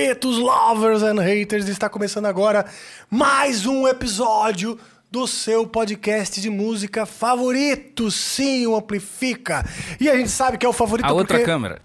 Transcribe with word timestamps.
capetos, 0.00 0.38
lovers 0.38 1.02
and 1.02 1.20
haters. 1.20 1.68
Está 1.68 1.88
começando 1.88 2.24
agora 2.24 2.64
mais 3.10 3.66
um 3.66 3.86
episódio 3.86 4.78
do 5.10 5.26
seu 5.26 5.66
podcast 5.66 6.40
de 6.40 6.48
música 6.48 7.04
favorito. 7.04 8.10
Sim, 8.10 8.66
o 8.66 8.76
Amplifica. 8.76 9.62
E 10.00 10.08
a 10.08 10.16
gente 10.16 10.30
sabe 10.30 10.56
que 10.56 10.64
é 10.64 10.68
o 10.68 10.72
favorito 10.72 11.04
A 11.04 11.12
outra 11.12 11.36
porque... 11.36 11.44
câmera. 11.44 11.82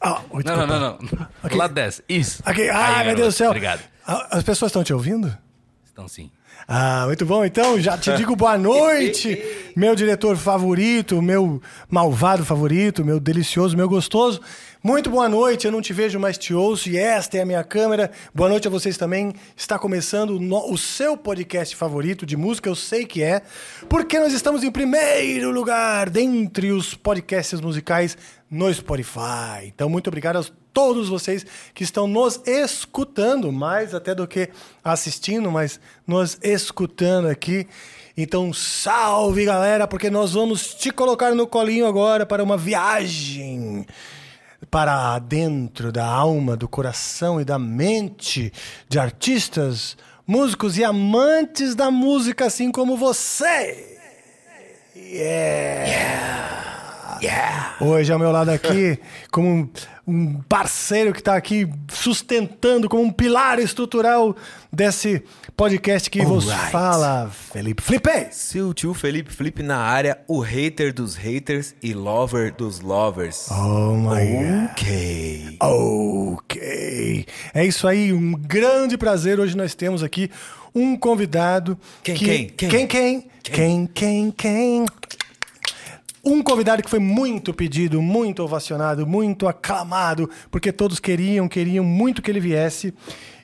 Ah, 0.00 0.22
Não, 0.44 0.56
não, 0.56 0.66
não, 0.66 0.78
não. 0.78 1.56
Lado 1.56 1.74
dessa. 1.74 2.00
Isso. 2.08 2.40
Aqui. 2.44 2.68
Ah, 2.70 2.98
Aí, 2.98 3.06
meu. 3.08 3.16
Deus 3.16 3.34
do 3.34 3.36
céu. 3.38 3.48
Obrigado. 3.50 3.80
Ah, 4.06 4.28
As 4.30 4.44
pessoas 4.44 4.70
estão 4.70 4.84
te 4.84 4.94
ouvindo? 4.94 5.36
Então 5.92 6.06
sim. 6.06 6.30
Ah, 6.66 7.04
muito 7.06 7.24
bom. 7.26 7.44
Então, 7.44 7.80
já 7.80 7.96
te 7.98 8.12
digo 8.14 8.36
boa 8.36 8.56
noite, 8.58 9.42
meu 9.74 9.96
diretor 9.96 10.36
favorito, 10.36 11.20
meu 11.20 11.60
malvado 11.90 12.44
favorito, 12.44 13.04
meu 13.04 13.18
delicioso, 13.18 13.76
meu 13.76 13.88
gostoso. 13.88 14.40
Muito 14.82 15.10
boa 15.10 15.28
noite, 15.28 15.66
eu 15.66 15.72
não 15.72 15.82
te 15.82 15.92
vejo, 15.92 16.20
mas 16.20 16.38
te 16.38 16.54
ouço 16.54 16.88
e 16.88 16.96
esta 16.96 17.36
é 17.36 17.40
a 17.42 17.44
minha 17.44 17.64
câmera. 17.64 18.12
Boa 18.32 18.48
noite 18.48 18.68
a 18.68 18.70
vocês 18.70 18.96
também. 18.96 19.32
Está 19.56 19.76
começando 19.76 20.38
no- 20.38 20.72
o 20.72 20.78
seu 20.78 21.16
podcast 21.16 21.74
favorito 21.74 22.24
de 22.24 22.36
música, 22.36 22.68
eu 22.68 22.76
sei 22.76 23.04
que 23.04 23.20
é, 23.20 23.42
porque 23.88 24.20
nós 24.20 24.32
estamos 24.32 24.62
em 24.62 24.70
primeiro 24.70 25.50
lugar 25.50 26.08
dentre 26.08 26.70
os 26.70 26.94
podcasts 26.94 27.60
musicais 27.60 28.16
no 28.48 28.72
Spotify. 28.72 29.64
Então, 29.66 29.88
muito 29.88 30.06
obrigado 30.06 30.38
a 30.38 30.44
todos 30.72 31.08
vocês 31.08 31.44
que 31.74 31.82
estão 31.82 32.06
nos 32.06 32.40
escutando, 32.46 33.50
mais 33.50 33.94
até 33.96 34.14
do 34.14 34.28
que 34.28 34.48
assistindo, 34.84 35.50
mas 35.50 35.80
nos 36.06 36.38
escutando 36.40 37.26
aqui. 37.26 37.66
Então, 38.16 38.52
salve 38.52 39.44
galera, 39.44 39.88
porque 39.88 40.08
nós 40.08 40.34
vamos 40.34 40.72
te 40.74 40.92
colocar 40.92 41.34
no 41.34 41.48
colinho 41.48 41.84
agora 41.86 42.24
para 42.24 42.44
uma 42.44 42.56
viagem 42.56 43.84
para 44.70 45.18
dentro 45.18 45.90
da 45.92 46.04
alma, 46.04 46.56
do 46.56 46.68
coração 46.68 47.40
e 47.40 47.44
da 47.44 47.58
mente 47.58 48.52
de 48.88 48.98
artistas, 48.98 49.96
músicos 50.26 50.76
e 50.76 50.84
amantes 50.84 51.74
da 51.74 51.90
música, 51.90 52.46
assim 52.46 52.70
como 52.70 52.96
você. 52.96 53.98
Yeah. 57.20 57.76
Hoje 57.80 58.12
ao 58.12 58.18
meu 58.18 58.30
lado 58.30 58.50
aqui, 58.50 58.98
como 59.30 59.70
um, 60.08 60.40
parceiro 60.48 61.12
que 61.12 61.20
está 61.20 61.36
aqui 61.36 61.68
sustentando 61.88 62.88
como 62.88 63.02
um 63.02 63.10
pilar 63.10 63.58
estrutural 63.58 64.34
desse 64.72 65.22
podcast 65.54 66.08
que 66.08 66.24
vos 66.24 66.48
Alright. 66.48 66.72
fala, 66.72 67.30
Felipe 67.30 67.82
Flipe. 67.82 68.28
Seu 68.30 68.72
tio 68.72 68.94
Felipe 68.94 69.32
Felipe 69.32 69.62
na 69.62 69.76
área, 69.76 70.18
o 70.26 70.40
hater 70.40 70.92
dos 70.94 71.14
haters 71.14 71.74
e 71.82 71.92
lover 71.92 72.54
dos 72.54 72.80
lovers. 72.80 73.48
Oh 73.50 73.94
my 73.94 74.24
God. 74.24 74.70
Ok. 74.70 75.56
Ok. 75.60 77.26
É 77.52 77.66
isso 77.66 77.86
aí, 77.86 78.12
um 78.12 78.32
grande 78.32 78.96
prazer. 78.96 79.38
Hoje 79.38 79.56
nós 79.56 79.74
temos 79.74 80.02
aqui 80.02 80.30
um 80.74 80.96
convidado. 80.96 81.78
Quem, 82.02 82.16
que... 82.16 82.24
quem, 82.24 82.46
quem? 82.48 82.68
Quem, 82.68 82.86
quem? 82.86 83.30
Quem, 83.42 83.86
quem, 83.86 84.30
quem? 84.30 84.86
Um 86.28 86.42
convidado 86.42 86.82
que 86.82 86.90
foi 86.90 86.98
muito 86.98 87.54
pedido, 87.54 88.02
muito 88.02 88.42
ovacionado, 88.42 89.06
muito 89.06 89.48
aclamado, 89.48 90.28
porque 90.50 90.70
todos 90.70 91.00
queriam, 91.00 91.48
queriam 91.48 91.82
muito 91.82 92.20
que 92.20 92.30
ele 92.30 92.38
viesse. 92.38 92.92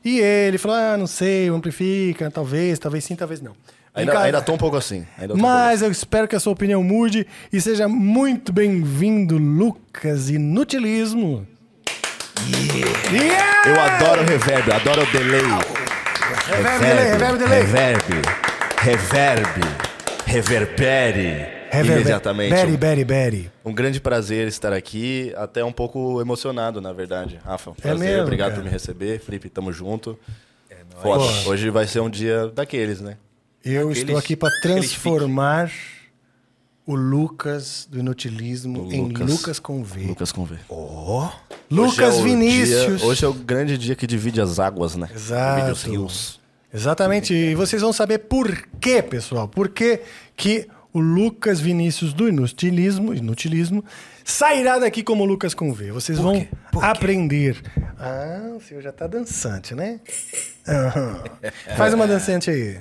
E 0.04 0.20
ele 0.20 0.58
falou: 0.58 0.76
ah, 0.76 0.96
não 0.98 1.06
sei, 1.06 1.48
amplifica, 1.48 2.30
talvez, 2.30 2.78
talvez 2.78 3.02
sim, 3.02 3.16
talvez 3.16 3.40
não. 3.40 3.52
Ainda, 3.94 4.12
cá. 4.12 4.20
ainda 4.20 4.42
tô 4.42 4.52
um 4.52 4.58
pouco 4.58 4.76
assim. 4.76 5.06
Tô 5.26 5.32
um 5.32 5.38
Mas 5.38 5.80
eu 5.80 5.90
espero 5.90 6.28
que 6.28 6.36
a 6.36 6.40
sua 6.40 6.52
opinião 6.52 6.82
mude 6.82 7.26
e 7.50 7.58
seja 7.58 7.88
muito 7.88 8.52
bem-vindo, 8.52 9.38
Lucas 9.38 10.28
Inutilismo. 10.28 11.46
Yeah! 13.10 13.44
pouco. 13.62 13.68
Eu 13.70 13.80
adoro 13.80 14.24
reverb, 14.24 14.70
adoro 14.70 15.02
o 15.04 15.06
delay. 15.06 15.40
Reverb, 16.48 16.80
delay, 16.80 17.10
reverb, 17.12 17.38
delay. 17.38 17.62
Reverb. 17.62 18.22
Reverb. 18.82 19.60
Reverbere. 20.26 21.63
Reverb- 21.74 22.00
Imediatamente. 22.00 22.50
Berry, 22.50 22.76
Berry, 22.76 23.04
Berry. 23.04 23.52
Um 23.64 23.72
grande 23.72 24.00
prazer 24.00 24.46
estar 24.48 24.72
aqui, 24.72 25.32
até 25.36 25.64
um 25.64 25.72
pouco 25.72 26.20
emocionado, 26.20 26.80
na 26.80 26.92
verdade. 26.92 27.38
Rafa, 27.44 27.70
um 27.70 27.74
prazer, 27.74 27.98
mesmo, 28.08 28.22
obrigado 28.22 28.50
cara. 28.50 28.60
por 28.62 28.64
me 28.66 28.70
receber. 28.70 29.20
Felipe, 29.20 29.48
tamo 29.48 29.72
junto. 29.72 30.18
Foda. 31.02 31.24
Hoje 31.48 31.70
vai 31.70 31.86
ser 31.86 32.00
um 32.00 32.08
dia 32.10 32.48
daqueles, 32.54 33.00
né? 33.00 33.16
Eu 33.64 33.88
Aqueles- 33.88 33.98
estou 33.98 34.16
aqui 34.16 34.36
para 34.36 34.50
transformar 34.60 35.70
o 36.86 36.94
Lucas 36.94 37.88
do 37.90 37.98
Inutilismo 37.98 38.92
em 38.92 39.08
Lucas. 39.08 39.30
Lucas 39.30 39.58
com 39.58 39.82
V. 39.82 40.02
Lucas 40.06 40.30
com 40.32 40.44
V. 40.44 40.56
Lucas 41.70 42.14
Hoje 42.16 42.20
é 42.20 42.22
Vinícius. 42.22 42.98
dia- 43.00 43.08
hoje 43.08 43.24
é 43.24 43.28
o 43.28 43.32
grande 43.32 43.78
dia 43.78 43.96
que 43.96 44.06
divide 44.06 44.40
as 44.40 44.58
águas, 44.58 44.94
né? 44.94 45.08
Exato. 45.14 45.54
Divide 45.56 45.72
os 45.72 45.82
rios. 45.82 46.40
Exatamente. 46.72 47.32
E 47.32 47.54
vocês 47.54 47.80
vão 47.80 47.92
saber 47.92 48.18
por 48.18 48.52
quê, 48.80 49.02
pessoal. 49.02 49.48
Por 49.48 49.68
que 49.70 50.00
que 50.36 50.68
o 50.94 51.00
Lucas 51.00 51.60
Vinícius 51.60 52.14
do 52.14 52.28
Inutilismo, 52.28 53.12
Inutilismo 53.12 53.84
sairá 54.24 54.78
daqui 54.78 55.02
como 55.02 55.24
Lucas 55.24 55.52
com 55.52 55.72
V. 55.74 55.90
Vocês 55.92 56.18
vão? 56.18 56.46
Por 56.72 56.80
quê? 56.80 56.86
aprender. 56.86 57.60
Ah, 57.98 58.52
o 58.56 58.60
senhor 58.60 58.80
já 58.82 58.92
tá 58.92 59.06
dançante, 59.06 59.74
né? 59.74 59.98
Aham. 60.66 61.22
Faz 61.76 61.92
uma 61.92 62.06
dançante 62.06 62.48
aí. 62.48 62.78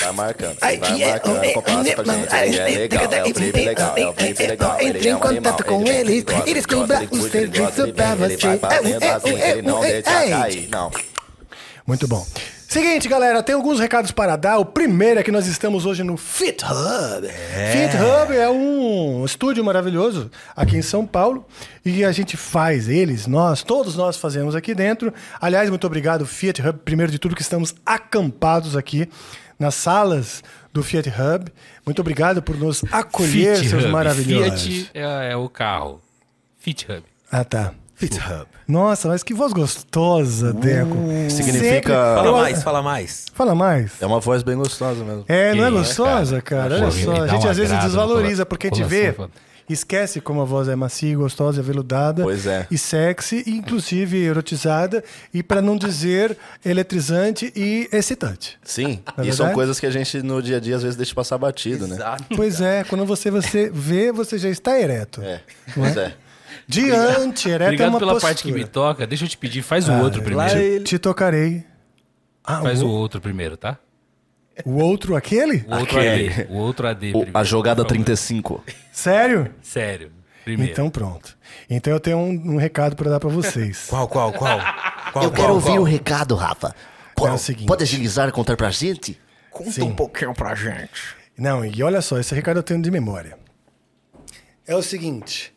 Vai 0.00 0.12
marcando. 0.12 0.56
Ai, 0.60 0.78
vai 0.78 1.02
é- 1.02 1.10
marcando. 1.10 1.44
é- 1.44 1.52
compasso 1.52 1.88
é- 1.90 1.94
pra 1.94 2.04
gente. 2.14 2.34
é- 2.34 2.48
Ele 2.48 2.58
é 2.58 2.78
legal, 2.78 3.12
é 3.12 3.22
o 3.22 3.34
Felipe 3.34 3.60
legal, 3.60 3.96
é 3.96 4.06
o 4.08 4.12
legal. 4.46 4.80
Entre 4.80 5.08
é 5.08 5.10
em 5.10 5.14
um 5.14 5.18
contato 5.20 5.64
com 5.64 5.82
ele 5.82 6.12
ele, 6.18 6.26
e 6.46 6.50
ele 6.50 6.60
o 7.10 7.28
serviço 7.28 7.92
pra 7.92 8.14
vem, 8.14 8.24
Ele 8.26 8.36
você. 8.36 8.46
vai 8.46 8.58
fazendo 8.58 9.02
É, 9.04 9.10
assim, 9.10 9.34
é, 9.36 9.50
ele 9.50 9.62
não 9.62 9.84
é, 9.84 9.92
deixa 9.92 10.10
é. 10.10 10.30
cair, 10.30 10.68
não. 10.70 10.90
Muito 11.86 12.08
bom. 12.08 12.26
Seguinte, 12.72 13.06
galera, 13.06 13.42
tem 13.42 13.54
alguns 13.54 13.78
recados 13.78 14.12
para 14.12 14.34
dar. 14.34 14.56
O 14.56 14.64
primeiro 14.64 15.20
é 15.20 15.22
que 15.22 15.30
nós 15.30 15.46
estamos 15.46 15.84
hoje 15.84 16.02
no 16.02 16.16
Fit 16.16 16.64
Hub. 16.64 17.28
Fit 17.28 17.94
Hub 17.98 18.34
é 18.34 18.48
um 18.48 19.26
estúdio 19.26 19.62
maravilhoso 19.62 20.30
aqui 20.56 20.78
em 20.78 20.80
São 20.80 21.06
Paulo 21.06 21.46
e 21.84 22.02
a 22.02 22.10
gente 22.12 22.34
faz 22.34 22.88
eles, 22.88 23.26
nós, 23.26 23.62
todos 23.62 23.94
nós 23.94 24.16
fazemos 24.16 24.56
aqui 24.56 24.74
dentro. 24.74 25.12
Aliás, 25.38 25.68
muito 25.68 25.86
obrigado 25.86 26.24
Fiat 26.24 26.62
Hub, 26.66 26.78
primeiro 26.82 27.12
de 27.12 27.18
tudo 27.18 27.36
que 27.36 27.42
estamos 27.42 27.74
acampados 27.84 28.74
aqui 28.74 29.06
nas 29.58 29.74
salas 29.74 30.42
do 30.72 30.82
Fiat 30.82 31.10
Hub. 31.10 31.52
Muito 31.84 32.00
obrigado 32.00 32.40
por 32.40 32.56
nos 32.56 32.82
acolher, 32.90 33.58
Fit 33.58 33.68
seus 33.68 33.84
Hub. 33.84 33.92
maravilhosos. 33.92 34.62
Fiat 34.62 34.90
é, 34.94 35.32
é 35.32 35.36
o 35.36 35.46
carro. 35.46 36.00
Fit 36.56 36.90
Hub. 36.90 37.02
Ah, 37.30 37.44
tá. 37.44 37.74
Fit 38.08 38.18
Hub. 38.18 38.46
Nossa, 38.66 39.08
mas 39.08 39.22
que 39.22 39.32
voz 39.34 39.52
gostosa, 39.52 40.52
Deco. 40.52 40.96
significa- 41.30 41.68
Sempre- 41.68 41.92
Fala 41.92 42.32
mais, 42.32 42.62
fala 42.62 42.82
mais. 42.82 43.26
Fala 43.34 43.54
mais. 43.54 43.92
É 44.00 44.06
uma 44.06 44.18
voz 44.20 44.42
bem 44.42 44.56
gostosa 44.56 45.04
mesmo. 45.04 45.24
É, 45.28 45.54
não 45.54 45.64
é 45.66 45.70
gostosa, 45.70 46.40
cara? 46.42 46.70
cara. 46.76 46.82
Olha 46.82 46.90
só, 46.90 47.22
a 47.22 47.26
gente 47.28 47.46
às 47.48 47.56
vezes 47.56 47.78
desvaloriza, 47.80 48.44
porque 48.46 48.66
a 48.66 48.70
gente 48.70 48.82
vê, 48.84 49.12
foda. 49.12 49.30
esquece 49.68 50.20
como 50.20 50.40
a 50.42 50.44
voz 50.44 50.68
é 50.68 50.74
macia, 50.76 51.16
gostosa, 51.16 51.60
aveludada 51.60 52.22
Pois 52.24 52.46
é. 52.46 52.66
e 52.70 52.76
sexy, 52.76 53.42
e 53.46 53.52
inclusive 53.56 54.18
erotizada, 54.22 55.02
e 55.32 55.42
para 55.42 55.62
não 55.62 55.76
dizer 55.76 56.36
eletrizante 56.64 57.52
e 57.54 57.88
excitante. 57.92 58.58
Sim, 58.64 59.00
Na 59.16 59.24
e 59.24 59.32
são 59.32 59.52
coisas 59.52 59.78
que 59.78 59.86
a 59.86 59.90
gente 59.90 60.22
no 60.22 60.42
dia 60.42 60.56
a 60.56 60.60
dia 60.60 60.76
às 60.76 60.82
vezes 60.82 60.96
deixa 60.96 61.14
passar 61.14 61.38
batido, 61.38 61.86
né? 61.86 61.94
Exato. 61.96 62.24
Pois 62.36 62.60
é, 62.60 62.84
quando 62.84 63.04
você, 63.06 63.30
você 63.30 63.70
vê, 63.72 64.10
você 64.12 64.36
já 64.38 64.48
está 64.48 64.78
ereto. 64.78 65.22
É, 65.22 65.40
pois 65.74 65.96
é. 65.96 66.14
Diante, 66.66 67.48
ereto 67.48 67.62
é 67.64 67.66
Obrigado 67.66 67.88
uma 67.90 67.98
pela 67.98 68.12
postura. 68.12 68.30
parte 68.34 68.42
que 68.44 68.52
me 68.52 68.64
toca. 68.64 69.06
Deixa 69.06 69.24
eu 69.24 69.28
te 69.28 69.36
pedir, 69.36 69.62
faz 69.62 69.88
o 69.88 69.92
outro 69.94 70.20
Lá 70.20 70.46
primeiro. 70.46 70.58
ele... 70.58 70.84
Te 70.84 70.98
tocarei. 70.98 71.64
Ah, 72.44 72.60
Faz 72.62 72.82
o, 72.82 72.86
o 72.86 72.90
outro 72.90 73.20
primeiro, 73.20 73.56
tá? 73.56 73.78
o 74.66 74.78
outro, 74.82 75.16
aquele? 75.16 75.64
O 75.68 75.76
outro 75.76 75.98
Aquele. 75.98 76.28
AD. 76.28 76.46
O 76.50 76.54
outro 76.56 76.86
AD 76.88 77.08
O- 77.08 77.12
primeiro. 77.12 77.30
a 77.38 77.44
jogada 77.44 77.82
por 77.84 77.88
favor. 77.90 78.04
35. 78.04 78.64
Sério? 78.92 79.54
Sério. 79.62 80.12
Primeiro. 80.44 80.72
Então 80.72 80.90
pronto. 80.90 81.38
Então 81.70 81.92
eu 81.92 82.00
tenho 82.00 82.18
um, 82.18 82.54
um 82.54 82.56
recado 82.56 82.96
para 82.96 83.08
dar 83.10 83.20
para 83.20 83.28
vocês. 83.30 83.86
Qual, 83.90 84.08
qual, 84.08 84.32
qual? 84.32 84.58
qual 85.12 85.24
Eu 85.24 85.30
quero 85.30 85.44
qual, 85.46 85.54
ouvir 85.54 85.68
qual? 85.70 85.80
o 85.80 85.84
recado, 85.84 86.34
Rafa. 86.34 86.74
Po- 87.14 87.26
É 87.28 87.32
o 87.32 87.38
seguinte. 87.38 87.66
Pode 87.68 87.82
agilizar 87.84 88.28
e 88.28 88.32
contar 88.32 88.56
pra 88.56 88.70
gente? 88.70 89.18
Conta 89.50 89.84
um 89.84 89.94
pouquinho 89.94 90.34
pra 90.34 90.54
gente. 90.54 90.90
Não, 91.38 91.64
e 91.64 91.82
olha 91.82 92.02
só, 92.02 92.18
esse 92.18 92.34
recado 92.34 92.58
eu 92.58 92.62
tenho 92.62 92.82
de 92.82 92.90
memória. 92.90 93.38
É 94.66 94.74
o 94.76 94.82
seguinte. 94.82 95.52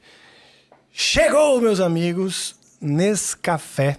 Chegou, 0.98 1.60
meus 1.60 1.82
amigos, 1.82 2.56
Nescafé 2.80 3.98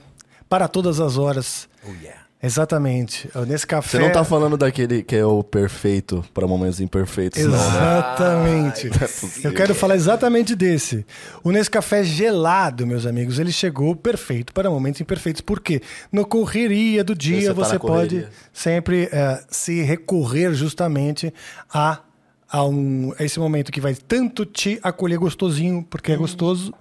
para 0.49 0.67
todas 0.67 0.99
as 0.99 1.19
horas. 1.19 1.69
Oh, 1.87 1.93
yeah. 2.03 2.23
Exatamente. 2.43 3.29
O 3.35 3.45
Nescafé. 3.45 3.99
Você 3.99 4.03
não 4.03 4.11
tá 4.11 4.25
falando 4.25 4.57
daquele 4.57 5.03
que 5.03 5.15
é 5.15 5.25
o 5.25 5.45
perfeito 5.45 6.25
para 6.33 6.47
momentos 6.47 6.81
imperfeitos, 6.81 7.45
né? 7.45 7.55
Exatamente. 7.55 8.89
Não 8.97 8.97
é 8.97 9.01
possível. 9.01 9.51
Eu 9.51 9.55
quero 9.55 9.75
falar 9.75 9.95
exatamente 9.95 10.55
desse. 10.55 11.05
O 11.45 11.51
Nescafé 11.51 12.03
gelado, 12.03 12.87
meus 12.87 13.05
amigos, 13.05 13.39
ele 13.39 13.53
chegou 13.53 13.95
perfeito 13.95 14.55
para 14.55 14.71
momentos 14.71 14.99
imperfeitos. 14.99 15.43
Por 15.43 15.61
quê? 15.61 15.83
No 16.11 16.25
correria 16.25 17.05
do 17.05 17.15
dia, 17.15 17.53
Você 17.53 17.61
tá 17.61 17.69
você 17.69 17.79
pode 17.79 18.29
sempre 18.55 19.09
eh, 19.13 19.45
se 19.51 19.83
recorrer 19.83 20.55
justamente 20.55 21.33
a 21.71 21.99
a, 22.49 22.65
um, 22.65 23.13
a 23.19 23.25
esse 23.25 23.39
momento 23.39 23.73
que 23.73 23.81
vai 23.81 23.95
tanto 23.95 24.45
te 24.47 24.79
acolher 24.83 25.19
gostosinho, 25.19 25.83
porque 25.89 26.13
Hum. 26.13 26.15
é 26.15 26.19
gostoso, 26.19 26.73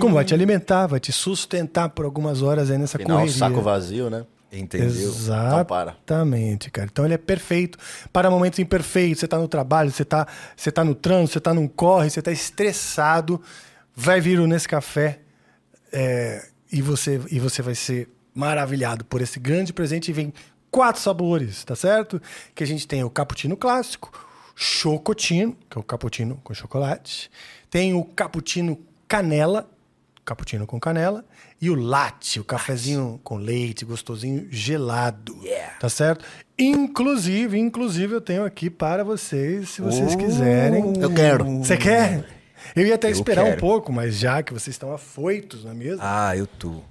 como 0.00 0.14
vai 0.14 0.24
te 0.24 0.34
alimentar, 0.34 0.86
vai 0.86 1.00
te 1.00 1.12
sustentar 1.12 1.88
por 1.90 2.04
algumas 2.04 2.42
horas 2.42 2.70
aí 2.70 2.78
nessa 2.78 2.98
Final, 2.98 3.18
correria. 3.18 3.38
saco 3.38 3.62
vazio, 3.62 4.10
né? 4.10 4.24
Entendeu? 4.52 4.88
Então 4.88 5.64
para. 5.64 5.90
Exatamente, 5.92 6.70
cara. 6.70 6.88
Então 6.90 7.04
ele 7.04 7.14
é 7.14 7.18
perfeito 7.18 7.76
para 8.12 8.30
momentos 8.30 8.58
imperfeitos. 8.58 9.20
Você 9.20 9.28
tá 9.28 9.38
no 9.38 9.48
trabalho, 9.48 9.90
você 9.90 10.04
tá, 10.04 10.26
você 10.56 10.70
tá 10.70 10.84
no 10.84 10.94
trânsito, 10.94 11.32
você 11.34 11.40
tá 11.40 11.52
num 11.52 11.66
corre, 11.66 12.08
você 12.10 12.22
tá 12.22 12.30
estressado. 12.30 13.40
Vai 13.94 14.20
vir 14.20 14.38
o 14.38 14.46
Nescafé 14.46 15.20
é, 15.92 16.46
e, 16.70 16.80
você, 16.80 17.20
e 17.30 17.40
você 17.40 17.60
vai 17.60 17.74
ser 17.74 18.08
maravilhado 18.34 19.04
por 19.04 19.20
esse 19.20 19.38
grande 19.40 19.72
presente. 19.72 20.10
E 20.10 20.14
vem 20.14 20.32
quatro 20.70 21.02
sabores, 21.02 21.64
tá 21.64 21.74
certo? 21.74 22.20
Que 22.54 22.62
a 22.62 22.66
gente 22.66 22.86
tem 22.86 23.02
o 23.02 23.10
cappuccino 23.10 23.56
clássico, 23.56 24.12
chocotino, 24.56 25.54
que 25.68 25.76
é 25.76 25.80
o 25.80 25.84
cappuccino 25.84 26.40
com 26.42 26.54
chocolate. 26.54 27.30
Tem 27.70 27.92
o 27.92 28.02
cappuccino 28.02 28.78
canela, 29.06 29.70
cappuccino 30.24 30.66
com 30.66 30.80
canela. 30.80 31.22
E 31.60 31.70
o 31.70 31.74
latte, 31.74 32.40
o 32.40 32.44
cafezinho 32.44 33.20
com 33.22 33.36
leite, 33.36 33.84
gostosinho, 33.84 34.48
gelado. 34.50 35.38
Tá 35.78 35.88
certo? 35.88 36.24
Inclusive, 36.58 37.58
inclusive, 37.58 38.14
eu 38.14 38.20
tenho 38.20 38.44
aqui 38.44 38.68
para 38.68 39.04
vocês, 39.04 39.70
se 39.70 39.82
vocês 39.82 40.14
quiserem. 40.14 40.94
Eu 41.00 41.12
quero. 41.12 41.44
Você 41.58 41.76
quer? 41.76 42.26
Eu 42.74 42.86
ia 42.86 42.94
até 42.94 43.08
Eu 43.08 43.12
esperar 43.12 43.42
um 43.42 43.48
quero. 43.50 43.60
pouco, 43.60 43.92
mas 43.92 44.16
já 44.18 44.42
que 44.42 44.52
vocês 44.52 44.74
estão 44.74 44.92
afoitos, 44.92 45.64
não 45.64 45.70
é 45.70 45.74
mesmo? 45.74 46.00
Ah, 46.02 46.36
eu 46.36 46.46
tô. 46.46 46.82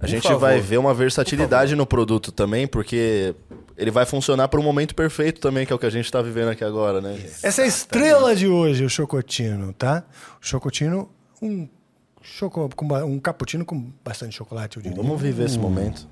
A 0.00 0.06
gente 0.06 0.22
favor. 0.22 0.38
vai 0.38 0.60
ver 0.60 0.78
uma 0.78 0.94
versatilidade 0.94 1.76
no 1.76 1.84
produto 1.84 2.32
também, 2.32 2.66
porque 2.66 3.34
ele 3.80 3.90
vai 3.90 4.04
funcionar 4.04 4.46
para 4.48 4.60
um 4.60 4.62
momento 4.62 4.94
perfeito 4.94 5.40
também, 5.40 5.64
que 5.66 5.72
é 5.72 5.76
o 5.76 5.78
que 5.78 5.86
a 5.86 5.90
gente 5.90 6.04
está 6.04 6.20
vivendo 6.20 6.50
aqui 6.50 6.62
agora, 6.62 7.00
né? 7.00 7.18
Essa 7.42 7.62
é 7.62 7.64
a 7.64 7.66
estrela 7.66 8.36
de 8.36 8.46
hoje, 8.46 8.84
o 8.84 8.90
chocotino, 8.90 9.72
tá? 9.72 10.04
O 10.40 10.46
chocotino, 10.46 11.10
um, 11.40 11.66
choco, 12.20 12.68
com 12.76 12.86
ba- 12.86 13.04
um 13.04 13.18
cappuccino 13.18 13.64
com 13.64 13.90
bastante 14.04 14.36
chocolate, 14.36 14.76
eu 14.76 14.82
diria. 14.82 14.96
Vamos 15.02 15.20
viver 15.20 15.44
esse 15.46 15.58
momento. 15.58 16.06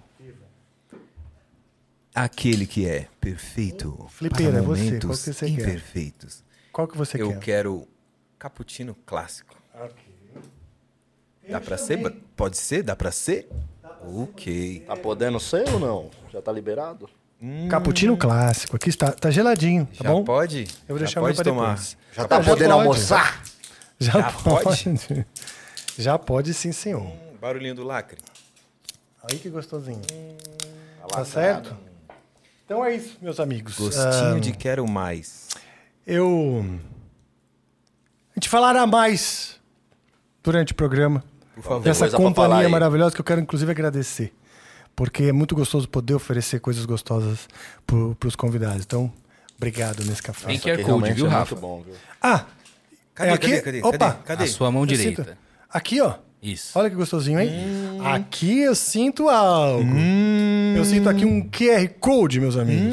Aquele 2.14 2.66
que 2.66 2.88
é 2.88 3.06
perfeito 3.20 4.06
Flipeira, 4.08 4.52
para 4.52 4.60
é 4.60 4.62
você. 4.62 4.82
momentos 4.84 5.04
Qual 5.06 5.16
que 5.18 5.32
você 5.32 5.46
quer? 5.46 5.52
imperfeitos. 5.62 6.44
Qual 6.72 6.88
que 6.88 6.96
você 6.96 7.22
eu 7.22 7.28
quer? 7.32 7.38
quero 7.40 7.86
cappuccino 8.38 8.96
clássico. 9.06 9.54
Dá 11.48 11.60
pra 11.60 11.76
ser? 11.78 11.98
Pode 12.36 12.56
ser? 12.56 12.82
Dá 12.82 12.96
pra 12.96 13.10
ser? 13.12 13.48
Ok. 14.02 14.84
Tá 14.86 14.96
podendo 14.96 15.38
ser 15.38 15.68
ou 15.70 15.78
não? 15.78 16.10
Já 16.32 16.42
tá 16.42 16.50
liberado? 16.50 17.08
Cappuccino 17.70 18.16
clássico. 18.16 18.74
Aqui 18.76 18.88
está, 18.88 19.12
tá 19.12 19.30
geladinho, 19.30 19.86
tá 19.96 20.04
Já 20.04 20.10
bom? 20.10 20.24
pode? 20.24 20.66
Eu 20.88 20.96
vou 20.96 20.98
Já 20.98 21.04
deixar 21.04 21.20
meu 21.20 21.28
pode 21.28 21.36
pra 21.36 21.44
tomar. 21.44 21.68
depois. 21.74 21.96
Já 22.16 22.24
tá 22.26 22.36
Ah, 22.36 22.42
já 22.42 22.50
podendo 22.50 22.70
pode. 22.74 22.80
almoçar? 22.88 23.42
Já, 24.00 24.12
Já 24.12 24.32
pode. 24.32 24.64
pode? 24.64 25.26
Já 25.98 26.18
pode 26.18 26.54
sim, 26.54 26.72
senhor. 26.72 27.02
Hum, 27.02 27.16
Barulhinho 27.40 27.74
do 27.74 27.84
lacre. 27.84 28.18
Aí 29.30 29.38
que 29.38 29.48
gostosinho. 29.48 30.00
Tá 31.10 31.24
certo? 31.24 31.76
Então 32.64 32.84
é 32.84 32.94
isso, 32.94 33.16
meus 33.22 33.40
amigos. 33.40 33.76
Gostinho 33.78 34.36
Ah, 34.36 34.40
de 34.40 34.52
quero 34.52 34.86
mais. 34.86 35.48
Eu. 36.06 36.64
A 38.30 38.38
gente 38.38 38.48
falará 38.48 38.86
mais 38.86 39.56
durante 40.42 40.72
o 40.72 40.74
programa. 40.76 41.24
Por 41.54 41.62
favor. 41.64 41.82
Dessa 41.82 42.08
companhia 42.10 42.68
maravilhosa 42.68 43.14
que 43.14 43.20
eu 43.20 43.24
quero, 43.24 43.40
inclusive, 43.40 43.70
agradecer. 43.70 44.32
Porque 44.98 45.22
é 45.22 45.32
muito 45.32 45.54
gostoso 45.54 45.88
poder 45.88 46.14
oferecer 46.14 46.58
coisas 46.58 46.84
gostosas 46.84 47.48
para 47.86 48.26
os 48.26 48.34
convidados. 48.34 48.82
Então, 48.84 49.12
obrigado 49.56 50.04
nesse 50.04 50.20
café. 50.20 50.48
Tem 50.48 50.58
QR 50.58 50.82
Code, 50.82 51.12
viu, 51.12 51.26
é 51.26 51.28
Rafa? 51.28 51.54
muito 51.54 51.60
bom, 51.64 51.82
viu? 51.86 51.94
Ah! 52.20 52.46
Cadê, 53.14 53.30
é 53.30 53.32
aqui? 53.32 53.46
cadê, 53.48 53.62
cadê, 53.62 53.78
Opa! 53.84 53.96
cadê, 54.10 54.22
cadê? 54.24 54.44
A 54.44 54.46
sua 54.48 54.72
mão 54.72 54.82
Eu 54.82 54.86
direita. 54.86 55.22
sinto- 55.24 55.36
Aqui, 55.70 56.00
ó. 56.00 56.14
Isso. 56.42 56.76
Olha 56.76 56.90
que 56.90 56.96
gostosinho, 56.96 57.38
hein? 57.38 57.48
Aqui 58.12 58.58
eu 58.62 58.74
sinto 58.74 59.28
algo. 59.28 59.88
Eu 60.76 60.84
sinto 60.84 61.08
aqui 61.08 61.24
um 61.24 61.48
QR 61.48 61.88
Code, 62.00 62.40
meus 62.40 62.56
amigos. 62.56 62.92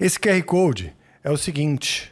Esse 0.00 0.18
QR 0.18 0.42
Code 0.42 0.94
é 1.22 1.30
o 1.30 1.36
seguinte. 1.36 2.10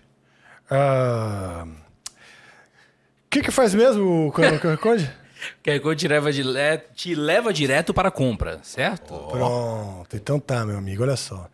ah, 0.71 1.65
O 1.67 3.31
que, 3.31 3.41
que 3.41 3.51
faz 3.51 3.73
mesmo 3.75 4.27
o 4.29 4.33
QR 4.33 4.77
Code? 4.77 5.11
QR 5.65 5.81
Code 5.81 6.01
te 6.01 6.09
leva, 6.09 6.33
dile- 6.33 6.79
te 6.95 7.15
leva 7.15 7.53
direto 7.53 7.93
para 7.95 8.09
a 8.09 8.11
compra, 8.11 8.61
certo? 8.63 9.15
Pronto. 9.31 10.17
Então 10.17 10.39
tá, 10.41 10.65
meu 10.65 10.77
amigo. 10.79 11.03
Olha 11.03 11.17
só. 11.17 11.49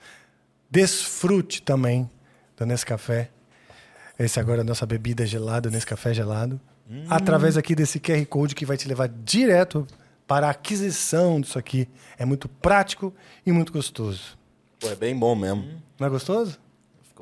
Desfrute 0.70 1.62
também 1.62 2.08
do 2.56 2.64
Nescafé. 2.64 3.30
Esse 4.18 4.38
agora 4.40 4.60
é 4.60 4.62
a 4.62 4.64
nossa 4.64 4.86
bebida 4.86 5.26
gelada, 5.26 5.70
Nescafé 5.70 6.14
gelado. 6.14 6.60
Através 7.08 7.56
aqui 7.56 7.74
desse 7.74 7.98
QR 7.98 8.24
Code 8.26 8.54
que 8.54 8.66
vai 8.66 8.76
te 8.76 8.86
levar 8.86 9.08
direto 9.08 9.86
para 10.26 10.46
a 10.48 10.50
aquisição 10.50 11.40
disso 11.40 11.58
aqui. 11.58 11.88
É 12.18 12.24
muito 12.24 12.48
prático 12.48 13.14
e 13.46 13.52
muito 13.52 13.72
gostoso. 13.72 14.36
Pô, 14.78 14.88
é 14.90 14.94
bem 14.94 15.16
bom 15.16 15.34
mesmo. 15.34 15.64
Não 15.98 16.06
é 16.06 16.10
gostoso? 16.10 16.58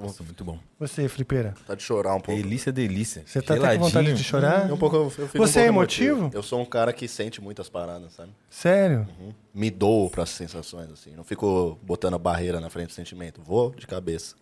Nossa, 0.06 0.23
muito 0.23 0.44
bom. 0.44 0.58
Você, 0.79 1.08
Flipeira. 1.08 1.55
Tá 1.67 1.75
de 1.75 1.82
chorar 1.82 2.14
um 2.14 2.20
pouco. 2.20 2.41
Delícia, 2.41 2.73
delícia. 2.73 3.23
Você 3.26 3.41
tá 3.43 3.55
até 3.55 3.76
com 3.76 3.85
vontade 3.85 4.12
de 4.14 4.25
chorar? 4.25 4.70
Um 4.73 4.76
pouco, 4.76 4.97
eu 4.97 5.11
fico 5.11 5.23
um 5.25 5.41
Você 5.47 5.61
é 5.61 5.62
pouco 5.64 5.79
emotivo? 5.79 6.31
Eu 6.32 6.43
sou 6.43 6.61
um 6.61 6.64
cara 6.64 6.93
que 6.93 7.06
sente 7.08 7.41
muitas 7.41 7.69
paradas, 7.69 8.12
sabe? 8.14 8.31
Sério? 8.49 9.06
Me 9.55 9.70
dou 9.70 10.08
para 10.11 10.23
as 10.23 10.31
sensações, 10.31 10.91
assim. 10.91 11.11
Não 11.17 11.25
fico 11.25 11.79
botando 11.82 12.19
barreira 12.19 12.61
na 12.61 12.71
frente 12.71 12.88
do 12.88 12.92
sentimento. 12.95 13.40
Vou 13.42 13.71
de 13.75 13.87
cabeça. 13.87 14.35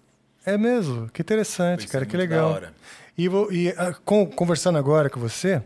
É 0.47 0.57
mesmo? 0.57 1.09
Que 1.11 1.21
interessante, 1.23 1.81
Isso 1.85 1.93
cara. 1.93 2.07
que 2.07 2.17
legal. 2.17 2.49
da 2.49 2.55
hora. 2.55 2.75
E, 3.17 3.29
vou- 3.29 3.53
e, 3.53 3.69
ah, 3.77 3.93
com- 4.05 4.25
conversando 4.27 4.79
agora 4.79 5.11
com 5.11 5.19
você, 5.21 5.63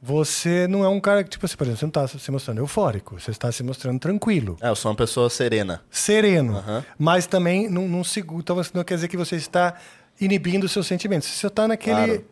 você 0.00 0.66
não 0.68 0.84
é 0.84 0.88
um 0.88 1.00
cara 1.00 1.24
que, 1.24 1.30
tipo 1.30 1.44
assim, 1.46 1.56
por 1.56 1.66
exemplo, 1.66 1.78
você 1.80 1.84
não 2.00 2.04
está 2.04 2.18
se 2.18 2.30
mostrando 2.30 2.58
eufórico, 2.58 3.18
você 3.20 3.30
está 3.30 3.50
se 3.50 3.62
mostrando 3.62 3.98
tranquilo, 3.98 4.56
É, 4.60 4.68
eu 4.68 4.76
sou 4.76 4.90
uma 4.90 4.96
pessoa 4.96 5.28
serena. 5.30 5.82
sereno, 5.90 6.58
Aham. 6.58 6.84
mas 6.98 7.26
também 7.26 7.68
não, 7.68 7.88
não 7.88 8.04
segura. 8.04 8.40
Então 8.40 8.56
você 8.56 8.70
não 8.74 8.84
quer 8.84 8.94
dizer 8.96 9.08
que 9.08 9.16
você 9.16 9.36
está 9.36 9.74
inibindo 10.20 10.64
os 10.64 10.72
seus 10.72 10.86
sentimentos. 10.86 11.28
Você 11.28 11.46
está 11.46 11.66
naquele. 11.66 11.96
Claro. 11.96 12.24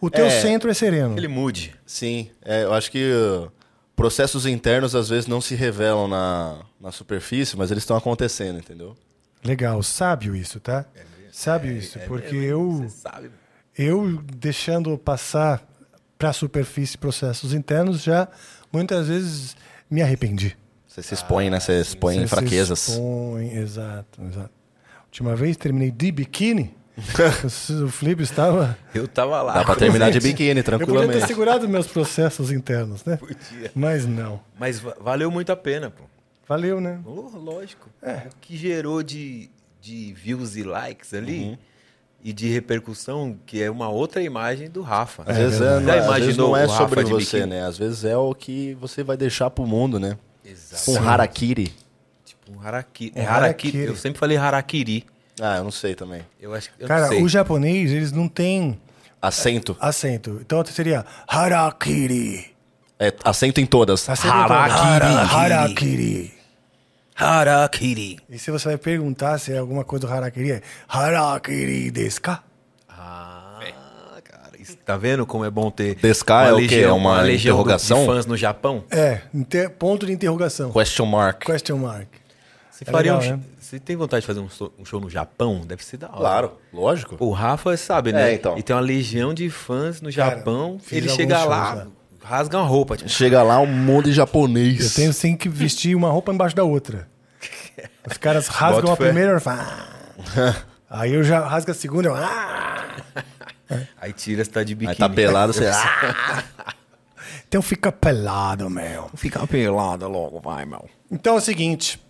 O 0.00 0.08
teu 0.10 0.24
É. 0.26 0.30
centro 0.40 0.70
é 0.70 0.74
sereno. 0.74 1.12
Aquele 1.12 1.28
mood. 1.28 1.74
Sim, 1.84 2.30
é, 2.42 2.64
eu 2.64 2.72
acho 2.72 2.90
que 2.90 3.12
uh, 3.12 3.52
processos 3.94 4.46
internos 4.46 4.94
às 4.94 5.10
vezes 5.10 5.26
não 5.26 5.42
se 5.42 5.54
revelam 5.54 6.08
na, 6.08 6.62
na 6.80 6.90
superfície, 6.90 7.54
mas 7.56 7.70
eles 7.70 7.82
estão 7.82 7.96
acontecendo, 7.98 8.58
entendeu? 8.58 8.96
Legal, 9.44 9.82
sábio 9.82 10.34
isso, 10.34 10.58
tá? 10.58 10.86
sábio 11.30 11.72
isso, 11.72 11.98
porque 12.08 12.34
eu. 12.34 12.72
Você 12.72 12.88
sabe. 12.88 13.30
eu 13.76 14.20
deixando 14.36 14.96
passar 14.98 15.62
para 16.20 16.28
a 16.28 16.32
superfície 16.34 16.98
processos 16.98 17.54
internos 17.54 18.02
já 18.02 18.28
muitas 18.70 19.08
vezes 19.08 19.56
me 19.90 20.02
arrependi. 20.02 20.54
Você 20.86 21.02
se 21.02 21.14
expõe, 21.14 21.48
né? 21.48 21.58
Você 21.58 21.80
expõe 21.80 22.16
Você 22.16 22.20
se 22.22 22.28
fraquezas. 22.28 22.88
expõe, 22.88 23.54
exato, 23.56 24.22
exato. 24.22 24.50
Última 25.06 25.34
vez 25.34 25.56
terminei 25.56 25.90
de 25.90 26.12
biquíni. 26.12 26.74
o 27.84 27.88
Felipe 27.88 28.22
estava. 28.22 28.76
Eu 28.94 29.08
tava 29.08 29.40
lá. 29.40 29.54
Dá 29.54 29.64
pra 29.64 29.74
terminar 29.76 30.10
de 30.10 30.20
biquíni, 30.20 30.48
Eu 30.50 30.54
podia 30.56 30.78
ter 30.78 30.84
tranquilamente. 30.84 31.26
segurado 31.26 31.66
meus 31.66 31.86
processos 31.86 32.52
internos, 32.52 33.02
né? 33.06 33.16
Podia. 33.16 33.70
Mas 33.74 34.04
não. 34.04 34.40
Mas 34.58 34.78
va- 34.78 34.96
valeu 35.00 35.30
muito 35.30 35.50
a 35.50 35.56
pena, 35.56 35.88
pô. 35.90 36.04
Valeu, 36.46 36.80
né? 36.82 37.00
Oh, 37.06 37.30
lógico. 37.38 37.88
O 38.02 38.36
que 38.42 38.56
gerou 38.58 39.02
de, 39.02 39.48
de 39.80 40.12
views 40.12 40.56
e 40.56 40.62
likes 40.64 41.14
ali 41.14 41.58
e 42.22 42.32
de 42.32 42.48
repercussão, 42.48 43.36
que 43.46 43.62
é 43.62 43.70
uma 43.70 43.88
outra 43.88 44.22
imagem 44.22 44.68
do 44.68 44.82
Rafa. 44.82 45.22
Às 45.26 45.36
vezes, 45.36 45.60
é, 45.60 45.64
Já 45.64 45.80
não, 45.80 45.92
é- 45.92 45.98
às 45.98 46.18
vezes 46.18 46.36
não 46.36 46.56
é 46.56 46.68
sobre 46.68 47.02
você, 47.04 47.38
biquíni? 47.38 47.46
né? 47.54 47.66
Às 47.66 47.78
vezes 47.78 48.04
é 48.04 48.16
o 48.16 48.34
que 48.34 48.74
você 48.80 49.02
vai 49.02 49.16
deixar 49.16 49.48
pro 49.50 49.66
mundo, 49.66 49.98
né? 49.98 50.16
Exato. 50.44 50.90
Um 50.92 51.08
harakiri. 51.08 51.72
Tipo 52.24 52.52
um 52.52 52.60
harakiri. 52.60 53.12
Um 53.16 53.20
É 53.20 53.26
harakiri. 53.26 53.68
harakiri. 53.78 53.84
Eu 53.84 53.96
sempre 53.96 54.18
falei 54.18 54.36
harakiri. 54.36 55.06
Ah, 55.40 55.56
eu 55.58 55.64
não 55.64 55.70
sei 55.70 55.94
também. 55.94 56.22
Eu 56.40 56.52
acho 56.54 56.70
que 56.72 56.82
eu 56.82 56.88
Cara, 56.88 57.14
o 57.14 57.28
japonês, 57.28 57.90
eles 57.90 58.12
não 58.12 58.28
têm 58.28 58.78
Acento. 59.22 59.74
acento. 59.80 60.38
Então 60.42 60.62
seria 60.66 61.04
harakiri. 61.26 62.50
É 62.98 63.14
acento 63.24 63.60
em 63.60 63.66
todas. 63.66 64.06
Acento 64.08 64.28
em 64.28 64.30
todas. 64.46 64.50
Harakiri. 64.72 65.34
Harakiri. 65.34 66.34
Harakiri. 67.20 68.18
E 68.28 68.38
se 68.38 68.50
você 68.50 68.68
vai 68.68 68.78
perguntar 68.78 69.38
se 69.38 69.52
é 69.52 69.58
alguma 69.58 69.84
coisa 69.84 70.06
do 70.06 70.12
harakiri, 70.12 70.52
é 70.52 70.62
harakiri 70.88 71.90
desu 71.90 72.20
ka? 72.22 72.42
Ah, 72.88 73.58
cara. 74.24 74.50
isso- 74.58 74.76
Tá 74.84 74.96
vendo 74.96 75.26
como 75.26 75.44
é 75.44 75.50
bom 75.50 75.70
ter 75.70 75.96
Descar 75.96 76.48
é 76.48 76.52
o 76.52 76.66
quê? 76.66 76.76
É 76.80 76.92
uma 76.92 77.20
legião 77.20 77.56
do- 77.56 77.60
interrogação? 77.60 78.00
de 78.00 78.06
fãs 78.06 78.26
no 78.26 78.36
Japão? 78.36 78.84
É, 78.90 79.20
inte- 79.34 79.68
ponto 79.68 80.06
de 80.06 80.12
interrogação. 80.12 80.70
Question 80.72 81.06
mark. 81.06 81.44
Question 81.44 81.76
mark. 81.78 82.08
Você 82.70 82.84
É 82.88 82.90
faria 82.90 83.16
legal, 83.16 83.34
um 83.34 83.36
né? 83.38 83.42
Você 83.60 83.78
tem 83.78 83.94
vontade 83.94 84.22
de 84.22 84.26
fazer 84.26 84.40
um 84.40 84.48
show, 84.48 84.72
um 84.78 84.84
show 84.84 85.00
no 85.00 85.08
Japão? 85.10 85.60
Deve 85.64 85.84
ser 85.84 85.96
da 85.98 86.08
hora. 86.08 86.16
Claro, 86.18 86.52
lógico. 86.72 87.16
O 87.20 87.30
Rafa 87.30 87.76
sabe, 87.76 88.12
né? 88.12 88.30
É, 88.30 88.34
então. 88.34 88.58
E 88.58 88.62
tem 88.62 88.74
uma 88.74 88.80
legião 88.82 89.32
de 89.32 89.48
fãs 89.50 90.00
no 90.00 90.12
Cara, 90.12 90.36
Japão. 90.36 90.78
fiz 90.82 90.98
Ele 90.98 91.08
chega 91.10 91.44
lá, 91.44 91.74
lá. 91.74 91.86
Rasga 92.22 92.58
uma 92.58 92.66
roupa. 92.66 92.96
Tipo, 92.96 93.08
Chega 93.10 93.42
lá 93.42 93.58
um 93.60 93.66
monte 93.66 94.06
de 94.06 94.12
japonês. 94.12 94.80
Eu 94.84 94.90
tenho 94.94 95.12
sim 95.12 95.36
que 95.36 95.48
vestir 95.48 95.94
uma 95.94 96.10
roupa 96.10 96.32
embaixo 96.32 96.54
da 96.56 96.64
outra. 96.64 97.08
Os 98.08 98.16
caras 98.16 98.46
rasgam 98.48 98.82
Bota 98.82 98.92
a 98.92 98.96
fé. 98.96 99.04
primeira 99.06 99.36
e 99.36 99.40
falam. 99.40 99.64
"Ah". 100.36 100.56
Aí 100.90 101.12
eu 101.14 101.22
já 101.22 101.40
rasgo 101.46 101.70
a 101.70 101.74
segunda, 101.74 102.08
eu, 102.08 102.14
ah! 102.16 102.84
Aí 104.00 104.12
tira, 104.12 104.44
você 104.44 104.50
tá 104.50 104.64
de 104.64 104.74
biquíni. 104.74 104.90
Aí 104.90 104.96
tá 104.96 105.08
pelado, 105.08 105.52
você. 105.52 105.66
Ah, 105.68 106.42
Então 107.48 107.62
fica 107.62 107.92
pelado, 107.92 108.68
meu. 108.68 109.08
Fica 109.14 109.46
pelada 109.46 110.06
logo, 110.08 110.40
vai, 110.40 110.64
meu. 110.64 110.88
Então 111.10 111.34
é 111.34 111.38
o 111.38 111.40
seguinte, 111.40 112.00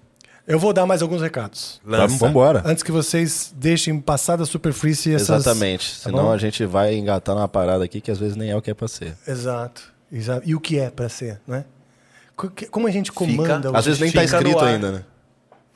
eu 0.46 0.58
vou 0.58 0.72
dar 0.72 0.86
mais 0.86 1.02
alguns 1.02 1.20
recados. 1.20 1.80
vamos 1.84 2.18
vambora. 2.18 2.62
Antes 2.64 2.82
que 2.82 2.90
vocês 2.90 3.52
deixem 3.54 4.00
passar 4.00 4.36
da 4.36 4.46
superfície 4.46 5.14
essas... 5.14 5.40
Exatamente. 5.46 5.96
Tá 6.02 6.10
Senão 6.10 6.24
bom? 6.24 6.32
a 6.32 6.38
gente 6.38 6.64
vai 6.64 6.94
engatar 6.94 7.34
numa 7.34 7.48
parada 7.48 7.84
aqui 7.84 8.00
que 8.00 8.10
às 8.10 8.18
vezes 8.18 8.36
nem 8.36 8.50
é 8.50 8.56
o 8.56 8.62
que 8.62 8.70
é 8.70 8.74
pra 8.74 8.88
ser. 8.88 9.14
Exato. 9.26 9.89
Exato. 10.12 10.42
E 10.48 10.54
o 10.54 10.60
que 10.60 10.78
é 10.78 10.90
pra 10.90 11.08
ser, 11.08 11.40
né? 11.46 11.64
Como 12.70 12.86
a 12.86 12.90
gente 12.90 13.12
comanda... 13.12 13.70
Às 13.70 13.80
os- 13.80 13.98
vezes 13.98 14.00
nem 14.00 14.10
tá 14.12 14.20
Fica 14.22 14.40
no 14.40 14.48
escrito 14.48 14.64
ainda, 14.64 14.92
né? 14.92 15.04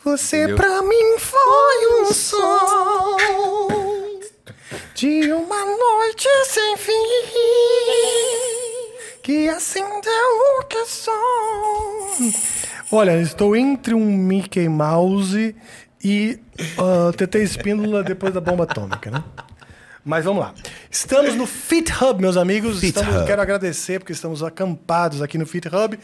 Você 0.05 0.37
Entendeu? 0.45 0.57
pra 0.57 0.83
mim 0.83 1.19
foi 1.19 2.03
um 2.03 2.13
som 2.13 3.17
de 4.95 5.33
uma 5.33 5.65
noite 5.65 6.29
sem 6.47 6.77
fim 6.77 6.93
que 9.23 9.49
acendeu 9.49 10.61
o 10.61 10.65
que 10.67 10.85
som. 10.87 12.33
Olha, 12.93 13.19
estou 13.21 13.57
entre 13.57 13.95
um 13.95 14.05
Mickey 14.05 14.69
Mouse 14.69 15.57
e 16.05 16.39
uh, 16.79 17.13
TT 17.17 17.39
Espíndola 17.43 18.03
depois 18.05 18.33
da 18.35 18.41
bomba 18.41 18.65
atômica, 18.65 19.11
né? 19.11 19.25
Mas 20.05 20.25
vamos 20.25 20.43
lá. 20.43 20.53
Estamos 20.91 21.35
no 21.35 21.47
Fit 21.47 21.91
Hub, 21.93 22.21
meus 22.21 22.37
amigos. 22.37 22.79
Fit 22.81 22.97
Estamos- 22.97 23.17
Hub. 23.17 23.27
Quero 23.27 23.41
agradecer 23.41 23.99
porque 23.99 24.13
estamos 24.13 24.43
acampados 24.43 25.23
aqui 25.23 25.39
no 25.39 25.47
Fit 25.47 25.67
Hub. 25.69 25.99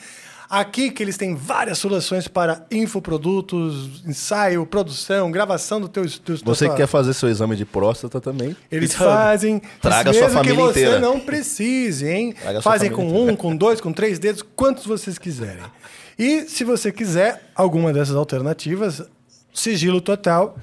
Aqui 0.49 0.91
que 0.91 1.01
eles 1.01 1.17
têm 1.17 1.37
várias 1.37 1.79
soluções 1.79 2.27
para 2.27 2.67
infoprodutos, 2.73 4.03
ensaio, 4.05 4.67
produção, 4.67 5.31
gravação 5.31 5.81
do 5.81 5.89
teu 5.89 6.05
estúdio. 6.05 6.45
Você 6.45 6.69
que 6.69 6.75
quer 6.77 6.87
fazer 6.89 7.13
seu 7.15 7.29
exame 7.29 7.55
de 7.55 7.65
próstata 7.65 8.21
também. 8.21 8.57
Eles 8.73 8.91
Fit 8.93 9.03
Hub. 9.03 9.13
fazem 9.13 9.63
Traga 9.81 10.11
mesmo 10.11 10.27
sua 10.27 10.33
família 10.39 10.57
que 10.57 10.63
você 10.63 10.81
inteira. 10.81 10.99
não 11.01 11.21
precise, 11.21 12.09
hein? 12.09 12.33
Traga 12.41 12.63
Fazem 12.63 12.91
com 12.91 13.07
um, 13.07 13.37
com 13.37 13.55
dois, 13.55 13.81
com 13.81 13.93
três 13.93 14.19
dedos, 14.19 14.43
quantos 14.57 14.87
vocês 14.87 15.19
quiserem. 15.19 15.63
E 16.19 16.43
se 16.49 16.65
você 16.65 16.91
quiser 16.91 17.51
alguma 17.55 17.93
dessas 17.93 18.17
alternativas, 18.17 19.03
sigilo 19.55 20.01
total. 20.01 20.57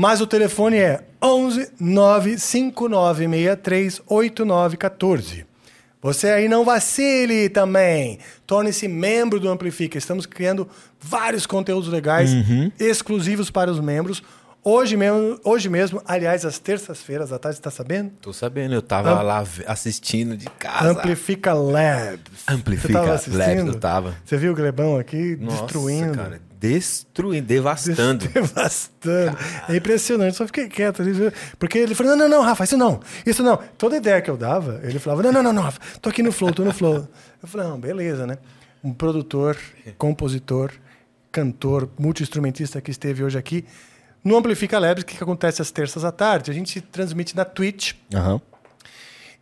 Mas 0.00 0.20
o 0.20 0.28
telefone 0.28 0.76
é 0.76 1.00
11 1.20 1.72
95963 1.80 4.00
8914. 4.06 5.46
Você 6.00 6.28
aí 6.28 6.48
não 6.48 6.64
vacile 6.64 7.48
também. 7.48 8.20
Torne-se 8.46 8.86
membro 8.86 9.40
do 9.40 9.48
Amplifica. 9.48 9.98
Estamos 9.98 10.26
criando 10.26 10.68
vários 11.00 11.44
conteúdos 11.46 11.88
legais 11.88 12.30
exclusivos 12.78 13.50
para 13.50 13.70
os 13.70 13.80
membros. 13.80 14.22
Hoje 14.62 14.96
mesmo, 14.96 15.40
hoje 15.44 15.68
mesmo 15.68 16.00
aliás, 16.04 16.44
às 16.44 16.58
terças-feiras 16.58 17.32
à 17.32 17.38
tarde, 17.38 17.56
você 17.56 17.60
está 17.60 17.70
sabendo? 17.70 18.10
Tô 18.20 18.32
sabendo, 18.32 18.74
eu 18.74 18.82
tava 18.82 19.22
lá 19.22 19.42
ve- 19.42 19.64
assistindo 19.66 20.36
de 20.36 20.46
casa. 20.50 20.90
Amplifica 20.90 21.54
Labs. 21.54 22.42
Amplifica 22.46 23.00
Labs, 23.00 23.26
eu 23.66 23.74
tava. 23.80 24.14
Você 24.24 24.36
viu 24.36 24.52
o 24.52 24.54
Glebão 24.54 24.98
aqui 24.98 25.36
Nossa, 25.40 25.62
destruindo? 25.62 26.12
cara, 26.14 26.40
destruindo, 26.58 27.46
devastando. 27.46 28.26
Devastando. 28.28 29.36
É 29.68 29.76
impressionante. 29.76 30.36
Só 30.36 30.46
fiquei 30.46 30.68
quieto 30.68 31.02
ali. 31.02 31.12
Porque 31.58 31.78
ele 31.78 31.94
falou: 31.94 32.16
não, 32.16 32.28
não, 32.28 32.38
não, 32.38 32.42
Rafa, 32.44 32.64
isso 32.64 32.76
não. 32.76 33.00
Isso 33.24 33.42
não. 33.42 33.56
Toda 33.76 33.96
ideia 33.96 34.20
que 34.20 34.30
eu 34.30 34.36
dava, 34.36 34.80
ele 34.82 34.98
falava: 34.98 35.22
não, 35.22 35.32
não, 35.32 35.42
não, 35.42 35.52
não, 35.52 35.62
Rafa, 35.62 35.80
tô 36.00 36.08
aqui 36.08 36.22
no 36.22 36.32
flow, 36.32 36.52
tô 36.52 36.64
no 36.64 36.72
flow. 36.72 37.08
Eu 37.42 37.48
falei: 37.48 37.66
não, 37.66 37.78
beleza, 37.78 38.26
né? 38.26 38.38
Um 38.82 38.92
produtor, 38.92 39.56
compositor, 39.96 40.72
cantor, 41.30 41.88
multi-instrumentista 41.98 42.80
que 42.80 42.90
esteve 42.90 43.22
hoje 43.24 43.38
aqui. 43.38 43.64
No 44.24 44.36
Amplifica 44.36 44.78
Labs, 44.78 45.04
que 45.04 45.22
acontece 45.22 45.62
às 45.62 45.70
terças 45.70 46.04
à 46.04 46.10
tarde. 46.12 46.50
A 46.50 46.54
gente 46.54 46.80
transmite 46.80 47.36
na 47.36 47.44
Twitch 47.44 47.92
Aham. 48.14 48.40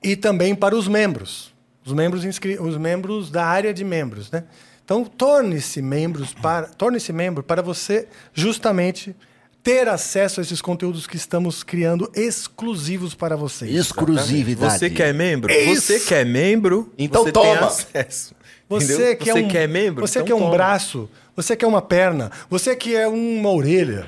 e 0.02 0.14
também 0.16 0.54
para 0.54 0.76
os 0.76 0.86
membros, 0.86 1.52
os 1.84 1.92
membros 1.92 2.24
inscri- 2.24 2.58
os 2.60 2.76
membros 2.76 3.30
da 3.30 3.44
área 3.46 3.72
de 3.72 3.82
membros, 3.84 4.30
né? 4.30 4.44
Então 4.86 5.04
torne-se 5.04 5.82
membros 5.82 6.32
para 6.32 6.68
torne-se 6.68 7.12
membro 7.12 7.42
para 7.42 7.60
você 7.60 8.06
justamente 8.32 9.16
ter 9.60 9.88
acesso 9.88 10.38
a 10.38 10.44
esses 10.44 10.62
conteúdos 10.62 11.08
que 11.08 11.16
estamos 11.16 11.64
criando 11.64 12.08
exclusivos 12.14 13.12
para 13.12 13.34
vocês. 13.36 13.74
Exclusividade. 13.74 14.78
Você 14.78 14.88
quer 14.88 15.12
membro? 15.12 15.52
Isso. 15.52 15.92
Você 15.92 15.98
quer 15.98 16.24
membro? 16.24 16.92
Então 16.96 17.24
você 17.24 17.32
tem 17.32 17.42
toma. 17.42 17.66
acesso. 17.66 18.32
Você 18.68 19.16
quer 19.16 19.32
você 19.32 19.40
um, 19.42 19.48
quer 19.48 19.68
membro? 19.68 20.06
Você 20.06 20.20
Então 20.20 20.26
quer 20.28 20.34
um 20.34 20.38
toma. 20.38 20.52
braço, 20.52 21.10
você 21.34 21.56
quer 21.56 21.66
uma 21.66 21.82
perna, 21.82 22.30
você 22.48 22.76
quer 22.76 23.08
uma 23.08 23.50
orelha. 23.50 24.06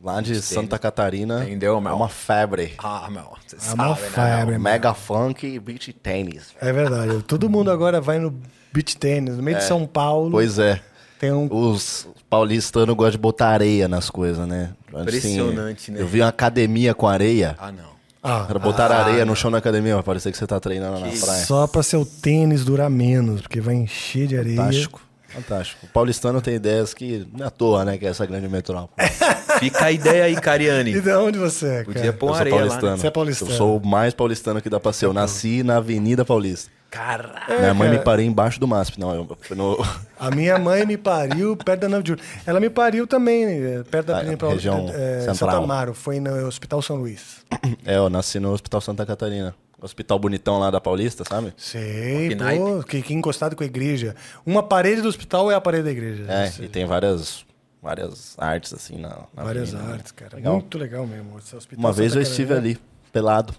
Lá 0.05 0.21
de 0.21 0.39
Santa 0.39 0.77
Catarina. 0.77 1.43
Entendeu, 1.43 1.77
É 1.77 1.81
meu? 1.81 1.95
uma 1.95 2.07
febre. 2.07 2.75
Ah, 2.77 3.07
meu, 3.09 3.24
você 3.47 3.55
É 3.55 3.59
sabe, 3.59 3.81
uma 3.81 3.89
né? 3.89 3.95
febre, 3.95 4.51
mano. 4.51 4.59
Mega 4.63 4.93
funk 4.93 5.47
e 5.47 5.59
beach 5.59 5.91
tênis. 5.93 6.50
É 6.62 6.71
verdade. 6.71 7.24
Todo 7.24 7.50
mundo 7.50 7.71
agora 7.71 8.00
vai 8.00 8.19
no 8.19 8.31
beach 8.71 8.95
tênis. 8.97 9.35
No 9.35 9.41
meio 9.41 9.57
de 9.57 9.63
São 9.63 9.88
Paulo 9.88 10.29
Pois 10.29 10.59
é. 10.59 10.79
tem 11.19 11.31
um... 11.31 11.47
Os 11.51 12.07
paulistanos 12.29 12.95
gostam 12.95 13.12
de 13.13 13.17
botar 13.17 13.47
areia 13.47 13.88
nas 13.88 14.12
coisas, 14.12 14.47
né? 14.47 14.74
Assim, 14.93 15.01
Impressionante, 15.01 15.91
né? 15.91 16.00
Eu 16.01 16.05
vi 16.07 16.21
uma 16.21 16.27
academia 16.29 16.93
com 16.93 17.07
areia. 17.07 17.55
Ah, 17.57 17.71
não. 17.71 17.95
Ah, 18.21 18.47
botar 18.59 18.91
areia 18.91 19.25
no 19.25 19.35
chão 19.35 19.50
da 19.50 19.57
academia, 19.57 19.95
vai 19.95 20.03
parecer 20.03 20.31
que 20.31 20.38
você 20.38 20.45
tá 20.47 20.59
treinando 20.59 21.00
na 21.00 21.07
praia. 21.07 21.45
só 21.45 21.65
pra 21.67 21.81
seu 21.83 22.05
tênis 22.05 22.63
durar 22.65 22.89
menos, 22.89 23.41
porque 23.41 23.59
vai 23.62 23.74
encher 23.75 24.27
de 24.27 24.38
areia. 24.38 24.55
Fantástico. 24.57 25.01
Fantástico. 25.36 25.86
O 25.86 25.89
paulistano 25.89 26.42
tem 26.42 26.56
ideias 26.56 26.94
que 26.94 27.27
não 27.34 27.46
é 27.46 27.48
à 27.48 27.51
toa, 27.51 27.84
né? 27.86 27.98
Que 27.98 28.06
é 28.06 28.10
essa 28.10 28.25
grande 28.25 28.48
metrópole. 28.48 28.89
Fica 29.60 29.86
a 29.86 29.92
ideia 29.92 30.24
aí, 30.25 30.36
Cariani. 30.36 30.96
E 30.96 31.01
de 31.01 31.12
onde 31.13 31.38
você 31.38 31.65
é, 31.68 31.72
cara? 31.84 31.86
Podia 31.86 32.13
pôr 32.13 32.27
Eu 32.27 32.34
sou 32.34 32.39
areia 32.39 32.56
lá, 32.56 32.62
paulistano. 32.62 32.92
né? 32.92 32.98
Você 32.98 33.08
é 33.08 33.12
paulistano. 33.12 33.51
Eu 33.51 33.56
sou 33.58 33.77
o 33.77 33.86
mais 33.86 34.13
paulistano 34.13 34.62
que 34.62 34.70
dá 34.70 34.80
pra 34.80 34.92
ser. 34.94 35.06
Eu 35.06 35.13
nasci 35.13 35.63
na 35.63 35.77
Avenida 35.77 36.25
Paulista. 36.25 36.72
Caralho. 36.89 37.60
Minha 37.60 37.74
mãe 37.74 37.89
me 37.89 38.00
pariu 38.00 38.25
embaixo 38.25 38.58
do 38.58 38.68
MASP. 38.68 38.98
Não, 39.00 39.13
eu 39.13 39.38
no... 39.56 39.86
A 40.18 40.32
minha 40.32 40.58
mãe 40.58 40.86
me 40.86 40.96
pariu 40.96 41.58
perto 41.58 41.82
da 41.82 41.89
9 41.89 42.04
de 42.04 42.10
julho. 42.10 42.22
Ela 42.46 42.60
me 42.60 42.70
pariu 42.70 43.06
também, 43.06 43.44
eh, 43.46 43.84
perto 43.92 44.08
da 44.08 44.15
Ah, 44.15 44.20
Avenida 44.22 44.48
região 44.48 44.89
eh, 44.94 45.20
central. 45.20 45.36
Santa 45.36 45.58
Amaro, 45.58 45.94
foi 45.94 46.22
no 46.22 46.48
Hospital 46.48 46.82
São 46.82 46.96
Luís. 46.96 47.44
É, 47.86 47.98
eu 47.98 48.10
nasci 48.10 48.39
no 48.39 48.54
Hospital 48.54 48.80
Santa 48.80 49.06
Catarina. 49.06 49.54
Hospital 49.82 50.17
bonitão 50.17 50.60
lá 50.60 50.72
da 50.72 50.79
Paulista, 50.79 51.24
sabe? 51.27 51.53
Sei, 51.58 52.36
pô, 52.36 52.84
que, 52.84 53.01
que 53.01 53.13
encostado 53.13 53.55
com 53.55 53.63
a 53.63 53.65
igreja. 53.65 54.15
Uma 54.46 54.63
parede 54.63 55.01
do 55.01 55.10
hospital 55.10 55.51
é 55.51 55.55
a 55.55 55.62
parede 55.62 55.84
da 55.84 55.91
igreja. 55.91 56.25
É, 56.27 56.50
Sei. 56.50 56.65
e 56.65 56.70
tem 56.70 56.86
várias, 56.86 57.46
várias 57.82 58.36
artes 58.39 58.74
assim 58.74 58.98
na, 58.98 59.10
na 59.34 59.44
Várias 59.44 59.70
avenida, 59.70 59.89
né? 59.89 59.94
artes, 59.96 60.12
cara. 60.12 60.36
Legal. 60.38 60.53
Muito 60.53 60.77
legal 60.77 61.05
mesmo. 61.05 61.38
esse 61.38 61.55
hospital 61.55 61.84
Uma 61.84 61.91
vez 61.91 62.13
Santa 62.13 62.25
eu 62.25 62.29
estive 62.29 62.53
ali, 62.53 62.77
pelado. 63.12 63.53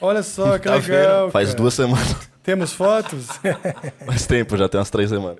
Olha 0.00 0.22
só, 0.22 0.58
que 0.58 0.64
Tá 0.68 0.74
legal. 0.74 1.30
Faz 1.30 1.48
cara. 1.50 1.58
duas 1.58 1.74
semanas. 1.74 2.28
Temos 2.42 2.72
fotos? 2.72 3.26
Faz 4.04 4.26
tempo, 4.26 4.56
já 4.56 4.68
tem 4.68 4.78
umas 4.78 4.90
três 4.90 5.10
semanas. 5.10 5.38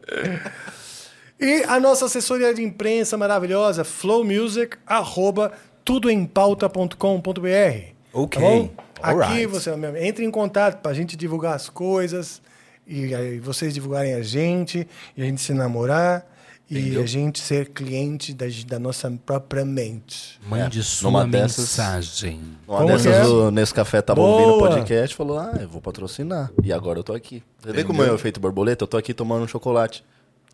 E 1.39 1.63
a 1.65 1.79
nossa 1.79 2.07
assessoria 2.07 2.55
de 2.55 2.63
imprensa 2.63 3.17
maravilhosa, 3.17 3.85
flowmusic, 3.85 4.77
arroba 4.87 5.53
tudoempauta.com.br. 5.85 7.93
Ok. 8.13 8.71
Tá 8.77 8.83
Alright. 9.03 9.33
Aqui 9.33 9.47
você 9.47 9.71
entre 10.01 10.25
em 10.25 10.31
contato 10.31 10.81
pra 10.81 10.93
gente 10.95 11.17
divulgar 11.17 11.55
as 11.55 11.69
coisas 11.69 12.41
e 12.87 13.15
aí 13.15 13.39
vocês 13.39 13.75
divulgarem 13.75 14.15
a 14.15 14.23
gente 14.23 14.87
e 15.17 15.23
a 15.23 15.25
gente 15.25 15.41
se 15.41 15.53
namorar 15.53 16.27
e 16.69 16.79
Entendeu? 16.81 17.03
a 17.03 17.07
gente 17.07 17.39
ser 17.39 17.69
cliente 17.69 18.35
da, 18.35 18.47
da 18.67 18.79
nossa 18.79 19.09
própria 19.25 19.65
mente. 19.65 20.41
Mande 20.49 20.81
É, 20.81 20.83
sua 20.83 21.11
numa 21.13 21.25
dessas- 21.27 21.59
mensagem. 21.59 22.41
Uma 22.67 22.79
Como 22.79 22.89
dessas, 22.89 23.15
é? 23.15 23.25
o 23.25 23.51
Nescafé 23.53 24.03
tava 24.03 24.21
ouvindo 24.21 24.55
o 24.55 24.59
Boa. 24.59 24.71
podcast 24.71 25.15
e 25.15 25.17
falou: 25.17 25.39
Ah, 25.39 25.57
eu 25.61 25.69
vou 25.69 25.81
patrocinar. 25.81 26.51
E 26.65 26.73
agora 26.73 26.99
eu 26.99 27.05
tô 27.05 27.13
aqui. 27.13 27.41
Você 27.63 27.73
vê 27.73 27.85
como 27.85 28.03
é 28.03 28.11
o 28.11 28.15
efeito 28.17 28.41
borboleta? 28.41 28.83
Eu 28.83 28.89
tô 28.89 28.97
aqui 28.97 29.15
tomando 29.15 29.45
um 29.45 29.49
chocolate. 29.49 30.05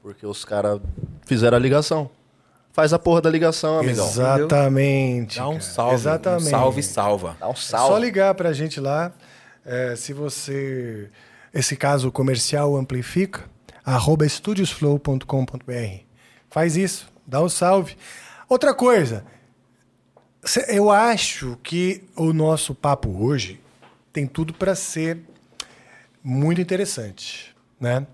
Porque 0.02 0.26
os 0.26 0.44
caras 0.44 0.80
fizeram 1.24 1.56
a 1.56 1.60
ligação. 1.60 2.10
Faz 2.72 2.92
a 2.92 2.98
porra 2.98 3.20
da 3.20 3.28
ligação, 3.30 3.78
amigão. 3.80 4.06
Exatamente. 4.06 5.36
Dá 5.38 5.48
um 5.48 5.60
salve. 5.60 5.94
Exatamente. 5.94 6.46
Um 6.46 6.50
salve, 6.50 6.82
salva. 6.82 7.36
Dá 7.38 7.48
um 7.48 7.52
É 7.52 7.56
salve. 7.56 7.92
só 7.94 7.98
ligar 7.98 8.34
pra 8.34 8.52
gente 8.52 8.80
lá. 8.80 9.12
É, 9.64 9.94
se 9.94 10.12
você. 10.12 11.10
Esse 11.52 11.76
caso 11.76 12.10
comercial 12.10 12.74
amplifica, 12.76 13.44
arroba 13.84 14.24
estudiosflow.com.br. 14.24 16.00
Faz 16.50 16.76
isso, 16.76 17.08
dá 17.26 17.42
um 17.42 17.48
salve. 17.48 17.96
Outra 18.48 18.74
coisa, 18.74 19.24
eu 20.68 20.90
acho 20.90 21.58
que 21.62 22.02
o 22.16 22.32
nosso 22.32 22.74
papo 22.74 23.10
hoje 23.22 23.60
tem 24.12 24.26
tudo 24.26 24.52
para 24.54 24.74
ser 24.74 25.18
muito 26.24 26.60
interessante, 26.60 27.54
né? 27.80 28.06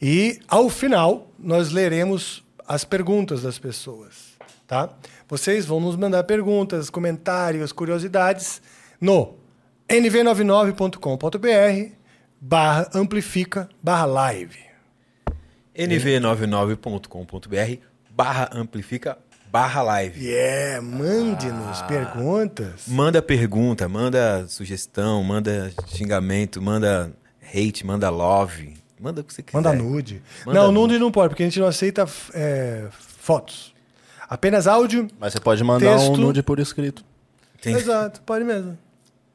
E 0.00 0.40
ao 0.48 0.68
final 0.68 1.28
nós 1.38 1.70
leremos 1.70 2.43
as 2.66 2.84
perguntas 2.84 3.42
das 3.42 3.58
pessoas, 3.58 4.32
tá? 4.66 4.88
Vocês 5.28 5.66
vão 5.66 5.80
nos 5.80 5.96
mandar 5.96 6.24
perguntas, 6.24 6.88
comentários, 6.90 7.72
curiosidades 7.72 8.60
no 9.00 9.34
nv99.com.br 9.88 11.92
barra 12.40 12.90
amplifica 12.94 13.68
barra 13.82 14.06
live. 14.06 14.58
nv99.com.br 15.76 17.80
barra 18.10 18.48
amplifica 18.52 19.18
barra 19.50 19.82
live. 19.82 20.24
Yeah, 20.24 20.80
mande-nos 20.82 21.82
perguntas. 21.82 22.88
Manda 22.88 23.22
pergunta, 23.22 23.88
manda 23.88 24.46
sugestão, 24.48 25.22
manda 25.22 25.72
xingamento, 25.86 26.60
manda 26.60 27.12
hate, 27.40 27.86
manda 27.86 28.10
love. 28.10 28.74
Manda 29.04 29.20
o 29.20 29.24
que 29.24 29.34
você 29.34 29.42
quiser. 29.42 29.58
Manda 29.58 29.70
nude. 29.74 30.22
Manda 30.46 30.60
não, 30.60 30.72
nude. 30.72 30.94
nude 30.94 30.98
não 30.98 31.12
pode, 31.12 31.28
porque 31.28 31.42
a 31.42 31.46
gente 31.46 31.60
não 31.60 31.66
aceita 31.66 32.08
é, 32.32 32.88
fotos. 33.18 33.74
Apenas 34.26 34.66
áudio. 34.66 35.08
Mas 35.20 35.34
você 35.34 35.40
pode 35.40 35.62
mandar 35.62 35.98
Texto. 35.98 36.12
um 36.12 36.16
nude 36.16 36.42
por 36.42 36.58
escrito. 36.58 37.04
Tem- 37.60 37.74
Exato, 37.74 38.22
pode 38.22 38.46
mesmo. 38.46 38.78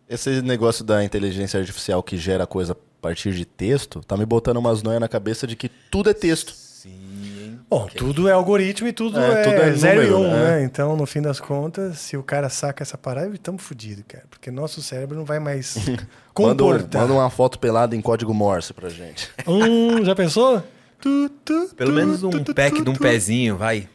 Esse 0.09 0.41
negócio 0.41 0.83
da 0.83 1.03
inteligência 1.03 1.59
artificial 1.59 2.01
que 2.01 2.17
gera 2.17 2.47
coisa 2.47 2.73
a 2.73 2.75
partir 2.99 3.31
de 3.31 3.45
texto, 3.45 4.01
tá 4.01 4.17
me 4.17 4.25
botando 4.25 4.57
umas 4.57 4.81
noias 4.81 4.99
na 4.99 5.07
cabeça 5.07 5.45
de 5.45 5.55
que 5.55 5.69
tudo 5.69 6.09
é 6.09 6.13
texto. 6.15 6.51
Sim. 6.51 7.28
Bom, 7.69 7.87
tudo 7.95 8.27
é 8.27 8.31
algoritmo 8.31 8.87
e 8.87 8.93
tudo 8.93 9.19
É, 9.19 9.41
é, 9.41 9.43
tudo 9.43 9.53
é 9.61 9.71
zero 9.73 10.01
número, 10.01 10.11
e 10.11 10.27
um, 10.27 10.31
né? 10.31 10.43
né? 10.57 10.63
Então, 10.63 10.95
no 10.97 11.05
fim 11.05 11.21
das 11.21 11.39
contas, 11.39 11.99
se 11.99 12.17
o 12.17 12.23
cara 12.23 12.49
saca 12.49 12.81
essa 12.83 12.97
parada, 12.97 13.33
estamos 13.33 13.61
fodidos, 13.61 14.03
cara. 14.07 14.23
Porque 14.29 14.49
nosso 14.49 14.81
cérebro 14.81 15.15
não 15.15 15.23
vai 15.25 15.39
mais 15.39 15.75
Manda, 15.85 16.07
comportar. 16.33 17.01
manda 17.03 17.13
uma 17.13 17.29
foto 17.29 17.59
pelada 17.59 17.95
em 17.95 18.01
código 18.01 18.33
Morse 18.33 18.73
pra 18.73 18.89
gente. 18.89 19.29
Hum, 19.47 20.03
já 20.03 20.15
pensou? 20.15 20.63
Tu, 21.01 21.29
tu, 21.45 21.69
Pelo 21.77 21.91
tu, 21.91 21.95
menos 21.95 22.23
um 22.23 22.29
pack 22.43 22.75
tu, 22.75 22.83
de 22.83 22.89
um 22.89 22.93
pezinho, 22.95 23.55
vai. 23.55 23.87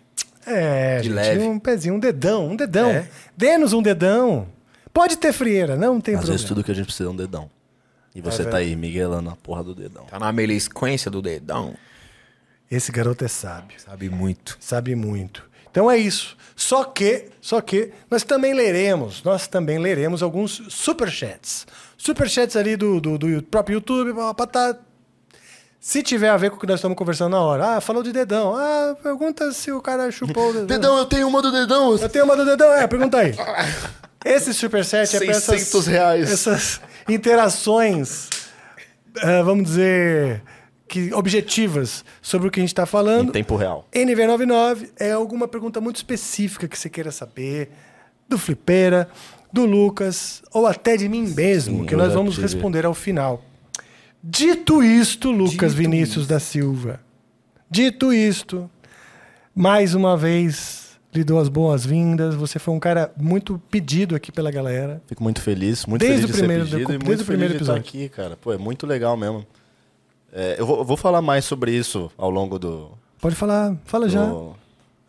É, 0.47 0.97
de 1.03 1.09
gente, 1.09 1.15
leve. 1.15 1.43
um 1.45 1.59
pezinho, 1.59 1.97
um 1.97 1.99
dedão, 1.99 2.49
um 2.49 2.57
dedão. 2.57 2.89
É. 2.89 3.07
Dê-nos 3.37 3.75
um 3.75 3.83
dedão. 3.83 4.47
Pode 4.91 5.19
ter 5.19 5.31
frieira, 5.35 5.77
não 5.77 6.01
tem 6.01 6.15
Às 6.15 6.21
problema. 6.21 6.33
vezes 6.39 6.47
tudo 6.49 6.65
que 6.65 6.71
a 6.71 6.75
gente 6.75 6.87
precisa 6.87 7.11
é 7.11 7.13
um 7.13 7.17
dedão. 7.17 7.51
E 8.15 8.23
você 8.23 8.41
É 8.41 8.45
tá 8.47 8.57
aí 8.57 8.75
miguelando 8.75 9.29
a 9.29 9.37
porra 9.37 9.63
do 9.63 9.75
dedão. 9.75 10.05
Tá 10.07 10.19
na 10.19 10.33
melisquência 10.33 11.11
do 11.11 11.21
dedão. 11.21 11.75
Esse 12.71 12.91
garoto 12.91 13.25
é 13.25 13.29
sábio. 13.29 13.79
Sabe 13.81 14.09
muito. 14.09 14.57
Sabe 14.61 14.95
muito. 14.95 15.43
Então 15.71 15.91
é 15.91 15.99
isso. 15.99 16.37
Só 16.55 16.85
que, 16.85 17.31
só 17.41 17.61
que 17.61 17.91
nós 18.11 18.23
também 18.23 18.55
leremos, 18.55 19.23
nós 19.25 19.49
também 19.49 19.79
leremos 19.79 20.23
alguns 20.23 20.63
superchats. 20.69 21.67
Superchats 21.97 22.55
ali 22.55 22.77
do, 22.77 23.01
do, 23.01 23.19
do 23.19 23.43
próprio 23.43 23.75
YouTube, 23.75 24.15
pá, 24.15 24.47
tá. 24.47 24.77
Se 25.81 26.03
tiver 26.03 26.31
a 26.31 26.37
ver 26.37 26.51
com 26.51 26.57
o 26.57 26.61
que 26.61 26.67
nós 26.67 26.77
estamos 26.77 26.97
conversando 26.97 27.33
na 27.33 27.41
hora. 27.41 27.77
Ah, 27.77 27.81
falou 27.81 28.03
de 28.03 28.13
dedão. 28.13 28.55
Ah, 28.57 28.97
pergunta 29.03 29.53
se 29.53 29.71
o 29.71 29.83
cara 29.83 30.11
chupou 30.11 30.51
o 30.51 30.53
dedão. 30.55 30.67
Dedão, 30.67 30.97
eu 30.97 31.07
tenho 31.07 31.29
uma 31.29 31.43
do 31.43 31.53
dedão! 31.53 31.97
Eu 31.97 32.09
tenho 32.09 32.25
uma 32.25 32.37
do 32.37 32.45
dedão, 32.45 32.73
é, 32.73 32.87
pergunta 32.87 33.19
aí. 33.19 33.35
Esse 34.25 34.55
superchat 34.55 35.15
é 35.15 35.19
pra 35.19 35.31
essas, 35.33 35.61
600 35.61 35.87
reais. 35.87 36.33
essas 36.33 36.81
interações, 37.07 38.31
ah, 39.21 39.43
vamos 39.43 39.65
dizer, 39.65 40.43
que 40.89 41.13
objetivas 41.15 42.05
sobre 42.21 42.49
o 42.49 42.51
que 42.51 42.61
a 42.61 42.63
gente 42.63 42.71
está 42.73 42.87
falando. 42.87 43.29
Em 43.31 43.33
tempo 43.33 43.57
real. 43.57 43.89
NV99 43.93 44.91
é 44.99 45.13
alguma 45.13 45.49
pergunta 45.49 45.81
muito 45.81 45.97
específica 45.97 46.69
que 46.69 46.79
você 46.79 46.89
queira 46.91 47.11
saber, 47.11 47.71
do 48.29 48.37
Flipeira, 48.39 49.09
do 49.53 49.65
Lucas, 49.65 50.43
ou 50.53 50.67
até 50.67 50.97
de 50.97 51.09
mim 51.09 51.23
mesmo, 51.35 51.81
Sim, 51.81 51.87
que 51.87 51.97
nós 51.97 52.13
vamos 52.13 52.35
tive. 52.35 52.43
responder 52.47 52.85
ao 52.85 52.95
final. 52.95 53.43
Dito 54.23 54.83
isto, 54.83 55.31
Lucas 55.31 55.73
Dito 55.75 55.83
Vinícius 55.91 56.27
da 56.27 56.41
Silva, 56.41 57.01
dito 57.71 58.13
isto, 58.13 58.71
mais 59.55 59.95
uma 59.95 60.17
vez 60.17 60.99
lhe 61.15 61.23
dou 61.23 61.39
as 61.39 61.49
boas-vindas. 61.49 62.35
Você 62.35 62.59
foi 62.59 62.75
um 62.75 62.81
cara 62.81 63.13
muito 63.17 63.61
pedido 63.71 64.15
aqui 64.17 64.33
pela 64.33 64.51
galera. 64.51 65.03
Fico 65.07 65.23
muito 65.23 65.41
feliz, 65.41 65.85
muito 65.87 66.01
Desde 66.01 66.23
feliz 66.23 66.31
o 66.31 66.33
de 66.33 66.39
primeiro- 66.39 66.65
ser 66.65 66.71
pedido 66.71 66.83
e 66.85 66.99
desde 66.99 67.07
muito 67.07 67.21
o 67.23 67.25
primeiro 67.27 67.53
feliz 67.55 67.67
de 67.67 67.71
estar 67.71 67.77
episódio. 67.79 68.01
aqui, 68.03 68.09
cara. 68.09 68.37
Pô, 68.37 68.53
é 68.53 68.59
muito 68.59 68.87
legal 68.87 69.17
mesmo. 69.17 69.47
É, 70.37 70.57
eu, 70.59 70.67
vou, 70.67 70.79
eu 70.79 70.85
vou 70.85 70.97
falar 70.97 71.23
mais 71.23 71.45
sobre 71.45 71.71
isso 71.71 72.11
ao 72.19 72.29
longo 72.29 72.59
do... 72.59 72.91
Pode 73.21 73.37
falar, 73.37 73.77
fala 73.85 74.09
já. 74.09 74.27
do- 74.27 74.57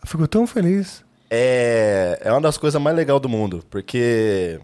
Fico 0.06 0.28
tão 0.28 0.46
feliz. 0.46 1.04
É, 1.32 2.20
é 2.24 2.32
uma 2.32 2.40
das 2.42 2.58
coisas 2.60 2.80
mais 2.80 2.96
legais 2.96 3.20
do 3.20 3.28
mundo, 3.28 3.64
porque, 3.72 4.60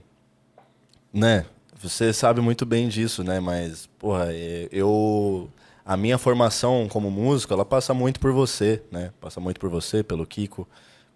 né, 1.12 1.46
você 1.82 2.14
sabe 2.14 2.40
muito 2.42 2.66
bem 2.66 2.88
disso, 2.88 3.24
né, 3.24 3.40
mas, 3.40 3.88
porra, 3.98 4.28
é, 4.32 4.70
eu, 4.72 5.50
a 5.84 5.98
minha 5.98 6.20
formação 6.20 6.88
como 6.88 7.10
músico, 7.10 7.52
ela 7.54 7.66
passa 7.66 7.92
muito 7.94 8.20
por 8.20 8.32
você, 8.32 8.84
né, 8.92 9.12
passa 9.20 9.40
muito 9.40 9.60
por 9.60 9.70
você, 9.70 10.04
pelo 10.04 10.26
Kiko, 10.28 10.68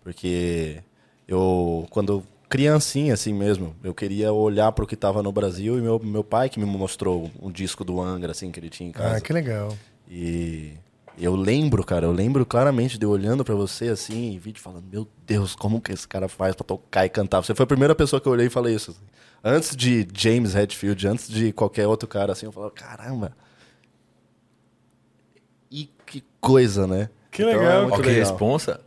porque 0.04 0.82
eu, 1.28 1.86
quando 1.92 2.24
criancinha 2.50 3.14
assim 3.14 3.34
mesmo, 3.34 3.76
eu 3.84 3.94
queria 3.94 4.32
olhar 4.32 4.72
para 4.72 4.84
o 4.84 4.88
que 4.88 4.96
tava 4.96 5.22
no 5.24 5.32
Brasil 5.32 5.78
e 5.78 5.82
meu, 5.82 6.00
meu 6.00 6.24
pai 6.24 6.50
que 6.50 6.60
me 6.60 6.66
mostrou 6.66 7.32
um 7.42 7.52
disco 7.52 7.84
do 7.84 8.02
Angra, 8.02 8.32
assim, 8.32 8.52
que 8.52 8.60
ele 8.60 8.70
tinha 8.70 8.90
em 8.90 8.92
casa. 8.92 9.18
Ah, 9.18 9.22
que 9.22 9.34
legal. 9.34 9.76
E 10.10 10.74
eu 11.18 11.36
lembro, 11.36 11.84
cara, 11.84 12.06
eu 12.06 12.12
lembro 12.12 12.46
claramente 12.46 12.98
de 12.98 13.06
eu 13.06 13.10
olhando 13.10 13.44
pra 13.44 13.56
você 13.56 13.88
assim, 13.90 14.34
em 14.34 14.38
vídeo, 14.40 14.62
falando, 14.62 14.86
meu 14.92 15.08
Deus, 15.26 15.56
como 15.56 15.82
que 15.82 15.92
esse 15.92 16.08
cara 16.08 16.28
faz 16.28 16.56
pra 16.56 16.66
tocar 16.66 17.06
e 17.06 17.10
cantar? 17.10 17.42
Você 17.44 17.56
foi 17.56 17.64
a 17.64 17.68
primeira 17.68 17.96
pessoa 17.96 18.20
que 18.22 18.28
eu 18.28 18.32
olhei 18.32 18.48
e 18.48 18.50
falei 18.50 18.76
isso. 18.76 18.92
assim. 18.92 19.02
Antes 19.44 19.76
de 19.76 20.08
James 20.14 20.56
Hetfield, 20.56 21.08
antes 21.08 21.28
de 21.30 21.52
qualquer 21.52 21.88
outro 21.88 22.08
cara, 22.08 22.32
assim, 22.34 22.46
eu 22.46 22.52
falava, 22.52 22.72
caramba. 22.72 23.32
E 25.72 25.90
que 26.06 26.24
coisa, 26.40 26.88
né? 26.88 27.10
Que 27.32 27.44
legal. 27.44 27.84
muito 27.84 27.94
Ó, 27.96 27.98
que 28.02 28.08
legal. 28.08 28.20
responsa. 28.20 28.82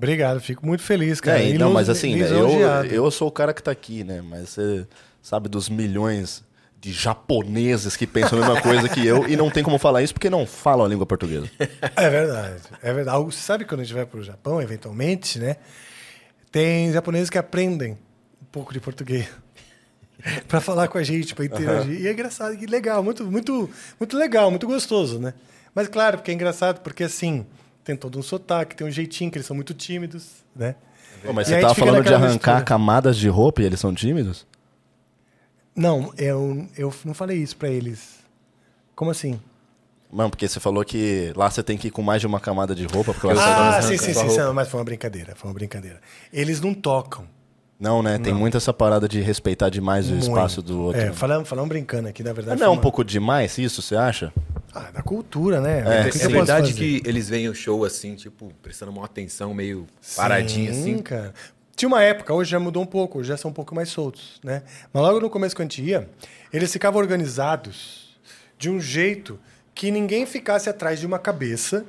Obrigado, 0.00 0.40
fico 0.40 0.66
muito 0.66 0.82
feliz, 0.82 1.20
cara. 1.20 1.42
É, 1.42 1.58
não, 1.58 1.70
mas 1.74 1.90
assim, 1.90 2.16
né, 2.16 2.26
eu, 2.30 2.86
eu 2.86 3.10
sou 3.10 3.28
o 3.28 3.30
cara 3.30 3.52
que 3.52 3.62
tá 3.62 3.70
aqui, 3.70 4.02
né? 4.02 4.22
Mas 4.22 4.48
você 4.48 4.86
sabe 5.20 5.46
dos 5.46 5.68
milhões 5.68 6.42
de 6.80 6.90
japoneses 6.90 7.98
que 7.98 8.06
pensam 8.06 8.38
a 8.38 8.46
mesma 8.46 8.62
coisa 8.62 8.88
que 8.88 9.06
eu 9.06 9.28
e 9.28 9.36
não 9.36 9.50
tem 9.50 9.62
como 9.62 9.78
falar 9.78 10.02
isso 10.02 10.14
porque 10.14 10.30
não 10.30 10.46
falam 10.46 10.86
a 10.86 10.88
língua 10.88 11.04
portuguesa. 11.04 11.50
É 11.94 12.08
verdade, 12.08 12.62
é 12.82 12.94
verdade. 12.94 13.24
Você 13.26 13.40
sabe 13.40 13.66
quando 13.66 13.82
a 13.82 13.84
gente 13.84 13.92
vai 13.92 14.06
para 14.06 14.18
o 14.18 14.22
Japão, 14.22 14.62
eventualmente, 14.62 15.38
né? 15.38 15.56
Tem 16.50 16.90
japoneses 16.90 17.28
que 17.28 17.36
aprendem 17.36 17.92
um 17.92 18.46
pouco 18.50 18.72
de 18.72 18.80
português 18.80 19.28
para 20.48 20.62
falar 20.62 20.88
com 20.88 20.96
a 20.96 21.02
gente, 21.02 21.34
para 21.34 21.44
interagir. 21.44 22.00
E 22.00 22.08
é 22.08 22.12
engraçado, 22.12 22.54
e 22.54 22.64
legal, 22.64 23.02
muito, 23.02 23.26
muito, 23.26 23.68
muito 23.98 24.16
legal, 24.16 24.48
muito 24.48 24.66
gostoso, 24.66 25.18
né? 25.18 25.34
Mas 25.74 25.88
claro, 25.88 26.16
porque 26.16 26.30
é 26.30 26.34
engraçado, 26.34 26.80
porque 26.80 27.04
assim, 27.04 27.44
tem 27.90 27.96
todo 27.96 28.18
um 28.18 28.22
sotaque, 28.22 28.76
tem 28.76 28.86
um 28.86 28.90
jeitinho 28.90 29.30
que 29.30 29.38
eles 29.38 29.46
são 29.46 29.56
muito 29.56 29.74
tímidos, 29.74 30.28
né? 30.54 30.76
Pô, 31.24 31.32
mas 31.32 31.48
E 31.48 31.54
você 31.54 31.60
tava 31.60 31.74
falando 31.74 32.04
de 32.04 32.14
arrancar 32.14 32.28
mistura. 32.54 32.62
camadas 32.62 33.16
de 33.16 33.28
roupa 33.28 33.62
e 33.62 33.64
eles 33.64 33.80
são 33.80 33.92
tímidos? 33.92 34.46
Não, 35.74 36.12
eu, 36.16 36.66
eu 36.76 36.94
não 37.04 37.14
falei 37.14 37.38
isso 37.38 37.56
para 37.56 37.68
eles. 37.68 38.20
Como 38.94 39.10
assim? 39.10 39.40
Não, 40.12 40.28
porque 40.28 40.46
você 40.48 40.58
falou 40.60 40.84
que 40.84 41.32
lá 41.36 41.50
você 41.50 41.62
tem 41.62 41.78
que 41.78 41.88
ir 41.88 41.90
com 41.90 42.02
mais 42.02 42.20
de 42.20 42.26
uma 42.26 42.40
camada 42.40 42.74
de 42.74 42.84
roupa. 42.86 43.12
Porque 43.14 43.28
Ah, 43.28 43.80
sim, 43.82 43.96
sim, 43.96 44.12
sim, 44.14 44.52
mas 44.54 44.68
foi 44.68 44.78
uma 44.80 44.84
brincadeira, 44.84 45.34
foi 45.36 45.48
uma 45.48 45.54
brincadeira. 45.54 46.00
Eles 46.32 46.60
não 46.60 46.74
tocam. 46.74 47.24
Não, 47.78 48.02
né? 48.02 48.18
Tem 48.18 48.34
muito 48.34 48.56
essa 48.56 48.74
parada 48.74 49.08
de 49.08 49.20
respeitar 49.22 49.70
demais 49.70 50.06
o 50.08 50.10
Muito. 50.10 50.24
espaço 50.26 50.60
do 50.60 50.80
outro. 50.82 51.00
É, 51.00 51.12
falamos, 51.12 51.48
falamos 51.48 51.68
brincando 51.70 52.08
aqui, 52.08 52.22
na 52.22 52.32
verdade. 52.32 52.58
não 52.58 52.64
é 52.64 52.66
foi 52.66 52.74
um 52.74 52.76
uma- 52.76 52.82
pouco 52.82 53.02
demais 53.02 53.56
isso, 53.56 53.80
você 53.80 53.96
acha? 53.96 54.30
Ah, 54.74 54.90
da 54.92 55.02
cultura, 55.02 55.60
né? 55.60 55.78
É, 55.78 55.82
O 55.82 55.84
que 55.84 55.90
É, 55.90 56.04
que 56.12 56.18
posso 56.18 56.28
verdade 56.30 56.74
que 56.74 57.02
eles 57.04 57.28
veem 57.28 57.48
o 57.48 57.54
show 57.54 57.84
assim, 57.84 58.14
tipo, 58.14 58.52
prestando 58.62 58.92
uma 58.92 59.04
atenção, 59.04 59.52
meio 59.52 59.86
paradinho 60.16 60.72
Sim, 60.72 60.80
assim. 60.94 61.02
cara. 61.02 61.34
Tinha 61.74 61.88
uma 61.88 62.02
época, 62.02 62.32
hoje 62.34 62.50
já 62.50 62.60
mudou 62.60 62.82
um 62.82 62.86
pouco, 62.86 63.18
hoje 63.18 63.28
já 63.30 63.36
são 63.36 63.50
um 63.50 63.54
pouco 63.54 63.74
mais 63.74 63.88
soltos, 63.88 64.38
né? 64.44 64.62
Mas 64.92 65.02
logo 65.02 65.18
no 65.20 65.30
começo 65.30 65.56
que 65.56 65.62
a 65.62 65.64
gente 65.64 65.82
ia, 65.82 66.08
eles 66.52 66.70
ficavam 66.72 67.00
organizados 67.00 68.16
de 68.58 68.68
um 68.68 68.78
jeito 68.78 69.40
que 69.74 69.90
ninguém 69.90 70.26
ficasse 70.26 70.68
atrás 70.68 71.00
de 71.00 71.06
uma 71.06 71.18
cabeça, 71.18 71.84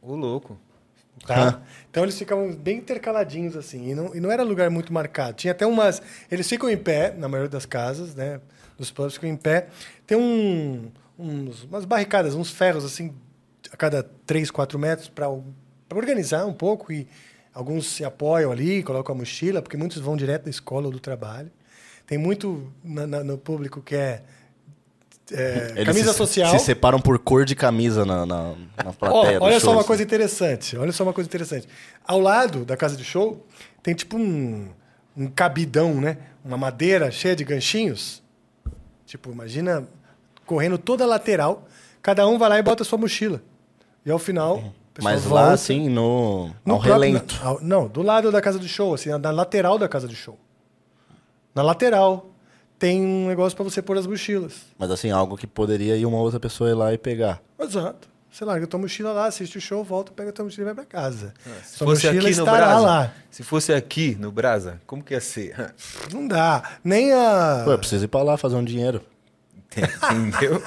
Ô, 0.00 0.14
louco. 0.14 0.56
tá? 1.26 1.60
Então 1.90 2.04
eles 2.04 2.16
ficavam 2.16 2.52
bem 2.54 2.78
intercaladinhos 2.78 3.56
assim, 3.56 3.90
e 3.90 3.94
não, 3.94 4.14
e 4.14 4.20
não 4.20 4.30
era 4.30 4.44
lugar 4.44 4.70
muito 4.70 4.92
marcado. 4.92 5.32
Tinha 5.36 5.50
até 5.50 5.66
umas... 5.66 6.00
Eles 6.30 6.48
ficam 6.48 6.70
em 6.70 6.76
pé, 6.76 7.12
na 7.18 7.26
maioria 7.28 7.50
das 7.50 7.66
casas, 7.66 8.14
né? 8.14 8.40
Dos 8.78 8.90
pubs 8.92 9.14
ficam 9.14 9.28
em 9.28 9.36
pé. 9.36 9.66
Tem 10.06 10.16
um, 10.16 10.88
uns, 11.18 11.64
umas 11.64 11.84
barricadas, 11.84 12.34
uns 12.34 12.50
ferros 12.50 12.84
assim, 12.84 13.14
a 13.72 13.76
cada 13.76 14.02
3, 14.26 14.50
4 14.50 14.78
metros 14.78 15.08
para 15.08 15.28
organizar 15.94 16.46
um 16.46 16.52
pouco 16.52 16.92
e 16.92 17.06
alguns 17.54 17.86
se 17.86 18.04
apoiam 18.04 18.52
ali, 18.52 18.82
colocam 18.82 19.14
a 19.14 19.18
mochila, 19.18 19.62
porque 19.62 19.76
muitos 19.76 19.98
vão 19.98 20.16
direto 20.16 20.44
da 20.44 20.50
escola 20.50 20.86
ou 20.86 20.92
do 20.92 21.00
trabalho. 21.00 21.50
Tem 22.06 22.18
muito 22.18 22.72
na- 22.84 23.06
na- 23.06 23.24
no 23.24 23.36
público 23.38 23.80
que 23.82 23.96
é, 23.96 24.22
é, 25.32 25.84
camisa 25.84 26.12
se, 26.12 26.18
social. 26.18 26.56
Se 26.58 26.64
separam 26.64 27.00
por 27.00 27.18
cor 27.18 27.44
de 27.44 27.56
camisa 27.56 28.04
na, 28.04 28.24
na, 28.24 28.54
na 28.84 28.92
plateia 28.92 29.38
do 29.40 29.44
olha 29.44 29.58
só 29.58 29.72
uma 29.72 29.80
assim. 29.80 29.86
coisa 29.88 30.02
interessante. 30.02 30.76
Olha 30.76 30.92
só 30.92 31.02
uma 31.02 31.12
coisa 31.12 31.26
interessante. 31.28 31.66
Ao 32.06 32.20
lado 32.20 32.64
da 32.64 32.76
casa 32.76 32.96
de 32.96 33.02
show 33.02 33.44
tem 33.82 33.92
tipo 33.94 34.16
um, 34.16 34.68
um 35.16 35.26
cabidão, 35.26 36.00
né? 36.00 36.18
Uma 36.44 36.56
madeira 36.56 37.10
cheia 37.10 37.34
de 37.34 37.42
ganchinhos. 37.42 38.22
Tipo, 39.04 39.32
imagina 39.32 39.88
correndo 40.46 40.78
toda 40.78 41.04
a 41.04 41.06
lateral. 41.06 41.66
Cada 42.00 42.26
um 42.26 42.38
vai 42.38 42.48
lá 42.48 42.58
e 42.58 42.62
bota 42.62 42.82
a 42.82 42.86
sua 42.86 42.98
mochila. 42.98 43.42
E 44.04 44.10
ao 44.10 44.18
final. 44.18 44.62
Mas 45.02 45.24
volta 45.24 45.46
lá, 45.48 45.52
assim, 45.52 45.90
no, 45.90 46.46
no 46.64 46.74
ao 46.74 46.80
próprio- 46.80 46.92
relento. 46.94 47.34
na- 47.42 47.46
ao- 47.50 47.60
não, 47.60 47.86
do 47.88 48.00
lado 48.00 48.32
da 48.32 48.40
casa 48.40 48.58
de 48.58 48.66
show, 48.68 48.94
assim, 48.94 49.10
na 49.10 49.30
lateral 49.30 49.76
da 49.78 49.86
casa 49.88 50.08
de 50.08 50.16
show. 50.16 50.38
Na 51.54 51.62
lateral 51.62 52.30
tem 52.78 53.02
um 53.04 53.26
negócio 53.28 53.54
para 53.56 53.64
você 53.64 53.82
pôr 53.82 53.98
as 53.98 54.06
mochilas. 54.06 54.54
Mas 54.78 54.90
assim, 54.90 55.10
algo 55.10 55.36
que 55.36 55.46
poderia 55.46 55.96
ir 55.96 56.06
uma 56.06 56.18
outra 56.18 56.38
pessoa 56.40 56.70
ir 56.70 56.74
lá 56.74 56.94
e 56.94 56.98
pegar. 56.98 57.42
Exato. 57.58 58.08
Você 58.30 58.44
larga 58.44 58.64
a 58.64 58.68
tua 58.68 58.78
mochila 58.80 59.12
lá, 59.12 59.26
assiste 59.26 59.56
o 59.56 59.60
show, 59.60 59.82
volta, 59.82 60.12
pega 60.12 60.28
a 60.28 60.32
tua 60.32 60.44
mochila 60.44 60.62
e 60.70 60.74
vai 60.74 60.74
pra 60.74 60.84
casa. 60.84 61.32
Se 61.64 61.78
Sua 61.78 61.86
fosse 61.86 62.06
mochila 62.06 62.12
aqui 62.28 62.36
no 62.36 62.42
estará 62.44 62.66
Brasa, 62.66 62.80
lá. 62.86 63.12
se 63.30 63.42
fosse 63.42 63.72
aqui 63.72 64.14
no 64.20 64.30
Brasa, 64.30 64.80
como 64.86 65.02
que 65.02 65.14
ia 65.14 65.20
ser? 65.22 65.74
Não 66.12 66.26
dá. 66.28 66.76
Nem 66.84 67.12
a. 67.14 67.62
Pô, 67.64 67.72
eu 67.72 67.78
preciso 67.78 68.04
ir 68.04 68.08
pra 68.08 68.22
lá 68.22 68.36
fazer 68.36 68.56
um 68.56 68.64
dinheiro. 68.64 69.02
Entendeu? 70.12 70.62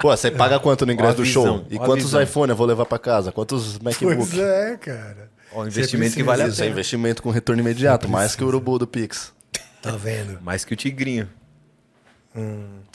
Pô, 0.00 0.14
você 0.16 0.30
paga 0.30 0.58
quanto 0.58 0.84
no 0.86 0.92
ingresso 0.92 1.16
do 1.18 1.22
visão, 1.24 1.44
show? 1.44 1.66
E 1.70 1.78
quantos 1.78 2.04
visão. 2.06 2.22
iPhone 2.22 2.50
eu 2.50 2.56
vou 2.56 2.66
levar 2.66 2.86
pra 2.86 2.98
casa? 2.98 3.30
Quantos 3.32 3.78
MacBook? 3.78 4.16
Pois 4.16 4.38
é, 4.38 4.76
cara. 4.76 5.30
Ó, 5.54 5.62
um 5.62 5.66
investimento 5.66 6.14
que 6.14 6.22
vale 6.22 6.42
a 6.42 6.48
Isso 6.48 6.60
é 6.60 6.64
pena. 6.64 6.72
investimento 6.72 7.22
com 7.22 7.30
retorno 7.30 7.60
imediato, 7.60 8.08
mais 8.08 8.34
que 8.34 8.42
o 8.42 8.46
urubu 8.46 8.78
do 8.78 8.86
Pix. 8.86 9.32
Tá 9.82 9.92
vendo? 9.92 10.40
Mais 10.42 10.64
que 10.64 10.72
o 10.72 10.76
Tigrinho. 10.76 11.28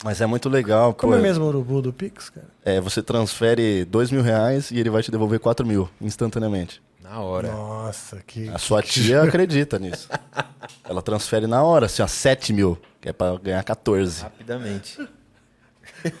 Mas 0.02 0.20
é 0.20 0.26
muito 0.26 0.48
legal, 0.48 0.92
Como 0.92 1.12
pô. 1.12 1.18
é 1.18 1.22
mesmo 1.22 1.44
o 1.44 1.48
urubu 1.48 1.80
do 1.80 1.92
Pix, 1.92 2.28
cara? 2.30 2.46
É, 2.64 2.80
você 2.80 3.00
transfere 3.02 3.84
dois 3.84 4.10
mil 4.10 4.22
reais 4.22 4.70
e 4.72 4.78
ele 4.78 4.90
vai 4.90 5.02
te 5.02 5.10
devolver 5.10 5.38
quatro 5.38 5.64
mil 5.64 5.88
instantaneamente. 6.00 6.82
Na 7.00 7.20
hora. 7.20 7.48
Nossa, 7.52 8.20
que. 8.26 8.48
A 8.48 8.58
sua 8.58 8.82
tia 8.82 9.22
acredita 9.24 9.78
nisso. 9.78 10.08
Ela 10.84 11.00
transfere 11.00 11.46
na 11.46 11.62
hora, 11.62 11.86
assim, 11.86 12.02
ó, 12.02 12.06
7 12.06 12.52
mil, 12.52 12.76
que 13.00 13.08
é 13.08 13.12
pra 13.12 13.36
ganhar 13.38 13.62
14. 13.62 14.22
Rapidamente. 14.22 14.98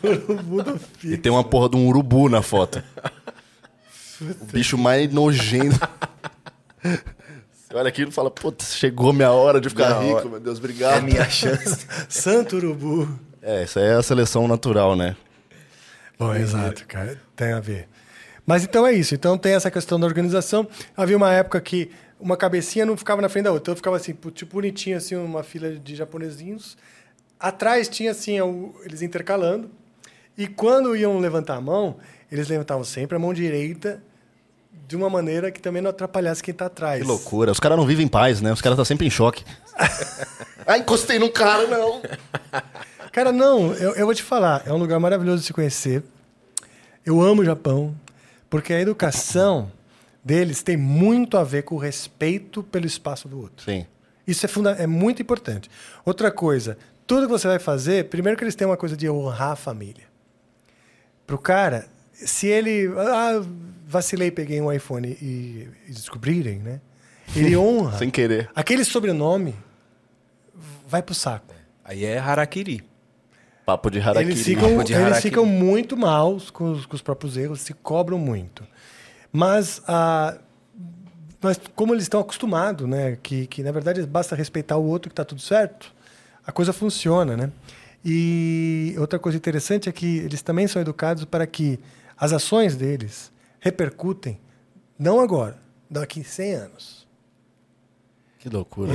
Urubu 0.02 0.62
do 0.62 0.78
Pix. 1.00 1.04
E 1.14 1.16
tem 1.18 1.30
uma 1.32 1.44
porra 1.44 1.68
de 1.70 1.76
um 1.76 1.86
urubu 1.88 2.28
na 2.28 2.42
foto. 2.42 2.82
O 4.20 4.44
bicho 4.46 4.76
mais 4.76 5.12
nojento. 5.12 5.78
Você 6.82 7.74
olha 7.74 7.88
aquilo 7.88 8.10
e 8.10 8.12
fala, 8.14 8.30
putz, 8.30 8.74
chegou 8.76 9.12
minha 9.12 9.30
hora 9.30 9.60
de 9.60 9.68
ficar 9.68 10.00
Minha 10.00 10.00
rico, 10.00 10.14
hora. 10.20 10.28
meu 10.28 10.40
Deus, 10.40 10.56
É 10.56 10.60
obrigado. 10.60 10.98
a 10.98 11.00
minha 11.02 11.28
chance. 11.28 11.86
Santo 12.08 12.56
urubu. 12.56 13.08
É, 13.42 13.64
isso 13.64 13.78
aí 13.78 13.86
é 13.86 13.92
a 13.94 14.02
seleção 14.02 14.48
natural, 14.48 14.96
né? 14.96 15.14
Bom, 16.18 16.34
exato, 16.34 16.84
cara. 16.86 17.20
Tem 17.36 17.52
a 17.52 17.60
ver. 17.60 17.88
Mas 18.44 18.64
então 18.64 18.86
é 18.86 18.92
isso. 18.92 19.14
Então 19.14 19.36
tem 19.38 19.52
essa 19.52 19.70
questão 19.70 20.00
da 20.00 20.06
organização. 20.06 20.66
Havia 20.96 21.16
uma 21.16 21.32
época 21.32 21.60
que 21.60 21.90
uma 22.18 22.36
cabecinha 22.36 22.84
não 22.84 22.96
ficava 22.96 23.22
na 23.22 23.28
frente 23.28 23.44
da 23.44 23.52
outra. 23.52 23.70
Então 23.70 23.76
ficava 23.76 23.96
assim, 23.96 24.12
tipo 24.34 24.54
bonitinho, 24.56 24.96
assim, 24.96 25.14
uma 25.14 25.42
fila 25.42 25.70
de 25.70 25.94
japonesinhos. 25.94 26.76
Atrás 27.38 27.88
tinha 27.88 28.10
assim, 28.10 28.40
o- 28.40 28.74
eles 28.84 29.02
intercalando. 29.02 29.70
E 30.36 30.46
quando 30.46 30.96
iam 30.96 31.18
levantar 31.18 31.56
a 31.56 31.60
mão, 31.60 31.96
eles 32.30 32.48
levantavam 32.48 32.84
sempre 32.84 33.16
a 33.16 33.18
mão 33.18 33.32
direita 33.34 34.02
de 34.86 34.96
uma 34.96 35.10
maneira 35.10 35.50
que 35.50 35.60
também 35.60 35.82
não 35.82 35.90
atrapalhasse 35.90 36.42
quem 36.42 36.52
está 36.52 36.66
atrás. 36.66 37.02
Que 37.02 37.06
loucura. 37.06 37.52
Os 37.52 37.60
caras 37.60 37.76
não 37.76 37.84
vivem 37.86 38.06
em 38.06 38.08
paz, 38.08 38.40
né? 38.40 38.52
Os 38.52 38.60
caras 38.62 38.74
estão 38.74 38.84
sempre 38.84 39.06
em 39.06 39.10
choque. 39.10 39.44
ah, 40.66 40.78
encostei 40.78 41.18
num 41.18 41.30
cara, 41.30 41.66
não. 41.66 42.02
Cara, 43.10 43.32
não, 43.32 43.72
eu, 43.72 43.94
eu 43.96 44.04
vou 44.06 44.14
te 44.14 44.22
falar, 44.22 44.62
é 44.66 44.72
um 44.72 44.76
lugar 44.76 45.00
maravilhoso 45.00 45.40
de 45.40 45.46
se 45.46 45.52
conhecer. 45.52 46.04
Eu 47.04 47.20
amo 47.20 47.40
o 47.42 47.44
Japão, 47.44 47.96
porque 48.50 48.72
a 48.72 48.80
educação 48.80 49.72
deles 50.22 50.62
tem 50.62 50.76
muito 50.76 51.36
a 51.36 51.42
ver 51.42 51.62
com 51.62 51.74
o 51.74 51.78
respeito 51.78 52.62
pelo 52.62 52.86
espaço 52.86 53.26
do 53.26 53.40
outro. 53.40 53.64
Sim. 53.64 53.86
Isso 54.26 54.44
é, 54.44 54.48
funda 54.48 54.72
é 54.72 54.86
muito 54.86 55.20
importante. 55.22 55.70
Outra 56.04 56.30
coisa, 56.30 56.76
tudo 57.08 57.26
que 57.26 57.32
você 57.32 57.48
vai 57.48 57.58
fazer, 57.58 58.04
primeiro 58.10 58.36
que 58.36 58.44
eles 58.44 58.54
têm 58.54 58.66
uma 58.66 58.76
coisa 58.76 58.94
de 58.96 59.08
honrar 59.08 59.52
a 59.52 59.56
família. 59.56 60.04
Pro 61.26 61.38
cara, 61.38 61.88
se 62.12 62.46
ele. 62.46 62.86
Ah, 62.96 63.42
vacilei, 63.86 64.30
peguei 64.30 64.60
um 64.60 64.70
iPhone 64.70 65.08
e, 65.08 65.68
e 65.88 65.92
descobrirem, 65.92 66.58
né? 66.58 66.80
Ele 67.34 67.56
honra. 67.58 67.96
Sem 67.98 68.10
querer. 68.10 68.50
Aquele 68.54 68.84
sobrenome 68.84 69.56
vai 70.86 71.02
pro 71.02 71.14
saco. 71.14 71.54
Aí 71.82 72.04
é 72.04 72.18
Harakiri. 72.18 72.84
Papo 73.64 73.90
de 73.90 74.00
harakiri. 74.00 74.32
Eles 74.32 74.44
ficam, 74.44 74.70
Papo 74.70 74.84
de 74.84 74.92
eles 74.92 75.04
harakiri. 75.06 75.22
ficam 75.22 75.46
muito 75.46 75.96
mal 75.96 76.38
com 76.52 76.72
os, 76.72 76.86
com 76.86 76.94
os 76.94 77.02
próprios 77.02 77.36
erros, 77.36 77.60
se 77.60 77.72
cobram 77.74 78.18
muito. 78.18 78.66
Mas, 79.32 79.82
ah, 79.86 80.38
mas 81.40 81.60
como 81.74 81.94
eles 81.94 82.04
estão 82.04 82.20
acostumados, 82.20 82.86
né? 82.88 83.18
Que, 83.22 83.46
que 83.46 83.62
na 83.62 83.72
verdade 83.72 84.06
basta 84.06 84.34
respeitar 84.34 84.76
o 84.76 84.84
outro 84.84 85.08
que 85.10 85.12
está 85.12 85.24
tudo 85.24 85.40
certo, 85.40 85.94
a 86.48 86.52
coisa 86.52 86.72
funciona, 86.72 87.36
né? 87.36 87.52
E 88.02 88.94
outra 88.98 89.18
coisa 89.18 89.36
interessante 89.36 89.86
é 89.86 89.92
que 89.92 90.16
eles 90.20 90.40
também 90.40 90.66
são 90.66 90.80
educados 90.80 91.26
para 91.26 91.46
que 91.46 91.78
as 92.16 92.32
ações 92.32 92.74
deles 92.74 93.30
repercutem, 93.60 94.40
não 94.98 95.20
agora, 95.20 95.58
daqui 95.90 96.24
100 96.24 96.54
anos. 96.54 97.06
Que 98.38 98.48
loucura. 98.48 98.94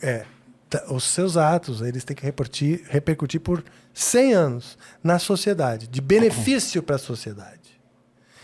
É, 0.00 0.08
é, 0.08 0.26
tá, 0.70 0.82
os 0.88 1.04
seus 1.04 1.36
atos 1.36 1.82
eles 1.82 2.04
têm 2.04 2.16
que 2.16 2.24
repercutir, 2.24 2.86
repercutir 2.88 3.40
por 3.40 3.62
100 3.92 4.32
anos 4.32 4.78
na 5.02 5.18
sociedade, 5.18 5.86
de 5.86 6.00
benefício 6.00 6.82
para 6.82 6.96
a 6.96 6.98
sociedade. 6.98 7.78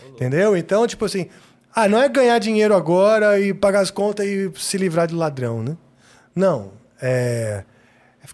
Entendeu? 0.07 0.55
Então, 0.55 0.85
tipo 0.85 1.03
assim, 1.03 1.27
ah, 1.73 1.87
não 1.87 1.97
é 1.97 2.07
ganhar 2.07 2.37
dinheiro 2.37 2.75
agora 2.75 3.39
e 3.39 3.55
pagar 3.55 3.79
as 3.79 3.89
contas 3.89 4.27
e 4.27 4.51
se 4.55 4.77
livrar 4.77 5.07
do 5.07 5.17
ladrão, 5.17 5.63
né? 5.63 5.75
Não. 6.35 6.73
É 7.01 7.63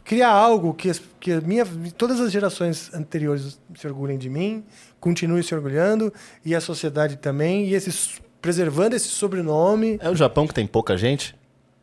criar 0.04 0.30
algo 0.32 0.74
que, 0.74 0.90
as- 0.90 1.02
que 1.20 1.32
a 1.32 1.42
minha, 1.42 1.66
todas 1.98 2.20
as 2.20 2.32
gerações 2.32 2.94
anteriores 2.94 3.60
se 3.76 3.88
orgulhem 3.88 4.18
de 4.18 4.30
mim, 4.30 4.64
continuem 5.00 5.42
se 5.44 5.54
orgulhando, 5.56 6.14
e 6.46 6.54
a 6.56 6.62
sociedade 6.62 7.18
também, 7.18 7.66
e 7.68 7.74
esses, 7.74 8.22
preservando 8.42 8.96
esse 8.96 9.08
sobrenome. 9.10 9.98
É 10.02 10.10
o 10.10 10.16
Japão 10.16 10.48
que 10.48 10.54
tem 10.54 10.68
pouca 10.68 10.98
gente? 10.98 11.36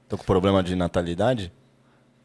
Tô 0.09 0.19
com 0.19 0.25
problema 0.25 0.63
de 0.63 0.75
natalidade? 0.77 1.53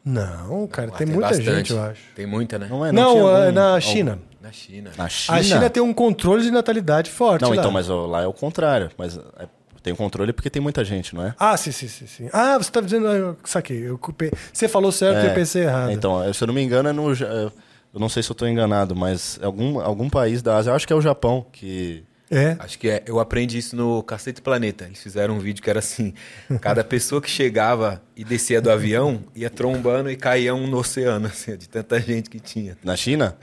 Não, 0.04 0.66
cara, 0.66 0.90
Lá 0.90 0.96
tem, 0.96 1.06
muita 1.06 1.28
bastante. 1.28 1.44
gente, 1.56 1.72
eu 1.72 1.82
acho. 1.82 2.00
Tem 2.14 2.26
muita, 2.26 2.58
né? 2.58 2.66
Não 2.70 2.84
é? 2.86 2.90
Não, 2.92 3.12
tinha 3.12 3.22
é 3.22 3.40
algum- 3.42 3.52
na 3.52 3.66
algum- 3.68 3.80
China. 3.80 4.18
Na 4.40 4.50
China. 4.52 4.90
Na 4.96 5.08
China? 5.08 5.38
A 5.38 5.42
China 5.42 5.70
tem 5.70 5.82
um 5.82 5.92
controle 5.92 6.42
de 6.42 6.50
natalidade 6.50 7.10
forte. 7.10 7.42
Não, 7.42 7.50
lá. 7.50 7.56
então, 7.56 7.70
mas 7.70 7.90
ó, 7.90 8.06
lá 8.06 8.22
é 8.22 8.26
o 8.26 8.32
contrário. 8.32 8.90
Mas 8.96 9.18
é- 9.18 9.48
tem 9.82 9.92
o 9.92 9.96
controle 9.96 10.32
porque 10.32 10.50
tem 10.50 10.60
muita 10.62 10.84
gente, 10.84 11.14
não 11.14 11.24
é? 11.26 11.34
Ah, 11.38 11.56
sim, 11.56 11.72
sim, 11.72 11.88
sim, 11.88 12.06
sim. 12.06 12.28
Ah, 12.32 12.58
você 12.58 12.70
tá 12.70 12.80
dizendo. 12.80 13.06
ah, 13.08 13.14
Eu 13.14 13.36
saquei. 13.44 13.88
Eu 13.88 13.96
culpei. 13.98 14.30
Você 14.52 14.68
falou 14.68 14.92
certo 14.92 15.24
e 15.24 15.28
eu 15.28 15.34
pensei 15.34 15.62
errado. 15.62 15.90
Então, 15.92 16.32
se 16.32 16.42
eu 16.42 16.46
não 16.46 16.54
me 16.54 16.62
engano, 16.62 16.88
é 16.88 16.92
no. 16.92 17.12
É, 17.12 17.50
Eu 17.92 17.98
não 17.98 18.08
sei 18.08 18.22
se 18.22 18.30
eu 18.30 18.34
tô 18.36 18.46
enganado, 18.46 18.94
mas 18.94 19.38
algum, 19.42 19.80
algum 19.80 20.08
país 20.08 20.42
da 20.42 20.56
Ásia, 20.56 20.70
eu 20.70 20.74
acho 20.76 20.86
que 20.86 20.92
é 20.92 20.96
o 20.96 21.00
Japão, 21.00 21.44
que. 21.52 22.04
É. 22.30 22.54
Acho 22.60 22.78
que 22.78 22.88
é. 22.88 23.02
Eu 23.06 23.18
aprendi 23.18 23.58
isso 23.58 23.74
no 23.74 24.00
Cacete 24.04 24.40
Planeta. 24.40 24.84
Eles 24.84 25.02
fizeram 25.02 25.34
um 25.34 25.40
vídeo 25.40 25.60
que 25.60 25.68
era 25.68 25.80
assim: 25.80 26.14
cada 26.60 26.84
pessoa 26.84 27.20
que 27.20 27.28
chegava 27.28 28.00
e 28.16 28.22
descia 28.22 28.60
do 28.62 28.70
avião 28.70 29.24
ia 29.34 29.50
trombando 29.50 30.08
e 30.08 30.14
caía 30.14 30.54
um 30.54 30.68
no 30.68 30.78
oceano, 30.78 31.26
assim, 31.26 31.56
de 31.56 31.68
tanta 31.68 31.98
gente 32.00 32.30
que 32.30 32.38
tinha. 32.38 32.78
Na 32.84 32.94
China? 32.94 33.36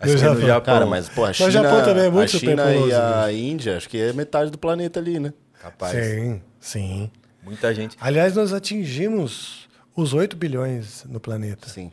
Acho 0.00 0.14
No 0.14 0.18
que 0.18 0.24
é 0.24 0.28
no 0.30 0.40
Japão. 0.40 0.74
Cara, 0.74 0.86
mas, 0.86 1.08
pô, 1.08 1.24
a 1.24 1.32
China. 1.32 1.48
o 1.48 1.52
Japão 1.52 1.84
também 1.84 2.04
é 2.06 2.10
muito 2.10 2.36
a 2.36 2.38
China 2.40 2.74
e 2.74 2.92
a 2.92 3.32
Índia, 3.32 3.76
acho 3.76 3.88
que 3.88 3.96
é 4.00 4.12
metade 4.12 4.50
do 4.50 4.58
planeta 4.58 4.98
ali, 4.98 5.20
né? 5.20 5.32
Capaz. 5.66 5.92
Sim, 5.92 6.40
sim. 6.60 7.10
Muita 7.42 7.74
gente. 7.74 7.96
Aliás, 8.00 8.36
nós 8.36 8.52
atingimos 8.52 9.68
os 9.96 10.14
8 10.14 10.36
bilhões 10.36 11.04
no 11.08 11.18
planeta. 11.18 11.68
Sim. 11.68 11.90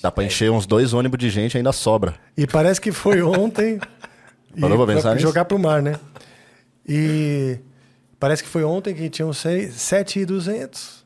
Dá 0.00 0.10
pra 0.10 0.24
encher 0.24 0.50
uns 0.50 0.64
dois 0.64 0.94
ônibus 0.94 1.18
de 1.18 1.28
gente 1.28 1.54
e 1.54 1.56
ainda 1.58 1.72
sobra. 1.72 2.14
E 2.36 2.46
parece 2.46 2.80
que 2.80 2.90
foi 2.92 3.20
ontem 3.20 3.78
Parou 4.58 4.78
pra 4.86 4.94
pensar 4.94 5.14
nisso? 5.14 5.26
jogar 5.26 5.44
pro 5.44 5.58
mar, 5.58 5.82
né? 5.82 5.98
E 6.86 7.58
parece 8.18 8.42
que 8.42 8.48
foi 8.48 8.64
ontem 8.64 8.94
que 8.94 9.10
tinham 9.10 9.30
7,200. 9.32 11.04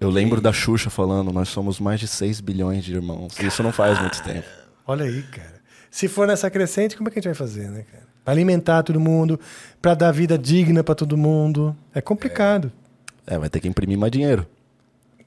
Eu 0.00 0.08
lembro 0.08 0.40
da 0.40 0.52
Xuxa 0.52 0.88
falando, 0.88 1.32
nós 1.32 1.48
somos 1.48 1.78
mais 1.78 2.00
de 2.00 2.08
6 2.08 2.40
bilhões 2.40 2.82
de 2.84 2.94
irmãos. 2.94 3.38
Isso 3.40 3.62
não 3.62 3.72
faz 3.72 4.00
muito 4.00 4.22
tempo. 4.22 4.46
Olha 4.86 5.04
aí, 5.04 5.22
cara. 5.24 5.58
Se 5.90 6.08
for 6.08 6.26
nessa 6.26 6.48
crescente, 6.50 6.96
como 6.96 7.08
é 7.08 7.12
que 7.12 7.18
a 7.18 7.20
gente 7.20 7.28
vai 7.28 7.34
fazer, 7.34 7.68
né, 7.68 7.84
cara? 7.90 8.07
Alimentar 8.30 8.82
todo 8.82 8.98
mundo, 9.00 9.38
pra 9.80 9.94
dar 9.94 10.12
vida 10.12 10.36
digna 10.38 10.82
pra 10.84 10.94
todo 10.94 11.16
mundo. 11.16 11.74
É 11.94 12.00
complicado. 12.00 12.70
É, 13.26 13.38
vai 13.38 13.48
ter 13.48 13.60
que 13.60 13.68
imprimir 13.68 13.98
mais 13.98 14.10
dinheiro. 14.12 14.46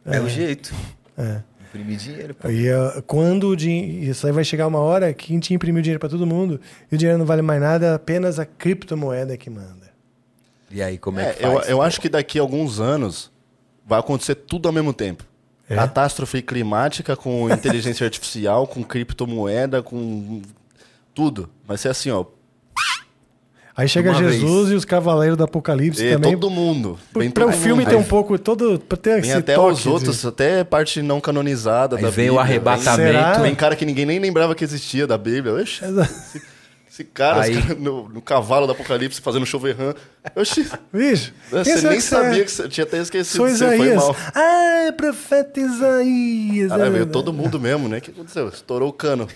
É, 0.05 0.19
o 0.19 0.27
jeito. 0.29 0.73
É. 1.17 1.41
Imprimir 1.69 1.97
dinheiro. 1.97 2.33
pô. 2.35 2.49
E 2.49 2.69
uh, 2.73 3.01
quando 3.03 3.47
o 3.49 3.55
din- 3.55 3.99
isso 4.01 4.25
aí 4.27 4.33
vai 4.33 4.43
chegar 4.43 4.67
uma 4.67 4.79
hora 4.79 5.13
que 5.13 5.31
a 5.31 5.35
gente 5.35 5.53
imprimiu 5.53 5.81
dinheiro 5.81 5.99
pra 5.99 6.09
todo 6.09 6.25
mundo 6.27 6.59
e 6.91 6.95
o 6.95 6.97
dinheiro 6.97 7.17
não 7.17 7.25
vale 7.25 7.41
mais 7.41 7.61
nada, 7.61 7.95
apenas 7.95 8.39
a 8.39 8.45
criptomoeda 8.45 9.37
que 9.37 9.49
manda. 9.49 9.89
E 10.69 10.81
aí, 10.81 10.97
como 10.97 11.19
é, 11.19 11.29
É, 11.29 11.33
que 11.33 11.45
eu, 11.45 11.53
faz? 11.53 11.69
eu 11.69 11.81
acho 11.81 11.99
que 12.01 12.09
daqui 12.09 12.39
a 12.39 12.41
alguns 12.41 12.79
anos 12.79 13.31
vai 13.85 13.99
acontecer 13.99 14.35
tudo 14.35 14.67
ao 14.67 14.73
mesmo 14.73 14.93
tempo. 14.93 15.23
É? 15.69 15.75
Catástrofe 15.75 16.41
climática 16.41 17.15
com 17.15 17.49
inteligência 17.49 18.03
artificial, 18.07 18.67
com 18.67 18.83
criptomoeda, 18.83 19.81
com 19.83 20.41
tudo. 21.13 21.49
Vai 21.65 21.77
ser 21.77 21.89
assim, 21.89 22.09
ó. 22.11 22.25
Aí 23.75 23.88
chega 23.88 24.12
Uma 24.12 24.19
Jesus 24.19 24.69
e 24.71 24.73
os 24.75 24.84
cavaleiros 24.86 25.38
do 25.38 25.43
Apocalipse 25.45 26.03
E 26.05 26.12
também. 26.13 26.34
todo 26.34 26.49
mundo. 26.49 26.99
Para 27.34 27.47
o 27.47 27.51
filme 27.53 27.86
ter 27.86 27.95
um 27.95 28.03
pouco 28.03 28.38
todo 28.38 28.77
pra 28.79 28.97
ter 28.97 29.21
Vem 29.21 29.29
esse 29.29 29.34
até 29.39 29.55
toque 29.55 29.73
os 29.73 29.79
de- 29.79 29.89
outros, 29.89 30.25
até 30.25 30.63
parte 30.63 31.01
não 31.01 31.21
canonizada 31.21 31.95
Aí 31.95 32.01
da 32.03 32.10
vem 32.10 32.25
Bíblia. 32.25 32.34
o 32.34 32.39
arrebatamento. 32.39 33.34
Vem, 33.36 33.41
vem 33.43 33.55
cara 33.55 33.75
que 33.75 33.86
ninguém 33.86 34.05
nem 34.05 34.19
lembrava 34.19 34.53
que 34.53 34.63
existia 34.63 35.07
da 35.07 35.17
Bíblia. 35.17 35.53
Oxe, 35.55 35.81
esse 36.91 37.05
cara, 37.05 37.43
Aí- 37.43 37.53
esse 37.53 37.62
cara 37.62 37.75
no, 37.79 38.10
no 38.10 38.21
cavalo 38.21 38.65
do 38.67 38.73
Apocalipse 38.73 39.21
fazendo 39.21 39.45
choverran. 39.45 39.93
Oxi, 40.36 40.69
Bicho, 40.91 41.34
você 41.49 41.81
nem 41.88 41.95
que 41.97 42.01
sabia 42.01 42.41
é? 42.41 42.43
que 42.43 42.51
você 42.51 42.67
tinha 42.67 42.84
até 42.84 42.97
esquecido. 42.97 43.38
Sou 43.38 43.45
que 43.47 43.53
você 43.53 43.77
foi 43.77 43.95
mal. 43.95 44.15
Ah, 44.36 44.84
é 44.88 44.91
profeta 44.91 45.60
Isaías. 45.62 46.69
Cara, 46.69 46.88
É 46.88 46.89
veio 46.89 47.05
todo 47.05 47.31
mundo 47.31 47.57
mesmo, 47.57 47.88
né? 47.88 47.99
O 47.99 48.01
que 48.01 48.12
aconteceu? 48.12 48.49
Estourou 48.49 48.89
o 48.89 48.93
cano. 48.93 49.29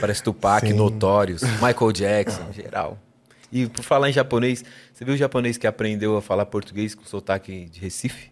Parece 0.00 0.22
Tupac, 0.22 0.66
Sim. 0.66 0.74
Notorious, 0.74 1.42
Michael 1.42 1.92
Jackson, 1.92 2.42
geral. 2.52 2.98
E 3.52 3.66
por 3.66 3.82
falar 3.84 4.08
em 4.08 4.12
japonês, 4.12 4.64
você 4.92 5.04
viu 5.04 5.14
o 5.14 5.16
japonês 5.16 5.58
que 5.58 5.66
aprendeu 5.66 6.16
a 6.16 6.22
falar 6.22 6.46
português 6.46 6.94
com 6.94 7.04
sotaque 7.04 7.66
de 7.70 7.78
Recife? 7.80 8.30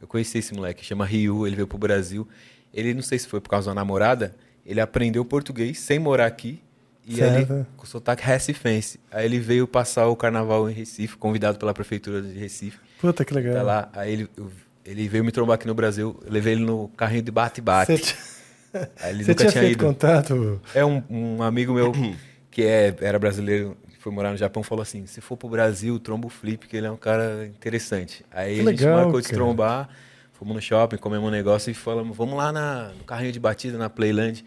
Eu 0.00 0.06
conheci 0.06 0.38
esse 0.38 0.54
moleque, 0.54 0.84
chama 0.84 1.04
Ryu, 1.04 1.46
ele 1.46 1.56
veio 1.56 1.66
pro 1.66 1.76
Brasil. 1.78 2.28
Ele, 2.72 2.94
não 2.94 3.02
sei 3.02 3.18
se 3.18 3.26
foi 3.26 3.40
por 3.40 3.48
causa 3.50 3.70
da 3.70 3.74
namorada, 3.74 4.36
ele 4.64 4.80
aprendeu 4.80 5.24
português 5.24 5.78
sem 5.80 5.98
morar 5.98 6.26
aqui. 6.26 6.60
E 7.08 7.16
Certo. 7.16 7.52
ele, 7.52 7.66
com 7.76 7.86
sotaque 7.86 8.24
recifense. 8.24 8.98
Aí 9.12 9.24
ele 9.24 9.38
veio 9.38 9.66
passar 9.66 10.08
o 10.08 10.16
carnaval 10.16 10.68
em 10.68 10.72
Recife, 10.72 11.16
convidado 11.16 11.56
pela 11.58 11.72
prefeitura 11.72 12.20
de 12.20 12.36
Recife. 12.38 12.78
Puta 13.00 13.24
que 13.24 13.32
legal. 13.32 13.54
Tá 13.54 13.62
lá, 13.62 13.88
aí 13.92 14.12
ele, 14.12 14.28
eu- 14.36 14.50
ele 14.84 15.08
veio 15.08 15.24
me 15.24 15.30
trombar 15.32 15.54
aqui 15.54 15.66
no 15.68 15.74
Brasil, 15.74 16.20
eu 16.24 16.32
levei 16.32 16.54
ele 16.54 16.64
no 16.64 16.88
carrinho 16.96 17.22
de 17.22 17.30
bate-bate. 17.30 17.96
Você, 17.96 19.22
nunca 19.22 19.34
tinha 19.34 19.34
tinha 19.34 19.50
feito 19.62 19.72
ido. 19.72 19.84
contato? 19.86 20.60
É 20.74 20.84
um, 20.84 21.02
um 21.08 21.42
amigo 21.42 21.72
meu 21.74 21.92
que 22.50 22.62
é, 22.62 22.94
era 23.00 23.18
brasileiro, 23.18 23.76
foi 24.06 24.12
morar 24.12 24.30
no 24.30 24.36
Japão, 24.36 24.62
falou 24.62 24.82
assim: 24.82 25.04
se 25.04 25.20
for 25.20 25.36
pro 25.36 25.48
Brasil, 25.48 25.98
tromba 25.98 26.28
o 26.28 26.30
Flip, 26.30 26.68
que 26.68 26.76
ele 26.76 26.86
é 26.86 26.90
um 26.90 26.96
cara 26.96 27.44
interessante. 27.44 28.24
Aí 28.30 28.54
Que 28.54 28.60
a 28.60 28.70
gente 28.70 28.80
legal, 28.84 29.02
marcou 29.02 29.20
de 29.20 29.26
cara. 29.26 29.36
trombar, 29.36 29.88
fomos 30.32 30.54
no 30.54 30.62
shopping, 30.62 30.96
comemos 30.96 31.26
um 31.26 31.32
negócio 31.32 31.72
e 31.72 31.74
falamos: 31.74 32.16
vamos 32.16 32.36
lá 32.36 32.52
na, 32.52 32.90
no 32.96 33.02
carrinho 33.02 33.32
de 33.32 33.40
batida, 33.40 33.76
na 33.76 33.90
Playland. 33.90 34.44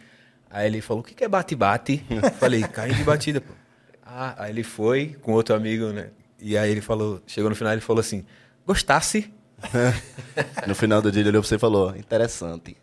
Aí 0.49 0.65
ele 0.65 0.79
falou: 0.79 1.01
o 1.01 1.05
que, 1.05 1.13
que 1.13 1.25
é 1.25 1.27
bate-bate? 1.27 2.01
Falei: 2.39 2.63
carrinho 2.63 2.95
de 2.95 3.03
batida, 3.03 3.41
pô. 3.41 3.51
Ah, 4.01 4.33
aí 4.37 4.51
ele 4.51 4.63
foi 4.63 5.17
com 5.21 5.33
outro 5.33 5.53
amigo, 5.53 5.87
né? 5.87 6.07
E 6.39 6.57
aí 6.57 6.71
ele 6.71 6.79
falou: 6.79 7.21
chegou 7.27 7.49
no 7.49 7.55
final, 7.55 7.73
ele 7.73 7.81
falou 7.81 7.99
assim: 7.99 8.23
gostasse? 8.65 9.29
No 10.65 10.73
final 10.73 11.01
do 11.01 11.11
dia 11.11 11.21
ele 11.21 11.29
olhou 11.29 11.41
pra 11.41 11.49
você 11.49 11.55
e 11.55 11.59
falou, 11.59 11.93
interessante. 11.97 12.77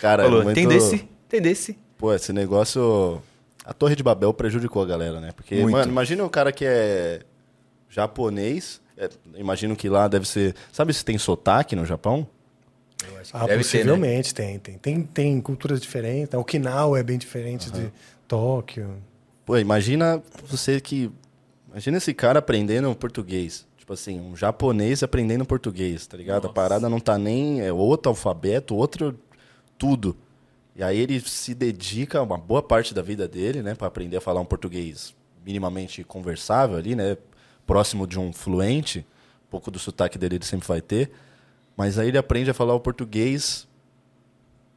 Cara, 0.00 0.24
falou: 0.24 0.40
é 0.40 0.44
muito... 0.46 0.58
entendesse? 0.58 1.08
Entendesse? 1.26 1.78
Pô, 1.96 2.12
esse 2.12 2.32
negócio... 2.32 3.22
A 3.64 3.72
Torre 3.72 3.94
de 3.94 4.02
Babel 4.02 4.32
prejudicou 4.34 4.82
a 4.82 4.86
galera, 4.86 5.20
né? 5.20 5.30
Porque, 5.32 5.54
Muito. 5.56 5.72
mano, 5.72 5.90
imagina 5.90 6.24
o 6.24 6.30
cara 6.30 6.50
que 6.50 6.64
é 6.64 7.20
japonês... 7.88 8.80
é, 8.96 9.08
imagino 9.36 9.76
que 9.76 9.88
lá 9.88 10.08
deve 10.08 10.26
ser... 10.26 10.54
Sabe 10.72 10.92
se 10.92 11.04
tem 11.04 11.16
sotaque 11.18 11.76
no 11.76 11.86
Japão? 11.86 12.26
Eu 13.08 13.20
acho 13.20 13.30
que 13.30 13.36
Ah, 13.36 13.46
deve 13.46 13.48
ter, 13.48 13.54
né? 13.54 13.84
possivelmente 13.84 14.34
tem, 14.34 14.58
tem, 14.58 14.78
tem. 14.78 15.02
Tem 15.02 15.40
culturas 15.40 15.80
diferentes. 15.80 16.34
Okinawa 16.34 16.98
é 16.98 17.02
bem 17.02 17.18
diferente 17.18 17.70
de 17.70 17.92
Tóquio. 18.26 18.96
Pô, 19.44 19.56
imagina 19.58 20.22
você 20.48 20.80
que... 20.80 21.10
Imagina 21.70 21.98
esse 21.98 22.12
cara 22.12 22.38
aprendendo 22.40 22.94
português. 22.94 23.66
Tipo 23.78 23.92
assim, 23.92 24.20
um 24.20 24.36
japonês 24.36 25.02
aprendendo 25.02 25.44
português, 25.44 26.06
tá 26.06 26.16
ligado? 26.16 26.46
A 26.46 26.52
parada 26.52 26.88
não 26.88 27.00
tá 27.00 27.16
nem... 27.18 27.60
É 27.60 27.72
outro 27.72 28.10
alfabeto, 28.10 28.74
outro... 28.74 29.18
Tudo. 29.78 30.16
E 30.74 30.82
aí 30.82 30.98
ele 30.98 31.20
se 31.20 31.54
dedica 31.54 32.22
uma 32.22 32.38
boa 32.38 32.62
parte 32.62 32.94
da 32.94 33.02
vida 33.02 33.28
dele, 33.28 33.62
né? 33.62 33.74
Pra 33.74 33.88
aprender 33.88 34.16
a 34.16 34.20
falar 34.20 34.40
um 34.40 34.44
português 34.44 35.14
minimamente 35.44 36.02
conversável 36.04 36.76
ali, 36.76 36.94
né? 36.94 37.16
Próximo 37.66 38.06
de 38.06 38.18
um 38.18 38.32
fluente. 38.32 39.06
Um 39.46 39.50
pouco 39.50 39.70
do 39.70 39.78
sotaque 39.78 40.16
dele 40.18 40.36
ele 40.36 40.44
sempre 40.44 40.66
vai 40.66 40.80
ter. 40.80 41.10
Mas 41.76 41.98
aí 41.98 42.08
ele 42.08 42.18
aprende 42.18 42.50
a 42.50 42.54
falar 42.54 42.74
o 42.74 42.80
português 42.80 43.68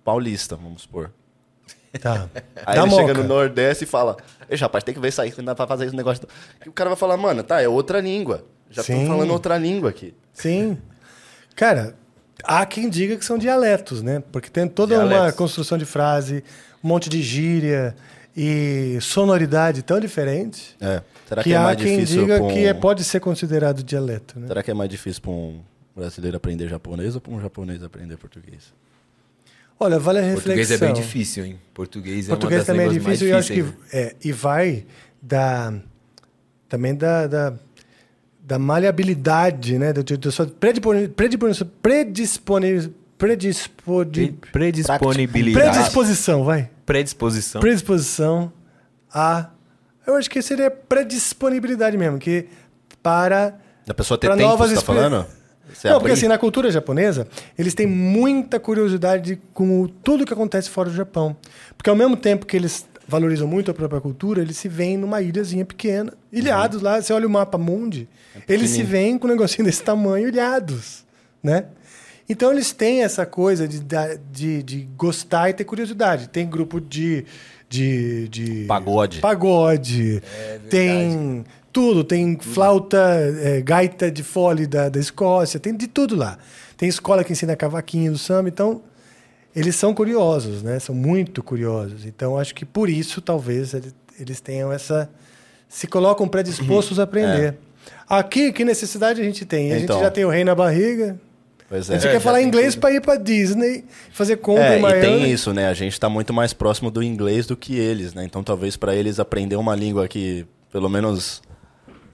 paulista, 0.03 0.55
vamos 0.55 0.81
supor. 0.84 1.12
Tá. 2.01 2.29
Aí 2.65 2.75
Da 2.75 2.81
ele 2.81 2.91
moca. 2.91 3.08
chega 3.08 3.13
no 3.13 3.23
Nordeste 3.23 3.86
e 3.86 3.88
fala: 3.88 4.17
Ei, 4.49 4.58
rapaz, 4.58 4.84
tem 4.84 4.93
que 4.93 4.99
ver 4.99 5.08
isso 5.08 5.21
aí, 5.21 5.31
que 5.31 5.38
não 5.38 5.45
dá 5.45 5.55
pra 5.55 5.65
fazer 5.65 5.86
esse 5.86 5.95
negócio. 5.95 6.27
E 6.65 6.67
o 6.67 6.73
cara 6.73 6.89
vai 6.89 6.97
falar: 6.97 7.15
Mano, 7.15 7.41
tá, 7.41 7.62
é 7.62 7.69
outra 7.69 8.01
língua. 8.01 8.43
Já 8.69 8.84
Sim. 8.84 9.08
falando 9.08 9.31
outra 9.31 9.58
língua 9.58 9.91
aqui. 9.91 10.13
Sim. 10.34 10.77
Cara, 11.55 11.95
há 12.43 12.65
quem 12.65 12.89
diga 12.89 13.15
que 13.17 13.26
são 13.26 13.38
dialetos, 13.38 14.02
né? 14.02 14.21
Porque 14.32 14.50
tem 14.50 14.67
toda 14.67 15.00
uma 15.00 15.08
Dialetos. 15.08 15.38
construção 15.38 15.78
de 15.78 15.86
frase, 15.86 16.43
um 16.84 16.88
monte 16.88 17.10
de 17.10 17.21
gíria 17.21 17.95
e 18.36 18.98
sonoridade 19.02 19.82
tão 19.82 20.00
diferente 20.00 20.76
É. 20.82 21.02
Será 21.28 21.41
que, 21.41 21.50
que, 21.50 21.54
é 21.56 21.58
há 21.58 21.63
mais 21.63 21.78
quem 21.78 22.00
difícil 22.00 22.21
diga 22.21 22.43
um- 22.43 22.48
que 22.50 22.65
é- 22.65 22.74
pode 22.74 23.04
ser 23.04 23.19
considerado 23.19 23.82
dialeto, 23.82 24.39
né? 24.39 24.48
Será 24.48 24.62
que 24.62 24.69
é 24.69 24.74
mais 24.74 24.89
difícil 24.89 25.21
pra 25.21 25.32
um 25.32 25.62
brasileiro 25.95 26.36
aprender 26.38 26.67
japonês 26.67 27.15
ou 27.15 27.21
pra 27.21 27.32
um 27.34 27.41
japonês 27.41 27.82
aprender 27.84 28.17
português? 28.17 28.74
Olha, 29.80 29.98
vale 30.00 30.19
a 30.19 30.21
reflexão. 30.21 30.54
Português 30.54 30.71
é 30.71 30.78
bem 30.78 30.93
difícil, 30.93 31.45
hein? 31.45 31.60
Português, 31.74 32.28
Português 32.28 32.60
é 32.60 32.62
uma 32.62 32.65
das 32.65 32.67
também 32.67 32.86
é 32.88 33.00
difícil 33.00 33.28
e 33.28 33.32
eu 33.32 33.38
acho 33.38 33.52
que 33.54 33.62
difíceis, 33.63 33.93
né? 33.93 34.00
é, 34.02 34.15
e 34.24 34.32
vai 34.32 34.86
da 35.21 35.74
também 36.69 36.95
da, 36.95 37.28
da, 37.28 37.54
da 38.45 38.60
maleabilidade, 38.60 39.77
né? 39.79 39.91
Da, 39.91 40.01
da 40.03 40.31
sua 40.31 40.45
predisponi- 40.45 41.08
predisponi- 41.08 41.53
predisponi- 41.81 42.93
predisponi- 43.17 44.31
Pre- 44.34 44.49
Predisponibilidade. 44.51 45.69
predisposição, 45.71 46.43
vai. 46.43 46.69
Predisposição. 46.86 47.62
Predisposição 47.62 48.51
a 49.13 49.49
eu 50.05 50.15
acho 50.15 50.29
que 50.29 50.39
seria 50.41 50.69
predisponibilidade 50.69 51.97
mesmo, 51.97 52.19
que 52.19 52.47
para 53.01 53.55
Da 53.88 53.93
pessoa 53.93 54.17
ter 54.17 54.27
tempo, 54.29 54.41
novas 54.41 54.69
você 54.69 54.75
tá 54.75 54.81
experi- 54.81 54.97
falando? 54.99 55.25
Você 55.73 55.89
não, 55.89 55.99
porque 55.99 56.12
assim, 56.13 56.27
na 56.27 56.38
cultura 56.38 56.69
japonesa, 56.69 57.27
eles 57.58 57.73
têm 57.73 57.88
muita 57.88 58.60
curiosidade 58.60 59.41
com 59.53 59.81
o- 59.81 59.88
tudo 59.88 60.23
que 60.25 60.31
acontece 60.31 60.69
fora 60.69 60.89
do 60.89 60.95
Japão. 60.95 61.36
Porque 61.75 61.89
ao 61.89 61.95
mesmo 61.95 62.15
tempo 62.15 62.45
que 62.45 62.55
eles 62.55 62.86
valorizam 63.08 63.48
muito 63.48 63.72
a 63.72 63.74
própria 63.74 64.02
cultura, 64.02 64.41
eles 64.41 64.58
se 64.58 64.68
veem 64.68 64.98
numa 64.98 65.22
ilhazinha 65.22 65.65
pequena, 65.65 66.13
ilhados 66.32 66.82
lá. 66.82 67.02
Você 67.02 67.13
olha 67.13 67.28
o 67.28 67.30
mapa 67.30 67.58
mundi, 67.58 68.08
eles 68.48 68.72
se 68.72 68.84
veem 68.84 69.18
com 69.18 69.28
um 69.28 69.32
negocinho 69.32 69.65
desse 69.65 69.84
tamanho, 69.84 70.28
ilhados, 70.28 71.06
né? 71.41 71.65
Então 72.28 72.52
eles 72.52 72.72
têm 72.72 73.04
essa 73.04 73.26
coisa 73.26 73.68
de, 73.68 73.80
de, 74.32 74.63
de 74.63 74.89
gostar 74.98 75.50
e 75.50 75.54
ter 75.54 75.63
curiosidade. 75.63 76.28
Tem 76.28 76.48
grupo 76.48 76.82
de... 76.82 77.24
de, 77.70 78.28
de 78.30 78.65
Pagode. 78.65 79.20
Pagode. 79.20 80.24
tem 80.70 81.46
tudo. 81.72 82.04
Tem 82.04 82.36
flauta, 82.39 82.98
é, 82.98 83.62
gaita 83.62 84.10
de 84.10 84.24
fole 84.24 84.65
da, 84.65 84.89
da 84.89 85.00
Escócia. 85.00 85.60
Tem 85.60 85.76
de 85.76 85.88
tudo 85.88 86.15
lá. 86.15 86.39
Tem 86.76 86.89
escola 86.89 87.24
que 87.24 87.32
ensina 87.32 87.56
cavaquinho 87.56 88.13
do 88.13 88.18
samba. 88.18 88.50
Então, 88.50 88.82
eles 89.56 89.76
são 89.76 89.94
curiosos, 89.94 90.62
né? 90.62 90.80
São 90.80 90.94
muito 90.94 91.41
curiosos. 91.41 92.06
Então, 92.06 92.38
acho 92.38 92.54
que 92.54 92.65
por 92.65 92.89
isso, 92.89 93.22
talvez, 93.22 93.74
eles, 93.74 93.96
eles 94.20 94.41
tenham 94.41 94.72
essa... 94.72 95.10
Se 95.70 95.88
colocam 95.88 96.28
predispostos 96.28 97.00
a 97.00 97.04
aprender. 97.04 97.56
Aqui, 98.08 98.52
que 98.54 98.63
necessidade 98.63 99.20
a 99.20 99.24
gente 99.24 99.46
tem? 99.46 99.72
A 99.74 99.80
Então. 99.80 99.96
gente 99.98 100.06
já 100.06 100.12
tem 100.12 100.24
o 100.26 100.30
rei 100.30 100.44
na 100.44 100.54
barriga. 100.56 101.20
Pois 101.68 101.89
A 101.89 101.96
é. 101.96 101.98
gente 102.00 102.08
quer 102.08 102.13
já 102.15 102.20
falar 102.20 102.41
inglês 102.44 102.76
para 102.76 102.91
ir 102.94 103.02
para 103.02 103.15
Disney, 103.18 103.84
fazer 104.12 104.38
compra 104.38 104.63
É, 104.65 104.76
em 104.76 104.80
e 104.80 104.82
Miami. 104.82 105.02
tem 105.02 105.32
isso, 105.32 105.52
né? 105.54 105.68
A 105.68 105.74
gente 105.74 106.00
tá 106.00 106.08
muito 106.08 106.32
mais 106.32 106.54
próximo 106.54 106.91
do 106.91 107.02
inglês 107.02 107.48
do 107.48 107.58
que 107.58 107.76
eles, 107.78 108.13
né? 108.13 108.24
Então 108.24 108.44
talvez 108.44 108.78
para 108.78 108.96
eles 108.96 109.20
aprender 109.20 109.56
uma 109.56 109.76
língua 109.76 110.08
que 110.08 110.46
pelo 110.72 110.88
menos 110.88 111.41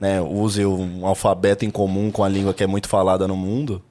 né, 0.00 0.20
use 0.22 0.64
um 0.64 1.06
alfabeto 1.06 1.64
em 1.66 1.70
comum 1.70 2.10
com 2.10 2.24
a 2.24 2.28
língua 2.28 2.54
que 2.54 2.64
é 2.64 2.66
muito 2.66 2.88
falada 2.88 3.28
no 3.28 3.36
mundo. 3.36 3.82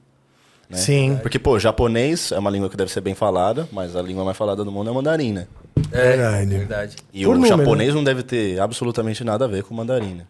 Né? 0.72 0.78
Sim. 0.78 1.18
Porque, 1.22 1.38
pô, 1.38 1.58
japonês 1.58 2.32
é 2.32 2.38
uma 2.38 2.50
língua 2.50 2.68
que 2.68 2.76
deve 2.76 2.90
ser 2.90 3.00
bem 3.00 3.14
falada, 3.14 3.68
mas 3.70 3.94
a 3.94 4.02
língua 4.02 4.24
mais 4.24 4.36
falada 4.36 4.64
do 4.64 4.72
mundo 4.72 4.90
é 4.90 4.92
mandarim, 4.92 5.32
né? 5.32 5.46
É, 5.92 6.16
Verdade. 6.16 6.46
verdade. 6.56 6.96
E 7.12 7.24
Por 7.24 7.32
o 7.32 7.34
número, 7.34 7.56
japonês 7.58 7.94
não 7.94 8.02
deve 8.02 8.22
ter 8.22 8.58
absolutamente 8.60 9.22
nada 9.22 9.44
a 9.44 9.48
ver 9.48 9.62
com 9.62 9.74
o 9.74 9.76
mandarim, 9.76 10.14
né? 10.14 10.24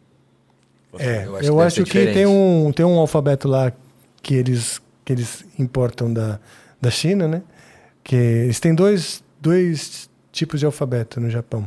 É, 0.98 1.24
Eu 1.24 1.40
eu 1.40 1.60
acho 1.60 1.80
acho, 1.80 1.84
que 1.84 1.92
ser 1.92 2.08
que 2.08 2.12
tem 2.12 2.26
um, 2.26 2.70
tem 2.74 2.84
um 2.84 2.98
alfabeto 2.98 3.48
lá 3.48 3.72
que 4.20 4.34
eles, 4.34 4.80
que 5.04 5.12
eles 5.12 5.44
importam 5.58 6.12
da, 6.12 6.38
da 6.80 6.90
China, 6.90 7.26
né? 7.26 7.42
Que 8.04 8.16
eles 8.16 8.60
têm 8.60 8.74
dois, 8.74 9.22
dois 9.40 10.10
tipos 10.30 10.60
de 10.60 10.66
alfabeto 10.66 11.20
no 11.20 11.30
Japão. 11.30 11.66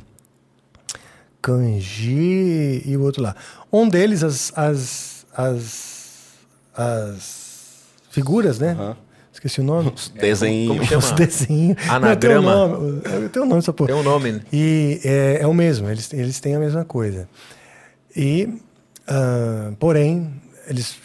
Kanji 1.42 2.82
e 2.86 2.98
o 2.98 3.02
outro 3.04 3.22
lá. 3.22 3.36
Um 3.72 3.88
deles, 3.88 4.24
as, 4.24 4.52
as, 4.56 5.26
as, 5.36 6.34
as 6.76 7.45
figuras, 8.16 8.58
né? 8.60 8.72
Aham. 8.72 8.98
Esqueci 9.32 9.60
o 9.60 9.64
nome. 9.66 9.92
Os 9.94 10.08
desenhos. 10.10 10.70
como 10.70 10.86
chama? 10.86 11.04
Os 11.04 11.12
desenhos. 11.12 11.78
Anagrama? 11.90 12.56
Não, 12.56 12.70
tem 12.70 12.80
um 12.80 13.16
nome, 13.16 13.30
tem 13.30 13.42
um 13.42 13.46
nome 13.46 13.60
essa 13.60 13.74
porra. 13.74 13.88
Tem 13.90 13.96
um 13.98 14.04
nome, 14.04 14.32
né? 14.32 14.42
E 14.52 15.02
é, 15.04 15.40
é 15.42 15.48
o 15.48 15.54
mesmo, 15.54 15.90
eles, 15.90 16.12
eles 16.14 16.40
têm 16.40 16.56
a 16.56 16.60
mesma 16.60 16.86
coisa. 16.86 17.28
E, 18.16 18.48
ah, 19.06 19.74
porém, 19.78 20.42
eles 20.70 20.96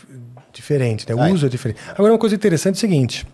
diferente, 0.53 1.09
né? 1.09 1.14
O 1.14 1.20
Ai. 1.20 1.33
uso 1.33 1.46
é 1.46 1.49
diferente. 1.49 1.81
Agora, 1.90 2.12
uma 2.12 2.18
coisa 2.18 2.37
interessante 2.37 2.77
é 2.77 2.79
o 2.79 2.81
seguinte: 2.81 3.27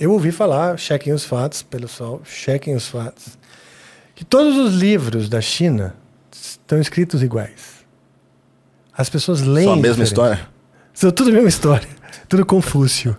eu 0.00 0.12
ouvi 0.12 0.32
falar, 0.32 0.78
chequem 0.78 1.12
os 1.12 1.24
fatos, 1.24 1.62
pelo 1.62 1.86
sol, 1.86 2.22
chequem 2.24 2.74
os 2.74 2.88
fatos, 2.88 3.38
que 4.14 4.24
todos 4.24 4.56
os 4.56 4.74
livros 4.74 5.28
da 5.28 5.42
China 5.42 5.94
estão 6.32 6.80
escritos 6.80 7.22
iguais. 7.22 7.84
As 8.96 9.10
pessoas 9.10 9.42
leem. 9.42 9.66
Só 9.66 9.72
a 9.74 9.76
mesma 9.76 10.04
diferente. 10.04 10.06
história? 10.06 10.48
São 10.94 11.10
tudo 11.10 11.30
a 11.30 11.32
mesma 11.34 11.48
história. 11.48 11.97
Tudo 12.28 12.46
Confúcio. 12.46 13.16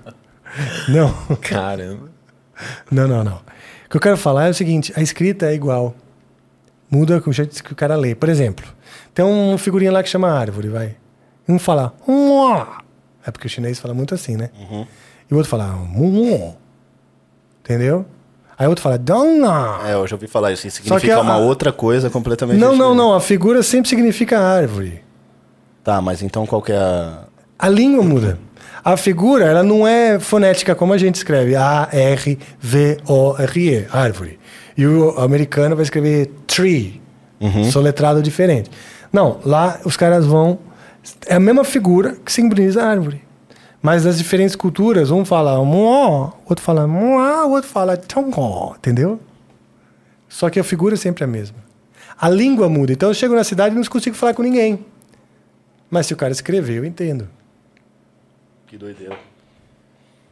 Não. 0.88 1.14
Caramba. 1.42 2.10
Não, 2.92 3.08
não, 3.08 3.24
não. 3.24 3.36
O 3.86 3.90
que 3.90 3.98
eu 3.98 4.02
quero 4.02 4.18
falar 4.18 4.48
é 4.48 4.50
o 4.50 4.54
seguinte: 4.54 4.92
a 4.96 5.02
escrita 5.02 5.46
é 5.48 5.54
igual. 5.54 5.94
Muda 6.92 7.22
com 7.22 7.30
o 7.30 7.34
jeito 7.34 7.64
que 7.64 7.72
o 7.72 7.76
cara 7.76 7.96
lê. 7.96 8.16
Por 8.16 8.30
exemplo, 8.30 8.66
tem 9.14 9.24
uma 9.24 9.58
figurinha 9.60 9.92
lá 9.92 10.02
que 10.02 10.10
chama 10.10 10.30
árvore, 10.32 10.70
vai. 10.70 10.96
Um 11.48 11.60
fala. 11.60 11.94
"Mua". 12.08 12.68
É 13.26 13.30
porque 13.32 13.46
o 13.48 13.50
chinês 13.50 13.80
fala 13.80 13.94
muito 13.94 14.16
assim, 14.16 14.36
né? 14.36 14.50
E 15.30 15.34
o 15.34 15.38
outro 15.38 15.50
fala. 15.50 15.78
Entendeu? 17.64 18.06
Aí 18.58 18.66
o 18.66 18.70
outro 18.70 18.82
fala. 18.82 18.98
Dona. 18.98 19.80
É, 19.86 19.94
eu 19.94 20.06
já 20.08 20.16
ouvi 20.16 20.28
falar 20.28 20.52
isso. 20.52 20.70
Significa 20.70 21.16
a- 21.18 21.22
uma 21.22 21.38
outra 21.38 21.72
coisa 21.72 22.10
completamente 22.10 22.58
Não, 22.60 22.70
não, 22.70 22.74
diferente. 22.76 22.98
não. 22.98 23.14
A 23.14 23.22
figura 23.22 23.64
sempre 23.64 23.88
significa 23.90 24.40
árvore. 24.40 25.04
Tá, 25.84 26.02
mas 26.02 26.22
então 26.22 26.46
qual 26.46 26.62
que 26.62 26.72
é 26.72 26.78
a... 26.78 27.24
A 27.58 27.70
língua 27.70 28.04
muda. 28.04 28.38
A 28.84 28.96
figura, 28.98 29.46
ela 29.46 29.64
não 29.64 29.88
é 29.88 30.20
fonética 30.20 30.74
como 30.76 30.94
a 30.94 30.98
gente 30.98 31.16
escreve. 31.16 31.56
A-R-V-O-R-E, 31.56 32.38
árvore. 33.92 34.40
E 34.78 34.86
o 34.88 35.20
americano 35.20 35.76
vai 35.76 35.84
escrever 35.84 36.32
tree, 36.48 37.02
soletrado 37.72 38.22
diferente. 38.22 38.72
Não, 39.12 39.40
lá 39.44 39.80
os 39.84 39.98
caras 39.98 40.26
vão... 40.26 40.60
É 41.28 41.36
a 41.36 41.40
mesma 41.40 41.64
figura 41.64 42.16
que 42.24 42.32
simboliza 42.32 42.84
a 42.84 42.88
árvore. 42.88 43.22
Mas 43.82 44.06
nas 44.06 44.18
diferentes 44.18 44.56
culturas, 44.56 45.10
um 45.10 45.24
fala 45.24 45.64
mo, 45.64 46.34
outro 46.46 46.64
fala 46.64 46.86
moa, 46.86 47.46
o 47.46 47.52
outro 47.52 47.70
fala 47.70 47.96
tongó, 47.96 48.76
entendeu? 48.78 49.20
Só 50.28 50.50
que 50.50 50.60
a 50.60 50.64
figura 50.64 50.96
é 50.96 50.98
sempre 50.98 51.24
a 51.24 51.28
mesma. 51.28 51.58
A 52.20 52.30
língua 52.30 52.68
muda. 52.68 52.92
Então 52.92 53.10
eu 53.10 53.14
chego 53.14 53.34
na 53.34 53.44
cidade 53.44 53.74
e 53.74 53.78
não 53.78 53.86
consigo 53.86 54.16
falar 54.16 54.34
com 54.34 54.44
ninguém. 54.44 54.86
Mas 55.90 56.08
se 56.08 56.14
o 56.14 56.18
cara 56.18 56.32
escrever, 56.32 56.78
eu 56.78 56.86
entendo. 56.86 57.28
Que 58.70 58.78
doideira. 58.78 59.18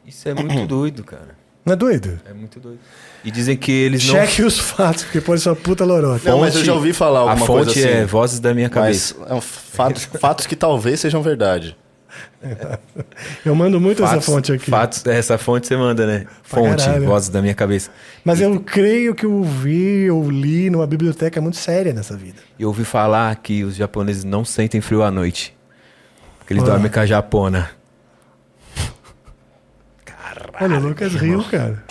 Isso 0.06 0.30
é 0.30 0.34
muito 0.34 0.66
doido, 0.68 1.04
cara. 1.04 1.36
Não 1.66 1.74
é 1.74 1.76
doido? 1.76 2.18
É 2.26 2.34
muito 2.34 2.60
doido. 2.62 2.80
E 3.26 3.30
dizem 3.32 3.58
que 3.58 3.72
eles 3.72 4.06
não. 4.08 4.14
Cheque 4.16 4.42
os 4.44 4.58
fatos, 4.58 5.04
porque 5.04 5.20
pode 5.20 5.42
ser 5.42 5.50
uma 5.50 5.56
puta 5.58 5.84
lorota. 5.84 6.30
Não, 6.30 6.40
mas 6.40 6.56
eu 6.56 6.64
já 6.64 6.74
ouvi 6.74 6.94
falar 6.94 7.20
A 7.20 7.22
alguma 7.24 7.46
fonte 7.46 7.66
coisa 7.74 7.80
assim. 7.90 7.90
é 7.90 8.06
vozes 8.06 8.40
da 8.40 8.54
minha 8.54 8.70
Mas 8.74 9.12
cabeça. 9.12 9.16
é 9.30 9.34
um 9.34 9.42
fatos, 9.42 10.06
fatos 10.06 10.48
que 10.48 10.56
talvez 10.56 11.00
sejam 11.02 11.22
verdade. 11.22 11.76
Eu 13.46 13.54
mando 13.54 13.82
muito 13.82 14.02
fatos, 14.02 14.18
essa 14.20 14.32
fonte 14.32 14.52
aqui. 14.54 14.70
Fatos, 14.72 15.06
essa 15.06 15.38
fonte 15.38 15.68
você 15.68 15.76
manda, 15.76 16.06
né? 16.08 16.26
Fonte, 16.42 16.86
caralho. 16.86 17.06
vozes 17.06 17.28
da 17.30 17.42
minha 17.42 17.54
cabeça. 17.54 17.90
Mas 18.24 18.40
eu 18.40 18.60
creio 18.62 19.14
que 19.14 19.26
eu 19.26 19.44
vi 19.44 20.10
ou 20.10 20.30
li 20.32 20.70
numa 20.70 20.88
biblioteca 20.88 21.42
muito 21.42 21.58
séria 21.58 21.92
nessa 21.92 22.16
vida. 22.16 22.38
E 22.58 22.64
eu 22.64 22.70
ouvi 22.70 22.86
falar 22.86 23.36
que 23.36 23.64
os 23.66 23.76
japoneses 23.76 24.24
não 24.24 24.46
sentem 24.46 24.80
frio 24.80 25.04
à 25.04 25.12
noite. 25.12 25.54
Porque 26.40 26.54
eles 26.54 26.64
Ah. 26.64 26.68
dormem 26.68 26.90
com 26.90 27.00
a 27.00 27.06
japona. 27.06 27.70
Olha, 30.60 30.78
o 30.78 30.80
Lucas 30.82 31.14
riu, 31.14 31.44
cara. 31.44 31.84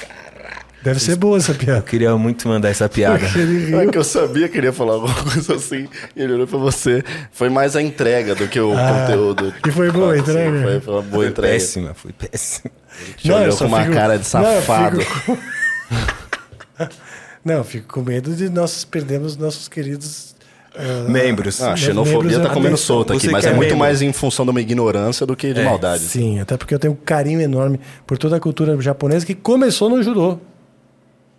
Deve 0.82 1.00
ser 1.00 1.16
boa 1.16 1.36
essa 1.36 1.50
Eu 1.50 1.56
piada. 1.56 1.82
queria 1.82 2.16
muito 2.16 2.46
mandar 2.46 2.68
essa 2.68 2.88
piada. 2.88 3.26
Ele 3.34 3.74
É 3.74 3.86
que 3.88 3.98
eu 3.98 4.04
sabia 4.04 4.48
que 4.48 4.56
ele 4.56 4.68
ia 4.68 4.72
falar 4.72 4.94
alguma 4.94 5.14
coisa 5.14 5.56
assim. 5.56 5.88
E 6.14 6.22
ele 6.22 6.34
olhou 6.34 6.46
pra 6.46 6.58
você. 6.58 7.02
Foi 7.32 7.48
mais 7.48 7.74
a 7.74 7.82
entrega 7.82 8.36
do 8.36 8.46
que 8.46 8.60
o 8.60 8.72
Ah, 8.72 9.00
conteúdo. 9.06 9.52
e 9.66 9.70
foi 9.72 9.90
boa 9.90 10.12
a 10.12 10.18
entrega? 10.18 10.62
Foi, 10.62 10.80
foi 10.80 10.94
uma 10.94 11.02
boa 11.02 11.22
Foi 11.24 11.28
entrega. 11.28 11.52
péssima, 11.54 11.92
foi 11.94 12.12
péssima. 12.12 12.70
Te 13.16 13.32
olhou 13.32 13.46
eu 13.48 13.56
com 13.56 13.64
uma 13.64 13.82
fico- 13.82 13.94
cara 13.94 14.16
de 14.16 14.32
Não, 14.34 14.42
eu 14.44 14.62
safado. 14.62 15.00
fico- 15.00 15.38
Não, 17.44 17.54
eu 17.56 17.64
fico 17.64 17.88
com 17.92 18.02
medo 18.02 18.34
de 18.36 18.48
nós 18.48 18.84
perdermos 18.84 19.36
nossos 19.36 19.66
queridos. 19.66 20.35
Ah, 20.78 21.08
Membros. 21.08 21.60
Ah, 21.62 21.72
a 21.72 21.76
xenofobia 21.76 22.30
membros 22.30 22.48
tá 22.48 22.54
comendo 22.54 22.76
solta 22.76 23.14
aqui, 23.14 23.28
mas 23.30 23.44
é 23.44 23.48
é 23.48 23.52
muito 23.52 23.68
membro. 23.68 23.78
mais 23.78 24.02
em 24.02 24.12
função 24.12 24.44
de 24.44 24.50
uma 24.50 24.60
ignorância 24.60 25.24
do 25.26 25.34
que 25.36 25.52
de 25.52 25.60
É, 25.60 25.64
maldade. 25.64 26.02
Sim, 26.02 26.40
até 26.40 26.56
porque 26.56 26.74
eu 26.74 26.78
tenho 26.78 26.92
um 26.92 26.96
carinho 26.96 27.40
enorme 27.40 27.80
por 28.06 28.18
toda 28.18 28.36
a 28.36 28.40
cultura 28.40 28.80
japonesa 28.80 29.24
que 29.24 29.34
começou 29.34 29.88
no 29.88 30.02
judô. 30.02 30.38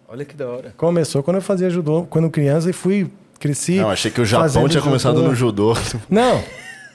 Olha 0.09 0.23
que 0.25 0.35
da 0.35 0.47
hora. 0.47 0.73
Começou 0.77 1.21
quando 1.21 1.35
eu 1.37 1.41
fazia 1.41 1.69
judô, 1.69 2.03
quando 2.09 2.29
criança, 2.29 2.69
e 2.69 2.73
fui, 2.73 3.11
cresci. 3.39 3.75
Não, 3.75 3.89
achei 3.89 4.09
que 4.09 4.21
o 4.21 4.25
Japão 4.25 4.67
tinha 4.67 4.81
começado 4.81 5.21
no 5.21 5.35
judô. 5.35 5.75
Não. 6.09 6.41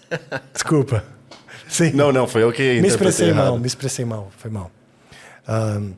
Desculpa. 0.52 1.04
Sim. 1.68 1.92
Não, 1.92 2.12
não, 2.12 2.26
foi 2.26 2.42
eu 2.42 2.52
que 2.52 2.80
me 2.80 2.88
expressei 2.88 3.28
errado. 3.28 3.46
mal, 3.46 3.58
me 3.58 3.66
expressei 3.66 4.04
mal, 4.04 4.30
foi 4.36 4.50
mal. 4.50 4.70
Ahn, 5.48 5.92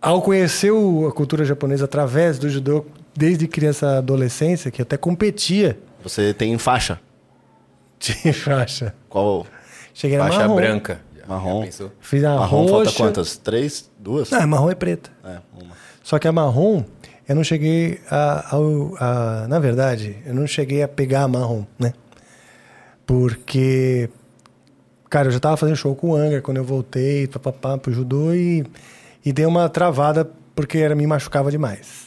ao 0.00 0.20
conhecer 0.22 0.72
a 0.72 1.12
cultura 1.12 1.44
japonesa 1.44 1.84
através 1.84 2.38
do 2.38 2.48
judô, 2.48 2.84
desde 3.14 3.46
criança 3.46 3.98
adolescência, 3.98 4.70
que 4.70 4.82
até 4.82 4.96
competia 4.96 5.78
Você 6.02 6.32
tem 6.34 6.56
faixa. 6.58 7.00
de 7.98 8.32
faixa. 8.32 8.94
Qual? 9.08 9.46
Cheguei 9.94 10.16
na 10.18 10.24
Faixa 10.24 10.38
marrom. 10.40 10.56
branca. 10.56 11.00
Marrom. 11.28 11.66
Fiz 12.00 12.24
a 12.24 12.34
Marrom 12.36 12.66
roxa. 12.66 12.72
falta 12.72 12.92
quantas? 12.96 13.36
Três? 13.36 13.88
Duas? 13.98 14.30
Não, 14.30 14.46
marrom 14.46 14.70
é 14.70 14.74
preta. 14.74 15.10
É, 15.24 15.38
uma. 15.54 15.72
Só 16.02 16.18
que 16.18 16.26
a 16.26 16.32
marrom, 16.32 16.82
eu 17.28 17.36
não 17.36 17.44
cheguei 17.44 18.00
a, 18.10 18.54
ao- 18.56 18.96
a- 18.98 19.46
Na 19.48 19.58
verdade, 19.60 20.16
eu 20.26 20.34
não 20.34 20.46
cheguei 20.46 20.82
a 20.82 20.88
pegar 20.88 21.22
a 21.22 21.28
marrom, 21.28 21.64
né? 21.78 21.92
Porque. 23.06 24.08
Cara, 25.08 25.28
eu 25.28 25.32
já 25.32 25.38
tava 25.40 25.56
fazendo 25.56 25.76
show 25.76 25.94
com 25.94 26.10
o 26.10 26.16
Anger 26.16 26.40
quando 26.42 26.56
eu 26.56 26.64
voltei 26.64 27.26
papapá, 27.26 27.76
pro 27.76 27.92
judô 27.92 28.32
e, 28.34 28.64
e 29.24 29.30
dei 29.32 29.44
uma 29.44 29.68
travada 29.68 30.28
porque 30.54 30.78
era, 30.78 30.94
me 30.94 31.06
machucava 31.06 31.50
demais. 31.50 32.06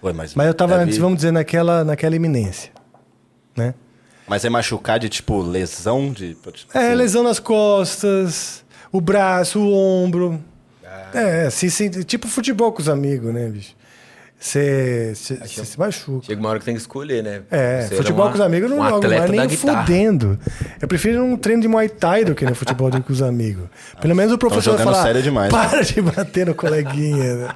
Pô, 0.00 0.12
mas, 0.12 0.34
Mas 0.34 0.46
eu 0.46 0.54
tava, 0.54 0.78
deve- 0.78 0.98
vamos 0.98 1.16
dizer, 1.16 1.30
naquela, 1.32 1.84
naquela 1.84 2.14
iminência. 2.16 2.70
Né? 3.56 3.74
Mas 4.28 4.44
é 4.44 4.50
machucar 4.50 4.98
de 4.98 5.08
tipo 5.08 5.40
lesão? 5.40 6.12
De, 6.12 6.34
tipo, 6.34 6.50
É, 6.76 6.86
assim, 6.88 6.94
lesão 6.94 7.22
nas 7.22 7.38
costas, 7.38 8.64
o 8.90 9.00
braço, 9.00 9.60
o 9.60 9.72
ombro. 9.72 10.42
É, 11.14 11.48
se, 11.50 11.70
se- 11.70 12.04
tipo 12.04 12.26
futebol 12.26 12.72
com 12.72 12.80
os 12.82 12.88
amigos, 12.88 13.32
né, 13.32 13.48
bicho? 13.48 13.75
Você 14.38 15.12
Acho- 15.40 15.64
se 15.64 15.78
machuca. 15.78 16.26
Chega 16.26 16.38
uma 16.40 16.50
hora 16.50 16.58
que 16.58 16.64
tem 16.66 16.74
que 16.74 16.80
escolher, 16.80 17.22
né? 17.22 17.42
É, 17.50 17.82
Você 17.82 17.96
futebol 17.96 18.26
uma- 18.26 18.30
com 18.32 18.34
os 18.38 18.40
amigos 18.44 18.70
eu 18.70 18.76
não 18.76 18.84
um 18.84 18.88
jogo 18.90 19.08
mais 19.08 19.30
nem 19.30 19.48
fudendo. 19.48 20.38
Eu 20.80 20.86
prefiro 20.86 21.24
um 21.24 21.36
treino 21.38 21.62
de 21.62 21.68
Muay 21.68 21.88
Thai 21.88 22.24
do 22.24 22.34
que 22.34 22.44
no 22.44 22.54
futebol 22.54 22.90
com 22.90 23.12
os 23.12 23.22
amigos. 23.22 23.64
Pelo 24.00 24.14
menos 24.14 24.32
o 24.32 24.38
professor 24.38 24.72
vai 24.76 24.78
jogando 24.80 24.94
falar, 24.94 25.06
sério 25.06 25.22
demais, 25.22 25.50
para 25.50 25.82
de 25.82 26.02
bater 26.02 26.46
no 26.46 26.54
coleguinha. 26.54 27.34
né? 27.36 27.48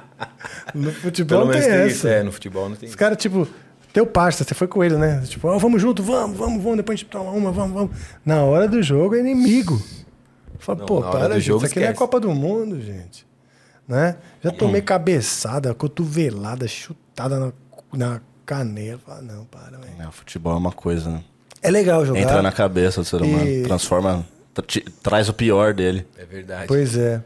No 0.73 0.91
futebol 0.91 1.39
Pelo 1.39 1.45
não 1.45 1.51
menos 1.53 1.65
tem 1.65 1.73
tem 1.75 1.81
essa. 1.85 1.95
isso. 1.95 2.07
É, 2.07 2.23
no 2.23 2.31
futebol 2.31 2.67
não 2.69 2.75
tem 2.75 2.89
Os 2.89 2.95
caras, 2.95 3.17
tipo, 3.17 3.47
teu 3.93 4.05
parça, 4.07 4.43
você 4.43 4.55
foi 4.55 4.67
com 4.67 4.83
ele, 4.83 4.95
né? 4.97 5.21
Tipo, 5.27 5.49
ó, 5.49 5.57
vamos 5.59 5.79
junto, 5.81 6.01
vamos, 6.01 6.35
vamos, 6.35 6.63
vamos, 6.63 6.77
depois 6.77 6.95
a 6.95 6.99
gente 6.99 7.09
toma 7.09 7.29
uma, 7.31 7.51
vamos, 7.51 7.73
vamos. 7.73 7.91
Na 8.25 8.43
hora 8.43 8.67
do 8.67 8.81
jogo 8.81 9.15
é 9.15 9.19
inimigo. 9.19 9.79
Fala, 10.57 10.79
Não, 10.79 10.85
pô, 10.85 11.01
para, 11.01 11.35
gente, 11.35 11.41
jogo 11.45 11.57
isso 11.63 11.71
aqui 11.71 11.79
não 11.79 11.87
é 11.87 11.91
esquece. 11.91 11.99
Copa 11.99 12.19
do 12.19 12.31
Mundo, 12.33 12.81
gente. 12.81 13.25
Né? 13.91 14.15
Já 14.41 14.51
tomei 14.51 14.81
cabeçada, 14.81 15.73
cotovelada, 15.75 16.65
chutada 16.65 17.37
na, 17.37 17.51
na 17.93 18.21
canela. 18.45 18.97
Fala, 19.05 19.21
não, 19.21 19.43
para, 19.43 19.77
velho. 19.77 20.01
É, 20.01 20.07
o 20.07 20.11
futebol 20.13 20.53
é 20.53 20.57
uma 20.57 20.71
coisa, 20.71 21.09
né? 21.09 21.21
É 21.61 21.69
legal 21.69 22.05
jogar. 22.05 22.21
Entra 22.21 22.41
na 22.41 22.53
cabeça 22.53 23.01
do 23.01 23.05
ser 23.05 23.21
humano, 23.21 23.45
E- 23.45 23.63
transforma, 23.63 24.25
tra- 24.53 24.65
te- 24.65 24.79
traz 25.03 25.27
o 25.27 25.33
pior 25.33 25.73
dele. 25.73 26.07
É 26.17 26.23
verdade. 26.23 26.67
Pois 26.67 26.95
é. 26.95 27.21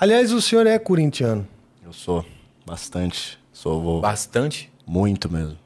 Aliás, 0.00 0.32
o 0.32 0.40
senhor 0.40 0.66
é 0.66 0.78
corintiano. 0.78 1.46
Eu 1.84 1.92
sou 1.92 2.24
bastante, 2.64 3.38
sou 3.52 3.82
vou, 3.82 4.00
Bastante. 4.00 4.72
muito 4.86 5.30
mesmo. 5.30 5.58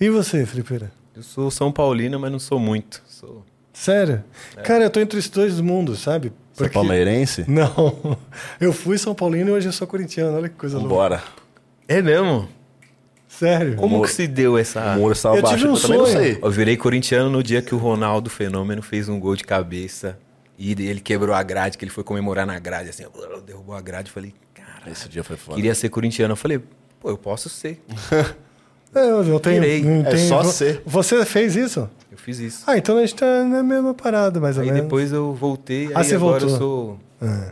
E 0.00 0.08
você, 0.08 0.46
Felipeira? 0.46 0.90
Eu 1.14 1.22
sou 1.22 1.50
São 1.50 1.70
Paulino, 1.70 2.18
mas 2.18 2.32
não 2.32 2.38
sou 2.38 2.58
muito. 2.58 3.02
Sou... 3.06 3.44
Sério? 3.72 4.24
Cara, 4.64 4.84
eu 4.84 4.90
tô 4.90 4.98
entre 4.98 5.18
os 5.18 5.28
dois 5.28 5.60
mundos, 5.60 5.98
sabe? 5.98 6.32
Você 6.58 6.66
é 6.66 6.68
palmeirense? 6.68 7.44
Não. 7.48 8.18
Eu 8.60 8.72
fui 8.72 8.98
São 8.98 9.14
Paulino 9.14 9.50
e 9.50 9.52
hoje 9.52 9.68
eu 9.68 9.72
sou 9.72 9.86
corintiano. 9.86 10.36
Olha 10.36 10.48
que 10.48 10.56
coisa 10.56 10.76
louca. 10.76 10.88
Vambora. 10.90 11.22
É 11.86 12.02
mesmo? 12.02 12.48
Sério. 13.28 13.76
Como 13.76 13.98
Mo- 13.98 14.02
que 14.04 14.10
se 14.10 14.26
deu 14.26 14.58
essa. 14.58 14.96
Estava 15.12 15.36
Eu 15.36 15.42
tive 15.44 15.68
um 15.68 15.74
eu 15.74 15.80
também 15.80 15.98
não 15.98 16.06
sonho. 16.06 16.18
sei. 16.18 16.38
Eu 16.42 16.50
virei 16.50 16.76
corintiano 16.76 17.30
no 17.30 17.42
dia 17.42 17.62
que 17.62 17.74
o 17.74 17.78
Ronaldo 17.78 18.28
Fenômeno 18.30 18.82
fez 18.82 19.08
um 19.08 19.18
gol 19.20 19.36
de 19.36 19.44
cabeça. 19.44 20.18
E 20.58 20.72
ele 20.72 20.98
quebrou 21.00 21.34
a 21.34 21.42
grade, 21.42 21.78
que 21.78 21.84
ele 21.84 21.92
foi 21.92 22.02
comemorar 22.02 22.44
na 22.44 22.58
grade, 22.58 22.90
assim, 22.90 23.04
derrubou 23.46 23.76
a 23.76 23.80
grade. 23.80 24.08
Eu 24.08 24.14
falei, 24.14 24.34
cara, 24.52 24.90
Esse 24.90 25.08
dia 25.08 25.22
foi 25.22 25.36
foda. 25.36 25.54
queria 25.54 25.72
ser 25.74 25.88
corintiano. 25.88 26.32
Eu 26.32 26.36
falei, 26.36 26.58
pô, 26.98 27.10
eu 27.10 27.18
posso 27.18 27.48
ser. 27.48 27.80
É, 28.94 29.00
Eu 29.00 29.22
não 29.22 29.38
tenho. 29.38 29.60
Virei. 29.60 29.82
Não 29.84 30.00
É 30.00 30.10
tenho- 30.10 30.28
só 30.28 30.42
vo- 30.42 30.50
ser. 30.50 30.80
Você 30.86 31.22
fez 31.26 31.54
isso? 31.54 31.88
Fiz 32.28 32.40
isso. 32.40 32.64
Ah, 32.66 32.76
então 32.76 32.98
a 32.98 33.00
gente 33.00 33.14
tá 33.14 33.42
na 33.42 33.62
mesma 33.62 33.94
parada, 33.94 34.38
mais 34.38 34.58
ou 34.58 34.62
Aí 34.62 34.68
menos. 34.68 34.82
depois 34.82 35.12
eu 35.12 35.32
voltei, 35.32 35.86
Ah, 35.94 36.00
aí 36.00 36.04
você 36.04 36.16
agora 36.16 36.40
voltou. 36.46 36.50
eu 36.50 36.58
sou 36.58 36.98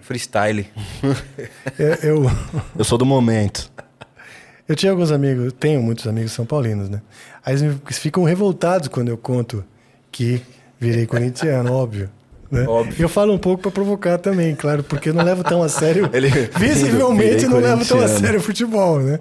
freestyle. 0.02 0.66
Eu, 1.78 1.94
eu, 2.02 2.30
Eu 2.78 2.84
sou 2.84 2.98
do 2.98 3.06
momento. 3.06 3.72
eu 4.68 4.76
tinha 4.76 4.92
alguns 4.92 5.10
amigos, 5.10 5.50
tenho 5.58 5.82
muitos 5.82 6.06
amigos 6.06 6.32
são 6.32 6.44
paulinos, 6.44 6.90
né? 6.90 7.00
Aí 7.42 7.54
eles 7.54 7.62
me- 7.62 7.80
ficam 7.90 8.22
revoltados 8.24 8.88
quando 8.88 9.08
eu 9.08 9.16
conto 9.16 9.64
que 10.12 10.42
virei 10.78 11.06
corintiano, 11.06 11.72
óbvio. 11.72 12.10
Né? 12.50 12.64
Óbvio. 12.68 12.94
E 12.98 13.02
eu 13.02 13.08
falo 13.08 13.32
um 13.32 13.38
pouco 13.38 13.62
pra 13.62 13.70
provocar 13.70 14.18
também, 14.18 14.54
claro, 14.54 14.84
porque 14.84 15.08
eu 15.08 15.14
não 15.14 15.24
levo 15.24 15.42
tão 15.42 15.62
a 15.62 15.70
sério. 15.70 16.08
Ele- 16.12 16.28
visivelmente 16.58 17.46
não 17.46 17.60
levo 17.60 17.82
tão 17.86 17.98
a 17.98 18.08
sério 18.08 18.38
o 18.40 18.42
futebol, 18.42 19.00
né? 19.00 19.20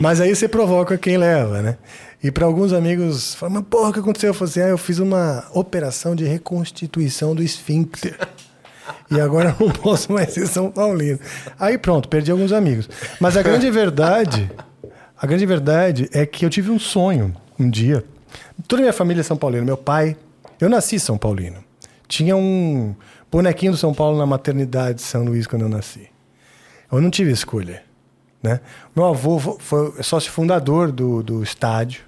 Mas 0.00 0.20
aí 0.20 0.34
você 0.34 0.46
provoca 0.46 0.96
quem 0.96 1.16
leva, 1.18 1.60
né? 1.60 1.76
E 2.22 2.30
para 2.30 2.46
alguns 2.46 2.72
amigos, 2.72 3.34
falam, 3.34 3.56
mas 3.56 3.64
porra, 3.64 3.90
o 3.90 3.92
que 3.92 3.98
aconteceu? 3.98 4.28
Eu 4.30 4.34
falei 4.34 4.50
assim, 4.50 4.60
ah, 4.60 4.68
eu 4.68 4.78
fiz 4.78 4.98
uma 4.98 5.44
operação 5.52 6.14
de 6.14 6.24
reconstituição 6.24 7.34
do 7.34 7.42
esfíncter. 7.42 8.16
E 9.10 9.20
agora 9.20 9.54
não 9.58 9.70
posso 9.70 10.12
mais 10.12 10.32
ser 10.32 10.46
São 10.46 10.70
Paulino. 10.70 11.18
Aí 11.58 11.76
pronto, 11.76 12.08
perdi 12.08 12.30
alguns 12.30 12.52
amigos. 12.52 12.88
Mas 13.20 13.36
a 13.36 13.42
grande 13.42 13.68
verdade, 13.70 14.50
a 15.16 15.26
grande 15.26 15.44
verdade 15.46 16.08
é 16.12 16.24
que 16.24 16.44
eu 16.44 16.50
tive 16.50 16.70
um 16.70 16.78
sonho 16.78 17.34
um 17.58 17.68
dia. 17.68 18.04
Toda 18.68 18.82
minha 18.82 18.92
família 18.92 19.20
é 19.20 19.24
São 19.24 19.36
Paulino. 19.36 19.64
Meu 19.66 19.76
pai, 19.76 20.16
eu 20.60 20.68
nasci 20.68 20.98
São 21.00 21.18
Paulino. 21.18 21.62
Tinha 22.06 22.36
um 22.36 22.94
bonequinho 23.30 23.72
do 23.72 23.78
São 23.78 23.92
Paulo 23.92 24.16
na 24.16 24.26
maternidade 24.26 24.96
de 24.96 25.02
São 25.02 25.24
Luís 25.24 25.46
quando 25.46 25.62
eu 25.62 25.68
nasci. 25.68 26.08
Eu 26.90 27.00
não 27.00 27.10
tive 27.10 27.30
escolha. 27.32 27.82
Né? 28.42 28.60
Meu 28.94 29.06
avô 29.06 29.38
fo- 29.38 29.56
foi 29.60 30.02
sócio 30.02 30.30
fundador 30.30 30.90
do, 30.90 31.22
do 31.22 31.42
estádio, 31.42 32.02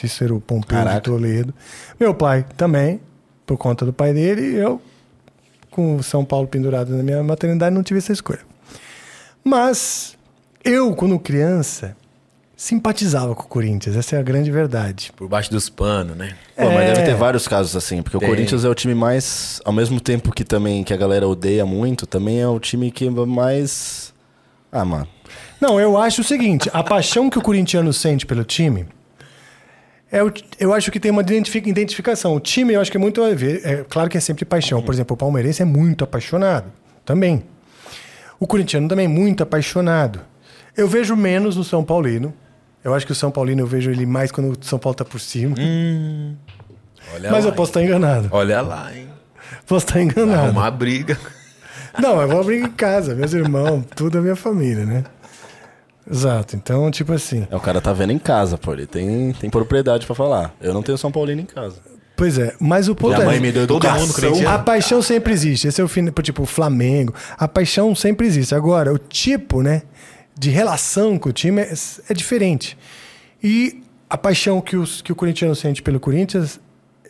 Cícero 0.00 0.40
Pompeu 0.40 0.78
de 0.78 0.84
Caraca. 0.84 1.00
Toledo. 1.00 1.54
Meu 2.00 2.14
pai 2.14 2.44
também, 2.56 3.00
por 3.46 3.56
conta 3.56 3.84
do 3.84 3.92
pai 3.92 4.12
dele, 4.12 4.42
e 4.42 4.56
eu, 4.56 4.80
com 5.70 5.96
o 5.96 6.02
São 6.02 6.24
Paulo 6.24 6.46
pendurado 6.48 6.94
na 6.96 7.02
minha 7.02 7.22
maternidade, 7.22 7.74
não 7.74 7.82
tive 7.82 7.98
essa 7.98 8.12
escolha. 8.12 8.40
Mas 9.44 10.16
eu, 10.64 10.94
quando 10.94 11.18
criança, 11.18 11.96
simpatizava 12.56 13.34
com 13.34 13.42
o 13.42 13.46
Corinthians, 13.46 13.96
essa 13.96 14.16
é 14.16 14.18
a 14.18 14.22
grande 14.22 14.50
verdade. 14.50 15.12
Por 15.16 15.28
baixo 15.28 15.50
dos 15.50 15.68
panos, 15.68 16.16
né? 16.16 16.34
Pô, 16.56 16.66
mas 16.70 16.82
É. 16.90 16.92
deve 16.94 17.02
ter 17.04 17.14
vários 17.14 17.48
casos 17.48 17.74
assim, 17.74 18.02
porque 18.02 18.18
Tem. 18.18 18.26
o 18.28 18.30
Corinthians 18.30 18.64
é 18.64 18.68
o 18.68 18.74
time 18.74 18.94
mais, 18.94 19.60
ao 19.64 19.72
mesmo 19.72 20.00
tempo 20.00 20.30
que 20.32 20.44
também 20.44 20.84
que 20.84 20.94
a 20.94 20.96
galera 20.96 21.26
odeia 21.26 21.66
muito, 21.66 22.06
também 22.06 22.40
é 22.40 22.46
o 22.48 22.58
time 22.60 22.90
que 22.90 23.08
mais 23.10 24.12
Ah, 24.70 24.84
mano. 24.86 25.06
Não, 25.60 25.78
eu 25.78 25.98
acho 25.98 26.22
o 26.22 26.24
seguinte: 26.24 26.70
a 26.72 26.82
paixão 26.82 27.28
que 27.28 27.38
o 27.38 27.42
corintiano 27.42 27.92
sente 27.92 28.24
pelo 28.24 28.42
time. 28.42 28.86
É 30.12 30.22
o, 30.22 30.30
eu 30.60 30.74
acho 30.74 30.90
que 30.92 31.00
tem 31.00 31.10
uma 31.10 31.22
identifi- 31.22 31.62
identificação. 31.66 32.36
O 32.36 32.40
time, 32.40 32.74
eu 32.74 32.80
acho 32.82 32.90
que 32.90 32.98
é 32.98 33.00
muito 33.00 33.22
a 33.22 33.32
ver. 33.34 33.62
É 33.64 33.76
claro 33.88 34.10
que 34.10 34.18
é 34.18 34.20
sempre 34.20 34.44
paixão. 34.44 34.82
Por 34.82 34.92
exemplo, 34.92 35.14
o 35.14 35.16
palmeirense 35.16 35.62
é 35.62 35.64
muito 35.64 36.04
apaixonado. 36.04 36.66
Também. 37.04 37.42
O 38.38 38.46
corintiano 38.46 38.86
também 38.88 39.06
é 39.06 39.08
muito 39.08 39.42
apaixonado. 39.42 40.20
Eu 40.76 40.86
vejo 40.86 41.16
menos 41.16 41.56
no 41.56 41.64
São 41.64 41.82
Paulino. 41.82 42.34
Eu 42.84 42.92
acho 42.92 43.06
que 43.06 43.12
o 43.12 43.14
São 43.14 43.30
Paulino 43.30 43.62
eu 43.62 43.66
vejo 43.66 43.90
ele 43.90 44.04
mais 44.04 44.30
quando 44.30 44.50
o 44.52 44.64
São 44.64 44.78
Paulo 44.78 44.94
tá 44.96 45.04
por 45.04 45.18
cima. 45.20 45.56
Olha 47.14 47.30
Mas 47.30 47.44
lá, 47.44 47.50
eu 47.50 47.54
posso 47.54 47.70
estar 47.70 47.82
enganado. 47.82 48.28
Olha 48.30 48.60
lá, 48.60 48.94
hein? 48.94 49.08
Posso 49.66 49.86
estar 49.86 50.00
enganado. 50.02 50.42
Arrumar 50.48 50.70
briga. 50.72 51.16
Não, 51.98 52.20
eu 52.20 52.28
vou 52.28 52.40
abrir 52.40 52.62
em 52.62 52.70
casa, 52.70 53.14
meus 53.14 53.32
irmãos, 53.32 53.84
tudo 53.94 54.18
a 54.18 54.20
minha 54.20 54.36
família, 54.36 54.84
né? 54.84 55.04
Exato. 56.12 56.54
Então, 56.56 56.90
tipo 56.90 57.12
assim. 57.12 57.46
É, 57.50 57.56
o 57.56 57.60
cara 57.60 57.80
tá 57.80 57.92
vendo 57.92 58.12
em 58.12 58.18
casa, 58.18 58.58
pô. 58.58 58.74
Ele 58.74 58.86
tem, 58.86 59.32
tem 59.32 59.48
propriedade 59.48 60.04
pra 60.04 60.14
falar. 60.14 60.54
Eu 60.60 60.74
não 60.74 60.82
tenho 60.82 60.98
São 60.98 61.10
Paulino 61.10 61.40
em 61.40 61.46
casa. 61.46 61.76
Pois 62.14 62.38
é, 62.38 62.54
mas 62.60 62.88
o 62.88 62.94
ponto 62.94 63.14
Minha 63.14 63.22
é. 63.22 63.26
mãe 63.26 63.40
me 63.40 63.50
deu 63.50 63.66
todo 63.66 63.78
educação. 63.78 64.06
mundo 64.06 64.14
corintiano. 64.14 64.54
A 64.54 64.58
paixão 64.58 65.00
sempre 65.00 65.32
existe. 65.32 65.66
Esse 65.66 65.80
é 65.80 65.84
o 65.84 65.88
fim, 65.88 66.04
tipo, 66.22 66.42
o 66.42 66.46
Flamengo. 66.46 67.14
A 67.38 67.48
paixão 67.48 67.94
sempre 67.94 68.26
existe. 68.26 68.54
Agora, 68.54 68.92
o 68.92 68.98
tipo, 68.98 69.62
né, 69.62 69.82
de 70.38 70.50
relação 70.50 71.18
com 71.18 71.30
o 71.30 71.32
time 71.32 71.62
é, 71.62 71.72
é 72.10 72.14
diferente. 72.14 72.76
E 73.42 73.82
a 74.08 74.18
paixão 74.18 74.60
que, 74.60 74.76
os, 74.76 75.00
que 75.00 75.10
o 75.10 75.16
corintiano 75.16 75.56
sente 75.56 75.82
pelo 75.82 75.98
Corinthians, 75.98 76.60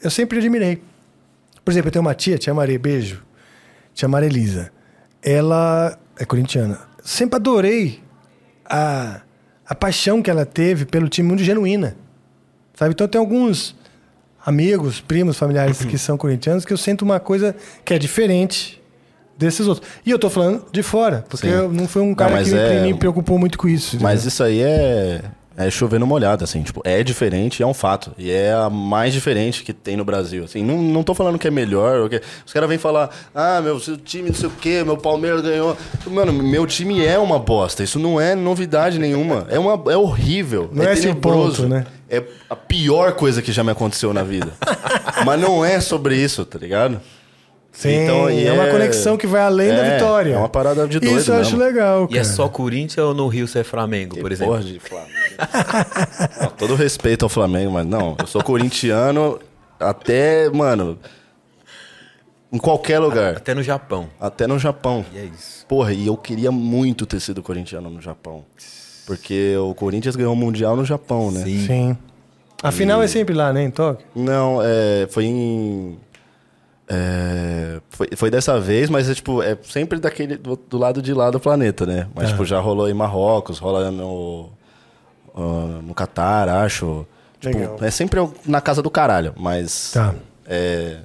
eu 0.03 0.11
sempre 0.11 0.39
admirei. 0.39 0.81
Por 1.65 1.73
exemplo, 1.73 1.89
eu 1.89 1.93
tenho 1.93 2.05
uma 2.05 2.15
tia, 2.15 2.39
tia 2.39 2.55
Maria, 2.55 2.79
beijo, 2.79 3.23
tia 3.93 4.09
Maria 4.09 4.29
Elisa. 4.29 4.71
Ela 5.21 5.99
é 6.19 6.25
corintiana. 6.25 6.79
Sempre 7.03 7.37
adorei 7.37 8.01
a, 8.73 9.21
a 9.69 9.75
paixão 9.75 10.23
que 10.23 10.31
ela 10.31 10.47
teve 10.47 10.85
pelo 10.87 11.09
time 11.09 11.29
muito 11.29 11.43
genuína. 11.45 11.95
Sabe? 12.75 12.93
Então 12.93 13.07
tem 13.07 13.19
alguns 13.21 13.77
amigos, 14.45 15.01
primos, 15.01 15.37
familiares 15.37 15.85
que 15.85 15.99
são 15.99 16.17
corintianos 16.17 16.65
que 16.65 16.73
eu 16.73 16.77
sinto 16.79 17.03
uma 17.03 17.21
coisa 17.21 17.55
que 17.85 17.93
é 17.95 17.99
diferente 17.99 18.83
desses 19.39 19.67
outros. 19.69 19.87
E 20.07 20.11
eu 20.11 20.19
tô 20.19 20.29
falando 20.31 20.65
de 20.73 20.83
fora, 20.83 21.25
porque 21.29 21.47
Sim. 21.47 21.53
eu 21.53 21.73
não 21.73 21.87
fui 21.87 22.03
um 22.03 22.15
cara 22.15 22.33
mas 22.33 22.49
que 22.49 22.55
me- 22.55 22.61
é- 22.61 22.83
me 22.83 22.95
preocupou 22.95 23.39
muito 23.39 23.59
com 23.59 23.69
isso. 23.69 23.99
Mas 24.01 24.25
isso 24.25 24.43
aí 24.43 24.61
é, 24.63 25.23
é 25.57 25.71
chover 25.71 25.99
no 26.01 26.07
molhado, 26.07 26.43
assim, 26.45 26.63
tipo, 26.63 26.81
é 26.85 27.03
diferente, 27.03 27.63
é 27.63 27.67
um 27.67 27.75
fato. 27.75 28.13
E 28.19 28.31
é 28.31 28.53
a 28.53 28.71
mais 28.71 29.13
diferente 29.13 29.63
que 29.63 29.73
tem 29.73 29.97
no 29.97 30.05
Brasil. 30.05 30.45
Assim, 30.45 30.63
não, 30.65 30.79
não 30.81 31.03
tô 31.03 31.15
falando 31.15 31.39
que 31.39 31.47
é 31.47 31.51
melhor. 31.51 32.09
que- 32.09 32.21
Os 32.47 32.53
caras 32.53 32.69
vêm 32.69 32.79
falar, 32.79 33.11
ah, 33.35 33.61
meu 33.61 33.79
seu 33.81 33.97
time 33.97 34.29
não 34.31 34.35
sei 34.37 34.49
o 34.49 34.53
quê, 34.53 34.83
meu 34.85 34.97
Palmeiras 34.97 35.41
ganhou. 35.43 35.77
Mano, 36.07 36.33
meu 36.33 36.67
time 36.67 37.05
é 37.05 37.19
uma 37.19 37.39
bosta. 37.39 37.83
Isso 37.83 37.99
não 37.99 38.21
é 38.21 38.35
novidade 38.35 38.99
nenhuma. 38.99 39.47
É, 39.51 39.59
uma, 39.59 39.75
é 39.93 39.97
horrível. 39.97 40.71
Não 40.73 40.85
é 40.85 40.95
tenebroso. 40.95 41.63
ponto, 41.63 41.69
né? 41.69 41.87
É 42.09 42.23
a 42.51 42.57
pior 42.57 43.13
coisa 43.13 43.41
que 43.41 43.53
já 43.53 43.65
me 43.65 43.71
aconteceu 43.71 44.13
na 44.13 44.23
vida. 44.23 44.53
Mas 45.25 45.41
não 45.41 45.65
é 45.65 45.81
sobre 45.81 46.17
isso, 46.17 46.45
tá 46.45 46.59
ligado? 46.59 47.01
Sim, 47.73 48.05
Então, 48.05 48.31
e 48.31 48.47
é 48.47 48.53
uma 48.53 48.67
é- 48.67 48.71
conexão 48.71 49.17
que 49.17 49.27
vai 49.27 49.41
além 49.41 49.69
da 49.71 49.77
é, 49.87 49.95
vitória. 49.95 50.35
é 50.35 50.39
uma 50.39 50.49
parada 50.49 50.87
de 50.87 51.01
doido 51.01 51.19
Isso 51.19 51.31
eu 51.33 51.37
acho 51.41 51.57
mesmo. 51.57 51.65
legal, 51.65 52.07
cara. 52.07 52.17
E 52.17 52.21
é 52.21 52.25
só 52.25 52.47
Corinthians 52.49 52.99
ou 53.07 53.15
no 53.15 53.27
Rio 53.29 53.49
você 53.49 53.61
é 53.61 53.65
Flamengo, 53.65 54.19
por 54.21 54.31
exemplo? 54.31 54.53
porra 54.53 54.65
de 54.65 54.79
Flamengo. 54.79 55.11
Não, 56.43 56.51
todo 56.51 56.75
respeito 56.75 57.25
ao 57.25 57.29
Flamengo, 57.31 57.73
mas 57.73 57.87
não, 57.87 58.15
eu 58.21 58.27
sou 58.27 58.43
corintiano 58.45 59.41
até, 59.81 60.51
mano, 60.51 60.99
em 62.53 62.59
qualquer 62.59 62.99
lugar. 62.99 63.37
Até 63.39 63.55
no 63.55 63.63
Japão. 63.63 64.07
Até 64.21 64.47
no 64.47 64.59
Japão. 64.59 65.05
E 65.13 65.19
é 65.19 65.25
isso. 65.25 65.65
Porra, 65.67 65.93
e 65.95 66.07
eu 66.07 66.17
queria 66.17 66.53
muito 66.53 67.07
ter 67.07 67.19
sido 67.21 67.43
corintiano 67.43 67.89
no 67.89 68.01
Japão. 68.03 68.45
Porque 69.07 69.57
o 69.57 69.75
Corinthians 69.75 70.15
ganhou 70.15 70.35
o 70.35 70.37
Mundial 70.37 70.77
no 70.77 70.85
Japão, 70.85 71.31
né? 71.31 71.43
Sim. 71.43 71.67
Sim. 71.67 71.99
A 72.63 72.71
final 72.71 73.03
é 73.03 73.09
sempre 73.09 73.35
lá, 73.35 73.53
né, 73.53 73.65
em 73.65 73.71
Tóquio? 73.71 74.07
Não, 74.15 74.61
é, 74.63 75.09
foi 75.11 75.25
em. 75.25 75.99
É, 76.89 77.81
foi, 77.91 78.09
foi 78.17 78.31
dessa 78.31 78.61
vez, 78.61 78.91
mas 78.91 79.09
é 79.09 79.15
tipo, 79.15 79.43
é 79.43 79.57
sempre 79.63 79.99
daquele 79.99 80.37
do, 80.37 80.57
do 80.57 80.79
lado 80.79 81.01
de 81.01 81.15
lá 81.15 81.31
do 81.31 81.41
planeta, 81.41 81.87
né? 81.87 82.09
Mas 82.15 82.27
Tá. 82.27 82.31
tipo, 82.33 82.45
já 82.45 82.61
rolou 82.61 82.89
em 82.89 82.95
Marrocos, 82.95 83.59
rola 83.59 83.91
no. 83.91 84.51
ah, 85.35 85.81
no 85.83 85.95
Catar, 85.95 86.49
acho. 86.49 87.07
Tipo, 87.41 87.57
Legal. 87.59 87.77
é 87.81 87.91
sempre 87.91 88.21
na 88.47 88.61
casa 88.61 88.83
do 88.83 88.91
caralho, 88.91 89.33
mas. 89.37 89.93
Tá. 89.93 90.15
É, 90.47 90.99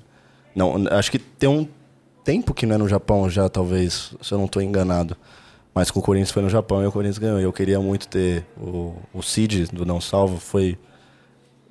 não, 0.56 0.76
acho 0.92 1.12
que 1.12 1.20
tem 1.20 1.50
um 1.50 1.68
tempo 2.24 2.54
que 2.54 2.66
não 2.66 2.76
é 2.76 2.78
no 2.78 2.88
Japão 2.88 3.30
já, 3.30 3.48
talvez, 3.48 4.14
se 4.22 4.32
eu 4.34 4.38
não 4.38 4.48
tô 4.48 4.60
enganado. 4.60 5.16
Mas 5.74 5.92
com 5.92 6.00
o 6.00 6.04
Corinthians 6.04 6.32
foi 6.32 6.42
no 6.42 6.50
Japão 6.50 6.82
e 6.84 6.88
o 6.88 6.92
Corinthians 6.92 7.20
ganhou. 7.20 7.40
E 7.40 7.44
eu 7.44 7.54
queria 7.54 7.80
muito 7.80 8.08
ter. 8.08 8.44
O, 8.60 8.96
o 9.14 9.22
Cid 9.22 9.68
do 9.72 9.86
Não 9.86 10.02
Salvo 10.02 10.38
foi. 10.38 10.76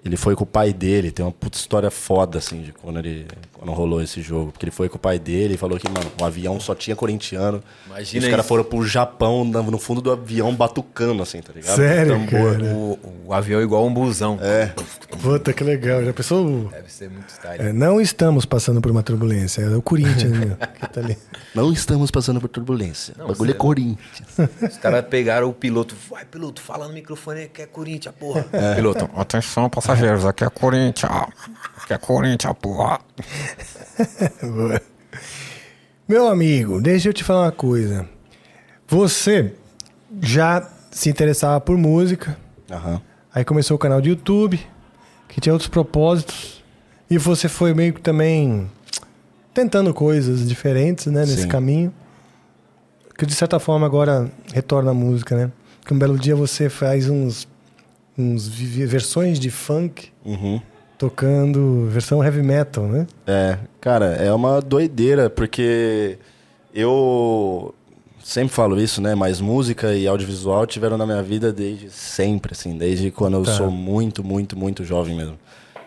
Ele 0.07 0.17
foi 0.17 0.37
com 0.37 0.45
o 0.45 0.47
pai 0.47 0.73
dele, 0.73 1.11
tem 1.11 1.25
uma 1.25 1.33
puta 1.33 1.59
história 1.59 1.91
foda, 1.91 2.39
assim, 2.39 2.63
de 2.63 2.73
quando 2.73 2.99
ele 2.99 3.27
quando 3.53 3.73
rolou 3.73 4.03
esse 4.03 4.23
jogo. 4.23 4.53
Porque 4.53 4.65
ele 4.65 4.71
foi 4.71 4.89
com 4.89 4.97
o 4.97 5.01
pai 5.01 5.19
dele 5.19 5.55
e 5.55 5.57
falou 5.57 5.79
que, 5.79 5.89
mano, 5.89 6.11
o 6.21 6.25
avião 6.25 6.61
só 6.61 6.75
tinha 6.75 6.95
corintiano. 6.95 7.63
Imagina 7.87 8.25
e 8.25 8.27
os 8.27 8.31
caras 8.31 8.47
foram 8.47 8.63
pro 8.63 8.87
Japão, 8.87 9.45
no 9.45 9.67
no 9.67 9.79
fundo 9.79 10.01
do 10.01 10.13
avião, 10.13 10.55
batucando, 10.55 11.23
assim, 11.23 11.41
tá 11.41 11.53
ligado? 11.53 11.77
Sério, 11.77 12.13
Tambor. 12.13 12.53
cara? 12.53 12.65
O, 12.65 12.99
o 13.27 13.33
avião 13.33 13.61
é 13.61 13.65
igual 13.65 13.85
um 13.85 13.93
busão. 13.93 14.39
É. 14.41 14.73
Puta, 15.21 15.53
que 15.53 15.65
legal. 15.65 16.05
Já 16.05 16.13
pensou? 16.13 16.69
Deve 16.71 16.93
ser 16.93 17.11
muito 17.11 17.29
style. 17.31 17.63
É, 17.63 17.73
não 17.73 18.01
estamos 18.01 18.45
passando 18.45 18.81
por 18.81 18.91
uma 18.91 19.03
turbulência. 19.03 19.63
É 19.63 19.77
o 19.77 19.83
Corinthians, 19.83 20.33
né, 20.33 20.57
que 20.81 20.89
tá 20.89 21.01
ali. 21.01 21.19
Não 21.55 21.73
estamos 21.73 22.11
passando 22.11 22.41
por 22.41 22.49
turbulência. 22.49 23.15
O 23.19 23.29
bagulho 23.29 23.51
é 23.51 23.55
Corinthians. 23.55 24.29
Os 24.63 24.77
caras 24.77 25.05
pegaram 25.07 25.49
o 25.49 25.53
piloto. 25.53 25.97
Vai, 26.11 26.25
piloto, 26.25 26.61
fala 26.61 26.87
no 26.87 26.95
microfone 26.95 27.49
que 27.49 27.63
é 27.63 27.67
Corinthians, 27.67 28.15
porra. 28.15 28.47
É. 28.53 28.75
Piloto. 28.75 29.09
Atenção, 29.17 29.69
passageiros, 29.97 30.25
aqui 30.27 30.45
é 30.45 30.51
Corinthians. 30.51 31.13
Aqui 31.83 31.95
é 31.95 31.99
Corinthians, 31.99 32.55
porra. 32.61 33.01
Meu 36.07 36.29
amigo, 36.29 36.81
deixa 36.81 37.09
eu 37.09 37.13
te 37.13 37.25
falar 37.25 37.47
uma 37.47 37.53
coisa. 37.53 38.09
Você 38.87 39.55
já 40.21 40.69
se 40.91 41.09
interessava 41.11 41.61
por 41.61 41.77
música, 41.77 42.37
Aham. 42.71 43.01
Aí 43.33 43.45
começou 43.45 43.77
o 43.77 43.79
canal 43.79 44.01
de 44.01 44.09
YouTube, 44.09 44.59
que 45.29 45.41
tinha 45.41 45.53
outros 45.53 45.69
propósitos. 45.69 46.65
E 47.09 47.19
você 47.19 47.49
foi 47.49 47.75
meio 47.75 47.93
que 47.93 48.01
também 48.01 48.69
tentando 49.53 49.93
coisas 49.95 50.49
diferentes, 50.49 51.07
né, 51.07 51.21
nesse 51.21 51.43
Sim. 51.43 51.49
caminho. 51.49 51.95
Que 53.17 53.25
de 53.25 53.35
certa 53.35 53.61
forma 53.61 53.87
agora 53.87 54.31
retorna 54.53 54.91
à 54.91 54.95
música, 54.95 55.37
né? 55.37 55.53
Que 55.85 55.95
um 55.95 55.99
belo 55.99 56.19
dia 56.19 56.35
você 56.35 56.69
faz 56.69 57.09
uns, 57.09 57.47
uns 58.19 58.49
versões 58.49 59.39
de 59.39 59.51
funk 59.51 60.09
Uhum. 60.25 60.61
tocando 60.99 61.87
versão 61.91 62.23
heavy 62.25 62.43
metal, 62.43 62.85
né? 62.85 63.07
É, 63.27 63.59
cara, 63.81 64.07
é 64.15 64.33
uma 64.33 64.61
doideira, 64.61 65.29
porque 65.29 66.19
eu 66.75 67.75
sempre 68.23 68.55
falo 68.55 68.81
isso, 68.81 69.01
né? 69.01 69.15
Mas 69.15 69.41
música 69.41 69.95
e 69.95 70.07
audiovisual 70.07 70.67
tiveram 70.67 70.97
na 70.97 71.07
minha 71.07 71.23
vida 71.23 71.53
desde 71.53 71.91
sempre, 71.91 72.53
assim, 72.53 72.77
desde 72.77 73.11
quando 73.11 73.35
eu 73.35 73.43
Tá. 73.45 73.53
sou 73.53 73.71
muito, 73.71 74.25
muito, 74.25 74.57
muito 74.59 74.85
jovem 74.85 75.15
mesmo. 75.15 75.39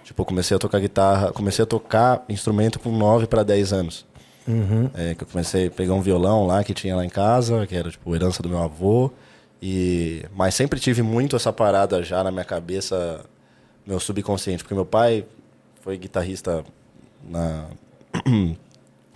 Tipo, 0.03 0.21
eu 0.21 0.25
comecei 0.25 0.55
a 0.55 0.59
tocar 0.59 0.79
guitarra, 0.79 1.31
comecei 1.31 1.61
a 1.63 1.65
tocar 1.65 2.23
instrumento 2.29 2.79
com 2.79 2.91
9 2.91 3.27
para 3.27 3.43
10 3.43 3.73
anos. 3.73 4.07
É, 4.95 5.13
que 5.13 5.23
eu 5.23 5.27
comecei 5.27 5.67
a 5.67 5.71
pegar 5.71 5.93
um 5.93 6.01
violão 6.01 6.47
lá 6.47 6.63
que 6.63 6.73
tinha 6.73 6.95
lá 6.95 7.05
em 7.05 7.09
casa, 7.09 7.67
que 7.67 7.75
era 7.75 7.91
tipo 7.91 8.15
herança 8.15 8.41
do 8.41 8.49
meu 8.49 8.57
avô. 8.57 9.11
E 9.61 10.25
mas 10.35 10.55
sempre 10.55 10.79
tive 10.79 11.01
muito 11.01 11.35
essa 11.35 11.51
parada 11.51 12.01
já 12.03 12.23
na 12.23 12.31
minha 12.31 12.45
cabeça, 12.45 13.25
meu 13.85 13.99
subconsciente, 13.99 14.63
porque 14.63 14.75
meu 14.75 14.85
pai 14.85 15.25
foi 15.81 15.97
guitarrista 15.97 16.63
na 17.23 17.65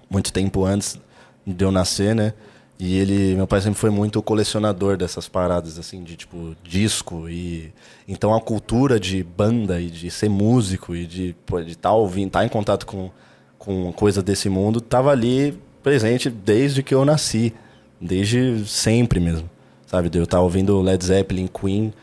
muito 0.09 0.33
tempo 0.33 0.65
antes 0.65 0.99
de 1.45 1.63
eu 1.63 1.71
nascer, 1.71 2.15
né? 2.15 2.33
E 2.79 2.97
ele, 2.97 3.35
meu 3.35 3.47
pai 3.47 3.61
sempre 3.61 3.79
foi 3.79 3.89
muito 3.89 4.21
colecionador 4.21 4.97
dessas 4.97 5.29
paradas 5.29 5.79
assim 5.79 6.03
de 6.03 6.15
tipo 6.17 6.55
disco 6.63 7.29
e 7.29 7.71
então 8.07 8.33
a 8.33 8.41
cultura 8.41 8.99
de 8.99 9.23
banda 9.23 9.79
e 9.79 9.89
de 9.89 10.09
ser 10.11 10.29
músico 10.29 10.95
e 10.95 11.05
de 11.05 11.35
pô, 11.45 11.61
de 11.61 11.71
estar 11.71 11.93
ouvindo, 11.93 12.27
estar 12.27 12.45
em 12.45 12.49
contato 12.49 12.85
com 12.85 13.09
com 13.57 13.93
coisa 13.93 14.21
desse 14.21 14.49
mundo 14.49 14.81
tava 14.81 15.11
ali 15.11 15.57
presente 15.81 16.29
desde 16.29 16.83
que 16.83 16.93
eu 16.93 17.05
nasci, 17.05 17.53
desde 18.01 18.65
sempre 18.67 19.19
mesmo, 19.19 19.49
sabe? 19.93 20.09
Eu 20.17 20.23
estar 20.23 20.41
ouvindo 20.41 20.81
Led 20.81 21.05
Zeppelin, 21.05 21.45
Queen, 21.47 21.93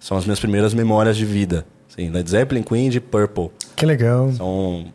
são 0.00 0.16
as 0.16 0.24
minhas 0.24 0.40
primeiras 0.40 0.72
memórias 0.72 1.14
de 1.14 1.26
vida. 1.26 1.66
Sim, 1.88 2.08
Led 2.08 2.28
Zeppelin, 2.30 2.62
Queen 2.62 2.86
e 2.86 2.90
de 2.90 3.00
Purple. 3.02 3.50
Que 3.76 3.84
legal. 3.84 4.32
São 4.32 4.86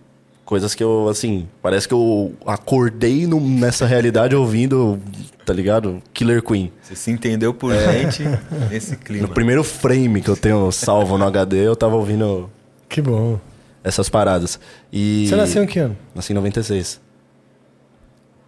coisas 0.44 0.74
que 0.74 0.84
eu, 0.84 1.08
assim, 1.08 1.48
parece 1.62 1.88
que 1.88 1.94
eu 1.94 2.34
acordei 2.44 3.28
no- 3.28 3.40
nessa 3.40 3.86
realidade 3.86 4.36
ouvindo, 4.36 5.00
tá 5.46 5.54
ligado? 5.54 6.02
Killer 6.12 6.42
Queen. 6.42 6.72
Você 6.82 6.96
se 6.96 7.12
entendeu 7.12 7.54
por 7.54 7.72
É. 7.72 8.02
gente 8.02 8.24
nesse 8.72 8.96
clima. 8.98 9.28
No 9.28 9.34
primeiro 9.34 9.64
frame 9.64 10.20
que 10.24 10.30
eu 10.30 10.36
tenho 10.36 10.72
salvo 10.72 11.20
no 11.20 11.26
HD, 11.26 11.68
eu 11.68 11.76
tava 11.76 11.96
ouvindo 11.98 12.50
Que 12.90 13.00
bom. 13.00 13.40
essas 13.84 14.10
paradas. 14.10 14.60
E 14.92 15.28
Você 15.30 15.36
nasceu 15.36 15.64
em 15.64 15.68
que 15.68 15.78
ano? 15.78 15.96
Nasci 16.16 16.32
em 16.34 16.36
96. 16.36 17.00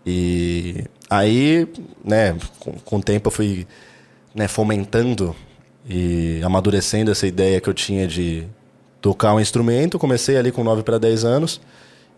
E 0.04 0.84
aí, 1.08 1.68
né, 2.04 2.36
com, 2.60 2.72
com 2.74 2.98
o 2.98 3.02
tempo 3.04 3.28
eu 3.28 3.32
fui 3.32 3.68
né, 4.34 4.48
fomentando 4.48 5.36
e 5.88 6.42
amadurecendo 6.44 7.12
essa 7.12 7.28
ideia 7.28 7.60
que 7.60 7.70
eu 7.70 7.74
tinha 7.74 8.08
de 8.08 8.48
tocar 9.02 9.34
um 9.34 9.40
instrumento. 9.40 10.00
Comecei 10.00 10.38
ali 10.38 10.52
com 10.52 10.64
9 10.64 10.84
para 10.84 10.98
10 10.98 11.26
anos 11.26 11.62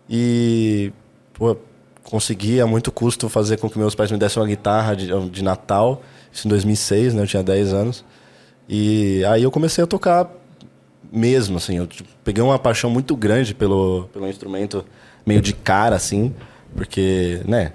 e 0.08 0.92
pô, 1.32 1.56
consegui 2.02 2.60
a 2.60 2.66
muito 2.66 2.92
custo 2.92 3.28
fazer 3.28 3.56
com 3.58 3.68
que 3.68 3.78
meus 3.78 3.94
pais 3.94 4.10
me 4.10 4.18
dessem 4.18 4.40
uma 4.42 4.48
guitarra 4.48 4.94
de, 4.94 5.08
de 5.30 5.42
Natal. 5.42 6.02
Isso 6.32 6.46
em 6.46 6.50
2006, 6.50 7.14
né, 7.14 7.22
eu 7.22 7.26
tinha 7.26 7.42
10 7.42 7.72
anos. 7.72 8.04
E 8.68 9.24
aí 9.26 9.42
eu 9.42 9.50
comecei 9.50 9.82
a 9.82 9.86
tocar 9.86 10.30
mesmo, 11.12 11.56
assim. 11.56 11.76
Eu 11.76 11.86
tipo, 11.86 12.08
peguei 12.22 12.42
uma 12.42 12.58
paixão 12.58 12.90
muito 12.90 13.16
grande 13.16 13.54
pelo, 13.54 14.08
pelo 14.12 14.28
instrumento, 14.28 14.84
meio 15.24 15.40
de 15.40 15.52
cara, 15.52 15.96
assim, 15.96 16.34
porque, 16.74 17.40
né? 17.46 17.72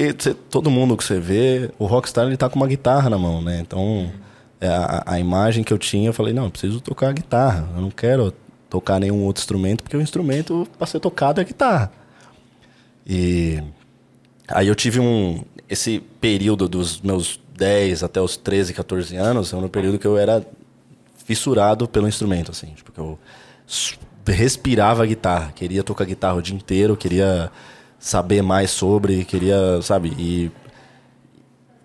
Porque 0.00 0.14
cê- 0.18 0.34
todo 0.34 0.70
mundo 0.70 0.96
que 0.96 1.04
você 1.04 1.20
vê, 1.20 1.70
o 1.78 1.84
rockstar 1.84 2.26
ele 2.26 2.36
tá 2.36 2.48
com 2.48 2.56
uma 2.56 2.66
guitarra 2.66 3.10
na 3.10 3.18
mão, 3.18 3.42
né? 3.42 3.60
Então, 3.60 4.10
é, 4.58 4.66
a, 4.66 5.02
a 5.04 5.20
imagem 5.20 5.62
que 5.62 5.74
eu 5.74 5.76
tinha, 5.76 6.08
eu 6.08 6.12
falei, 6.14 6.32
não, 6.32 6.44
eu 6.44 6.50
preciso 6.50 6.80
tocar 6.80 7.12
guitarra. 7.12 7.68
Eu 7.74 7.82
não 7.82 7.90
quero 7.90 8.32
tocar 8.70 8.98
nenhum 8.98 9.22
outro 9.24 9.42
instrumento, 9.42 9.82
porque 9.82 9.96
o 9.96 10.00
instrumento 10.00 10.66
para 10.78 10.86
ser 10.86 11.00
tocado 11.00 11.38
é 11.38 11.44
a 11.44 11.46
guitarra. 11.46 11.92
E 13.06 13.62
aí 14.48 14.68
eu 14.68 14.74
tive 14.74 15.00
um 15.00 15.44
esse 15.68 16.00
período 16.18 16.66
dos 16.66 17.00
meus 17.02 17.38
10 17.54 18.02
até 18.02 18.22
os 18.22 18.38
13, 18.38 18.72
14 18.72 19.16
anos, 19.16 19.52
era 19.52 19.62
um 19.62 19.68
período 19.68 19.98
que 19.98 20.06
eu 20.06 20.16
era 20.16 20.44
fissurado 21.26 21.86
pelo 21.86 22.08
instrumento, 22.08 22.50
assim, 22.50 22.68
tipo, 22.68 22.90
que 22.90 22.98
eu 22.98 23.18
respirava 24.26 25.02
a 25.02 25.06
guitarra, 25.06 25.52
queria 25.52 25.84
tocar 25.84 26.06
guitarra 26.06 26.36
o 26.36 26.42
dia 26.42 26.56
inteiro, 26.56 26.96
queria 26.96 27.52
saber 28.00 28.42
mais 28.42 28.70
sobre, 28.70 29.24
queria, 29.26 29.80
sabe, 29.82 30.14
e 30.18 30.50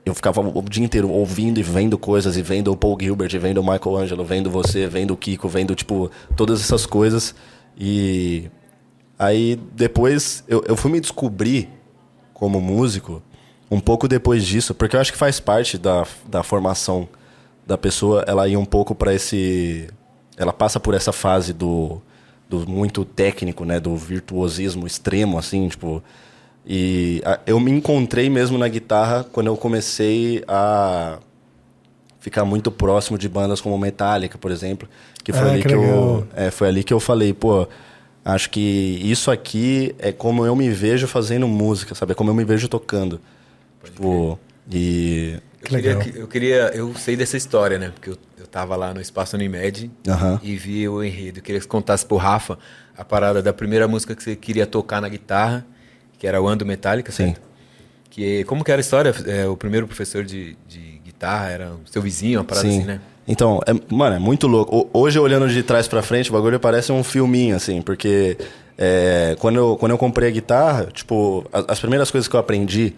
eu 0.06 0.16
ficava 0.16 0.40
o 0.40 0.62
dia 0.62 0.84
inteiro 0.84 1.10
ouvindo 1.10 1.60
e 1.60 1.64
vendo 1.64 1.98
coisas, 1.98 2.38
e 2.38 2.42
vendo 2.42 2.72
o 2.72 2.78
Paul 2.78 2.98
Gilbert, 3.00 3.34
e 3.34 3.38
vendo 3.38 3.60
o 3.60 3.64
Michael 3.64 3.98
Angelo, 3.98 4.24
vendo 4.24 4.50
você, 4.50 4.88
vendo 4.88 5.12
o 5.12 5.18
Kiko, 5.18 5.50
vendo, 5.50 5.76
tipo, 5.76 6.10
todas 6.38 6.62
essas 6.62 6.86
coisas, 6.86 7.36
e 7.78 8.50
aí 9.20 9.60
depois 9.74 10.44
eu, 10.48 10.64
eu 10.66 10.78
fui 10.78 10.90
me 10.90 11.02
descobrir 11.02 11.70
como 12.34 12.62
músico 12.62 13.22
um 13.70 13.80
pouco 13.80 14.08
depois 14.08 14.46
disso, 14.46 14.74
porque 14.74 14.96
eu 14.96 15.02
acho 15.02 15.12
que 15.12 15.18
faz 15.18 15.40
parte 15.40 15.78
da, 15.78 16.06
da 16.28 16.44
formação 16.44 17.10
da 17.66 17.78
pessoa, 17.78 18.24
ela 18.28 18.48
ir 18.48 18.58
um 18.58 18.66
pouco 18.66 18.94
para 18.94 19.14
esse. 19.14 19.88
Ela 20.38 20.54
passa 20.54 20.80
por 20.80 20.94
essa 20.94 21.12
fase 21.12 21.52
do, 21.52 22.02
do 22.50 22.70
muito 22.70 23.04
técnico, 23.06 23.66
né? 23.66 23.80
Do 23.80 23.96
virtuosismo 23.96 24.86
extremo, 24.86 25.38
assim, 25.38 25.68
tipo. 25.68 26.04
E 26.66 27.22
a- 27.26 27.40
eu 27.46 27.60
me 27.60 27.72
encontrei 27.72 28.30
mesmo 28.30 28.58
na 28.58 28.68
guitarra 28.68 29.24
quando 29.32 29.48
eu 29.48 29.58
comecei 29.58 30.44
a 30.48 31.20
ficar 32.20 32.44
muito 32.44 32.72
próximo 32.72 33.18
de 33.18 33.30
bandas 33.30 33.62
como 33.62 33.78
Metallica, 33.78 34.38
por 34.38 34.52
exemplo, 34.52 34.88
que 35.24 35.32
foi 35.32 35.42
Ah, 35.42 35.52
ali 35.52 35.62
que 35.62 35.70
que, 35.70 35.76
eu 35.76 36.28
é, 36.36 36.50
foi 36.50 36.68
ali 36.68 36.84
que 36.84 36.92
eu 36.94 37.00
falei, 37.00 37.34
pô, 37.34 37.68
acho 38.24 38.50
que 38.50 38.60
isso 39.04 39.30
aqui 39.30 39.94
é 40.00 40.12
como 40.12 40.44
eu 40.44 40.56
me 40.56 40.70
vejo 40.70 41.08
fazendo 41.08 41.48
música, 41.48 41.94
sabe? 41.94 42.14
É 42.14 42.16
como 42.16 42.32
eu 42.32 42.34
me 42.34 42.44
vejo 42.44 42.68
tocando. 42.68 43.22
Tipo, 43.84 44.40
e 44.72 45.38
Eu 45.66 45.70
Que 45.70 45.76
queria, 45.76 45.96
legal. 45.98 46.14
eu 46.16 46.28
queria, 46.28 46.56
eu 46.76 46.94
sei 46.96 47.16
dessa 47.16 47.36
história, 47.38 47.78
né? 47.80 47.92
Porque 47.94 48.10
eu, 48.12 48.18
eu 48.40 48.46
tava 48.48 48.76
lá 48.76 48.94
no 48.94 49.02
Espaço 49.02 49.36
Unimed 49.36 49.90
Aham. 50.08 50.40
e 50.44 50.56
vi 50.56 50.88
o 50.88 51.04
enredo. 51.04 51.40
Eu 51.40 51.44
queria 51.44 51.60
que 51.60 51.66
você 51.66 51.70
contasse 51.70 52.06
pro 52.06 52.18
Rafa 52.18 52.58
a 52.98 53.04
parada 53.04 53.42
da 53.42 53.52
primeira 53.54 53.88
música 53.88 54.16
que 54.16 54.24
você 54.24 54.36
queria 54.36 54.66
tocar 54.68 55.02
na 55.02 55.10
guitarra, 55.10 55.66
que 56.18 56.26
era 56.28 56.42
o 56.42 56.48
Ando 56.48 56.66
Metallica, 56.66 57.12
Sim. 57.12 57.28
certo? 57.28 57.42
Que, 58.10 58.44
como 58.46 58.64
que 58.64 58.72
era 58.72 58.80
a 58.80 58.82
história? 58.84 59.14
É, 59.26 59.46
o 59.48 59.58
primeiro 59.58 59.86
professor 59.88 60.24
de, 60.24 60.56
de 60.68 61.02
guitarra 61.04 61.50
era 61.50 61.72
o 61.74 61.80
seu 61.86 62.02
vizinho, 62.02 62.40
uma 62.40 62.46
parada 62.46 62.68
Sim. 62.70 62.78
assim, 62.78 62.86
né? 62.88 63.02
Então, 63.28 63.60
é, 63.68 63.74
mano, 63.94 64.16
é 64.16 64.20
muito 64.20 64.48
louco. 64.48 64.88
O- 64.94 65.00
Hoje, 65.02 65.20
olhando 65.20 65.50
de 65.50 65.64
trás 65.64 65.88
pra 65.88 66.02
frente, 66.02 66.30
o 66.30 66.34
bagulho 66.34 66.60
parece 66.60 66.92
um 66.92 67.04
filminho, 67.04 67.56
assim, 67.56 67.82
porque 67.82 68.38
é, 68.78 69.36
quando, 69.40 69.56
eu, 69.58 69.76
quando 69.78 69.92
eu 69.92 69.98
comprei 69.98 70.30
a 70.30 70.32
guitarra, 70.32 70.86
tipo, 70.94 71.44
as, 71.52 71.66
as 71.68 71.80
primeiras 71.80 72.10
coisas 72.12 72.28
que 72.28 72.36
eu 72.36 72.40
aprendi, 72.40 72.94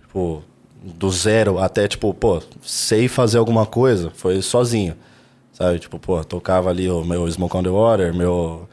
tipo, 0.00 0.42
do 0.84 1.10
zero 1.10 1.58
até, 1.58 1.86
tipo, 1.86 2.12
pô, 2.14 2.42
sei 2.62 3.08
fazer 3.08 3.38
alguma 3.38 3.64
coisa, 3.66 4.10
foi 4.14 4.40
sozinho. 4.42 4.94
Sabe? 5.52 5.78
Tipo, 5.78 5.98
pô, 5.98 6.24
tocava 6.24 6.70
ali 6.70 6.88
o 6.88 7.04
meu 7.04 7.30
Smoke 7.30 7.56
on 7.56 7.62
the 7.62 7.68
Water, 7.68 8.14
meu. 8.14 8.68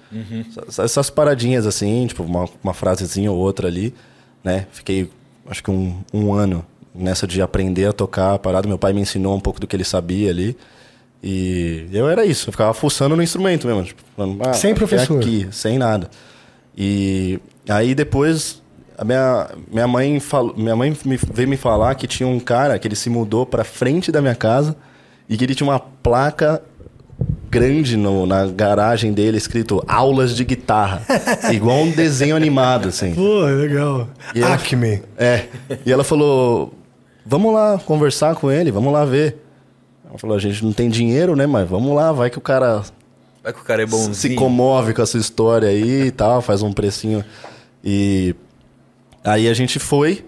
Essas- 0.68 0.80
Essas 0.80 1.10
paradinhas 1.10 1.68
assim, 1.68 2.08
tipo, 2.08 2.24
uma, 2.24 2.48
uma 2.64 2.74
frasezinha 2.74 3.32
ou 3.32 3.38
outra 3.38 3.68
ali, 3.68 3.94
né? 4.44 4.66
Fiquei, 4.72 5.10
acho 5.48 5.62
que 5.64 5.70
um, 5.70 5.98
um 6.14 6.34
ano 6.34 6.66
nessa 6.96 7.28
de 7.28 7.42
aprender 7.42 7.86
a 7.86 7.94
tocar 7.94 8.34
a 8.36 8.40
parada. 8.40 8.68
Meu 8.68 8.78
pai 8.78 8.94
me 8.94 9.02
ensinou 9.02 9.36
um 9.36 9.40
pouco 9.40 9.60
do 9.60 9.68
que 9.68 9.76
ele 9.76 9.84
sabia 9.84 10.30
ali. 10.32 10.58
E 11.22 11.86
eu 11.92 12.10
era 12.10 12.26
isso, 12.26 12.48
eu 12.48 12.54
ficava 12.54 12.74
fuçando 12.74 13.16
no 13.16 13.22
instrumento 13.22 13.68
mesmo. 13.68 13.84
Tipo, 13.84 14.02
falando, 14.16 14.42
ah, 14.48 14.54
Sem 14.54 14.72
é 14.72 14.74
professor. 14.74 15.18
aqui, 15.20 15.48
sem 15.52 15.78
nada. 15.78 16.10
E 16.78 17.40
aí 17.68 17.94
depois 17.94 18.59
a 19.00 19.06
minha, 19.06 19.50
minha 19.72 19.88
mãe 19.88 20.20
falou, 20.20 20.54
minha 20.58 20.76
mãe 20.76 20.96
me, 21.06 21.18
veio 21.34 21.48
me 21.48 21.56
falar 21.58 21.96
que 21.96 22.06
tinha 22.08 22.28
um 22.28 22.40
cara 22.40 22.78
que 22.78 22.88
ele 22.88 22.96
se 22.96 23.10
mudou 23.10 23.46
pra 23.46 23.64
frente 23.64 24.12
da 24.12 24.22
minha 24.22 24.36
casa 24.36 24.76
e 25.30 25.38
que 25.38 25.44
ele 25.44 25.56
tinha 25.56 25.70
uma 25.70 25.80
placa 25.80 26.62
grande 27.50 27.98
no, 27.98 28.26
na 28.26 28.46
garagem 28.46 29.12
dele 29.14 29.38
escrito 29.38 29.84
aulas 29.88 30.36
de 30.36 30.44
guitarra, 30.44 31.02
igual 31.52 31.78
um 31.78 31.92
desenho 31.92 32.36
animado 32.36 32.90
assim. 32.90 33.14
Pô, 33.14 33.42
legal. 33.46 34.08
E 34.36 34.42
ela- 34.42 34.54
Acme. 34.56 35.02
É. 35.18 35.46
E 35.86 35.92
ela 35.92 36.04
falou: 36.04 36.74
"Vamos 37.26 37.54
lá 37.54 37.80
conversar 37.86 38.36
com 38.36 38.52
ele, 38.52 38.72
vamos 38.72 38.92
lá 38.94 39.04
ver". 39.06 39.38
Ela 40.08 40.18
falou: 40.18 40.36
"A 40.36 40.40
gente 40.40 40.64
não 40.64 40.72
tem 40.74 40.90
dinheiro, 40.90 41.36
né, 41.36 41.46
mas 41.48 41.68
vamos 41.70 41.96
lá, 41.96 42.12
vai 42.12 42.30
que 42.30 42.38
o 42.38 42.42
cara 42.42 42.84
Vai 43.44 43.54
que 43.54 43.60
o 43.62 43.64
cara 43.64 43.82
é 43.82 43.86
bonzinho. 43.86 44.14
se 44.14 44.36
comove 44.36 44.94
com 44.94 45.02
essa 45.02 45.18
história 45.18 45.70
aí 45.70 46.08
e 46.08 46.12
tal, 46.12 46.42
faz 46.42 46.62
um 46.62 46.72
precinho. 46.74 47.24
E 47.84 48.36
aí 49.24 49.48
a 49.48 49.54
gente 49.54 49.80
foi 49.80 50.24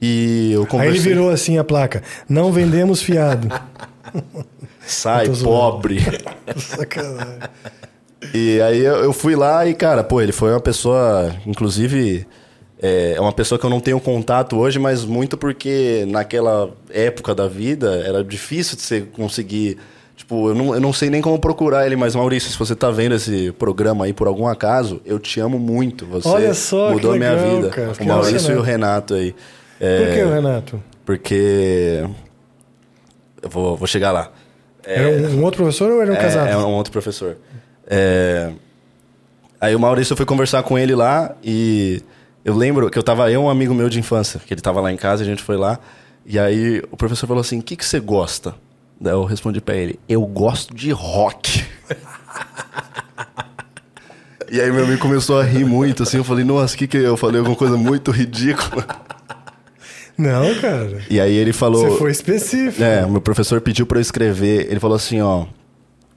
e 0.00 0.52
eu 0.52 0.62
Aí 0.62 0.66
conversei. 0.68 0.96
ele 0.96 1.08
virou 1.08 1.30
assim 1.30 1.58
a 1.58 1.64
placa. 1.64 2.02
Não 2.28 2.52
vendemos 2.52 3.02
fiado. 3.02 3.48
Sai, 4.86 5.28
pobre. 5.42 5.98
Sacanagem. 6.56 7.38
E 8.34 8.60
aí 8.60 8.80
eu, 8.80 8.96
eu 8.96 9.12
fui 9.12 9.36
lá 9.36 9.66
e, 9.66 9.74
cara, 9.74 10.02
pô, 10.02 10.20
ele 10.20 10.32
foi 10.32 10.50
uma 10.50 10.60
pessoa, 10.60 11.34
inclusive, 11.46 12.26
é 12.80 13.14
é 13.16 13.20
uma 13.20 13.32
pessoa 13.32 13.58
que 13.58 13.66
eu 13.66 13.70
não 13.70 13.80
tenho 13.80 14.00
contato 14.00 14.56
hoje, 14.56 14.78
mas 14.78 15.04
muito 15.04 15.36
porque 15.36 16.04
naquela 16.08 16.70
época 16.90 17.34
da 17.34 17.46
vida 17.46 18.02
era 18.06 18.24
difícil 18.24 18.76
de 18.76 18.82
você 18.82 19.00
conseguir. 19.02 19.78
Tipo, 20.28 20.50
eu 20.50 20.54
não, 20.54 20.74
eu 20.74 20.80
não 20.80 20.92
sei 20.92 21.08
nem 21.08 21.22
como 21.22 21.38
procurar 21.38 21.86
ele, 21.86 21.96
mas 21.96 22.14
Maurício, 22.14 22.50
se 22.50 22.58
você 22.58 22.76
tá 22.76 22.90
vendo 22.90 23.14
esse 23.14 23.50
programa 23.52 24.04
aí 24.04 24.12
por 24.12 24.26
algum 24.28 24.46
acaso, 24.46 25.00
eu 25.06 25.18
te 25.18 25.40
amo 25.40 25.58
muito. 25.58 26.04
Você 26.04 26.28
Olha 26.28 26.52
só, 26.52 26.90
mudou 26.92 27.14
que 27.14 27.18
minha 27.18 27.32
legal, 27.32 27.56
vida. 27.56 27.68
cara, 27.70 27.92
o 27.98 28.04
Maurício 28.04 28.52
e 28.52 28.56
o 28.58 28.60
Renato 28.60 29.14
aí. 29.14 29.34
É, 29.80 30.04
Por 30.04 30.14
que, 30.14 30.24
Renato? 30.34 30.82
Porque. 31.06 32.06
Eu 33.40 33.48
vou, 33.48 33.74
vou 33.74 33.86
chegar 33.86 34.12
lá. 34.12 34.30
Era 34.84 35.08
um, 35.30 35.42
outro 35.42 35.62
professor 35.62 35.90
ou 35.92 36.02
era 36.02 36.12
um 36.12 36.14
É, 36.14 36.18
casado? 36.18 36.48
É 36.50 36.56
um 36.58 36.74
outro 36.74 36.92
professor. 36.92 37.38
É, 37.86 38.52
Aí 39.58 39.74
o 39.74 39.80
Maurício 39.80 40.14
foi 40.14 40.26
conversar 40.26 40.62
com 40.62 40.78
ele 40.78 40.94
lá 40.94 41.34
e 41.42 42.02
eu 42.44 42.54
lembro 42.54 42.90
que 42.90 42.98
eu 42.98 43.02
tava, 43.02 43.30
eu 43.30 43.40
e 43.40 43.44
um 43.44 43.48
amigo 43.48 43.72
meu 43.74 43.88
de 43.88 43.98
infância, 43.98 44.38
que 44.46 44.52
ele 44.52 44.60
tava 44.60 44.78
lá 44.82 44.92
em 44.92 44.96
casa, 44.96 45.22
a 45.22 45.26
gente 45.26 45.42
foi 45.42 45.56
lá. 45.56 45.78
E 46.26 46.38
aí 46.38 46.82
o 46.92 46.98
professor 46.98 47.26
falou 47.26 47.40
assim: 47.40 47.60
o 47.60 47.62
que, 47.62 47.76
que 47.76 47.84
você 47.84 47.98
gosta? 47.98 48.54
Daí 49.00 49.12
eu 49.12 49.24
respondi 49.24 49.60
pra 49.60 49.76
ele: 49.76 49.98
eu 50.08 50.24
gosto 50.26 50.74
de 50.74 50.90
rock. 50.90 51.64
e 54.50 54.60
aí 54.60 54.70
meu 54.72 54.84
amigo 54.84 55.00
começou 55.00 55.40
a 55.40 55.44
rir 55.44 55.64
muito, 55.64 56.02
assim. 56.02 56.16
Eu 56.16 56.24
falei: 56.24 56.44
nossa, 56.44 56.74
o 56.74 56.78
que 56.78 56.86
que 56.86 56.96
eu 56.96 57.16
falei? 57.16 57.38
Alguma 57.38 57.56
coisa 57.56 57.76
muito 57.76 58.10
ridícula. 58.10 58.84
Não, 60.16 60.52
cara. 60.60 61.00
E 61.08 61.20
aí 61.20 61.32
ele 61.32 61.52
falou. 61.52 61.88
Você 61.88 61.96
foi 61.96 62.10
específico. 62.10 62.82
É, 62.82 63.06
o 63.06 63.10
meu 63.10 63.20
professor 63.20 63.60
pediu 63.60 63.86
pra 63.86 63.98
eu 63.98 64.02
escrever. 64.02 64.66
Ele 64.68 64.80
falou 64.80 64.96
assim, 64.96 65.20
ó, 65.20 65.46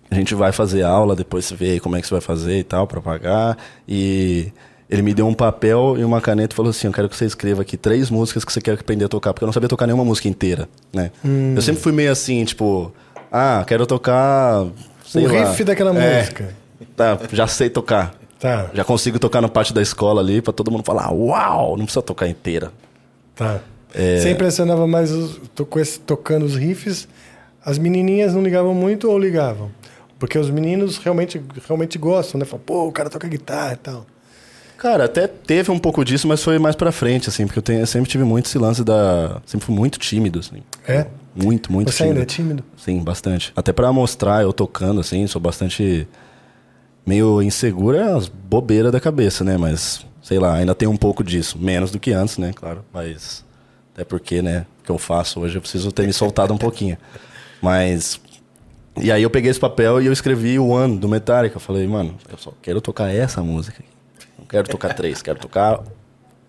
a 0.09 0.15
gente 0.15 0.33
vai 0.33 0.51
fazer 0.51 0.81
aula, 0.81 1.15
depois 1.15 1.45
você 1.45 1.55
vê 1.55 1.71
aí 1.71 1.79
como 1.79 1.95
é 1.95 2.01
que 2.01 2.07
você 2.07 2.15
vai 2.15 2.21
fazer 2.21 2.57
e 2.57 2.63
tal, 2.63 2.87
pra 2.87 2.99
pagar. 2.99 3.55
E 3.87 4.51
ele 4.91 5.01
me 5.01 5.13
deu 5.13 5.25
um 5.25 5.33
papel 5.33 5.95
e 5.97 6.03
uma 6.03 6.19
caneta 6.21 6.53
e 6.53 6.55
falou 6.55 6.69
assim, 6.69 6.85
eu 6.87 6.93
quero 6.93 7.07
que 7.09 7.15
você 7.15 7.25
escreva 7.25 7.61
aqui 7.61 7.77
três 7.77 8.09
músicas 8.09 8.43
que 8.45 8.51
você 8.51 8.59
quer 8.61 8.73
aprender 8.77 9.05
a 9.05 9.07
tocar, 9.07 9.33
porque 9.33 9.43
eu 9.43 9.47
não 9.47 9.53
sabia 9.53 9.69
tocar 9.69 9.87
nenhuma 9.87 10.03
música 10.05 10.27
inteira, 10.27 10.67
né? 10.93 11.11
Hum. 11.25 11.53
Eu 11.55 11.61
sempre 11.61 11.81
fui 11.81 11.91
meio 11.93 12.11
assim, 12.11 12.43
tipo, 12.43 12.91
ah, 13.31 13.63
quero 13.65 13.87
tocar, 13.87 14.65
sei 15.07 15.25
O 15.25 15.33
lá. 15.33 15.45
riff 15.49 15.63
daquela 15.63 15.97
É, 15.97 16.19
música. 16.19 16.53
Tá, 16.95 17.17
já 17.31 17.47
sei 17.47 17.69
tocar. 17.69 18.13
Tá, 18.39 18.69
Já 18.73 18.83
consigo 18.83 19.19
tocar 19.19 19.39
no 19.39 19.47
pátio 19.49 19.71
da 19.73 19.81
escola 19.83 20.19
ali 20.19 20.41
pra 20.41 20.51
todo 20.51 20.71
mundo 20.71 20.83
falar, 20.83 21.11
uau, 21.11 21.77
não 21.77 21.85
precisa 21.85 22.01
tocar 22.01 22.27
inteira. 22.27 22.71
tá. 23.35 23.59
É. 23.93 24.19
Você 24.19 24.31
impressionava 24.31 24.87
mais 24.87 25.11
os, 25.11 25.41
tocando 26.05 26.45
os 26.45 26.55
riffs. 26.55 27.09
As 27.63 27.77
menininhas 27.77 28.33
não 28.33 28.41
ligavam 28.41 28.73
muito 28.73 29.11
ou 29.11 29.19
ligavam? 29.19 29.69
Porque 30.17 30.39
os 30.39 30.49
meninos 30.49 30.97
realmente, 30.97 31.41
realmente 31.67 31.97
gostam, 31.97 32.39
né? 32.39 32.45
Falam, 32.45 32.63
pô, 32.65 32.87
o 32.87 32.91
cara 32.93 33.09
toca 33.09 33.27
guitarra 33.27 33.73
e 33.73 33.75
tal. 33.75 34.05
Cara, 34.81 35.05
até 35.05 35.27
teve 35.27 35.69
um 35.69 35.77
pouco 35.77 36.03
disso, 36.03 36.27
mas 36.27 36.41
foi 36.41 36.57
mais 36.57 36.75
pra 36.75 36.91
frente, 36.91 37.29
assim, 37.29 37.45
porque 37.45 37.59
eu, 37.59 37.61
tenho- 37.61 37.81
eu 37.81 37.85
sempre 37.85 38.09
tive 38.09 38.23
muito 38.23 38.47
esse 38.47 38.57
lance 38.57 38.83
da. 38.83 39.39
Sempre 39.45 39.67
fui 39.67 39.75
muito 39.75 39.99
tímido, 39.99 40.39
assim. 40.39 40.63
É? 40.87 41.05
Muito, 41.35 41.71
muito 41.71 41.91
Você 41.91 42.01
ainda 42.05 42.21
é 42.23 42.25
tímido? 42.25 42.63
Sim, 42.75 42.97
bastante. 43.03 43.53
Até 43.55 43.71
pra 43.71 43.93
mostrar 43.93 44.41
eu 44.41 44.51
tocando, 44.51 44.99
assim, 44.99 45.27
sou 45.27 45.39
bastante. 45.39 46.07
meio 47.05 47.43
inseguro, 47.43 47.95
é 47.95 48.11
as 48.11 48.27
bobeiras 48.27 48.91
da 48.91 48.99
cabeça, 48.99 49.43
né? 49.43 49.55
Mas, 49.55 50.03
sei 50.19 50.39
lá, 50.39 50.55
ainda 50.55 50.73
tem 50.73 50.87
um 50.87 50.97
pouco 50.97 51.23
disso. 51.23 51.59
Menos 51.59 51.91
do 51.91 51.99
que 51.99 52.11
antes, 52.11 52.39
né? 52.39 52.51
Claro. 52.51 52.83
Mas. 52.91 53.45
Até 53.93 54.03
porque, 54.03 54.41
né? 54.41 54.65
O 54.81 54.83
que 54.85 54.89
eu 54.91 54.97
faço 54.97 55.41
hoje 55.41 55.57
eu 55.59 55.61
preciso 55.61 55.91
ter 55.91 56.07
me 56.07 56.13
soltado 56.13 56.55
um 56.55 56.57
pouquinho. 56.57 56.97
Mas. 57.61 58.19
E 58.99 59.11
aí 59.11 59.21
eu 59.21 59.29
peguei 59.29 59.51
esse 59.51 59.59
papel 59.59 60.01
e 60.01 60.07
eu 60.07 60.11
escrevi 60.11 60.57
o 60.57 60.69
One 60.69 60.97
do 60.97 61.07
Metallica. 61.07 61.57
Eu 61.57 61.61
falei, 61.61 61.85
mano, 61.85 62.15
eu 62.31 62.37
só 62.39 62.51
quero 62.63 62.81
tocar 62.81 63.13
essa 63.13 63.43
música. 63.43 63.83
Quero 64.51 64.67
tocar 64.67 64.93
três, 64.93 65.21
quero 65.21 65.39
tocar 65.39 65.81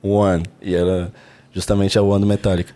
One. 0.03 0.43
E 0.61 0.75
era 0.75 1.13
justamente 1.53 1.99
a 1.99 2.03
One 2.03 2.21
do 2.21 2.27
Metallica. 2.27 2.75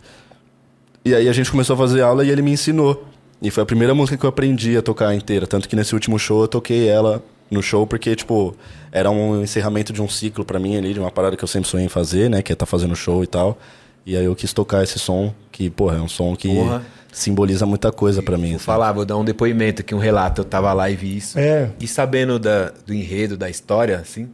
E 1.04 1.14
aí 1.14 1.28
a 1.28 1.32
gente 1.32 1.50
começou 1.50 1.74
a 1.74 1.76
fazer 1.76 2.00
aula 2.00 2.24
e 2.24 2.30
ele 2.30 2.42
me 2.42 2.52
ensinou. 2.52 3.04
E 3.42 3.50
foi 3.50 3.62
a 3.62 3.66
primeira 3.66 3.94
música 3.94 4.16
que 4.16 4.24
eu 4.24 4.30
aprendi 4.30 4.76
a 4.76 4.82
tocar 4.82 5.14
inteira. 5.14 5.46
Tanto 5.46 5.68
que 5.68 5.76
nesse 5.76 5.94
último 5.94 6.18
show 6.18 6.42
eu 6.42 6.48
toquei 6.48 6.88
ela 6.88 7.22
no 7.50 7.62
show 7.62 7.86
porque, 7.86 8.16
tipo, 8.16 8.56
era 8.90 9.10
um 9.10 9.42
encerramento 9.42 9.92
de 9.92 10.00
um 10.00 10.08
ciclo 10.08 10.44
pra 10.44 10.58
mim 10.58 10.76
ali, 10.76 10.94
de 10.94 11.00
uma 11.00 11.10
parada 11.10 11.36
que 11.36 11.44
eu 11.44 11.48
sempre 11.48 11.68
sonhei 11.68 11.86
em 11.86 11.90
fazer, 11.90 12.30
né? 12.30 12.40
Que 12.42 12.52
é 12.52 12.54
estar 12.54 12.66
fazendo 12.66 12.96
show 12.96 13.22
e 13.22 13.26
tal. 13.26 13.58
E 14.04 14.16
aí 14.16 14.24
eu 14.24 14.34
quis 14.34 14.52
tocar 14.52 14.82
esse 14.84 14.98
som, 14.98 15.34
que, 15.50 15.68
porra, 15.68 15.96
é 15.96 16.00
um 16.00 16.08
som 16.08 16.34
que 16.36 16.48
Porra. 16.48 16.82
simboliza 17.12 17.66
muita 17.66 17.90
coisa 17.90 18.22
pra 18.22 18.38
mim. 18.38 18.50
Vou 18.50 18.56
assim. 18.56 18.64
falar, 18.64 18.92
vou 18.92 19.04
dar 19.04 19.16
um 19.16 19.24
depoimento 19.24 19.82
aqui, 19.82 19.94
um 19.94 19.98
relato. 19.98 20.42
Eu 20.42 20.44
tava 20.44 20.72
lá 20.72 20.88
e 20.88 20.94
vi 20.94 21.16
isso. 21.16 21.38
É. 21.38 21.70
E 21.80 21.88
sabendo 21.88 22.38
da, 22.38 22.72
do 22.86 22.94
enredo, 22.94 23.36
da 23.36 23.50
história, 23.50 23.98
assim. 23.98 24.28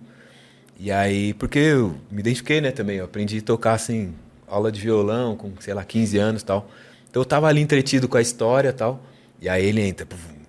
E 0.83 0.91
aí, 0.91 1.33
porque 1.35 1.61
eu 1.61 1.95
me 2.11 2.19
identifiquei, 2.19 2.61
né, 2.61 2.73
também. 2.73 2.97
Eu 2.97 3.05
aprendi 3.05 3.39
a 3.39 3.43
tocar, 3.43 3.75
assim, 3.75 4.13
aula 4.49 4.73
de 4.73 4.81
violão 4.81 5.37
com, 5.37 5.53
sei 5.61 5.73
lá, 5.73 5.85
15 5.85 6.19
anos 6.19 6.43
tal. 6.43 6.69
Então 7.09 7.21
eu 7.21 7.25
tava 7.25 7.47
ali 7.47 7.61
entretido 7.61 8.09
com 8.09 8.17
a 8.17 8.21
história 8.21 8.73
tal. 8.73 9.01
E 9.41 9.49
aí 9.49 9.65
ele 9.65 9.81
entra, 9.81 10.05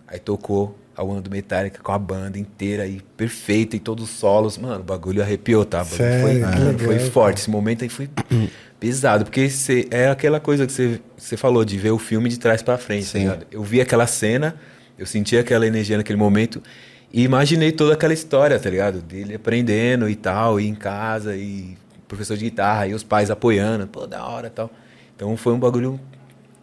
aí 0.08 0.18
tocou 0.18 0.76
a 0.98 1.04
One 1.04 1.22
do 1.22 1.30
Metallica 1.30 1.84
com 1.84 1.92
a 1.92 2.00
banda 2.00 2.40
inteira 2.40 2.82
aí, 2.82 3.00
perfeita, 3.16 3.76
e 3.76 3.80
todos 3.80 4.06
os 4.06 4.10
solos. 4.10 4.58
Mano, 4.58 4.80
o 4.80 4.84
bagulho 4.84 5.22
arrepiou, 5.22 5.66
tá? 5.66 5.84
Bagulho 5.84 5.98
Sério? 5.98 6.22
foi, 6.22 6.52
Que 6.52 6.60
legal, 6.60 6.80
foi 6.80 7.00
forte. 7.00 7.38
Esse 7.38 7.52
momento 7.52 7.84
aí 7.84 7.90
foi 7.90 8.10
pesado, 8.80 9.26
porque 9.26 9.48
cê, 9.52 9.88
é 9.92 10.10
aquela 10.10 10.40
coisa 10.40 10.66
que 10.66 11.00
você 11.16 11.38
falou, 11.38 11.64
de 11.64 11.78
ver 11.78 11.92
o 11.92 12.00
filme 12.00 12.28
de 12.28 12.40
trás 12.40 12.64
pra 12.64 12.76
frente, 12.80 13.06
tá 13.06 13.12
Sim. 13.12 13.20
ligado? 13.20 13.46
Eu 13.52 13.62
vi 13.62 13.80
aquela 13.80 14.08
cena, 14.08 14.56
eu 14.98 15.06
senti 15.06 15.38
aquela 15.38 15.68
energia 15.68 15.96
naquele 15.98 16.18
momento 16.18 16.60
e 17.14 17.24
imaginei 17.24 17.72
toda 17.72 17.94
aquela 17.94 18.14
história, 18.14 18.60
tá 18.60 18.70
ligado? 18.70 19.00
Dele 19.02 19.36
aprendendo 19.36 20.10
e 20.10 20.16
tal, 20.16 20.60
e 20.60 20.68
em 20.68 20.74
casa, 20.76 21.36
e 21.36 21.78
professor 22.08 22.36
de 22.36 22.46
guitarra, 22.46 22.88
e 22.88 22.94
os 22.94 23.04
pais 23.04 23.30
apoiando, 23.32 23.86
pô, 23.88 24.06
da 24.08 24.26
hora 24.28 24.48
e 24.48 24.50
tal. 24.50 24.70
Então 25.16 25.38
foi 25.38 25.54
um 25.54 25.60
bagulho 25.60 26.00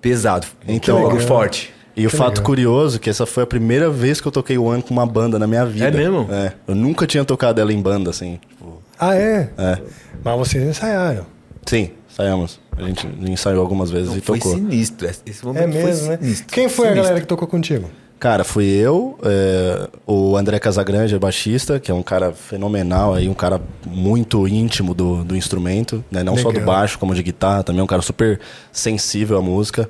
pesado, 0.00 0.46
Então, 0.66 0.96
um 0.98 1.02
bagulho 1.02 1.20
legal. 1.20 1.28
forte. 1.28 1.72
E 1.96 2.06
o 2.06 2.10
fato 2.10 2.38
legal. 2.38 2.44
curioso 2.44 2.96
é 2.96 2.98
que 3.00 3.10
essa 3.10 3.26
foi 3.26 3.42
a 3.42 3.46
primeira 3.46 3.90
vez 3.90 4.20
que 4.20 4.26
eu 4.26 4.32
toquei 4.32 4.56
One 4.56 4.82
com 4.82 4.90
uma 4.94 5.04
banda 5.06 5.38
na 5.38 5.46
minha 5.46 5.66
vida. 5.66 5.86
É 5.88 5.90
mesmo? 5.90 6.26
É. 6.32 6.52
Eu 6.66 6.74
nunca 6.74 7.06
tinha 7.06 7.24
tocado 7.24 7.60
ela 7.60 7.72
em 7.72 7.80
banda, 7.82 8.10
assim. 8.10 8.38
Tipo, 8.48 8.80
Ah, 8.98 9.14
é? 9.16 9.50
é. 9.58 9.78
Mas 10.24 10.38
vocês 10.38 10.64
ensaiaram. 10.64 11.26
Sim, 11.66 11.90
saímos. 12.08 12.58
A 12.76 12.82
gente 12.82 13.06
ensaiou 13.28 13.60
algumas 13.60 13.90
vezes 13.90 14.08
Não, 14.08 14.16
e 14.16 14.20
foi 14.20 14.38
tocou. 14.38 14.54
sinistro, 14.54 15.08
esse 15.26 15.44
momento 15.44 15.62
É 15.64 15.66
mesmo, 15.66 15.82
foi 15.98 16.08
né? 16.08 16.18
sinistro. 16.22 16.46
Quem 16.48 16.68
foi 16.68 16.86
a 16.86 16.88
Sinistro. 16.90 17.02
galera 17.02 17.20
que 17.20 17.26
tocou 17.26 17.46
contigo? 17.48 17.90
Cara, 18.20 18.44
fui 18.44 18.66
eu, 18.66 19.18
é, 19.22 19.88
o 20.06 20.36
André 20.36 20.58
Casagrande, 20.58 21.14
é 21.14 21.18
baixista, 21.18 21.80
que 21.80 21.90
é 21.90 21.94
um 21.94 22.02
cara 22.02 22.32
fenomenal, 22.32 23.14
aí, 23.14 23.26
um 23.26 23.32
cara 23.34 23.58
muito 23.86 24.46
íntimo 24.46 24.92
do, 24.92 25.24
do 25.24 25.34
instrumento, 25.34 26.04
né? 26.10 26.22
não 26.22 26.36
só 26.36 26.50
do 26.50 26.58
Legal. 26.58 26.66
baixo, 26.66 26.98
como 26.98 27.14
de 27.14 27.22
guitarra, 27.22 27.62
também 27.64 27.80
um 27.82 27.86
cara 27.86 28.02
super 28.02 28.38
sensível 28.70 29.38
à 29.38 29.42
música. 29.42 29.88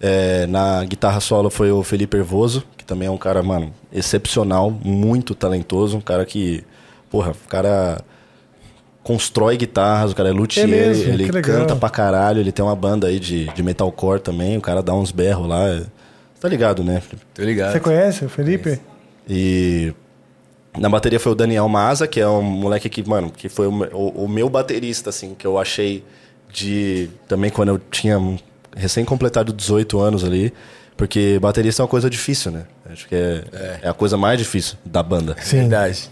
É, 0.00 0.46
na 0.46 0.82
guitarra 0.84 1.20
solo 1.20 1.50
foi 1.50 1.70
o 1.70 1.82
Felipe 1.82 2.16
Hervoso, 2.16 2.64
que 2.78 2.84
também 2.84 3.08
é 3.08 3.10
um 3.10 3.18
cara, 3.18 3.42
mano, 3.42 3.70
excepcional, 3.92 4.70
muito 4.70 5.34
talentoso, 5.34 5.98
um 5.98 6.00
cara 6.00 6.24
que, 6.24 6.64
porra, 7.10 7.32
o 7.32 7.48
cara 7.48 7.98
constrói 9.02 9.56
guitarras, 9.58 10.12
o 10.12 10.16
cara 10.16 10.30
é 10.30 10.32
luthier, 10.32 10.64
É 10.64 10.66
mesmo? 10.66 11.12
ele 11.12 11.30
legal. 11.30 11.58
canta 11.60 11.76
pra 11.76 11.90
caralho, 11.90 12.40
ele 12.40 12.50
tem 12.52 12.64
uma 12.64 12.74
banda 12.74 13.06
aí 13.06 13.20
de, 13.20 13.44
de 13.52 13.62
metalcore 13.62 14.18
também, 14.20 14.56
o 14.56 14.62
cara 14.62 14.82
dá 14.82 14.94
uns 14.94 15.12
berros 15.12 15.46
lá, 15.46 15.68
é- 15.68 15.82
tá 16.46 16.50
ligado, 16.50 16.84
né? 16.84 17.02
Tô 17.34 17.42
ligado. 17.42 17.72
Você 17.72 17.80
conhece 17.80 18.24
o 18.24 18.28
Felipe? 18.28 18.80
E 19.28 19.92
na 20.78 20.88
bateria 20.88 21.18
foi 21.18 21.32
o 21.32 21.34
Daniel 21.34 21.68
Maza, 21.68 22.06
que 22.06 22.20
é 22.20 22.28
um 22.28 22.42
moleque 22.42 22.88
que, 22.88 23.02
mano, 23.08 23.30
que 23.30 23.48
foi 23.48 23.66
o, 23.66 23.72
o- 23.92 24.24
o 24.24 24.28
meu 24.28 24.48
baterista, 24.48 25.10
assim, 25.10 25.34
que 25.34 25.46
eu 25.46 25.58
achei 25.58 26.04
de. 26.52 27.10
Também 27.26 27.50
quando 27.50 27.70
eu 27.70 27.78
tinha 27.90 28.18
recém-completado 28.76 29.52
18 29.52 29.98
anos 29.98 30.24
ali. 30.24 30.52
Porque 30.96 31.38
baterista 31.42 31.82
é 31.82 31.84
uma 31.84 31.88
coisa 31.88 32.08
difícil, 32.08 32.50
né? 32.50 32.64
Acho 32.90 33.06
que 33.06 33.14
é, 33.14 33.44
é. 33.82 33.88
a 33.88 33.92
coisa 33.92 34.16
mais 34.16 34.38
difícil 34.38 34.78
da 34.82 35.02
banda. 35.02 35.36
Sim. 35.42 35.58
Verdade. 35.60 36.08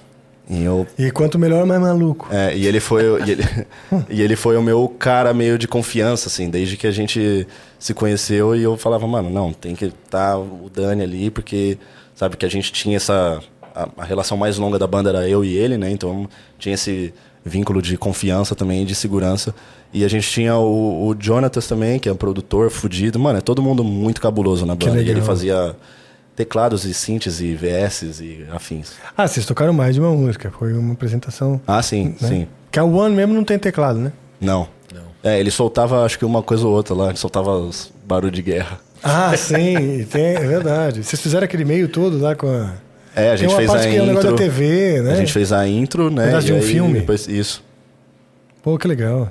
E 0.49 0.63
eu 0.63 0.87
E 0.99 1.11
quanto 1.11 1.39
melhor, 1.39 1.65
mais 1.65 1.81
maluco. 1.81 2.29
é, 2.31 2.55
e 2.57 2.67
ele 2.67 2.79
foi 2.81 3.09
o- 3.09 3.19
e 3.25 3.31
ele, 3.31 3.43
e 4.11 4.21
ele 4.23 4.37
foi 4.37 4.57
o 4.59 4.63
meu 4.63 4.87
cara 4.99 5.33
meio 5.33 5.57
de 5.59 5.67
confiança, 5.67 6.29
assim, 6.29 6.51
desde 6.51 6.77
que 6.77 6.87
a 6.87 6.91
gente 6.91 7.47
se 7.79 7.95
conheceu 7.95 8.55
e 8.55 8.63
eu 8.63 8.77
falava, 8.77 9.07
mano, 9.07 9.31
não, 9.31 9.53
tem 9.53 9.75
que 9.75 9.87
estar 9.87 10.37
o 10.39 10.71
Dani 10.73 11.03
ali, 11.03 11.31
porque 11.31 11.79
sabe 12.15 12.37
que 12.37 12.45
a 12.45 12.49
gente 12.51 12.73
tinha 12.73 12.97
essa. 12.97 13.41
A, 13.75 13.89
a 13.99 14.05
relação 14.05 14.37
mais 14.37 14.57
longa 14.59 14.79
da 14.79 14.87
banda 14.87 15.09
era 15.11 15.29
eu 15.29 15.45
e 15.45 15.57
ele, 15.57 15.77
né? 15.79 15.91
Então 15.91 16.29
tinha 16.59 16.75
esse 16.75 17.13
vínculo 17.45 17.83
de 17.83 17.97
confiança 17.97 18.55
também, 18.55 18.85
de 18.85 18.95
segurança. 18.95 19.55
E 19.93 20.05
a 20.05 20.09
gente 20.09 20.29
tinha 20.31 20.57
o, 20.57 21.09
o 21.09 21.17
Jonatas 21.19 21.67
também, 21.67 21.99
que 21.99 22.09
é 22.09 22.13
um 22.13 22.17
produtor 22.17 22.71
fudido. 22.71 23.19
Mano, 23.19 23.39
é 23.39 23.41
todo 23.41 23.63
mundo 23.63 23.83
muito 23.83 24.21
cabuloso 24.21 24.65
na 24.67 24.75
banda. 24.75 25.01
E 25.03 25.09
ele 25.09 25.21
fazia 25.23 25.75
teclados 26.37 26.85
e 26.85 26.93
synths 26.95 27.41
e 27.41 27.55
VS 27.55 28.21
e 28.21 28.47
afins. 28.53 28.93
Ah, 29.17 29.27
vocês 29.27 29.47
tocaram 29.47 29.73
mais 29.73 29.95
de 29.95 30.01
uma 30.01 30.11
música. 30.13 30.51
Foi 30.59 30.73
uma 30.73 30.93
apresentação. 30.95 31.61
Ah, 31.67 31.83
sim, 31.83 32.17
né? 32.21 32.29
sim. 32.29 32.49
Que 32.71 32.79
a 32.79 32.85
One 32.85 33.15
mesmo 33.15 33.35
não 33.35 33.45
tem 33.45 33.59
teclado, 33.59 33.99
né? 33.99 34.13
Não. 34.41 34.69
É, 35.23 35.41
ele 35.41 35.51
soltava 35.51 36.05
acho 36.05 36.19
que 36.19 36.25
uma 36.25 36.43
coisa 36.43 36.67
ou 36.67 36.73
outra 36.75 36.95
lá, 36.95 37.09
ele 37.09 37.17
soltava 37.17 37.51
os 37.57 37.91
barulhos 38.07 38.35
de 38.37 38.43
guerra. 38.43 38.79
Ah, 39.03 39.35
sim, 39.37 40.05
tem, 40.11 40.35
é 40.35 40.41
verdade. 40.41 41.03
Vocês 41.03 41.21
fizeram 41.21 41.45
aquele 41.45 41.65
meio 41.65 41.89
todo 41.89 42.19
lá 42.19 42.35
com 42.35 42.47
a. 42.47 42.75
É, 43.17 43.29
a 43.29 43.31
Tem 43.31 43.39
gente 43.39 43.51
uma 43.51 43.57
fez 43.59 43.71
parte 43.71 43.87
a 43.87 43.91
que 43.91 43.97
é 43.97 44.03
um 44.03 44.07
negócio 44.07 44.31
intro. 44.31 44.37
da 44.39 44.51
TV, 44.51 45.01
né? 45.03 45.13
A 45.13 45.17
gente 45.17 45.33
fez 45.33 45.51
a 45.53 45.67
intro, 45.67 46.11
né? 46.11 46.37
E 46.37 46.43
de 46.43 46.53
um 46.53 46.57
aí 46.57 46.63
filme. 46.63 47.01
Depois, 47.01 47.27
isso. 47.29 47.65
Pô, 48.63 48.77
que 48.77 48.87
legal. 48.89 49.31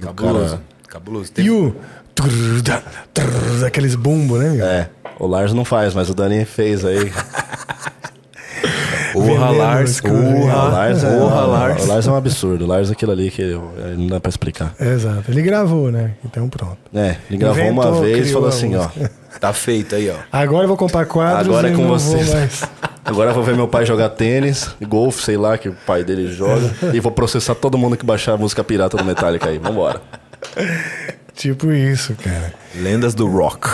Cabuloso. 0.00 0.60
Cabuloso. 0.88 1.32
Tem- 1.32 1.44
E 1.44 1.50
o. 1.50 1.74
Aqueles 3.66 3.94
bumbo, 3.94 4.38
né? 4.38 4.50
meu? 4.50 4.64
É. 4.66 4.90
O 5.20 5.26
Lars 5.26 5.52
não 5.52 5.64
faz, 5.66 5.94
mas 5.94 6.08
o 6.08 6.14
Dani 6.14 6.44
fez 6.46 6.84
aí. 6.84 7.12
Porra, 9.12 9.26
Veneno 9.26 9.58
Lars. 9.58 9.98
o 9.98 10.02
Porra, 10.02 10.62
Lars, 10.68 11.04
é, 11.04 11.18
porra, 11.18 11.44
o 11.44 11.50
Lars. 11.50 11.86
Lars 11.86 12.06
é 12.06 12.10
um 12.10 12.14
absurdo. 12.14 12.64
O 12.64 12.68
Lars 12.68 12.88
é 12.90 12.92
aquilo 12.92 13.10
ali 13.12 13.28
que 13.30 13.42
não 13.96 14.06
dá 14.06 14.20
pra 14.20 14.28
explicar. 14.30 14.72
É, 14.78 14.92
Exato. 14.92 15.24
Ele 15.28 15.42
gravou, 15.42 15.90
né? 15.90 16.12
Então 16.24 16.48
pronto. 16.48 16.78
É, 16.94 17.16
ele 17.28 17.38
gravou 17.38 17.64
uma 17.64 17.82
Inventou, 17.82 18.02
vez 18.02 18.28
e 18.28 18.32
falou 18.32 18.46
a 18.46 18.50
assim, 18.50 18.76
ó. 18.76 18.88
Tá 19.40 19.52
feito 19.52 19.96
aí, 19.96 20.08
ó. 20.10 20.14
Agora 20.30 20.64
eu 20.64 20.68
vou 20.68 20.76
comprar 20.76 21.06
quadros 21.06 21.48
Agora 21.48 21.70
é 21.70 21.74
com 21.74 21.88
vocês. 21.88 22.62
Agora 23.04 23.30
eu 23.30 23.34
vou 23.34 23.42
ver 23.42 23.56
meu 23.56 23.66
pai 23.66 23.84
jogar 23.84 24.10
tênis, 24.10 24.70
golfe, 24.80 25.22
sei 25.24 25.36
lá, 25.36 25.58
que 25.58 25.68
o 25.68 25.76
pai 25.86 26.04
dele 26.04 26.32
joga. 26.32 26.70
e 26.94 27.00
vou 27.00 27.10
processar 27.10 27.56
todo 27.56 27.76
mundo 27.76 27.96
que 27.96 28.06
baixar 28.06 28.34
a 28.34 28.36
música 28.36 28.62
pirata 28.62 28.96
do 28.96 29.04
Metallica 29.04 29.48
aí. 29.48 29.58
Vambora. 29.58 30.00
Tipo 31.34 31.72
isso, 31.72 32.14
cara. 32.14 32.54
Lendas 32.76 33.12
do 33.14 33.26
rock. 33.26 33.68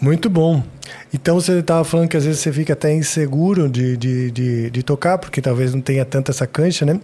Muito 0.00 0.30
bom. 0.30 0.62
Então 1.12 1.36
você 1.40 1.58
estava 1.58 1.84
falando 1.84 2.08
que 2.08 2.16
às 2.16 2.24
vezes 2.24 2.40
você 2.40 2.52
fica 2.52 2.72
até 2.72 2.92
inseguro 2.92 3.68
de, 3.68 3.96
de, 3.96 4.30
de, 4.30 4.70
de 4.70 4.82
tocar, 4.82 5.18
porque 5.18 5.40
talvez 5.40 5.74
não 5.74 5.80
tenha 5.80 6.04
tanta 6.04 6.30
essa 6.30 6.46
cancha, 6.46 6.84
né? 6.84 7.00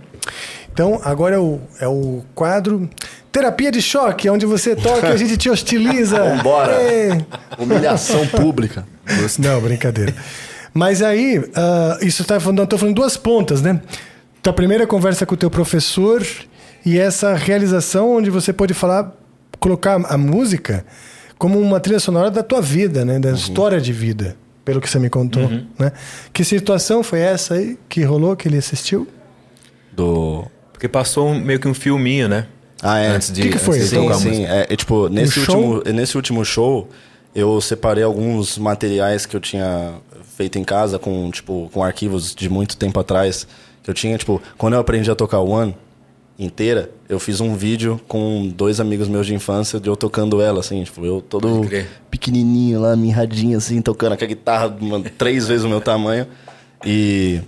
Então 0.73 1.01
agora 1.05 1.37
é 1.37 1.39
o, 1.39 1.61
é 1.81 1.89
o 1.89 2.23
quadro 2.35 2.89
Terapia 3.31 3.73
de 3.73 3.81
Choque, 3.81 4.29
onde 4.29 4.45
você 4.45 4.77
toca 4.77 5.09
e 5.09 5.13
a 5.13 5.17
gente 5.17 5.37
te 5.37 5.49
hostiliza. 5.49 6.23
Vambora. 6.37 6.73
É. 6.73 7.25
Humilhação 7.59 8.27
pública. 8.27 8.87
Não, 9.39 9.61
brincadeira. 9.61 10.15
Mas 10.75 11.03
aí, 11.03 11.43
ah, 11.55 11.99
isso 12.03 12.23
está 12.23 12.39
falando, 12.39 12.63
estou 12.63 12.79
falando 12.79 12.95
duas 12.95 13.17
pontas, 13.17 13.63
né? 13.63 13.81
Tua 14.43 14.53
primeira 14.53 14.87
conversa 14.87 15.25
com 15.25 15.35
o 15.35 15.39
teu 15.39 15.51
professor 15.51 16.27
e 16.85 16.99
essa 16.99 17.35
realização 17.35 18.17
onde 18.17 18.29
você 18.29 18.53
pode 18.53 18.75
falar, 18.75 19.13
colocar 19.59 20.01
a 20.07 20.19
música 20.19 20.85
como 21.43 21.59
uma 21.59 21.81
trilha 21.81 21.99
sonora 21.99 22.31
da 22.31 22.41
tua 22.41 22.61
vida, 22.63 23.05
né? 23.05 23.19
Da 23.19 23.33
história 23.33 23.81
de 23.81 23.93
vida, 23.93 24.37
pelo 24.65 24.81
que 24.81 24.89
você 24.89 24.97
me 25.01 25.11
contou, 25.11 25.51
né? 25.77 25.91
Que 26.33 26.45
situação 26.45 27.03
foi 27.03 27.19
essa 27.19 27.55
aí 27.55 27.77
que 27.89 28.05
rolou, 28.05 28.37
que 28.37 28.47
ele 28.47 28.59
assistiu? 28.59 29.09
Do. 29.93 30.45
Porque 30.73 30.87
passou 30.87 31.31
um- 31.31 31.41
meio 31.41 31.59
que 31.59 31.67
um 31.67 31.75
filminho, 31.75 32.29
né? 32.29 32.47
Ah, 32.81 33.01
é. 33.01 33.09
Antes 33.09 33.33
de, 33.33 33.43
Que 33.43 33.49
que 33.49 33.59
foi? 33.59 33.77
antes 33.81 33.89
Sim, 33.91 34.13
sim. 34.21 34.45
É, 34.47 34.69
é, 34.71 34.77
tipo, 34.77 35.09
nesse, 35.09 35.41
show? 35.41 35.57
último, 35.57 35.93
nesse 35.93 36.17
último 36.17 36.45
show, 36.45 36.89
eu 37.35 37.61
separei 37.61 38.05
alguns 38.05 38.57
materiais 38.57 39.27
que 39.27 39.35
eu 39.35 39.41
tinha 39.41 39.95
feito 40.37 40.61
em 40.61 40.65
casa 40.65 40.97
com, 40.97 41.29
tipo, 41.33 41.69
com 41.73 41.83
arquivos 41.83 42.33
de 42.37 42.49
muito 42.49 42.77
tempo 42.77 43.01
atrás. 43.01 43.49
Que 43.83 43.91
eu 43.91 43.95
tinha, 43.95 44.17
tipo, 44.17 44.41
quando 44.57 44.75
eu 44.75 44.79
aprendi 44.81 45.11
a 45.11 45.17
tocar 45.17 45.41
One 45.41 45.75
inteira, 46.45 46.91
eu 47.09 47.19
fiz 47.19 47.41
um 47.41 47.55
vídeo 47.55 48.01
com 48.09 48.49
dois 48.55 48.81
amigos 48.81 49.09
meus 49.09 49.27
de 49.27 49.35
infância 49.35 49.79
de 49.81 49.89
eu 49.89 49.97
tocando 49.97 50.41
ela, 50.41 50.61
assim, 50.61 50.83
tipo, 50.83 51.05
eu 51.07 51.21
todo 51.21 51.63
pequenininho 52.11 52.81
lá, 52.81 52.95
mirradinho 52.97 53.57
assim, 53.59 53.81
tocando 53.81 54.17
com 54.17 54.25
a 54.25 54.27
guitarra 54.27 54.77
mano, 54.81 55.05
três 55.17 55.47
vezes 55.49 55.65
o 55.65 55.69
meu 55.69 55.81
tamanho. 55.81 56.27
E 56.85 57.41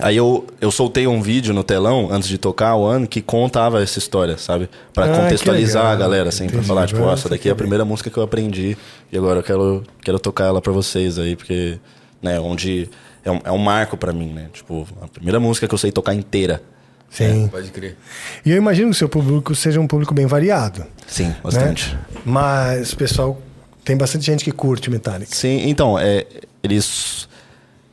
Aí 0.00 0.16
eu, 0.16 0.46
eu 0.60 0.70
soltei 0.70 1.08
um 1.08 1.20
vídeo 1.20 1.52
no 1.52 1.64
telão 1.64 2.08
antes 2.12 2.28
de 2.28 2.38
tocar 2.38 2.76
o 2.76 2.84
ano 2.86 3.04
que 3.04 3.20
contava 3.20 3.82
essa 3.82 3.98
história, 3.98 4.38
sabe? 4.38 4.70
Pra 4.94 5.06
Ah, 5.06 5.08
contextualizar 5.08 5.82
legal. 5.82 5.92
a 5.92 5.96
galera, 5.96 6.28
assim, 6.28 6.44
pra 6.46 6.54
Entendi. 6.54 6.68
falar, 6.68 6.86
tipo, 6.86 7.00
Agora 7.00 7.14
essa 7.14 7.28
daqui 7.28 7.48
é 7.48 7.52
a 7.52 7.54
primeira 7.56 7.84
música 7.84 8.08
que 8.08 8.16
eu 8.16 8.22
aprendi 8.22 8.76
e 9.10 9.18
agora 9.18 9.40
eu 9.40 9.42
quero, 9.42 9.82
quero 10.00 10.18
tocar 10.20 10.44
ela 10.44 10.62
pra 10.62 10.72
vocês 10.72 11.18
aí, 11.18 11.34
porque, 11.34 11.80
né, 12.22 12.38
onde 12.38 12.88
é 13.24 13.30
um, 13.32 13.40
é 13.42 13.50
um 13.50 13.58
marco 13.58 13.96
pra 13.96 14.12
mim, 14.12 14.28
né? 14.28 14.46
Tipo, 14.52 14.86
a 15.02 15.08
primeira 15.08 15.40
música 15.40 15.66
que 15.66 15.74
eu 15.74 15.78
sei 15.78 15.90
tocar 15.90 16.14
inteira. 16.14 16.62
Sim. 17.10 17.48
Pode 17.48 17.70
crer. 17.70 17.96
E 18.44 18.50
eu 18.50 18.56
imagino 18.56 18.90
que 18.90 18.96
o 18.96 18.98
seu 18.98 19.08
público 19.08 19.54
seja 19.54 19.80
um 19.80 19.86
público 19.86 20.14
bem 20.14 20.26
variado. 20.26 20.84
Sim, 21.06 21.28
né? 21.28 21.36
bastante. 21.42 21.96
Mas, 22.24 22.94
pessoal, 22.94 23.40
tem 23.84 23.96
bastante 23.96 24.26
gente 24.26 24.44
que 24.44 24.52
curte 24.52 24.90
Metallica. 24.90 25.34
Sim, 25.34 25.68
então, 25.68 25.98
é, 25.98 26.26
eles. 26.62 27.26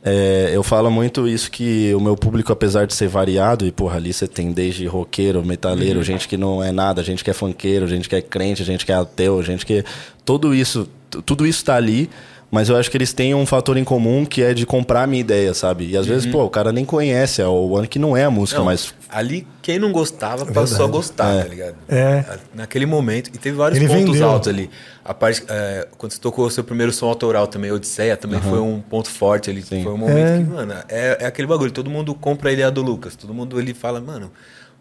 é, 0.03 0.51
eu 0.53 0.61
falo 0.61 0.91
muito 0.91 1.27
isso 1.27 1.49
que 1.49 1.93
o 1.95 1.99
meu 2.01 2.15
público, 2.17 2.51
apesar 2.51 2.85
de 2.85 2.93
ser 2.93 3.07
variado, 3.07 3.65
e 3.65 3.71
porra, 3.71 3.95
ali 3.95 4.11
você 4.11 4.27
tem 4.27 4.51
desde 4.51 4.85
roqueiro, 4.85 5.43
metaleiro, 5.45 6.03
gente 6.03 6.27
que 6.27 6.35
não 6.35 6.61
é 6.61 6.71
nada, 6.71 7.01
gente 7.01 7.23
que 7.23 7.29
é 7.29 7.33
funkeiro, 7.33 7.87
gente 7.87 8.09
que 8.09 8.15
é 8.15 8.21
crente, 8.21 8.63
gente 8.63 8.85
que 8.85 8.91
é 8.91 8.95
ateu, 8.95 9.41
gente 9.41 9.65
que. 9.65 9.83
Tudo 10.25 10.53
isso, 10.53 10.89
tudo 11.25 11.47
isso 11.47 11.63
tá 11.63 11.75
ali, 11.75 12.09
mas 12.51 12.69
eu 12.69 12.75
acho 12.77 12.89
que 12.89 12.95
eles 12.97 13.11
têm 13.11 13.33
um 13.35 13.45
fator 13.45 13.75
em 13.77 13.83
comum 13.83 14.25
que 14.25 14.41
é 14.41 14.53
de 14.53 14.65
comprar 14.65 15.03
a 15.03 15.07
minha 15.07 15.19
ideia, 15.19 15.53
sabe? 15.53 15.87
E 15.89 15.97
às 15.97 16.05
vezes, 16.05 16.25
pô, 16.31 16.43
o 16.43 16.49
cara 16.49 16.71
nem 16.71 16.85
conhece, 16.85 17.41
é 17.41 17.47
o 17.47 17.75
ano 17.75 17.87
que 17.87 17.99
não 17.99 18.15
é 18.15 18.23
a 18.23 18.31
música, 18.31 18.59
Não, 18.59 18.65
mas. 18.65 18.93
ali 19.09 19.45
quem 19.61 19.77
não 19.79 19.91
gostava 19.91 20.45
passou 20.45 20.85
a 20.85 20.87
gostar, 20.89 21.43
tá 21.43 21.47
ligado? 21.49 21.75
É. 21.89 22.23
Naquele 22.53 22.85
momento. 22.85 23.29
E 23.33 23.37
teve 23.37 23.57
vários 23.57 23.77
Ele 23.79 23.87
pontos 23.87 24.13
vendeu. 24.13 24.29
altos 24.29 24.47
ali. 24.47 24.69
A 25.03 25.13
parte, 25.13 25.43
é, 25.49 25.87
quando 25.97 26.13
você 26.13 26.19
tocou 26.19 26.45
o 26.45 26.51
seu 26.51 26.63
primeiro 26.63 26.91
som 26.93 27.07
autoral 27.07 27.47
também, 27.47 27.71
Odisseia, 27.71 28.15
também 28.15 28.39
foi 28.41 28.59
um 28.59 28.79
ponto 28.79 29.09
forte 29.09 29.49
ali. 29.49 29.61
Foi 29.61 29.77
um 29.87 29.97
momento 29.97 30.17
É. 30.17 30.37
que, 30.37 30.43
mano, 30.43 30.73
é, 30.87 31.17
é 31.21 31.25
aquele 31.25 31.47
bagulho. 31.47 31.71
Todo 31.71 31.89
mundo 31.89 32.13
compra 32.15 32.49
a 32.49 32.53
ideia 32.53 32.71
do 32.71 32.81
Lucas. 32.81 33.15
Todo 33.15 33.33
mundo 33.33 33.59
ele 33.59 33.73
fala, 33.73 33.99
mano, 33.99 34.31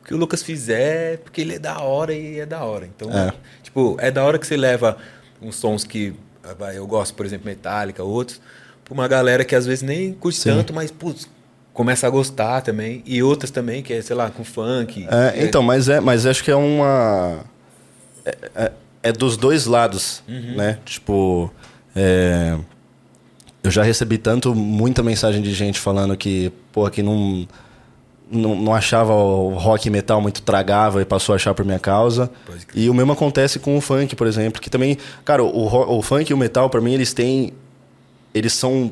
o 0.03 0.07
que 0.07 0.15
o 0.15 0.17
Lucas 0.17 0.43
fizer 0.43 1.15
é 1.15 1.17
porque 1.17 1.41
ele 1.41 1.55
é 1.55 1.59
da 1.59 1.81
hora 1.81 2.13
e 2.15 2.39
é 2.41 2.47
da 2.47 2.63
hora. 2.63 2.87
Então, 2.95 3.11
É. 3.11 3.33
tipo, 3.63 3.97
é 4.01 4.11
da 4.11 4.23
hora 4.25 4.39
que 4.39 4.47
você 4.47 4.57
leva 4.57 4.97
uns 5.43 5.57
sons 5.57 5.85
que 5.85 6.15
eu 6.75 6.87
gosto, 6.87 7.15
por 7.15 7.25
exemplo, 7.27 7.47
Metallica, 7.47 8.03
outros, 8.03 8.41
pra 8.85 8.95
uma 8.95 9.09
galera 9.09 9.45
que 9.45 9.55
às 9.55 9.67
vezes 9.67 9.83
nem 9.83 10.13
curte 10.13 10.43
tanto, 10.43 10.73
mas, 10.75 10.91
putz, 10.91 11.29
começa 11.73 12.07
a 12.07 12.11
gostar 12.11 12.61
também. 12.63 13.03
E 13.07 13.23
outras 13.23 13.51
também, 13.51 13.83
que 13.83 13.93
é, 13.93 14.03
sei 14.03 14.15
lá, 14.17 14.31
com 14.31 14.45
funk. 14.45 15.07
É, 15.11 15.43
então, 15.45 15.63
mas 15.63 15.89
é, 15.89 16.01
mas 16.01 16.27
acho 16.27 16.43
que 16.45 16.51
é 16.51 16.57
uma. 16.57 17.41
É, 18.25 18.37
é- 18.55 18.73
é 19.05 19.13
dos 19.13 19.37
dois 19.37 19.67
lados, 19.67 20.23
né? 20.27 20.79
Tipo. 20.85 21.53
é, 21.95 22.57
eu 23.63 23.71
já 23.71 23.83
recebi 23.83 24.19
tanto, 24.19 24.55
muita 24.55 25.03
mensagem 25.03 25.41
de 25.43 25.53
gente 25.55 25.79
falando 25.79 26.15
que, 26.17 26.53
pô, 26.71 26.89
que 26.91 27.03
não, 27.03 27.47
não, 28.31 28.55
não 28.55 28.75
achava 28.75 29.13
o 29.13 29.55
rock 29.55 29.89
e 29.89 29.91
metal 29.91 30.21
muito 30.21 30.43
tragável 30.43 31.01
e 31.01 31.05
passou 31.05 31.33
a 31.33 31.37
achar 31.37 31.55
por 31.55 31.65
minha 31.65 31.79
causa. 31.79 32.31
E 32.75 32.89
o 32.89 32.95
mesmo 32.95 33.13
acontece 33.13 33.59
com 33.59 33.77
o 33.77 33.81
funk, 33.81 34.17
por 34.17 34.27
exemplo, 34.27 34.61
que 34.61 34.71
também, 34.71 34.97
cara, 35.25 35.43
o, 35.43 35.97
o 35.99 36.03
funk 36.03 36.31
e 36.31 36.35
o 36.35 36.37
metal, 36.37 36.69
pra 36.71 36.81
mim, 36.81 36.95
eles 36.95 37.13
têm. 37.13 37.53
Eles 38.33 38.53
são 38.53 38.91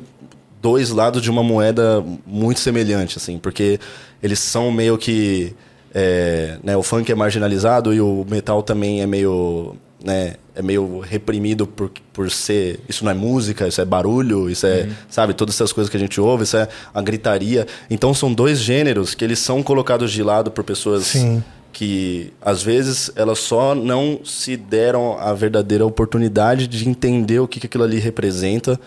dois 0.61 0.89
lados 0.91 1.21
de 1.21 1.29
uma 1.29 1.43
moeda 1.43 2.03
muito 2.25 2.59
semelhante, 2.59 3.17
assim, 3.17 3.37
porque 3.37 3.79
eles 4.21 4.39
são 4.39 4.71
meio 4.71 4.97
que. 4.97 5.53
é, 5.93 6.57
né, 6.63 6.77
o 6.77 6.83
funk 6.83 7.11
é 7.11 7.15
marginalizado 7.15 7.93
e 7.93 7.99
o 7.99 8.25
metal 8.29 8.63
também 8.63 9.01
é 9.01 9.07
meio. 9.07 9.75
Né, 10.03 10.35
é 10.55 10.61
meio 10.61 10.99
reprimido 10.99 11.65
por, 11.65 11.89
por 12.11 12.29
ser. 12.29 12.79
Isso 12.87 13.03
não 13.03 13.11
é 13.11 13.13
música, 13.13 13.67
isso 13.67 13.81
é 13.81 13.85
barulho, 13.85 14.49
isso 14.49 14.67
é. 14.67 14.89
Sabe, 15.09 15.33
todas 15.33 15.55
essas 15.55 15.71
coisas 15.71 15.89
que 15.89 15.97
a 15.97 15.99
gente 15.99 16.19
ouve, 16.21 16.43
isso 16.43 16.57
é 16.57 16.67
a 16.93 17.01
gritaria. 17.01 17.65
Então 17.89 18.13
são 18.13 18.33
dois 18.33 18.59
gêneros 18.59 19.15
que 19.15 19.23
eles 19.23 19.39
são 19.39 19.63
colocados 19.63 20.11
de 20.11 20.21
lado 20.21 20.51
por 20.51 20.63
pessoas 20.63 21.05
Sim. 21.05 21.43
que 21.71 22.31
às 22.41 22.61
vezes 22.61 23.11
elas 23.15 23.39
só 23.39 23.73
não 23.73 24.19
se 24.23 24.55
deram 24.55 25.17
a 25.17 25.33
verdadeira 25.33 25.85
oportunidade 25.85 26.67
de 26.67 26.87
entender 26.87 27.39
o 27.39 27.47
que, 27.47 27.59
que 27.59 27.65
aquilo 27.65 27.83
ali 27.83 27.97
representa 27.97 28.79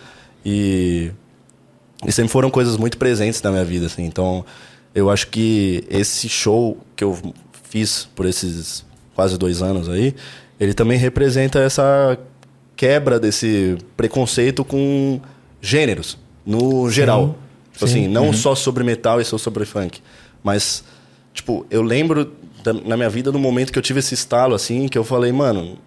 e, 0.45 1.11
e 2.05 2.11
sempre 2.11 2.31
foram 2.31 2.49
coisas 2.49 2.77
muito 2.77 2.97
presentes 2.97 3.41
na 3.41 3.51
minha 3.51 3.65
vida 3.65 3.87
assim 3.87 4.05
então 4.05 4.45
eu 4.95 5.09
acho 5.09 5.27
que 5.27 5.83
esse 5.89 6.29
show 6.29 6.77
que 6.95 7.03
eu 7.03 7.17
fiz 7.69 8.07
por 8.15 8.25
esses 8.25 8.85
quase 9.13 9.37
dois 9.37 9.61
anos 9.61 9.89
aí 9.89 10.15
ele 10.59 10.73
também 10.73 10.97
representa 10.97 11.59
essa 11.59 12.17
quebra 12.75 13.19
desse 13.19 13.77
preconceito 13.95 14.63
com 14.63 15.19
gêneros 15.61 16.17
no 16.45 16.89
geral 16.89 17.35
tipo 17.71 17.87
sim. 17.87 17.99
assim 18.01 18.07
não 18.07 18.31
só 18.33 18.55
sobre 18.55 18.83
metal 18.83 19.19
e 19.19 19.25
só 19.25 19.37
sobre 19.37 19.65
funk 19.65 20.01
mas 20.43 20.83
Tipo, 21.37 21.67
eu 21.69 21.83
lembro 21.83 22.33
da- 22.63 22.73
na 22.73 22.97
minha 22.97 23.09
vida 23.09 23.31
do 23.31 23.37
momento 23.37 23.71
que 23.71 23.77
eu 23.77 23.83
tive 23.83 23.99
esse 23.99 24.15
estalo, 24.15 24.55
assim, 24.55 24.87
que 24.87 24.97
eu 24.97 25.03
falei, 25.03 25.31
mano, 25.31 25.77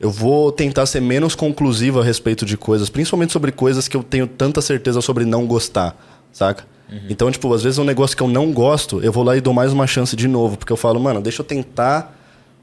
eu 0.00 0.10
vou 0.10 0.50
tentar 0.50 0.86
ser 0.86 1.00
menos 1.02 1.34
conclusivo 1.34 2.00
a 2.00 2.02
respeito 2.02 2.46
de 2.46 2.56
coisas, 2.56 2.88
principalmente 2.88 3.30
sobre 3.30 3.52
coisas 3.52 3.86
que 3.86 3.94
eu 3.94 4.02
tenho 4.02 4.26
tanta 4.26 4.62
certeza 4.62 5.02
sobre 5.02 5.26
não 5.26 5.46
gostar, 5.46 5.94
saca? 6.32 6.64
Então, 7.10 7.30
tipo, 7.30 7.52
às 7.52 7.62
vezes 7.62 7.78
um 7.78 7.84
negócio 7.84 8.16
que 8.16 8.22
eu 8.22 8.26
não 8.26 8.50
gosto, 8.52 9.00
eu 9.02 9.12
vou 9.12 9.22
lá 9.22 9.36
e 9.36 9.40
dou 9.42 9.52
mais 9.52 9.70
uma 9.70 9.86
chance 9.86 10.16
de 10.16 10.26
novo, 10.26 10.56
porque 10.56 10.72
eu 10.72 10.76
falo, 10.78 10.98
mano, 10.98 11.20
deixa 11.20 11.42
eu 11.42 11.44
tentar 11.46 12.18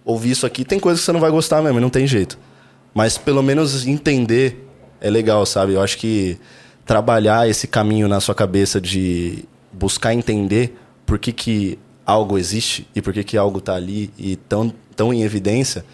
ouvir 0.08 0.32
isso 0.32 0.46
aqui. 0.46 0.64
Tem 0.64 0.80
coisas 0.80 1.02
que 1.02 1.06
você 1.06 1.12
não 1.12 1.20
vai 1.20 1.30
gostar 1.30 1.62
mesmo, 1.62 1.80
não 1.80 1.90
tem 1.90 2.08
jeito. 2.08 2.40
Mas 2.94 3.18
pelo 3.18 3.44
menos 3.44 3.86
entender 3.86 4.66
é 5.00 5.10
legal, 5.10 5.46
sabe? 5.46 5.74
Eu 5.74 5.82
acho 5.82 5.98
que 5.98 6.38
trabalhar 6.86 7.48
esse 7.48 7.68
caminho 7.68 8.08
na 8.08 8.20
sua 8.20 8.34
cabeça 8.34 8.80
de 8.82 9.46
buscar 9.72 10.14
entender 10.14 10.76
por 11.06 11.20
que, 11.20 11.32
que 11.32 11.78
algo 12.06 12.38
existe 12.38 12.88
e 12.96 13.02
por 13.02 13.14
que, 13.14 13.24
que 13.24 13.38
algo 13.38 13.60
tá 13.62 13.76
ali 13.76 14.10
e 14.18 14.38
tão, 14.38 14.74
tão 14.96 15.14
em 15.14 15.22
evidência 15.24 15.86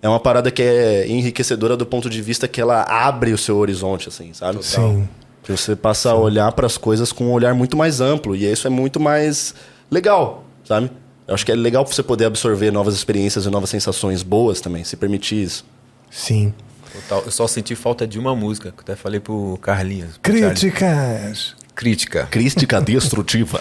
é 0.00 0.08
uma 0.08 0.20
parada 0.20 0.50
que 0.50 0.62
é 0.62 1.06
enriquecedora 1.08 1.76
do 1.76 1.84
ponto 1.84 2.08
de 2.08 2.22
vista 2.22 2.46
que 2.46 2.60
ela 2.60 2.82
abre 2.82 3.32
o 3.32 3.38
seu 3.38 3.56
horizonte, 3.56 4.08
assim, 4.08 4.32
sabe? 4.32 4.64
Sim. 4.64 5.08
Que 5.42 5.50
você 5.50 5.74
passa 5.74 6.10
a 6.10 6.14
olhar 6.14 6.52
para 6.52 6.66
as 6.66 6.76
coisas 6.76 7.10
com 7.10 7.26
um 7.26 7.32
olhar 7.32 7.54
muito 7.54 7.76
mais 7.76 8.00
amplo. 8.00 8.36
E 8.36 8.50
isso 8.50 8.66
é 8.66 8.70
muito 8.70 9.00
mais 9.00 9.54
legal, 9.90 10.44
sabe? 10.64 10.90
Eu 11.28 11.34
acho 11.34 11.44
que 11.44 11.52
é 11.52 11.54
legal 11.54 11.84
pra 11.84 11.94
você 11.94 12.02
poder 12.02 12.24
absorver 12.24 12.70
novas 12.72 12.94
experiências 12.94 13.44
e 13.44 13.50
novas 13.50 13.68
sensações 13.70 14.22
boas 14.22 14.60
também, 14.62 14.82
se 14.82 14.96
permitir 14.96 15.42
isso. 15.42 15.64
Sim. 16.10 16.54
Total. 16.92 17.22
Eu 17.26 17.30
só 17.30 17.46
senti 17.46 17.74
falta 17.74 18.06
de 18.06 18.18
uma 18.18 18.34
música, 18.34 18.70
que 18.72 18.78
eu 18.78 18.82
até 18.82 18.96
falei 18.96 19.20
pro 19.20 19.58
Carlinhos. 19.60 20.16
pro 20.16 20.32
Charlie. 20.32 20.48
Críticas. 20.50 21.54
Crítica. 21.74 22.26
Crística 22.30 22.80
destrutiva. 22.82 23.60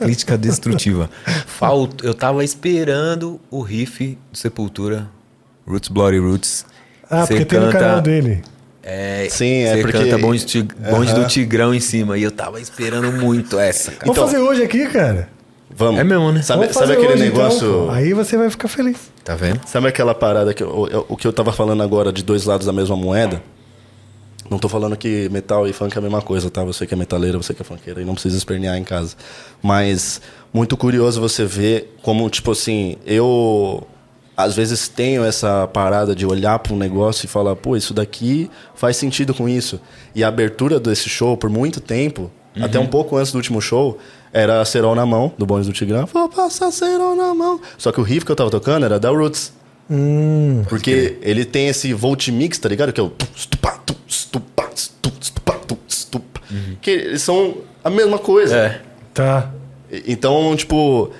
Crítica 0.00 0.38
destrutiva. 0.38 1.10
Falta, 1.46 2.04
eu 2.04 2.14
tava 2.14 2.42
esperando 2.42 3.38
o 3.50 3.60
riff 3.60 4.18
do 4.32 4.38
Sepultura, 4.38 5.08
Roots 5.66 5.90
Bloody 5.90 6.18
Roots. 6.18 6.64
Ah, 7.10 7.26
Você 7.26 7.34
porque 7.34 7.44
tem 7.44 7.60
no 7.60 7.66
canta- 7.66 7.78
canal 7.78 8.00
dele. 8.00 8.42
É, 8.82 9.28
Sim, 9.30 9.62
é 9.64 9.76
você 9.76 9.82
porque- 9.82 9.98
canta 9.98 10.18
bonde, 10.18 10.44
ti- 10.46 10.62
bonde 10.90 11.12
do 11.14 11.26
Tigrão 11.28 11.72
em 11.74 11.78
cima. 11.78 12.16
E 12.18 12.22
eu 12.24 12.32
tava 12.32 12.58
esperando 12.60 13.12
muito 13.12 13.58
essa, 13.60 13.92
cara. 13.92 14.06
Vamos 14.06 14.16
Então- 14.16 14.26
fazer 14.26 14.38
hoje 14.38 14.62
aqui, 14.64 14.86
cara. 14.88 15.28
Vamos. 15.74 16.00
É 16.00 16.04
mesmo, 16.04 16.30
né? 16.32 16.42
Sabe, 16.42 16.72
sabe 16.72 16.92
aquele 16.92 17.14
hoje, 17.14 17.26
então, 17.26 17.38
negócio. 17.44 17.84
pô. 17.86 17.90
Aí 17.90 18.12
você 18.12 18.36
vai 18.36 18.50
ficar 18.50 18.68
feliz. 18.68 18.98
Tá 19.24 19.34
vendo? 19.34 19.60
Sabe 19.66 19.88
aquela 19.88 20.14
parada 20.14 20.52
que 20.52 20.62
eu- 20.62 20.88
eu- 20.90 21.06
o 21.08 21.16
que 21.16 21.26
eu 21.26 21.32
tava 21.32 21.52
falando 21.52 21.82
agora 21.82 22.12
de 22.12 22.22
dois 22.22 22.44
lados 22.44 22.66
da 22.66 22.72
mesma 22.72 22.96
moeda? 22.96 23.42
Não 24.50 24.58
tô 24.58 24.68
falando 24.68 24.96
que 24.96 25.28
metal 25.30 25.66
e 25.66 25.72
funk 25.72 25.94
é 25.96 25.98
a 25.98 26.02
mesma 26.02 26.20
coisa, 26.20 26.50
tá? 26.50 26.62
Você 26.64 26.86
que 26.86 26.92
é 26.92 26.96
metaleira, 26.96 27.38
você 27.38 27.54
que 27.54 27.62
é 27.62 27.64
funkeira 27.64 28.02
e 28.02 28.04
não 28.04 28.12
precisa 28.14 28.36
espernear 28.36 28.76
em 28.76 28.84
casa. 28.84 29.16
Mas 29.62 30.20
muito 30.52 30.76
curioso 30.76 31.20
você 31.20 31.44
ver 31.46 31.96
como, 32.02 32.28
tipo 32.28 32.50
assim, 32.50 32.96
eu 33.06 33.86
às 34.36 34.54
vezes 34.56 34.88
tenho 34.88 35.24
essa 35.24 35.66
parada 35.68 36.14
de 36.14 36.26
olhar 36.26 36.58
para 36.58 36.72
um 36.74 36.76
negócio 36.76 37.24
e 37.24 37.28
falar, 37.28 37.54
pô, 37.56 37.76
isso 37.76 37.94
daqui 37.94 38.50
faz 38.74 38.96
sentido 38.96 39.32
com 39.32 39.48
isso. 39.48 39.80
E 40.14 40.24
a 40.24 40.28
abertura 40.28 40.80
desse 40.80 41.08
show, 41.08 41.36
por 41.36 41.48
muito 41.48 41.80
tempo, 41.80 42.30
até 42.60 42.78
um 42.78 42.86
pouco 42.86 43.16
antes 43.16 43.30
do 43.32 43.36
último 43.36 43.60
show, 43.60 43.98
era 44.32 44.64
Serol 44.64 44.94
na 44.94 45.04
mão, 45.04 45.32
do 45.36 45.44
Bonde 45.44 45.66
do 45.66 45.72
Tigrão. 45.72 46.06
Vou 46.06 46.28
passar 46.28 46.70
Serol 46.70 47.14
na 47.14 47.34
mão. 47.34 47.60
Só 47.76 47.92
que 47.92 48.00
o 48.00 48.02
riff 48.02 48.24
que 48.24 48.32
eu 48.32 48.36
tava 48.36 48.50
tocando 48.50 48.86
era 48.86 48.98
da 48.98 49.10
Roots. 49.10 49.52
Hum. 49.90 50.62
Porque 50.68 51.18
ele 51.20 51.44
tem 51.44 51.68
esse 51.68 51.92
volt 51.92 52.28
mix, 52.28 52.58
tá 52.58 52.68
ligado? 52.68 52.92
Que 52.92 53.00
é 53.00 53.02
o. 53.02 53.12
stupa. 53.36 53.82
Que 56.80 56.90
eles 56.90 57.22
são 57.22 57.58
a 57.82 57.90
mesma 57.90 58.18
coisa. 58.18 58.56
É. 58.56 58.82
Tá. 59.14 59.50
Então, 60.06 60.54
tipo, 60.56 61.10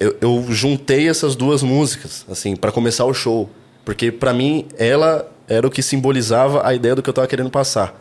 eu, 0.00 0.16
eu 0.20 0.46
juntei 0.48 1.08
essas 1.08 1.36
duas 1.36 1.62
músicas, 1.62 2.24
assim, 2.28 2.56
pra 2.56 2.72
começar 2.72 3.04
o 3.04 3.14
show. 3.14 3.48
Porque 3.84 4.10
pra 4.10 4.32
mim, 4.34 4.66
ela 4.76 5.30
era 5.46 5.66
o 5.66 5.70
que 5.70 5.82
simbolizava 5.82 6.66
a 6.66 6.74
ideia 6.74 6.94
do 6.94 7.02
que 7.02 7.08
eu 7.08 7.14
tava 7.14 7.26
querendo 7.26 7.50
passar. 7.50 7.98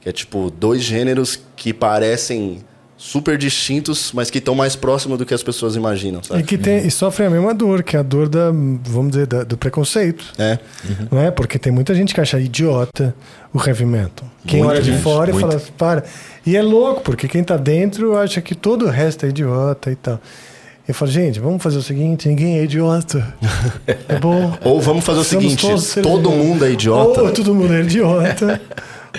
Que 0.00 0.08
é, 0.08 0.12
tipo, 0.12 0.50
dois 0.50 0.82
gêneros 0.82 1.40
que 1.56 1.72
parecem 1.72 2.64
super 2.96 3.36
distintos, 3.36 4.12
mas 4.14 4.30
que 4.30 4.38
estão 4.38 4.54
mais 4.54 4.76
próximos 4.76 5.18
do 5.18 5.26
que 5.26 5.34
as 5.34 5.42
pessoas 5.42 5.74
imaginam, 5.76 6.20
E 6.22 6.26
sabe? 6.26 6.42
que 6.44 6.56
tem, 6.56 6.86
e 6.86 6.90
sofre 6.90 7.26
a 7.26 7.30
mesma 7.30 7.52
dor, 7.52 7.82
que 7.82 7.96
é 7.96 8.00
a 8.00 8.02
dor 8.02 8.28
da, 8.28 8.50
vamos 8.84 9.10
dizer, 9.12 9.26
da- 9.26 9.42
do 9.44 9.56
preconceito. 9.56 10.24
É. 10.38 10.58
Não 11.10 11.20
é? 11.20 11.30
Porque 11.30 11.58
tem 11.58 11.72
muita 11.72 11.94
gente 11.94 12.14
que 12.14 12.20
acha 12.20 12.38
idiota 12.38 13.14
o 13.52 13.58
heavy 13.64 13.84
metal. 13.84 14.26
Quem 14.46 14.60
Muita 14.60 14.74
olha 14.74 14.82
de 14.82 14.92
gente, 14.92 15.02
fora 15.02 15.30
e 15.30 15.32
muito. 15.32 15.48
fala, 15.48 15.62
para. 15.76 16.04
E 16.46 16.56
é 16.56 16.62
louco, 16.62 17.02
porque 17.02 17.26
quem 17.28 17.42
tá 17.42 17.56
dentro 17.56 18.16
acha 18.16 18.40
que 18.40 18.54
todo 18.54 18.86
o 18.86 18.88
resto 18.90 19.26
é 19.26 19.28
idiota 19.30 19.90
e 19.90 19.96
tal. 19.96 20.20
Eu 20.86 20.94
falo, 20.94 21.10
gente, 21.10 21.40
vamos 21.40 21.62
fazer 21.62 21.78
o 21.78 21.82
seguinte: 21.82 22.28
ninguém 22.28 22.58
é 22.58 22.64
idiota. 22.64 23.34
É 24.08 24.18
bom. 24.18 24.56
Ou 24.62 24.80
vamos 24.80 25.04
fazer 25.04 25.20
o 25.20 25.24
Somos 25.24 25.58
seguinte: 25.60 26.02
todo 26.02 26.30
mundo 26.30 26.64
é 26.64 26.70
idiota. 26.72 27.22
Ou 27.22 27.30
todo 27.32 27.54
mundo 27.54 27.72
é 27.74 27.80
idiota. 27.80 28.60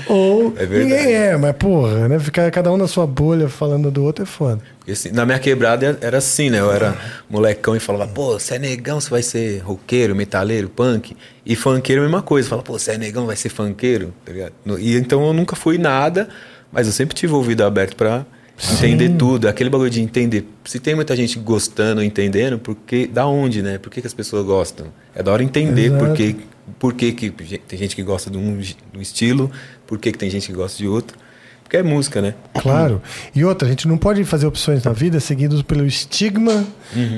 ou 0.08 0.54
É 0.58 0.66
ninguém 0.66 1.14
é, 1.14 1.38
mas 1.38 1.56
porra, 1.56 2.08
né? 2.08 2.20
Ficar 2.20 2.50
cada 2.52 2.72
um 2.72 2.78
na 2.78 2.88
sua 2.88 3.08
bolha 3.08 3.48
falando 3.48 3.90
do 3.90 4.04
outro 4.04 4.24
é 4.24 4.26
foda. 4.26 4.62
Porque, 4.80 4.92
assim, 4.92 5.12
na 5.12 5.26
minha 5.26 5.40
quebrada 5.40 5.98
era 6.02 6.18
assim, 6.18 6.50
né? 6.50 6.60
Eu 6.60 6.72
era 6.72 6.96
molecão 7.30 7.76
e 7.76 7.80
falava, 7.80 8.12
pô, 8.12 8.40
você 8.40 8.56
é 8.56 8.60
negão, 8.60 9.00
você 9.00 9.10
vai 9.10 9.24
ser 9.24 9.60
roqueiro, 9.60 10.16
metaleiro, 10.16 10.70
punk. 10.70 11.16
E 11.46 11.56
funkeiro 11.56 12.02
é 12.02 12.06
a 12.06 12.08
mesma 12.08 12.22
coisa. 12.22 12.50
Fala, 12.50 12.62
pô, 12.62 12.78
você 12.78 12.92
é 12.92 12.98
negão, 12.98 13.26
vai 13.26 13.36
ser 13.36 13.50
funkeiro, 13.50 14.14
tá 14.24 14.32
ligado? 14.32 14.54
E 14.80 14.96
então 14.96 15.26
eu 15.26 15.34
nunca 15.34 15.56
fui 15.56 15.78
nada, 15.78 16.30
mas 16.72 16.88
eu 16.88 16.94
sempre 16.94 17.16
tive 17.16 17.34
o 17.34 17.38
ouvido 17.38 17.64
aberto 17.64 17.96
pra 17.96 18.26
entender 18.58 19.10
tudo. 19.18 19.48
Aquele 19.48 19.70
bagulho 19.70 19.90
de 19.90 20.02
entender. 20.02 20.48
Se 20.64 20.80
tem 20.80 20.96
muita 20.96 21.16
gente 21.16 21.38
gostando, 21.40 22.04
entendendo, 22.04 22.58
porque 22.60 23.08
da 23.08 23.26
onde, 23.28 23.62
né? 23.62 23.78
Por 23.78 23.90
que, 23.90 24.02
que 24.02 24.08
as 24.08 24.14
pessoas 24.14 24.46
gostam? 24.46 24.88
É 25.14 25.22
da 25.22 25.32
hora 25.32 25.44
entender 25.44 25.88
Exato. 25.88 26.06
por 26.06 26.14
que, 26.16 26.36
por 26.80 26.94
que, 26.94 27.12
que 27.12 27.30
tem 27.60 27.78
gente 27.78 27.96
que 27.96 28.04
gosta 28.04 28.30
de 28.30 28.38
um, 28.38 28.58
de 28.58 28.76
um 28.96 29.02
estilo, 29.02 29.52
por 29.88 29.98
que, 30.00 30.12
que 30.12 30.18
tem 30.18 30.30
gente 30.30 30.48
que 30.48 30.54
gosta 30.54 30.78
de 30.78 30.88
outro. 30.88 31.18
Porque 31.64 31.78
é 31.78 31.82
música, 31.84 32.22
né? 32.22 32.36
Claro. 32.62 33.02
E 33.34 33.44
outra, 33.44 33.68
a 33.68 33.72
gente 33.72 33.88
não 33.88 33.98
pode 33.98 34.24
fazer 34.24 34.46
opções 34.46 34.84
na 34.84 34.92
vida 34.94 35.20
seguidos 35.20 35.64
pelo 35.64 35.84
estigma 35.84 36.64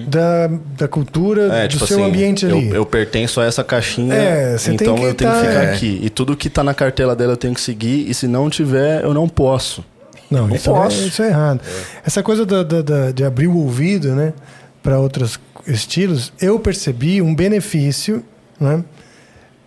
da, 0.08 0.48
da 0.78 0.88
cultura, 0.88 1.54
É, 1.54 1.64
do 1.68 1.72
tipo 1.72 1.86
seu 1.86 1.98
assim, 2.00 2.08
ambiente 2.08 2.46
eu, 2.46 2.58
ali. 2.58 2.70
eu 2.70 2.86
pertenço 2.86 3.42
a 3.42 3.46
essa 3.46 3.62
caixinha, 3.62 4.14
É, 4.14 4.56
então 4.70 4.96
que 4.96 5.04
eu 5.04 5.14
tenho 5.14 5.32
tá- 5.32 5.42
que 5.42 5.48
ficar 5.48 5.64
É. 5.64 5.74
aqui. 5.74 6.00
E 6.02 6.10
tudo 6.10 6.36
que 6.38 6.50
tá 6.50 6.64
na 6.64 6.74
cartela 6.74 7.14
dela 7.14 7.34
eu 7.34 7.38
tenho 7.38 7.54
que 7.54 7.60
seguir, 7.60 8.10
e 8.10 8.14
se 8.14 8.26
não 8.26 8.50
tiver, 8.50 9.04
eu 9.04 9.14
não 9.14 9.28
posso. 9.28 9.84
Não, 10.32 10.48
Não 10.48 10.56
isso, 10.56 10.70
é, 10.70 10.74
posso. 10.74 11.08
isso 11.08 11.22
é 11.24 11.28
errado. 11.28 11.60
Essa 12.06 12.24
coisa 12.24 12.46
da, 12.46 12.64
da- 12.64 12.82
da- 12.82 13.12
de 13.12 13.26
abrir 13.26 13.48
o 13.48 13.56
ouvido, 13.58 14.16
né, 14.16 14.34
para 14.82 14.98
outros 14.98 15.38
estilos, 15.68 16.32
eu 16.42 16.58
percebi 16.58 17.22
um 17.22 17.36
benefício, 17.36 18.24
né, 18.58 18.82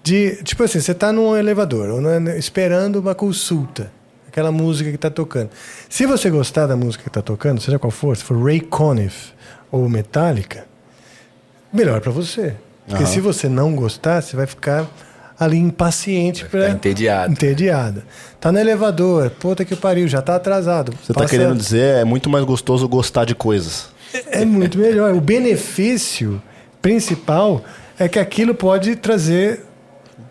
de 0.03 0.43
tipo 0.43 0.63
assim, 0.65 0.81
você 0.81 0.95
tá 0.95 1.13
num 1.13 1.37
elevador 1.37 1.89
ou 1.91 2.01
na- 2.01 2.37
esperando 2.37 2.97
uma 3.01 3.15
consulta, 3.15 3.91
aquela 4.29 4.51
música 4.51 4.91
que 4.91 4.99
tá 4.99 5.11
tocando. 5.11 5.51
Se 5.89 6.07
você 6.07 6.31
gostar 6.31 6.67
da 6.67 6.77
música 6.77 7.05
que 7.05 7.11
tá 7.11 7.23
tocando, 7.23 7.61
seja 7.61 7.79
qual 7.79 7.91
for, 7.91 8.17
se 8.17 8.25
for 8.25 8.43
Ray 8.43 8.61
Conniff 8.61 9.33
ou 9.71 9.89
Metallica, 9.89 10.65
melhor 11.73 12.01
para 12.01 12.11
você. 12.13 12.55
Porque 12.87 13.05
Aham. 13.05 13.13
se 13.13 13.21
você 13.21 13.49
não 13.49 13.75
gostar, 13.75 14.21
você 14.23 14.35
vai 14.35 14.47
ficar 14.47 14.87
ali 15.39 15.57
impaciente 15.59 16.45
para 16.45 16.71
entediado. 16.71 17.33
Entediada. 17.33 18.05
Tá 18.41 18.51
no 18.51 18.59
elevador, 18.59 19.31
puta 19.31 19.65
que 19.65 19.77
pariu, 19.77 20.09
já 20.09 20.21
tá 20.21 20.35
atrasado. 20.37 20.93
Você 21.03 21.13
tá 21.13 21.21
Passa- 21.21 21.31
querendo 21.31 21.57
dizer, 21.57 21.99
é 21.99 22.05
muito 22.05 22.29
mais 22.29 22.45
gostoso 22.45 22.89
gostar 22.89 23.25
de 23.25 23.35
coisas. 23.35 23.89
É 24.31 24.45
muito 24.45 24.77
melhor. 24.79 25.15
O 25.15 25.21
benefício 25.21 26.43
principal 26.83 27.63
é 27.99 28.09
que 28.09 28.19
aquilo 28.19 28.55
pode 28.55 28.97
trazer 28.97 29.65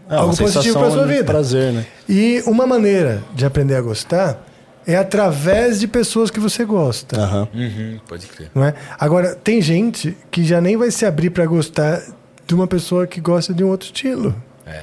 É, 0.09 0.15
algo 0.15 0.35
positivo 0.35 0.79
para 0.79 0.91
sua 0.91 1.05
vida. 1.05 1.23
prazer, 1.23 1.71
né? 1.71 1.85
E 2.07 2.41
uma 2.47 2.65
maneira 2.65 3.21
de 3.35 3.45
aprender 3.45 3.75
a 3.75 3.81
gostar 3.81 4.43
é 4.87 4.95
através 4.95 5.79
de 5.79 5.87
pessoas 5.87 6.31
que 6.31 6.39
você 6.39 6.65
gosta. 6.65 7.21
Aham. 7.21 7.47
Uhum, 7.53 7.99
pode 8.07 8.25
crer. 8.25 8.49
Não 8.55 8.63
é? 8.65 8.73
Agora, 8.99 9.35
tem 9.35 9.61
gente 9.61 10.17
que 10.31 10.43
já 10.43 10.59
nem 10.59 10.75
vai 10.75 10.89
se 10.89 11.05
abrir 11.05 11.29
para 11.29 11.45
gostar 11.45 12.01
de 12.47 12.55
uma 12.55 12.65
pessoa 12.65 13.05
que 13.05 13.21
gosta 13.21 13.53
de 13.53 13.63
um 13.63 13.67
outro 13.67 13.85
estilo. 13.85 14.35
É. 14.65 14.81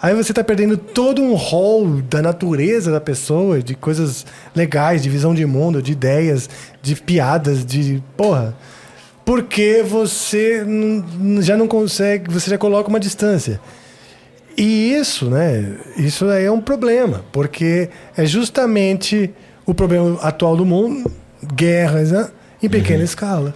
Aí 0.00 0.14
você 0.14 0.32
tá 0.32 0.44
perdendo 0.44 0.76
todo 0.76 1.20
um 1.20 1.34
rol 1.34 2.00
da 2.02 2.22
natureza 2.22 2.92
da 2.92 3.00
pessoa, 3.00 3.60
de 3.60 3.74
coisas 3.74 4.24
legais, 4.54 5.02
de 5.02 5.10
visão 5.10 5.34
de 5.34 5.44
mundo, 5.44 5.82
de 5.82 5.92
ideias, 5.92 6.48
de 6.80 6.94
piadas, 6.94 7.66
de. 7.66 8.00
Porra. 8.16 8.54
Porque 9.24 9.84
você 9.86 10.64
já 11.40 11.56
não 11.56 11.66
consegue, 11.68 12.32
você 12.32 12.50
já 12.50 12.56
coloca 12.56 12.88
uma 12.88 13.00
distância. 13.00 13.60
E 14.56 14.92
isso, 14.92 15.30
né? 15.30 15.76
Isso 15.96 16.26
aí 16.28 16.44
é 16.44 16.52
um 16.52 16.60
problema, 16.60 17.24
porque 17.32 17.88
é 18.16 18.24
justamente 18.26 19.30
o 19.64 19.72
problema 19.72 20.18
atual 20.20 20.56
do 20.56 20.64
mundo, 20.64 21.10
guerras, 21.54 22.10
né? 22.10 22.30
Em 22.62 22.68
pequena 22.68 23.02
escala. 23.02 23.54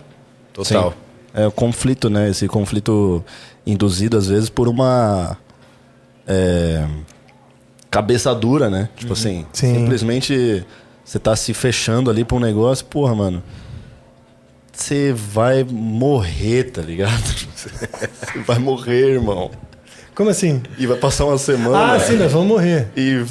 Total. 0.53 0.91
Sim. 0.91 0.97
É 1.35 1.47
o 1.47 1.53
conflito, 1.53 2.09
né? 2.09 2.31
Esse 2.31 2.47
conflito 2.47 3.23
induzido, 3.67 4.17
às 4.17 4.29
vezes, 4.29 4.49
por 4.49 4.69
uma. 4.69 5.37
é, 6.27 6.87
cabeça 7.91 8.35
dura, 8.35 8.69
né? 8.71 8.89
Tipo 8.97 9.13
assim, 9.13 9.47
Sim. 9.53 9.75
simplesmente 9.75 10.65
você 11.05 11.19
tá 11.19 11.37
se 11.37 11.55
fechando 11.55 12.11
ali 12.11 12.25
pra 12.25 12.37
um 12.37 12.41
negócio, 12.41 12.85
porra, 12.87 13.15
mano. 13.15 13.43
Você 14.73 15.13
vai 15.13 15.63
morrer, 15.63 16.65
tá 16.73 16.83
ligado? 16.83 17.23
Você 17.55 17.69
vai 18.45 18.59
morrer, 18.59 19.13
irmão. 19.13 19.53
Como 20.15 20.31
assim? 20.31 20.63
E 20.79 20.87
vai 20.87 20.97
passar 20.97 21.25
uma 21.25 21.39
semana. 21.39 21.95
Ah, 21.95 22.01
sim, 22.01 22.17
nós 22.17 22.31
vamos 22.33 22.49
morrer. 22.49 22.89
E. 22.97 23.25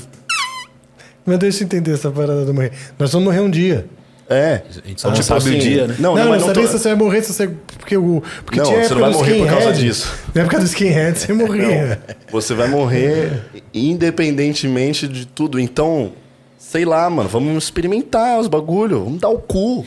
Mas 1.25 1.39
deixa 1.39 1.63
eu 1.63 1.65
entender 1.65 1.93
essa 1.93 2.11
parada 2.11 2.43
do 2.45 2.53
morrer. 2.53 2.71
Nós 2.99 3.11
vamos 3.11 3.25
morrer 3.27 3.39
um 3.39 3.49
dia. 3.49 3.86
É. 4.29 4.61
A 4.84 4.88
gente 4.88 5.01
só 5.01 5.09
não 5.09 5.15
sabe 5.21 5.49
o 5.49 5.59
dia, 5.59 5.88
né? 5.88 5.95
Não, 5.99 6.15
Não, 6.15 6.23
não, 6.23 6.31
mas 6.31 6.41
não 6.41 6.47
sabia 6.49 6.63
tô- 6.63 6.67
se 6.69 6.79
você 6.79 6.89
vai 6.89 6.97
morrer 6.97 7.21
se 7.23 7.34
você. 7.34 7.47
Porque, 7.77 7.95
o, 7.95 8.23
porque 8.45 8.59
Não, 8.59 8.65
tinha 8.65 8.84
você 8.84 8.93
não 8.93 9.01
vai 9.01 9.11
morrer 9.11 9.38
por 9.38 9.47
causa 9.47 9.59
skinhead. 9.71 9.86
disso. 9.86 10.13
Na 10.34 10.41
época 10.41 10.59
do 10.59 10.65
skinhead, 10.65 11.19
você 11.19 11.34
morria. 11.34 12.01
Você 12.31 12.53
vai 12.53 12.67
morrer 12.67 13.41
independentemente 13.73 15.07
de 15.07 15.25
tudo. 15.25 15.59
Então, 15.59 16.13
sei 16.57 16.84
lá, 16.86 17.09
mano, 17.09 17.29
vamos 17.29 17.63
experimentar 17.65 18.39
os 18.39 18.47
bagulho, 18.47 19.03
vamos 19.03 19.19
dar 19.21 19.29
o 19.29 19.38
cu. 19.39 19.86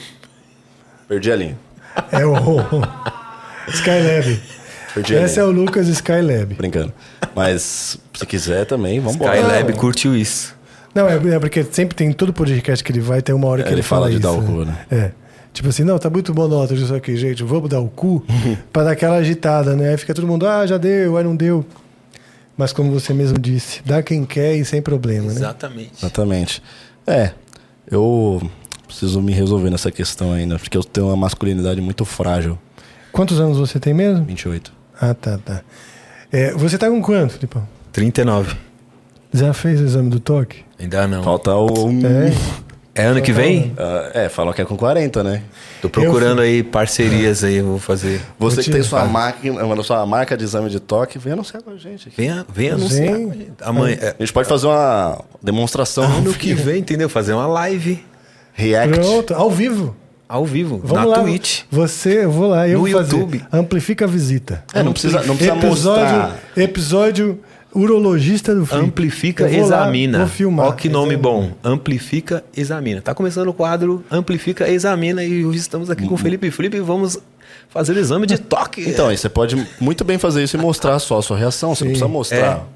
Perdi 1.09 1.33
a 1.33 1.37
linha. 1.37 1.59
É 2.13 2.25
o. 2.25 2.37
Skylab. 3.69 4.41
Esse 5.25 5.41
é 5.41 5.45
o 5.45 5.51
Lucas 5.51 5.89
Skylab. 5.89 6.55
Brincando. 6.55 6.93
Mas 7.35 7.99
se 8.15 8.27
quiser 8.27 8.65
também, 8.65 8.99
vamos 9.01 9.17
embora. 9.17 9.37
Skylab 9.37 9.73
curtiu 9.75 10.17
isso. 10.17 10.55
Não, 10.95 11.07
é, 11.09 11.17
é 11.17 11.39
porque 11.39 11.63
sempre 11.65 11.95
tem 11.95 12.11
todo 12.13 12.33
podcast 12.33 12.83
que 12.83 12.91
ele 12.91 13.01
vai, 13.01 13.21
tem 13.21 13.35
uma 13.35 13.47
hora 13.49 13.63
que 13.63 13.69
É, 13.69 13.73
ele, 13.73 13.81
ele 13.81 13.83
fala 13.87 14.09
de 14.09 14.15
isso, 14.15 14.23
dar 14.23 14.33
o 14.33 14.43
cu, 14.43 14.65
né? 14.65 14.79
É. 14.91 15.11
Tipo 15.53 15.69
assim, 15.69 15.85
não, 15.85 15.99
tá 15.99 16.09
muito 16.09 16.35
monótono 16.35 16.81
isso 16.81 16.95
aqui, 16.95 17.17
gente. 17.17 17.43
Vamos 17.43 17.69
dar 17.69 17.81
o 17.81 17.89
cu 17.89 18.25
pra 18.73 18.85
dar 18.85 18.91
aquela 18.93 19.17
agitada, 19.17 19.75
né? 19.77 19.91
Aí 19.91 19.97
fica 19.99 20.15
todo 20.15 20.27
mundo, 20.27 20.47
ah, 20.47 20.67
já 20.67 20.79
deu, 20.79 21.17
aí 21.17 21.25
não 21.25 21.37
deu. 21.37 21.65
Mas 22.57 22.73
como 22.73 22.91
você 22.91 23.13
mesmo 23.13 23.39
disse, 23.39 23.83
dá 23.85 24.03
quem 24.03 24.25
quer 24.25 24.57
e 24.57 24.65
sem 24.65 24.81
problema, 24.81 25.27
né? 25.27 25.33
Exatamente. 25.33 25.93
Exatamente. 25.99 26.63
É, 27.07 27.33
eu 27.91 28.41
preciso 28.87 29.21
me 29.21 29.33
resolver 29.33 29.69
nessa 29.69 29.91
questão 29.91 30.33
ainda, 30.33 30.59
porque 30.59 30.77
eu 30.77 30.83
tenho 30.83 31.09
uma 31.09 31.17
masculinidade 31.17 31.81
muito 31.81 32.05
frágil. 32.07 32.59
Quantos 33.13 33.41
anos 33.41 33.59
você 33.59 33.79
tem 33.79 33.93
mesmo? 33.93 34.25
28. 34.25 34.73
Ah, 35.01 35.15
tá, 35.15 35.39
tá. 35.45 35.61
É, 36.33 36.53
você 36.53 36.77
tá 36.79 36.89
com 36.89 37.01
quanto, 37.03 37.35
Filipão? 37.35 37.67
39. 37.93 38.57
Já 39.33 39.53
fez 39.53 39.81
o 39.81 39.85
exame 39.85 40.11
do 40.11 40.21
toque? 40.21 40.65
Ainda 40.79 41.07
não. 41.07 41.23
Falta 41.23 41.55
o. 41.55 41.91
É. 42.05 42.33
É 42.99 43.05
ano 43.05 43.21
que 43.21 43.31
vem? 43.31 43.75
Ah, 43.79 44.11
é, 44.15 44.29
falam 44.31 44.55
que 44.55 44.63
é 44.63 44.65
com 44.65 44.75
40, 44.75 45.23
né? 45.23 45.43
Tô 45.83 45.91
procurando 45.91 46.41
aí 46.41 46.63
parcerias 46.63 47.45
aí, 47.45 47.57
eu 47.57 47.67
vou 47.67 47.79
fazer. 47.79 48.23
Você 48.39 48.63
que 48.63 48.71
tem 48.71 48.81
te- 48.81 48.87
sua 48.89 49.05
máquina, 49.05 49.83
sua 49.83 50.07
marca 50.07 50.35
de 50.35 50.45
exame 50.45 50.71
de 50.71 50.81
toque, 50.81 51.19
vem 51.19 51.35
anunciar 51.35 51.63
com 51.63 51.71
a 51.71 51.77
gente. 51.77 52.09
aqui. 52.09 52.17
Venha, 52.17 52.47
venha 52.51 52.73
anunciar. 52.75 53.13
Vem. 53.15 53.27
com 53.27 53.33
a 53.33 53.35
gente. 53.35 53.51
Amanhã. 53.61 53.97
é, 54.01 54.09
A 54.19 54.23
gente 54.23 54.33
pode 54.33 54.49
fazer 54.49 54.67
uma 54.67 55.23
demonstração 55.43 56.05
ano 56.05 56.33
que 56.33 56.55
vem, 56.55 56.79
entendeu? 56.81 57.11
Fazer 57.11 57.35
uma 57.35 57.47
live 57.47 58.03
react. 58.55 58.99
Pronto, 58.99 59.35
ao 59.35 59.51
vivo. 59.51 59.95
Ao 60.29 60.45
vivo, 60.45 60.81
Vamos 60.83 61.11
na 61.11 61.17
lá. 61.17 61.21
Twitch. 61.23 61.63
Você, 61.71 62.25
eu 62.25 62.31
vou 62.31 62.49
lá, 62.49 62.67
eu 62.69 62.79
No 62.79 62.85
vou 62.85 62.93
fazer. 62.93 63.17
YouTube. 63.17 63.45
Amplifica 63.53 64.05
a 64.05 64.09
visita. 64.09 64.65
É, 64.75 64.83
não 64.83 64.93
precisa, 64.93 65.23
não 65.23 65.37
precisa 65.37 65.57
episódio, 65.57 66.03
mostrar. 66.17 66.41
episódio 66.57 67.41
urologista 67.75 68.55
do 68.55 68.65
Flip. 68.65 68.85
Amplifica, 68.85 69.45
Eu 69.45 69.51
vou 69.61 69.69
lá, 69.69 69.83
examina. 69.83 70.19
vou 70.19 70.27
filmar. 70.29 70.67
Ó 70.67 70.73
que 70.73 70.89
nome 70.89 71.15
Examina. 71.15 71.23
bom. 71.23 71.51
Amplifica, 71.63 72.43
examina. 72.57 73.01
Tá 73.03 73.15
começando 73.15 73.49
o 73.49 73.53
quadro 73.55 74.03
Amplifica, 74.11 74.69
examina 74.69 75.23
e 75.23 75.45
hoje 75.45 75.59
estamos 75.59 75.91
aqui 75.91 76.07
com 76.07 76.15
o 76.15 76.19
Felipe 76.19 76.51
Felipe 76.51 76.77
e 76.79 76.81
vamos 76.81 77.19
fazer 77.69 77.93
o 77.93 77.99
exame 77.99 78.27
de 78.27 78.39
toque. 78.39 78.89
Então, 78.89 79.09
aí 79.09 79.17
você 79.19 79.29
pode 79.29 79.57
muito 79.79 80.05
bem 80.05 80.17
fazer 80.19 80.43
isso 80.43 80.57
e 80.57 80.61
mostrar 80.61 80.99
só 80.99 81.19
a 81.19 81.23
sua 81.23 81.37
reação. 81.37 81.75
Você 81.75 81.85
não 81.85 81.91
precisa 81.91 82.09
mostrar. 82.09 82.67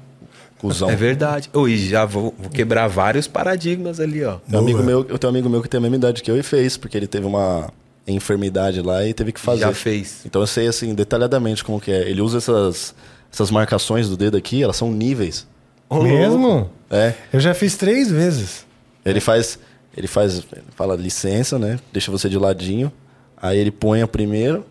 Cusão. 0.61 0.89
é 0.89 0.95
verdade. 0.95 1.49
Oh, 1.53 1.67
e 1.67 1.75
já 1.89 2.05
vou, 2.05 2.33
vou 2.37 2.49
quebrar 2.51 2.87
vários 2.87 3.27
paradigmas 3.27 3.99
ali, 3.99 4.23
ó. 4.23 4.37
Tem 4.47 4.59
um 4.59 4.61
amigo 4.61 4.83
meu, 4.83 5.05
eu 5.09 5.17
tenho 5.17 5.31
um 5.31 5.35
amigo 5.35 5.49
meu 5.49 5.61
que 5.61 5.67
tem 5.67 5.79
a 5.79 5.81
mesma 5.81 5.95
idade 5.97 6.21
que 6.21 6.29
eu 6.29 6.37
e 6.37 6.43
fez, 6.43 6.77
porque 6.77 6.95
ele 6.95 7.07
teve 7.07 7.25
uma 7.25 7.71
enfermidade 8.07 8.81
lá 8.81 9.05
e 9.05 9.13
teve 9.13 9.31
que 9.31 9.39
fazer. 9.39 9.61
Já 9.61 9.73
fez. 9.73 10.21
Então 10.25 10.41
eu 10.41 10.47
sei 10.47 10.67
assim 10.67 10.93
detalhadamente 10.93 11.63
como 11.63 11.81
que 11.81 11.91
é. 11.91 12.07
Ele 12.09 12.21
usa 12.21 12.37
essas 12.37 12.93
essas 13.33 13.49
marcações 13.49 14.09
do 14.09 14.15
dedo 14.17 14.37
aqui, 14.37 14.61
elas 14.61 14.75
são 14.75 14.91
níveis. 14.91 15.47
Mesmo? 15.91 16.69
É. 16.89 17.13
Eu 17.33 17.39
já 17.39 17.53
fiz 17.53 17.75
três 17.75 18.11
vezes. 18.11 18.65
Ele 19.03 19.19
faz 19.19 19.57
ele 19.97 20.07
faz 20.07 20.37
ele 20.53 20.63
fala 20.75 20.95
licença, 20.95 21.57
né? 21.57 21.79
Deixa 21.91 22.11
você 22.11 22.29
de 22.29 22.37
ladinho. 22.37 22.91
Aí 23.35 23.57
ele 23.57 23.71
põe 23.71 24.01
a 24.01 24.07
primeiro 24.07 24.63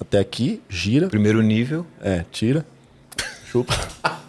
até 0.00 0.18
aqui, 0.18 0.60
gira, 0.68 1.08
Primeiro 1.08 1.40
nível. 1.42 1.86
é, 2.02 2.24
tira, 2.30 2.64
chupa. 3.50 3.74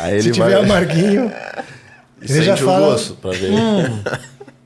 Aí 0.00 0.20
Se 0.20 0.28
ele 0.28 0.34
tiver 0.34 0.50
vai 0.50 0.64
amarguinho, 0.64 1.32
e 2.22 2.24
ele 2.32 2.42
já 2.42 2.54
o 2.54 2.56
fala- 2.58 2.86
gosto 2.88 3.14
pra 3.14 3.30
ver. 3.32 3.50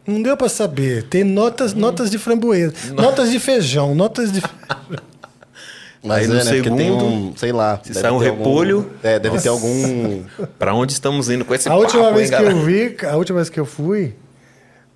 não 0.07 0.23
deu 0.23 0.37
pra 0.37 0.49
saber. 0.49 1.05
Tem 1.05 1.23
notas, 1.25 1.73
notas 1.75 2.11
de 2.11 2.19
framboesa, 2.19 2.75
notas 2.95 3.31
de 3.31 3.39
feijão, 3.39 3.95
notas 3.95 4.33
de. 4.33 4.43
Mas 6.03 6.19
Aí 6.19 6.25
é, 6.25 6.29
no 6.29 6.35
né? 6.35 6.41
Porque 6.55 6.71
tem 6.71 6.79
segundo, 6.79 7.05
um, 7.05 7.33
sei 7.37 7.53
lá. 7.53 7.79
se 7.83 7.93
sai 7.93 8.11
um 8.11 8.19
ter 8.21 8.29
algum- 8.31 8.39
repolho- 8.39 8.91
é, 9.03 9.19
deve 9.19 9.39
ter 9.39 9.49
algum. 9.51 10.23
Pra 10.59 10.75
onde 10.75 10.93
estamos 10.95 11.29
indo 11.29 11.45
com 11.45 11.55
esse 11.55 11.69
A 11.69 11.77
última 11.77 12.05
papo, 12.05 12.15
vez 12.17 12.31
hein, 12.31 12.37
que 12.39 12.43
galera? 12.43 12.59
eu 12.59 12.65
vi, 12.65 12.97
a 13.07 13.17
última 13.17 13.37
vez 13.37 13.51
que 13.51 13.61
eu 13.61 13.67
fui, 13.67 14.15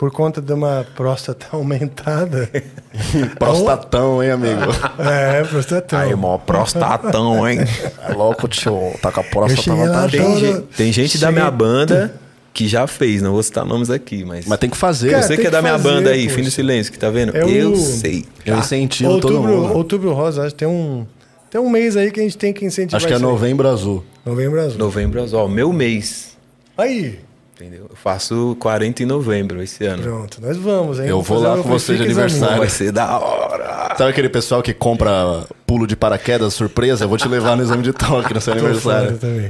por 0.04 0.10
conta 0.10 0.42
de 0.42 0.52
uma 0.52 0.84
próstata 0.94 1.46
aumentada. 1.56 2.46
Prostatão, 3.38 4.22
hein, 4.22 4.32
amigo? 4.32 4.60
é, 4.98 5.42
prostatão. 5.44 5.98
Aí, 5.98 6.14
mó 6.14 6.36
prostatão, 6.36 7.48
hein? 7.48 7.60
É 8.06 8.12
louco, 8.12 8.46
tio. 8.46 8.92
Tá 9.00 9.10
com 9.10 9.20
a 9.20 9.24
próstata 9.24 9.72
levantada. 9.72 10.10
Tem, 10.10 10.20
Todo- 10.20 10.38
gente, 10.40 10.60
tem 10.76 10.92
gente 10.92 11.16
da 11.18 11.28
Cheguei- 11.28 11.40
minha 11.42 11.50
banda 11.50 12.14
que 12.52 12.68
já 12.68 12.86
fez, 12.86 13.22
não 13.22 13.32
vou 13.32 13.42
citar 13.42 13.64
nomes 13.64 13.88
aqui, 13.88 14.24
mas. 14.26 14.44
Mas 14.46 14.58
tem 14.58 14.68
que 14.68 14.76
fazer. 14.76 15.12
Cara, 15.12 15.22
você 15.22 15.38
que 15.38 15.46
é 15.46 15.50
da 15.50 15.62
minha 15.62 15.72
fazer, 15.78 15.88
banda 15.88 16.10
aí, 16.10 16.24
poxa. 16.24 16.34
Fim 16.36 16.42
do 16.42 16.50
Silêncio, 16.50 16.92
que 16.92 16.98
tá 16.98 17.08
vendo? 17.08 17.34
É 17.34 17.42
o- 17.46 17.48
Eu 17.48 17.76
sei. 17.76 18.26
eu 18.44 18.58
incentivo 18.58 19.18
todo 19.20 19.32
outubro, 19.36 19.56
mundo. 19.62 19.74
outubro 19.74 20.12
rosa, 20.12 20.42
acho 20.42 20.50
que 20.50 20.58
tem 20.58 20.68
um, 20.68 21.06
tem 21.50 21.58
um 21.60 21.70
mês 21.70 21.96
aí 21.96 22.10
que 22.10 22.20
a 22.20 22.22
gente 22.22 22.36
tem 22.36 22.52
que 22.52 22.62
incentivar 22.66 22.98
Acho 22.98 23.06
que 23.06 23.12
é 23.14 23.18
novembro 23.18 23.66
azul. 23.68 24.04
Novembro 24.26 24.60
azul. 24.60 24.78
Novembro 24.78 25.22
azul, 25.22 25.40
ó, 25.40 25.48
meu 25.48 25.72
mês. 25.72 26.36
Aí, 26.76 27.20
Entendeu? 27.54 27.86
Eu 27.88 27.94
faço 27.96 28.56
40 28.58 29.04
em 29.04 29.06
novembro 29.06 29.62
esse 29.62 29.84
ano. 29.86 30.02
pronto, 30.02 30.40
nós 30.42 30.56
vamos, 30.56 30.98
hein? 30.98 31.06
Eu 31.06 31.22
vou 31.22 31.38
fazer 31.38 31.56
lá 31.56 31.62
com 31.62 31.68
você 31.68 31.94
de 31.96 32.02
aniversário. 32.02 32.58
Vai 32.58 32.68
ser 32.68 32.90
da 32.90 33.16
hora. 33.18 33.94
Sabe 33.96 34.10
aquele 34.10 34.28
pessoal 34.28 34.60
que 34.60 34.74
compra 34.74 35.44
pulo 35.64 35.86
de 35.86 35.94
paraquedas 35.94 36.52
surpresa? 36.54 37.04
Eu 37.04 37.08
vou 37.08 37.16
te 37.16 37.28
levar 37.28 37.56
no 37.56 37.62
exame 37.62 37.84
de 37.84 37.92
toque 37.92 38.34
no 38.34 38.40
seu 38.40 38.54
aniversário. 38.58 39.16
também. 39.18 39.48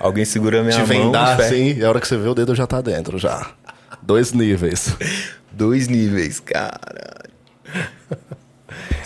Alguém 0.00 0.24
segura 0.24 0.62
minha 0.62 0.72
Te 0.72 0.78
mão. 0.78 0.86
vendar 1.06 1.36
fé. 1.36 1.44
assim, 1.46 1.74
e 1.78 1.84
a 1.84 1.88
hora 1.90 2.00
que 2.00 2.08
você 2.08 2.16
vê 2.16 2.26
o 2.26 2.34
dedo 2.34 2.54
já 2.54 2.66
tá 2.66 2.80
dentro, 2.80 3.18
já. 3.18 3.50
Dois 4.00 4.32
níveis. 4.32 4.96
Dois 5.52 5.88
níveis, 5.88 6.40
cara. 6.40 6.80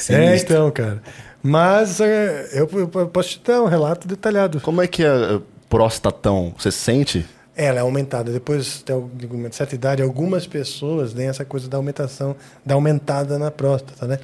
É, 0.08 0.36
então, 0.36 0.70
cara. 0.70 1.02
Mas 1.42 2.00
é, 2.00 2.48
eu, 2.52 2.68
eu 2.72 3.08
posso 3.08 3.30
te 3.30 3.40
dar 3.44 3.62
um 3.62 3.66
relato 3.66 4.06
detalhado. 4.06 4.60
Como 4.60 4.80
é 4.80 4.86
que 4.86 5.02
é 5.02 5.12
uh, 5.36 5.42
prostatão? 5.68 6.54
Você 6.58 6.70
sente? 6.70 7.26
Ela 7.56 7.78
é 7.78 7.80
aumentada. 7.80 8.30
Depois 8.30 8.82
de 8.84 8.92
alguma 8.92 9.50
certa 9.50 9.74
idade, 9.74 10.02
algumas 10.02 10.46
pessoas 10.46 11.12
têm 11.14 11.28
essa 11.28 11.44
coisa 11.44 11.68
da 11.68 11.76
aumentação, 11.78 12.36
da 12.64 12.74
aumentada 12.74 13.38
na 13.38 13.50
próstata, 13.50 14.06
né? 14.06 14.18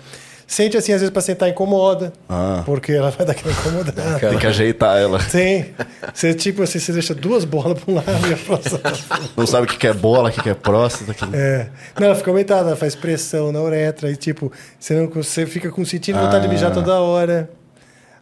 Sente 0.47 0.76
assim, 0.76 0.93
às 0.93 1.01
vezes, 1.01 1.11
para 1.11 1.22
sentar 1.22 1.49
incomoda, 1.49 2.12
Ah. 2.28 2.62
porque 2.66 2.93
ela 2.93 3.11
vai 3.11 3.24
dar 3.24 3.33
aquela 3.33 3.55
incomodada. 3.55 4.18
Tem 4.18 4.39
que 4.39 4.47
ajeitar 4.47 4.99
ela. 4.99 5.18
Tem. 5.18 5.74
Você, 6.12 6.35
tipo 6.35 6.62
assim, 6.62 6.78
você 6.78 6.93
deixa 6.93 7.14
duas 7.14 7.47
bolas 7.47 7.80
para 7.80 7.91
um 7.91 7.95
lado 7.97 8.28
e 8.28 8.35
a 8.35 8.37
próstata. 8.37 8.93
Não 9.35 9.47
sabe 9.47 9.66
o 9.66 9.70
que 9.70 9.87
é 9.87 9.95
bola, 9.95 10.28
o 10.28 10.33
que 10.33 10.51
é 10.51 10.55
próstata. 10.55 11.14
Que... 11.14 11.24
É. 11.35 11.70
Não, 11.99 12.09
ela 12.09 12.14
fica 12.16 12.30
aumentada, 12.30 12.68
ela 12.68 12.76
faz 12.76 12.95
pressão 12.95 13.51
na 13.51 13.62
uretra 13.62 14.11
e, 14.11 14.16
tipo, 14.16 14.53
você, 14.78 14.93
não, 14.95 15.09
você 15.09 15.47
fica 15.47 15.70
com 15.70 15.83
sentindo 15.87 16.18
vontade 16.18 16.43
de 16.47 16.53
mijar 16.53 16.70
toda 16.70 17.01
hora. 17.01 17.49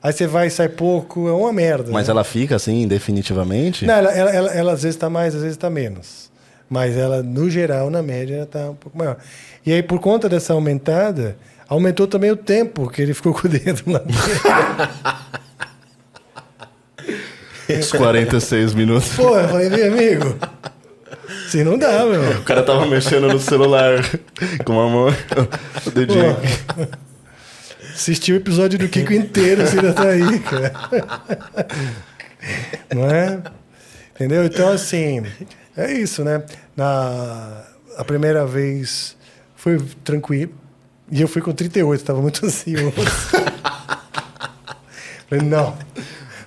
Aí 0.03 0.13
você 0.13 0.27
vai 0.27 0.47
e 0.47 0.51
sai 0.51 0.69
pouco, 0.69 1.29
é 1.29 1.33
uma 1.33 1.53
merda. 1.53 1.91
Mas 1.93 2.09
né? 2.09 2.13
ela 2.13 2.25
fica 2.25 2.57
assim, 2.57 2.89
definitivamente? 2.89 3.85
Não, 3.85 3.95
ela, 3.95 4.11
ela, 4.13 4.31
ela, 4.31 4.51
ela 4.51 4.73
às 4.73 4.83
vezes 4.83 4.97
está 4.97 5.11
mais, 5.11 5.35
às 5.35 5.43
vezes 5.43 5.57
está 5.57 5.69
menos. 5.69 6.31
Mas 6.71 6.97
ela, 6.97 7.23
no 7.23 7.51
geral, 7.51 7.91
na 7.91 8.03
média, 8.03 8.37
ela 8.37 8.45
está 8.45 8.71
um 8.71 8.75
pouco 8.75 8.97
maior. 8.97 9.19
E 9.67 9.73
aí, 9.73 9.83
por 9.83 9.99
conta 9.99 10.27
dessa 10.27 10.55
aumentada, 10.55 11.37
aumentou 11.69 12.07
também 12.07 12.31
o 12.31 12.37
tempo 12.37 12.89
que 12.89 13.03
ele 13.03 13.13
ficou 13.13 13.35
com 13.39 13.47
o 13.47 13.51
dedo 13.51 13.83
lá. 13.87 14.03
Uns 17.69 17.93
46 17.93 18.75
minutos. 18.75 19.11
Pô, 19.15 19.39
eu 19.39 19.49
falei, 19.49 19.69
meu 19.69 19.93
amigo, 19.93 20.37
assim 21.47 21.63
não 21.63 21.77
dá, 21.77 22.07
meu. 22.07 22.39
O 22.39 22.43
cara 22.43 22.63
tava 22.63 22.87
mexendo 22.87 23.29
no 23.29 23.39
celular 23.39 24.03
com 24.65 24.73
uma 24.73 24.89
mão, 24.89 25.15
o 25.87 25.91
dedinho. 25.91 26.37
Pô, 26.75 27.10
assisti 28.01 28.33
o 28.33 28.37
episódio 28.37 28.79
do 28.79 28.89
Kiko 28.89 29.13
inteiro, 29.13 29.67
você 29.67 29.79
ainda 29.79 29.93
tá 29.93 30.09
aí, 30.09 30.39
cara. 30.41 30.73
Não 32.95 33.11
é? 33.11 33.43
Entendeu? 34.15 34.47
Então, 34.47 34.73
assim, 34.73 35.23
é 35.77 35.93
isso, 35.93 36.25
né? 36.25 36.43
Na, 36.75 37.63
a 37.97 38.05
primeira 38.05 38.47
vez 38.47 39.17
foi 39.55 39.79
tranquilo. 40.03 40.55
E 41.11 41.21
eu 41.21 41.29
fui 41.29 41.43
com 41.43 41.53
38, 41.53 42.03
tava 42.05 42.23
muito 42.23 42.47
ansioso. 42.47 42.93
Falei, 45.29 45.45
não. 45.45 45.77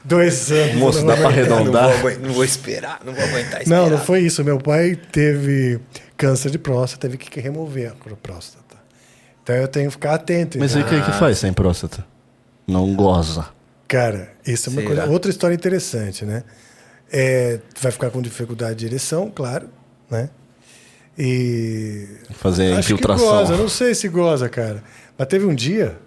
Dois 0.04 0.51
anos. 0.51 0.76
Moço, 0.76 0.99
não 0.99 1.08
dá 1.08 1.14
aguentar. 1.14 1.32
arredondar? 1.32 1.89
Não 1.89 1.97
vou, 1.97 2.12
não 2.20 2.34
vou 2.34 2.43
esperar, 2.43 2.99
não 3.06 3.14
vou 3.14 3.24
aguentar 3.24 3.62
esperar. 3.62 3.82
Não, 3.82 3.89
não 3.89 3.97
foi 3.97 4.20
isso. 4.22 4.43
Meu 4.43 4.58
pai 4.58 4.99
teve 5.12 5.80
câncer 6.18 6.51
de 6.51 6.58
próstata, 6.58 7.08
teve 7.08 7.18
que 7.18 7.39
remover 7.39 7.91
a 7.91 8.16
próstata. 8.16 8.62
Então 9.43 9.55
eu 9.55 9.67
tenho 9.67 9.87
que 9.87 9.91
ficar 9.93 10.15
atento. 10.15 10.57
Mas 10.57 10.75
aí 10.75 10.81
o 10.81 10.85
que, 10.85 11.01
que 11.01 11.11
faz 11.11 11.37
sem 11.37 11.51
próstata? 11.51 12.05
Não 12.65 12.95
goza. 12.95 13.45
Cara, 13.87 14.31
isso 14.47 14.69
é 14.69 14.71
uma 14.71 14.81
Será? 14.81 14.95
coisa, 14.95 15.11
outra 15.11 15.29
história 15.29 15.53
interessante, 15.53 16.25
né? 16.25 16.43
É, 17.11 17.59
vai 17.79 17.91
ficar 17.91 18.09
com 18.09 18.21
dificuldade 18.21 18.79
de 18.79 18.85
ereção, 18.85 19.29
claro, 19.29 19.69
né? 20.09 20.29
E 21.17 22.07
Fazer 22.31 22.73
acho 22.73 22.87
que 22.87 22.93
infiltração. 22.93 23.27
goza, 23.27 23.57
não 23.57 23.69
sei 23.69 23.93
se 23.93 24.07
goza, 24.07 24.49
cara. 24.49 24.83
Mas 25.17 25.27
teve 25.27 25.45
um 25.45 25.53
dia, 25.53 25.97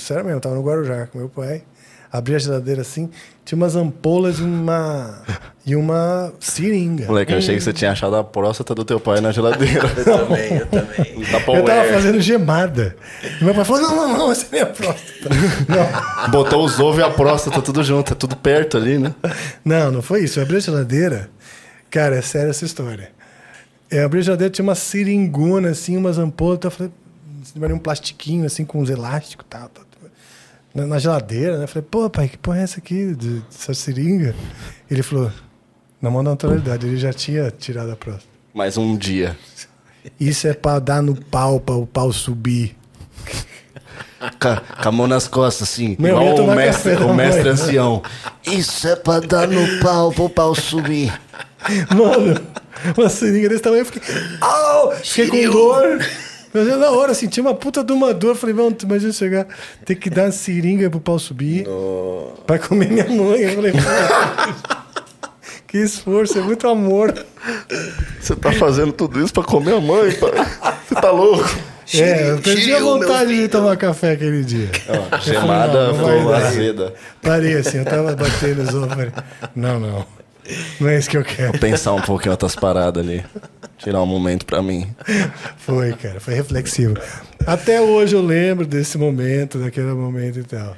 sério 0.00 0.24
mesmo, 0.24 0.38
eu 0.38 0.40
tava 0.40 0.56
no 0.56 0.62
Guarujá 0.62 1.06
com 1.06 1.18
meu 1.18 1.28
pai. 1.28 1.62
Abri 2.10 2.34
a 2.34 2.38
geladeira 2.38 2.80
assim, 2.82 3.10
tinha 3.44 3.56
umas 3.56 3.76
ampolas 3.76 4.38
e 4.38 4.42
uma, 4.42 5.22
e 5.64 5.74
uma 5.76 6.32
seringa. 6.40 7.06
Moleque, 7.06 7.32
eu 7.32 7.38
achei 7.38 7.56
que 7.56 7.62
você 7.62 7.72
tinha 7.72 7.92
achado 7.92 8.16
a 8.16 8.24
próstata 8.24 8.74
do 8.74 8.84
teu 8.84 9.00
pai 9.00 9.20
na 9.20 9.32
geladeira. 9.32 9.88
Eu 9.96 10.04
também, 10.04 10.56
eu 10.58 10.66
também. 10.66 11.16
Um 11.16 11.22
Eu 11.22 11.30
tava 11.30 11.44
Tupperware. 11.44 11.92
fazendo 11.92 12.20
gemada. 12.20 12.96
E 13.40 13.44
meu 13.44 13.54
pai 13.54 13.64
falou: 13.64 13.82
não, 13.82 13.96
não, 13.96 14.18
não, 14.18 14.32
essa 14.32 14.46
é 14.46 14.48
minha 14.50 14.66
próstata. 14.66 15.28
Não. 15.68 16.30
Botou 16.30 16.64
os 16.64 16.78
ovos 16.78 16.98
e 16.98 17.02
a 17.02 17.10
próstata 17.10 17.60
tudo 17.62 17.82
junto, 17.82 18.12
é 18.12 18.16
tudo 18.16 18.36
perto 18.36 18.76
ali, 18.76 18.98
né? 18.98 19.14
Não, 19.64 19.90
não 19.90 20.02
foi 20.02 20.24
isso. 20.24 20.38
Eu 20.38 20.44
abri 20.44 20.56
a 20.56 20.60
geladeira. 20.60 21.30
Cara, 21.90 22.16
é 22.16 22.22
sério 22.22 22.50
essa 22.50 22.64
história. 22.64 23.10
Eu 23.90 24.04
abri 24.04 24.18
a 24.20 24.22
geladeira, 24.22 24.50
tinha 24.52 24.62
uma 24.62 24.74
seringona, 24.74 25.70
assim, 25.70 25.96
umas 25.96 26.18
ampolas. 26.18 26.60
Eu 26.62 26.70
falei, 26.70 26.92
um 27.72 27.78
plastiquinho, 27.78 28.44
assim, 28.44 28.64
com 28.64 28.80
uns 28.80 28.90
elásticos 28.90 29.44
e 29.46 29.48
tal, 29.48 29.68
tal. 29.68 29.87
Na, 30.78 30.86
na 30.86 30.98
geladeira, 30.98 31.58
né? 31.58 31.66
Falei, 31.66 31.86
pô, 31.90 32.08
pai, 32.08 32.28
que 32.28 32.38
porra 32.38 32.60
é 32.60 32.62
essa 32.62 32.78
aqui, 32.78 33.14
de, 33.14 33.40
dessa 33.40 33.74
seringa? 33.74 34.34
Ele 34.90 35.02
falou, 35.02 35.30
na 36.00 36.08
mão 36.10 36.22
da 36.22 36.30
naturalidade, 36.30 36.86
ele 36.86 36.96
já 36.96 37.12
tinha 37.12 37.50
tirado 37.50 37.90
a 37.90 37.96
próstata. 37.96 38.26
Mais 38.54 38.76
um 38.76 38.96
dia. 38.96 39.36
Isso 40.20 40.46
é 40.46 40.54
pra 40.54 40.78
dar 40.78 41.02
no 41.02 41.14
pau, 41.16 41.58
pra 41.60 41.74
o 41.74 41.86
pau 41.86 42.12
subir. 42.12 42.76
Com, 44.40 44.88
a- 44.88 44.92
mão 44.92 45.06
nas 45.06 45.26
costas, 45.28 45.68
assim. 45.68 45.96
Meu, 45.98 46.16
igual 46.16 46.44
o 46.46 46.54
mestre, 46.54 46.94
o 46.96 47.14
mestre 47.14 47.48
ancião. 47.48 48.02
Isso 48.46 48.86
é 48.88 48.96
pra 48.96 49.20
dar 49.20 49.46
no 49.48 49.80
pau 49.80 50.12
pro 50.12 50.28
pau 50.30 50.54
subir. 50.54 51.12
Mano, 51.94 52.40
uma 52.96 53.08
seringa 53.08 53.48
desse 53.48 53.62
tamanho, 53.62 53.82
eu 53.82 53.86
fiquei. 53.86 54.02
Au! 54.40 54.92
Fiquei 54.96 55.46
com 55.46 55.52
dor. 55.52 55.98
Mas 56.52 56.66
eu, 56.66 56.78
na 56.78 56.90
hora, 56.90 57.12
senti 57.14 57.40
uma 57.40 57.54
puta 57.54 57.84
de 57.84 57.92
uma 57.92 58.12
dor. 58.14 58.34
Falei, 58.36 58.54
mano, 58.54 58.72
tu 58.72 58.86
imagina 58.86 59.12
chegar, 59.12 59.46
ter 59.84 59.94
que 59.96 60.08
dar 60.08 60.24
uma 60.24 60.32
seringa 60.32 60.88
pro 60.90 61.00
pau 61.00 61.18
subir 61.18 61.66
pra 62.46 62.58
comer 62.58 62.88
minha 62.90 63.06
mãe. 63.08 63.40
Eu 63.42 63.54
falei, 63.54 63.72
"Pô, 63.72 63.78
que 65.66 65.78
esforço, 65.78 66.38
é 66.38 66.42
muito 66.42 66.66
amor. 66.66 67.14
Você 68.20 68.34
tá 68.34 68.52
fazendo 68.52 68.92
tudo 68.92 69.22
isso 69.22 69.32
pra 69.32 69.42
comer 69.42 69.74
a 69.74 69.80
mãe, 69.80 70.12
pai? 70.12 70.30
Você 70.88 70.94
tá 70.94 71.10
louco? 71.10 71.48
É, 71.94 72.32
eu 72.32 72.38
perdi 72.38 72.74
a 72.74 72.80
vontade 72.80 73.34
de 73.34 73.48
tomar 73.48 73.74
café 73.76 74.12
aquele 74.12 74.44
dia. 74.44 74.68
Ó, 74.88 75.18
gemada 75.20 75.94
ficou 75.94 76.30
dar. 76.30 76.46
azeda. 76.46 76.94
Parei 77.22 77.54
assim, 77.54 77.78
eu 77.78 77.84
tava 77.86 78.14
batendo 78.14 78.62
os 78.62 78.74
ovos. 78.74 78.88
falei, 78.90 79.10
Não, 79.56 79.80
não. 79.80 80.06
Não 80.80 80.88
é 80.88 80.98
isso 80.98 81.10
que 81.10 81.16
eu 81.16 81.24
quero. 81.24 81.58
Pensar 81.58 81.92
um 81.92 82.00
pouquinho 82.00 82.32
outras 82.32 82.54
paradas 82.56 83.02
ali. 83.04 83.24
Tirar 83.78 84.02
um 84.02 84.06
momento 84.06 84.44
pra 84.46 84.62
mim. 84.62 84.88
Foi, 85.58 85.92
cara, 85.92 86.18
foi 86.20 86.34
reflexivo. 86.34 86.96
Até 87.46 87.80
hoje 87.80 88.16
eu 88.16 88.22
lembro 88.22 88.66
desse 88.66 88.98
momento, 88.98 89.58
daquele 89.58 89.92
momento 89.92 90.38
e 90.38 90.44
tal. 90.44 90.76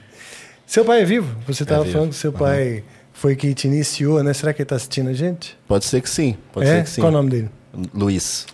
Seu 0.67 0.85
pai 0.85 1.03
é 1.03 1.05
vivo? 1.05 1.35
Você 1.47 1.63
estava 1.63 1.83
vivo. 1.83 1.95
falando 1.95 2.11
que 2.11 2.17
seu 2.17 2.33
pai 2.33 2.85
foi 3.13 3.35
quem 3.37 3.53
te 3.53 3.67
iniciou, 3.67 4.23
né? 4.23 4.33
Será 4.33 4.53
que 4.53 4.61
ele 4.63 4.65
está 4.65 4.77
assistindo 4.77 5.09
a 5.11 5.13
gente? 5.13 5.57
Pode 5.67 5.85
ser 5.85 6.01
que 6.01 6.09
sim. 6.11 6.37
Pode 6.53 6.69
é? 6.69 6.77
ser 6.77 6.85
que 6.85 6.91
sim. 6.91 7.01
Qual 7.01 7.11
o 7.13 7.17
nome 7.17 7.31
dele? 7.31 7.51
Luiz. 7.95 8.47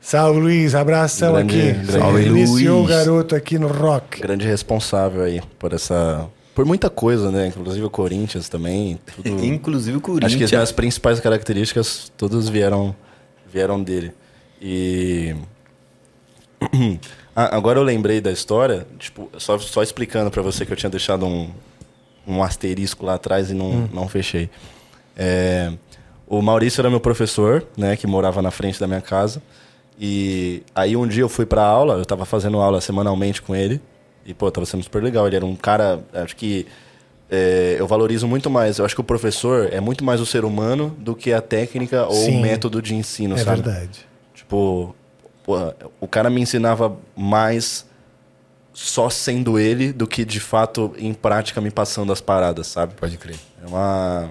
Salve, 0.00 0.40
Luiz. 0.40 0.74
Abração 0.74 1.32
Grande- 1.34 1.60
aqui. 1.60 1.72
grande 1.72 1.92
Salve, 1.92 2.22
iniciou 2.26 2.78
o 2.78 2.82
Luiz. 2.86 2.96
garoto 2.96 3.36
aqui 3.36 3.58
no 3.58 3.68
rock. 3.68 4.20
Grande 4.20 4.46
responsável 4.46 5.22
aí 5.22 5.40
por 5.58 5.72
essa. 5.72 6.26
Por 6.54 6.64
muita 6.64 6.90
coisa, 6.90 7.30
né? 7.30 7.48
Inclusive 7.48 7.84
o 7.84 7.90
Corinthians 7.90 8.48
também. 8.48 8.98
Tudo... 9.16 9.44
Inclusive 9.44 9.96
o 9.96 10.00
Acho 10.00 10.04
que 10.04 10.10
Corinthians. 10.10 10.52
as 10.54 10.72
principais 10.72 11.20
características 11.20 12.12
todas 12.16 12.48
vieram, 12.48 12.94
vieram 13.50 13.82
dele. 13.82 14.12
E. 14.60 15.34
Ah, 17.34 17.56
agora 17.56 17.78
eu 17.78 17.84
lembrei 17.84 18.20
da 18.20 18.32
história, 18.32 18.84
tipo, 18.98 19.30
só, 19.38 19.56
só 19.56 19.84
explicando 19.84 20.32
pra 20.32 20.42
você 20.42 20.66
que 20.66 20.72
eu 20.72 20.76
tinha 20.76 20.90
deixado 20.90 21.24
um, 21.24 21.48
um 22.26 22.42
asterisco 22.42 23.06
lá 23.06 23.14
atrás 23.14 23.52
e 23.52 23.54
não, 23.54 23.88
não 23.92 24.08
fechei. 24.08 24.50
É, 25.16 25.72
o 26.26 26.42
Maurício 26.42 26.80
era 26.80 26.90
meu 26.90 27.00
professor, 27.00 27.64
né, 27.76 27.96
que 27.96 28.06
morava 28.06 28.42
na 28.42 28.50
frente 28.50 28.80
da 28.80 28.86
minha 28.86 29.00
casa. 29.00 29.40
E 29.98 30.62
aí 30.74 30.96
um 30.96 31.06
dia 31.06 31.22
eu 31.22 31.28
fui 31.28 31.46
pra 31.46 31.62
aula, 31.62 31.94
eu 31.94 32.04
tava 32.04 32.24
fazendo 32.24 32.58
aula 32.58 32.80
semanalmente 32.80 33.40
com 33.40 33.54
ele. 33.54 33.80
E, 34.30 34.34
pô, 34.34 34.50
tava 34.50 34.64
sendo 34.66 34.82
super 34.82 35.02
legal. 35.02 35.26
Ele 35.26 35.36
era 35.36 35.44
um 35.44 35.56
cara, 35.56 36.00
acho 36.14 36.36
que 36.36 36.66
é, 37.28 37.76
eu 37.78 37.86
valorizo 37.86 38.26
muito 38.28 38.48
mais. 38.48 38.78
Eu 38.78 38.84
acho 38.84 38.94
que 38.94 39.00
o 39.00 39.04
professor 39.04 39.68
é 39.72 39.80
muito 39.80 40.04
mais 40.04 40.20
o 40.20 40.26
ser 40.26 40.44
humano 40.44 40.94
do 40.98 41.14
que 41.14 41.32
a 41.32 41.40
técnica 41.40 42.06
ou 42.06 42.12
Sim. 42.14 42.38
o 42.38 42.40
método 42.42 42.80
de 42.80 42.94
ensino, 42.94 43.34
É 43.34 43.38
sabe? 43.44 43.62
verdade. 43.62 44.06
Tipo, 44.34 44.94
pô, 45.44 45.56
o 46.00 46.06
cara 46.06 46.30
me 46.30 46.40
ensinava 46.40 46.96
mais 47.16 47.84
só 48.72 49.10
sendo 49.10 49.58
ele 49.58 49.92
do 49.92 50.06
que 50.06 50.24
de 50.24 50.38
fato 50.40 50.94
em 50.96 51.12
prática 51.12 51.60
me 51.60 51.70
passando 51.70 52.12
as 52.12 52.20
paradas, 52.20 52.68
sabe? 52.68 52.94
Pode 52.94 53.18
crer. 53.18 53.36
É 53.62 53.66
uma. 53.66 54.30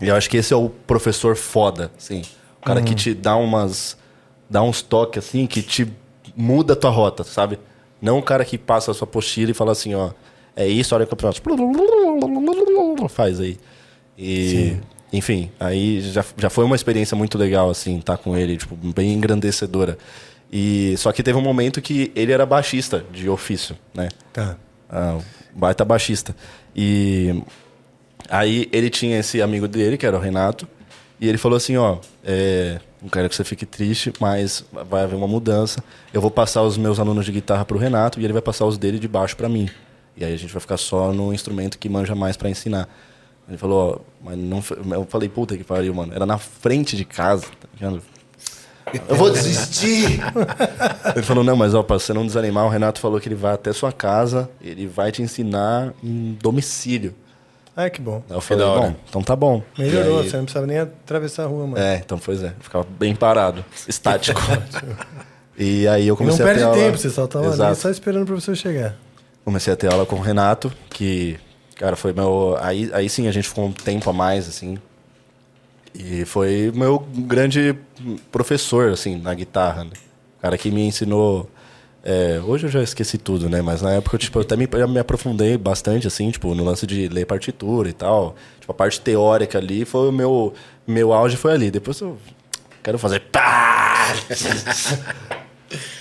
E 0.00 0.08
eu 0.08 0.16
acho 0.16 0.28
que 0.28 0.36
esse 0.36 0.52
é 0.52 0.56
o 0.56 0.68
professor 0.68 1.36
foda, 1.36 1.90
assim. 1.96 2.22
O 2.60 2.66
cara 2.66 2.82
que 2.82 2.94
te 2.94 3.14
dá 3.14 3.36
umas. 3.36 3.96
dá 4.48 4.62
uns 4.62 4.82
toques 4.82 5.24
assim 5.24 5.46
que 5.46 5.62
te 5.62 5.90
muda 6.36 6.72
a 6.72 6.76
tua 6.76 6.90
rota, 6.90 7.22
sabe? 7.24 7.58
Não 8.00 8.18
o 8.18 8.22
cara 8.22 8.44
que 8.44 8.56
passa 8.56 8.90
a 8.90 8.94
sua 8.94 9.04
apostila 9.04 9.50
e 9.50 9.54
fala 9.54 9.72
assim, 9.72 9.94
ó, 9.94 10.10
é 10.56 10.66
isso, 10.66 10.94
olha 10.94 11.04
o 11.04 11.08
campeonato. 11.08 11.42
Faz 13.08 13.40
aí. 13.40 13.58
E. 14.18 14.76
Enfim, 15.12 15.50
aí 15.58 16.00
já, 16.00 16.24
já 16.36 16.48
foi 16.48 16.64
uma 16.64 16.76
experiência 16.76 17.16
muito 17.16 17.36
legal, 17.36 17.68
assim, 17.68 17.98
estar 17.98 18.16
com 18.16 18.36
ele, 18.36 18.56
tipo, 18.56 18.76
bem 18.76 19.12
engrandecedora. 19.12 19.98
E 20.52 20.94
só 20.98 21.10
que 21.12 21.22
teve 21.22 21.36
um 21.36 21.42
momento 21.42 21.80
que 21.82 22.12
ele 22.14 22.32
era 22.32 22.46
baixista 22.46 23.04
de 23.12 23.28
ofício, 23.28 23.76
né? 23.92 24.08
Tá. 24.32 24.56
Ah, 24.88 25.18
baita 25.52 25.84
baixista. 25.84 26.34
E 26.74 27.42
aí 28.28 28.68
ele 28.72 28.88
tinha 28.88 29.18
esse 29.18 29.42
amigo 29.42 29.66
dele, 29.66 29.96
que 29.96 30.06
era 30.06 30.16
o 30.16 30.20
Renato, 30.20 30.68
e 31.20 31.28
ele 31.28 31.38
falou 31.38 31.56
assim, 31.56 31.76
ó, 31.76 31.98
é, 32.24 32.80
não 33.02 33.08
quero 33.08 33.28
que 33.28 33.34
você 33.36 33.44
fique 33.44 33.66
triste, 33.66 34.12
mas 34.18 34.64
vai 34.88 35.02
haver 35.04 35.16
uma 35.16 35.28
mudança. 35.28 35.82
Eu 36.12 36.20
vou 36.20 36.30
passar 36.30 36.62
os 36.62 36.76
meus 36.78 36.98
alunos 36.98 37.24
de 37.24 37.32
guitarra 37.32 37.64
pro 37.64 37.78
Renato 37.78 38.20
e 38.20 38.24
ele 38.24 38.32
vai 38.32 38.42
passar 38.42 38.64
os 38.66 38.78
dele 38.78 38.98
de 38.98 39.06
baixo 39.06 39.36
para 39.36 39.48
mim. 39.48 39.68
E 40.16 40.24
aí 40.24 40.32
a 40.32 40.36
gente 40.36 40.52
vai 40.52 40.60
ficar 40.60 40.76
só 40.76 41.12
no 41.12 41.32
instrumento 41.32 41.78
que 41.78 41.88
manja 41.88 42.14
mais 42.14 42.36
para 42.36 42.48
ensinar. 42.50 42.88
Ele 43.48 43.58
falou, 43.58 44.02
ó, 44.22 44.24
mas 44.24 44.38
não 44.38 44.62
foi- 44.62 44.78
eu 44.92 45.06
falei, 45.08 45.28
puta 45.28 45.56
que 45.56 45.64
pariu, 45.64 45.92
mano. 45.94 46.14
Era 46.14 46.24
na 46.24 46.38
frente 46.38 46.96
de 46.96 47.04
casa, 47.04 47.46
tá 47.60 47.68
ligado? 47.74 48.02
Eu 49.08 49.16
vou 49.16 49.30
desistir. 49.30 50.20
Ele 51.14 51.22
falou, 51.24 51.44
não, 51.44 51.54
mas 51.56 51.74
ó, 51.74 51.82
pra 51.82 51.98
você 51.98 52.12
não 52.12 52.26
desanimar, 52.26 52.66
o 52.66 52.68
Renato 52.68 52.98
falou 53.00 53.20
que 53.20 53.28
ele 53.28 53.36
vai 53.36 53.52
até 53.54 53.72
sua 53.72 53.92
casa, 53.92 54.50
ele 54.60 54.86
vai 54.86 55.12
te 55.12 55.22
ensinar 55.22 55.92
em 56.02 56.36
domicílio. 56.40 57.14
Ai, 57.80 57.88
que 57.88 58.00
bom. 58.02 58.22
Aí 58.28 58.36
eu 58.36 58.40
falei, 58.42 58.62
da 58.66 58.70
hora. 58.70 58.80
bom, 58.82 58.94
então 59.08 59.22
tá 59.22 59.34
bom. 59.34 59.62
Melhorou, 59.78 60.20
aí- 60.20 60.28
você 60.28 60.36
não 60.36 60.44
precisava 60.44 60.66
nem 60.66 60.78
atravessar 60.78 61.44
a 61.44 61.46
rua, 61.46 61.66
mano. 61.66 61.82
É, 61.82 61.96
então 61.96 62.18
pois 62.18 62.42
é, 62.42 62.52
ficava 62.60 62.86
bem 62.98 63.14
parado, 63.14 63.64
estático. 63.88 64.38
e 65.56 65.88
aí 65.88 66.06
eu 66.06 66.12
não 66.12 66.16
comecei 66.18 66.44
a 66.44 66.48
perde 66.48 66.60
ter 66.60 66.66
aula... 66.66 66.76
tempo, 66.76 66.98
você 66.98 67.08
só 67.08 67.26
tava 67.26 67.46
ali 67.46 67.54
Exato. 67.54 67.76
só 67.76 67.88
esperando 67.88 68.24
o 68.24 68.26
professor 68.26 68.54
chegar. 68.54 68.96
Comecei 69.46 69.72
a 69.72 69.76
ter 69.76 69.90
aula 69.90 70.04
com 70.04 70.16
o 70.16 70.20
Renato, 70.20 70.70
que, 70.90 71.38
cara, 71.76 71.96
foi 71.96 72.12
meu. 72.12 72.58
Aí, 72.60 72.90
aí 72.92 73.08
sim 73.08 73.26
a 73.26 73.32
gente 73.32 73.48
ficou 73.48 73.64
um 73.64 73.72
tempo 73.72 74.10
a 74.10 74.12
mais, 74.12 74.46
assim. 74.46 74.76
E 75.94 76.26
foi 76.26 76.70
meu 76.74 76.98
grande 76.98 77.74
professor, 78.30 78.90
assim, 78.90 79.16
na 79.16 79.32
guitarra. 79.32 79.84
Né? 79.84 79.90
O 80.38 80.42
cara 80.42 80.58
que 80.58 80.70
me 80.70 80.86
ensinou. 80.86 81.48
É, 82.02 82.40
hoje 82.44 82.66
eu 82.66 82.70
já 82.70 82.82
esqueci 82.82 83.18
tudo, 83.18 83.48
né? 83.48 83.60
Mas 83.60 83.82
na 83.82 83.92
época, 83.92 84.16
tipo, 84.16 84.38
eu 84.38 84.42
até 84.42 84.56
me, 84.56 84.68
eu 84.72 84.88
me 84.88 84.98
aprofundei 84.98 85.56
bastante, 85.58 86.06
assim, 86.06 86.30
tipo, 86.30 86.54
no 86.54 86.64
lance 86.64 86.86
de 86.86 87.08
ler 87.08 87.26
partitura 87.26 87.88
e 87.88 87.92
tal. 87.92 88.34
Tipo, 88.58 88.72
a 88.72 88.74
parte 88.74 89.00
teórica 89.00 89.58
ali 89.58 89.84
foi 89.84 90.08
o 90.08 90.12
meu. 90.12 90.54
Meu 90.86 91.12
auge 91.12 91.36
foi 91.36 91.52
ali. 91.52 91.70
Depois 91.70 92.00
eu 92.00 92.18
quero 92.82 92.98
fazer. 92.98 93.20
Pá! 93.32 94.14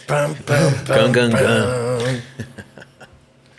Pam, 0.07 0.33
pam, 0.33 0.73
pam. 0.87 1.11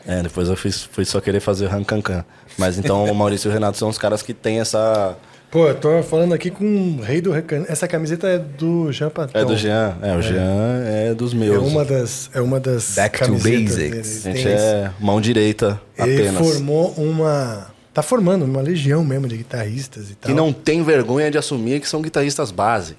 É, 0.05 0.21
depois 0.23 0.49
eu 0.49 0.57
fiz, 0.57 0.83
fui 0.83 1.05
só 1.05 1.21
querer 1.21 1.39
fazer 1.39 1.69
rancancan. 1.69 2.25
Mas 2.59 2.77
então 2.77 3.05
o 3.05 3.15
Maurício 3.15 3.47
e 3.47 3.51
o 3.51 3.53
Renato 3.53 3.79
são 3.79 3.89
os 3.89 3.97
caras 3.97 4.23
que 4.23 4.35
têm 4.35 4.59
essa. 4.59 5.17
Pô, 5.51 5.67
eu 5.67 5.75
tô 5.75 6.01
falando 6.05 6.33
aqui 6.33 6.49
com 6.49 6.65
o 6.65 7.01
rei 7.03 7.21
do 7.21 7.33
recan... 7.33 7.65
Essa 7.69 7.89
camiseta 7.89 8.29
é 8.29 8.39
do 8.39 8.93
Jean 8.93 9.11
Paton. 9.11 9.37
É 9.37 9.45
do 9.45 9.57
Jean. 9.57 9.97
É, 10.01 10.17
o 10.17 10.23
Jean 10.23 10.83
é 10.87 11.13
dos 11.15 11.33
É 11.33 11.37
meus. 11.37 11.67
uma 11.67 11.85
das, 11.85 12.31
é 12.33 12.41
uma 12.41 12.61
das 12.61 12.95
Back 12.95 13.19
to 13.19 13.25
camisetas 13.25 13.61
basics. 13.61 13.77
dele. 13.77 13.99
A 13.99 14.03
gente 14.05 14.23
Tem 14.45 14.53
esse- 14.55 14.65
é 14.65 14.91
mão 15.01 15.21
direita 15.21 15.81
Ele 15.99 16.23
apenas. 16.29 16.39
formou 16.47 16.93
uma... 16.97 17.67
Tá 17.93 18.01
formando 18.01 18.45
uma 18.45 18.61
legião 18.61 19.05
mesmo 19.05 19.27
de 19.27 19.37
guitarristas 19.39 20.11
e 20.11 20.15
tal. 20.15 20.29
Que 20.31 20.37
não 20.37 20.53
tem 20.53 20.85
vergonha 20.85 21.29
de 21.33 21.37
assumir 21.37 21.81
que 21.81 21.89
são 21.89 22.01
guitarristas 22.01 22.53
base. 22.53 22.97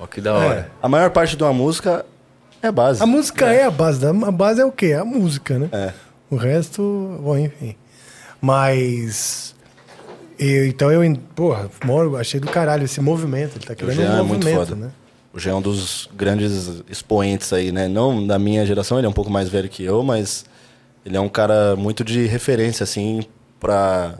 Ó, 0.00 0.06
que 0.06 0.22
da 0.22 0.32
hora. 0.32 0.70
A 0.82 0.88
maior 0.88 1.10
parte 1.10 1.36
de 1.36 1.42
uma 1.42 1.52
música 1.52 2.06
é 2.62 2.72
base. 2.72 3.02
A 3.02 3.06
música 3.06 3.52
é 3.52 3.64
a 3.64 3.70
base. 3.70 4.06
A 4.06 4.30
base 4.30 4.58
é 4.58 4.64
o 4.64 4.72
quê? 4.72 4.94
A 4.94 5.04
música, 5.04 5.58
né? 5.58 5.68
É. 5.70 5.92
O 6.30 6.36
resto, 6.36 7.20
bom, 7.22 7.36
enfim. 7.36 7.76
Mas... 8.40 9.53
e- 10.38 10.68
então 10.68 10.90
eu, 10.90 11.16
porra, 11.34 11.70
moro, 11.84 12.16
achei 12.16 12.40
do 12.40 12.48
caralho 12.48 12.84
esse 12.84 13.00
movimento. 13.00 13.56
Ele 13.56 13.64
tá 13.66 13.74
criando 13.74 13.98
um 14.00 14.02
é 14.02 14.22
muito 14.22 14.44
movimento, 14.44 14.56
foda. 14.68 14.74
né? 14.76 14.90
O 15.32 15.38
Jean 15.40 15.52
é 15.52 15.54
um 15.56 15.62
dos 15.62 16.08
grandes 16.14 16.82
expoentes 16.88 17.52
aí, 17.52 17.72
né? 17.72 17.88
Não 17.88 18.24
da 18.24 18.38
minha 18.38 18.64
geração, 18.64 18.98
ele 18.98 19.06
é 19.06 19.10
um 19.10 19.14
pouco 19.14 19.30
mais 19.30 19.48
velho 19.48 19.68
que 19.68 19.82
eu, 19.82 20.02
mas 20.04 20.44
ele 21.04 21.16
é 21.16 21.20
um 21.20 21.28
cara 21.28 21.74
muito 21.76 22.04
de 22.04 22.24
referência, 22.26 22.84
assim, 22.84 23.22
pra. 23.58 24.18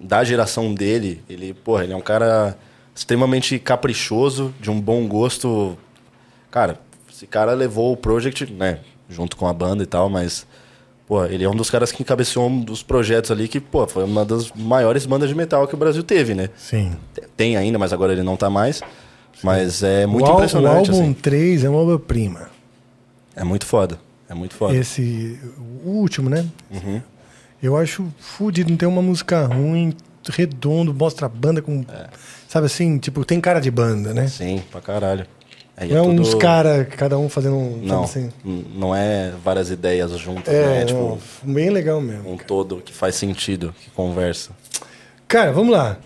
Da 0.00 0.22
geração 0.22 0.72
dele. 0.72 1.22
Ele, 1.28 1.52
porra, 1.52 1.82
ele 1.84 1.92
é 1.92 1.96
um 1.96 2.00
cara 2.00 2.56
extremamente 2.94 3.58
caprichoso, 3.58 4.54
de 4.60 4.70
um 4.70 4.80
bom 4.80 5.06
gosto. 5.08 5.76
Cara, 6.50 6.78
esse 7.12 7.26
cara 7.26 7.52
levou 7.54 7.92
o 7.92 7.96
Project, 7.96 8.52
né? 8.52 8.78
Junto 9.08 9.36
com 9.36 9.46
a 9.48 9.52
banda 9.52 9.82
e 9.82 9.86
tal, 9.86 10.08
mas. 10.08 10.46
Pô, 11.06 11.24
ele 11.24 11.44
é 11.44 11.48
um 11.48 11.54
dos 11.54 11.70
caras 11.70 11.92
que 11.92 12.02
encabeçou 12.02 12.48
um 12.48 12.60
dos 12.60 12.82
projetos 12.82 13.30
ali 13.30 13.46
que, 13.46 13.60
pô, 13.60 13.86
foi 13.86 14.02
uma 14.02 14.24
das 14.24 14.50
maiores 14.52 15.06
bandas 15.06 15.28
de 15.28 15.34
metal 15.34 15.66
que 15.68 15.74
o 15.74 15.78
Brasil 15.78 16.02
teve, 16.02 16.34
né? 16.34 16.50
Sim. 16.56 16.96
Tem 17.36 17.56
ainda, 17.56 17.78
mas 17.78 17.92
agora 17.92 18.12
ele 18.12 18.24
não 18.24 18.36
tá 18.36 18.50
mais. 18.50 18.82
Mas 19.42 19.82
é 19.82 20.04
muito 20.06 20.28
o, 20.28 20.34
impressionante, 20.34 20.90
O 20.90 20.94
álbum 20.94 21.04
assim. 21.04 21.12
3 21.14 21.64
é 21.64 21.68
uma 21.68 21.78
obra-prima. 21.78 22.50
É 23.36 23.44
muito 23.44 23.66
foda. 23.66 24.00
É 24.28 24.34
muito 24.34 24.54
foda. 24.54 24.74
Esse, 24.74 25.38
o 25.84 25.90
último, 25.90 26.28
né? 26.28 26.44
Uhum. 26.70 27.00
Eu 27.62 27.76
acho 27.76 28.06
fudido, 28.18 28.70
não 28.70 28.76
tem 28.76 28.88
uma 28.88 29.02
música 29.02 29.46
ruim, 29.46 29.94
redondo, 30.28 30.92
mostra 30.92 31.26
a 31.26 31.28
banda 31.28 31.62
com. 31.62 31.84
É. 31.88 32.08
Sabe 32.48 32.66
assim, 32.66 32.98
tipo, 32.98 33.24
tem 33.24 33.40
cara 33.40 33.60
de 33.60 33.70
banda, 33.70 34.12
né? 34.12 34.26
Sim, 34.26 34.62
pra 34.70 34.80
caralho. 34.80 35.26
É, 35.76 35.86
Não 35.86 36.04
é 36.04 36.04
tudo- 36.08 36.22
uns 36.22 36.34
caras, 36.34 36.86
cada 36.96 37.18
um 37.18 37.28
fazendo 37.28 37.56
um. 37.56 37.76
Não, 37.82 38.04
assim? 38.04 38.32
não 38.44 38.94
é 38.96 39.32
várias 39.44 39.70
ideias 39.70 40.10
juntas, 40.12 40.52
né? 40.54 40.78
É, 40.78 40.82
É 40.82 40.84
tipo 40.86 41.18
não, 41.44 41.52
bem 41.54 41.68
legal 41.68 42.00
mesmo. 42.00 42.32
um 42.32 42.36
cara. 42.36 42.48
todo 42.48 42.80
que 42.80 42.94
faz 42.94 43.14
sentido, 43.14 43.74
que 43.84 43.90
conversa. 43.90 44.52
Cara, 45.28 45.52
vamos 45.52 45.72
lá. 45.72 45.98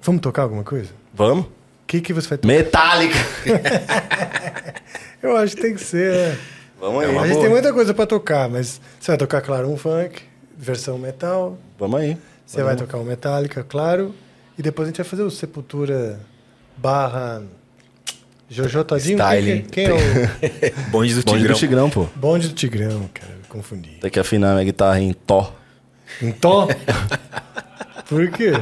Vamos 0.00 0.20
tocar 0.22 0.42
alguma 0.42 0.64
coisa? 0.64 0.90
Vamos? 1.12 1.44
O 1.46 1.50
que, 1.86 2.00
que 2.00 2.12
você 2.14 2.28
vai 2.28 2.38
tocar? 2.38 2.48
Metallica! 2.54 3.18
Eu 5.22 5.36
acho 5.36 5.56
que 5.56 5.62
tem 5.62 5.74
que 5.74 5.80
ser. 5.82 6.12
é. 6.14 6.38
Vamos 6.80 7.04
aí. 7.04 7.16
a 7.16 7.26
gente 7.26 7.40
tem 7.40 7.48
muita 7.48 7.72
coisa 7.72 7.92
pra 7.94 8.06
tocar, 8.06 8.48
mas 8.48 8.80
você 9.00 9.10
vai 9.12 9.18
tocar, 9.18 9.40
claro, 9.40 9.68
um 9.68 9.76
funk, 9.76 10.22
versão 10.56 10.98
metal. 10.98 11.56
Vamos 11.78 12.00
aí. 12.00 12.16
Você 12.46 12.62
vai 12.62 12.76
tocar 12.76 12.98
um 12.98 13.04
Metallica, 13.04 13.64
claro. 13.64 14.14
E 14.58 14.62
depois 14.62 14.86
a 14.86 14.90
gente 14.90 14.98
vai 14.98 15.06
fazer 15.06 15.22
o 15.22 15.30
Sepultura 15.30 16.20
barra 16.76 17.42
Jojo 18.48 18.84
Todinho. 18.84 19.18
Styling. 19.18 19.62
Quem, 19.62 19.86
quem 19.86 19.86
é 19.86 19.92
o 19.92 19.96
Bonde 20.90 21.14
do 21.14 21.22
Bonde 21.24 21.38
Tigrão. 21.38 21.54
do 21.54 21.58
Tigrão, 21.58 21.90
pô. 21.90 22.06
bonde 22.14 22.48
do 22.48 22.54
Tigrão, 22.54 23.10
cara? 23.12 23.32
Confundi. 23.48 23.98
Tem 24.00 24.10
que 24.10 24.20
afinar 24.20 24.52
minha 24.52 24.64
guitarra 24.64 25.00
em 25.00 25.12
Tó. 25.12 25.52
Em 26.22 26.30
Tó? 26.32 26.68
Por 28.08 28.30
quê? 28.30 28.52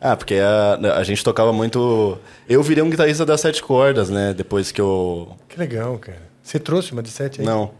Ah, 0.00 0.14
porque 0.16 0.34
a, 0.34 0.98
a 0.98 1.02
gente 1.04 1.24
tocava 1.24 1.52
muito. 1.52 2.18
Eu 2.48 2.62
virei 2.62 2.82
um 2.82 2.90
guitarrista 2.90 3.24
das 3.24 3.40
sete 3.40 3.62
cordas, 3.62 4.10
né? 4.10 4.34
Depois 4.34 4.70
que 4.70 4.80
eu. 4.80 5.34
Que 5.48 5.58
legal, 5.58 5.96
cara. 5.98 6.20
Você 6.42 6.58
trouxe 6.58 6.92
uma 6.92 7.02
de 7.02 7.08
sete 7.10 7.40
aí? 7.40 7.46
Não. 7.46 7.70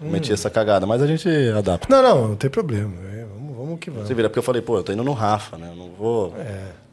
Meti 0.00 0.32
essa 0.32 0.50
cagada, 0.50 0.84
mas 0.86 1.00
a 1.00 1.06
gente 1.06 1.28
adapta. 1.56 1.86
Não, 1.88 2.02
não, 2.02 2.28
não 2.28 2.36
tem 2.36 2.50
problema. 2.50 2.92
É, 3.14 3.24
vamos, 3.24 3.56
vamos 3.56 3.78
que 3.78 3.88
vamos. 3.90 4.08
Você 4.08 4.14
vira, 4.14 4.28
porque 4.28 4.38
eu 4.40 4.42
falei, 4.42 4.60
pô, 4.60 4.78
eu 4.78 4.82
tô 4.82 4.92
indo 4.92 5.04
no 5.04 5.12
Rafa, 5.12 5.56
né? 5.56 5.68
Eu 5.70 5.76
não 5.76 5.90
vou 5.90 6.34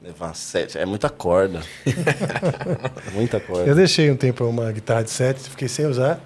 levar 0.03 0.33
sete. 0.35 0.77
É 0.77 0.85
muita 0.85 1.09
corda. 1.09 1.61
É 1.85 3.11
muita 3.13 3.39
corda. 3.39 3.65
Eu 3.65 3.75
deixei 3.75 4.09
um 4.09 4.15
tempo 4.15 4.45
uma 4.45 4.71
guitarra 4.71 5.03
de 5.03 5.09
sete, 5.09 5.49
fiquei 5.49 5.67
sem 5.67 5.85
usar. 5.85 6.19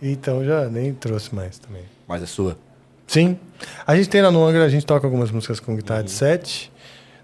Então 0.00 0.44
já 0.44 0.68
nem 0.68 0.92
trouxe 0.92 1.34
mais 1.34 1.58
também. 1.58 1.82
Mas 2.06 2.22
é 2.22 2.26
sua. 2.26 2.58
Sim. 3.06 3.38
A 3.86 3.96
gente 3.96 4.08
tem 4.08 4.20
lá 4.20 4.30
no 4.30 4.44
Angra, 4.44 4.64
a 4.64 4.68
gente 4.68 4.84
toca 4.84 5.06
algumas 5.06 5.30
músicas 5.30 5.60
com 5.60 5.74
guitarra 5.76 6.02
de 6.02 6.10
sete. 6.10 6.72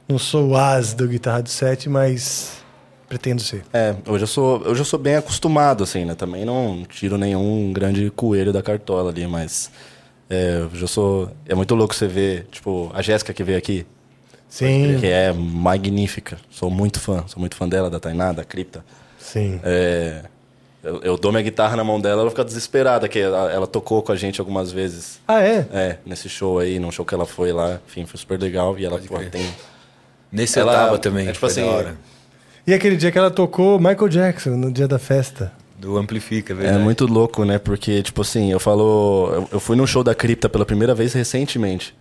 Não 0.09 0.19
sou 0.19 0.51
o 0.51 0.57
as 0.57 0.95
do 0.95 1.07
guitarra 1.07 1.43
de 1.43 1.51
sete, 1.51 1.89
mas 1.89 2.62
pretendo 3.09 3.43
ser. 3.43 3.62
É, 3.73 3.95
hoje 4.07 4.24
eu 4.24 4.29
sou, 4.29 4.62
hoje 4.66 4.81
eu 4.81 4.85
sou 4.85 4.99
bem 4.99 5.16
acostumado, 5.16 5.85
assim, 5.85 6.05
né? 6.05 6.15
Também 6.15 6.45
não 6.45 6.85
tiro 6.89 7.19
nenhum 7.19 7.73
grande 7.73 8.11
coelho 8.11 8.53
da 8.53 8.62
cartola 8.62 9.11
ali, 9.11 9.27
mas. 9.27 9.70
É, 10.31 10.66
eu 10.81 10.89
sou. 10.89 11.31
É 11.47 11.55
muito 11.55 11.74
louco 11.74 11.95
você 11.95 12.09
ver, 12.09 12.47
tipo, 12.51 12.91
a 12.95 13.03
Jéssica 13.03 13.35
que 13.35 13.45
veio 13.45 13.59
aqui, 13.59 13.87
Sim, 14.53 14.99
que 15.01 15.07
é 15.07 15.33
magnífica. 15.33 16.37
Sou 16.51 16.70
muito 16.70 17.01
fã, 17.01 17.24
sou 17.27 17.41
muito 17.41 17.57
fã 17.57 17.66
dela, 17.66 17.89
da 17.89 17.99
Tainá, 17.99 18.33
da 18.33 18.45
Cripta. 18.45 18.85
sim. 19.19 19.59
É, 19.65 20.24
eu, 20.85 21.01
eu 21.03 21.16
dou 21.16 21.33
minha 21.33 21.43
guitarra 21.43 21.74
na 21.77 21.83
mão 21.83 21.99
dela, 21.99 22.20
ela 22.20 22.31
fica 22.31 22.45
desesperada, 22.45 23.09
que 23.09 23.19
ela, 23.19 23.51
ela 23.51 23.66
tocou 23.66 24.03
com 24.03 24.12
a 24.12 24.16
gente 24.16 24.41
algumas 24.41 24.70
vezes. 24.70 25.20
Ah, 25.27 25.41
é? 25.43 25.66
É, 25.73 25.97
nesse 26.05 26.29
show 26.29 26.59
aí, 26.59 26.79
num 26.79 26.91
show 26.91 27.05
que 27.05 27.15
ela 27.15 27.24
foi 27.24 27.51
lá, 27.53 27.81
enfim, 27.89 28.05
foi 28.05 28.19
super 28.20 28.39
legal. 28.39 28.79
E 28.79 28.85
ela, 28.85 28.99
pô, 28.99 29.19
tem. 29.31 29.49
Nesse 30.31 30.59
Ela- 30.59 30.73
eu 30.73 30.77
tava 30.77 30.99
também. 30.99 31.29
é 31.29 31.33
tipo 31.33 31.47
assim. 31.47 31.62
E 32.66 32.74
aquele 32.74 32.97
dia 32.97 33.11
que 33.11 33.19
ela 33.19 33.31
tocou 33.31 33.79
Michael 33.79 34.09
Jackson, 34.09 34.51
no 34.51 34.70
dia 34.70 34.87
da 34.87 34.99
festa. 34.99 35.51
Do 35.79 35.97
Amplifica, 35.97 36.53
É 36.53 36.57
verdade. 36.57 36.85
muito 36.85 37.07
louco, 37.07 37.45
né? 37.45 37.59
Porque, 37.59 38.03
tipo 38.03 38.20
assim, 38.20 38.53
eu 38.53 38.61
falo. 38.61 39.31
Eu, 39.33 39.49
eu 39.53 39.61
fui 39.61 39.77
num 39.77 39.87
show 39.87 40.05
da 40.05 40.15
Cripta 40.15 40.49
pela 40.49 40.65
primeira 40.66 40.95
vez 40.95 41.12
recentemente. 41.15 41.95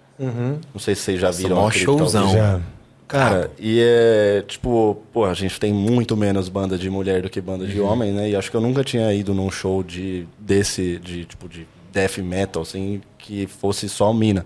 Não 0.74 0.80
sei 0.80 0.96
se 0.96 1.02
vocês 1.02 1.20
já 1.20 1.32
viram. 1.32 1.56
mó 1.56 1.70
showzão. 1.70 2.34
Já. 2.34 2.60
Cara, 3.08 3.52
e 3.60 3.82
é 3.82 4.42
tipo, 4.48 4.98
pô, 5.12 5.26
a 5.26 5.34
gente 5.34 5.60
tem 5.60 5.74
muito 5.74 6.16
menos 6.16 6.48
banda 6.48 6.78
de 6.78 6.90
mulher 6.90 7.22
do 7.22 7.30
que 7.30 7.42
banda 7.42 7.68
de 7.68 7.78
homem, 7.82 8.14
né? 8.14 8.30
E 8.30 8.36
acho 8.38 8.50
que 8.50 8.56
eu 8.56 8.62
nunca 8.62 8.86
tinha 8.86 9.14
ido 9.14 9.34
num 9.34 9.52
show 9.52 9.84
de 9.84 10.26
desse, 10.40 10.98
de 10.98 11.26
tipo, 11.26 11.50
de 11.50 11.68
death 11.92 12.20
metal, 12.20 12.62
assim, 12.62 13.02
que 13.18 13.48
fosse 13.48 13.90
só 13.90 14.14
mina. 14.14 14.46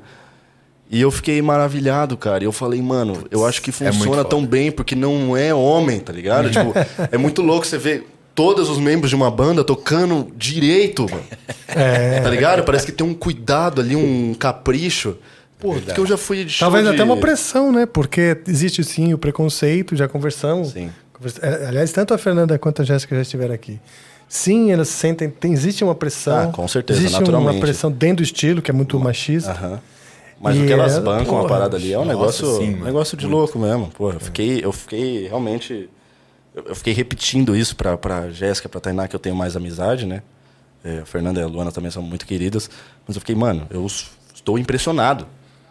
E 0.90 1.00
eu 1.00 1.12
fiquei 1.12 1.42
maravilhado, 1.44 2.18
cara. 2.18 2.44
E 2.44 2.48
eu 2.48 2.52
falei, 2.52 2.82
mano, 2.82 3.26
eu 3.30 3.46
acho 3.46 3.62
que 3.62 3.70
é 3.70 3.74
funciona 3.74 4.18
foda. 4.18 4.26
tão 4.26 4.44
bem 4.44 4.72
porque 4.72 4.96
não 4.96 5.38
é 5.38 5.54
homem, 5.54 6.00
tá 6.00 6.12
ligado? 6.12 6.50
tipo, 6.50 6.74
é 7.12 7.18
muito 7.20 7.44
louco 7.44 7.68
você 7.68 7.78
ver 7.78 8.08
todos 8.34 8.70
os 8.70 8.80
membros 8.80 9.10
de 9.10 9.16
uma 9.16 9.30
banda 9.30 9.64
tocando 9.64 10.32
direito, 10.36 11.04
mano. 11.10 11.24
É. 11.68 12.20
Tá 12.20 12.30
ligado? 12.30 12.64
Parece 12.64 12.86
que 12.86 12.92
tem 12.92 13.06
um 13.06 13.14
cuidado 13.14 13.80
ali, 13.80 13.96
um 13.96 14.34
capricho. 14.34 15.18
Pô, 15.66 15.82
porque 15.82 16.00
eu 16.00 16.06
já 16.06 16.18
fui 16.18 16.44
de 16.46 16.52
show 16.52 16.66
Talvez 16.68 16.86
de... 16.88 16.94
até 16.94 17.04
uma 17.04 17.18
pressão, 17.18 17.72
né? 17.72 17.86
Porque 17.86 18.38
existe 18.48 18.84
sim 18.84 19.14
o 19.14 19.18
preconceito, 19.18 19.96
já 19.96 20.08
conversamos. 20.08 20.70
Sim. 20.70 20.90
Conversa- 21.14 21.46
é, 21.46 21.68
Aliás, 21.68 21.92
tanto 21.92 22.14
a 22.14 22.18
Fernanda 22.18 22.58
quanto 22.60 22.82
a 22.82 22.86
Jéssica 22.86 23.16
já 23.16 23.22
estiveram 23.22 23.54
aqui. 23.54 23.80
Sim, 24.28 24.72
elas 24.72 24.90
sentem. 24.90 25.30
Tem, 25.30 25.54
existe 25.54 25.84
uma 25.84 25.96
pressão. 25.96 26.50
Ah, 26.50 26.52
com 26.52 26.68
certeza, 26.68 27.00
existe 27.00 27.20
naturalmente. 27.20 27.56
uma 27.56 27.62
pressão 27.62 27.92
dentro 27.92 28.18
do 28.18 28.24
estilo, 28.24 28.62
que 28.62 28.72
é 28.72 28.74
muito 28.74 29.00
machista. 29.00 29.52
Aham. 29.52 29.80
Mas 30.42 30.58
E 30.58 30.60
o 30.60 30.66
que 30.66 30.74
elas 30.74 30.94
ela, 30.94 31.02
bancam 31.02 31.38
a 31.38 31.42
porra, 31.42 31.48
parada 31.50 31.78
ali 31.78 31.94
é 31.94 31.98
um 31.98 32.04
nossa, 32.04 32.18
negócio, 32.18 32.58
sim, 32.58 32.76
um 32.76 32.84
negócio 32.84 33.16
de 33.18 33.26
louco 33.26 33.58
mesmo. 33.58 33.90
Pô, 33.96 34.12
eu 34.12 34.20
fiquei, 34.20 34.60
eu 34.64 34.72
fiquei 34.74 35.28
realmente. 35.28 35.90
Eu 36.54 36.76
fiquei 36.76 36.94
repetindo 36.94 37.56
isso 37.56 37.76
pra, 37.76 37.98
pra 37.98 38.30
Jéssica, 38.30 38.68
pra 38.68 38.80
Tainá, 38.82 39.08
que 39.08 39.16
eu 39.16 39.20
tenho 39.20 39.36
mais 39.36 39.56
amizade, 39.56 40.06
né? 40.06 40.22
É, 40.84 41.00
a 41.00 41.06
Fernanda 41.06 41.40
e 41.40 41.44
a 41.44 41.48
Luana 41.48 41.72
também 41.72 41.90
são 41.90 42.02
muito 42.04 42.26
queridas. 42.26 42.70
Mas 43.08 43.16
eu 43.16 43.22
fiquei, 43.22 43.36
mano, 43.36 43.66
eu 43.70 43.86
estou 44.34 44.60
impressionado. 44.60 45.26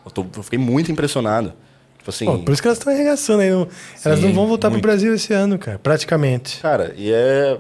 Eu, 0.05 0.11
tô- 0.11 0.27
eu 0.37 0.43
fiquei 0.43 0.59
muito 0.59 0.91
impressionado. 0.93 1.53
Tipo 1.99 2.11
assim. 2.11 2.25
Pô, 2.27 2.39
por 2.39 2.53
isso 2.53 2.61
que 2.61 2.69
elas 2.69 2.79
estão 2.79 2.93
arregaçando 2.93 3.41
aí. 3.43 3.51
não- 3.51 3.67
elas 4.05 4.19
Sim, 4.19 4.27
não 4.27 4.35
vão 4.35 4.47
voltar 4.47 4.69
muito. 4.71 4.83
pro 4.83 4.91
Brasil 4.91 5.15
esse 5.15 5.33
ano, 5.33 5.59
cara. 5.59 5.79
Praticamente. 5.79 6.61
Cara, 6.61 6.95
e 6.97 7.11
é. 7.13 7.59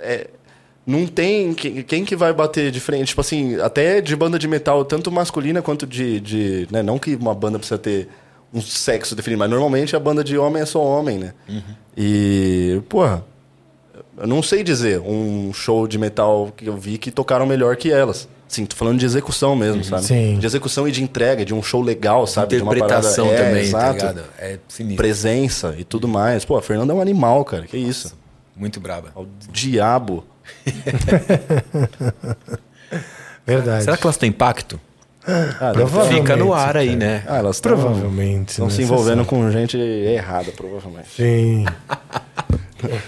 é- 0.00 0.30
não 0.86 1.06
tem. 1.06 1.54
Quem, 1.54 1.82
quem 1.82 2.04
que 2.04 2.16
vai 2.16 2.32
bater 2.32 2.70
de 2.70 2.80
frente? 2.80 3.08
Tipo 3.08 3.20
assim, 3.20 3.58
até 3.60 4.00
de 4.00 4.14
banda 4.16 4.38
de 4.38 4.48
metal, 4.48 4.84
tanto 4.84 5.10
masculina 5.10 5.62
quanto 5.62 5.86
de. 5.86 6.20
de 6.20 6.68
né? 6.70 6.82
Não 6.82 6.98
que 6.98 7.14
uma 7.14 7.34
banda 7.34 7.58
precisa 7.58 7.78
ter 7.78 8.08
um 8.52 8.60
sexo 8.60 9.14
definido, 9.16 9.38
mas 9.38 9.48
normalmente 9.50 9.96
a 9.96 10.00
banda 10.00 10.22
de 10.22 10.36
homem 10.36 10.62
é 10.62 10.66
só 10.66 10.82
homem, 10.84 11.18
né? 11.18 11.32
E. 11.96 12.80
Porra. 12.88 13.24
Eu 14.18 14.26
não 14.26 14.42
sei 14.42 14.62
dizer 14.62 15.00
um 15.00 15.52
show 15.54 15.88
de 15.88 15.98
metal 15.98 16.52
que 16.56 16.66
eu 16.66 16.76
vi 16.76 16.98
que 16.98 17.10
tocaram 17.10 17.46
melhor 17.46 17.76
que 17.76 17.90
elas. 17.90 18.28
Sim, 18.52 18.66
tô 18.66 18.76
falando 18.76 18.98
de 18.98 19.06
execução 19.06 19.56
mesmo, 19.56 19.82
sabe? 19.82 20.04
Sim. 20.04 20.38
De 20.38 20.44
execução 20.44 20.86
e 20.86 20.92
de 20.92 21.02
entrega, 21.02 21.42
de 21.42 21.54
um 21.54 21.62
show 21.62 21.80
legal, 21.80 22.26
sabe? 22.26 22.54
De 22.56 22.62
uma 22.62 22.74
Interpretação 22.74 23.24
parada- 23.28 23.42
é, 23.42 23.48
também, 23.48 23.62
tá 23.62 23.68
exato. 23.78 23.92
ligado? 23.94 24.22
É 24.38 24.58
sinistro. 24.68 24.96
Presença 24.98 25.74
e 25.78 25.84
tudo 25.84 26.06
mais. 26.06 26.44
Pô, 26.44 26.58
a 26.58 26.62
Fernanda 26.62 26.92
é 26.92 26.96
um 26.96 27.00
animal, 27.00 27.42
cara. 27.46 27.64
Que 27.66 27.78
isso? 27.78 28.14
Muito 28.54 28.78
braba. 28.78 29.08
Ao 29.14 29.26
diabo. 29.50 30.22
Verdade. 33.46 33.84
Será 33.84 33.96
que 33.96 34.04
elas 34.06 34.16
têm 34.18 34.28
impacto? 34.28 34.78
Ah, 35.26 35.70
Provavelmente, 35.72 36.20
Fica 36.22 36.36
no 36.36 36.52
ar 36.52 36.76
aí, 36.76 36.88
cara. 36.88 36.98
né? 36.98 37.24
Ah, 37.26 37.36
elas 37.38 37.56
estão 37.56 37.72
Provavelmente. 37.76 38.50
Estão 38.50 38.66
né? 38.66 38.72
se 38.72 38.82
envolvendo 38.82 39.24
com 39.24 39.50
gente 39.50 39.78
errada, 39.78 40.50
provavelmente. 40.52 41.08
Sim. 41.16 41.64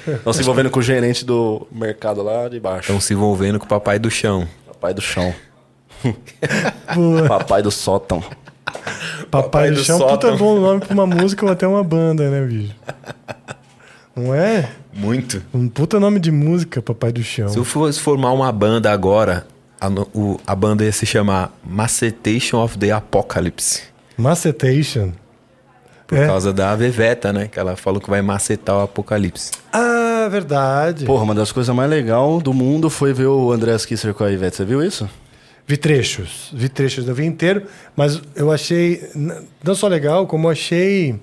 Estão 0.06 0.32
se 0.32 0.40
envolvendo 0.40 0.70
com 0.70 0.78
o 0.78 0.82
gerente 0.82 1.24
do 1.24 1.66
mercado 1.70 2.22
lá 2.22 2.48
de 2.48 2.58
baixo. 2.60 2.82
Estão 2.82 3.00
se 3.00 3.12
envolvendo 3.12 3.58
com 3.58 3.66
o 3.66 3.68
papai 3.68 3.98
do 3.98 4.10
chão. 4.10 4.46
Papai 4.84 4.92
do 4.94 5.00
chão. 5.00 5.34
Boa. 6.94 7.26
Papai 7.26 7.62
do 7.62 7.70
sótão. 7.70 8.22
Papai 9.30 9.70
do 9.70 9.76
do 9.76 9.84
Chão, 9.84 9.98
puta 9.98 10.10
sótão. 10.10 10.36
bom 10.36 10.60
nome 10.60 10.80
pra 10.80 10.92
uma 10.92 11.06
música 11.06 11.46
ou 11.46 11.50
até 11.50 11.66
uma 11.66 11.82
banda, 11.82 12.28
né, 12.28 12.44
bicho? 12.46 12.74
Não 14.14 14.34
é? 14.34 14.68
Muito. 14.92 15.42
Um 15.54 15.68
puta 15.68 15.98
nome 15.98 16.20
de 16.20 16.30
música, 16.30 16.82
Papai 16.82 17.12
do 17.12 17.22
Chão. 17.22 17.48
Se 17.48 17.56
eu 17.56 17.64
fosse 17.64 17.98
formar 17.98 18.32
uma 18.32 18.52
banda 18.52 18.92
agora, 18.92 19.46
a, 19.80 19.88
o- 20.14 20.38
a 20.46 20.54
banda 20.54 20.84
ia 20.84 20.92
se 20.92 21.06
chamar 21.06 21.50
Macetation 21.64 22.62
of 22.62 22.76
the 22.76 22.90
Apocalypse. 22.90 23.84
Macetation. 24.18 25.12
Por 26.06 26.18
É. 26.18 26.26
causa 26.26 26.52
da 26.52 26.74
Veveta, 26.76 27.32
né? 27.32 27.48
Que 27.48 27.58
ela 27.58 27.76
falou 27.76 28.00
que 28.00 28.10
vai 28.10 28.20
macetar 28.20 28.76
o 28.76 28.80
apocalipse. 28.82 29.50
Ah, 29.72 30.28
verdade. 30.30 31.04
Porra, 31.06 31.22
uma 31.22 31.34
das 31.34 31.50
coisas 31.50 31.74
mais 31.74 31.88
legais 31.88 32.42
do 32.42 32.52
mundo 32.52 32.90
foi 32.90 33.12
ver 33.14 33.26
o 33.26 33.50
Andreas 33.52 33.86
Kisser 33.86 34.12
com 34.12 34.22
a 34.24 34.30
Ivete. 34.30 34.56
Você 34.56 34.64
viu 34.64 34.82
isso? 34.82 35.08
Vi 35.66 35.78
trechos, 35.78 36.50
vi 36.52 36.68
trechos, 36.68 37.08
eu 37.08 37.14
vi 37.14 37.24
inteiro, 37.24 37.62
mas 37.96 38.20
eu 38.36 38.52
achei 38.52 39.02
não 39.62 39.74
só 39.74 39.88
legal, 39.88 40.26
como 40.26 40.46
eu 40.48 40.52
achei. 40.52 41.18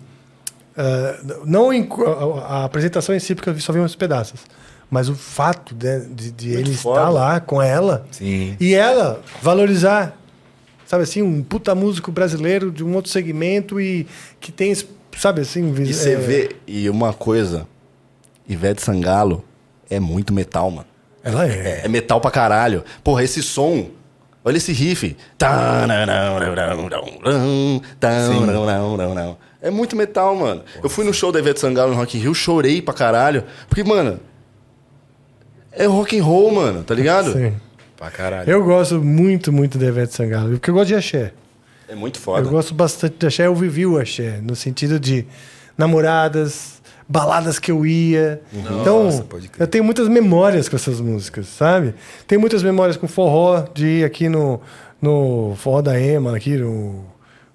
ah, 0.76 1.20
não 1.45 1.72
em- 1.72 1.88
a, 2.08 2.56
a 2.56 2.64
apresentação 2.66 3.14
em 3.14 3.20
si, 3.20 3.36
porque 3.36 3.49
eu 3.49 3.53
vi- 3.53 3.62
só 3.62 3.72
vi 3.72 3.80
uns 3.80 3.95
pedaços, 3.95 4.40
mas 4.90 5.10
o 5.10 5.14
fato 5.16 5.76
de, 5.76 6.06
de, 6.08 6.32
de 6.32 6.53
ele 6.53 6.74
foda. 6.74 7.02
estar 7.02 7.10
lá 7.10 7.40
com 7.40 7.62
ela 7.62 8.03
Sim. 8.10 8.56
e 8.60 8.74
ela 8.74 9.22
valorizar, 9.44 10.18
sabe 10.91 11.03
assim, 11.03 11.22
um 11.22 11.41
puta 11.41 11.73
músico 11.73 12.11
brasileiro 12.11 12.69
de 12.69 12.84
um 12.84 12.93
outro 12.95 13.09
segmento 13.09 13.80
e 13.80 14.05
que 14.41 14.51
tem, 14.51 14.76
sabe 15.18 15.39
assim. 15.39 15.73
E 15.73 15.93
você 15.93 16.11
é, 16.11 16.15
vê, 16.18 16.55
e 16.68 16.89
uma 16.89 17.13
coisa, 17.13 17.65
Ivete 18.45 18.81
Sangalo 18.81 19.41
é 19.89 20.01
muito 20.01 20.34
metal, 20.34 20.69
mano. 20.69 20.88
Ela 21.23 21.47
é. 21.47 21.84
É 21.85 21.88
metal 21.88 22.19
pra 22.19 22.30
caralho. 22.30 22.84
Porra, 23.05 23.23
esse 23.23 23.41
som. 23.41 23.89
Olha 24.43 24.57
esse 24.57 24.73
riff. 24.73 25.15
É 29.61 29.72
muito 29.72 29.95
metal, 29.95 30.35
mano. 30.35 30.61
Eu 30.84 30.89
fui 30.89 31.05
no 31.05 31.13
show 31.13 31.31
da 31.31 31.39
Ivete 31.39 31.61
Sangalo 31.61 31.91
no 31.91 31.97
Rock 31.97 32.18
in 32.18 32.22
Rio, 32.22 32.34
chorei 32.35 32.81
pra 32.81 32.93
caralho. 32.93 33.45
Porque, 33.69 33.81
mano, 33.81 34.19
é 35.72 35.85
rock 35.85 36.19
and 36.19 36.23
roll, 36.26 36.51
mano, 36.51 36.84
tá 36.84 36.93
ligado? 36.93 37.31
Sim. 37.31 37.53
Pra 38.02 38.10
caralho. 38.10 38.49
Eu 38.49 38.64
gosto 38.64 38.99
muito, 38.99 39.53
muito 39.53 39.78
da 39.78 39.86
Ivete 39.86 40.15
Sangalo, 40.15 40.49
porque 40.53 40.72
eu 40.72 40.73
gosto 40.73 40.88
de 40.88 40.95
axé. 40.95 41.34
É 41.88 41.94
muito 41.94 42.18
Eu 42.18 42.22
foda. 42.23 42.49
gosto 42.49 42.73
bastante 42.73 43.15
de 43.19 43.28
axé, 43.28 43.45
eu 43.45 43.53
vivi 43.53 43.86
o 43.86 43.99
axé, 43.99 44.40
no 44.41 44.56
sentido 44.56 44.99
de 44.99 45.23
namoradas, 45.78 46.82
baladas 47.07 47.60
que 47.60 47.72
eu 47.72 47.86
ia. 47.86 48.41
então, 48.53 49.03
Nossa, 49.03 49.23
pode 49.23 49.49
crer. 49.49 49.61
eu 49.64 49.68
tenho 49.68 49.84
muitas 49.84 50.07
memórias 50.07 50.68
com 50.69 50.76
essas 50.76 50.99
músicas, 51.02 51.48
sabe? 51.48 51.94
Tenho 52.28 52.40
muitas 52.41 52.64
memórias 52.64 52.98
com 52.98 53.07
forró, 53.07 53.65
de 53.73 53.86
ir 53.99 54.03
aqui 54.06 54.30
no, 54.30 54.60
no 55.02 55.53
forró 55.57 55.82
da 55.82 55.99
Ema, 55.99 56.36
aqui 56.36 56.56
no 56.57 57.06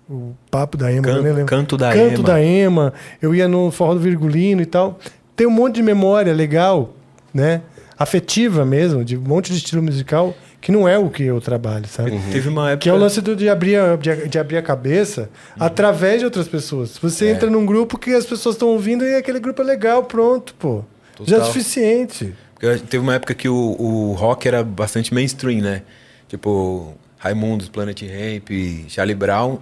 o 0.09 0.35
papo 0.49 0.77
da 0.77 0.93
Ema, 0.93 1.03
Can- 1.03 1.11
eu 1.17 1.23
nem 1.25 1.33
lembro. 1.33 1.47
Canto 1.47 1.77
da 1.77 1.93
Canto 1.93 2.15
Ema. 2.21 2.23
da 2.23 2.41
Ema, 2.41 2.95
eu 3.21 3.35
ia 3.35 3.49
no 3.49 3.73
forró 3.73 3.95
do 3.95 4.01
Virgulino 4.01 4.63
e 4.63 4.67
tal. 4.67 4.99
Tem 5.35 5.47
um 5.47 5.51
monte 5.51 5.75
de 5.77 5.83
memória 5.83 6.33
legal, 6.33 6.95
né? 7.35 7.63
Afetiva 7.99 8.65
mesmo, 8.65 9.05
de 9.05 9.17
um 9.17 9.21
monte 9.23 9.51
de 9.53 9.59
estilo 9.59 9.83
musical 9.83 10.37
que 10.61 10.71
não 10.73 10.89
é 10.89 10.99
o 10.99 11.09
que 11.09 11.23
eu 11.23 11.41
trabalho, 11.41 11.87
sabe? 11.87 12.19
Teve 12.33 12.49
uma 12.49 12.71
época. 12.71 12.83
Que 12.83 12.89
é 12.89 12.93
o 12.93 12.97
lance 12.97 13.21
do- 13.21 13.37
de, 13.37 13.49
abrir 13.49 13.77
a, 13.77 13.97
de, 13.97 14.29
de 14.29 14.39
abrir 14.39 14.57
a 14.59 14.63
cabeça 14.63 15.31
Uhum. 15.57 15.65
através 15.67 16.19
de 16.19 16.25
outras 16.25 16.49
pessoas. 16.49 16.99
Você 16.99 17.27
É. 17.27 17.31
entra 17.31 17.49
num 17.49 17.65
grupo 17.65 17.97
que 17.99 18.13
as 18.13 18.27
pessoas 18.27 18.55
estão 18.57 18.69
ouvindo 18.69 19.05
e 19.05 19.15
aquele 19.15 19.39
grupo 19.41 19.63
é 19.63 19.65
legal, 19.65 20.05
pronto, 20.05 20.55
pô. 20.55 20.83
Já 21.25 21.37
é 21.37 21.39
Total. 21.39 21.47
suficiente. 21.53 22.35
Porque 22.55 22.79
Teve 22.87 22.99
uma 23.03 23.15
época 23.15 23.33
que 23.35 23.49
o, 23.49 23.55
o 23.79 24.13
rock 24.13 24.47
era 24.49 24.63
bastante 24.65 25.13
mainstream, 25.15 25.61
né? 25.63 25.83
Tipo, 26.29 26.95
Raimundos, 27.19 27.69
Planet 27.69 28.03
Ramp, 28.03 28.49
Charlie 28.89 29.15
Brown. 29.15 29.59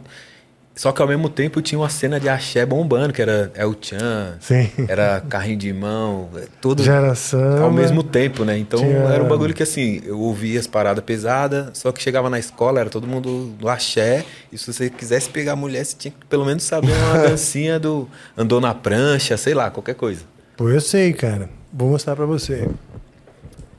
Só 0.77 0.91
que 0.91 1.01
ao 1.01 1.07
mesmo 1.07 1.29
tempo 1.29 1.63
tinha 1.63 1.79
uma 1.79 1.89
cena 1.89 2.19
de 2.19 2.29
axé 2.29 2.67
bombando, 2.67 3.13
que 3.13 3.23
era 3.23 3.53
El 3.55 3.77
Chan, 3.81 4.37
Sim. 4.41 4.69
era 4.89 5.21
carrinho 5.29 5.57
de 5.57 5.73
mão, 5.73 6.29
é, 6.37 6.47
tudo 6.61 6.83
Geração. 6.83 7.63
ao 7.63 7.71
mesmo 7.71 8.03
tempo, 8.03 8.45
né? 8.45 8.59
Então 8.59 8.81
Tinha- 8.81 8.97
era 8.99 9.23
um 9.23 9.29
bagulho 9.29 9.55
que 9.55 9.63
assim, 9.63 10.03
eu 10.05 10.19
ouvia 10.19 10.59
as 10.59 10.67
paradas 10.67 11.05
pesadas, 11.05 11.79
só 11.79 11.93
que 11.93 12.03
chegava 12.03 12.29
na 12.29 12.41
escola, 12.41 12.81
era 12.81 12.91
todo 12.91 13.07
mundo 13.07 13.55
do 13.57 13.69
axé, 13.69 14.25
e 14.51 14.59
se 14.59 14.73
você 14.73 14.91
quisesse 14.91 15.31
pegar 15.31 15.53
a 15.53 15.57
mulher, 15.57 15.85
você 15.85 15.95
tinha 15.97 16.11
que 16.11 16.27
pelo 16.27 16.45
menos 16.45 16.65
saber 16.65 16.91
uma 16.93 17.19
dancinha 17.29 17.79
do 17.79 18.09
andou 18.37 18.61
na 18.61 18.75
prancha, 18.75 19.37
sei 19.37 19.55
lá, 19.55 19.71
qualquer 19.71 19.95
coisa. 19.95 20.23
Pô, 20.57 20.69
eu 20.69 20.81
sei, 20.81 21.13
cara. 21.13 21.49
Vou 21.73 21.91
mostrar 21.91 22.17
pra 22.17 22.27
você. 22.27 22.69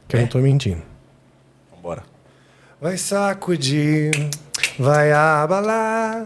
Que 0.07 0.15
eu 0.15 0.19
É? 0.19 0.22
não 0.23 0.30
tô 0.30 0.38
mentindo. 0.39 0.81
Vambora. 1.76 2.03
Vai 2.80 2.97
sacudir, 2.97 4.11
vai 4.80 5.11
abalar. 5.11 6.23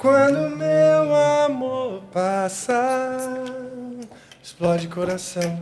Quando 0.00 0.56
meu 0.56 1.14
amor 1.14 2.00
passar, 2.10 3.18
explode 4.42 4.88
coração. 4.88 5.60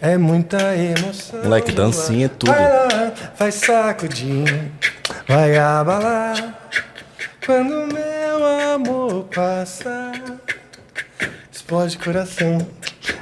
É 0.00 0.16
muita 0.16 0.74
emoção. 0.74 1.42
Moleque, 1.42 1.72
dancinha 1.72 2.24
é 2.24 2.28
tudo. 2.30 2.52
Vai 2.52 2.62
lá, 2.62 3.12
vai 3.38 3.52
sacudir, 3.52 4.72
vai 5.28 5.58
abalar. 5.58 6.70
Quando 7.44 7.92
meu 7.92 8.46
amor 8.74 9.24
passar, 9.24 10.22
explode 11.52 11.98
coração. 11.98 12.66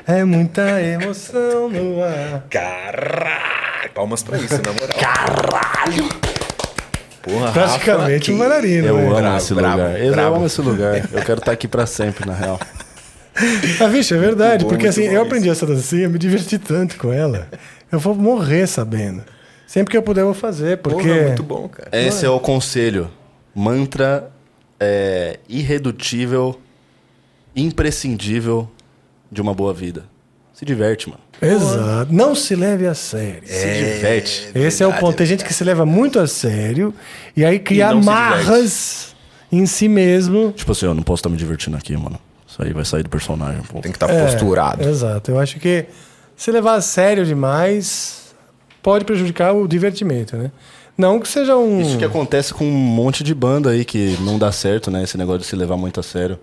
É 0.06 0.22
muita 0.22 0.80
emoção 0.80 1.68
no 1.68 2.00
ar. 2.00 2.44
Caralho! 2.48 3.90
Palmas 3.92 4.22
pra 4.22 4.38
isso, 4.38 4.62
na 4.62 4.72
moral. 4.72 4.98
Caralho! 5.00 6.23
Porra, 7.24 7.52
Praticamente 7.52 8.30
um 8.30 8.36
Rafa, 8.36 8.48
bailarino. 8.50 8.86
Eu 8.86 8.96
né? 8.96 9.02
amo 9.06 9.16
Bravo, 9.16 9.36
esse 9.38 9.54
bravo, 9.54 9.76
lugar. 9.78 10.00
Eu 10.00 10.12
bravo. 10.12 10.36
amo 10.36 10.46
esse 10.46 10.60
lugar. 10.60 11.08
Eu 11.10 11.22
quero 11.22 11.38
estar 11.38 11.52
aqui 11.52 11.66
pra 11.66 11.86
sempre, 11.86 12.26
na 12.26 12.34
real. 12.34 12.60
Ah, 13.80 13.88
bicho, 13.88 14.14
é 14.14 14.16
verdade, 14.16 14.62
bom, 14.62 14.70
porque 14.70 14.86
assim, 14.86 15.06
eu 15.06 15.14
isso. 15.14 15.22
aprendi 15.22 15.48
essa 15.50 15.66
dancinha, 15.66 16.08
me 16.08 16.20
diverti 16.20 16.56
tanto 16.56 16.96
com 16.96 17.12
ela. 17.12 17.48
Eu 17.90 17.98
vou 17.98 18.14
morrer 18.14 18.64
sabendo. 18.68 19.24
Sempre 19.66 19.90
que 19.90 19.96
eu 19.96 20.02
puder, 20.04 20.20
eu 20.20 20.26
vou 20.26 20.34
fazer, 20.34 20.78
porque. 20.78 21.08
Porra, 21.08 21.22
muito 21.22 21.42
bom, 21.42 21.68
cara. 21.68 21.88
Esse 21.90 22.24
é 22.24 22.30
o 22.30 22.38
conselho. 22.38 23.10
Mantra 23.52 24.30
é, 24.78 25.40
irredutível, 25.48 26.60
imprescindível 27.56 28.70
de 29.32 29.42
uma 29.42 29.52
boa 29.52 29.74
vida. 29.74 30.04
Se 30.52 30.64
diverte, 30.64 31.08
mano. 31.08 31.23
Exato. 31.52 32.12
Não 32.12 32.34
se 32.34 32.54
leve 32.54 32.86
a 32.86 32.94
sério. 32.94 33.42
Se 33.44 33.66
diverte. 33.66 34.48
Esse 34.54 34.82
é 34.82 34.86
o 34.86 34.92
ponto. 34.92 35.16
Tem 35.16 35.26
gente 35.26 35.44
que 35.44 35.52
se 35.54 35.62
leva 35.64 35.84
muito 35.86 36.18
a 36.18 36.26
sério 36.26 36.92
e 37.36 37.44
aí 37.44 37.58
cria 37.58 37.88
amarras 37.88 39.14
em 39.50 39.66
si 39.66 39.88
mesmo. 39.88 40.52
Tipo 40.52 40.72
assim, 40.72 40.86
eu 40.86 40.94
não 40.94 41.02
posso 41.02 41.20
estar 41.20 41.28
me 41.28 41.36
divertindo 41.36 41.76
aqui, 41.76 41.96
mano. 41.96 42.18
Isso 42.46 42.62
aí 42.62 42.72
vai 42.72 42.84
sair 42.84 43.02
do 43.02 43.08
personagem. 43.10 43.62
Pô. 43.62 43.80
Tem 43.80 43.90
que 43.90 43.96
estar 43.96 44.08
É, 44.10 44.24
posturado. 44.24 44.88
Exato. 44.88 45.30
Eu 45.30 45.38
acho 45.40 45.58
que 45.58 45.86
se 46.36 46.50
levar 46.50 46.74
a 46.74 46.80
sério 46.80 47.24
demais 47.24 48.34
pode 48.82 49.04
prejudicar 49.04 49.52
o 49.54 49.66
divertimento, 49.66 50.36
né? 50.36 50.50
Não 50.96 51.18
que 51.18 51.26
seja 51.26 51.56
um. 51.56 51.80
Isso 51.80 51.98
que 51.98 52.04
acontece 52.04 52.54
com 52.54 52.64
um 52.64 52.70
monte 52.70 53.24
de 53.24 53.34
banda 53.34 53.70
aí 53.70 53.84
que 53.84 54.16
não 54.20 54.38
dá 54.38 54.52
certo, 54.52 54.90
né? 54.90 55.02
Esse 55.02 55.18
negócio 55.18 55.40
de 55.40 55.46
se 55.46 55.56
levar 55.56 55.76
muito 55.76 55.98
a 55.98 56.02
sério. 56.02 56.38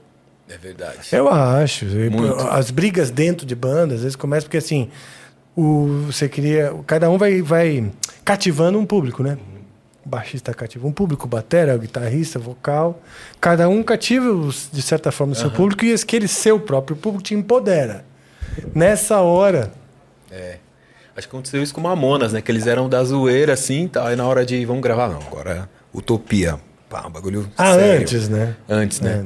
É 0.54 0.58
verdade. 0.58 0.98
Eu 1.12 1.30
acho. 1.30 1.86
Muito. 1.86 2.36
As 2.50 2.70
brigas 2.72 3.10
dentro 3.10 3.46
de 3.46 3.56
bandas, 3.56 3.98
às 3.98 4.02
vezes 4.04 4.16
começam 4.16 4.46
porque 4.48 4.58
assim, 4.58 4.90
o, 5.56 6.04
você 6.08 6.28
queria. 6.28 6.74
Cada 6.86 7.10
um 7.10 7.18
vai, 7.18 7.42
vai 7.42 7.90
cativando 8.26 8.78
um 8.78 8.86
público, 8.86 9.24
né? 9.24 9.38
O 10.06 10.10
baixista 10.10 10.54
cativa 10.54 10.88
um 10.88 10.92
público, 10.92 11.26
o 11.26 11.30
batera, 11.30 11.76
o 11.76 11.80
guitarrista, 11.80 12.38
vocal. 12.40 13.02
Cada 13.40 13.70
um 13.70 13.82
cativa, 13.84 14.28
de 14.72 14.82
certa 14.82 15.12
forma, 15.12 15.34
o 15.34 15.36
seu 15.36 15.52
público 15.52 15.86
e 15.86 15.94
aquele 15.94 16.28
seu 16.28 16.60
próprio 16.60 16.98
público 16.98 17.24
te 17.24 17.34
empodera. 17.36 18.04
Nessa 18.76 19.20
hora. 19.22 19.72
É. 20.30 20.58
Acho 21.16 21.28
que 21.28 21.36
aconteceu 21.36 21.62
isso 21.62 21.74
com 21.74 21.82
Mamonas, 21.82 22.34
né? 22.34 22.42
Que 22.42 22.52
eles 22.52 22.66
eram 22.68 22.90
da 22.90 23.04
zoeira, 23.04 23.54
assim, 23.54 23.88
tal. 23.88 24.08
Aí 24.08 24.16
na 24.16 24.26
hora 24.26 24.46
de 24.46 24.66
vamos 24.66 24.82
gravar, 24.82 25.08
não. 25.10 25.20
Agora 25.22 25.52
é 25.52 25.98
Utopia. 25.98 26.60
Pá, 26.90 27.06
um 27.08 27.12
bagulho 27.12 27.50
Ah, 27.58 27.74
sério. 27.76 28.02
antes, 28.02 28.28
né? 28.28 28.56
Antes, 28.68 29.00
né? 29.02 29.26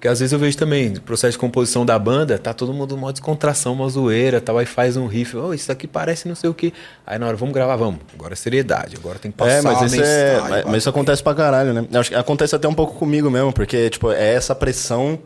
Porque 0.00 0.08
às 0.08 0.18
vezes 0.18 0.32
eu 0.32 0.38
vejo 0.38 0.56
também, 0.56 0.94
processo 0.94 1.32
de 1.32 1.38
composição 1.38 1.84
da 1.84 1.98
banda, 1.98 2.38
tá 2.38 2.54
todo 2.54 2.72
mundo 2.72 2.96
numa 2.96 3.12
descontração, 3.12 3.74
uma 3.74 3.86
zoeira, 3.86 4.40
tal, 4.40 4.56
aí 4.56 4.64
faz 4.64 4.96
um 4.96 5.06
riff, 5.06 5.36
oh, 5.36 5.52
isso 5.52 5.70
aqui 5.70 5.86
parece 5.86 6.26
não 6.26 6.34
sei 6.34 6.48
o 6.48 6.54
quê. 6.54 6.72
Aí 7.06 7.18
na 7.18 7.26
hora, 7.26 7.36
vamos 7.36 7.52
gravar, 7.52 7.76
vamos. 7.76 8.00
Agora 8.14 8.32
é 8.32 8.36
seriedade, 8.36 8.96
agora 8.96 9.18
tem 9.18 9.30
que 9.30 9.36
passar 9.36 9.58
É, 9.58 9.60
mas 9.60 9.76
uma 9.76 9.86
isso, 9.88 10.02
é, 10.02 10.40
mas, 10.40 10.64
mas 10.64 10.76
isso 10.78 10.88
acontece 10.88 11.22
pra 11.22 11.34
caralho, 11.34 11.74
né? 11.74 11.86
Eu 11.92 12.00
acho 12.00 12.08
que 12.08 12.16
acontece 12.16 12.56
até 12.56 12.66
um 12.66 12.72
pouco 12.72 12.94
comigo 12.94 13.30
mesmo, 13.30 13.52
porque, 13.52 13.90
tipo, 13.90 14.10
é 14.10 14.32
essa 14.32 14.54
pressão 14.54 15.18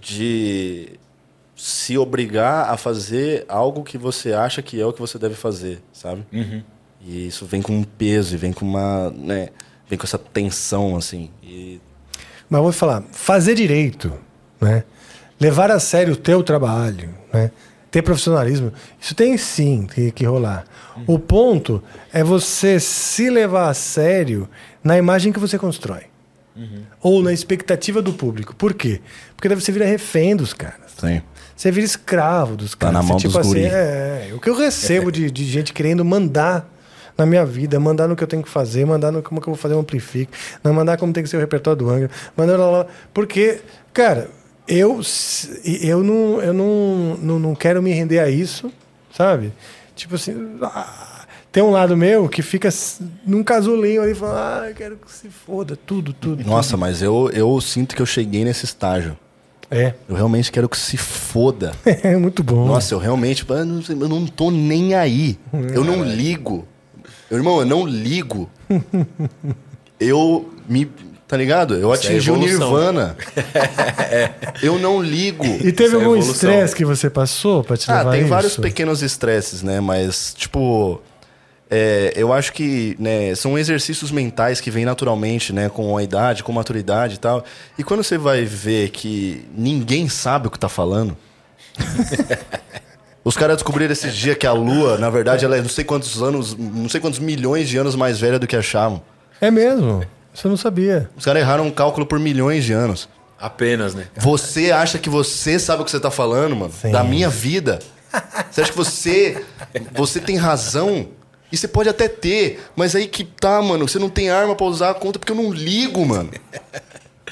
de 0.00 0.98
se 1.54 1.98
obrigar 1.98 2.70
a 2.70 2.78
fazer 2.78 3.44
algo 3.50 3.84
que 3.84 3.98
você 3.98 4.32
acha 4.32 4.62
que 4.62 4.80
é 4.80 4.86
o 4.86 4.94
que 4.94 5.00
você 5.00 5.18
deve 5.18 5.34
fazer, 5.34 5.78
sabe? 5.92 6.24
Uhum. 6.32 6.62
E 7.02 7.26
isso 7.26 7.44
vem 7.44 7.60
com 7.60 7.74
um 7.74 7.84
peso, 7.84 8.34
e 8.34 8.38
vem 8.38 8.50
com 8.50 8.64
uma, 8.64 9.10
né, 9.10 9.50
vem 9.86 9.98
com 9.98 10.06
essa 10.06 10.16
tensão, 10.16 10.96
assim. 10.96 11.28
E 11.42 11.82
Mas 12.50 12.60
vou 12.60 12.72
falar, 12.72 13.02
fazer 13.12 13.54
direito, 13.54 14.12
né? 14.60 14.82
Levar 15.40 15.70
a 15.70 15.78
sério 15.80 16.12
o 16.14 16.16
teu 16.16 16.42
trabalho, 16.42 17.08
né? 17.32 17.50
Ter 17.90 18.02
profissionalismo, 18.02 18.72
isso 19.00 19.14
tem 19.14 19.36
sim 19.38 19.86
que, 19.92 20.10
que 20.12 20.24
rolar. 20.24 20.64
O 21.06 21.18
ponto 21.18 21.82
é 22.12 22.22
você 22.22 22.78
se 22.78 23.30
levar 23.30 23.68
a 23.70 23.74
sério 23.74 24.48
na 24.84 24.96
imagem 24.98 25.32
que 25.32 25.38
você 25.40 25.56
constrói. 25.58 26.02
Ou 27.00 27.22
na 27.22 27.32
expectativa 27.32 28.02
do 28.02 28.12
público. 28.12 28.54
Por 28.54 28.74
quê? 28.74 29.00
Porque 29.34 29.48
deve 29.48 29.62
você 29.62 29.72
vira 29.72 29.86
refém 29.86 30.36
dos 30.36 30.52
caras. 30.52 30.92
sim. 31.00 31.22
Você 31.56 31.70
vira 31.70 31.84
escravo 31.84 32.56
dos 32.56 32.70
Tá 32.72 32.86
caras. 32.86 32.94
na 32.94 33.02
mão 33.02 33.18
Você, 33.18 33.28
dos 33.28 33.36
assim, 33.36 33.48
guri. 33.50 33.64
é, 33.66 34.30
o 34.34 34.40
que 34.40 34.48
eu 34.48 34.56
recebo 34.56 35.10
de, 35.12 35.30
de 35.30 35.44
gente 35.44 35.72
querendo 35.74 36.02
mandar 36.04 36.66
na 37.16 37.26
minha 37.26 37.44
vida, 37.44 37.78
mandar 37.80 38.08
no 38.08 38.16
que 38.16 38.22
eu 38.22 38.28
tenho 38.28 38.42
que 38.42 38.48
fazer, 38.48 38.84
mandar 38.84 39.10
no 39.10 39.22
como 39.22 39.40
que 39.40 39.48
eu 39.48 39.54
vou 39.54 39.60
fazer 39.60 39.74
um 39.74 39.80
amplifique, 39.80 40.32
não 40.62 40.72
mandar 40.72 40.96
como 40.96 41.12
tem 41.12 41.22
que 41.22 41.28
ser 41.28 41.36
o 41.36 41.40
repertório 41.40 41.78
do 41.78 41.90
Angra, 41.90 42.10
mandar 42.36 42.56
lá, 42.56 42.70
lá. 42.70 42.86
Porque, 43.12 43.60
cara, 43.92 44.28
eu, 44.66 45.00
eu, 45.64 46.02
não, 46.02 46.40
eu 46.40 46.52
não, 46.52 47.16
não, 47.20 47.38
não 47.38 47.54
quero 47.54 47.82
me 47.82 47.92
render 47.92 48.20
a 48.20 48.28
isso, 48.30 48.70
sabe? 49.12 49.52
Tipo 49.96 50.14
assim, 50.14 50.58
ah, 50.62 51.26
tem 51.52 51.62
um 51.62 51.70
lado 51.70 51.96
meu 51.96 52.28
que 52.28 52.42
fica 52.42 52.68
num 53.26 53.42
casulinho 53.42 54.02
ali, 54.02 54.14
fala, 54.14 54.62
ah, 54.62 54.68
eu 54.68 54.74
quero 54.74 54.96
que 54.96 55.10
se 55.10 55.28
foda, 55.28 55.76
tudo, 55.76 56.12
tudo. 56.12 56.44
Nossa, 56.44 56.76
mas 56.76 57.02
eu, 57.02 57.28
eu 57.32 57.60
sinto 57.60 57.94
que 57.96 58.02
eu 58.02 58.06
cheguei 58.06 58.44
nesse 58.44 58.64
estágio. 58.64 59.16
É, 59.72 59.94
Eu 60.08 60.16
realmente 60.16 60.50
quero 60.50 60.68
que 60.68 60.76
se 60.76 60.96
foda. 60.96 61.72
é 61.86 62.16
muito 62.16 62.42
bom. 62.42 62.66
Nossa, 62.66 62.92
eu 62.92 62.98
realmente. 62.98 63.44
Eu 63.48 63.64
não, 63.64 63.80
eu 63.88 64.08
não 64.08 64.26
tô 64.26 64.50
nem 64.50 64.94
aí. 64.94 65.38
Eu 65.72 65.84
não 65.84 66.02
ligo. 66.02 66.66
Eu, 67.30 67.36
irmão, 67.36 67.60
eu 67.60 67.66
não 67.66 67.86
ligo. 67.86 68.50
Eu 69.98 70.52
me. 70.68 70.90
Tá 71.28 71.36
ligado? 71.36 71.74
Eu 71.76 71.92
Isso 71.94 72.06
é 72.06 72.10
atingi 72.10 72.30
o 72.30 72.34
evolução. 72.34 72.70
Nirvana. 72.72 73.16
Eu 74.60 74.78
não 74.80 75.00
ligo. 75.00 75.44
E 75.44 75.70
teve 75.70 75.90
Isso 75.90 75.96
é 75.96 76.04
algum 76.04 76.16
estresse 76.16 76.74
que 76.74 76.84
você 76.84 77.08
passou 77.08 77.62
pra 77.62 77.76
te 77.76 77.88
Ah, 77.90 77.98
levar 77.98 78.10
tem 78.10 78.24
a 78.24 78.26
vários 78.26 78.52
isso? 78.52 78.60
pequenos 78.60 79.00
estresses, 79.02 79.62
né? 79.62 79.78
Mas, 79.78 80.34
tipo. 80.36 81.00
é, 81.70 82.12
eu 82.16 82.32
acho 82.32 82.52
que 82.52 82.96
né, 82.98 83.32
são 83.36 83.56
exercícios 83.56 84.10
mentais 84.10 84.60
que 84.60 84.72
vêm 84.72 84.84
naturalmente, 84.84 85.52
né? 85.52 85.68
Com 85.68 85.96
a 85.96 86.02
idade, 86.02 86.42
com 86.42 86.50
maturidade 86.52 87.14
e 87.14 87.18
tal. 87.18 87.44
E 87.78 87.84
quando 87.84 88.02
você 88.02 88.18
vai 88.18 88.44
ver 88.44 88.90
que 88.90 89.44
ninguém 89.56 90.08
sabe 90.08 90.48
o 90.48 90.50
que 90.50 90.58
tá 90.58 90.68
falando. 90.68 91.16
Os 93.22 93.36
caras 93.36 93.56
descobriram 93.56 93.92
esses 93.92 94.14
dias 94.14 94.36
que 94.36 94.46
a 94.46 94.52
Lua, 94.52 94.96
na 94.96 95.10
verdade, 95.10 95.44
ela 95.44 95.56
é 95.56 95.60
não 95.60 95.68
sei 95.68 95.84
quantos 95.84 96.22
anos, 96.22 96.56
não 96.56 96.88
sei 96.88 97.00
quantos 97.00 97.18
milhões 97.18 97.68
de 97.68 97.76
anos 97.76 97.94
mais 97.94 98.18
velha 98.18 98.38
do 98.38 98.46
que 98.46 98.56
achavam. 98.56 99.02
É 99.40 99.50
mesmo? 99.50 100.04
Eu 100.42 100.50
não 100.50 100.56
sabia. 100.56 101.10
Os 101.16 101.24
caras 101.24 101.42
erraram 101.42 101.66
um 101.66 101.70
cálculo 101.70 102.06
por 102.06 102.18
milhões 102.18 102.64
de 102.64 102.72
anos. 102.72 103.08
Apenas, 103.38 103.94
né? 103.94 104.06
Você 104.16 104.70
acha 104.70 104.98
que 104.98 105.08
você 105.08 105.58
sabe 105.58 105.82
o 105.82 105.84
que 105.84 105.90
você 105.90 106.00
tá 106.00 106.10
falando, 106.10 106.54
mano? 106.54 106.72
Sim. 106.72 106.90
Da 106.90 107.02
minha 107.02 107.28
vida. 107.28 107.78
Você 108.50 108.62
acha 108.62 108.70
que 108.70 108.76
você 108.76 109.44
você 109.92 110.20
tem 110.20 110.36
razão? 110.36 111.08
E 111.52 111.56
você 111.56 111.66
pode 111.66 111.88
até 111.88 112.08
ter, 112.08 112.62
mas 112.76 112.94
aí 112.94 113.08
que 113.08 113.24
tá, 113.24 113.60
mano, 113.60 113.88
você 113.88 113.98
não 113.98 114.08
tem 114.08 114.30
arma 114.30 114.54
pra 114.54 114.66
usar 114.66 114.90
a 114.90 114.94
conta 114.94 115.18
porque 115.18 115.32
eu 115.32 115.36
não 115.36 115.52
ligo, 115.52 116.04
mano. 116.06 116.30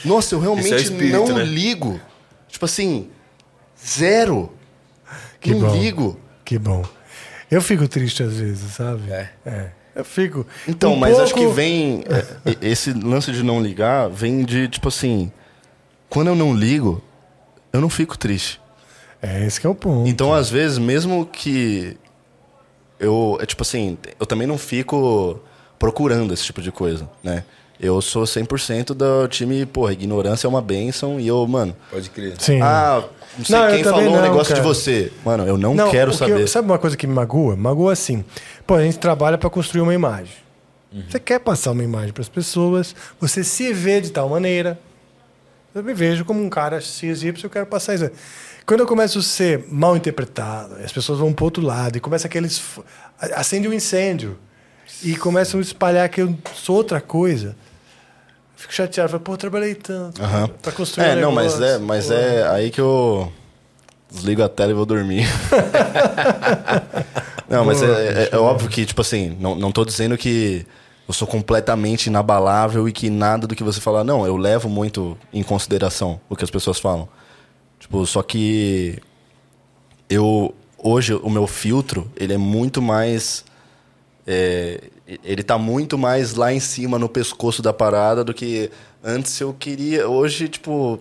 Nossa, 0.05 0.35
eu 0.35 0.41
realmente 0.41 0.75
Esse 0.75 0.75
é 0.75 0.81
espírito, 0.93 1.29
não 1.29 1.37
né? 1.37 1.45
ligo. 1.45 2.01
Tipo 2.49 2.65
assim, 2.65 3.09
zero. 3.87 4.53
Que 5.53 5.59
não 5.59 5.69
bom. 5.69 5.77
ligo. 5.77 6.21
Que 6.45 6.59
bom. 6.59 6.85
Eu 7.51 7.61
fico 7.63 7.87
triste 7.89 8.23
às 8.23 8.35
vezes, 8.37 8.73
sabe? 8.75 9.11
É. 9.11 9.71
Eu 9.95 10.05
fico. 10.05 10.47
Então, 10.67 10.93
um 10.93 10.97
mas 10.97 11.19
acho 11.19 11.35
que 11.35 11.41
pouco- 11.41 11.55
vem. 11.55 12.05
é, 12.09 12.57
Esse 12.67 12.93
lance 12.93 13.33
de 13.33 13.43
não 13.43 13.61
ligar 13.61 14.09
vem 14.09 14.45
de, 14.45 14.69
tipo 14.69 14.89
assim. 14.89 15.33
Quando 16.09 16.29
eu 16.29 16.35
não 16.35 16.55
ligo, 16.55 17.03
eu 17.73 17.81
não 17.81 17.89
fico 17.91 18.17
triste. 18.17 18.61
É, 19.21 19.45
esse 19.45 19.61
que 19.61 19.67
é 19.67 19.71
o 19.71 19.75
ponto. 19.75 20.09
Então, 20.09 20.33
às 20.33 20.49
vezes, 20.49 20.79
mesmo 20.79 21.27
que 21.27 21.97
eu, 23.01 23.39
é 23.41 23.47
tipo 23.47 23.63
assim, 23.63 23.99
eu 24.19 24.25
também 24.27 24.47
não 24.47 24.57
fico 24.59 25.41
procurando 25.79 26.33
esse 26.33 26.45
tipo 26.45 26.63
de 26.63 26.71
coisa, 26.73 27.09
né? 27.23 27.45
Eu 27.81 28.01
sou 28.01 28.25
100% 28.25 28.87
do 28.95 29.29
time, 29.29 29.65
porra, 29.65 29.93
ignorância 29.93 30.47
é 30.47 30.51
uma 30.51 30.61
benção 30.61 31.21
e 31.21 31.29
eu, 31.29 31.47
mano, 31.47 31.77
Pode 31.91 32.11
crer. 32.11 32.35
Sim. 32.39 32.61
ah, 32.61 33.05
não 33.39 33.45
sei 33.45 33.57
Não, 33.57 33.69
quem 33.69 33.85
falou 33.85 34.01
um 34.01 34.17
não, 34.17 34.23
negócio 34.23 34.49
cara. 34.55 34.61
de 34.61 34.67
você. 34.67 35.13
Mano, 35.25 35.47
eu 35.47 35.57
não, 35.57 35.75
Não, 35.75 35.91
quero 35.91 36.13
saber. 36.13 36.41
eu- 36.41 36.49
sabe 36.49 36.67
uma 36.69 36.79
coisa 36.79 36.97
que 36.97 37.07
me 37.07 37.15
magoa? 37.15 37.55
Magoa 37.57 37.93
assim. 37.93 38.25
Pô, 38.67 38.75
a 38.75 38.83
gente 38.83 38.99
trabalha 38.99 39.39
para 39.39 39.49
construir 39.49 39.81
uma 39.83 39.95
imagem. 39.95 40.35
Uhum. 40.93 41.05
Você 41.09 41.21
quer 41.21 41.39
passar 41.39 41.71
uma 41.71 41.85
imagem 41.85 42.13
para 42.13 42.23
as 42.23 42.29
pessoas, 42.29 42.97
você 43.21 43.45
se 43.45 43.73
vê 43.73 44.01
de 44.01 44.11
tal 44.11 44.29
maneira. 44.29 44.79
Eu 45.75 45.85
me 45.85 45.95
vejo 45.95 46.25
como 46.25 46.43
um 46.43 46.49
cara 46.49 46.81
XY, 46.81 47.35
eu 47.45 47.51
quero 47.51 47.67
passar 47.67 47.95
isso. 47.95 48.11
Quando 48.67 48.81
eu 48.81 48.87
começo 48.87 49.21
a 49.21 49.23
ser 49.23 49.65
mal 49.71 49.97
interpretado, 49.97 50.75
as 50.85 50.91
pessoas 50.93 51.19
vão 51.21 51.33
para 51.33 51.45
outro 51.45 51.63
lado 51.63 51.97
e 51.97 52.01
começa 52.01 52.27
aqueles. 52.27 52.61
acende 53.21 53.69
um 53.69 53.73
incêndio 53.73 54.37
e 55.03 55.15
começam 55.15 55.61
a 55.61 55.63
espalhar 55.63 56.09
que 56.09 56.21
eu 56.23 56.37
sou 56.55 56.75
outra 56.77 57.01
coisa. 57.01 57.55
Fico 58.61 58.75
chateado, 58.75 59.11
falo, 59.11 59.23
pô, 59.23 59.37
trabalhei 59.37 59.73
tanto 59.77 60.21
Aham. 60.21 60.49
para 60.61 60.73
construir 60.73 61.07
É, 61.07 61.15
um 61.17 61.21
não, 61.21 61.31
mas 61.33 61.53
negócio, 61.61 61.65
é, 61.65 61.79
mas 61.79 62.07
pô. 62.09 62.13
é 62.15 62.49
aí 62.51 62.71
que 62.73 62.81
eu 62.81 63.33
desligo 64.11 64.43
a 64.43 64.49
tela 64.49 64.73
e 64.73 64.75
vou 64.75 64.85
dormir. 64.85 65.25
não, 67.49 67.65
mas 67.65 67.83
é, 67.83 68.25
é- 68.25 68.29
é 68.33 68.37
óbvio 68.37 68.69
que, 68.69 68.85
tipo 68.85 69.01
assim, 69.01 69.37
não, 69.41 69.55
não 69.55 69.71
tô 69.73 69.85
dizendo 69.85 70.17
que 70.19 70.67
eu 71.07 71.15
sou 71.15 71.27
completamente 71.27 72.07
inabalável 72.09 72.89
e 72.89 72.93
que 72.93 73.09
nada 73.09 73.47
do 73.47 73.55
que 73.55 73.63
você 73.63 73.81
falar. 73.81 74.03
Não, 74.05 74.27
eu 74.27 74.37
levo 74.37 74.69
muito 74.69 75.17
em 75.33 75.43
consideração 75.43 76.21
o 76.29 76.37
que 76.37 76.45
as 76.45 76.51
pessoas 76.51 76.79
falam. 76.81 77.09
Tipo, 77.79 78.05
só 78.07 78.23
que 78.23 78.99
eu 80.11 80.55
hoje 80.77 81.15
o 81.15 81.31
meu 81.31 81.47
filtro, 81.47 82.11
ele 82.17 82.35
é 82.35 82.39
muito 82.39 82.83
mais 82.83 83.45
é, 84.27 84.83
ele 85.25 85.43
tá 85.43 85.57
muito 85.57 85.97
mais 85.97 86.35
lá 86.35 86.53
em 86.53 86.61
cima 86.61 86.99
no 86.99 87.09
pescoço 87.09 87.63
da 87.63 87.73
parada 87.73 88.23
do 88.23 88.35
que 88.35 88.71
antes 89.03 89.41
eu 89.41 89.55
queria. 89.59 90.09
Hoje, 90.09 90.49
tipo, 90.49 91.01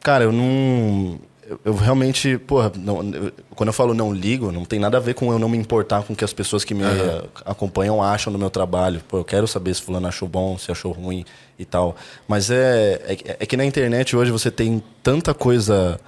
cara, 0.00 0.24
eu 0.24 0.32
não. 0.32 1.18
Eu, 1.48 1.58
eu 1.64 1.74
realmente, 1.74 2.38
porra, 2.38 2.70
não, 2.76 3.02
eu- 3.02 3.32
quando 3.56 3.68
eu 3.68 3.72
falo 3.72 3.92
não 3.94 4.12
ligo, 4.12 4.52
não 4.52 4.64
tem 4.64 4.78
nada 4.78 4.96
a 4.96 5.00
ver 5.00 5.14
com 5.14 5.32
eu 5.32 5.38
não 5.38 5.48
me 5.48 5.58
importar 5.58 6.02
com 6.04 6.12
o 6.12 6.16
que 6.16 6.24
as 6.24 6.32
pessoas 6.32 6.62
que 6.62 6.72
me 6.72 6.84
eh, 6.84 7.24
acompanham 7.44 8.00
acham 8.02 8.32
do 8.32 8.38
meu 8.38 8.48
trabalho. 8.48 9.02
Pô, 9.08 9.18
eu 9.18 9.24
quero 9.24 9.46
saber 9.48 9.74
se 9.74 9.82
fulano 9.82 10.06
achou 10.06 10.28
bom, 10.28 10.56
se 10.56 10.70
achou 10.70 10.92
ruim 10.92 11.24
e 11.58 11.64
tal. 11.64 11.96
Mas 12.28 12.48
é, 12.50 13.00
é, 13.08 13.36
é 13.40 13.46
que 13.46 13.56
na 13.56 13.64
internet 13.64 14.14
hoje 14.16 14.30
você 14.30 14.50
tem 14.52 14.82
tanta 15.02 15.34
coisa 15.34 15.98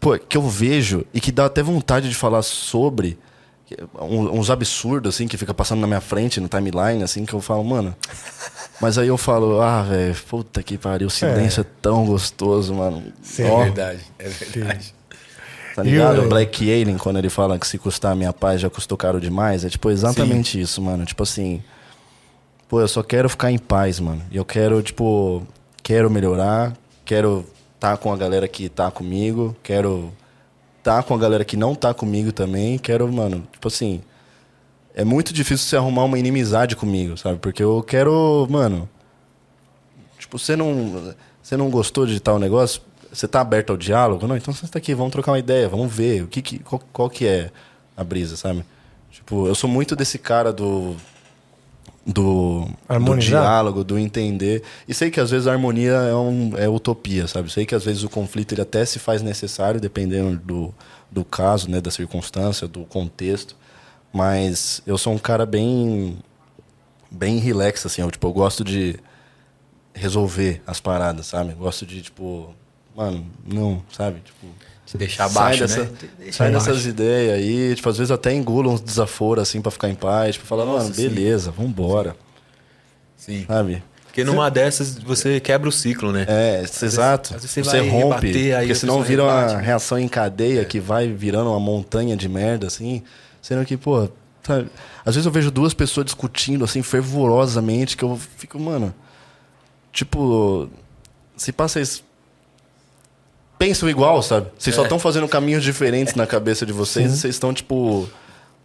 pô, 0.00 0.18
que 0.18 0.36
eu 0.36 0.42
vejo 0.42 1.04
e 1.12 1.20
que 1.20 1.30
dá 1.30 1.44
até 1.46 1.62
vontade 1.62 2.08
de 2.08 2.14
falar 2.14 2.42
sobre 2.42 3.18
uns 4.00 4.50
absurdos 4.50 5.14
assim 5.14 5.26
que 5.26 5.36
fica 5.36 5.54
passando 5.54 5.80
na 5.80 5.86
minha 5.86 6.00
frente 6.00 6.40
no 6.40 6.48
timeline 6.48 7.02
assim 7.02 7.24
que 7.24 7.32
eu 7.34 7.40
falo, 7.40 7.64
mano. 7.64 7.94
Mas 8.80 8.98
aí 8.98 9.08
eu 9.08 9.16
falo, 9.16 9.60
ah, 9.60 9.82
velho, 9.82 10.14
puta 10.28 10.62
que 10.62 10.76
pariu, 10.76 11.06
o 11.08 11.10
silêncio 11.10 11.60
é, 11.62 11.66
tão 11.80 12.04
gostoso, 12.04 12.74
mano. 12.74 13.02
Sim. 13.22 13.44
Ó, 13.44 13.60
É 13.62 13.64
verdade, 13.64 14.00
é 14.18 14.28
verdade. 14.28 14.94
Tá 15.74 15.82
ligado? 15.82 16.22
O- 16.22 16.28
Black 16.28 16.62
Alien, 16.70 16.98
quando 16.98 17.18
ele 17.18 17.30
fala 17.30 17.58
que 17.58 17.66
se 17.66 17.78
custar 17.78 18.12
a 18.12 18.14
minha 18.16 18.32
paz 18.32 18.60
já 18.60 18.68
custou 18.70 18.96
caro 18.98 19.20
demais, 19.20 19.64
é 19.64 19.68
tipo 19.70 19.90
exatamente 19.90 20.60
isso, 20.60 20.80
mano. 20.82 21.04
Tipo 21.04 21.22
assim, 21.22 21.62
pô, 22.68 22.80
eu 22.80 22.88
só 22.88 23.02
quero 23.02 23.28
ficar 23.28 23.50
em 23.50 23.58
paz, 23.58 23.98
mano. 24.00 24.22
E 24.30 24.36
eu 24.36 24.44
quero, 24.44 24.82
tipo, 24.82 25.46
quero 25.82 26.10
melhorar, 26.10 26.74
quero 27.04 27.44
tá 27.80 27.96
com 27.96 28.12
a 28.12 28.16
galera 28.16 28.46
que 28.48 28.68
tá 28.68 28.90
comigo, 28.90 29.54
quero 29.62 30.12
tá 30.84 31.02
com 31.02 31.14
a 31.14 31.18
galera 31.18 31.44
que 31.44 31.56
não 31.56 31.74
tá 31.74 31.92
comigo 31.92 32.30
também, 32.30 32.78
quero, 32.78 33.12
mano, 33.12 33.44
tipo 33.50 33.66
assim, 33.66 34.02
é 34.94 35.02
muito 35.02 35.34
difícil 35.34 35.66
você 35.66 35.76
arrumar 35.76 36.04
uma 36.04 36.18
inimizade 36.18 36.76
comigo, 36.76 37.16
sabe? 37.16 37.40
Porque 37.40 37.62
eu 37.62 37.82
quero, 37.82 38.46
mano, 38.48 38.88
Tipo, 40.24 40.38
você 40.38 40.56
não, 40.56 41.14
você 41.42 41.54
não 41.54 41.70
gostou 41.70 42.06
de 42.06 42.18
tal 42.18 42.38
negócio? 42.38 42.80
Você 43.12 43.28
tá 43.28 43.42
aberto 43.42 43.70
ao 43.70 43.76
diálogo? 43.76 44.26
Não, 44.26 44.36
então 44.36 44.54
você 44.54 44.66
tá 44.66 44.78
aqui, 44.78 44.94
vamos 44.94 45.12
trocar 45.12 45.32
uma 45.32 45.38
ideia, 45.38 45.68
vamos 45.68 45.92
ver 45.92 46.22
o 46.22 46.26
que, 46.26 46.40
que 46.40 46.58
qual, 46.60 46.82
qual 46.92 47.10
que 47.10 47.26
é 47.26 47.50
a 47.94 48.02
brisa, 48.02 48.34
sabe? 48.34 48.64
Tipo, 49.10 49.46
eu 49.46 49.54
sou 49.54 49.68
muito 49.68 49.94
desse 49.94 50.18
cara 50.18 50.50
do 50.50 50.96
do, 52.06 52.68
do 52.88 53.18
diálogo, 53.18 53.82
do 53.82 53.98
entender. 53.98 54.62
E 54.86 54.92
sei 54.92 55.10
que 55.10 55.20
às 55.20 55.30
vezes 55.30 55.46
a 55.46 55.52
harmonia 55.52 55.92
é, 55.92 56.14
um, 56.14 56.52
é 56.56 56.68
utopia, 56.68 57.26
sabe? 57.26 57.50
Sei 57.50 57.64
que 57.64 57.74
às 57.74 57.84
vezes 57.84 58.02
o 58.02 58.08
conflito 58.08 58.52
ele 58.52 58.62
até 58.62 58.84
se 58.84 58.98
faz 58.98 59.22
necessário, 59.22 59.80
dependendo 59.80 60.38
do, 60.38 60.74
do 61.10 61.24
caso, 61.24 61.70
né? 61.70 61.80
da 61.80 61.90
circunstância, 61.90 62.68
do 62.68 62.84
contexto. 62.84 63.56
Mas 64.12 64.82
eu 64.86 64.98
sou 64.98 65.12
um 65.12 65.18
cara 65.18 65.46
bem 65.46 66.18
bem 67.10 67.38
relax, 67.38 67.86
assim. 67.86 68.02
Eu, 68.02 68.10
tipo, 68.10 68.26
eu 68.26 68.32
gosto 68.32 68.64
de 68.64 68.96
resolver 69.94 70.60
as 70.66 70.80
paradas, 70.80 71.26
sabe? 71.26 71.54
Gosto 71.54 71.86
de, 71.86 72.02
tipo, 72.02 72.54
mano, 72.94 73.26
não, 73.46 73.82
sabe? 73.90 74.20
Tipo, 74.20 74.46
Te 74.86 74.98
deixar 74.98 75.28
sai, 75.28 75.42
abaixo, 75.42 75.60
dessa, 75.60 75.84
né? 75.84 75.90
Te 75.98 76.06
deixar 76.18 76.32
sai 76.38 76.48
abaixo. 76.48 76.66
dessas 76.66 76.86
ideias 76.86 77.38
aí, 77.38 77.74
tipo, 77.74 77.88
às 77.88 77.96
vezes 77.98 78.10
até 78.10 78.32
engulo 78.34 78.70
uns 78.70 78.80
desaforos, 78.80 79.42
assim, 79.42 79.60
pra 79.60 79.70
ficar 79.70 79.88
em 79.88 79.94
paz. 79.94 80.34
Tipo, 80.34 80.46
falar, 80.46 80.66
mano, 80.66 80.94
sim. 80.94 81.08
beleza, 81.08 81.50
vambora, 81.50 82.16
Sim. 83.16 83.44
sabe? 83.46 83.82
Porque 84.06 84.22
numa 84.22 84.48
dessas 84.48 84.96
você 84.96 85.40
quebra 85.40 85.68
o 85.68 85.72
ciclo, 85.72 86.12
né? 86.12 86.24
É, 86.28 86.62
exato. 86.62 87.34
às 87.34 87.42
vezes 87.42 87.50
você 87.50 87.64
você 87.64 87.80
rompe, 87.80 88.26
rebater, 88.28 88.58
porque 88.58 88.74
senão 88.76 89.02
vira 89.02 89.24
uma 89.24 89.40
rebate, 89.40 89.56
né? 89.56 89.62
reação 89.62 89.98
em 89.98 90.06
cadeia 90.06 90.64
que 90.64 90.78
vai 90.78 91.08
virando 91.08 91.50
uma 91.50 91.58
montanha 91.58 92.16
de 92.16 92.28
merda, 92.28 92.68
assim. 92.68 93.02
Sendo 93.42 93.64
que, 93.64 93.76
pô, 93.76 94.08
sabe? 94.44 94.68
às 95.04 95.16
vezes 95.16 95.26
eu 95.26 95.32
vejo 95.32 95.50
duas 95.50 95.74
pessoas 95.74 96.06
discutindo, 96.06 96.64
assim, 96.64 96.80
fervorosamente, 96.80 97.96
que 97.96 98.04
eu 98.04 98.16
fico, 98.38 98.56
mano. 98.60 98.94
Tipo, 99.92 100.68
se 101.36 101.50
passa 101.50 101.80
isso. 101.80 102.04
Pensam 103.58 103.88
igual, 103.88 104.22
sabe? 104.22 104.48
Vocês 104.58 104.74
só 104.74 104.82
É. 104.82 104.84
estão 104.84 104.98
fazendo 104.98 105.28
caminhos 105.28 105.62
diferentes 105.62 106.14
na 106.14 106.26
cabeça 106.26 106.66
de 106.66 106.72
vocês 106.72 107.12
e 107.12 107.16
vocês 107.16 107.34
estão, 107.34 107.52
tipo, 107.54 108.08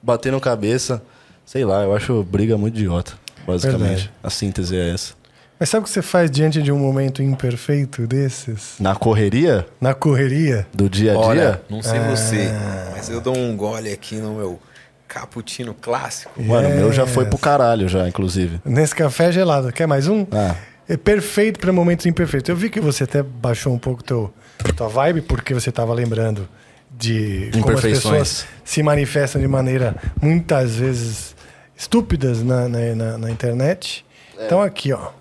batendo 0.02 0.40
cabeça. 0.40 1.02
Sei 1.46 1.64
lá, 1.66 1.84
eu 1.84 1.96
acho 1.96 2.24
briga 2.24 2.58
muito 2.58 2.78
idiota, 2.78 3.14
basicamente. 3.46 3.82
Verdade. 3.88 4.12
A 4.24 4.30
síntese 4.30 4.76
é 4.76 4.94
essa. 4.94 5.14
Mas 5.60 5.70
sabe 5.70 5.82
o 5.82 5.84
que 5.84 5.90
você 5.90 6.02
faz 6.02 6.32
diante 6.32 6.62
de 6.62 6.72
um 6.72 6.78
momento 6.80 7.22
imperfeito 7.22 8.08
desses? 8.08 8.76
Na 8.80 8.96
correria 8.96 9.66
Na 9.82 9.94
correria? 9.94 10.66
do 10.74 10.90
dia 10.90 11.12
a 11.12 11.16
dia, 11.16 11.26
Olha, 11.26 11.62
não 11.70 11.84
sei 11.84 12.00
Ah. 12.00 12.10
você, 12.16 12.50
mas 12.96 13.10
eu 13.10 13.20
dou 13.20 13.36
um 13.38 13.58
gole 13.58 13.92
aqui 13.92 14.16
no 14.16 14.36
meu 14.36 14.60
cappuccino 15.08 15.74
clássico. 15.74 16.32
mano, 16.42 16.70
o 16.70 16.76
meu 16.76 16.94
já 16.94 17.06
foi 17.06 17.26
pro 17.26 17.38
caralho 17.38 17.90
já, 17.90 18.08
inclusive. 18.08 18.62
Nesse 18.64 18.96
café 18.96 19.32
gelado. 19.32 19.72
Quer 19.74 19.88
mais 19.88 20.08
um? 20.08 20.26
Ah. 20.32 20.56
É 20.88 20.96
perfeito 20.96 21.60
para 21.60 21.74
momentos 21.74 22.06
imperfeitos. 22.06 22.48
Eu 22.50 22.56
vi 22.56 22.70
que 22.70 22.80
você 22.80 23.04
até 23.04 23.22
baixou 23.22 23.74
um 23.74 23.78
pouco 23.80 24.02
teu, 24.04 24.34
tua 24.76 24.88
vibe, 24.88 25.22
porque 25.22 25.54
você 25.54 25.70
estava 25.70 25.94
lembrando 25.94 26.48
de 26.92 27.50
como 27.62 27.72
as 27.76 27.82
pessoas 27.82 28.46
se 28.64 28.82
manifestam 28.84 29.40
de 29.42 29.48
maneira 29.48 29.96
muitas 30.22 30.76
vezes 30.76 31.36
estúpidas 31.78 32.42
na, 32.44 32.68
na, 32.68 32.96
na- 32.96 33.18
na 33.18 33.32
internet. 33.32 34.06
Então 34.38 34.62
aqui, 34.62 34.92
ó. 34.94 35.12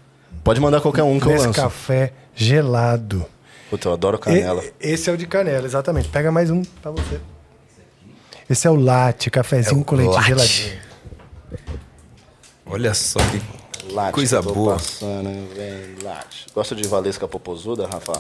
Pode 0.43 0.61
mandar 0.61 0.81
qualquer 0.81 1.03
um 1.03 1.19
que 1.21 1.27
eu 1.27 1.33
lanço. 1.33 1.53
café 1.53 2.13
gelado. 2.35 3.25
Puta, 3.71 3.89
eu 3.89 3.93
adoro 3.93 4.19
canela. 4.19 4.63
E- 4.65 4.73
esse 4.93 5.11
é 5.11 5.13
o 5.13 5.17
de 5.17 5.27
canela, 5.27 5.67
exatamente. 5.67 6.09
Pega 6.09 6.33
mais 6.33 6.51
um 6.51 6.63
pra 6.83 6.91
você. 6.91 7.21
Esse 8.49 8.67
é 8.67 8.71
o 8.71 8.77
latte, 8.77 9.31
cafezinho 9.31 9.79
É 9.79 9.83
o 9.83 9.85
com 9.85 9.95
leite 9.97 10.11
latte. 10.15 10.27
geladinho. 10.29 10.79
Olha 12.67 12.95
só 12.95 13.19
que 13.21 13.41
Latte, 13.93 14.13
coisa 14.13 14.43
tô 14.43 14.53
boa. 14.53 14.75
Passando, 14.75 15.55
vem, 15.55 15.97
latte. 16.03 16.47
Gosta 16.55 16.75
de 16.75 16.87
Valesca 16.89 17.27
Popozuda, 17.29 17.87
Rafa? 17.87 18.13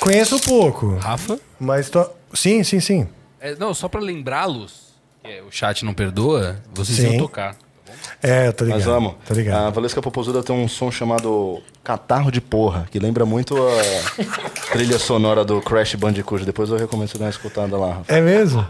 Conheço 0.00 0.38
pouco, 0.40 0.96
Rafa? 0.96 1.38
mas 1.58 1.88
tô... 1.88 2.08
sim, 2.34 2.62
sim, 2.62 2.80
sim. 2.80 3.08
É, 3.40 3.54
não, 3.56 3.72
só 3.74 3.88
pra 3.88 4.00
lembrá-los, 4.00 4.94
que 5.22 5.30
é, 5.30 5.42
o 5.42 5.50
chat 5.50 5.84
não 5.84 5.92
perdoa, 5.94 6.56
vocês 6.74 6.98
Sim. 6.98 7.12
iam 7.12 7.18
tocar. 7.18 7.56
É, 8.22 8.48
eu 8.48 8.52
tô 8.52 8.64
ligado. 8.64 8.78
Nós 8.80 8.86
vamos. 8.86 9.14
Tô 9.26 9.34
ligado. 9.34 9.66
A 9.66 9.70
Valesca 9.70 10.00
Popozuda 10.02 10.42
tem 10.42 10.54
um 10.54 10.66
som 10.68 10.90
chamado 10.90 11.62
Catarro 11.82 12.30
de 12.30 12.40
Porra, 12.40 12.86
que 12.90 12.98
lembra 12.98 13.24
muito 13.26 13.54
a 13.56 14.70
trilha 14.72 14.98
sonora 14.98 15.44
do 15.44 15.60
Crash 15.60 15.94
Bandicoot. 15.94 16.44
Depois 16.44 16.70
eu 16.70 16.76
recomendo 16.76 17.08
você 17.08 17.18
dar 17.18 17.26
uma 17.26 17.30
escutada 17.30 17.76
lá, 17.76 17.94
Rafa. 17.96 18.12
É 18.14 18.20
mesmo? 18.20 18.66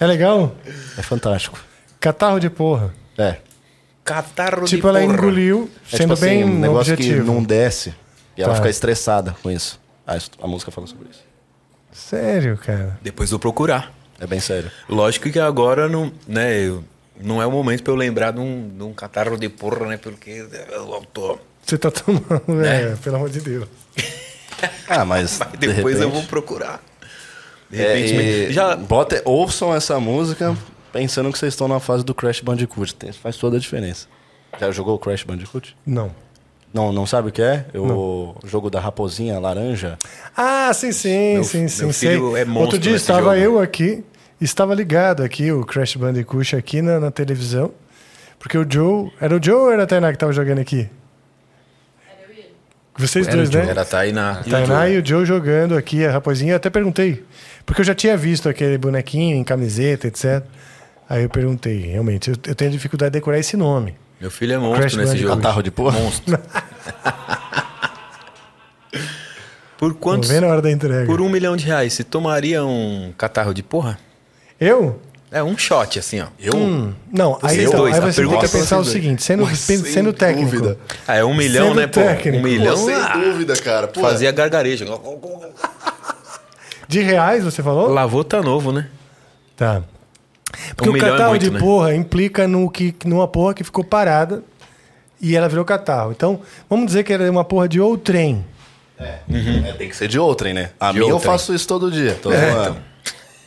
É 0.00 0.06
legal? 0.06 0.52
É 0.98 1.02
fantástico. 1.02 1.58
Catarro 2.00 2.38
de 2.40 2.50
porra. 2.50 2.92
É. 3.18 3.36
catarro 4.04 4.64
Tipo, 4.66 4.82
de 4.82 4.88
ela 4.88 5.00
porra. 5.00 5.14
engoliu, 5.14 5.70
É 5.92 5.96
sendo 5.96 6.14
tipo 6.14 6.26
bem 6.26 6.42
assim, 6.42 6.52
um 6.52 6.58
negócio 6.60 6.92
objetivo. 6.94 7.24
que 7.24 7.30
não 7.30 7.42
desce 7.42 7.94
e 8.36 8.42
ela 8.42 8.52
Tá. 8.52 8.56
fica 8.56 8.68
estressada 8.70 9.36
com 9.42 9.50
isso. 9.50 9.80
A, 10.06 10.16
a 10.42 10.46
música 10.46 10.70
fala 10.70 10.86
sobre 10.86 11.08
isso. 11.10 11.24
Sério, 11.92 12.56
cara. 12.58 12.98
Depois 13.02 13.30
vou 13.30 13.38
procurar. 13.38 13.92
É 14.20 14.26
bem 14.26 14.40
sério. 14.40 14.70
Lógico 14.88 15.30
que 15.30 15.38
agora 15.38 15.88
não, 15.88 16.12
né, 16.26 16.60
eu- 16.66 16.84
não 17.20 17.40
é 17.42 17.46
o 17.46 17.50
momento 17.50 17.82
pra 17.82 17.92
eu 17.92 17.96
lembrar 17.96 18.30
de 18.32 18.40
um, 18.40 18.68
de 18.76 18.82
um 18.82 18.92
catarro 18.92 19.36
de 19.36 19.48
porra, 19.48 19.86
né? 19.86 19.96
Porque 19.96 20.30
eu 20.70 21.06
tô. 21.12 21.38
Você 21.64 21.76
tá 21.78 21.90
tomando, 21.90 22.64
é, 22.64 22.94
pelo 22.96 23.16
amor 23.16 23.30
de 23.30 23.40
Deus. 23.40 23.68
Ah, 24.88 25.04
mas. 25.04 25.38
Mas 25.38 25.52
de 25.52 25.66
depois 25.66 25.96
eu 26.00 26.08
repente- 26.08 26.14
vou 26.20 26.22
procurar. 26.28 26.82
De 27.68 27.78
É, 27.78 27.94
repente, 27.94 28.14
e 28.14 28.16
me- 28.46 28.52
já 28.52 28.74
bota, 28.74 29.20
ouçam 29.24 29.74
essa 29.74 30.00
música 30.00 30.56
pensando 30.92 31.30
que 31.30 31.38
vocês 31.38 31.52
estão 31.52 31.68
na 31.68 31.78
fase 31.78 32.02
do 32.02 32.14
Crash 32.14 32.40
Bandicoot. 32.40 32.96
Faz 33.20 33.36
toda 33.36 33.58
a 33.58 33.60
diferença. 33.60 34.06
Já 34.58 34.70
jogou 34.70 34.94
o 34.94 34.98
Crash 34.98 35.24
Bandicoot? 35.24 35.76
Não. 35.84 36.10
Não, 36.76 36.92
não 36.92 37.06
sabe 37.06 37.30
o 37.30 37.32
que 37.32 37.40
é? 37.40 37.64
O 37.74 38.34
jogo 38.44 38.68
da 38.68 38.78
raposinha 38.78 39.38
laranja. 39.40 39.96
Ah, 40.36 40.70
sim, 40.74 40.92
sim, 40.92 41.32
Meu- 41.34 41.44
sim, 41.44 41.60
meu 41.60 41.68
sim. 41.70 41.92
filho 41.92 42.32
sei. 42.32 42.42
é 42.42 42.44
monstro 42.44 42.60
Outro 42.64 42.78
dia 42.78 42.92
nesse 42.92 43.04
estava 43.04 43.34
jogo. 43.34 43.56
eu 43.56 43.58
aqui, 43.60 44.04
estava 44.38 44.74
ligado 44.74 45.22
aqui, 45.22 45.50
o 45.50 45.64
Crash 45.64 45.96
Bandicoot 45.96 46.54
aqui 46.54 46.82
na, 46.82 47.00
na 47.00 47.10
televisão. 47.10 47.72
Porque 48.38 48.58
o 48.58 48.66
Joe. 48.70 49.10
Era 49.18 49.34
o 49.34 49.42
Joe 49.42 49.54
ou 49.54 49.72
era 49.72 49.84
a 49.84 49.86
Tainá 49.86 50.12
que 50.12 50.18
tava 50.18 50.34
jogando 50.34 50.58
aqui? 50.58 50.86
Vocês 52.98 53.26
Era 53.26 53.36
dois, 53.36 53.48
o 53.48 53.52
né? 53.58 53.70
era 53.70 53.84
Tainá. 53.84 54.40
A 54.40 54.44
Tainá 54.44 54.88
e 54.90 54.98
o 54.98 55.04
Joe 55.06 55.24
jogando 55.24 55.76
aqui, 55.76 56.04
a 56.04 56.12
raposinha. 56.12 56.52
Eu 56.52 56.56
até 56.56 56.68
perguntei. 56.68 57.24
Porque 57.64 57.80
eu 57.80 57.84
já 57.86 57.94
tinha 57.94 58.16
visto 58.18 58.48
aquele 58.50 58.76
bonequinho 58.78 59.34
em 59.36 59.44
camiseta, 59.44 60.06
etc. 60.08 60.42
Aí 61.08 61.22
eu 61.24 61.30
perguntei, 61.30 61.78
realmente, 61.86 62.30
eu, 62.30 62.36
eu 62.46 62.54
tenho 62.54 62.70
dificuldade 62.70 63.10
de 63.12 63.18
decorar 63.18 63.38
esse 63.38 63.56
nome. 63.56 63.94
Meu 64.20 64.30
filho 64.30 64.54
é 64.54 64.56
Crash 64.56 64.62
monstro 64.68 64.82
nesse 64.82 64.96
Bandicoot. 65.12 65.22
jogo. 65.22 65.36
Catarro 65.36 65.62
de 65.62 65.70
porra? 65.70 65.98
Monstro. 66.00 66.38
Por 69.78 69.92
Tô 69.92 69.98
quantos? 69.98 70.28
vendo 70.30 70.44
a 70.44 70.48
hora 70.48 70.62
da 70.62 70.70
entrega. 70.70 71.06
Por 71.06 71.20
um 71.20 71.28
milhão 71.28 71.56
de 71.56 71.66
reais, 71.66 71.92
você 71.92 72.02
tomaria 72.02 72.64
um 72.64 73.12
catarro 73.16 73.52
de 73.52 73.62
porra? 73.62 73.98
Eu? 74.58 75.00
É 75.30 75.42
um 75.42 75.58
shot, 75.58 75.98
assim, 75.98 76.20
ó. 76.20 76.26
Eu? 76.38 76.56
Hum, 76.56 76.94
não, 77.12 77.38
aí, 77.42 77.64
então, 77.64 77.80
dois, 77.80 77.94
aí 77.94 78.00
a 78.00 78.12
você 78.12 78.26
tem 78.26 78.38
que 78.38 78.44
é 78.46 78.48
pensar 78.48 78.78
o 78.78 78.82
dois. 78.82 78.92
seguinte, 78.92 79.22
sendo, 79.22 79.44
Mas 79.44 79.58
sendo 79.58 80.12
técnico. 80.12 80.50
dúvida. 80.50 80.78
Ah, 81.06 81.16
é 81.16 81.24
um 81.24 81.34
milhão, 81.34 81.68
Sendo 81.68 81.80
né, 81.80 81.86
pô? 81.88 82.00
técnico. 82.00 82.38
Um 82.38 82.42
milhão. 82.42 82.76
Sem 82.76 82.94
ah, 82.94 83.12
dúvida, 83.16 83.54
cara. 83.56 83.88
Pô, 83.88 84.00
fazia 84.00 84.30
gargarejo. 84.32 84.86
De 86.88 87.02
reais, 87.02 87.44
você 87.44 87.62
falou? 87.62 87.88
Lavou 87.90 88.24
tá 88.24 88.40
novo, 88.40 88.72
né? 88.72 88.88
Tá. 89.56 89.82
Porque 90.76 90.88
Um 90.90 90.92
o 90.92 90.96
é 90.96 91.00
catarro 91.00 91.30
muito, 91.30 91.42
de 91.42 91.50
né? 91.50 91.58
porra 91.58 91.94
implica 91.94 92.46
no 92.46 92.70
que, 92.70 92.94
numa 93.04 93.26
porra 93.28 93.52
que 93.54 93.64
ficou 93.64 93.84
parada 93.84 94.42
e 95.20 95.34
ela 95.36 95.48
virou 95.48 95.64
catarro. 95.64 96.12
Então, 96.12 96.40
vamos 96.68 96.86
dizer 96.86 97.02
que 97.04 97.12
ela 97.12 97.24
é 97.24 97.30
uma 97.30 97.44
porra 97.44 97.68
de 97.68 97.80
outrem. 97.80 98.44
É, 98.98 99.18
tem 99.76 99.88
que 99.90 99.96
ser 99.96 100.08
de 100.08 100.18
outrem, 100.18 100.54
né? 100.54 100.70
A 100.80 100.90
De 100.92 100.98
minha 100.98 101.10
eu 101.10 101.14
outrem. 101.16 101.32
faço 101.32 101.52
isso 101.54 101.66
todo 101.68 101.90
dia. 101.90 102.14
Tô 102.22 102.32
É, 102.32 102.50
zoando. 102.52 102.76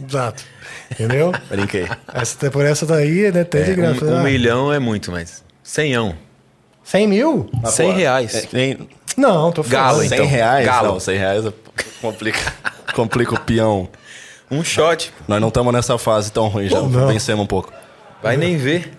Exato. 0.08 0.44
Entendeu? 0.92 1.32
Brinquei. 1.50 1.88
essa, 2.14 2.52
por 2.52 2.66
essa 2.66 2.86
daí, 2.86 3.32
né? 3.32 3.42
Até 3.42 3.64
de 3.64 3.72
É, 3.72 3.74
graça. 3.76 4.06
um, 4.06 4.14
um 4.14 4.18
Ah, 4.20 4.24
milhão 4.24 4.72
é 4.72 4.78
muito, 4.80 5.12
mas. 5.12 5.44
Senhão. 5.64 6.16
100 6.84 7.08
mil? 7.08 7.50
Ah, 7.64 7.68
Cem 7.68 7.92
reais. 7.94 8.48
é 8.54 8.78
Não, 9.18 9.52
tô 9.52 9.62
falando. 9.64 9.86
Galo, 9.86 10.00
100 10.00 10.06
então. 10.08 10.28
reais? 10.28 10.66
Galo. 10.66 10.88
Não, 10.94 11.00
100 11.00 11.18
reais 11.18 11.46
é- 11.46 11.54
complica, 12.02 12.54
complica 12.96 13.34
o 13.36 13.40
peão. 13.40 13.88
Um 14.52 14.64
shot. 14.64 15.14
Nós 15.28 15.40
não 15.40 15.50
estamos 15.50 15.74
nessa 15.74 15.98
fase 15.98 16.32
tão 16.32 16.48
ruim, 16.48 16.68
já 16.68 16.82
Não. 16.82 17.08
vencemos 17.08 17.44
um 17.44 17.48
pouco. 17.48 17.72
Vai 18.22 18.36
nem 18.38 18.58
ver. 18.58 18.94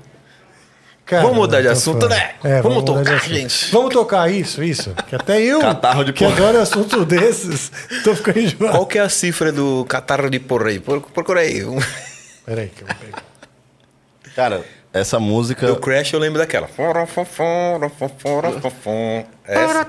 Cara, 1.05 1.23
Vamos 1.23 1.39
mudar 1.39 1.61
de 1.61 1.67
assunto, 1.67 2.03
falando. 2.07 2.17
né? 2.17 2.31
É, 2.45 2.63
Vamos 2.63 2.79
de 2.79 2.85
tocar, 2.87 3.19
gente. 3.19 3.73
Vamos 3.73 3.93
tocar 3.93 4.31
isso, 4.31 4.63
isso. 4.63 4.95
Que 5.09 5.17
até 5.17 5.41
eu, 5.43 5.61
Catarro 5.61 6.05
de 6.05 6.13
que 6.13 6.23
porra. 6.25 6.37
adoro 6.37 6.61
assunto 6.61 7.05
desses, 7.05 7.73
tô 8.05 8.15
ficando 8.15 8.39
enjoado. 8.39 8.75
Qual 8.77 8.87
que 8.87 8.97
é 8.97 9.01
a 9.03 9.09
cifra 9.09 9.51
do 9.51 9.85
catarro 9.89 10.31
de 10.31 10.39
porra 10.39 10.69
aí? 10.69 10.79
Por- 10.79 11.01
Procura 11.01 11.41
aí. 11.41 11.65
Um- 11.65 11.81
Peraí, 12.47 12.69
que 12.69 12.83
eu 12.83 12.87
vou 12.87 12.97
pegar. 12.97 13.23
Cara, 14.37 14.65
essa 14.93 15.19
música. 15.19 15.67
Do 15.67 15.77
Crash 15.77 16.13
eu 16.13 16.21
lembro 16.21 16.39
daquela. 16.39 16.69
Essa. 19.45 19.87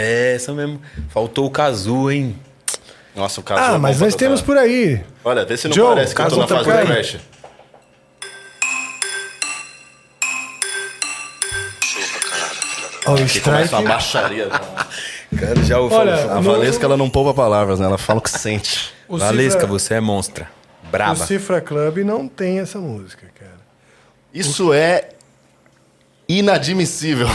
É 0.00 0.34
essa 0.36 0.52
mesmo. 0.52 0.80
Faltou 1.08 1.46
o 1.46 1.50
Kazu, 1.50 2.10
hein? 2.10 2.36
Nossa, 3.16 3.40
o 3.40 3.42
caso. 3.42 3.60
Ah, 3.74 3.78
mas 3.78 4.00
nós 4.00 4.14
temos 4.14 4.40
por 4.40 4.56
aí. 4.56 5.02
Olha, 5.24 5.44
vê 5.44 5.56
se 5.56 5.66
não 5.66 5.74
Joe, 5.74 5.88
parece 5.88 6.14
que 6.14 6.20
eu 6.20 6.28
tô 6.28 6.36
na 6.36 6.46
tá 6.46 6.54
fase 6.56 6.64
por 6.68 6.72
do 6.74 6.78
aí. 6.80 6.86
Crash. 6.86 7.16
Ó, 13.06 13.12
o 13.14 13.16
Que 13.26 13.40
começa 13.40 13.64
strike. 13.64 13.74
uma 13.74 13.82
baixaria. 13.82 14.48
Cara, 15.38 15.62
já 15.62 15.78
ouviu 15.78 15.98
Olha, 15.98 16.16
falar. 16.16 16.32
A 16.32 16.40
No- 16.40 16.52
Valesca, 16.52 16.84
ela 16.86 16.96
não 16.96 17.08
poupa 17.10 17.34
palavras, 17.34 17.78
né? 17.80 17.86
Ela 17.86 17.98
fala 17.98 18.18
o 18.18 18.22
que 18.22 18.30
sente. 18.30 18.92
O 19.06 19.18
Valesca, 19.18 19.60
Cifra- 19.60 19.66
você 19.66 19.94
é 19.94 20.00
monstra. 20.00 20.48
O 20.86 20.90
Braba. 20.90 21.16
Cifra 21.26 21.60
Club 21.60 21.98
não 21.98 22.26
tem 22.28 22.60
essa 22.60 22.78
música, 22.78 23.26
cara. 23.38 23.58
Isso 24.32 24.72
é 24.72 25.10
inadmissível. 26.28 27.28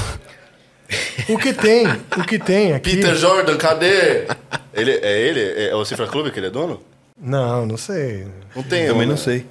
O 1.30 1.38
que 1.38 1.54
tem, 1.54 1.88
o 2.18 2.24
que 2.26 2.38
tem 2.38 2.74
aqui... 2.74 2.98
Peter 2.98 3.16
Jordan, 3.16 3.58
cadê? 3.58 4.28
Ele, 4.74 4.92
é 5.02 5.22
ele? 5.22 5.70
É 5.70 5.76
o 5.76 5.84
Cifra 5.86 6.08
Clube 6.08 6.32
que 6.32 6.40
ele 6.40 6.48
é 6.48 6.50
dono? 6.50 6.82
Não, 7.20 7.66
não 7.66 7.78
sei. 7.78 8.28
Não 8.56 8.64
tem. 8.64 8.88
Também 8.88 9.08
não 9.08 9.18
sei. 9.18 9.46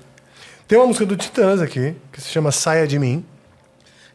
Tem 0.69 0.79
uma 0.79 0.87
música 0.87 1.07
do 1.07 1.17
Titãs 1.17 1.61
aqui, 1.61 1.95
que 2.13 2.21
se 2.21 2.29
chama 2.31 2.51
Saia 2.53 2.87
de 2.87 2.99
Mim. 2.99 3.25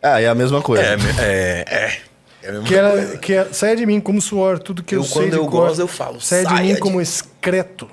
Ah, 0.02 0.22
é 0.22 0.28
a 0.28 0.36
mesma 0.36 0.62
coisa. 0.62 0.84
É, 0.84 0.96
é, 1.20 1.66
é. 1.68 1.98
é 2.44 2.50
a 2.50 2.52
mesma 2.52 2.68
Que, 2.68 2.76
era, 2.76 2.90
coisa. 2.92 3.18
que 3.18 3.34
é, 3.34 3.46
saia 3.52 3.76
de 3.76 3.86
mim 3.86 4.00
como 4.00 4.22
suor, 4.22 4.60
tudo 4.60 4.84
que 4.84 4.96
eu, 4.96 5.00
Eu, 5.00 5.04
sei 5.04 5.14
quando 5.24 5.30
de 5.32 5.38
eu 5.38 5.46
cor. 5.48 5.68
gozo, 5.68 5.82
eu 5.82 5.88
falo, 5.88 6.22
Saia 6.22 6.44
de 6.44 6.50
saia 6.50 6.62
mim 6.64 6.74
de- 6.76 6.80
como 6.80 7.02
excreto. 7.02 7.90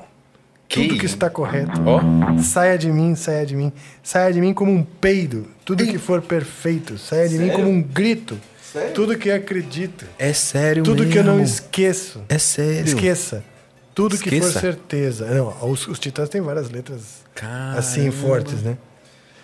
Que 0.69 0.89
Tudo 0.89 0.99
que 1.01 1.07
está 1.07 1.29
correto. 1.31 1.73
Ó. 1.87 2.01
Saia 2.43 2.77
de 2.77 2.91
mim, 2.91 3.15
saia 3.15 3.45
de 3.47 3.55
mim. 3.55 3.73
Saia 4.03 4.33
de 4.33 4.41
mim 4.41 4.53
como 4.55 4.73
um 4.73 4.83
peido. 4.83 5.47
Tudo 5.65 5.85
que 5.87 5.99
for 5.99 6.21
perfeito. 6.23 6.99
Saia 6.99 7.29
de 7.29 7.39
mim 7.39 7.51
como 7.51 7.69
um 7.69 7.83
grito. 7.83 8.39
Tudo 8.95 9.17
que 9.17 9.31
acredito. 9.31 10.05
É 10.19 10.33
sério 10.33 10.83
Tudo 10.83 11.07
que 11.07 11.19
eu 11.19 11.25
não 11.25 11.37
mesmo. 11.37 11.55
esqueço. 11.55 12.23
É 12.29 12.39
sério. 12.39 12.85
Esqueça. 12.87 13.45
Tudo 13.95 14.19
que 14.19 14.29
for 14.29 14.37
Esqueça. 14.37 14.61
certeza. 14.61 15.27
Não, 15.27 15.55
os, 15.71 15.87
os 15.87 15.99
titãs 15.99 16.29
têm 16.29 16.41
várias 16.41 16.69
letras 16.71 17.23
Caramba. 17.35 17.79
assim 17.79 18.11
fortes, 18.11 18.63
né? 18.63 18.77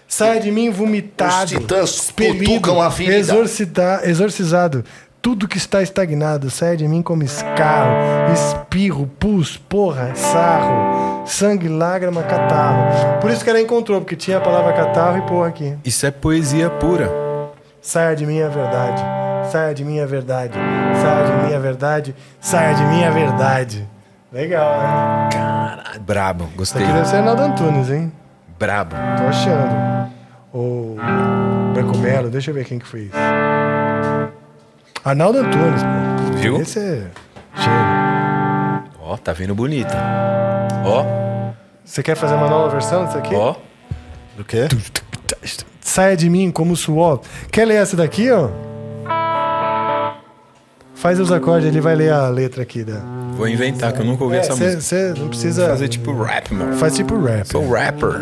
Saia 0.09 0.40
de 0.40 0.51
mim 0.51 0.70
vomitado. 0.70 1.44
Os 1.44 1.51
titãs 1.52 1.90
expelido, 1.90 2.81
a 2.81 2.89
exorcida- 3.12 4.01
exorcizado. 4.05 4.85
Tudo 5.23 5.47
que 5.47 5.57
está 5.59 5.81
estagnado. 5.82 6.51
Saia 6.51 6.77
de 6.77 6.89
mim 6.89 7.01
como 7.02 7.23
escarro, 7.23 8.32
espirro, 8.32 9.07
pus, 9.20 9.57
porra, 9.57 10.15
sarro. 10.16 11.24
sangue, 11.27 11.69
lágrima, 11.69 12.23
catarro. 12.24 13.20
Por 13.20 13.31
isso 13.31 13.44
que 13.44 13.51
ela 13.51 13.61
encontrou, 13.61 14.01
porque 14.01 14.16
tinha 14.16 14.39
a 14.39 14.40
palavra 14.40 14.73
catarro 14.73 15.19
e 15.19 15.23
porra 15.23 15.48
aqui. 15.48 15.74
Isso 15.85 16.05
é 16.07 16.11
poesia 16.11 16.69
pura. 16.70 17.09
Saia 17.81 18.15
de 18.15 18.27
mim 18.27 18.40
a 18.43 18.48
verdade. 18.48 19.02
Saia 19.51 19.74
de 19.74 19.85
mim 19.85 20.01
a 20.01 20.07
verdade. 20.07 20.55
Saia 21.01 21.24
de 21.27 21.32
mim 21.48 21.55
a 21.55 21.59
verdade. 21.59 22.15
Saia 22.40 22.74
de 22.74 22.85
mim 22.85 23.05
a 23.05 23.11
verdade. 23.11 23.89
Legal, 24.32 24.78
né? 24.81 25.28
Caralho, 25.32 26.01
brabo. 26.01 26.44
Isso 26.44 26.57
Gostei. 26.57 26.85
aqui 26.85 26.93
deve 26.93 27.09
ser 27.09 27.16
Arnaldo 27.16 27.43
Antunes, 27.43 27.90
hein? 27.90 28.12
Brabo. 28.59 28.94
Tô 29.16 29.24
achando. 29.28 30.11
O 30.52 30.97
Branco 31.73 31.97
Melo, 31.98 32.28
deixa 32.31 32.51
eu 32.51 32.55
ver 32.55 32.65
quem 32.65 32.78
que 32.78 32.86
foi 32.86 33.02
isso. 33.02 33.16
Arnaldo 35.05 35.39
Antunes, 35.39 35.82
pô. 35.82 36.32
Viu? 36.39 36.61
Esse 36.61 36.78
é 36.78 37.07
gênio. 37.55 38.90
Ó, 39.02 39.16
tá 39.16 39.32
vindo 39.32 39.55
bonita. 39.55 39.97
Ó, 40.85 41.05
Você 41.85 42.02
quer 42.02 42.15
fazer 42.16 42.35
uma 42.35 42.48
nova 42.48 42.69
versão 42.69 43.07
disso 43.07 43.19
aqui? 43.19 43.35
ó. 43.35 43.55
Do 44.36 44.44
quê? 44.44 44.69
Saia 45.90 46.16
de 46.16 46.30
mim 46.30 46.52
como 46.52 46.76
suor. 46.76 47.20
Quer 47.50 47.64
ler 47.64 47.74
essa 47.82 47.96
daqui, 47.96 48.30
ó? 48.30 48.48
Faz 50.94 51.18
os 51.18 51.32
acordes, 51.32 51.66
ele 51.66 51.80
vai 51.80 51.96
ler 51.96 52.12
a 52.12 52.28
letra 52.28 52.62
aqui 52.62 52.84
da. 52.84 53.00
Vou 53.36 53.48
inventar, 53.48 53.92
que 53.92 54.00
eu 54.00 54.04
nunca 54.04 54.22
ouvi 54.22 54.36
essa 54.36 54.54
música. 54.54 54.80
Você 54.80 55.14
não 55.18 55.26
precisa. 55.26 55.66
Fazer 55.68 55.88
tipo 55.88 56.12
rap, 56.22 56.54
meu. 56.54 56.74
Faz 56.74 56.94
tipo 56.94 57.18
rap. 57.20 57.44
Sou 57.48 57.68
rapper. 57.68 58.20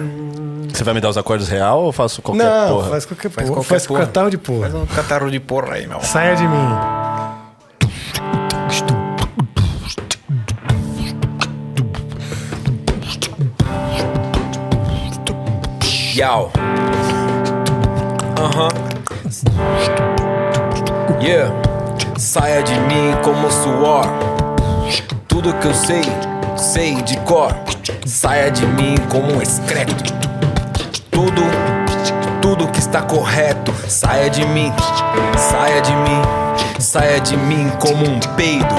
Você 0.73 0.83
vai 0.83 0.95
me 0.95 1.01
dar 1.01 1.11
os 1.11 1.19
acordes 1.19 1.49
real 1.49 1.83
ou 1.83 1.93
faço 1.93 2.23
qualquer 2.23 2.43
Não, 2.45 2.69
porra? 2.77 2.89
faz 2.91 3.05
qualquer 3.05 3.31
Faz 3.31 3.49
porra. 3.49 3.57
qualquer 3.59 3.69
Faz 3.69 3.87
porra. 3.87 4.01
catarro 4.07 4.31
de 4.31 4.39
porra. 4.39 4.71
Faz 4.71 4.75
um 4.75 4.87
catarro 4.87 5.31
de 5.31 5.41
porra 5.41 5.75
aí, 5.75 5.87
meu. 5.87 6.01
Saia 6.01 6.37
de 6.37 6.45
mim. 6.45 7.79
Yau. 16.17 16.51
Aham. 18.39 18.69
Yeah. 21.21 21.53
Saia 22.17 22.63
de 22.63 22.73
mim 22.81 23.13
como 23.25 23.51
suor. 23.51 24.07
Tudo 25.27 25.53
que 25.55 25.67
eu 25.67 25.75
sei, 25.75 26.03
sei 26.57 27.03
de 27.03 27.17
cor. 27.21 27.53
Saia 28.07 28.51
de 28.51 28.65
mim 28.65 28.95
como 29.09 29.35
um 29.35 29.43
excreto. 29.43 30.15
Tudo, 31.11 31.43
tudo 32.41 32.69
que 32.69 32.79
está 32.79 33.03
correto. 33.03 33.75
Saia 33.89 34.31
de 34.31 34.45
mim, 34.47 34.73
saia 35.37 35.83
de 35.83 35.97
mim, 35.97 36.23
saia 36.79 37.21
de 37.21 37.37
mim 37.37 37.69
como 37.81 38.05
um 38.09 38.21
peido. 38.37 38.75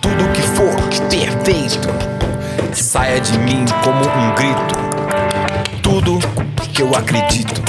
Tudo 0.00 0.32
que 0.32 0.40
for 0.40 0.74
perfeito. 1.10 1.88
Saia 2.72 3.20
de 3.20 3.38
mim 3.38 3.66
como 3.84 4.00
um 4.00 4.34
grito 4.34 4.86
tudo 5.86 6.18
que 6.72 6.82
eu 6.82 6.94
acredito, 6.96 7.62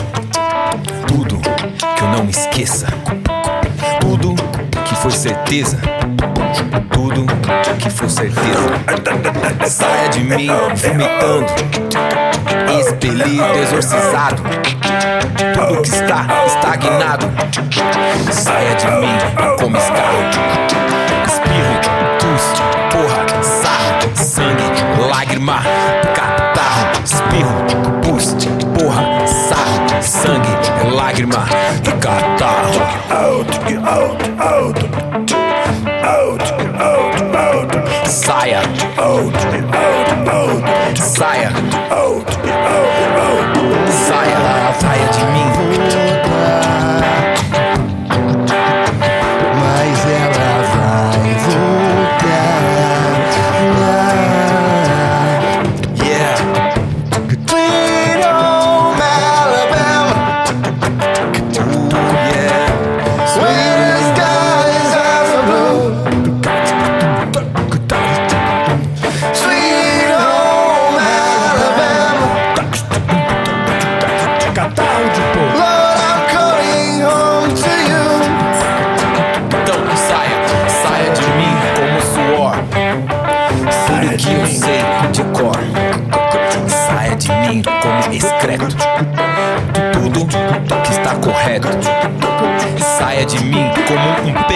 tudo 1.08 1.40
que 1.40 2.04
eu 2.04 2.08
não 2.10 2.30
esqueça, 2.30 2.88
tudo 4.00 4.36
que 4.86 4.96
foi 4.96 5.12
certeza, 5.12 5.78
tudo 6.92 7.26
que 7.80 7.90
foi 7.90 8.10
certeza. 8.10 9.68
Saia 9.68 10.10
de 10.10 10.24
mim 10.24 10.48
vomitando, 10.76 11.46
expelido, 12.80 13.58
exorcizado, 13.62 14.44
tudo 15.54 15.82
que 15.82 15.90
está 15.90 16.26
estagnado. 16.46 17.28
Saia 18.32 18.76
de 18.76 18.88
mim 18.88 19.18
como 19.60 19.78
escarro, 19.78 20.24
espirro, 21.26 21.76
pus, 22.20 22.44
porra, 22.92 23.44
sarro, 23.44 24.16
sangue, 24.16 25.10
lágrima, 25.10 25.62
catarro, 26.16 27.04
espirro, 27.04 27.54
pus, 28.02 28.36
porra, 28.36 28.58
sarro, 28.58 28.67
sangue, 30.08 30.48
lágrima 30.96 31.46
e 31.86 31.92
catarro. 32.00 32.82
Out, 33.12 33.50
out, 33.86 34.24
out, 34.40 34.80
out, 36.04 36.42
out, 36.80 37.26
out. 37.36 38.08
Saia, 38.08 38.62
out, 38.98 39.36
out, 39.76 40.18
out. 40.30 40.98
Saia, 40.98 41.50
out, 41.92 42.30
out, 42.48 42.88
out. 43.20 43.48
Saia, 44.08 44.74
saia 44.80 45.08
de 45.12 45.24
mim. 45.34 46.17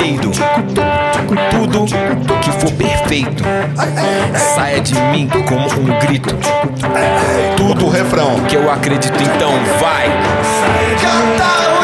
Peido. 0.02 0.32
Tudo 1.52 1.86
que 2.41 2.52
for 2.53 2.72
perfeito. 2.73 3.44
Saia 4.56 4.82
de 4.82 4.95
mim 4.95 5.30
como 5.48 5.68
um 5.68 5.99
grito. 5.99 6.36
Tudo 7.56 7.86
o 7.86 7.90
refrão. 7.90 8.40
Que 8.49 8.56
eu 8.56 8.72
acredito 8.72 9.22
então 9.22 9.52
vai. 9.80 10.10
Catarro 11.02 11.80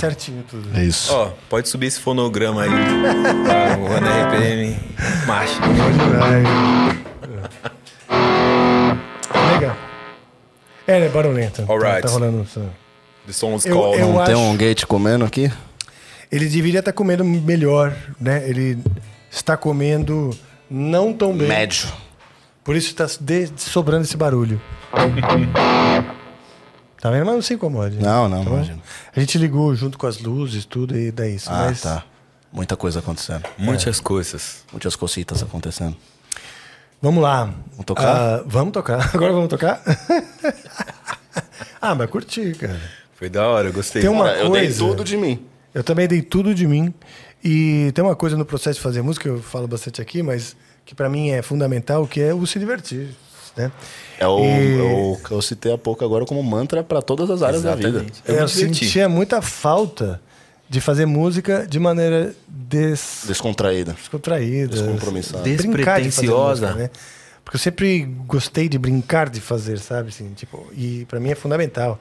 certinho 0.00 0.42
tudo. 0.48 0.68
É 0.78 0.84
isso. 0.84 1.12
Ó, 1.14 1.30
pode 1.48 1.68
subir 1.68 1.86
esse 1.86 2.00
fonograma 2.00 2.62
aí. 2.62 2.70
Tá, 2.70 3.78
o 3.78 3.86
RPM. 3.86 4.76
Marcha. 5.26 5.60
Legal. 9.54 9.76
É, 10.86 11.00
né? 11.00 11.08
Barulhenta. 11.08 11.64
Alright. 11.68 12.02
Tá, 12.02 12.08
tá 12.08 12.14
rolando. 12.14 12.42
isso. 12.42 12.62
The 13.26 13.32
song's 13.32 13.64
Eu- 13.66 13.76
called. 13.76 14.00
eu- 14.00 14.08
Não 14.12 14.24
tem 14.24 14.34
acho- 14.34 14.42
um 14.42 14.56
gate 14.56 14.84
comendo 14.86 15.24
aqui? 15.24 15.50
Ele 16.32 16.46
deveria 16.48 16.78
estar 16.80 16.92
comendo 16.92 17.24
melhor, 17.24 17.94
né? 18.20 18.48
Ele 18.48 18.78
está 19.30 19.56
comendo 19.56 20.30
não 20.70 21.12
tão 21.12 21.36
bem. 21.36 21.48
Médio. 21.48 21.88
Por 22.62 22.76
isso 22.76 22.88
está 22.88 23.06
sobrando 23.56 24.04
esse 24.04 24.16
barulho. 24.16 24.60
tá 27.00 27.10
vendo? 27.10 27.24
Mas 27.26 27.34
não 27.34 27.42
se 27.42 27.54
incomode. 27.54 27.96
Não, 27.98 28.28
não, 28.28 28.44
Tá 28.44 28.50
imagina. 28.50 28.78
A 29.14 29.20
gente 29.20 29.38
ligou 29.38 29.74
junto 29.74 29.96
com 29.98 30.06
as 30.06 30.18
luzes, 30.20 30.64
tudo, 30.64 30.96
e 30.96 31.10
dá 31.10 31.26
isso. 31.26 31.48
Ah, 31.50 31.66
mas 31.68 31.80
tá. 31.82 32.04
Muita 32.52 32.76
coisa 32.76 32.98
acontecendo. 32.98 33.44
Muitas 33.58 34.00
coisas. 34.00 34.64
Muitas 34.72 34.96
cositas 34.96 35.42
acontecendo. 35.42 35.96
Vamos 37.00 37.22
lá. 37.22 37.44
Vamos 37.72 37.84
tocar? 37.86 38.06
Ah, 38.16 38.42
vamos 38.46 38.72
tocar. 38.72 39.10
Agora 39.14 39.32
vamos 39.32 39.48
tocar? 39.48 39.80
Ah, 41.82 41.94
mas 41.94 42.10
curti, 42.10 42.52
cara. 42.52 42.78
Foi 43.14 43.30
da 43.30 43.46
hora, 43.46 43.68
eu 43.68 43.72
gostei. 43.72 44.02
Tem 44.02 44.10
uma 44.10 44.24
Cara, 44.26 44.38
eu 44.40 44.50
dei 44.50 44.62
coisa- 44.64 44.78
tudo 44.78 45.02
de 45.04 45.16
mim. 45.16 45.46
Eu 45.72 45.82
também 45.82 46.06
dei 46.06 46.20
tudo 46.20 46.54
de 46.54 46.66
mim. 46.66 46.92
E 47.42 47.90
tem 47.94 48.04
uma 48.04 48.14
coisa 48.14 48.36
no 48.36 48.44
processo 48.44 48.76
de 48.76 48.82
fazer 48.82 49.00
música, 49.00 49.28
eu 49.28 49.40
falo 49.40 49.66
bastante 49.66 50.00
aqui, 50.02 50.22
mas 50.22 50.54
que 50.84 50.94
pra 50.94 51.08
mim 51.08 51.30
é 51.30 51.40
fundamental, 51.40 52.06
que 52.06 52.20
é 52.20 52.34
o 52.34 52.46
se 52.46 52.58
divertir, 52.58 53.14
né? 53.64 53.72
É 54.18 54.26
o, 54.26 54.38
E- 54.40 54.78
é 54.78 54.82
o 54.82 55.16
que 55.24 55.30
eu 55.32 55.40
citei 55.42 55.72
há 55.72 55.78
pouco 55.78 56.04
agora 56.04 56.24
como 56.26 56.42
mantra 56.42 56.82
para 56.82 57.00
todas 57.02 57.30
as 57.30 57.42
áreas 57.42 57.62
da 57.62 57.74
vida. 57.74 57.88
Exatamente. 57.88 58.22
Eu, 58.26 58.34
Eu 58.36 58.40
me 58.42 58.46
diverti. 58.48 58.84
sentia 58.84 59.08
muita 59.08 59.40
falta 59.42 60.20
de 60.68 60.80
fazer 60.80 61.06
música 61.06 61.66
de 61.66 61.78
maneira 61.78 62.32
des... 62.48 63.24
Descontraída. 63.26 63.92
descontraída. 63.92 64.68
Descompromissada. 64.76 65.42
de 65.44 65.56
Despretensiosa. 65.56 66.66
música, 66.68 66.82
né? 66.84 66.90
Porque 67.44 67.56
eu 67.56 67.60
sempre 67.60 68.02
gostei 68.26 68.68
de 68.68 68.78
brincar 68.78 69.28
de 69.28 69.40
fazer, 69.40 69.78
sabe? 69.80 70.10
Assim, 70.10 70.32
tipo, 70.34 70.66
e 70.76 71.04
pra 71.06 71.18
mim 71.18 71.30
é 71.30 71.34
fundamental. 71.34 71.98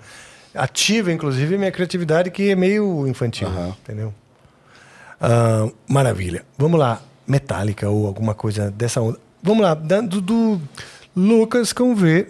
Ativa, 0.53 1.11
inclusive, 1.11 1.57
minha 1.57 1.72
criatividade, 1.72 2.30
que 2.30 2.49
é 2.49 2.56
meio 2.56 3.07
infantil, 3.07 3.48
Aham. 3.48 3.76
entendeu? 3.84 4.14
Ah, 5.19 5.68
maravilha. 5.88 6.44
Vamos 6.57 6.80
lá. 6.80 7.02
Metallica 7.27 7.90
ou 7.90 8.07
alguma 8.07 8.34
coisa 8.34 8.72
dessa 8.72 9.02
onda. 9.02 9.18
Vamos 9.41 9.64
lá. 9.64 9.73
Do, 9.73 10.22
do 10.22 10.61
Lucas 11.15 11.73
com 11.73 11.95
V, 11.95 12.27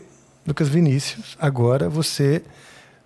Lucas 0.47 0.67
Vinícius. 0.67 1.37
Agora 1.39 1.89
você, 1.89 2.41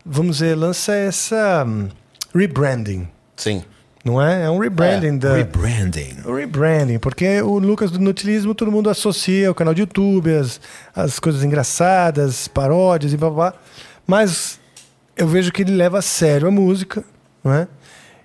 vamos 0.06 0.38
dizer, 0.38 0.56
lança 0.56 0.94
essa 0.94 1.66
hum, 1.68 1.90
rebranding, 2.34 3.08
Sim. 3.36 3.64
não 4.06 4.22
é? 4.22 4.44
É 4.44 4.50
um 4.50 4.60
rebranding 4.60 5.18
da... 5.18 5.36
Rebranding. 5.36 6.18
Rebranding, 6.26 7.00
porque 7.00 7.42
o 7.42 7.60
Lucas 7.60 7.92
do 7.92 8.00
Nutilismo 8.00 8.56
todo 8.56 8.72
mundo 8.72 8.90
associa 8.90 9.52
o 9.52 9.56
canal 9.56 9.74
de 9.74 9.82
YouTube, 9.82 10.34
as, 10.34 10.62
as 10.96 11.20
coisas 11.20 11.44
engraçadas, 11.44 12.48
paródias 12.48 13.14
e 13.14 13.18
blá 13.18 13.30
blá. 13.30 13.52
blá. 13.52 13.60
Mas 14.06 14.60
eu 15.18 15.28
vejo 15.28 15.52
que 15.52 15.62
ele 15.64 15.76
leva 15.76 16.00
a 16.00 16.02
sério 16.02 16.48
a 16.48 16.52
música, 16.52 17.04
não 17.44 17.54
é? 17.54 17.68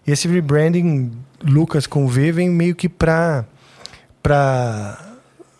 E 0.07 0.12
esse 0.12 0.27
rebranding 0.29 1.12
Lucas 1.43 1.87
com 1.87 2.07
V 2.07 2.33
vem 2.33 2.51
meio 2.51 2.75
que 2.75 2.89
pra, 2.89 3.45
pra 4.23 5.07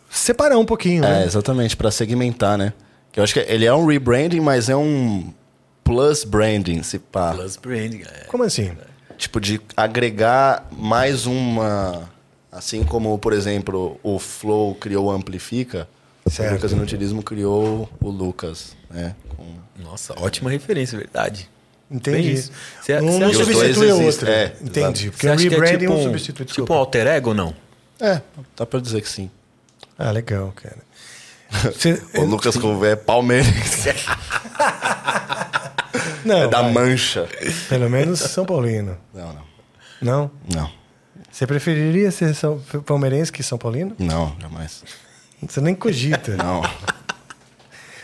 separar 0.09 0.59
um 0.59 0.65
pouquinho, 0.65 1.05
É, 1.05 1.21
né? 1.21 1.25
exatamente, 1.25 1.77
para 1.77 1.91
segmentar, 1.91 2.57
né? 2.59 2.73
Que 3.13 3.21
eu 3.21 3.25
acho 3.25 3.33
que 3.35 3.41
ele 3.41 3.65
é 3.65 3.73
um 3.75 3.87
rebranding, 3.87 4.41
mas 4.41 4.69
é 4.69 4.77
um 4.77 5.33
plus 5.85 6.25
branding, 6.25 6.83
se 6.83 6.99
pá. 6.99 7.33
Plus 7.35 7.57
branding, 7.57 8.03
é. 8.03 8.25
Como 8.27 8.45
assim? 8.45 8.73
Tipo, 9.17 9.41
de 9.41 9.61
agregar 9.77 10.67
mais 10.71 11.27
uma. 11.27 12.09
Assim 12.51 12.83
como, 12.85 13.19
por 13.19 13.33
exemplo, 13.33 13.99
o 14.03 14.19
Flow 14.19 14.75
criou 14.75 15.07
o 15.07 15.11
Amplifica, 15.11 15.89
Certo. 16.27 16.51
o 16.51 16.55
Lucas 16.55 16.73
Inutilismo 16.73 17.23
criou 17.23 17.89
o 18.01 18.09
Lucas, 18.11 18.75
né? 18.91 19.15
Com- 19.37 19.83
Nossa, 19.83 20.15
ótima 20.19 20.51
referência, 20.51 20.97
verdade. 20.99 21.49
Entendi. 21.91 22.33
Isso. 22.35 22.53
Cê- 22.83 23.01
um 23.01 23.13
cê 23.13 23.19
não 23.19 23.33
substitui 23.35 23.93
o 23.93 24.03
outro. 24.05 24.29
é, 24.29 24.53
Entendi. 24.63 25.11
Porque 25.11 25.27
o 25.29 25.37
que 25.37 25.47
é 25.47 25.49
rebranding 25.51 25.79
tipo 25.79 25.93
um 25.93 25.99
um, 26.01 26.03
substitui 26.05 26.45
tipo 26.47 26.73
um 26.73 26.77
alter 26.77 27.07
ego 27.07 27.31
ou 27.31 27.35
não? 27.35 27.55
É, 28.01 28.21
dá 28.57 28.65
pra 28.67 28.79
dizer 28.81 29.01
que 29.03 29.09
sim. 29.09 29.31
Ah, 29.99 30.11
legal, 30.13 30.53
cara. 30.55 30.79
Você- 31.73 32.01
O 32.19 32.25
Lucas 32.25 32.57
com 32.57 32.85
é 32.85 32.95
palmeirense. 32.97 33.89
Não, 36.25 36.43
É 36.43 36.49
da 36.49 36.63
vai. 36.63 36.73
mancha. 36.73 37.29
Pelo 37.69 37.89
menos 37.89 38.21
São 38.21 38.45
Paulino. 38.45 38.99
Não, 39.15 39.33
não. 39.33 39.43
Não? 40.01 40.31
Não, 40.55 40.71
Você 41.31 41.47
preferiria 41.47 42.11
ser 42.11 42.35
São, 42.35 42.59
palmeirense 42.85 43.33
que 43.33 43.43
São 43.43 43.57
Paulino? 43.59 43.95
não, 43.99 44.37
jamais. 44.41 44.85
Você 45.41 45.61
nem 45.61 45.75
cogita. 45.75 46.35
Não. 46.37 46.63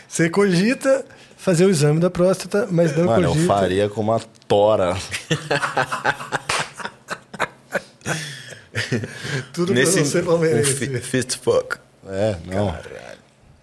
Você 0.07 0.29
cogita 0.29 1.05
fazer 1.37 1.65
o 1.65 1.69
exame 1.69 1.99
da 1.99 2.09
próstata, 2.09 2.67
mas 2.71 2.95
não 2.95 3.05
Mano, 3.05 3.23
eu 3.25 3.29
cogita. 3.33 3.47
faria 3.53 3.89
com 3.89 4.01
uma 4.01 4.19
tora. 4.47 4.95
Tudo 9.53 9.73
pra 9.73 9.85
ser 9.85 10.21
um 10.23 10.25
palmeirense. 10.25 10.73
fi- 10.73 10.99
fist 11.01 11.37
fuck. 11.37 11.77
É, 12.07 12.35
não. 12.45 12.75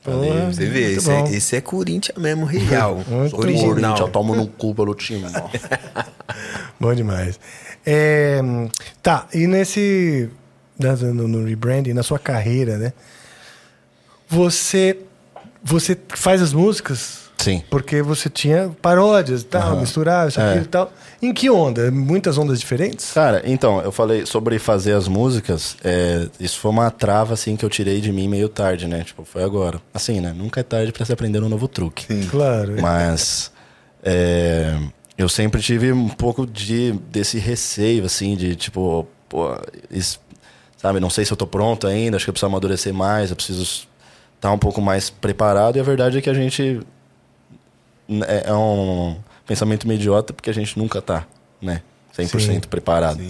Porra, 0.02 0.52
Você 0.52 0.66
vê, 0.66 0.92
esse 0.94 1.10
é, 1.10 1.22
esse 1.30 1.56
é 1.56 1.60
Corinthians 1.60 2.18
mesmo, 2.18 2.44
real. 2.44 2.96
Muito 3.06 3.36
original. 3.36 3.68
Corinthians, 3.68 4.00
eu 4.00 4.08
tomo 4.08 4.34
no 4.34 4.48
cu 4.48 4.74
pelo 4.74 4.94
time. 4.94 5.24
Bom 6.80 6.92
demais. 6.92 7.38
É, 7.86 8.40
tá, 9.02 9.28
e 9.32 9.46
nesse. 9.46 10.28
No, 10.78 11.28
no 11.28 11.44
rebranding, 11.44 11.92
na 11.92 12.02
sua 12.02 12.18
carreira, 12.18 12.78
né? 12.78 12.92
Você. 14.28 14.98
Você 15.62 15.96
faz 16.08 16.42
as 16.42 16.52
músicas 16.52 17.21
Sim. 17.42 17.62
porque 17.70 18.00
você 18.02 18.28
tinha 18.28 18.70
paródias 18.80 19.42
e 19.42 19.44
tal, 19.46 19.76
misturava 19.80 20.28
isso 20.28 20.40
aqui 20.40 20.58
É. 20.58 20.62
e 20.62 20.64
tal. 20.66 20.92
Em 21.20 21.32
que 21.32 21.48
onda? 21.50 21.90
Muitas 21.90 22.36
ondas 22.38 22.58
diferentes? 22.58 23.12
Cara, 23.12 23.42
então, 23.44 23.80
eu 23.80 23.92
falei 23.92 24.26
sobre 24.26 24.58
fazer 24.58 24.92
as 24.92 25.06
músicas. 25.08 25.76
é, 25.84 26.26
isso 26.40 26.58
foi 26.58 26.70
uma 26.70 26.90
trava, 26.90 27.34
assim, 27.34 27.54
que 27.56 27.64
eu 27.64 27.68
tirei 27.70 28.00
de 28.00 28.10
mim 28.12 28.26
meio 28.28 28.48
tarde, 28.48 28.86
né? 28.88 29.04
Tipo, 29.04 29.24
foi 29.24 29.42
agora. 29.44 29.80
Assim, 29.94 30.20
né? 30.20 30.32
Nunca 30.36 30.60
é 30.60 30.62
tarde 30.62 30.92
pra 30.92 31.04
se 31.04 31.12
aprender 31.12 31.42
um 31.42 31.48
novo 31.48 31.68
truque. 31.68 32.06
Claro. 32.30 32.74
Mas 32.82 33.52
é, 34.02 34.76
eu 35.16 35.28
sempre 35.28 35.60
tive 35.62 35.92
um 35.92 36.08
pouco 36.08 36.46
de 36.46 36.92
desse 37.10 37.38
receio, 37.38 38.04
assim, 38.04 38.34
de 38.36 38.56
tipo, 38.56 39.06
pô, 39.28 39.56
isso- 39.90 40.20
sabe, 40.76 40.98
não 40.98 41.10
sei 41.10 41.24
se 41.24 41.32
eu 41.32 41.36
tô 41.36 41.46
pronto 41.46 41.86
ainda, 41.86 42.16
acho 42.16 42.24
que 42.26 42.30
eu 42.30 42.32
preciso 42.34 42.46
amadurecer 42.46 42.92
mais, 42.92 43.30
eu 43.30 43.36
preciso 43.36 43.86
estar 44.34 44.50
um 44.50 44.58
pouco 44.58 44.80
mais 44.82 45.08
preparado. 45.08 45.76
E 45.76 45.80
a 45.80 45.84
verdade 45.84 46.18
é 46.18 46.20
que 46.20 46.28
a 46.30 46.34
gente 46.34 46.80
é, 48.26 48.44
é 48.50 48.54
um 48.54 49.16
pensamento 49.46 49.86
meio 49.86 49.98
idiota 49.98 50.32
porque 50.32 50.50
a 50.50 50.54
gente 50.54 50.78
nunca 50.78 51.00
tá, 51.02 51.26
né? 51.60 51.82
100% 52.16 52.40
Sim. 52.40 52.60
preparado. 52.60 53.22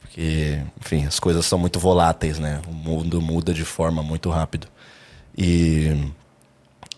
Porque, 0.00 0.60
enfim, 0.80 1.06
as 1.06 1.18
coisas 1.18 1.46
são 1.46 1.58
muito 1.58 1.78
voláteis, 1.78 2.38
né? 2.38 2.60
O 2.68 2.72
mundo 2.72 3.20
muda 3.20 3.54
de 3.54 3.64
forma 3.64 4.02
muito 4.02 4.28
rápido. 4.28 4.66
E 5.36 6.10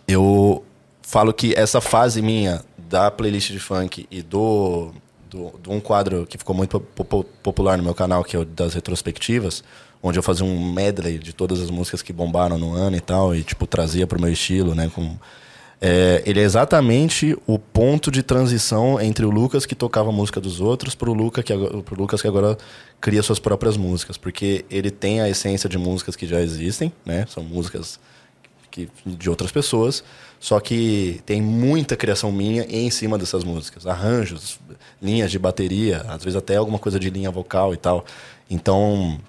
eu 0.09 0.65
falo 1.03 1.33
que 1.33 1.55
essa 1.57 1.81
fase 1.81 2.21
minha 2.21 2.63
da 2.77 3.11
playlist 3.11 3.51
de 3.53 3.59
funk 3.61 4.07
e 4.11 4.23
do, 4.23 4.93
do, 5.31 5.53
de 5.63 5.71
um 5.71 5.81
quadro 5.81 6.27
que 6.27 6.37
ficou 6.39 6.55
muito 6.57 6.81
po- 6.81 7.05
po- 7.05 7.25
popular 7.43 7.77
no 7.79 7.85
meu 7.85 7.95
canal, 7.95 8.25
que 8.25 8.35
é 8.35 8.39
o 8.39 8.45
das 8.45 8.75
retrospectivas, 8.75 9.63
onde 10.03 10.19
eu 10.19 10.23
fazia 10.23 10.45
um 10.45 10.73
medley 10.73 11.19
de 11.19 11.33
todas 11.33 11.61
as 11.61 11.71
músicas 11.71 12.03
que 12.03 12.13
bombaram 12.13 12.59
no 12.59 12.73
ano 12.75 12.97
e 12.97 13.01
tal, 13.01 13.35
e 13.35 13.43
tipo, 13.45 13.67
trazia 13.67 14.07
pro 14.07 14.21
meu 14.21 14.33
estilo, 14.33 14.75
né? 14.75 14.91
Com, 14.95 15.17
é, 15.81 16.23
ele 16.25 16.41
é 16.41 16.43
exatamente 16.43 17.37
o 17.47 17.59
ponto 17.59 18.11
de 18.11 18.23
transição 18.23 19.01
entre 19.01 19.25
o 19.25 19.31
Lucas 19.31 19.67
que 19.67 19.75
tocava 19.75 20.09
a 20.09 20.13
música 20.13 20.41
dos 20.41 20.61
outros 20.61 20.95
pro, 20.95 21.13
Luca 21.13 21.45
Lucas 21.97 22.23
que 22.23 22.29
agora 22.29 22.57
cria 23.01 23.23
suas 23.23 23.39
próprias 23.39 23.77
músicas. 23.77 24.17
Porque 24.17 24.65
ele 24.71 24.91
tem 24.91 25.21
a 25.21 25.29
essência 25.29 25.69
de 25.69 25.77
músicas 25.77 26.17
que 26.17 26.27
já 26.27 26.41
existem, 26.41 26.93
né? 27.05 27.27
São 27.29 27.43
músicas 27.43 27.99
que, 28.71 28.89
de 29.07 29.31
outras 29.31 29.53
pessoas, 29.53 30.03
só 30.41 30.59
que 30.59 31.21
tem 31.25 31.41
muita 31.41 31.97
criação 31.97 32.33
minha 32.33 32.65
em 32.65 32.91
cima 32.91 33.17
dessas 33.17 33.45
músicas, 33.45 33.87
arranjos, 33.87 34.59
linhas 35.01 35.31
de 35.31 35.39
bateria, 35.39 36.05
às 36.09 36.25
vezes 36.25 36.37
até 36.37 36.57
alguma 36.57 36.79
coisa 36.79 36.99
de 36.99 37.09
linha 37.09 37.31
vocal 37.31 37.73
e 37.73 37.77
tal. 37.77 38.05
Então 38.51 39.21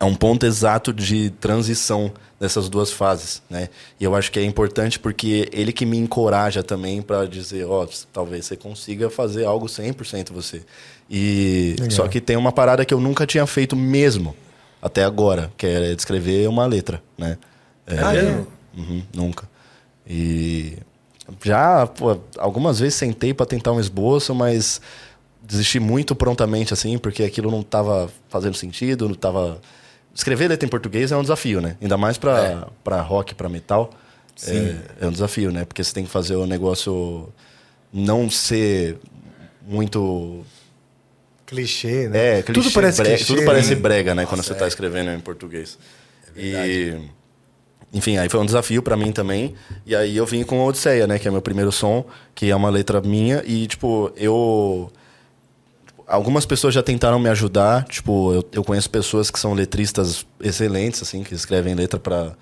é 0.00 0.04
um 0.04 0.16
ponto 0.16 0.44
exato 0.44 0.92
de 0.92 1.30
transição 1.30 2.12
dessas 2.42 2.68
duas 2.68 2.90
fases, 2.90 3.40
né? 3.48 3.68
E 4.00 4.02
eu 4.02 4.16
acho 4.16 4.32
que 4.32 4.36
é 4.36 4.42
importante 4.42 4.98
porque 4.98 5.48
ele 5.52 5.72
que 5.72 5.86
me 5.86 5.96
encoraja 5.96 6.60
também 6.60 7.00
para 7.00 7.24
dizer, 7.24 7.64
ó, 7.64 7.86
talvez 8.12 8.46
você 8.46 8.56
consiga 8.56 9.08
fazer 9.08 9.44
algo 9.44 9.66
100% 9.66 10.32
você. 10.32 10.60
E 11.08 11.76
só 11.88 12.08
que 12.08 12.20
tem 12.20 12.36
uma 12.36 12.50
parada 12.50 12.84
que 12.84 12.92
eu 12.92 12.98
nunca 12.98 13.24
tinha 13.28 13.46
feito 13.46 13.76
mesmo 13.76 14.34
até 14.82 15.04
agora, 15.04 15.52
que 15.56 15.64
é 15.64 15.92
escrever 15.92 16.48
uma 16.48 16.66
letra, 16.66 17.00
né? 17.16 17.38
É, 17.86 17.98
Ah, 18.02 18.16
é? 18.16 18.44
Uhum, 18.76 19.04
nunca. 19.14 19.48
E 20.04 20.78
já, 21.44 21.86
pô, 21.86 22.18
algumas 22.38 22.80
vezes 22.80 22.96
sentei 22.96 23.32
para 23.32 23.46
tentar 23.46 23.70
um 23.70 23.78
esboço, 23.78 24.34
mas 24.34 24.80
desisti 25.40 25.78
muito 25.78 26.12
prontamente, 26.16 26.74
assim, 26.74 26.98
porque 26.98 27.22
aquilo 27.22 27.52
não 27.52 27.62
tava 27.62 28.10
fazendo 28.28 28.56
sentido, 28.56 29.08
não 29.08 29.14
tava... 29.14 29.60
Escrever 30.14 30.48
letra 30.48 30.66
em 30.66 30.70
português 30.70 31.10
é 31.10 31.16
um 31.16 31.22
desafio, 31.22 31.60
né? 31.60 31.76
Ainda 31.80 31.96
mais 31.96 32.18
pra, 32.18 32.68
pra 32.84 33.00
rock, 33.00 33.34
pra 33.34 33.48
metal. 33.48 33.90
É, 34.46 34.76
é 35.00 35.06
um 35.06 35.12
desafio, 35.12 35.50
né? 35.50 35.64
Porque 35.64 35.82
você 35.82 35.92
tem 35.92 36.04
que 36.04 36.10
fazer 36.10 36.36
o 36.36 36.46
negócio 36.46 37.28
não 37.92 38.28
ser 38.30 38.98
muito 39.66 40.44
Clichê, 41.46 42.08
né? 42.08 42.38
é, 42.38 42.42
clichê, 42.42 42.60
tudo 42.60 42.72
parece 42.72 43.02
brega, 43.02 43.16
clichê. 43.16 43.34
tudo 43.34 43.44
parece 43.44 43.74
né? 43.74 43.80
brega, 43.80 44.14
né, 44.14 44.24
quando 44.24 44.42
você 44.42 44.54
está 44.54 44.66
escrevendo 44.66 45.10
em 45.10 45.20
português. 45.20 45.78
e 46.34 46.96
enfim, 47.92 48.16
aí 48.16 48.26
foi 48.30 48.40
um 48.40 48.46
desafio 48.46 48.82
para 48.82 48.96
mim 48.96 49.12
também. 49.12 49.54
E 49.84 49.94
aí 49.94 50.16
eu 50.16 50.24
vim 50.24 50.42
com 50.44 50.64
Odisseia, 50.64 51.06
né, 51.06 51.18
que 51.18 51.28
é 51.28 51.30
meu 51.30 51.42
primeiro 51.42 51.70
som, 51.70 52.06
que 52.34 52.50
é 52.50 52.56
uma 52.56 52.70
letra 52.70 53.02
minha 53.02 53.42
e 53.44 53.66
tipo, 53.66 54.10
eu 54.16 54.90
algumas 56.12 56.44
pessoas 56.44 56.74
já 56.74 56.82
tentaram 56.82 57.18
me 57.18 57.28
ajudar, 57.30 57.84
tipo, 57.84 58.32
eu, 58.34 58.44
eu 58.52 58.62
conheço 58.62 58.90
pessoas 58.90 59.30
que 59.30 59.38
são 59.38 59.54
letristas 59.54 60.26
excelentes 60.40 61.02
assim, 61.02 61.22
que 61.22 61.34
escrevem 61.34 61.74
letra 61.74 61.98
para 61.98 62.32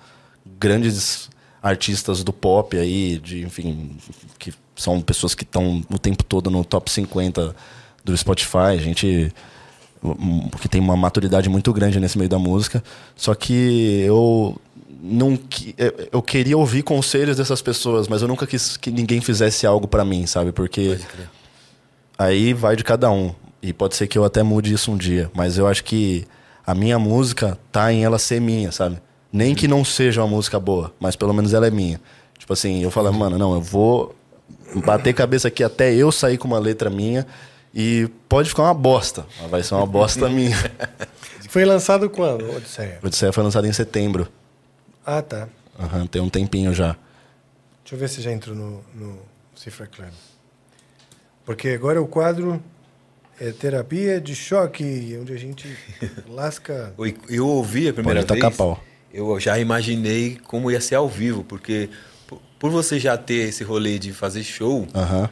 grandes 0.59 1.29
artistas 1.63 2.23
do 2.23 2.33
pop 2.33 2.77
aí, 2.77 3.17
de, 3.19 3.43
enfim, 3.43 3.95
que 4.37 4.53
são 4.75 4.99
pessoas 4.99 5.33
que 5.33 5.43
estão 5.43 5.83
o 5.89 5.97
tempo 5.97 6.23
todo 6.23 6.49
no 6.49 6.65
top 6.65 6.91
50 6.91 7.55
do 8.03 8.17
Spotify. 8.17 8.77
Gente 8.79 9.31
um, 10.03 10.49
que 10.49 10.67
tem 10.67 10.81
uma 10.81 10.97
maturidade 10.97 11.47
muito 11.47 11.71
grande 11.71 11.99
nesse 11.99 12.17
meio 12.17 12.29
da 12.29 12.39
música. 12.39 12.83
Só 13.15 13.33
que 13.35 14.03
eu 14.05 14.59
não 15.01 15.39
eu- 16.11 16.21
queria 16.21 16.57
ouvir 16.57 16.81
conselhos 16.81 17.37
dessas 17.37 17.61
pessoas, 17.61 18.07
mas 18.07 18.21
eu 18.21 18.27
nunca 18.27 18.45
quis 18.47 18.75
que 18.75 18.91
ninguém 18.91 19.21
fizesse 19.21 19.65
algo 19.65 19.87
pra 19.87 20.03
mim, 20.03 20.25
sabe? 20.25 20.51
Porque 20.51 20.99
aí 22.17 22.53
vai 22.53 22.75
de 22.75 22.83
cada 22.83 23.09
um. 23.11 23.33
E 23.61 23.71
pode 23.71 23.95
ser 23.95 24.07
que 24.07 24.17
eu 24.17 24.25
até 24.25 24.41
mude 24.41 24.73
isso 24.73 24.91
um 24.91 24.97
dia, 24.97 25.29
mas 25.33 25.57
eu 25.57 25.67
acho 25.67 25.83
que 25.83 26.25
a 26.65 26.73
minha 26.73 26.97
música 26.97 27.57
tá 27.71 27.91
em 27.93 28.03
ela 28.03 28.17
ser 28.17 28.41
minha, 28.41 28.71
sabe? 28.71 28.97
Nem 29.31 29.53
que 29.53 29.67
não 29.67 29.85
seja 29.85 30.21
uma 30.21 30.27
música 30.27 30.59
boa, 30.59 30.93
mas 30.99 31.15
pelo 31.15 31.33
menos 31.33 31.53
ela 31.53 31.67
é 31.67 31.71
minha. 31.71 32.01
Tipo 32.37 32.53
assim, 32.53 32.81
eu 32.81 32.89
falo, 32.89 33.13
mano, 33.13 33.37
não, 33.37 33.53
eu 33.53 33.61
vou 33.61 34.15
bater 34.83 35.13
cabeça 35.13 35.47
aqui 35.47 35.63
até 35.63 35.93
eu 35.93 36.11
sair 36.11 36.37
com 36.37 36.47
uma 36.47 36.59
letra 36.59 36.89
minha 36.89 37.25
e 37.73 38.09
pode 38.27 38.49
ficar 38.49 38.63
uma 38.63 38.73
bosta, 38.73 39.25
mas 39.39 39.49
vai 39.49 39.63
ser 39.63 39.75
uma 39.75 39.85
bosta 39.85 40.27
minha. 40.29 40.57
Foi 41.47 41.63
lançado 41.65 42.09
quando, 42.09 42.49
Odisseia? 42.55 42.99
Odisseia 43.03 43.31
foi 43.31 43.43
lançado 43.43 43.67
em 43.67 43.73
setembro. 43.73 44.27
Ah, 45.05 45.21
tá. 45.21 45.47
Aham, 45.79 46.07
tem 46.07 46.21
um 46.21 46.29
tempinho 46.29 46.73
já. 46.73 46.95
Deixa 47.83 47.95
eu 47.95 47.99
ver 47.99 48.09
se 48.09 48.21
já 48.21 48.31
entrou 48.31 48.55
no, 48.55 48.83
no 48.95 49.19
Cifra 49.55 49.85
Club. 49.87 50.11
Porque 51.45 51.69
agora 51.69 52.01
o 52.01 52.07
quadro 52.07 52.61
é 53.47 53.51
terapia 53.51 54.21
de 54.21 54.35
choque, 54.35 55.17
onde 55.19 55.33
a 55.33 55.37
gente 55.37 55.67
lasca. 56.29 56.93
Eu, 56.97 57.13
eu 57.29 57.47
ouvi 57.47 57.87
a 57.89 57.93
primeira 57.93 58.23
Pode 58.23 58.39
vez. 58.39 58.55
pau. 58.55 58.81
Eu 59.13 59.39
já 59.39 59.57
imaginei 59.59 60.37
como 60.45 60.69
ia 60.71 60.79
ser 60.79 60.95
ao 60.95 61.09
vivo, 61.09 61.43
porque 61.43 61.89
por, 62.27 62.41
por 62.59 62.71
você 62.71 62.99
já 62.99 63.17
ter 63.17 63.49
esse 63.49 63.63
rolê 63.63 63.97
de 63.99 64.13
fazer 64.13 64.43
show, 64.43 64.87
Aham. 64.95 65.29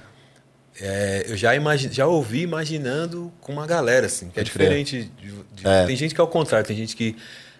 é, 0.81 1.26
eu 1.27 1.38
já, 1.38 1.56
imagi 1.56 1.90
já 1.91 2.06
ouvi 2.07 2.41
imaginando 2.41 3.31
com 3.40 3.53
uma 3.53 3.65
galera, 3.68 4.06
assim, 4.07 4.30
que 4.30 4.40
é 4.40 4.44
diferente. 4.44 5.10
de- 5.22 5.31
de- 5.56 5.68
É. 5.68 5.86
Tem 5.86 5.95
gente 5.95 6.14
que 6.15 6.19
é 6.19 6.23
o 6.23 6.27
contrário, 6.27 6.65
tem 6.68 6.76
gente 6.76 6.95
que 6.95 7.15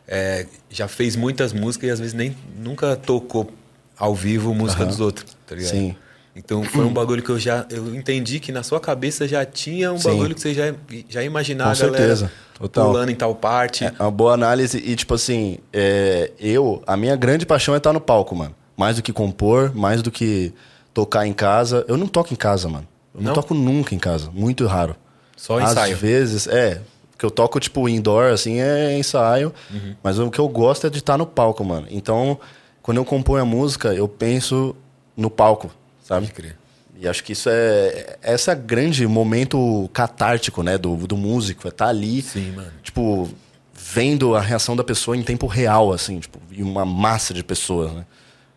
é, 0.07 0.45
já 0.69 0.88
fez 0.88 1.15
muitas 1.15 1.53
músicas 1.53 1.88
e 1.88 1.91
às 1.91 1.99
vezes 1.99 2.13
nem 2.13 2.35
nunca 2.57 2.95
tocou 2.95 3.51
ao 3.97 4.15
vivo 4.15 4.53
música 4.55 4.85
dos 4.85 4.99
outros, 4.99 5.38
tá 5.45 5.53
ligado? 5.55 5.71
Sim. 5.71 5.95
Então 6.40 6.64
foi 6.64 6.86
um 6.86 6.94
bagulho 6.94 7.22
que 7.22 7.30
eu 7.30 7.38
já 7.38 7.66
eu 7.70 7.94
entendi 7.94 8.40
que 8.40 8.52
na 8.52 8.64
sua 8.64 8.80
cabeça 8.80 9.28
já 9.28 9.44
tinha 9.44 9.91
um 9.91 9.99
Sim. 9.99 10.10
bagulho 10.10 10.34
que 10.34 10.41
você 10.41 10.53
já, 10.53 10.74
já 11.10 11.22
imaginava 11.22 11.72
Com 11.72 11.76
certeza. 11.76 12.32
Total. 12.57 12.88
pulando 12.88 13.10
em 13.10 13.16
tal 13.16 13.36
parte. 13.36 13.84
É 13.84 13.94
uma 13.99 14.10
boa 14.10 14.34
análise 14.34 14.78
e, 14.78 14.95
tipo 14.95 15.14
assim, 15.14 15.57
é, 15.72 16.32
eu, 16.40 16.82
a 16.88 16.95
minha 16.98 17.16
grande 17.16 17.45
paixão 17.45 17.74
é 17.74 17.78
estar 17.78 17.94
no 17.94 18.02
palco, 18.02 18.36
mano. 18.36 18.56
Mais 18.76 18.95
do 18.95 19.02
que 19.02 19.11
compor, 19.11 19.74
mais 19.76 20.02
do 20.02 20.10
que 20.10 20.53
tocar 20.94 21.28
em 21.28 21.34
casa. 21.34 21.86
Eu 21.88 21.98
não 21.98 22.07
toco 22.07 22.34
em 22.34 22.38
casa, 22.38 22.68
mano. 22.68 22.88
Eu 23.14 23.22
não, 23.22 23.28
Não? 23.28 23.34
toco 23.34 23.53
nunca 23.53 23.94
em 23.94 23.99
casa. 23.99 24.30
Muito 24.34 24.66
raro. 24.66 24.95
Só 25.36 25.60
ensaio. 25.60 25.94
Às 25.94 25.99
vezes, 25.99 26.48
é. 26.48 26.82
que 27.18 27.26
eu 27.26 27.32
toco, 27.32 27.60
tipo, 27.60 27.88
indoor, 27.90 28.32
assim, 28.32 28.60
é 28.61 28.98
ensaio. 28.98 29.53
Uhum. 29.72 29.95
Mas 30.02 30.20
o 30.20 30.30
que 30.30 30.40
eu 30.40 30.48
gosto 30.48 30.88
é 30.88 30.90
de 30.90 30.99
estar 30.99 31.18
no 31.18 31.26
palco, 31.26 31.64
mano. 31.64 31.88
Então, 31.90 32.40
quando 32.82 32.98
eu 32.98 33.06
componho 33.06 33.41
a 33.41 33.45
música, 33.45 33.94
eu 33.94 34.07
penso 34.07 34.76
no 35.16 35.30
palco, 35.30 35.70
sabe? 36.10 36.27
Pode 36.27 36.34
crer. 36.34 36.57
E 36.99 37.07
acho 37.07 37.23
que 37.23 37.31
isso 37.31 37.48
é. 37.49 38.18
Esse 38.23 38.52
é 38.52 38.56
grande 38.56 39.07
momento 39.07 39.90
catártico, 39.94 40.61
né? 40.61 40.77
Do, 40.77 40.98
do 41.07 41.15
músico. 41.15 41.65
É 41.65 41.69
estar 41.69 41.88
ali. 41.88 42.22
Sim, 42.22 42.52
mano. 42.52 42.72
Tipo, 42.84 43.30
vendo 43.73 44.36
a 44.36 44.41
reação 44.41 44.76
da 44.76 44.84
pessoa 44.84 45.15
em 45.15 45.23
tempo 45.23 45.48
real, 45.48 45.94
assim, 45.94 46.19
tipo, 46.19 46.38
e 46.52 46.61
uma 46.61 46.84
massa 46.86 47.34
de 47.34 47.41
pessoas, 47.44 47.94
né? 47.94 48.06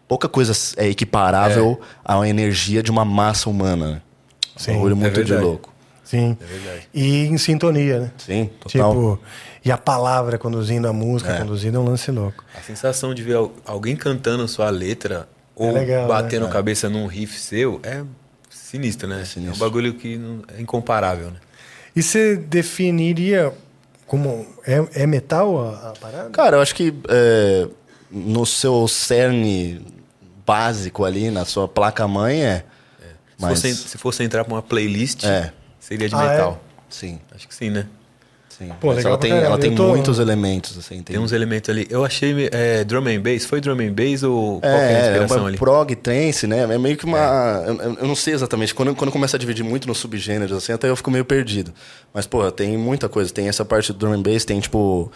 Pouca 0.09 0.29
coisa 0.29 0.53
é 0.77 0.89
equiparável 0.89 1.81
à 2.05 2.27
energia 2.29 2.83
de 2.83 2.91
uma 2.91 3.05
massa 3.05 3.49
humana, 3.49 3.93
né? 3.93 4.03
Sim, 4.57 4.73
um 4.73 4.75
bagulho 4.75 4.93
é 4.93 4.97
muito 4.97 5.13
de 5.15 5.23
verdade. 5.23 5.43
louco. 5.45 5.73
Sim. 6.05 6.37
É 6.41 6.45
verdade. 6.45 6.89
E 6.93 7.27
em 7.27 7.39
sintonia, 7.39 8.01
né? 8.01 8.11
Sim, 8.19 8.51
total. 8.61 8.91
Tipo, 8.93 9.21
e 9.65 9.71
a 9.71 9.79
palavra 9.79 10.37
conduzindo 10.37 10.87
a 10.89 10.93
música, 10.93 11.33
É. 11.33 11.39
conduzindo 11.39 11.77
é 11.79 11.81
um 11.81 11.85
lance 11.85 12.11
louco. 12.11 12.45
A 12.59 12.61
sensação 12.61 13.15
de 13.15 13.23
ver 13.23 13.37
al- 13.37 13.53
alguém 13.65 13.95
cantando 13.97 14.47
sua 14.49 14.69
letra 14.69 15.29
ou 15.55 15.73
legal, 15.73 16.09
batendo 16.09 16.43
né? 16.45 16.49
a 16.49 16.53
cabeça 16.53 16.89
num 16.89 17.07
riff 17.07 17.39
seu 17.39 17.81
é 17.83 18.03
sinistro, 18.51 19.09
né? 19.09 19.23
É, 19.23 19.25
sinistro. 19.25 19.57
um 19.57 19.59
bagulho 19.59 19.95
que 19.95 20.17
não- 20.17 20.43
é 20.57 20.61
incomparável, 20.61 21.31
né? 21.31 21.37
E 21.95 22.03
você 22.03 22.37
definiria 22.37 23.53
como. 24.07 24.47
É, 24.67 25.03
é 25.03 25.07
metal 25.07 25.59
a, 25.69 25.91
a 25.91 25.93
parada? 25.93 26.31
Cara, 26.31 26.57
eu 26.57 26.61
acho 26.63 26.75
que 26.75 26.93
é, 27.09 27.69
no 28.11 28.47
seu 28.47 28.89
cerne 28.89 29.85
básico 30.47 31.05
ali, 31.05 31.31
na 31.31 31.45
sua 31.45 31.69
placa-mãe, 31.69 32.43
é. 32.45 32.65
Se, 33.37 33.47
Mas, 33.49 33.61
fosse, 33.61 33.75
se 33.75 33.99
fosse 33.99 34.23
entrar 34.23 34.45
pra 34.45 34.55
uma 34.55 34.63
playlist, 34.63 35.25
É. 35.25 35.53
seria 35.81 36.09
de 36.09 36.15
Ah, 36.15 36.19
metal. 36.29 36.63
sim, 36.89 37.19
Acho 37.35 37.49
que 37.49 37.55
sim, 37.55 37.71
né? 37.71 37.87
Sim. 38.67 38.73
Pô, 38.81 38.93
legal 38.93 39.13
ela 39.13 39.19
tem, 39.21 39.31
ela 39.33 39.59
tem 39.59 39.75
tô- 39.75 39.89
muitos 39.89 40.19
elementos, 40.19 40.77
assim. 40.79 40.97
Tem, 41.03 41.15
Tem 41.15 41.19
uns 41.19 41.33
elementos 41.33 41.69
ali. 41.71 41.87
Eu 41.91 42.05
achei 42.05 42.49
é, 42.53 42.85
drum 42.85 43.07
and 43.09 43.21
bass. 43.21 43.45
Foi 43.45 43.61
drum 43.61 43.81
and 43.81 43.93
bass 43.93 44.23
ou 44.23 44.61
qual 44.61 44.61
que 44.61 44.67
é 44.67 44.71
a 44.71 44.83
É, 44.83 44.93
é 44.95 45.01
inspiração 45.09 45.39
uma 45.39 45.49
ali? 45.49 45.57
prog 45.59 45.95
trance, 45.97 46.47
né? 46.47 46.61
É 46.73 46.79
meio 46.79 46.97
que 46.97 47.05
uma. 47.05 47.19
Eu, 47.67 47.77
eu 48.01 48.07
não 48.07 48.15
sei 48.17 48.35
exatamente. 48.35 48.75
Quando, 48.75 48.95
quando 48.95 49.11
começa 49.11 49.37
a 49.37 49.41
dividir 49.41 49.63
muito 49.65 49.87
nos 49.89 49.99
subgêneros, 49.99 50.57
assim, 50.57 50.73
até 50.73 50.89
eu 50.89 50.97
fico 50.97 51.11
meio 51.11 51.25
perdido. 51.25 51.73
Mas, 52.15 52.27
pô, 52.27 52.51
tem 52.51 52.77
muita 52.77 53.09
coisa. 53.09 53.33
Tem 53.33 53.49
essa 53.49 53.65
parte 53.65 53.93
do 53.93 53.99
drum 53.99 54.13
and 54.13 54.23
bass, 54.23 54.45
tem 54.45 54.59
tipo. 54.61 55.11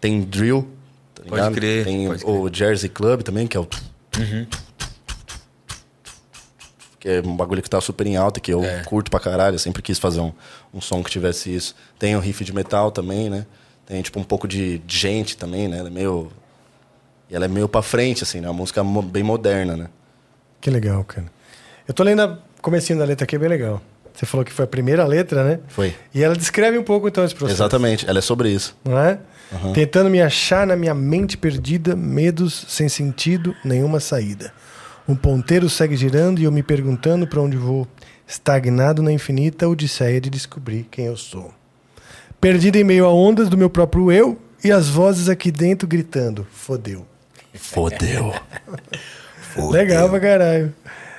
Tem 0.00 0.20
drill. 0.22 0.66
Tá 1.14 1.22
Pode 1.28 1.54
crer, 1.56 1.84
Tem 1.84 2.06
pode 2.06 2.24
o 2.24 2.48
Jersey 2.52 2.88
Club 2.88 3.22
também, 3.22 3.46
que 3.46 3.56
é 3.56 3.60
o. 3.60 3.66
Que 7.08 7.12
é 7.14 7.22
um 7.26 7.34
bagulho 7.34 7.62
que 7.62 7.70
tá 7.70 7.80
super 7.80 8.06
em 8.06 8.16
alta, 8.16 8.38
que 8.38 8.52
eu 8.52 8.62
É. 8.62 8.82
curto 8.84 9.10
pra 9.10 9.18
caralho. 9.18 9.54
Eu 9.54 9.58
sempre 9.58 9.80
quis 9.80 9.98
fazer 9.98 10.20
um, 10.20 10.30
um 10.74 10.80
som 10.80 11.02
que 11.02 11.10
tivesse 11.10 11.54
isso. 11.54 11.74
Tem 11.98 12.14
o 12.14 12.20
riff 12.20 12.44
de 12.44 12.52
metal 12.54 12.90
também, 12.90 13.30
né? 13.30 13.46
Tem, 13.86 14.02
tipo, 14.02 14.20
um 14.20 14.24
pouco 14.24 14.46
de 14.46 14.82
gente 14.86 15.34
também, 15.34 15.68
né? 15.68 15.78
Ela 15.78 15.88
é 15.88 15.90
meio. 15.90 16.30
E 17.30 17.34
ela 17.34 17.46
é 17.46 17.48
meio 17.48 17.66
pra 17.66 17.80
frente, 17.80 18.22
assim, 18.24 18.42
né? 18.42 18.48
Uma 18.48 18.52
música 18.52 18.84
mo- 18.84 19.00
bem 19.00 19.22
moderna, 19.22 19.74
né? 19.74 19.86
Que 20.60 20.68
legal, 20.68 21.02
cara. 21.04 21.26
Eu 21.86 21.94
tô 21.94 22.02
lendo 22.02 22.20
a 22.20 22.38
comecinho 22.60 22.98
da 22.98 23.06
letra 23.06 23.24
aqui, 23.24 23.36
é 23.36 23.38
bem 23.38 23.48
legal. 23.48 23.80
Você 24.12 24.26
falou 24.26 24.44
que 24.44 24.52
foi 24.52 24.66
a 24.66 24.68
primeira 24.68 25.06
letra, 25.06 25.42
né? 25.44 25.60
Foi. 25.68 25.94
E 26.14 26.22
ela 26.22 26.36
descreve 26.36 26.76
um 26.76 26.82
pouco 26.84 27.08
então 27.08 27.24
esse 27.24 27.34
processo. 27.34 27.56
Exatamente, 27.62 28.06
ela 28.06 28.18
é 28.18 28.22
sobre 28.22 28.50
isso. 28.50 28.76
Não 28.84 28.98
é? 28.98 29.18
Tentando 29.72 30.10
me 30.10 30.20
achar 30.20 30.66
na 30.66 30.76
minha 30.76 30.92
mente 30.92 31.38
perdida, 31.38 31.96
medos 31.96 32.66
sem 32.68 32.86
sentido, 32.86 33.56
nenhuma 33.64 33.98
saída. 33.98 34.52
Um 35.08 35.16
ponteiro 35.16 35.68
segue 35.70 35.96
girando 35.96 36.38
e 36.40 36.44
eu 36.44 36.52
me 36.52 36.62
perguntando 36.62 37.26
para 37.26 37.40
onde 37.40 37.56
vou, 37.56 37.88
estagnado 38.26 39.02
na 39.02 39.10
infinita 39.12 39.66
odisseia 39.68 40.20
de 40.20 40.28
descobrir 40.28 40.86
quem 40.90 41.06
eu 41.06 41.16
sou. 41.16 41.52
Perdido 42.40 42.76
em 42.76 42.84
meio 42.84 43.06
a 43.06 43.12
ondas 43.12 43.48
do 43.48 43.56
meu 43.56 43.70
próprio 43.70 44.12
eu 44.12 44.38
e 44.62 44.70
as 44.70 44.88
vozes 44.88 45.28
aqui 45.28 45.50
dentro 45.50 45.88
gritando: 45.88 46.46
fodeu. 46.52 47.06
Fodeu. 47.54 48.34
Legal 49.70 50.08
pra 50.08 50.20
caralho. 50.20 50.74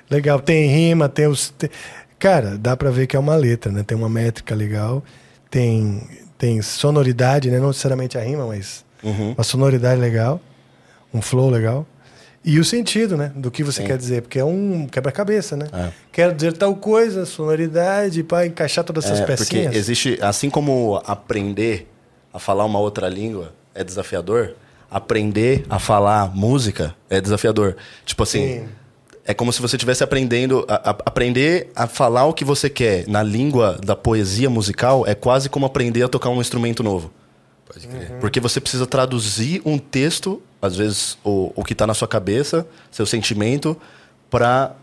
Legal. 0.10 0.40
Tem 0.40 0.68
rima, 0.70 1.10
tem 1.10 1.28
os. 1.28 1.49
te- 1.49 1.70
Cara, 2.18 2.57
dá 2.57 2.76
pra 2.78 2.91
ver 2.91 3.07
que 3.07 3.16
é 3.16 3.20
uma 3.20 3.36
letra, 3.36 3.72
né? 3.72 3.82
Tem 3.84 3.98
uma 3.98 4.10
métrica 4.10 4.53
legal, 4.53 5.02
tem, 5.49 6.06
tem 6.38 6.61
sonoridade, 6.61 7.49
né? 7.49 7.60
Não 7.60 7.68
necessariamente 7.68 8.18
a 8.18 8.22
rima, 8.22 8.45
mas 8.45 8.84
Uhum. 9.02 9.32
uma 9.38 9.44
sonoridade 9.44 9.99
legal, 10.02 10.41
um 11.14 11.22
flow 11.22 11.49
legal. 11.49 11.88
E 12.44 12.57
o 12.60 12.64
sentido, 12.64 13.18
né? 13.18 13.32
Do 13.36 13.52
que 13.52 13.64
você 13.64 13.84
quer 13.84 13.98
dizer, 13.98 14.22
porque 14.22 14.40
é 14.40 14.45
um 14.45 14.88
quebra-cabeça, 14.88 15.57
né? 15.57 15.68
É. 15.74 15.90
Quero 16.11 16.34
dizer 16.34 16.53
tal 16.53 16.74
coisa, 16.76 17.26
sonoridade, 17.26 18.24
para 18.24 18.45
encaixar 18.48 18.84
todas 18.84 19.06
essas 19.06 19.20
É, 19.20 19.26
porque 19.26 19.44
pecinhas. 19.57 19.76
existe, 19.76 20.18
assim 20.22 20.49
como 20.49 21.02
aprender 21.06 21.88
a 22.34 22.40
falar 22.40 22.64
uma 22.66 22.80
outra 22.80 23.10
língua 23.10 23.53
é 23.76 23.84
desafiador, 23.84 24.56
aprender 24.90 25.66
a 25.70 25.80
falar 25.80 26.34
música 26.36 26.95
é 27.10 27.20
desafiador. 27.20 27.76
Tipo 28.06 28.24
assim, 28.24 28.61
Sim. 28.61 28.70
é 29.26 29.34
como 29.34 29.52
se 29.52 29.61
você 29.61 29.76
estivesse 29.76 30.03
aprendendo 30.03 30.66
a, 30.68 30.91
a- 30.91 30.98
aprender 31.06 31.70
a 31.76 31.88
falar 31.88 32.26
o 32.26 32.34
que 32.34 32.45
você 32.45 32.70
quer 32.70 33.06
na 33.07 33.22
língua 33.22 33.78
da 33.86 33.95
poesia 33.98 34.49
musical 34.49 35.06
é 35.06 35.14
quase 35.14 35.49
como 35.49 35.66
aprender 35.66 36.03
a 36.03 36.07
tocar 36.07 36.30
um 36.30 36.40
instrumento 36.40 36.82
novo. 36.84 37.11
Pode 37.72 37.86
crer. 37.86 38.11
Porque 38.22 38.40
você 38.40 38.60
precisa 38.61 38.88
traduzir 38.88 39.61
um 39.66 39.78
texto, 39.78 40.41
às 40.61 40.76
vezes 40.76 41.18
o, 41.23 41.52
o 41.56 41.64
que 41.64 41.73
está 41.73 41.88
na 41.88 41.94
sua 41.94 42.07
cabeça, 42.07 42.68
seu 42.91 43.06
sentimento, 43.06 43.77
para 44.30 44.76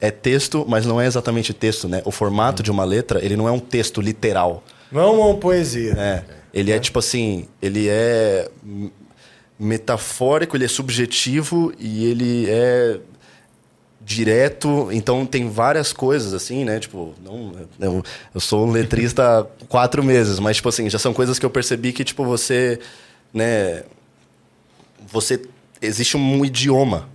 é 0.00 0.10
texto, 0.10 0.66
mas 0.68 0.84
não 0.84 1.00
é 1.00 1.06
exatamente 1.06 1.54
texto, 1.54 1.88
né? 1.88 2.02
O 2.04 2.10
formato 2.10 2.62
de 2.62 2.70
uma 2.70 2.84
letra, 2.84 3.24
ele 3.24 3.36
não 3.36 3.48
é 3.48 3.52
um 3.52 3.60
texto 3.60 4.00
literal. 4.00 4.62
Não 4.92 5.00
é 5.00 5.06
uma 5.06 5.34
poesia. 5.36 5.92
É, 5.92 6.24
ele 6.52 6.70
é 6.70 6.78
tipo 6.78 6.98
assim, 6.98 7.46
ele 7.62 7.88
é 7.88 8.50
metafórico, 9.58 10.56
ele 10.56 10.64
é 10.64 10.68
subjetivo 10.68 11.72
e 11.78 12.04
ele 12.04 12.50
é 12.50 13.00
direto, 14.04 14.90
então 14.92 15.24
tem 15.24 15.48
várias 15.48 15.92
coisas 15.92 16.34
assim, 16.34 16.64
né? 16.64 16.78
Tipo, 16.78 17.14
não, 17.24 17.54
eu, 17.80 18.04
eu 18.34 18.40
sou 18.40 18.66
um 18.66 18.70
letrista 18.70 19.40
há 19.40 19.66
quatro 19.66 20.04
meses, 20.04 20.38
mas 20.38 20.56
tipo 20.56 20.68
assim, 20.68 20.90
já 20.90 20.98
são 20.98 21.14
coisas 21.14 21.38
que 21.38 21.46
eu 21.46 21.50
percebi 21.50 21.92
que 21.92 22.04
tipo 22.04 22.24
você, 22.24 22.78
né? 23.32 23.84
Você 25.06 25.42
existe 25.80 26.16
um 26.16 26.44
idioma 26.44 27.08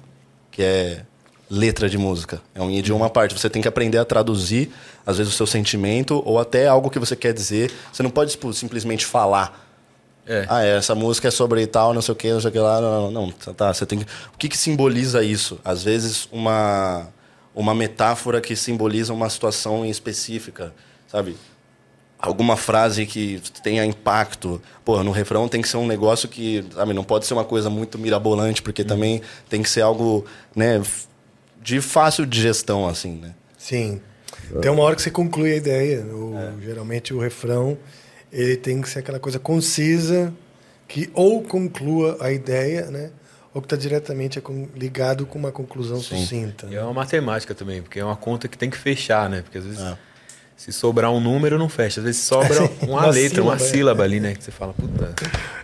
que 0.52 0.62
é 0.62 1.04
letra 1.50 1.90
de 1.90 1.98
música. 1.98 2.42
É 2.54 2.62
um 2.62 2.70
idioma 2.70 3.08
à 3.08 3.10
parte. 3.10 3.34
Você 3.38 3.50
tem 3.50 3.62
que 3.62 3.68
aprender 3.68 3.98
a 3.98 4.06
traduzir, 4.06 4.72
às 5.06 5.18
vezes, 5.18 5.34
o 5.34 5.36
seu 5.36 5.48
sentimento 5.48 6.22
ou 6.26 6.38
até 6.38 6.68
algo 6.68 6.90
que 6.90 7.00
você 7.00 7.16
quer 7.16 7.34
dizer. 7.34 7.72
Você 7.92 8.04
não 8.04 8.12
pode 8.12 8.32
tipo, 8.32 8.54
simplesmente 8.54 9.06
falar. 9.06 9.68
É. 10.28 10.46
Ah, 10.48 10.64
é, 10.64 10.78
essa 10.78 10.94
música 10.94 11.28
é 11.28 11.32
sobre 11.32 11.66
tal, 11.66 11.92
não 11.92 12.04
sei 12.04 12.12
o 12.12 12.16
que, 12.16 12.32
não 12.32 12.40
sei 12.40 12.50
o 12.50 12.54
que 12.54 12.60
lá. 12.60 12.80
Não, 12.80 13.12
não, 13.12 13.26
não. 13.28 13.32
Tá, 13.32 13.74
você 13.74 13.86
tem 13.86 14.00
que... 14.00 14.06
O 14.34 14.38
que, 14.38 14.48
que 14.48 14.58
simboliza 14.58 15.24
isso? 15.24 15.60
Às 15.66 15.84
vezes, 15.84 16.30
uma, 16.32 17.08
uma 17.56 17.74
metáfora 17.74 18.40
que 18.40 18.56
simboliza 18.56 19.12
uma 19.12 19.30
situação 19.30 19.84
em 19.84 19.90
específica, 19.90 20.72
sabe? 21.08 21.36
Alguma 22.20 22.58
frase 22.58 23.06
que 23.06 23.42
tenha 23.64 23.86
impacto. 23.86 24.62
Pô, 24.84 25.02
no 25.04 25.12
refrão 25.12 25.48
tem 25.48 25.62
que 25.62 25.70
ser 25.70 25.78
um 25.78 25.88
negócio 25.88 26.28
que, 26.28 26.66
sabe, 26.74 26.94
não 26.94 27.04
pode 27.04 27.26
ser 27.26 27.34
uma 27.34 27.46
coisa 27.46 27.70
muito 27.70 27.98
mirabolante, 27.98 28.62
porque 28.62 28.84
também 28.84 29.22
tem 29.48 29.64
que 29.64 29.70
ser 29.70 29.82
algo, 29.82 30.26
né, 30.54 30.82
de 31.62 31.80
fácil 31.80 32.26
digestão, 32.26 32.88
assim, 32.88 33.14
né? 33.14 33.34
Sim. 33.58 34.02
Tem 34.62 34.70
uma 34.70 34.84
hora 34.84 34.96
que 34.96 35.02
você 35.02 35.12
conclui 35.12 35.54
a 35.54 35.56
ideia. 35.56 36.04
O, 36.04 36.36
Geralmente 36.62 37.14
o 37.14 37.20
refrão 37.20 37.78
ele 38.32 38.58
tem 38.58 38.82
que 38.82 38.90
ser 38.90 39.00
aquela 39.00 39.20
coisa 39.20 39.40
concisa 39.40 40.34
que 40.88 41.10
ou 41.14 41.44
conclua 41.44 42.18
a 42.20 42.32
ideia, 42.32 42.86
né? 42.86 43.12
Ou 43.54 43.62
que 43.62 43.66
está 43.66 43.76
diretamente 43.76 44.42
ligado 44.76 45.26
com 45.26 45.40
uma 45.40 45.52
conclusão 45.52 46.00
sucinta. 46.00 46.68
E 46.70 46.76
é 46.76 46.82
uma 46.84 46.94
matemática 46.94 47.56
também, 47.56 47.82
porque 47.82 48.00
é 48.00 48.06
uma 48.06 48.16
conta 48.16 48.48
que 48.48 48.58
tem 48.58 48.70
que 48.70 48.78
fechar, 48.78 49.30
né? 49.30 49.42
Porque 49.42 49.58
às 49.58 49.64
vezes 49.64 49.80
É. 49.82 49.98
se 50.60 50.74
sobrar 50.74 51.10
um 51.10 51.22
número 51.22 51.58
não 51.58 51.70
fecha, 51.70 52.02
às 52.02 52.06
vezes 52.06 52.22
sobra 52.22 52.54
Sim, 52.54 52.70
uma, 52.84 53.00
uma 53.04 53.06
letra, 53.08 53.42
uma 53.42 53.58
sílaba, 53.58 53.64
é. 53.66 53.72
sílaba 53.72 54.04
ali, 54.04 54.20
né? 54.20 54.34
Que 54.36 54.44
você 54.44 54.52
fala, 54.52 54.74
puta, 54.74 55.16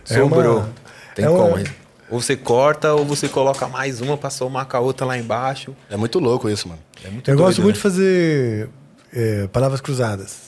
É 0.08 0.22
uma- 0.22 0.30
sobrou. 0.36 0.66
Tem 1.14 1.24
é 1.26 1.28
como. 1.28 1.48
uma- 1.48 1.60
hein? 1.60 1.66
Ou 2.08 2.20
você 2.20 2.36
corta, 2.36 2.94
ou 2.94 3.04
você 3.04 3.28
coloca 3.28 3.66
mais 3.68 4.00
uma 4.00 4.16
pra 4.16 4.30
somar 4.30 4.64
com 4.66 4.76
a 4.76 4.80
outra 4.80 5.04
lá 5.04 5.18
embaixo. 5.18 5.74
É 5.90 5.96
muito 5.96 6.18
louco 6.18 6.48
isso, 6.48 6.66
mano. 6.68 6.80
É 7.04 7.10
muito 7.10 7.28
Eu 7.30 7.36
doido, 7.36 7.46
gosto 7.46 7.62
muito 7.62 7.74
né? 7.74 7.78
de 7.78 7.82
fazer 7.82 8.68
é, 9.12 9.46
palavras 9.48 9.80
cruzadas. 9.80 10.46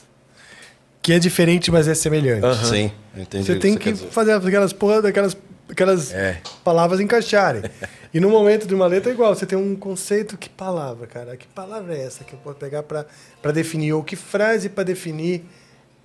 Que 1.02 1.12
é 1.12 1.18
diferente, 1.18 1.70
mas 1.70 1.86
é 1.88 1.94
semelhante. 1.94 2.46
Sim, 2.66 2.92
entendi 3.16 3.44
Você 3.44 3.56
tem 3.56 3.72
você 3.72 3.78
que 3.78 3.94
fazer 3.94 4.32
aquelas 4.32 4.72
porra 4.72 5.02
daquelas 5.02 5.36
aquelas 5.68 6.12
É. 6.14 6.40
palavras 6.64 7.00
encaixarem. 7.00 7.62
e 8.12 8.20
no 8.20 8.30
momento 8.30 8.66
de 8.66 8.74
uma 8.74 8.86
letra 8.86 9.10
é 9.10 9.14
igual, 9.14 9.34
você 9.34 9.44
tem 9.44 9.58
um 9.58 9.76
conceito, 9.76 10.36
que 10.38 10.48
palavra, 10.48 11.06
cara? 11.06 11.36
Que 11.36 11.46
palavra 11.48 11.94
é 11.94 12.02
essa 12.04 12.24
que 12.24 12.32
eu 12.32 12.38
posso 12.38 12.56
pegar 12.56 12.82
para 12.82 13.52
definir? 13.52 13.92
Ou 13.92 14.02
que 14.02 14.16
frase 14.16 14.68
para 14.68 14.84
definir 14.84 15.44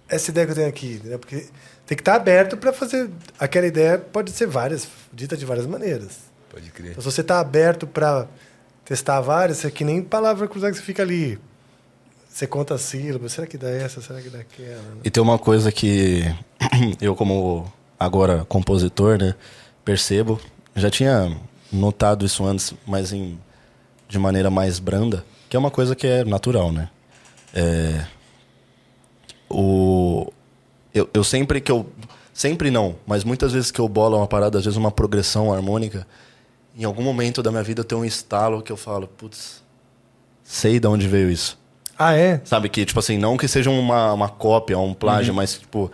essa 0.09 0.31
ideia 0.31 0.45
que 0.45 0.51
eu 0.51 0.55
tenho 0.55 0.67
aqui? 0.67 0.93
Entendeu? 0.95 1.19
Porque 1.19 1.47
tem 1.85 1.95
que 1.95 2.01
estar 2.01 2.15
aberto 2.15 2.57
para 2.57 2.73
fazer. 2.73 3.09
Aquela 3.39 3.67
ideia 3.67 3.97
pode 3.97 4.31
ser 4.31 4.47
várias, 4.47 4.88
dita 5.11 5.38
de 5.38 5.45
várias 5.45 5.65
maneiras. 5.65 6.19
Pode 6.49 6.69
crer. 6.71 6.91
Então, 6.91 7.01
se 7.01 7.11
você 7.11 7.21
está 7.21 7.39
aberto 7.39 7.88
para 7.88 8.27
testar 8.85 9.21
várias, 9.21 9.63
é 9.63 9.71
que 9.71 9.84
nem 9.84 10.01
palavra 10.01 10.47
cruzada 10.47 10.71
que 10.71 10.77
você 10.77 10.84
fica 10.84 11.03
ali. 11.03 11.39
Você 12.30 12.47
conta 12.47 12.73
as 12.73 12.81
sílabas, 12.81 13.31
será 13.31 13.45
que 13.45 13.57
dá 13.57 13.69
essa, 13.69 14.01
será 14.01 14.19
que 14.19 14.30
dá 14.30 14.39
aquela? 14.39 14.81
né? 14.81 15.01
E 15.03 15.11
tem 15.11 15.21
uma 15.21 15.38
coisa 15.38 15.71
que 15.71 16.23
eu, 16.99 17.15
como 17.15 17.71
agora 17.99 18.43
compositor, 18.45 19.17
né, 19.17 19.35
percebo. 19.85 20.41
Já 20.75 20.89
tinha 20.89 21.38
notado 21.73 22.25
isso 22.25 22.45
antes, 22.45 22.73
mas 22.85 23.11
em, 23.11 23.39
de 24.07 24.19
maneira 24.19 24.49
mais 24.49 24.79
branda, 24.79 25.25
que 25.49 25.55
é 25.55 25.59
uma 25.59 25.71
coisa 25.71 25.95
que 25.95 26.07
é 26.07 26.23
natural, 26.23 26.71
né? 26.71 26.89
É, 27.53 28.05
o, 29.49 30.31
eu, 30.93 31.09
eu 31.13 31.23
sempre 31.23 31.59
que 31.59 31.71
eu. 31.71 31.85
Sempre 32.33 32.71
não, 32.71 32.95
mas 33.05 33.23
muitas 33.23 33.53
vezes 33.53 33.69
que 33.69 33.79
eu 33.79 33.87
bolo 33.87 34.17
uma 34.17 34.25
parada, 34.25 34.57
às 34.57 34.65
vezes 34.65 34.75
uma 34.75 34.89
progressão 34.89 35.53
harmônica, 35.53 36.07
em 36.75 36.83
algum 36.83 37.03
momento 37.03 37.43
da 37.43 37.51
minha 37.51 37.61
vida 37.61 37.81
eu 37.81 37.85
tenho 37.85 38.01
um 38.01 38.05
estalo 38.05 38.63
que 38.63 38.71
eu 38.71 38.77
falo, 38.77 39.07
putz, 39.07 39.61
sei 40.43 40.79
de 40.79 40.87
onde 40.87 41.07
veio 41.07 41.29
isso. 41.29 41.59
Ah, 41.97 42.15
é? 42.15 42.41
Sabe, 42.43 42.69
que, 42.69 42.85
tipo 42.85 42.99
assim, 42.99 43.17
não 43.17 43.37
que 43.37 43.47
seja 43.47 43.69
uma, 43.69 44.13
uma 44.13 44.29
cópia, 44.29 44.77
um 44.79 44.93
plágio, 44.93 45.33
mas, 45.33 45.59
tipo. 45.59 45.91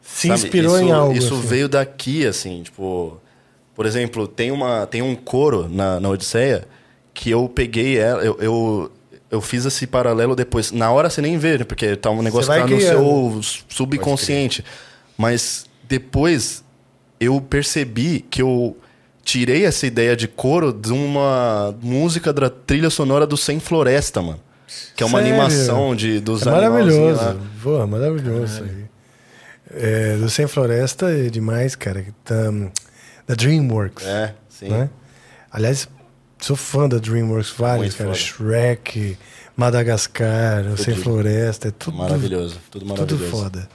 Se 0.00 0.28
sabe, 0.28 0.40
inspirou 0.40 0.76
isso, 0.76 0.84
em 0.84 0.92
algo, 0.92 1.12
Isso 1.12 1.34
assim. 1.34 1.46
veio 1.46 1.68
daqui, 1.68 2.26
assim, 2.26 2.62
tipo. 2.62 3.20
Por 3.74 3.86
exemplo, 3.86 4.26
tem, 4.26 4.50
uma, 4.50 4.86
tem 4.86 5.02
um 5.02 5.14
coro 5.14 5.68
na, 5.68 5.98
na 6.00 6.08
Odisseia 6.08 6.66
que 7.14 7.30
eu 7.30 7.48
peguei 7.48 7.98
ela, 7.98 8.22
eu, 8.22 8.36
eu, 8.40 8.92
eu 9.30 9.40
fiz 9.40 9.64
esse 9.64 9.86
paralelo 9.86 10.34
depois. 10.34 10.72
Na 10.72 10.90
hora 10.90 11.10
você 11.10 11.20
nem 11.20 11.38
vê, 11.38 11.58
né? 11.58 11.64
Porque 11.64 11.96
tá 11.96 12.10
um 12.10 12.22
negócio 12.22 12.52
que 12.52 12.58
tá 12.58 12.66
no 12.66 12.80
seu 12.80 13.40
subconsciente. 13.68 14.64
Mas 15.16 15.66
depois 15.88 16.64
eu 17.18 17.40
percebi 17.40 18.24
que 18.30 18.42
eu 18.42 18.76
tirei 19.22 19.64
essa 19.64 19.86
ideia 19.86 20.16
de 20.16 20.26
coro 20.26 20.72
de 20.72 20.92
uma 20.92 21.74
música 21.82 22.32
da 22.32 22.48
trilha 22.48 22.90
sonora 22.90 23.26
do 23.26 23.36
Sem 23.36 23.60
Floresta, 23.60 24.22
mano. 24.22 24.40
Que 24.96 25.02
é 25.02 25.06
uma 25.06 25.18
Sério? 25.18 25.34
animação 25.34 25.94
de, 25.94 26.20
dos 26.20 26.46
É 26.46 26.50
maravilhoso. 26.50 27.40
Pô, 27.62 27.86
maravilhoso. 27.86 28.64
É, 29.72 30.16
do 30.16 30.28
Sem 30.30 30.46
Floresta 30.46 31.10
é 31.10 31.28
demais, 31.28 31.74
cara. 31.74 32.04
Tá, 32.24 32.52
da 33.26 33.34
DreamWorks. 33.34 34.04
É, 34.06 34.34
sim. 34.48 34.68
Né? 34.68 34.88
Aliás, 35.50 35.88
sou 36.38 36.56
fã 36.56 36.88
da 36.88 36.98
DreamWorks, 36.98 37.50
vários, 37.56 37.94
cara. 37.94 38.10
foda. 38.10 38.18
Shrek, 38.20 39.16
Madagascar, 39.56 40.64
o 40.72 40.76
Sem 40.76 40.94
Floresta, 40.96 41.68
é 41.68 41.70
tudo 41.70 41.96
Maravilhoso, 41.96 42.58
tudo 42.70 42.84
Tudo 42.84 42.88
maravilhoso. 42.88 43.30
foda. 43.30 43.68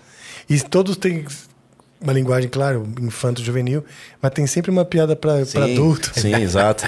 E 0.49 0.59
todos 0.59 0.97
têm 0.97 1.25
uma 2.01 2.13
linguagem, 2.13 2.49
claro, 2.49 2.87
infanto-juvenil, 3.01 3.83
mas 4.21 4.31
tem 4.31 4.45
sempre 4.45 4.69
uma 4.69 4.85
piada 4.85 5.15
pra, 5.15 5.43
Sim, 5.45 5.51
pra 5.53 5.65
adulto. 5.65 6.11
Sim, 6.19 6.35
exato. 6.41 6.87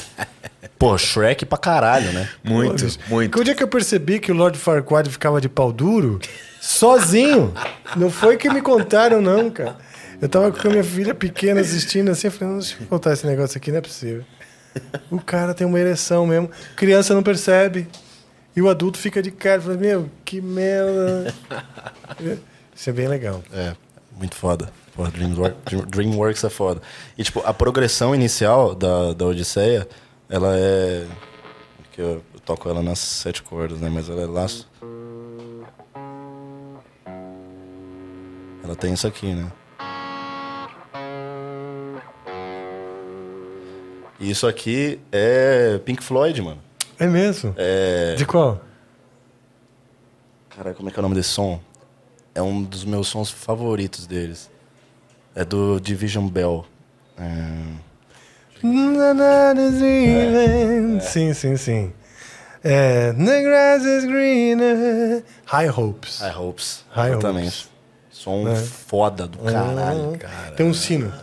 Pô, 0.77 0.95
Shrek 0.97 1.45
pra 1.45 1.57
caralho, 1.57 2.11
né? 2.11 2.29
Muito, 2.43 2.85
Pô, 2.85 3.15
muito. 3.15 3.39
O 3.39 3.43
dia 3.43 3.55
que 3.55 3.63
eu 3.63 3.67
percebi 3.67 4.19
que 4.19 4.31
o 4.31 4.35
Lord 4.35 4.57
Farquaad 4.59 5.09
ficava 5.09 5.41
de 5.41 5.49
pau 5.49 5.71
duro, 5.71 6.19
sozinho, 6.61 7.51
não 7.95 8.11
foi 8.11 8.37
que 8.37 8.47
me 8.49 8.61
contaram, 8.61 9.19
não, 9.21 9.49
cara. 9.49 9.75
Eu 10.19 10.27
tava 10.27 10.51
com 10.51 10.67
a 10.67 10.71
minha 10.71 10.83
filha 10.83 11.13
pequena 11.13 11.61
assistindo 11.61 12.09
assim, 12.09 12.27
eu 12.27 12.31
falei, 12.31 12.55
deixa 12.55 12.77
eu 12.81 12.87
contar 12.87 13.13
esse 13.13 13.25
negócio 13.25 13.57
aqui, 13.57 13.71
não 13.71 13.77
é 13.77 13.81
possível. 13.81 14.25
O 15.11 15.19
cara 15.19 15.53
tem 15.53 15.65
uma 15.65 15.79
ereção 15.79 16.25
mesmo, 16.25 16.49
criança 16.75 17.13
não 17.13 17.21
percebe. 17.21 17.87
E 18.55 18.61
o 18.61 18.67
adulto 18.67 18.97
fica 18.97 19.21
de 19.21 19.29
cara, 19.29 19.61
fala, 19.61 19.77
meu, 19.77 20.09
que 20.25 20.41
merda. 20.41 21.31
Isso 22.75 22.89
é 22.89 22.93
bem 22.93 23.07
legal. 23.07 23.43
É, 23.53 23.75
muito 24.17 24.35
foda. 24.35 24.71
Pô, 24.95 25.07
Dreamworks, 25.07 25.81
Dreamworks 25.87 26.43
é 26.43 26.49
foda. 26.49 26.81
E, 27.15 27.23
tipo, 27.23 27.39
a 27.45 27.53
progressão 27.53 28.15
inicial 28.15 28.73
da, 28.73 29.13
da 29.13 29.25
Odisseia, 29.27 29.87
ela 30.27 30.57
é... 30.57 31.05
Que 31.91 32.01
eu, 32.01 32.23
eu 32.33 32.39
toco 32.43 32.67
ela 32.67 32.81
nas 32.81 32.97
sete 32.97 33.43
cordas, 33.43 33.79
né? 33.79 33.91
Mas 33.91 34.09
ela 34.09 34.23
é 34.23 34.25
lá... 34.25 34.47
Ela 38.63 38.75
tem 38.75 38.91
isso 38.91 39.05
aqui, 39.05 39.35
né? 39.35 39.51
Isso 44.19 44.47
aqui 44.47 44.99
é 45.11 45.79
Pink 45.85 46.03
Floyd, 46.03 46.41
mano. 46.41 46.59
É 46.99 47.05
mesmo? 47.05 47.53
É... 47.57 48.15
De 48.15 48.25
qual? 48.25 48.59
Caralho, 50.49 50.75
como 50.75 50.89
é 50.89 50.91
que 50.91 50.97
é 50.97 51.01
o 51.01 51.03
nome 51.03 51.15
desse 51.15 51.29
som? 51.29 51.59
É 52.33 52.41
um 52.41 52.63
dos 52.63 52.83
meus 52.85 53.07
sons 53.07 53.29
favoritos 53.29 54.07
deles. 54.07 54.49
É 55.35 55.45
do 55.45 55.79
Division 55.79 56.27
Bell. 56.27 56.65
É... 57.17 57.87
Sim, 61.01 61.33
sim, 61.33 61.57
sim. 61.57 61.93
É, 62.63 63.13
The 63.13 63.41
grass 63.43 63.83
is 63.85 64.05
greener. 64.05 65.23
High 65.45 65.69
Hopes. 65.69 66.19
High 66.19 66.35
Hopes. 66.35 66.83
High 66.89 67.11
exatamente. 67.11 67.69
Som 68.09 68.47
É. 68.47 68.55
foda 68.55 69.27
do 69.27 69.37
caralho. 69.37 70.17
Tem 70.55 70.65
um 70.65 70.73
sino. 70.73 71.13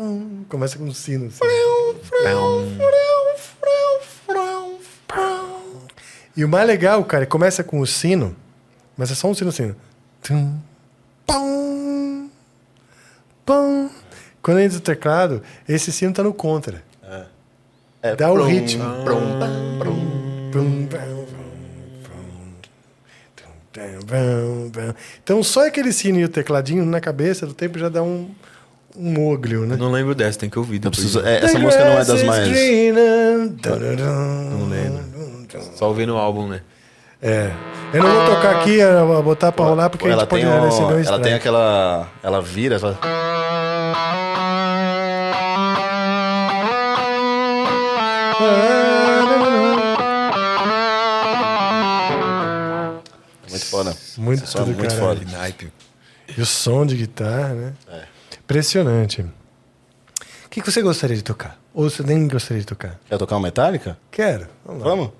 Pum, 0.00 0.44
Começa 0.48 0.78
com 0.78 0.84
um 0.84 0.94
sino. 0.94 1.26
assim. 1.26 1.40
E 6.34 6.42
o 6.42 6.48
mais 6.48 6.66
legal, 6.66 7.04
cara, 7.04 7.26
começa 7.26 7.62
com 7.62 7.80
o 7.80 7.86
sino, 7.86 8.34
mas 8.96 9.10
é 9.10 9.14
só 9.14 9.28
um 9.28 9.34
sino 9.34 9.50
assim. 9.50 9.74
Tum, 10.22 10.58
pum, 11.26 12.30
pum. 13.44 13.90
Quando 14.40 14.60
entra 14.60 14.78
o 14.78 14.80
teclado, 14.80 15.42
esse 15.68 15.92
sino 15.92 16.14
tá 16.14 16.22
no 16.22 16.32
contra. 16.32 16.82
É, 18.02 18.16
Dá 18.16 18.32
o 18.32 18.36
prum, 18.36 18.46
ritmo. 18.46 18.84
Então 25.22 25.42
só 25.42 25.66
aquele 25.66 25.92
sino 25.92 26.18
e 26.18 26.24
o 26.24 26.28
tecladinho 26.30 26.86
na 26.86 27.02
cabeça 27.02 27.46
do 27.46 27.52
tempo 27.52 27.78
já 27.78 27.90
dá 27.90 28.02
um 28.02 28.30
um 28.96 29.12
Moglio, 29.12 29.66
né? 29.66 29.76
Não 29.76 29.90
lembro 29.90 30.14
dessa, 30.14 30.38
tem 30.38 30.50
que 30.50 30.58
ouvir. 30.58 30.80
Preciso, 30.80 31.20
é, 31.20 31.44
essa 31.44 31.58
música 31.58 31.84
não 31.84 31.92
é 31.92 32.04
das 32.04 32.22
mais. 32.22 32.48
Não 32.48 34.68
lembro. 34.68 35.10
Só 35.76 35.88
ouvindo 35.88 36.12
no 36.12 36.18
álbum, 36.18 36.48
né? 36.48 36.60
É. 37.22 37.50
Eu 37.92 38.02
não 38.02 38.10
vou 38.10 38.34
tocar 38.34 38.60
aqui, 38.60 38.78
vou 39.06 39.22
botar 39.22 39.52
pra 39.52 39.64
rolar, 39.64 39.90
porque 39.90 40.06
ela 40.06 40.16
a 40.16 40.20
gente 40.20 40.28
pode 40.28 40.44
receber 40.44 40.94
um 40.94 41.04
Ela 41.04 41.20
tem 41.20 41.34
aquela. 41.34 42.08
Ela 42.22 42.40
vira. 42.40 42.76
Ela... 42.76 42.98
É 53.46 53.50
muito 53.50 53.66
foda. 53.66 53.96
Muito, 54.16 54.44
é 54.44 54.46
foda. 54.46 54.72
Muito 54.72 54.94
foda. 54.94 55.20
E 56.36 56.40
o 56.40 56.46
som 56.46 56.86
de 56.86 56.96
guitarra, 56.96 57.54
né? 57.54 57.72
É. 57.88 58.19
Impressionante. 58.50 59.22
O 59.22 60.48
que, 60.50 60.60
que 60.60 60.68
você 60.68 60.82
gostaria 60.82 61.14
de 61.14 61.22
tocar? 61.22 61.56
Ou 61.72 61.88
você 61.88 62.02
nem 62.02 62.26
gostaria 62.26 62.60
de 62.60 62.66
tocar? 62.66 62.98
Quer 63.08 63.16
tocar 63.16 63.36
uma 63.36 63.42
Metallica? 63.42 63.96
Quero. 64.10 64.48
Vamos 64.66 64.82
lá. 64.82 64.88
Vamos? 64.90 65.10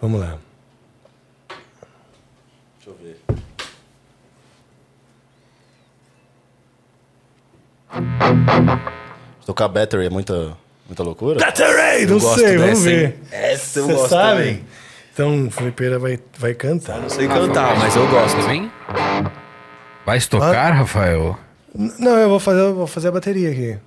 Vamos 0.00 0.20
lá. 0.20 0.38
Deixa 2.78 2.90
eu 2.90 2.96
ver. 3.02 3.18
Tocar 9.44 9.66
Battery 9.66 10.06
é 10.06 10.10
muita, 10.10 10.56
muita 10.86 11.02
loucura? 11.02 11.40
Battery! 11.40 12.06
Não 12.06 12.20
gosto 12.20 12.38
sei, 12.38 12.56
vamos 12.56 12.86
hein? 12.86 12.98
ver. 12.98 13.20
Essa 13.32 13.80
eu 13.80 13.86
Você 13.86 13.92
gosto 13.94 14.10
sabe? 14.10 14.38
também. 14.38 14.64
Então 15.12 15.46
o 15.48 15.50
Felipeira 15.50 15.98
vai, 15.98 16.20
vai 16.38 16.54
cantar. 16.54 17.00
Não 17.00 17.10
sei 17.10 17.26
cantar, 17.26 17.76
mas 17.76 17.96
eu 17.96 18.06
gosto. 18.06 18.40
Também? 18.42 18.70
Vai 20.06 20.20
tocar, 20.20 20.70
Rafael? 20.70 21.36
Não, 21.74 22.18
eu 22.18 22.28
vou 22.28 22.38
fazer, 22.40 22.60
eu 22.60 22.74
vou 22.74 22.86
fazer 22.86 23.08
a 23.08 23.12
bateria 23.12 23.50
aqui. 23.50 23.78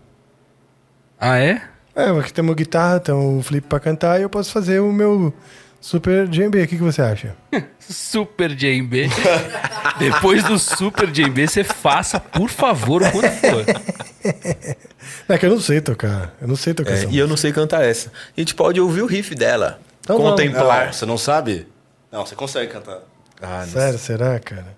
Ah, 1.19 1.37
é? 1.37 1.61
É, 1.95 2.09
aqui 2.09 2.33
tem 2.33 2.43
uma 2.43 2.53
guitarra, 2.53 2.99
tem 2.99 3.13
o 3.15 3.41
Felipe 3.41 3.67
pra 3.67 3.79
cantar 3.79 4.19
e 4.19 4.23
eu 4.23 4.29
posso 4.29 4.51
fazer 4.51 4.79
o 4.81 4.91
meu 4.91 5.33
Super 5.79 6.27
DMB. 6.27 6.63
O 6.63 6.67
que, 6.67 6.75
que 6.77 6.83
você 6.83 7.01
acha? 7.01 7.35
Super 7.79 8.49
JB. 8.55 9.07
Depois 9.99 10.43
do 10.43 10.57
Super 10.59 11.09
JB, 11.09 11.47
você 11.47 11.63
faça, 11.63 12.19
por 12.19 12.49
favor, 12.49 13.01
o 13.03 13.11
quanto 13.11 13.29
for. 13.29 13.65
É 15.29 15.37
que 15.37 15.45
eu 15.45 15.51
não 15.51 15.59
sei 15.59 15.79
tocar. 15.81 16.33
Eu 16.41 16.47
não 16.47 16.55
sei 16.55 16.73
tocar 16.73 16.91
É, 16.91 16.93
essa 16.93 17.03
e 17.03 17.05
música. 17.07 17.23
eu 17.23 17.27
não 17.27 17.37
sei 17.37 17.51
cantar 17.53 17.83
essa. 17.83 18.09
A 18.35 18.39
gente 18.41 18.55
pode 18.55 18.81
ouvir 18.81 19.01
o 19.03 19.05
riff 19.05 19.35
dela. 19.35 19.79
Então 20.01 20.17
contemplar. 20.17 20.87
Não, 20.87 20.93
você 20.93 21.05
não 21.05 21.17
sabe? 21.17 21.67
Não, 22.11 22.25
você 22.25 22.35
consegue 22.35 22.71
cantar. 22.71 22.99
Ah, 23.39 23.59
não 23.61 23.67
Sério, 23.67 23.99
será, 23.99 24.39
cara? 24.39 24.75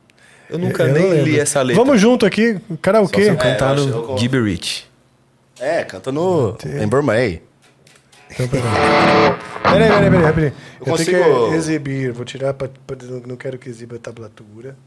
Eu 0.49 0.57
nunca 0.59 0.83
Eu 0.83 0.93
nem 0.93 1.23
li 1.23 1.39
essa 1.39 1.61
letra. 1.61 1.83
Vamos 1.83 1.99
junto 1.99 2.25
aqui, 2.25 2.59
karaokê. 2.81 3.25
Só 3.25 3.31
se 3.31 3.37
eu 3.37 3.49
É, 3.49 3.51
cantar 3.53 3.75
no 3.75 3.89
eu-. 3.89 4.15
É, 5.59 5.83
canta 5.83 6.11
no 6.11 6.55
Ember 6.81 7.01
May. 7.03 7.41
Então, 8.29 8.47
peraí. 8.47 8.63
Peraí, 9.63 9.89
peraí, 9.89 10.09
peraí, 10.11 10.33
peraí. 10.33 10.53
Eu, 10.79 10.87
Eu 10.87 10.95
tenho 10.97 11.21
consigo- 11.21 11.49
que 11.49 11.55
exibir. 11.55 12.11
Vou 12.11 12.23
tirar 12.25 12.53
pra, 12.53 12.69
pra- 12.85 12.97
Não 13.25 13.35
quero 13.35 13.57
que 13.57 13.67
exiba 13.69 13.97
tablatura. 13.97 14.77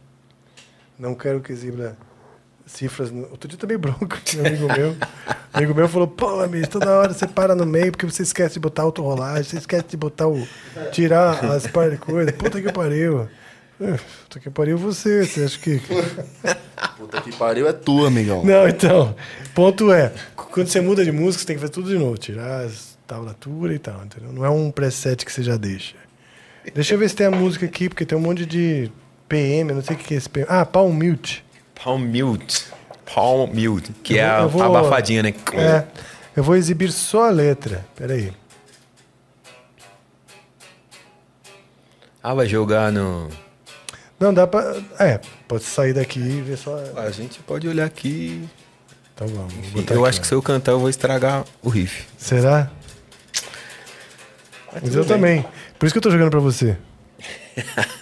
Não 0.99 1.15
quero 1.15 1.41
que 1.41 1.53
exiba 1.53 1.97
cifras. 2.66 3.11
no- 3.11 3.28
Outro 3.31 3.49
dia 3.49 3.57
eu 3.57 3.61
tomei 3.61 3.77
bronco 3.77 4.16
de 4.24 4.41
um 4.41 4.47
amigo 4.47 4.66
meu. 4.73 4.91
Um 4.91 4.97
amigo 5.53 5.74
meu 5.74 5.89
falou: 5.89 6.07
pô, 6.07 6.41
amigo, 6.41 6.66
toda 6.69 6.91
hora 6.91 7.12
você 7.12 7.27
para 7.27 7.55
no 7.55 7.66
meio 7.66 7.91
porque 7.91 8.07
você 8.07 8.23
esquece 8.23 8.55
de 8.55 8.61
botar 8.61 8.82
autorrolagem, 8.82 9.43
você 9.43 9.57
esquece 9.59 9.87
de 9.89 9.97
botar 9.97 10.28
o. 10.28 10.47
tirar 10.93 11.45
as 11.47 11.66
par 11.66 11.91
de 11.91 11.97
coisa. 11.97 12.32
Puta 12.32 12.61
que 12.61 12.70
pariu. 12.73 13.28
Eh, 13.81 13.98
Puta 14.24 14.40
que 14.40 14.51
pariu 14.51 14.77
você. 14.78 15.24
Você 15.24 15.44
acha 15.44 15.59
que. 15.59 15.81
Puta 16.98 17.20
que 17.23 17.32
pariu, 17.36 17.66
é 17.69 17.73
tua, 17.73 18.09
amigão. 18.09 18.44
Não, 18.44 18.69
então, 18.69 19.15
ponto 19.55 19.90
é, 19.93 20.12
quando 20.36 20.69
você 20.69 20.81
muda 20.81 21.05
de 21.05 21.11
música, 21.12 21.40
você 21.40 21.47
tem 21.47 21.57
que 21.57 21.61
fazer 21.61 21.73
tudo 21.73 21.89
de 21.89 21.98
novo, 21.98 22.16
tirar 22.19 22.65
as 22.65 22.98
tablatura 23.07 23.74
e 23.74 23.78
tal, 23.78 24.05
entendeu? 24.05 24.32
Não 24.32 24.44
é 24.44 24.51
um 24.51 24.70
preset 24.70 25.24
que 25.24 25.32
você 25.32 25.43
já 25.43 25.57
deixa. 25.57 25.97
Deixa 26.74 26.94
eu 26.94 26.98
ver 26.98 27.09
se 27.09 27.16
tem 27.16 27.27
a 27.27 27.31
música 27.31 27.65
aqui, 27.66 27.89
porque 27.89 28.05
tem 28.07 28.16
um 28.16 28.20
monte 28.20 28.47
de 28.47 28.90
PM, 29.28 29.73
não 29.73 29.82
sei 29.82 29.97
o 29.97 29.98
que 29.98 30.15
é 30.15 30.16
esse 30.16 30.28
PM. 30.28 30.47
Ah, 30.48 30.65
Palm 30.65 30.93
Mute. 30.93 31.44
Palm 31.82 32.02
Mute. 32.05 32.66
Palm 33.12 33.51
Mute. 33.52 33.93
Que 34.02 34.15
Eu 34.15 34.19
é 34.24 34.47
vou- 34.47 34.62
a 34.62 34.69
vou- 34.69 34.77
abafadinha, 34.77 35.23
né? 35.23 35.35
É, 35.55 35.85
eu 36.36 36.44
vou 36.44 36.55
exibir 36.55 36.93
só 36.93 37.27
a 37.28 37.31
letra. 37.31 37.85
Peraí. 37.97 38.32
Ah, 42.23 42.35
vai 42.35 42.47
jogar 42.47 42.93
no... 42.93 43.28
Não, 44.20 44.34
dá 44.34 44.47
pra... 44.47 44.76
É, 44.98 45.18
pode 45.48 45.64
sair 45.64 45.94
daqui 45.94 46.20
e 46.20 46.42
ver 46.42 46.59
só... 46.59 46.78
A 46.97 47.10
gente 47.10 47.38
pode 47.40 47.66
olhar 47.66 47.86
aqui. 47.86 48.47
Então 49.14 49.26
vamos. 49.28 49.55
botar 49.70 49.94
Eu 49.94 50.01
aqui, 50.01 50.09
acho 50.10 50.20
que 50.20 50.26
se 50.26 50.34
eu 50.34 50.42
cantar, 50.42 50.72
eu 50.72 50.78
vou 50.78 50.90
estragar 50.90 51.44
o 51.62 51.70
riff. 51.70 52.05
Será? 52.18 52.70
Mas 54.82 54.94
eu 54.94 55.05
também. 55.05 55.44
Por 55.78 55.86
isso 55.86 55.94
que 55.94 55.98
eu 55.98 56.02
tô 56.02 56.10
jogando 56.10 56.30
pra 56.30 56.40
você. 56.40 56.76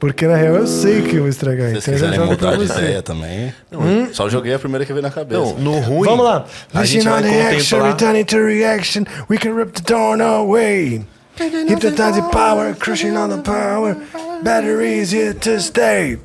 Porque 0.00 0.26
na 0.26 0.36
real 0.36 0.54
eu 0.56 0.66
sei 0.66 1.02
que 1.02 1.16
eu 1.16 1.20
vou 1.20 1.28
estragar. 1.28 1.66
Se 1.66 1.70
Então 1.72 1.82
vocês 1.82 2.00
eu 2.00 2.06
já 2.08 2.12
quiserem 2.12 2.30
mudar 2.30 2.56
de 2.56 2.66
você. 2.66 2.78
ideia 2.80 3.02
também. 3.02 3.54
Hum? 3.70 4.08
Só 4.14 4.30
joguei 4.30 4.54
a 4.54 4.58
primeira 4.58 4.86
que 4.86 4.92
veio 4.92 5.02
na 5.02 5.10
cabeça. 5.10 5.38
Não, 5.40 5.58
no 5.58 5.78
ruim... 5.80 6.08
Vamos 6.08 6.24
lá. 6.24 6.46
A 6.72 6.84
gente 6.84 7.04
Listen 7.04 7.10
vai 7.12 7.20
on 7.20 7.22
the 7.22 7.42
action, 7.42 7.78
contemplar... 7.78 7.90
returning 7.92 8.24
to 8.24 8.36
reaction. 8.38 9.04
We 9.28 9.36
can 9.36 9.52
rip 9.54 9.72
the 9.72 9.82
dawn 9.92 10.22
away. 10.22 11.04
Hypnotize 11.40 12.16
the 12.16 12.28
power, 12.30 12.74
crushing 12.74 13.16
on 13.16 13.30
the 13.30 13.40
power. 13.40 13.96
Batteries 14.42 15.10
here 15.10 15.32
to 15.32 15.58
stay. 15.58 16.18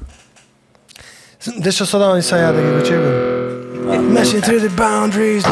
Deixa 1.60 1.84
eu 1.84 1.88
só 1.88 1.98
dar 1.98 2.08
uma 2.10 2.18
ensaiada 2.18 2.60
aqui 2.60 2.70
contigo. 2.70 3.02
Mashing 4.12 4.42
through 4.42 4.60
the 4.60 4.70
boundaries. 4.76 5.44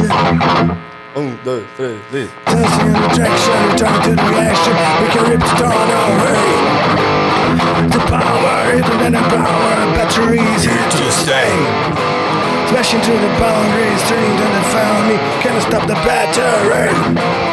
Dois, 1.44 1.64
três, 1.76 1.96
três. 2.10 2.28
Dancing 2.44 2.86
in 2.88 2.92
the 2.92 3.08
direction, 3.14 3.54
returning 3.70 4.02
to 4.02 4.10
the 4.10 4.22
reaction. 4.28 4.74
We 5.00 5.08
can 5.08 5.24
rip 5.30 5.40
the 5.40 5.54
dawn 5.56 5.88
away. 6.04 6.44
The 7.88 8.00
power, 8.10 8.76
internet 8.76 9.24
power. 9.30 9.74
Batteries 9.96 10.64
here 10.64 10.88
to 10.90 11.10
stay. 11.10 11.52
Smashing 12.68 13.00
through 13.00 13.20
the 13.20 13.32
boundaries, 13.40 14.02
turning 14.08 14.36
to 14.36 14.44
the 14.44 14.62
foundry. 14.74 15.16
Can't 15.40 15.62
stop 15.62 15.86
the 15.86 15.94
battery. 16.04 17.43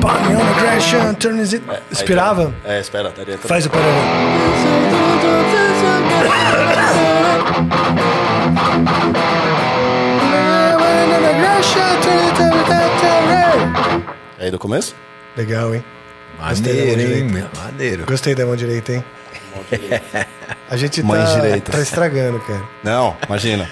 Bonding 0.00 0.36
on 0.36 0.48
aggression, 0.56 1.14
turning 1.14 1.40
it. 1.42 1.62
Inspirava? 1.90 2.52
É, 2.64 2.80
espera, 2.80 3.10
tá 3.10 3.24
dentro. 3.24 3.48
Faz 3.48 3.64
o 3.66 3.70
paralelo. 3.70 3.98
Aí 14.38 14.50
do 14.50 14.58
começo? 14.58 14.94
Legal, 15.36 15.74
hein? 15.74 15.84
Maneiro, 16.38 17.00
hein? 17.00 17.48
Maneiro. 17.56 18.04
Gostei 18.06 18.34
da 18.34 18.44
mão 18.44 18.56
direita, 18.56 18.92
hein? 18.92 19.04
A 20.70 20.76
gente 20.76 21.02
tá, 21.02 21.72
tá 21.72 21.80
estragando, 21.80 22.38
cara. 22.40 22.62
Não, 22.82 23.16
imagina. 23.26 23.68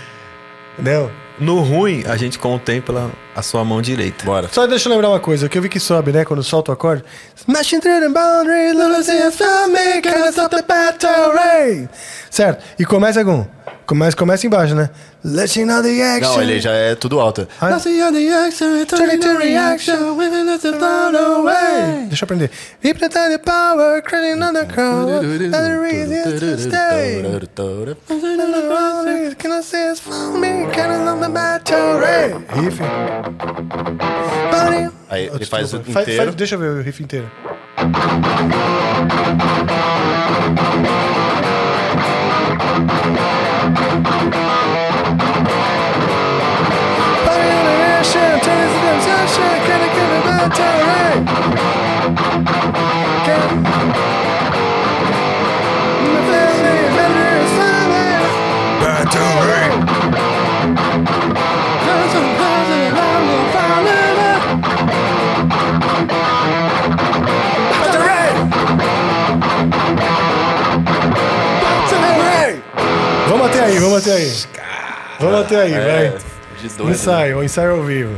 Não? 0.78 1.10
No 1.38 1.60
ruim, 1.60 2.04
a 2.06 2.16
gente 2.16 2.38
contempla 2.38 3.10
a 3.34 3.42
sua 3.42 3.64
mão 3.64 3.80
direita. 3.80 4.24
Bora. 4.24 4.48
Só 4.52 4.66
deixa 4.66 4.88
eu 4.88 4.92
lembrar 4.92 5.08
uma 5.08 5.20
coisa, 5.20 5.46
o 5.46 5.48
que 5.48 5.56
eu 5.58 5.62
vi 5.62 5.68
que 5.68 5.80
sobe, 5.80 6.12
né? 6.12 6.24
Quando 6.24 6.42
solta 6.42 6.70
o 6.70 6.74
acorde. 6.74 7.02
Smashing 7.36 7.80
through 7.80 8.00
the 8.00 8.08
boundaries, 8.08 8.74
losing 8.74 9.22
a 9.22 9.32
family, 9.32 10.02
can't 10.02 10.28
stop 10.28 10.54
the 10.54 10.62
battery. 10.62 11.88
Certo. 12.30 12.62
E 12.78 12.84
começa 12.84 13.24
com. 13.24 13.46
Começa, 13.86 14.16
começa 14.16 14.46
embaixo, 14.46 14.74
né? 14.74 14.90
Letting 15.24 15.70
all 15.70 15.82
the 15.82 16.02
action. 16.02 16.32
Não, 16.34 16.42
ele 16.42 16.60
já 16.60 16.72
é 16.72 16.94
tudo 16.96 17.20
alto. 17.20 17.46
Ah. 17.60 17.68
Letting 17.68 18.00
the 18.12 18.28
action, 18.34 18.84
turning 18.86 19.20
to 19.20 19.38
reaction, 19.38 20.16
blown 20.72 21.16
away. 21.16 22.06
Deixa 22.08 22.24
eu 22.24 22.26
aprender. 22.26 22.50
Hypnotize 22.82 23.30
the 23.30 23.38
power, 23.38 24.02
creating 24.02 24.32
another 24.32 24.66
here 26.10 26.38
to 26.40 26.58
stay. 26.58 27.22
Can 29.38 29.52
I 29.52 29.62
say 29.62 29.90
it's 29.90 30.00
for 30.00 30.32
me? 30.38 30.66
Can 30.72 30.90
I 30.90 31.04
love 31.04 31.20
the? 31.20 32.42
Riff. 32.60 32.80
Aí 35.08 35.26
ele 35.32 35.46
faz 35.46 35.72
o 35.72 35.76
inteiro. 35.76 36.16
faz- 36.24 36.34
deixa 36.34 36.54
eu 36.56 36.58
ver 36.58 36.70
o 36.70 36.82
riff 36.82 37.00
inteiro. 37.02 37.30
Vamos 73.28 73.46
até 73.46 73.64
aí, 73.64 73.78
vamos 73.78 73.98
até 73.98 74.12
aí. 74.14 74.32
Vamos 75.20 75.40
até 75.40 75.60
aí, 75.62 75.72
É, 75.74 76.08
vai. 76.10 76.18
de 76.60 76.68
doido. 76.68 76.84
né? 76.84 76.90
Ensaio, 76.92 77.44
ensaio 77.44 77.70
ao 77.72 77.82
vivo. 77.82 78.16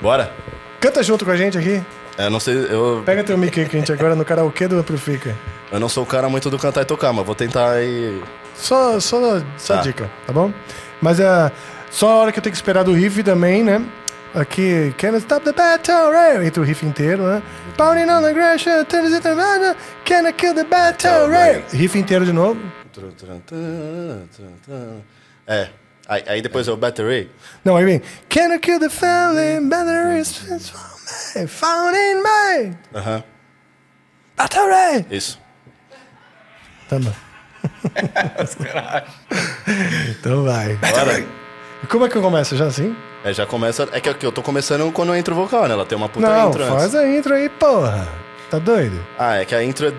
Bora. 0.00 0.30
Canta 0.84 1.02
junto 1.02 1.24
com 1.24 1.30
a 1.30 1.36
gente 1.36 1.56
aqui. 1.56 1.82
Eu 2.18 2.28
não 2.28 2.38
sei, 2.38 2.54
eu, 2.68 3.02
Pega 3.06 3.24
teu 3.24 3.38
mic 3.38 3.58
aí 3.58 3.66
que 3.66 3.74
a 3.74 3.80
gente 3.80 3.90
agora 3.90 4.14
no 4.14 4.22
karaokê 4.22 4.68
do 4.68 4.78
Amplifica. 4.78 5.34
eu 5.72 5.80
não 5.80 5.88
sou 5.88 6.02
o 6.02 6.06
cara 6.06 6.28
muito 6.28 6.50
do 6.50 6.58
cantar 6.58 6.82
e 6.82 6.84
tocar, 6.84 7.10
mas 7.10 7.24
vou 7.24 7.34
tentar 7.34 7.70
aí. 7.70 8.22
Só, 8.54 9.00
só, 9.00 9.40
só 9.56 9.76
Tá. 9.76 9.80
dica, 9.80 10.10
tá 10.26 10.32
bom? 10.34 10.52
Mas 11.00 11.20
é 11.20 11.50
só 11.90 12.10
a 12.10 12.16
hora 12.16 12.32
que 12.32 12.38
eu 12.38 12.42
tenho 12.42 12.52
que 12.52 12.58
esperar 12.58 12.82
do 12.82 12.92
riff 12.92 13.22
também, 13.22 13.64
né? 13.64 13.82
Aqui, 14.34 14.94
Can 14.98 15.12
I 15.12 15.16
Stop 15.20 15.46
the 15.46 15.52
Battle 15.52 16.10
Ray? 16.12 16.46
Entra 16.48 16.62
o 16.62 16.66
riff 16.66 16.84
inteiro, 16.84 17.22
né? 17.22 17.42
Pounding 17.78 18.10
on 18.10 18.20
the 18.20 18.28
aggression, 18.28 18.84
turns 18.84 19.14
it 19.14 19.26
around, 19.26 19.74
Can 20.04 20.28
I 20.28 20.32
Kill 20.34 20.52
the 20.54 20.64
Battle 20.64 21.28
Ray? 21.30 21.64
Riff 21.72 21.98
inteiro 21.98 22.26
de 22.26 22.32
novo. 22.34 22.60
É. 25.46 25.68
Aí, 26.06 26.22
aí 26.26 26.42
depois 26.42 26.68
é 26.68 26.72
o 26.72 26.76
Battery. 26.76 27.30
Não, 27.64 27.76
aí 27.76 27.84
vem 27.84 28.02
Can 28.28 28.54
I 28.54 28.58
Kill 28.58 28.78
the 28.78 28.90
Family, 28.90 29.60
Battery 29.68 30.20
is 30.20 30.70
found 31.48 31.96
in 31.96 32.22
me, 32.22 32.76
Aham. 32.94 33.22
Battle 34.36 34.68
Ray. 34.68 35.06
Isso. 35.10 35.40
Tá 36.88 36.98
bom. 36.98 37.12
então 40.10 40.44
vai. 40.44 40.74
Bora. 40.74 41.24
Como 41.88 42.06
é 42.06 42.08
que 42.08 42.16
eu 42.16 42.22
começo? 42.22 42.56
Já 42.56 42.66
assim? 42.66 42.94
É, 43.24 43.32
já 43.32 43.46
começa. 43.46 43.88
É 43.92 44.00
que 44.00 44.26
eu 44.26 44.32
tô 44.32 44.42
começando 44.42 44.90
quando 44.92 45.14
entra 45.14 45.32
o 45.32 45.36
vocal, 45.36 45.66
né? 45.66 45.72
Ela 45.72 45.86
tem 45.86 45.96
uma 45.96 46.08
puta 46.08 46.26
Não, 46.28 46.48
intro 46.48 46.62
antes. 46.64 46.74
faz 46.76 46.94
a 46.94 47.08
intro 47.08 47.34
aí, 47.34 47.48
porra. 47.48 48.06
Tá 48.50 48.58
doido? 48.58 49.02
Ah, 49.18 49.36
é 49.36 49.44
que 49.44 49.54
a 49.54 49.62
intro 49.64 49.88
é 49.88 49.92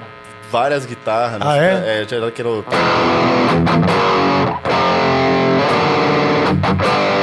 várias 0.51 0.85
guitarras. 0.85 1.41
Ah, 1.41 1.55
né? 1.55 1.99
é? 1.99 2.01
É, 2.03 2.07
já 2.07 2.17
era 2.17 2.31
aquele. 6.81 7.14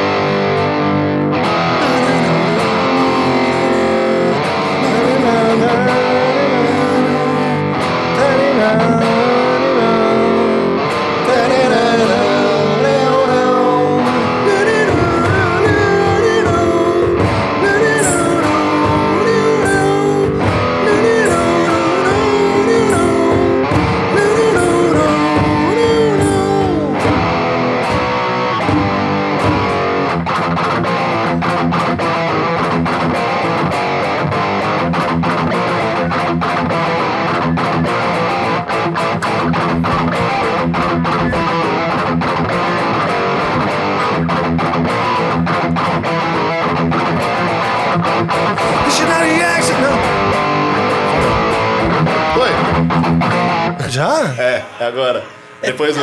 Já? 53.93 54.35
É, 54.39 54.65
é 54.81 54.87
agora. 54.87 55.23
Depois 55.61 55.95
o. 55.99 56.01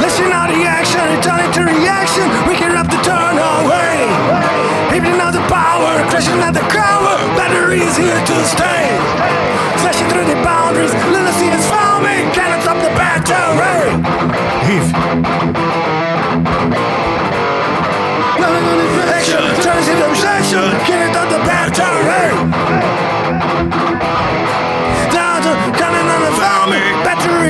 Listen 0.00 0.32
out 0.32 0.50
the 0.52 0.66
action, 0.66 0.98
turn 1.22 1.38
into 1.38 1.62
reaction. 1.62 2.26
We 2.48 2.56
can 2.56 2.76
up 2.76 2.90
the 2.90 2.98
turn 3.04 3.38
away. 3.38 4.10
Heaping 4.90 5.20
out 5.20 5.32
the 5.32 5.46
power, 5.46 6.02
crashing 6.10 6.42
at 6.42 6.54
the 6.54 6.66
cover. 6.74 7.22
Battery 7.36 7.82
is 7.82 7.96
here 7.96 8.18
to 8.18 8.44
stay. 8.46 8.98
Flashing 9.78 10.08
through 10.08 10.26
the 10.26 10.42
boundaries, 10.42 10.92
little 11.14 11.32
see 11.34 11.46
is 11.46 11.64
foaming. 11.70 12.32
Cannot 12.34 12.62
stop 12.62 12.82
the 12.82 12.90
battery. 12.98 13.94
Heave. 14.66 14.90
Action, 19.14 19.62
turns 19.62 19.86
into 19.86 20.10
obsession. 20.10 20.66
Can't 20.82 21.14
stop 21.14 21.28
the 21.30 21.38
battery. 21.46 21.99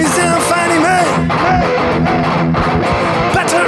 Finding 0.09 0.83
me. 0.83 1.01
Better. 3.35 3.67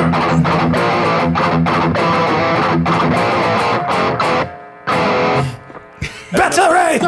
Battery! 6.32 7.00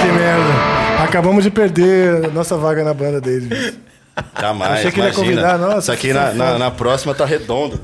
que 0.00 0.12
merda. 0.12 1.02
Acabamos 1.02 1.44
de 1.44 1.50
perder 1.50 2.30
nossa 2.32 2.56
vaga 2.56 2.84
na 2.84 2.94
banda 2.94 3.20
dele. 3.20 3.74
Jamais. 4.38 4.72
Achei 4.72 4.90
que 4.92 5.00
ele 5.00 5.08
ia 5.08 5.14
convidar, 5.14 5.58
nossa, 5.58 5.78
Isso 5.78 5.92
aqui 5.92 6.12
na, 6.12 6.32
na, 6.34 6.58
na 6.58 6.70
próxima 6.70 7.14
tá 7.14 7.24
redondo. 7.24 7.80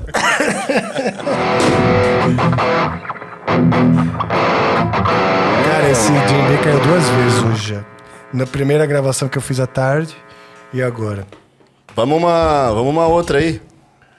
Cara, 5.65 5.89
esse 5.89 6.11
djembe 6.11 6.57
caiu 6.63 6.79
duas 6.79 7.09
vezes 7.09 7.43
hoje 7.43 7.73
já. 7.73 7.96
Na 8.33 8.45
primeira 8.45 8.85
gravação 8.85 9.27
que 9.29 9.37
eu 9.37 9.41
fiz 9.41 9.59
à 9.59 9.67
tarde 9.67 10.15
e 10.73 10.81
agora. 10.81 11.25
Vamos 11.95 12.17
uma, 12.17 12.69
vamos 12.71 12.91
uma 12.91 13.07
outra 13.07 13.39
aí. 13.39 13.61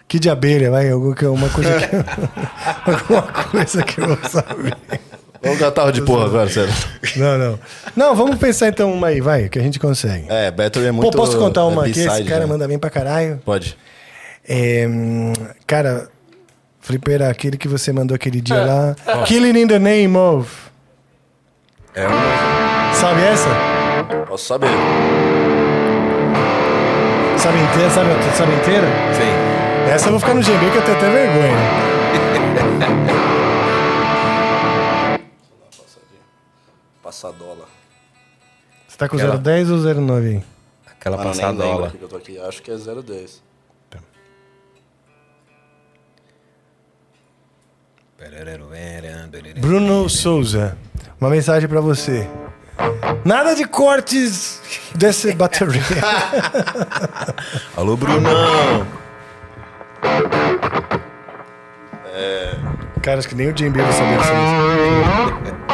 Que 0.09 0.19
de 0.19 0.31
abelha, 0.31 0.71
vai? 0.71 0.91
Alguma 0.91 1.15
que- 1.15 1.27
Uma 1.27 1.49
coisa 1.51 1.79
que 1.79 1.95
eu, 1.95 2.05
alguma 2.95 3.23
coisa 3.23 3.83
que 3.83 4.01
eu 4.01 4.07
vou 4.17 4.19
saber. 4.31 4.77
Vamos 5.43 5.59
catar 5.59 5.93
de 5.93 6.03
porra 6.03 6.25
agora, 6.25 6.49
sério. 6.49 6.73
Não, 7.17 7.39
não. 7.39 7.59
Não, 7.95 8.17
vamos 8.17 8.39
pensar 8.39 8.69
então 8.69 8.93
uma 8.93 9.09
aí, 9.09 9.21
vai, 9.21 9.49
que 9.49 9.59
a 9.59 9.63
gente 9.63 9.79
consegue. 9.79 10.25
É, 10.29 10.51
Battery 10.51 10.87
é 10.87 10.91
Pô, 10.91 10.97
muito. 10.97 11.17
posso 11.17 11.39
contar 11.39 11.61
é 11.61 11.65
uma 11.65 11.83
aqui? 11.83 12.01
Esse 12.01 12.25
cara 12.25 12.41
né? 12.41 12.47
manda 12.47 12.67
bem 12.67 12.79
pra 12.79 12.91
caralho. 12.91 13.41
Pode. 13.45 13.77
É, 14.49 14.87
cara, 15.67 16.09
Flipeira, 16.81 17.29
aquele 17.29 17.57
que 17.59 17.69
você 17.69 17.93
mandou 17.93 18.15
aquele 18.15 18.41
dia 18.41 18.65
lá. 18.65 18.97
Killing 19.27 19.61
in 19.61 19.69
the 19.69 19.79
name 19.79 20.17
of. 20.17 20.51
É 21.95 22.09
um. 22.09 22.95
Sabe 22.95 23.21
essa? 23.23 23.78
Posso 24.39 24.47
saber. 24.55 24.69
Sabe 27.39 27.59
inteira? 27.59 27.91
Sabe, 27.91 28.09
sabe 28.37 28.53
inteira? 28.55 28.87
Sim. 29.13 29.91
Essa 29.93 30.07
eu 30.07 30.11
vou 30.13 30.21
ficar 30.21 30.35
no 30.35 30.43
GB 30.43 30.71
que 30.71 30.77
eu 30.77 30.85
tenho 30.85 30.97
até 30.97 31.11
vergonha. 31.11 31.59
Passadola. 37.03 37.67
Você 38.87 38.97
tá 38.97 39.09
com 39.09 39.17
Aquela- 39.17 39.37
010 39.39 39.71
ou 39.73 39.79
09 39.79 40.29
aí? 40.29 40.45
Aquela 40.87 41.17
Mano, 41.17 41.31
nem 41.31 41.41
lembro 41.41 41.59
passadola. 41.65 41.93
eu 42.01 42.09
tô 42.09 42.17
aqui. 42.17 42.39
Acho 42.39 42.63
que 42.63 42.71
é 42.71 42.77
010. 42.77 43.43
Bruno 49.61 50.09
Souza, 50.09 50.77
uma 51.21 51.31
mensagem 51.31 51.69
pra 51.69 51.81
você. 51.81 52.29
Nada 53.25 53.55
de 53.55 53.65
cortes 53.67 54.61
desse 54.95 55.33
bateria. 55.33 55.83
Alô, 57.77 57.97
Brunão. 57.97 58.87
Cara, 63.09 63.21
acho 63.21 63.29
que 63.29 63.35
nem 63.35 63.49
o 63.49 63.57
Jim 63.57 63.71
Beaver 63.71 63.93
sabia 63.95 64.17
essa 64.17 65.59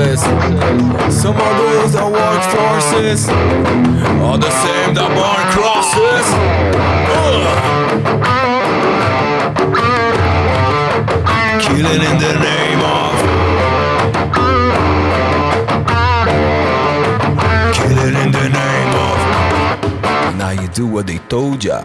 crosses. 0.00 0.20
Some 1.22 1.36
of 1.36 1.56
those 1.58 1.92
that 1.92 2.10
work 2.10 2.42
forces. 2.54 3.28
Are 3.28 4.38
the 4.38 4.50
same 4.50 4.94
that 4.94 5.10
burn 5.16 5.46
crosses. 5.54 6.26
Killing 11.66 12.02
in 12.02 12.18
the 12.18 12.32
name 12.40 12.80
of. 12.80 13.12
Killing 17.74 18.16
in 18.24 18.32
the 18.32 18.48
name 18.48 18.94
of. 19.04 20.36
Now 20.36 20.50
you 20.50 20.68
do 20.68 20.86
what 20.86 21.06
they 21.06 21.18
told 21.28 21.64
ya. 21.64 21.82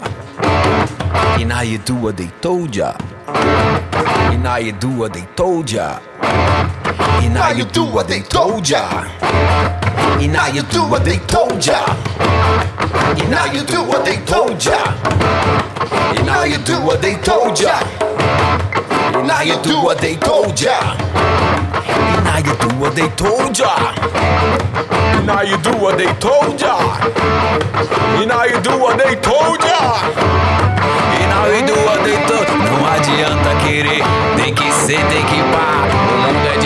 And 1.37 1.49
now 1.49 1.61
you 1.61 1.77
do 1.79 1.95
what 1.95 2.17
they 2.17 2.27
told 2.41 2.75
ya. 2.75 2.95
And 3.27 4.43
now 4.43 4.57
you 4.57 4.71
do 4.71 4.89
what 4.89 5.13
they 5.13 5.25
told 5.35 5.71
ya 5.71 5.99
And 7.23 7.33
now 7.33 7.49
you 7.49 7.65
do 7.65 7.83
what 7.85 8.07
they 8.07 8.21
told 8.21 8.69
ya. 8.69 8.81
And 10.19 10.33
now 10.33 10.47
you 10.47 10.63
do 10.63 10.81
what 10.87 11.03
they 11.05 11.17
told 11.27 11.65
ya. 11.65 11.85
And 13.19 13.31
now 13.31 13.45
you 13.51 13.63
do 13.63 13.83
what 13.83 14.05
they 14.05 14.17
told 14.25 14.63
ya. 14.63 14.77
And 16.15 16.25
now 16.25 16.43
you 16.43 16.57
do 16.59 16.79
what 16.81 17.01
they 17.01 17.15
told 17.15 17.59
ya. 17.59 17.79
And 19.15 19.27
now 19.27 19.41
you 19.41 19.61
do 19.63 19.81
what 19.81 19.99
they 19.99 20.15
told 20.17 20.59
ya. 20.59 20.79
And 22.15 22.23
now 22.23 22.37
you 22.39 22.53
do 22.57 22.77
what 22.79 22.95
they 22.95 23.07
told 23.15 23.57
ya. 23.57 23.73
And 25.15 25.25
now 25.27 25.41
you 25.41 25.57
do 25.57 25.77
what 25.77 25.97
they 25.97 26.13
told 26.19 26.59
ya. 26.59 26.75
E 28.21 28.25
now 28.25 28.43
you 28.43 28.61
do 28.61 28.71
what 28.79 28.97
they 28.97 29.15
told 29.21 29.61
ya. 29.61 29.79
E 31.15 31.25
now 31.27 31.47
you 31.47 31.67
do 31.67 31.73
what 31.85 31.95
Não 32.85 32.85
adianta 32.91 33.55
querer, 33.63 34.03
tem 34.35 34.53
que 34.53 34.71
ser, 34.71 34.99
tem 35.07 35.25
que 35.25 35.41
pá 35.51 35.85
O 35.85 35.85
mundo 35.85 35.91
é 35.91 35.94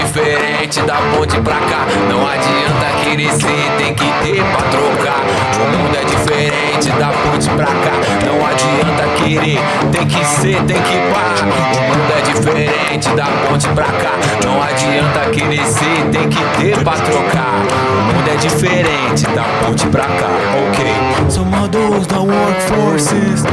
diferente 0.10 0.82
da 0.82 0.96
ponte 1.14 1.40
pra 1.42 1.60
cá. 1.60 1.86
Não 2.10 2.26
adianta 2.28 3.04
querer 3.04 3.32
ser, 3.32 3.72
tem 3.78 3.94
que 3.94 4.06
ter 4.24 4.44
pra 4.44 4.64
trocar. 4.70 5.22
O 5.62 5.78
mundo 5.78 5.96
é 5.96 6.04
diferente 6.04 6.49
da 6.94 7.08
ponte 7.08 7.50
pra 7.50 7.66
cá. 7.66 7.92
Não 8.26 8.46
adianta 8.46 9.04
querer, 9.18 9.60
tem 9.92 10.08
que 10.08 10.26
ser, 10.26 10.56
tem 10.64 10.82
que 10.82 10.98
pá. 11.12 11.24
O 11.42 11.46
mundo 11.46 12.14
é 12.18 12.22
diferente 12.22 13.10
da 13.10 13.26
ponte 13.26 13.68
pra 13.70 13.86
cá. 13.86 14.12
Não 14.44 14.62
adianta 14.62 15.30
querer 15.32 15.66
ser, 15.66 16.10
tem 16.12 16.30
que 16.30 16.44
ter 16.58 16.84
pra 16.84 16.94
trocar. 16.94 17.54
O 17.94 18.14
mundo 18.14 18.30
é 18.30 18.36
diferente 18.36 19.26
da 19.28 19.44
ponte 19.44 19.86
pra 19.88 20.04
cá, 20.04 20.30
ok. 20.70 20.86
Some 21.30 21.54
of 21.56 21.70
those 21.70 22.08
that 22.08 22.22
work 22.22 22.60
forces 22.62 23.46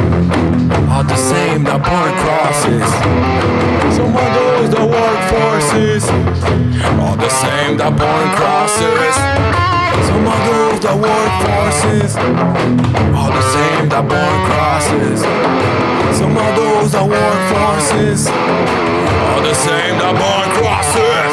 are 0.90 1.04
the 1.04 1.16
same 1.16 1.64
that 1.64 1.82
burn 1.82 2.12
crosses. 2.22 2.86
Some 3.94 4.14
of 4.16 4.34
those 4.34 4.70
that 4.70 4.86
work 4.86 5.20
forces 5.28 6.04
are 7.00 7.16
the 7.16 7.28
same 7.28 7.76
that 7.76 7.92
burn 7.96 8.30
crosses. 8.36 9.75
Some 10.04 10.26
of 10.26 10.40
those 10.46 10.80
that 10.84 10.96
work 10.96 11.32
forces 11.46 12.16
are 12.16 13.30
the 13.32 13.44
same 13.54 13.88
that 13.88 14.04
burn 14.08 14.38
crosses. 14.48 15.20
Some 16.18 16.36
of 16.36 16.50
those 16.56 16.92
that 16.92 17.06
work 17.08 17.40
forces 17.52 18.28
are 18.28 19.42
the 19.42 19.54
same 19.54 19.96
that 20.02 20.14
burn 20.20 20.48
crosses. 20.58 21.32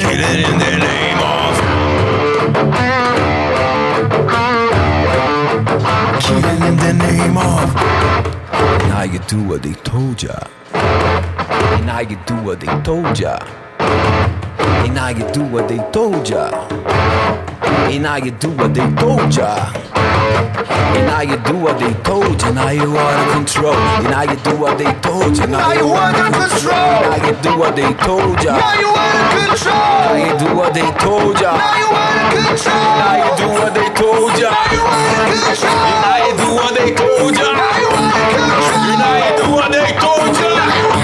Get 0.00 0.20
it 0.20 0.40
in 0.48 0.58
the 0.58 0.72
name 0.86 1.20
of 1.34 1.52
Killing 6.22 6.62
in 6.68 6.76
the 6.76 6.92
name 6.92 7.36
of 7.36 7.74
Now 8.88 9.02
you 9.02 9.18
do 9.20 9.42
what 9.42 9.62
they 9.62 9.72
told 9.82 10.22
ya 10.22 10.36
And 11.74 11.86
now 11.86 12.00
you 12.00 12.16
do 12.26 12.34
what 12.42 12.60
they 12.60 12.66
told 12.82 13.18
ya 13.18 13.38
And 13.78 14.94
now 14.94 15.08
you 15.08 15.24
do 15.32 15.42
what 15.44 15.68
they 15.68 15.78
told 15.92 16.28
ya 16.28 16.50
And 17.90 18.02
now 18.02 18.16
you 18.16 18.30
do 18.32 18.50
what 18.50 18.74
they 18.74 18.88
told 18.96 19.34
ya 19.36 19.72
And 20.96 21.06
now 21.06 21.20
you 21.22 21.36
do 21.44 21.56
what 21.58 21.78
they 21.78 21.92
told 22.02 22.40
you, 22.42 22.52
now 22.52 22.70
you 22.70 22.96
out 22.96 23.26
of 23.26 23.32
control. 23.34 23.74
And 23.74 24.10
now 24.10 24.22
you 24.22 24.36
do 24.42 24.56
what 24.56 24.78
they 24.78 24.92
told 25.00 25.36
you, 25.36 25.46
now 25.46 25.72
you 25.72 25.92
out 25.92 26.14
of 26.14 26.32
control. 26.32 26.74
Now 26.74 27.26
you 27.26 27.34
do 27.42 27.58
what 27.58 27.76
they 27.76 27.92
told 27.94 28.38
you. 28.42 28.50
Now 28.50 28.74
you 28.80 28.88
out 28.94 29.18
of 29.18 29.48
control. 29.48 29.74
Now 29.74 30.14
you 30.24 30.34
do 30.38 30.48
what 30.56 30.72
they 30.74 30.88
told 31.02 31.40
you. 31.40 31.50
Now 31.50 31.74
you 31.82 31.90
out 31.94 32.18
of 32.20 32.46
control. 32.48 32.74
Now 33.00 33.14
you 33.18 33.30
do 33.38 33.48
what 33.58 33.74
they 33.74 33.88
told 33.98 34.38
you. 34.38 34.50
Now 34.50 34.70
you 34.70 34.84
out 34.86 35.10
of 35.10 35.42
control. 35.42 35.74
Now 36.04 36.18
you 36.22 36.32
do 36.38 36.48
what 36.54 36.72
they 36.76 36.88
told 36.94 37.34
you. 37.34 37.50
Now 37.52 37.78
you 37.82 37.90
out 37.90 38.14
of 38.14 38.38
control. 38.40 38.96
Now 39.02 39.16
you 39.18 39.32
do 39.42 39.46
what 39.52 39.70
they 39.72 39.90
told 39.98 40.36
you. 40.38 41.03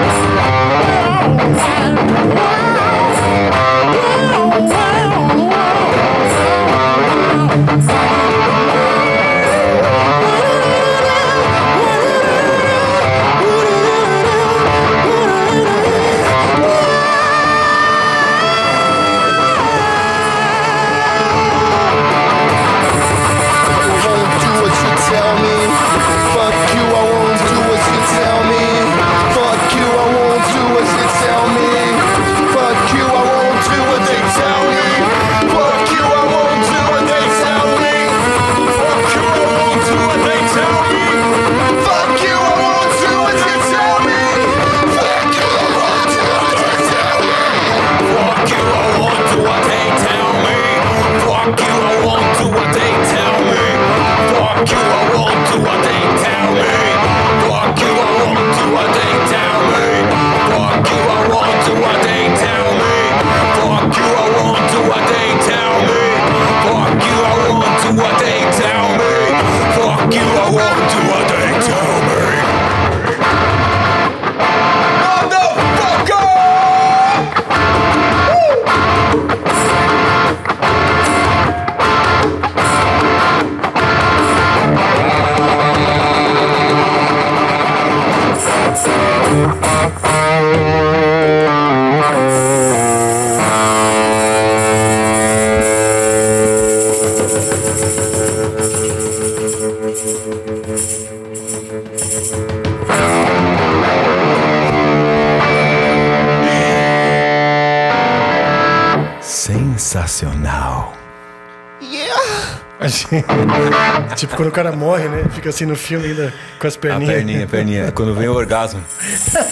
tipo, 114.21 114.35
quando 114.35 114.49
o 114.49 114.51
cara 114.51 114.71
morre, 114.71 115.07
né? 115.07 115.25
Fica 115.31 115.49
assim 115.49 115.65
no 115.65 115.75
filme 115.75 116.07
ainda 116.07 116.33
com 116.59 116.67
as 116.67 116.75
A 116.75 116.79
perninhas. 116.79 117.13
perninha, 117.15 117.43
a 117.43 117.47
perninha. 117.47 117.91
Quando 117.91 118.13
vem 118.15 118.27
o 118.27 118.33
orgasmo. 118.33 118.81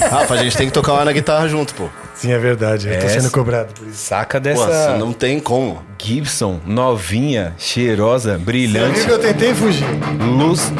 Rafa, 0.09 0.33
a 0.33 0.37
gente 0.37 0.55
tem 0.55 0.67
que 0.67 0.73
tocar 0.73 0.93
uma 0.93 1.05
na 1.05 1.11
guitarra 1.11 1.47
junto, 1.47 1.73
pô. 1.75 1.89
Sim, 2.15 2.31
é 2.31 2.37
verdade. 2.37 2.87
Eu 2.89 2.99
tô 2.99 3.05
Essa- 3.05 3.19
sendo 3.21 3.31
cobrado 3.31 3.73
por 3.73 3.87
isso. 3.87 3.97
Saca 3.97 4.39
dessa 4.39 4.65
assim, 4.65 4.97
não 4.99 5.11
tem 5.13 5.39
como. 5.39 5.81
Gibson, 6.01 6.59
novinha, 6.65 7.53
cheirosa, 7.57 8.33
Você 8.37 8.43
brilhante, 8.43 8.99
viu 8.99 9.05
que 9.05 9.11
eu 9.11 9.19
tentei 9.19 9.53
fugir? 9.53 9.85
luz, 10.19 10.71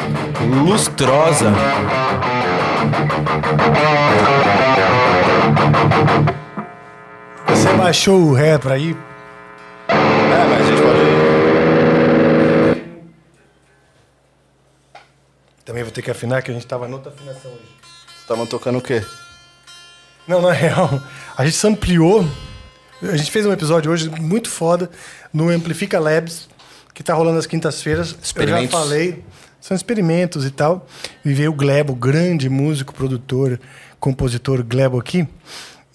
lustrosa. 0.66 1.52
Você 7.48 7.74
baixou 7.74 8.20
o 8.22 8.34
ré 8.34 8.58
pra 8.58 8.78
ir? 8.78 8.96
Afinar, 16.20 16.42
que 16.42 16.52
a 16.52 16.54
gente 16.54 16.68
tava 16.68 16.88
noutra 16.88 17.12
afinação 17.12 17.50
hoje. 17.50 17.72
Estavam 18.20 18.46
tocando 18.46 18.78
o 18.78 18.82
quê? 18.82 19.02
Não, 20.28 20.42
na 20.42 20.52
real, 20.52 21.02
a 21.38 21.46
gente 21.46 21.66
ampliou. 21.66 22.28
A 23.02 23.16
gente 23.16 23.32
fez 23.32 23.46
um 23.46 23.54
episódio 23.54 23.90
hoje 23.90 24.10
muito 24.10 24.50
foda 24.50 24.92
no 25.34 25.50
Amplifica 25.50 25.98
Labs, 25.98 26.50
que 26.94 27.02
tá 27.02 27.14
rolando 27.14 27.40
às 27.40 27.46
quintas-feiras. 27.46 28.16
Eu 28.36 28.48
já 28.48 28.68
falei, 28.68 29.24
são 29.62 29.76
experimentos 29.76 30.46
e 30.46 30.52
tal. 30.52 30.86
E 31.24 31.34
veio 31.34 31.52
o 31.52 31.54
Glebo, 31.54 31.96
grande 31.96 32.50
músico, 32.50 32.94
produtor, 32.94 33.60
compositor 33.98 34.62
Glebo 34.62 35.00
aqui. 35.00 35.26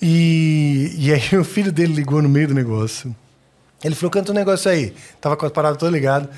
E, 0.00 0.94
e 0.96 1.12
aí 1.12 1.28
o 1.38 1.44
filho 1.44 1.70
dele 1.70 1.92
ligou 1.92 2.22
no 2.22 2.28
meio 2.28 2.48
do 2.48 2.54
negócio. 2.54 3.14
Ele 3.84 3.94
falou, 3.94 4.10
canta 4.10 4.32
um 4.32 4.34
negócio 4.34 4.70
aí. 4.70 4.94
Tava 5.20 5.36
com 5.36 5.44
as 5.44 5.52
paradas 5.52 5.76
todas 5.76 5.92
ligadas. 5.92 6.30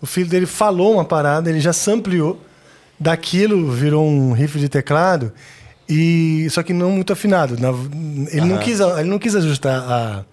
O 0.00 0.06
filho 0.06 0.28
dele 0.28 0.46
falou 0.46 0.94
uma 0.94 1.04
parada, 1.04 1.50
ele 1.50 1.60
já 1.60 1.74
sampleou. 1.74 2.40
Daquilo 3.04 3.70
virou 3.70 4.06
um 4.08 4.32
riff 4.32 4.58
de 4.58 4.66
teclado. 4.66 5.30
E 5.86 6.48
só 6.50 6.62
que 6.62 6.72
não 6.72 6.90
muito 6.90 7.12
afinado. 7.12 7.58
Na- 7.60 7.68
ele, 8.32 8.46
não 8.46 8.56
quis, 8.56 8.80
ele 8.80 9.08
não 9.10 9.18
quis 9.18 9.36
ajustar 9.36 9.78
a 9.82 10.24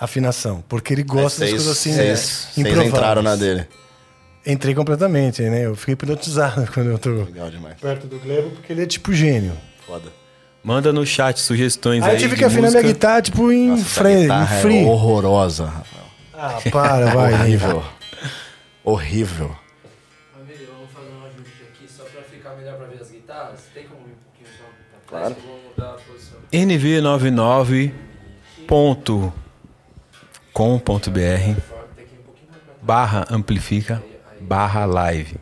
afinação, 0.00 0.64
porque 0.66 0.94
ele 0.94 1.02
gosta 1.02 1.40
das 1.40 1.50
Vocês- 1.50 1.50
coisas 1.50 1.68
assim, 1.78 1.92
vocês- 1.92 2.48
né, 2.56 2.64
Vocês 2.64 2.86
entraram 2.86 3.20
na 3.22 3.36
dele. 3.36 3.66
Entrei 4.46 4.74
completamente, 4.74 5.42
né? 5.42 5.66
Eu 5.66 5.76
fiquei 5.76 5.92
hipnotizado 5.92 6.66
quando 6.72 6.88
eu 6.90 6.98
tô 6.98 7.10
Legal 7.10 7.50
demais. 7.50 7.74
perto 7.78 8.06
do 8.06 8.18
Glebo, 8.18 8.50
porque 8.52 8.72
ele 8.72 8.82
é 8.84 8.86
tipo 8.86 9.12
gênio. 9.12 9.52
Foda. 9.86 10.08
Manda 10.64 10.92
no 10.94 11.04
chat 11.04 11.38
sugestões 11.38 12.02
aí. 12.02 12.10
Aí 12.10 12.16
eu 12.16 12.20
tive 12.20 12.34
que 12.36 12.44
afinar 12.44 12.62
música. 12.62 12.80
minha 12.80 12.92
guitarra, 12.94 13.20
tipo, 13.20 13.52
em, 13.52 13.68
Nossa, 13.68 13.82
essa 13.82 13.90
fre 14.00 14.12
em 14.26 14.60
free. 14.62 14.78
é 14.84 14.86
horrorosa, 14.86 15.66
Rafael. 15.66 16.04
Ah, 16.32 16.58
para, 16.70 17.06
vai. 17.14 17.34
Horrível. 17.34 17.82
Horrível. 18.82 19.54
Pra 25.06 25.30
trás. 25.30 25.36
barra 32.82 33.26
amplifica 33.30 34.02
barra 34.40 34.84
live. 34.84 35.36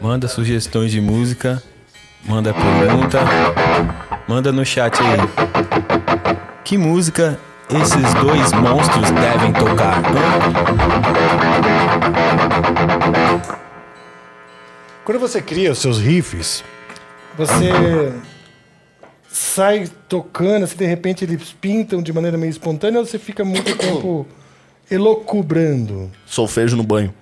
Manda 0.00 0.28
sugestões 0.28 0.92
de 0.92 1.00
música, 1.00 1.62
manda 2.24 2.52
pergunta, 2.52 3.20
manda 4.28 4.52
no 4.52 4.64
chat 4.64 4.96
aí. 5.02 5.18
Que 6.64 6.78
música 6.78 7.38
esses 7.70 8.14
dois 8.14 8.52
monstros 8.52 9.10
devem 9.10 9.52
tocar? 9.52 10.02
Quando 15.04 15.18
você 15.18 15.40
cria 15.40 15.72
os 15.72 15.78
seus 15.78 15.98
riffs, 15.98 16.62
você 17.38 18.12
sai 19.30 19.88
tocando, 20.08 20.64
assim, 20.64 20.76
de 20.76 20.86
repente 20.86 21.24
eles 21.24 21.52
pintam 21.60 22.02
de 22.02 22.12
maneira 22.12 22.36
meio 22.36 22.50
espontânea 22.50 22.98
ou 23.00 23.06
você 23.06 23.18
fica 23.18 23.44
muito 23.44 23.74
tempo 23.78 24.26
elocubrando? 24.90 26.10
Solfejo 26.26 26.76
no 26.76 26.82
banho. 26.82 27.12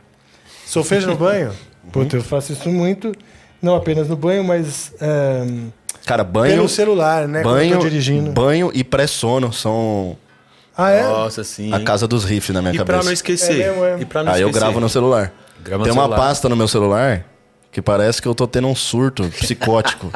Solfejo 0.64 1.08
no 1.08 1.16
banho? 1.16 1.52
Puta, 1.92 2.16
eu 2.16 2.22
faço 2.22 2.52
isso 2.52 2.68
muito, 2.68 3.12
não 3.62 3.76
apenas 3.76 4.08
no 4.08 4.16
banho, 4.16 4.42
mas 4.42 4.92
ehm, 5.00 5.68
Cara, 6.04 6.24
banho. 6.24 6.54
pelo 6.56 6.68
celular, 6.68 7.28
né? 7.28 7.42
quando 7.42 7.54
eu 7.58 7.60
banho, 7.60 7.78
tô 7.78 7.88
dirigindo. 7.88 8.30
banho 8.32 8.70
e 8.74 8.82
pré-sono 8.82 9.52
são 9.52 10.16
Ah, 10.76 10.90
é? 10.90 11.02
Nossa, 11.02 11.44
sim. 11.44 11.72
a 11.72 11.80
casa 11.80 12.08
dos 12.08 12.24
riffs 12.24 12.52
na 12.54 12.60
minha 12.60 12.74
E 12.74 12.76
pra 12.76 12.84
cabeça. 12.86 13.04
não 13.04 13.12
esquecer. 13.12 13.60
É 13.60 13.68
mesmo, 13.70 13.84
é. 13.84 14.00
E 14.00 14.04
pra 14.04 14.24
não 14.24 14.32
Aí 14.32 14.40
eu 14.40 14.48
esquecer. 14.48 14.64
gravo 14.64 14.80
no 14.80 14.88
celular. 14.88 15.32
Grava 15.62 15.78
no 15.78 15.84
Tem 15.84 15.92
uma 15.92 16.02
celular. 16.04 16.16
pasta 16.16 16.48
no 16.48 16.56
meu 16.56 16.68
celular 16.68 17.24
que 17.70 17.82
parece 17.82 18.22
que 18.22 18.28
eu 18.28 18.34
tô 18.34 18.46
tendo 18.46 18.68
um 18.68 18.74
surto 18.74 19.24
psicótico. 19.30 20.10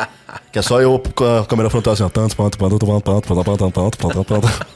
que 0.52 0.58
é 0.58 0.62
só 0.62 0.80
eu 0.80 1.00
com 1.14 1.24
a 1.24 1.44
câmera 1.44 1.68
frontal 1.70 1.92
assim, 1.92 2.02
ó. 2.02 2.08
Tanto, 2.08 2.36
tanto, 2.36 2.56
tanto, 2.56 2.78
tanto, 2.78 3.00
tanto, 3.02 3.44
tanto, 3.44 3.70
tanto, 3.70 3.98
tanto, 3.98 4.24
tanto. 4.24 4.66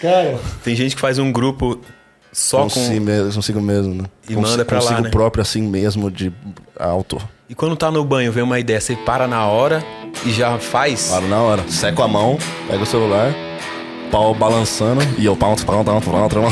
Cara, 0.00 0.38
Tem 0.62 0.76
gente 0.76 0.94
que 0.94 1.00
faz 1.00 1.18
um 1.18 1.32
grupo 1.32 1.80
só 2.32 2.62
com. 2.62 2.70
Consigo 2.70 3.04
mesmo, 3.04 3.34
consigo 3.34 3.60
mesmo, 3.60 3.94
né? 3.94 4.04
E 4.28 4.36
manda 4.36 4.64
pra 4.64 4.78
lá, 4.78 4.82
consigo 4.82 5.02
né? 5.02 5.10
próprio 5.10 5.42
assim 5.42 5.62
mesmo 5.62 6.10
de 6.10 6.32
alto. 6.78 7.20
E 7.48 7.54
quando 7.54 7.76
tá 7.76 7.90
no 7.90 8.04
banho, 8.04 8.30
vem 8.30 8.42
uma 8.44 8.60
ideia, 8.60 8.80
você 8.80 8.94
para 8.94 9.26
na 9.26 9.46
hora 9.46 9.82
e 10.24 10.30
já 10.30 10.58
faz. 10.58 11.08
Paro 11.08 11.26
na 11.28 11.40
hora. 11.40 11.64
Seco 11.68 12.02
a 12.02 12.08
mão, 12.08 12.38
pego 12.68 12.82
o 12.82 12.86
celular, 12.86 13.34
pau 14.10 14.34
balançando 14.34 15.00
e 15.18 15.24
eu 15.24 15.34
pau, 15.34 15.56
pau, 15.56 15.82
pau, 15.82 16.00
pau, 16.00 16.28
pau. 16.28 16.42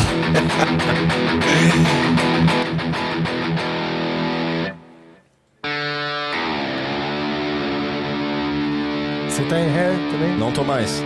Você 9.37 9.43
tá 9.45 9.61
em 9.61 9.69
ré 9.69 9.91
também? 10.11 10.39
Não 10.39 10.51
tô 10.51 10.65
mais. 10.65 11.05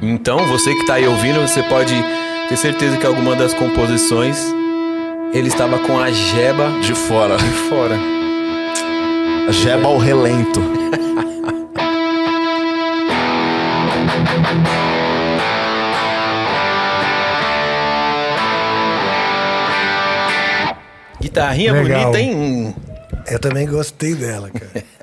Então, 0.00 0.38
você 0.46 0.72
que 0.72 0.86
tá 0.86 0.94
aí 0.94 1.08
ouvindo, 1.08 1.40
você 1.40 1.64
pode 1.64 1.94
ter 2.48 2.56
certeza 2.56 2.96
que 2.96 3.04
alguma 3.04 3.34
das 3.34 3.52
composições 3.52 4.38
ele 5.32 5.48
estava 5.48 5.80
com 5.80 5.98
a 5.98 6.12
jeba 6.12 6.70
De 6.80 6.94
fora. 6.94 7.36
de 7.36 7.50
fora. 7.68 7.98
Jeba 9.50 9.88
ao 9.88 9.98
relento. 9.98 10.60
Guitarrinha 21.20 21.72
Legal. 21.72 22.12
bonita, 22.12 22.20
hein? 22.20 22.74
Eu 23.28 23.38
também 23.40 23.66
gostei 23.66 24.14
dela, 24.14 24.50
cara. 24.50 24.84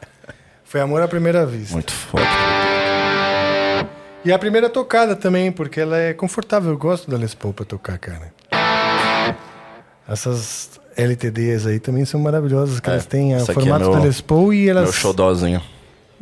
Foi 0.73 0.81
amor 0.81 1.03
à 1.03 1.07
primeira 1.07 1.45
vista. 1.45 1.75
Muito 1.75 1.91
foda. 1.91 2.23
E 4.25 4.31
a 4.33 4.39
primeira 4.39 4.67
tocada 4.71 5.15
também, 5.15 5.51
porque 5.51 5.79
ela 5.79 5.99
é 5.99 6.15
confortável. 6.15 6.71
Eu 6.71 6.77
gosto 6.79 7.11
da 7.11 7.15
Les 7.15 7.35
Paul 7.35 7.53
pra 7.53 7.63
tocar, 7.63 7.99
cara. 7.99 8.33
Essas 10.09 10.79
LTDs 10.97 11.67
aí 11.67 11.79
também 11.79 12.05
são 12.05 12.19
maravilhosas, 12.19 12.79
que 12.79 12.89
É, 12.89 12.93
elas 12.93 13.05
têm 13.05 13.35
o 13.35 13.37
é 13.37 13.45
formato 13.45 13.81
meu- 13.85 13.91
da 13.93 13.99
Les 13.99 14.19
Paul 14.19 14.51
e 14.51 14.61
Meu 14.65 14.77
elas 14.79 14.95
xodózinho. 14.95 15.61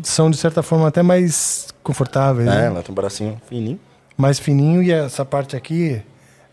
são, 0.04 0.30
de 0.30 0.36
certa 0.36 0.62
forma, 0.62 0.86
até 0.86 1.02
mais 1.02 1.70
confortáveis, 1.82 2.50
É, 2.50 2.52
né? 2.52 2.66
ela 2.66 2.84
tem 2.84 2.92
um 2.92 2.96
bracinho 2.96 3.42
fininho. 3.48 3.80
mais 4.18 4.38
fininho 4.38 4.84
e 4.84 4.92
essa 4.92 5.24
parte 5.24 5.56
aqui 5.56 6.02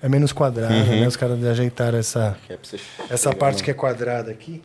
é 0.00 0.08
menos 0.08 0.32
quadrada, 0.32 0.72
Uhum. 0.72 1.00
né? 1.00 1.08
Os 1.08 1.16
caras 1.16 1.42
ajeitaram 1.44 1.98
essa, 1.98 2.36
é 2.48 2.56
essa 3.12 3.34
parte 3.34 3.60
que 3.60 3.72
é 3.72 3.74
quadrada 3.74 4.30
aqui. 4.30 4.62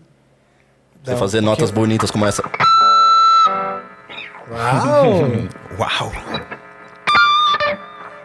Você 1.03 1.15
fazer 1.17 1.41
notas 1.41 1.71
bonitas 1.71 2.11
como 2.11 2.25
essa. 2.27 2.43
Uau! 4.49 5.29
Uau! 5.79 6.11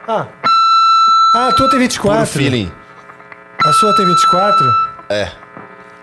ah. 0.08 0.26
ah, 1.34 1.48
a 1.48 1.52
tua 1.52 1.70
tem 1.70 1.78
24? 1.80 2.18
Puro 2.18 2.26
feeling. 2.26 2.72
A 3.64 3.72
sua 3.72 3.94
tem 3.96 4.06
24? 4.06 4.66
É. 5.10 5.30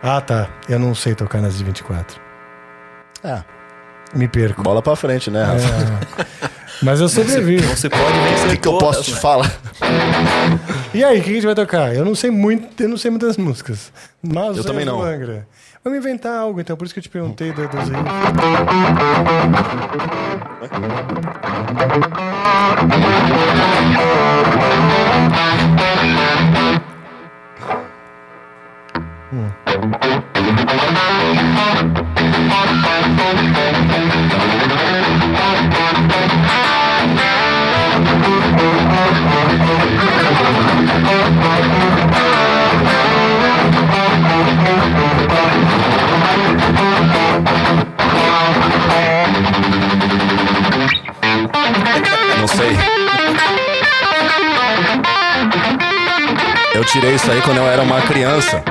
Ah, 0.01 0.21
tá. 0.21 0.47
Eu 0.69 0.79
não 0.79 0.93
sei 0.95 1.15
tocar 1.15 1.41
nas 1.41 1.57
de 1.57 1.63
24. 1.63 2.19
É. 3.23 3.43
Me 4.13 4.27
perco. 4.27 4.61
Bola 4.61 4.81
pra 4.81 4.95
frente, 4.95 5.29
né, 5.29 5.43
Rafa? 5.43 5.65
É. 6.21 6.25
Mas 6.81 6.99
eu 7.01 7.09
sobrevivo. 7.09 7.67
Você 7.75 7.89
pode 7.89 8.19
vencer 8.19 8.47
O 8.47 8.49
que, 8.51 8.57
que 8.57 8.67
eu 8.67 8.77
posso 8.77 9.03
te 9.03 9.13
né? 9.13 9.19
falar? 9.19 9.51
E 10.93 11.03
aí, 11.03 11.19
o 11.19 11.23
que 11.23 11.29
a 11.31 11.33
gente 11.33 11.45
vai 11.45 11.55
tocar? 11.55 11.93
Eu 11.95 12.05
não 12.05 12.15
sei 12.15 12.29
muito, 12.29 12.81
eu 12.81 12.89
não 12.89 12.97
sei 12.97 13.09
muitas 13.11 13.37
músicas. 13.37 13.91
Mas 14.21 14.57
Eu 14.57 14.63
também 14.63 14.83
é 14.83 14.85
não. 14.85 15.01
Angra. 15.01 15.47
Vamos 15.85 15.99
inventar 15.99 16.35
algo, 16.35 16.59
então, 16.59 16.75
por 16.75 16.85
isso 16.85 16.95
que 16.95 16.99
eu 16.99 17.03
te 17.03 17.09
perguntei 17.09 17.51
do- 17.53 17.61
riffs. 17.61 17.91
Eu 56.85 56.91
tirei 56.91 57.15
isso 57.15 57.31
aí 57.31 57.41
quando 57.41 57.57
eu 57.57 57.63
era 57.67 57.81
uma 57.81 57.99
criança. 58.01 58.63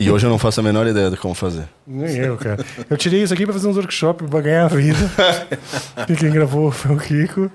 E 0.00 0.10
hoje 0.10 0.24
eu 0.26 0.30
não 0.30 0.38
faço 0.38 0.60
a 0.60 0.62
menor 0.62 0.86
ideia 0.86 1.10
de 1.10 1.16
como 1.18 1.34
fazer. 1.34 1.64
Nem 1.86 2.16
eu, 2.16 2.36
cara. 2.38 2.64
Eu 2.88 2.96
tirei 2.96 3.22
isso 3.22 3.32
aqui 3.34 3.44
pra 3.44 3.52
fazer 3.52 3.68
uns 3.68 3.76
workshops 3.76 4.28
pra 4.28 4.40
ganhar 4.40 4.64
a 4.64 4.68
vida. 4.68 4.98
e 6.08 6.16
quem 6.16 6.30
gravou 6.30 6.70
foi 6.72 6.96
o 6.96 6.98
Kiko. 6.98 7.50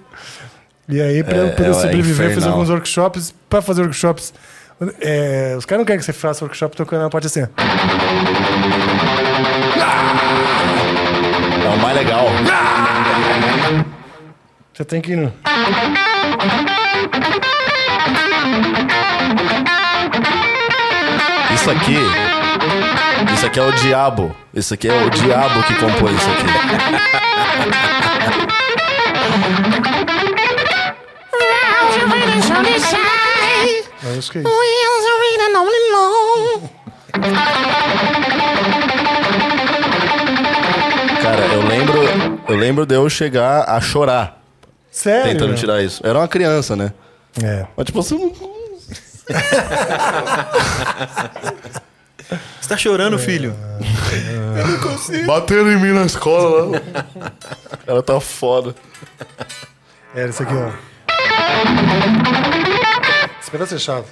E 0.88 1.02
aí, 1.02 1.24
pra 1.24 1.36
eu 1.36 1.48
É, 1.48 1.50
poder 1.52 1.70
é 1.72 1.74
sobreviver, 1.74 2.16
fazer 2.16 2.32
infernal. 2.38 2.52
alguns 2.54 2.70
workshops. 2.70 3.34
Pra 3.50 3.62
fazer 3.62 3.82
workshops, 3.82 4.34
é, 5.02 5.56
os 5.58 5.66
caras 5.66 5.80
não 5.80 5.86
querem 5.86 6.00
que 6.00 6.06
você 6.06 6.14
faça 6.14 6.46
workshop 6.46 6.78
tocando 6.78 7.02
na 7.02 7.10
parte 7.10 7.26
assim. 7.28 7.42
É 11.66 11.70
o 11.76 11.78
mais 11.82 11.98
legal. 11.98 12.28
Você 14.74 14.86
tem 14.86 15.02
que 15.02 15.14
ir 15.14 15.18
no. 15.18 15.34
Isso 21.68 21.76
aqui. 21.76 21.98
Isso 23.34 23.46
aqui 23.46 23.60
é 23.60 23.64
o 23.64 23.72
diabo. 23.74 24.34
Isso 24.54 24.74
aqui 24.74 24.88
é 24.88 25.04
o 25.04 25.10
diabo 25.10 25.64
que 25.64 25.76
compôs 25.76 26.16
isso 26.16 26.30
aqui. 26.30 26.46
É 34.06 34.18
isso 34.18 34.32
que 34.32 34.38
é 34.38 34.42
isso. 34.44 34.50
Cara, 41.22 41.46
eu 41.48 41.68
lembro. 41.68 41.98
Eu 42.48 42.56
lembro 42.56 42.86
de 42.86 42.96
eu 42.96 43.10
chegar 43.10 43.66
a 43.68 43.82
chorar 43.82 44.42
Sério? 44.90 45.34
tentando 45.34 45.54
tirar 45.56 45.84
isso. 45.84 46.02
Eu 46.02 46.12
era 46.12 46.20
uma 46.20 46.30
criança, 46.30 46.78
né? 46.78 46.94
É. 47.44 47.68
Mas 47.76 47.88
tipo 47.88 48.00
assim. 48.00 48.57
Você 52.60 52.70
tá 52.70 52.78
chorando, 52.78 53.18
filho? 53.18 53.56
Bateram 55.26 55.72
em 55.72 55.80
mim 55.80 55.94
na 55.94 56.06
escola 56.06 56.66
lá. 56.66 56.82
Ela 57.86 58.04
tá 58.04 58.20
foda. 58.20 58.76
Era 60.14 60.30
isso 60.30 60.44
aqui, 60.44 60.54
ó. 60.54 60.70
Espera 63.42 63.66
ser 63.66 63.80
chato. 63.80 64.10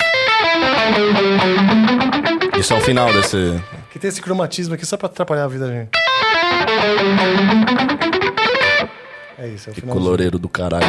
Isso 2.57 2.73
é 2.73 2.77
o 2.77 2.81
final 2.81 3.11
desse. 3.11 3.61
Que 3.91 3.99
tem 3.99 4.07
esse 4.07 4.21
cromatismo 4.21 4.75
aqui 4.75 4.85
só 4.85 4.95
pra 4.95 5.07
atrapalhar 5.07 5.43
a 5.43 5.47
vida 5.47 5.67
da 5.67 5.73
gente. 5.73 5.89
É 9.37 9.47
isso, 9.49 9.69
é 9.69 9.73
o 9.73 9.75
final. 9.75 9.95
Coloreiro 9.95 10.39
do 10.39 10.47
caralho. 10.47 10.85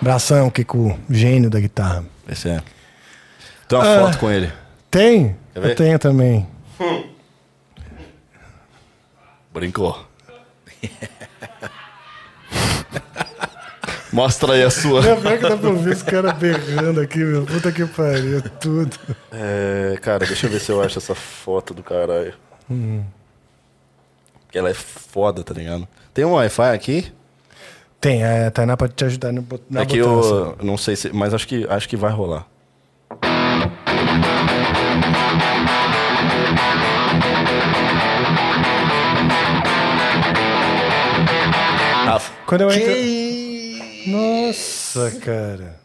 Abração, 0.00 0.50
Kiko, 0.50 0.98
gênio 1.08 1.48
da 1.48 1.58
guitarra. 1.60 2.04
Esse 2.28 2.48
é. 2.50 2.62
Tem 3.68 3.78
uma 3.78 3.84
Ah. 3.96 4.00
foto 4.06 4.18
com 4.18 4.30
ele. 4.30 4.52
Tem? 4.90 5.36
Quer 5.54 5.60
ver? 5.60 5.70
Eu 5.70 5.76
tenho 5.76 5.98
também. 5.98 6.46
Brincou. 9.52 10.04
Mostra 14.12 14.52
aí 14.52 14.62
a 14.62 14.70
sua. 14.70 15.00
É 15.04 15.16
pior 15.16 15.38
que 15.38 15.48
dá 15.48 15.56
pra 15.56 15.70
ouvir 15.70 15.90
os 15.90 16.02
caras 16.02 16.32
berrando 16.34 17.00
aqui, 17.00 17.18
meu. 17.18 17.44
Puta 17.44 17.72
que 17.72 17.84
pariu, 17.86 18.40
tudo. 18.60 18.96
É, 19.32 19.96
cara, 20.00 20.24
deixa 20.24 20.46
eu 20.46 20.50
ver 20.50 20.60
se 20.60 20.70
eu 20.70 20.80
acho 20.80 20.98
essa 20.98 21.14
foto 21.14 21.74
do 21.74 21.82
caralho. 21.82 22.34
Porque 24.54 24.60
ela 24.60 24.70
é 24.70 24.74
foda, 24.74 25.42
tá 25.42 25.52
ligado? 25.52 25.88
Tem 26.14 26.24
um 26.24 26.34
Wi-Fi 26.34 26.72
aqui? 26.76 27.12
Tem, 28.00 28.22
a 28.22 28.52
Tainá 28.52 28.76
pode 28.76 28.92
te 28.92 29.04
ajudar 29.04 29.32
no, 29.32 29.42
bot- 29.42 29.64
na 29.68 29.82
aqui 29.82 30.00
botança. 30.00 30.28
eu 30.60 30.64
não 30.64 30.76
sei 30.78 30.94
se. 30.94 31.12
Mas 31.12 31.34
acho 31.34 31.48
que, 31.48 31.66
acho 31.68 31.88
que 31.88 31.96
vai 31.96 32.12
rolar. 32.12 32.46
Quando 42.46 42.60
eu 42.62 42.70
entro... 42.70 44.10
Nossa, 44.10 45.10
cara. 45.20 45.76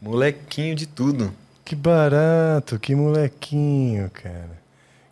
Molequinho 0.00 0.74
de 0.74 0.86
tudo. 0.86 1.32
Que 1.64 1.76
barato, 1.76 2.78
que 2.78 2.94
molequinho, 2.94 4.10
cara. 4.10 4.58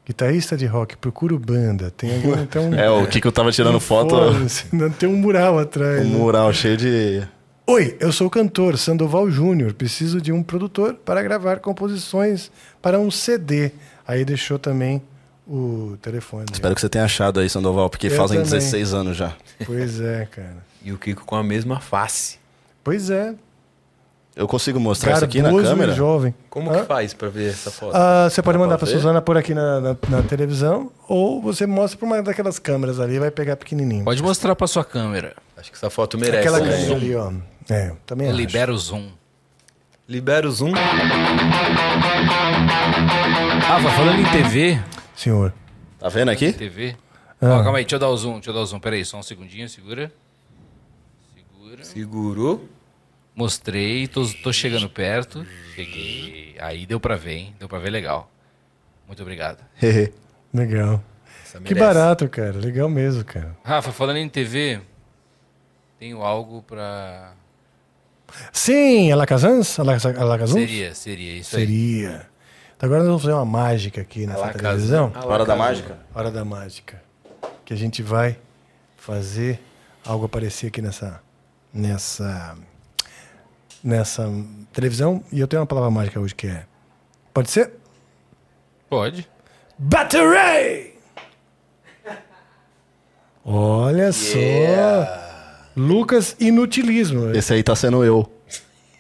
Guitarrista 0.07 0.57
de 0.57 0.67
rock, 0.67 0.97
procuro 0.97 1.37
banda. 1.37 1.91
Tem 1.91 2.15
algum. 2.15 2.47
Tem 2.47 2.63
um, 2.63 2.75
é, 2.79 2.89
o 2.89 3.09
que 3.09 3.21
que 3.21 3.27
eu 3.27 3.33
tava 3.33 3.51
tirando 3.51 3.81
foto? 3.81 4.15
Não 4.73 4.89
tem 4.89 5.09
um 5.09 5.17
mural 5.17 5.59
atrás. 5.59 6.07
Um 6.07 6.11
né? 6.11 6.17
mural 6.17 6.53
cheio 6.53 6.77
de. 6.77 7.27
Oi, 7.67 7.97
eu 7.99 8.13
sou 8.13 8.29
o 8.29 8.31
cantor 8.31 8.79
Sandoval 8.79 9.29
Júnior. 9.29 9.75
Preciso 9.75 10.21
de 10.21 10.31
um 10.31 10.45
produtor 10.45 10.95
para 10.95 11.21
gravar 11.25 11.59
composições 11.59 12.53
para 12.81 13.01
um 13.01 13.11
CD. 13.11 13.73
Aí 14.07 14.25
deixou 14.25 14.61
também 14.61 15.03
o 15.45 15.97
telefone. 16.01 16.47
Espero 16.53 16.73
que 16.77 16.81
você 16.81 16.89
tenha 16.89 17.05
achado 17.05 17.41
aí, 17.41 17.51
Sandoval, 17.51 17.91
porque 17.91 18.07
Eu 18.07 18.13
fazem 18.13 18.39
também. 18.39 18.61
16 18.61 18.95
anos 18.95 19.17
já. 19.17 19.35
Pois 19.65 20.01
é, 20.01 20.29
cara. 20.31 20.59
E 20.85 20.93
o 20.93 20.99
Kiko 20.99 21.25
com 21.25 21.35
a 21.35 21.43
mesma 21.43 21.81
face. 21.81 22.39
Pois 22.85 23.11
é. 23.11 23.35
Eu 24.37 24.47
consigo 24.47 24.79
mostrar 24.79 25.15
isso 25.15 25.25
aqui 25.25 25.41
na 25.41 25.51
e 25.51 25.63
câmera? 25.63 25.95
jovem. 25.95 26.35
Como 26.51 26.71
Hã? 26.71 26.81
que 26.81 26.87
faz 26.87 27.15
pra 27.15 27.31
ver 27.31 27.53
essa 27.53 27.71
foto? 27.71 27.97
Ah, 27.97 28.29
você 28.29 28.43
pode 28.43 28.59
mandar 28.59 28.77
pra 28.77 28.87
para? 28.87 28.95
Suzana 28.95 29.23
por 29.23 29.35
aqui 29.35 29.55
na, 29.55 29.81
na, 29.81 29.97
na 30.11 30.23
televisão 30.23 30.93
ou 31.09 31.41
você 31.41 31.67
mostra 31.67 31.99
para 31.99 32.07
uma 32.07 32.23
daquelas 32.23 32.59
câmeras 32.59 33.01
ali 33.01 33.15
e 33.15 33.19
vai 33.19 33.31
pegar 33.31 33.57
pequenininho. 33.57 34.05
Pode 34.05 34.23
mostrar 34.23 34.55
pra 34.55 34.67
sua 34.67 34.85
câmera. 34.85 35.35
Acho 35.57 35.71
que 35.71 35.77
essa 35.79 35.89
foto 35.89 36.19
merece. 36.19 36.47
Aquela 36.47 36.61
né? 36.61 36.71
câmera 36.71 36.95
ali, 36.97 37.15
ó. 37.15 37.33
É, 37.71 37.93
também 38.05 38.29
acho. 38.29 38.37
Libera 38.37 38.71
o 38.75 38.77
zoom. 38.77 39.09
Libera 40.07 40.47
o 40.47 40.51
zoom. 40.53 40.73
Rafa, 43.63 43.91
falando 43.91 44.21
em 44.21 44.31
TV. 44.31 44.79
Senhor. 45.17 45.51
Tá 45.99 46.11
vendo 46.11 46.31
aqui? 46.31 46.53
TV. 46.53 46.95
Ah. 47.41 47.57
Ó, 47.61 47.63
calma 47.63 47.79
aí, 47.79 47.85
deixa 47.85 47.97
eu 47.97 48.01
dar 48.01 48.11
o 48.11 48.17
zoom, 48.19 48.35
deixa 48.35 48.51
eu 48.51 48.55
dar 48.55 48.61
o 48.61 48.67
zoom. 48.67 48.81
Pera 48.81 48.97
aí, 48.97 49.05
só 49.05 49.17
um 49.17 49.23
segundinho, 49.23 49.67
segura. 49.67 50.13
Segura. 51.35 51.85
Segurou. 51.85 52.76
Mostrei, 53.37 54.09
tô, 54.09 54.27
tô 54.43 54.51
chegando 54.51 54.89
perto. 54.89 55.47
Cheguei. 55.75 56.57
Aí 56.59 56.87
deu 56.87 56.99
pra 56.99 57.17
ver, 57.17 57.35
hein? 57.37 57.55
Deu 57.59 57.69
pra 57.69 57.79
ver 57.79 57.91
legal. 57.91 58.31
Muito 59.07 59.21
obrigado. 59.23 59.63
Legal. 60.55 61.05
Que 61.65 61.75
barato, 61.75 62.29
cara. 62.31 62.53
Legal 62.57 62.89
mesmo, 62.89 63.23
cara. 63.25 63.55
Rafa, 63.63 63.93
falando 63.93 64.17
em 64.17 64.29
TV, 64.29 64.81
tenho 65.99 66.23
algo 66.23 66.63
pra. 66.63 67.35
Sim, 68.53 69.13
Alakazans? 69.13 69.79
Alaka- 69.79 70.19
Alakazuns? 70.21 70.61
Seria, 70.69 70.95
seria 70.95 71.33
isso 71.39 71.57
aí. 71.57 71.67
Seria. 71.67 72.27
Então 72.75 72.87
agora 72.89 73.01
nós 73.01 73.09
vamos 73.09 73.23
fazer 73.23 73.35
uma 73.35 73.45
mágica 73.45 74.01
aqui 74.01 74.27
nessa 74.27 74.49
televisão. 74.55 75.13
Hora 75.25 75.45
da 75.45 75.55
mágica? 75.57 75.99
Hora 76.15 76.31
da 76.31 76.45
mágica. 76.45 77.03
Que 77.65 77.75
a 77.75 77.77
gente 77.77 78.03
vai 78.03 78.39
fazer 78.97 79.61
algo 80.05 80.25
aparecer 80.25 80.69
aqui 80.69 80.81
nessa. 80.81 81.21
nessa. 81.73 82.57
Nessa 83.87 84.29
televisão. 84.73 85.23
E 85.33 85.39
eu 85.41 85.47
tenho 85.47 85.61
uma 85.61 85.67
palavra 85.67 85.91
mágica 85.91 86.19
hoje 86.19 86.35
que 86.35 86.49
é. 86.49 86.65
Pode 87.33 87.51
ser? 87.51 87.73
Pode. 88.91 89.29
Battery! 89.79 90.95
Olha 93.45 94.13
só. 94.13 94.39
Lucas 95.77 96.35
Inutilismo. 96.41 97.31
Esse 97.31 97.55
aí 97.55 97.63
tá 97.63 97.77
sendo 97.77 98.05
eu. 98.05 98.29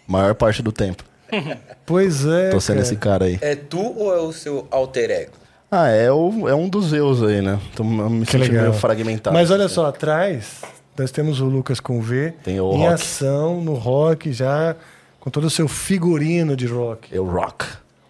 Maior 0.06 0.34
parte 0.34 0.62
do 0.62 0.70
tempo. 0.70 1.02
Pois 1.86 2.26
é. 2.26 2.50
Tô 2.50 2.60
sendo 2.60 2.78
cara. 2.78 2.82
esse 2.86 2.96
cara 2.96 3.24
aí. 3.26 3.38
É 3.40 3.54
tu 3.54 3.78
ou 3.96 4.12
é 4.12 4.18
o 4.18 4.32
seu 4.32 4.66
alter 4.72 5.08
ego? 5.08 5.34
Ah, 5.70 5.86
é, 5.86 6.10
o, 6.10 6.48
é 6.48 6.54
um 6.54 6.68
dos 6.68 6.92
eus 6.92 7.22
aí, 7.22 7.40
né? 7.40 7.60
Tô 7.76 7.84
me 7.84 8.26
Que 8.26 8.32
sentindo 8.32 8.50
legal. 8.50 8.68
meio 8.70 8.74
fragmentado. 8.74 9.32
Mas 9.32 9.52
olha 9.52 9.68
só, 9.68 9.86
atrás 9.86 10.62
nós 10.98 11.10
temos 11.10 11.40
o 11.40 11.46
Lucas 11.46 11.80
com 11.80 12.00
V 12.00 12.32
Tem 12.42 12.60
o 12.60 12.72
em 12.72 12.78
rock. 12.78 12.92
ação 12.94 13.60
no 13.62 13.74
rock 13.74 14.32
já 14.32 14.74
com 15.20 15.30
todo 15.30 15.44
o 15.44 15.50
seu 15.50 15.66
figurino 15.68 16.56
de 16.56 16.66
rock. 16.66 17.08
Eu 17.12 17.24
rock. 17.24 17.66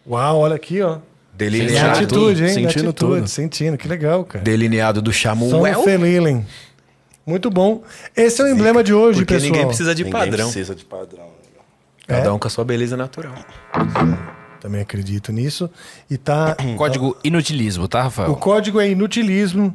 Uau, 0.08 0.38
olha 0.40 0.54
aqui, 0.56 0.80
ó. 0.82 0.92
Na 0.94 1.00
Delineado, 1.38 1.98
atitude, 1.98 2.42
hein? 2.44 2.48
Na 2.48 2.54
Sentindo 2.54 2.88
atitude, 2.90 2.94
tudo. 2.94 3.28
sentindo, 3.28 3.76
que 3.76 3.86
legal, 3.86 4.24
cara. 4.24 4.42
delineado 4.44 5.02
do 5.02 5.12
Samuel. 5.12 5.82
Felilen. 5.82 6.46
Muito 7.26 7.50
bom. 7.50 7.82
Esse 8.16 8.40
é 8.40 8.44
o 8.44 8.48
emblema 8.48 8.82
de 8.84 8.94
hoje, 8.94 9.18
Porque 9.20 9.34
pessoal. 9.34 9.50
ninguém 9.52 9.66
precisa 9.66 9.94
de 9.94 10.04
Ninguém 10.04 10.18
padrão. 10.20 10.46
precisa 10.50 10.74
de 10.74 10.84
padrão. 10.84 11.26
Cada 12.06 12.28
É? 12.28 12.32
um 12.32 12.38
com 12.38 12.46
a 12.46 12.50
sua 12.50 12.64
beleza 12.64 12.96
natural. 12.96 13.34
Também 14.60 14.80
acredito 14.80 15.32
nisso. 15.32 15.68
E 16.10 16.16
tá. 16.16 16.56
Código 16.76 17.16
inutilismo, 17.22 17.86
tá, 17.88 18.02
Rafael? 18.04 18.30
O 18.30 18.36
código 18.36 18.80
é 18.80 18.88
inutilismo, 18.88 19.74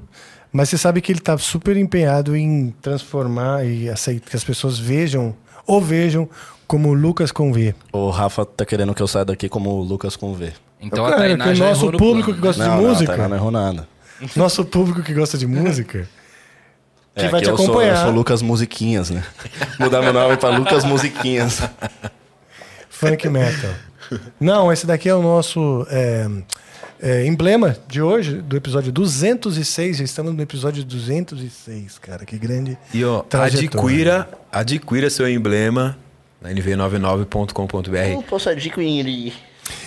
mas 0.52 0.70
você 0.70 0.78
sabe 0.78 1.02
que 1.02 1.12
ele 1.12 1.20
está 1.20 1.38
super 1.38 1.78
empenhado 1.78 2.36
em 2.36 2.74
transformar 2.82 3.66
e 3.66 3.90
aceitar 3.90 4.30
que 4.30 4.36
as 4.36 4.44
pessoas 4.44 4.78
vejam 4.80 5.36
ou 5.66 5.82
vejam 5.82 6.28
como 6.68 6.94
Lucas 6.94 7.32
com 7.32 7.52
V. 7.52 7.76
O 7.92 8.10
Rafa 8.10 8.46
tá 8.46 8.66
querendo 8.66 8.94
que 8.96 9.02
eu 9.02 9.08
saia 9.08 9.26
daqui 9.26 9.48
como 9.50 9.70
o 9.72 9.82
Lucas 9.82 10.16
com 10.16 10.34
V. 10.34 10.54
Então 10.80 11.04
Cara, 11.06 11.16
a 11.16 11.20
Tainá 11.20 11.44
que 11.46 11.50
o 11.52 11.56
já 11.56 11.66
nosso 11.66 11.82
errou 11.82 11.92
no 11.92 11.98
público 11.98 12.26
plano, 12.34 12.36
que 12.42 12.48
gosta 12.48 12.64
né? 12.64 12.70
de 12.70 12.76
não, 12.82 12.90
música? 12.90 13.18
Não, 13.18 13.30
não 13.30 13.36
errou 13.38 13.52
nada. 13.52 13.88
Nosso 14.36 14.66
público 14.66 15.02
que 15.04 15.14
gosta 15.14 15.38
de 15.38 15.46
música, 15.48 16.08
que 17.16 17.26
É, 17.26 17.30
vai 17.30 17.42
que 17.42 17.46
te 17.48 17.50
eu 17.52 17.58
sou- 17.58 17.66
acompanhar. 17.68 17.96
eu 17.98 18.02
sou 18.04 18.12
Lucas 18.12 18.42
Musiquinhas, 18.42 19.10
né? 19.10 19.24
Mudar 19.80 20.02
meu 20.02 20.14
nome 20.14 20.38
pra 20.38 20.50
Lucas 20.50 20.84
Musiquinhas. 20.84 21.62
Funk 22.90 23.28
metal. 23.30 23.72
Não, 24.40 24.72
esse 24.72 24.86
daqui 24.86 25.08
é 25.10 25.16
o 25.16 25.22
nosso 25.22 25.86
é, 25.90 26.28
é, 27.02 27.26
emblema 27.26 27.76
de 27.88 28.02
hoje, 28.02 28.36
do 28.42 28.56
episódio 28.56 28.92
206. 28.92 29.98
Já 29.98 30.04
estamos 30.04 30.34
no 30.34 30.42
episódio 30.42 30.84
206, 30.84 31.98
cara. 32.00 32.26
Que 32.26 32.38
grande. 32.38 32.78
E 32.94 33.04
ó, 33.04 33.24
adquira, 33.32 34.30
adquira 34.52 35.10
seu 35.10 35.28
emblema 35.30 35.98
na 36.42 36.50
nv99.com.br. 36.52 37.98
Eu 38.14 38.24
posso 38.24 38.50
adquirir. 38.50 39.34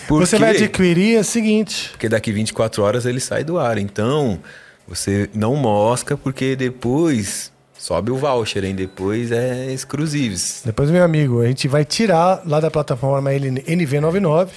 Por 0.07 0.25
Você 0.25 0.37
quê? 0.37 0.41
vai 0.43 0.55
adquirir 0.55 1.17
é 1.17 1.19
o 1.19 1.23
seguinte. 1.23 1.89
Porque 1.91 2.09
daqui 2.09 2.31
24 2.31 2.81
horas 2.83 3.05
ele 3.05 3.19
sai 3.19 3.43
do 3.43 3.57
ar. 3.59 3.77
Então, 3.77 4.39
você 4.87 5.29
não 5.33 5.55
mosca, 5.55 6.15
porque 6.17 6.55
depois 6.55 7.51
sobe 7.77 8.09
o 8.11 8.15
voucher, 8.17 8.63
hein? 8.63 8.73
Depois 8.73 9.31
é 9.31 9.71
exclusivos. 9.71 10.61
Depois, 10.65 10.89
meu 10.89 11.03
amigo, 11.03 11.41
a 11.41 11.47
gente 11.47 11.67
vai 11.67 11.83
tirar 11.85 12.41
lá 12.45 12.59
da 12.59 12.71
plataforma 12.71 13.33
N- 13.33 13.61
NV99, 13.61 14.47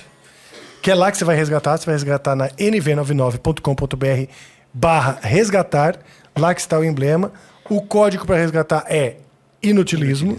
que 0.82 0.90
é 0.90 0.94
lá 0.94 1.10
que 1.10 1.18
você 1.18 1.24
vai 1.24 1.36
resgatar. 1.36 1.76
Você 1.76 1.86
vai 1.86 1.94
resgatar 1.94 2.34
na 2.34 2.48
nv99.com.br 2.50 4.32
barra 4.72 5.18
resgatar, 5.22 5.98
lá 6.36 6.54
que 6.54 6.60
está 6.60 6.78
o 6.78 6.84
emblema. 6.84 7.32
O 7.68 7.82
código 7.82 8.26
para 8.26 8.36
resgatar 8.36 8.84
é 8.88 9.16
inutilismo. 9.62 10.38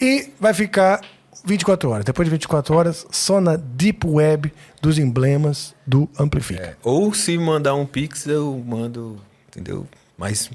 E 0.00 0.30
vai 0.38 0.52
ficar 0.52 1.00
24 1.44 1.90
horas. 1.90 2.04
Depois 2.04 2.26
de 2.26 2.30
24 2.30 2.74
horas, 2.74 3.06
só 3.10 3.40
na 3.40 3.56
Deep 3.56 4.06
Web 4.06 4.52
dos 4.82 4.98
emblemas 4.98 5.74
do 5.86 6.08
Amplifica. 6.18 6.62
É. 6.62 6.76
Ou 6.82 7.14
se 7.14 7.38
mandar 7.38 7.74
um 7.74 7.86
pix, 7.86 8.26
eu 8.26 8.62
mando, 8.66 9.18
entendeu? 9.48 9.86
Mas 10.18 10.50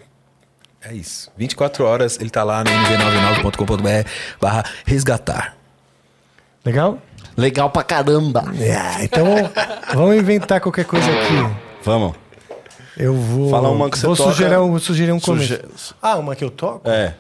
é 0.81 0.93
isso. 0.93 1.31
24 1.37 1.85
horas, 1.85 2.19
ele 2.19 2.29
tá 2.29 2.43
lá 2.43 2.63
no 2.63 2.69
nv99.com.br 2.69 4.09
barra 4.39 4.65
resgatar. 4.85 5.55
Legal? 6.65 7.01
Legal 7.37 7.69
pra 7.69 7.83
caramba. 7.83 8.43
É, 8.59 9.03
então 9.03 9.25
vamos 9.93 10.15
inventar 10.15 10.59
qualquer 10.61 10.85
coisa 10.85 11.09
aqui. 11.09 11.55
Vamos. 11.83 12.13
Eu 12.97 13.15
vou. 13.15 13.49
Fala 13.49 13.69
uma 13.69 13.89
que 13.89 13.97
você 13.97 14.05
vou 14.05 14.15
toca. 14.15 14.29
sugerir, 14.31 14.57
um- 14.57 14.77
sugerir 14.79 15.11
um 15.11 15.19
começo. 15.19 15.47
Suge- 15.77 15.95
Ah, 16.01 16.15
uma 16.17 16.35
que 16.35 16.43
eu 16.43 16.51
toco? 16.51 16.87
É. 16.89 17.13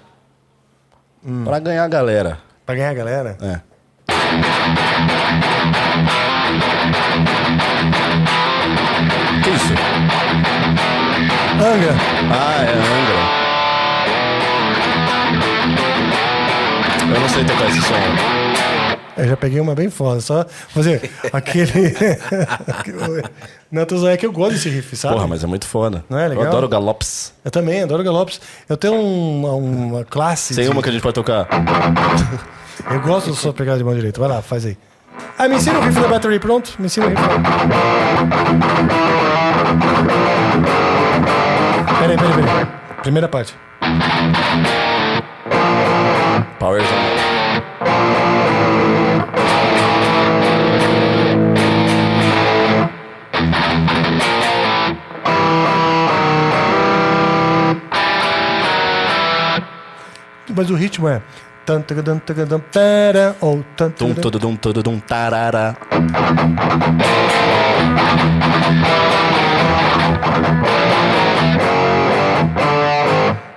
Pra 1.43 1.59
ganhar 1.59 1.83
a 1.83 1.87
galera. 1.87 2.39
Pra 2.65 2.75
ganhar 2.75 2.89
a 2.89 2.93
galera? 2.93 3.37
É. 3.41 3.59
Que 9.43 9.49
isso? 9.49 9.73
Anga. 11.59 11.95
Ah, 12.31 12.63
é 12.63 12.73
Angra. 12.73 13.21
Eu 17.15 17.19
não 17.21 17.29
sei 17.29 17.43
tocar 17.43 17.67
esse 17.69 17.81
som. 17.81 18.40
Eu 19.17 19.27
já 19.27 19.35
peguei 19.37 19.59
uma 19.59 19.75
bem 19.75 19.89
foda. 19.89 20.21
Só 20.21 20.45
fazer 20.69 21.09
aquele. 21.33 21.93
Zoando, 23.95 24.09
é 24.09 24.17
que 24.17 24.25
eu 24.25 24.31
gosto 24.31 24.53
desse 24.53 24.69
riff, 24.69 24.95
sabe? 24.95 25.15
Porra, 25.15 25.27
mas 25.27 25.43
é 25.43 25.47
muito 25.47 25.65
foda. 25.67 26.03
Não 26.09 26.17
é 26.17 26.27
legal? 26.27 26.43
Eu 26.45 26.49
adoro 26.49 26.67
galopes. 26.69 27.33
Eu 27.43 27.51
também 27.51 27.83
adoro 27.83 28.03
galopes. 28.03 28.39
Eu 28.69 28.77
tenho 28.77 28.93
um- 28.95 29.39
uma, 29.39 29.53
uma 29.53 30.05
classe. 30.05 30.55
Tem 30.55 30.65
de- 30.65 30.71
uma 30.71 30.81
que 30.81 30.89
a 30.89 30.91
gente 30.91 31.01
pode 31.01 31.15
tocar. 31.15 31.47
Eu 32.89 32.99
gosto 33.01 33.29
da 33.29 33.35
sua 33.35 33.53
pegada 33.53 33.77
de 33.77 33.83
mão 33.83 33.93
direita. 33.93 34.19
Vai 34.19 34.29
lá, 34.29 34.41
faz 34.41 34.65
aí. 34.65 34.75
Ah, 35.37 35.47
me 35.47 35.55
ensina 35.55 35.77
o 35.77 35.81
riff 35.83 35.99
da 35.99 36.07
Battery, 36.07 36.39
pronto? 36.39 36.73
Me 36.79 36.85
ensina 36.87 37.05
o 37.05 37.09
riff. 37.09 37.21
Peraí, 41.99 42.17
peraí, 42.17 42.33
peraí. 42.33 42.67
Primeira 43.03 43.27
parte. 43.27 43.53
Power 46.59 46.81
Mas 60.55 60.69
o 60.69 60.75
ritmo 60.75 61.07
é. 61.07 61.21
Ou 63.39 63.63
Tum, 63.77 63.89
tagadam. 63.91 64.15
todo, 64.15 64.39
dum, 64.39 64.55
todo, 64.55 64.83
dum, 64.83 64.99
tarará. 64.99 65.75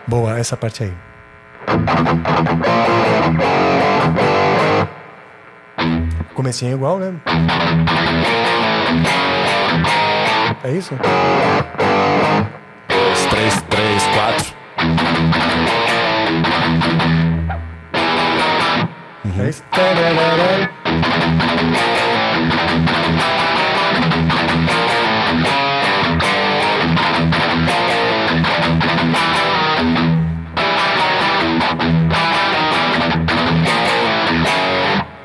Boa, 0.06 0.38
essa 0.38 0.56
parte 0.56 0.84
aí. 0.84 0.92
Comecinho 6.34 6.72
é 6.72 6.74
igual, 6.74 6.98
né? 6.98 7.14
É 10.62 10.70
isso? 10.72 10.94
Dois, 12.88 13.26
três, 13.26 13.62
três, 13.68 14.02
quatro. 14.14 15.53
É 19.38 19.48
isso? 19.48 19.62
Tararara. 19.70 20.70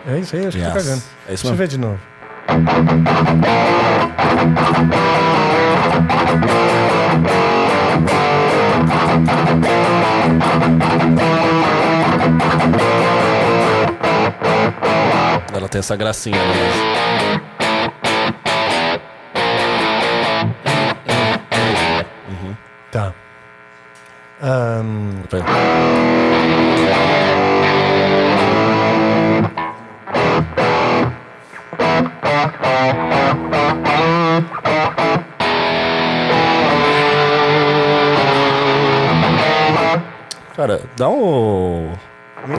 É 0.07 0.19
isso 0.19 0.35
aí, 0.35 0.45
acho 0.47 0.57
que 0.57 0.63
tô 0.63 0.69
Yes. 0.69 0.83
cagando. 0.83 1.03
É 1.27 1.33
isso 1.33 1.43
Deixa 1.43 1.47
eu 1.47 1.55
ver 1.55 1.67
de 1.67 1.77
novo. 1.77 1.99
Ela 15.59 15.67
tem 15.67 15.79
essa 15.79 15.93
gracinha, 15.97 16.37
né? 16.37 16.53
Tá. 22.89 23.13
Ahn, 24.41 25.21
Cara, 40.55 40.81
dá 40.95 41.09
um. 41.09 41.97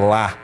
Lá. 0.06 0.34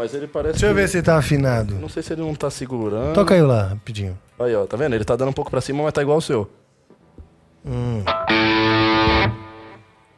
Mas 0.00 0.14
ele 0.14 0.26
parece. 0.26 0.52
deixa 0.52 0.66
eu 0.66 0.74
ver 0.74 0.88
se 0.88 1.02
tá 1.02 1.18
afinado. 1.18 1.74
Não 1.74 1.88
sei 1.88 2.02
se 2.02 2.14
ele 2.14 2.22
não 2.22 2.34
tá 2.34 2.50
segurando. 2.50 3.12
Toca 3.12 3.34
aí 3.34 3.42
lá, 3.42 3.64
rapidinho. 3.64 4.18
Aí, 4.38 4.54
ó, 4.54 4.64
tá 4.64 4.74
vendo? 4.74 4.94
Ele 4.94 5.04
tá 5.04 5.14
dando 5.14 5.28
um 5.28 5.32
pouco 5.34 5.50
pra 5.50 5.60
cima, 5.60 5.82
mas 5.82 5.92
tá 5.92 6.00
igual 6.00 6.16
o 6.16 6.22
seu. 6.22 6.50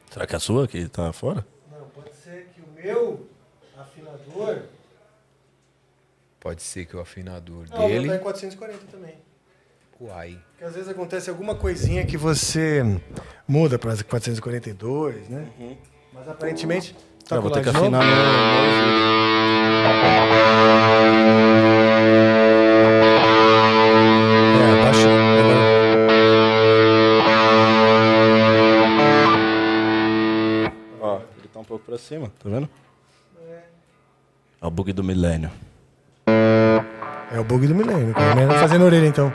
Será 0.09 0.25
que 0.25 0.35
é 0.35 0.37
a 0.37 0.41
sua 0.41 0.69
que 0.69 0.87
tá 0.89 1.13
fora? 1.13 1.45
Não, 1.69 1.87
pode 1.89 2.15
ser 2.15 2.47
que 2.55 2.61
o 2.61 2.69
meu 2.81 3.27
afinador. 3.77 4.59
Pode 6.39 6.63
ser 6.63 6.87
que 6.87 6.97
o 6.97 7.01
afinador 7.01 7.65
Não, 7.69 7.79
o 7.79 7.81
meu 7.81 7.89
dele. 7.89 8.09
tá 8.09 8.17
em 8.17 8.21
440 8.21 8.85
também. 8.89 9.15
Uai. 10.01 10.39
Porque 10.53 10.65
às 10.65 10.75
vezes 10.75 10.89
acontece 10.89 11.29
alguma 11.29 11.57
coisinha 11.57 12.07
que 12.07 12.17
você 12.17 12.83
muda 13.49 13.81
para 13.81 13.97
442, 14.05 15.29
né? 15.29 15.49
Mas 16.13 16.29
aparentemente. 16.29 16.95
Ah, 17.29 17.41
vou 17.41 17.51
ter 17.51 17.63
que 17.65 17.69
afinar 17.71 18.05
novo. 18.05 19.22
Pra 31.93 31.99
cima, 31.99 32.33
tá 32.43 32.49
vendo? 32.49 32.67
É 34.61 34.67
o 34.67 34.71
bug 34.71 34.95
do 34.95 35.05
milênio. 35.05 35.51
É 36.27 37.39
o 37.39 37.45
bug 37.45 37.67
do 37.67 37.75
milênio. 37.75 38.15
cara. 38.15 38.61
Fazer 38.61 38.79
na 38.79 38.87
orelha 38.87 39.07
então. 39.07 39.31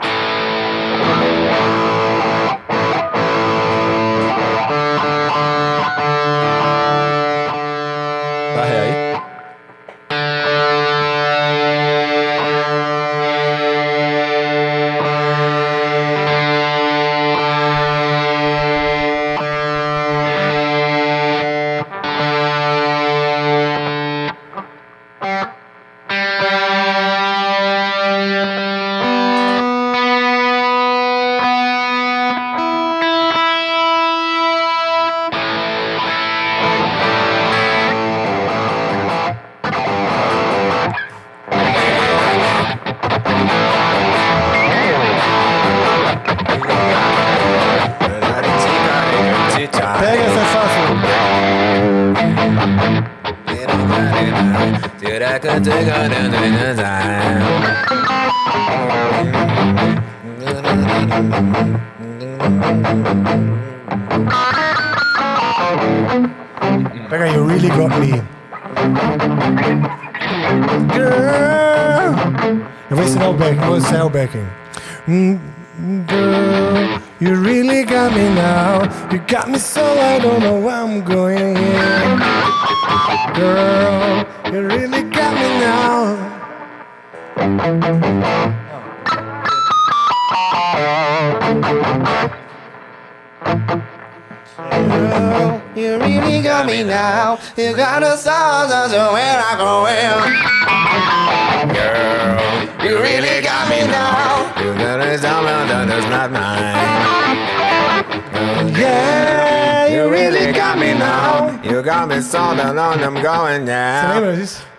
Dá 8.56 8.64
ré 8.64 8.80
aí. 8.80 9.07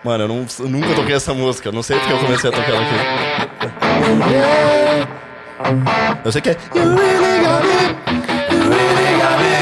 Mano, 0.02 0.24
eu, 0.24 0.28
não- 0.28 0.46
eu 0.60 0.68
nunca 0.68 0.94
toquei 0.94 1.14
essa 1.14 1.34
música. 1.34 1.70
Não 1.70 1.82
sei 1.82 1.98
porque 1.98 2.12
eu 2.12 2.18
comecei 2.18 2.48
a 2.50 2.52
tocar 2.52 2.70
ela 2.70 2.80
aqui. 2.80 2.94
Eu 6.24 6.32
sei 6.32 6.40
que 6.40 6.50
é. 6.50 6.56
you 6.74 6.82
really 6.96 7.40
got 7.44 7.62
me. 7.62 7.74
You 8.50 8.62
really 8.70 9.14
got 9.20 9.36
me. 9.40 9.52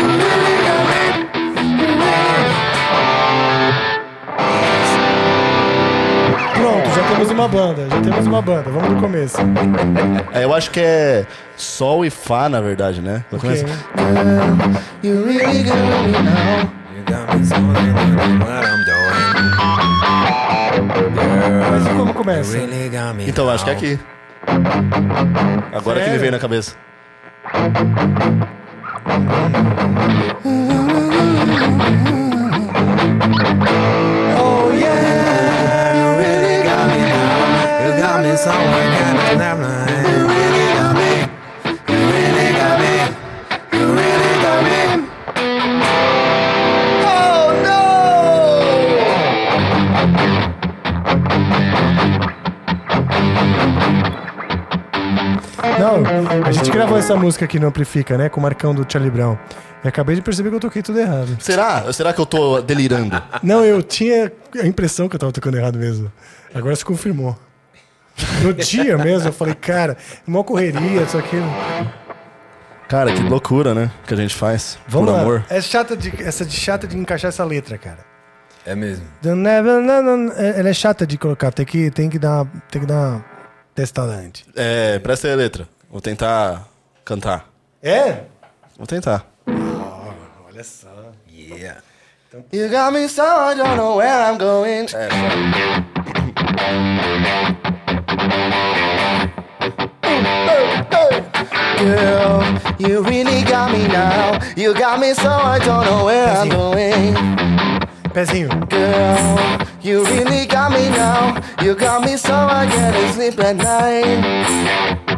You 0.00 0.08
really 0.18 0.56
got 0.64 0.80
me. 0.88 0.98
Pronto, 6.54 6.88
já 6.94 7.02
temos 7.08 7.30
uma 7.30 7.48
banda, 7.48 7.86
já 7.90 8.00
temos 8.00 8.26
uma 8.26 8.42
banda. 8.42 8.70
Vamos 8.70 8.88
do 8.94 8.96
começo. 9.00 9.36
É, 10.32 10.44
eu 10.44 10.54
acho 10.54 10.70
que 10.70 10.80
é 10.80 11.26
Sol 11.56 12.04
e 12.04 12.10
Fá, 12.10 12.48
na 12.48 12.60
verdade, 12.60 13.00
né? 13.02 13.22
No 13.30 13.38
Ok. 13.38 13.48
começo. 13.50 13.64
You 15.02 15.24
really 15.26 15.62
got 15.62 15.76
me 15.76 16.12
now. 16.12 16.77
Really 22.52 23.28
Então, 23.28 23.48
acho 23.48 23.64
que 23.64 23.70
é 23.70 23.72
aqui. 23.74 23.98
Agora 25.72 26.00
que 26.00 26.10
me 26.10 26.18
Sério? 26.18 26.20
veio 26.20 26.32
na 26.32 26.38
cabeça. 26.38 26.76
Música 57.28 57.44
aqui 57.44 57.58
no 57.60 57.66
Amplifica, 57.68 58.16
né? 58.16 58.28
Com 58.30 58.40
o 58.40 58.42
Marcão 58.42 58.74
do 58.74 58.90
Charlie 58.90 59.10
Brown. 59.10 59.36
E 59.84 59.88
acabei 59.88 60.16
de 60.16 60.22
perceber 60.22 60.48
que 60.48 60.56
eu 60.56 60.60
toquei 60.60 60.82
tudo 60.82 60.98
errado. 60.98 61.36
Será? 61.40 61.92
Será 61.92 62.12
que 62.12 62.20
eu 62.20 62.24
tô 62.26 62.60
delirando? 62.62 63.22
Não, 63.42 63.62
eu 63.64 63.82
tinha 63.82 64.32
a 64.60 64.66
impressão 64.66 65.08
que 65.08 65.14
eu 65.14 65.20
tava 65.20 65.30
tocando 65.30 65.56
errado 65.58 65.78
mesmo. 65.78 66.10
Agora 66.54 66.74
se 66.74 66.84
confirmou. 66.84 67.38
No 68.42 68.52
dia 68.54 68.96
mesmo, 68.98 69.28
eu 69.28 69.32
falei, 69.32 69.54
cara, 69.54 69.96
uma 70.26 70.42
correria, 70.42 71.02
isso 71.02 71.16
aqui. 71.18 71.36
Cara, 72.88 73.12
que 73.12 73.22
loucura, 73.22 73.74
né? 73.74 73.90
Que 74.06 74.14
a 74.14 74.16
gente 74.16 74.34
faz. 74.34 74.78
Vamos 74.88 75.10
por 75.10 75.14
lá. 75.14 75.20
amor. 75.20 75.44
É 75.50 75.60
chata 75.60 75.94
de, 75.94 76.22
essa 76.24 76.44
de 76.44 76.56
chata 76.56 76.86
de 76.86 76.96
encaixar 76.96 77.28
essa 77.28 77.44
letra, 77.44 77.76
cara. 77.76 77.98
É 78.64 78.74
mesmo. 78.74 79.04
Não, 79.22 79.36
não, 79.36 80.32
é- 80.32 80.58
Ela 80.58 80.70
é 80.70 80.72
chata 80.72 81.06
de 81.06 81.18
colocar, 81.18 81.52
tem 81.52 81.66
que, 81.66 81.90
tem 81.90 82.08
que 82.08 82.18
dar, 82.18 82.46
tem 82.70 82.80
que 82.80 82.86
dar 82.88 82.94
uma 83.16 83.24
testada 83.74 84.12
antes. 84.12 84.44
É, 84.56 84.98
presta 84.98 85.28
aí 85.28 85.34
a 85.34 85.36
letra. 85.36 85.68
Vou 85.90 86.00
tentar 86.00 86.66
cantar. 87.08 87.46
É? 87.82 88.24
Vou 88.76 88.86
tentar. 88.86 89.24
Olha 90.46 90.62
só. 90.62 90.88
Yeah. 91.26 91.80
You 92.52 92.68
got 92.68 92.92
me 92.92 93.08
so 93.08 93.22
I 93.22 93.54
don't 93.54 93.76
know 93.76 93.96
where 93.96 94.12
I'm 94.12 94.36
going. 94.36 94.86
Girl, 101.78 102.42
you 102.78 103.02
really 103.02 103.42
got 103.42 103.72
me 103.72 103.88
now. 103.88 104.38
You 104.54 104.74
got 104.74 105.00
me 105.00 105.14
so 105.14 105.30
I 105.30 105.58
don't 105.60 105.86
know 105.86 106.04
where 106.04 106.28
I'm 106.28 106.50
going. 106.50 107.14
Pezinho. 108.12 108.50
Girl, 108.68 109.66
you 109.80 110.04
really 110.04 110.44
got 110.44 110.72
me 110.72 110.90
now. 110.90 111.40
You 111.62 111.74
got 111.74 112.02
me 112.04 112.18
so 112.18 112.34
I 112.34 112.66
can't 112.66 113.14
sleep 113.14 113.38
at 113.38 113.56
night. 113.56 115.08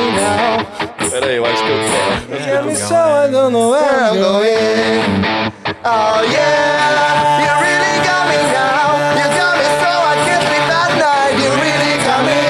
Really 0.00 0.16
now. 0.16 0.64
Pera 1.10 1.26
eu 1.32 1.44
acho 1.44 1.62
que 1.64 1.70
eu 1.70 1.78
tô. 1.78 2.34
You 2.34 2.38
got 2.46 2.64
me 2.66 2.74
so 2.74 2.94
I 2.94 3.30
don't 3.30 3.52
know 3.52 3.70
where 3.70 4.04
I'm 4.04 4.16
going. 4.16 5.44
Oh 5.84 6.22
yeah, 6.30 7.40
you 7.42 7.52
really 7.60 7.96
got 8.06 8.24
me 8.28 8.40
now. 8.52 8.96
You 9.18 9.26
got 9.38 9.54
me 9.58 9.66
so 9.80 9.90
I 9.90 10.14
can't 10.26 10.44
sleep 10.48 10.68
at 10.80 10.92
night. 11.04 11.34
You 11.42 11.50
really 11.66 11.94
got 12.06 12.20
me. 12.28 12.40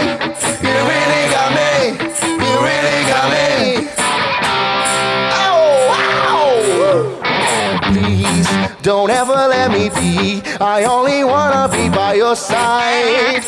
You 0.67 0.77
really 0.93 1.25
got 1.35 1.51
me. 1.59 1.71
You 2.45 2.53
really 2.69 3.01
got 3.13 3.27
me. 3.35 3.49
Oh 5.43 5.65
wow. 5.91 6.47
Please 7.93 8.49
don't 8.83 9.11
ever 9.11 9.35
let 9.35 9.71
me 9.71 9.89
be. 9.91 10.43
I 10.61 10.85
only 10.85 11.25
wanna 11.25 11.69
be 11.69 11.89
by 11.89 12.15
your 12.15 12.37
side. 12.37 13.45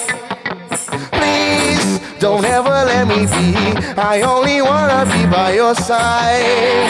Don't 2.23 2.45
ever 2.45 2.71
let 2.71 3.09
me 3.09 3.27
be. 3.27 3.53
I 3.99 4.23
only 4.23 4.63
wanna 4.63 5.05
be 5.11 5.27
by 5.27 5.55
your 5.55 5.75
side. 5.75 6.87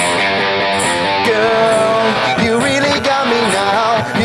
Girl, 1.24 2.44
you 2.44 2.60
really 2.60 3.00
got 3.00 3.24
me 3.32 3.40
now. 3.48 4.21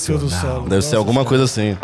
Caguei 0.00 0.18
tudo 0.18 0.30
solo. 0.30 0.68
Deve 0.68 0.82
ser 0.82 0.96
alguma 0.96 1.24
coisa 1.24 1.44
assim. 1.44 1.76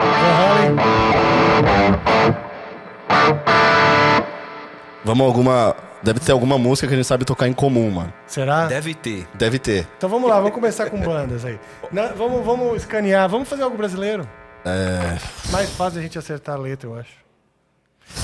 Vamos 5.05 5.27
alguma. 5.27 5.75
Deve 6.03 6.19
ter 6.21 6.33
alguma 6.33 6.57
música 6.57 6.87
que 6.89 6.95
a 6.95 6.97
gente 6.97 7.07
sabe 7.07 7.25
tocar 7.27 7.47
em 7.47 7.53
comum, 7.53 7.91
mano. 7.91 8.13
Será? 8.27 8.67
Deve 8.67 8.95
ter. 8.95 9.27
Deve 9.35 9.59
ter. 9.59 9.87
Então 9.99 10.09
vamos 10.09 10.29
lá, 10.31 10.37
vamos 10.37 10.53
começar 10.55 10.89
com 10.89 10.99
bandas 11.01 11.45
aí. 11.45 11.59
Na- 11.93 12.09
vamos, 12.09 12.45
vamos 12.45 12.77
escanear, 12.79 13.29
vamos 13.29 13.49
fazer 13.49 13.63
algo 13.63 13.77
brasileiro. 13.77 14.27
É. 14.65 15.19
Mais 15.51 15.69
fácil 15.71 15.99
a 15.99 16.03
gente 16.03 16.19
acertar 16.19 16.55
a 16.55 16.59
letra, 16.59 16.89
eu 16.89 16.95
acho. 16.99 17.11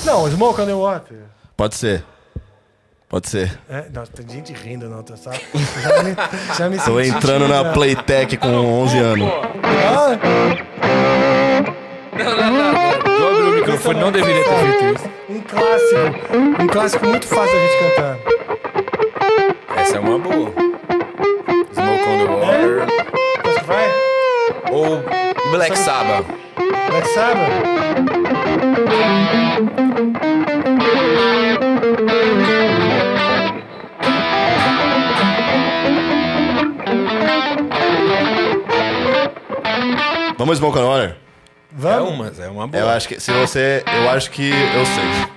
Não, 0.05 0.29
Smoke 0.31 0.61
on 0.61 0.67
the 0.67 0.73
Water. 0.75 1.19
Pode 1.57 1.75
ser. 1.75 2.03
Pode 3.09 3.29
ser. 3.29 3.57
É, 3.69 3.83
tem 4.15 4.29
gente 4.29 4.53
rindo 4.53 4.89
na 4.89 4.97
outra 4.97 5.17
sala. 5.17 5.37
Já 5.83 6.03
me, 6.03 6.17
já 6.59 6.69
me 6.69 6.79
Tô 6.79 6.99
entrando 7.01 7.47
na 7.47 7.73
Playtech 7.73 8.37
com 8.37 8.49
11 8.49 8.99
anos. 8.99 9.29
Não, 12.19 12.37
não, 12.37 12.53
não. 12.53 13.19
Dobre 13.19 13.43
o 13.43 13.53
microfone, 13.55 14.01
não 14.01 14.11
deveria 14.11 14.43
ter 14.43 14.57
feito 14.57 14.85
isso. 14.97 15.09
Um 15.29 15.41
clássico. 15.41 16.37
Um 16.63 16.67
clássico 16.67 17.07
muito 17.07 17.27
fácil 17.29 17.55
da 17.55 17.61
gente 17.61 17.79
cantar. 17.79 18.19
Essa 19.77 19.97
é 19.97 20.01
uma 20.01 20.19
boa. 20.19 20.51
Smoke 21.73 22.09
on 22.09 22.19
the 22.19 22.25
Water. 22.33 22.83
É. 22.83 23.59
Que 23.59 23.65
vai? 23.65 23.87
Ou 24.73 25.03
Black 25.53 25.79
Sabbath. 25.79 26.27
Black 26.91 27.09
Sabbath? 27.09 27.77
Vamos 40.47 40.59
Smoke 40.59 40.79
and 40.79 40.85
Honor? 40.85 41.17
Vamos. 41.73 42.39
É 42.39 42.45
uma, 42.45 42.45
é 42.47 42.49
uma 42.49 42.69
boa. 42.69 42.81
Eu 42.81 42.89
acho 42.89 43.09
que 43.09 43.19
se 43.19 43.33
você, 43.33 43.83
eu 43.85 44.09
acho 44.09 44.31
que 44.31 44.49
eu 44.49 44.87
sei. 44.87 45.36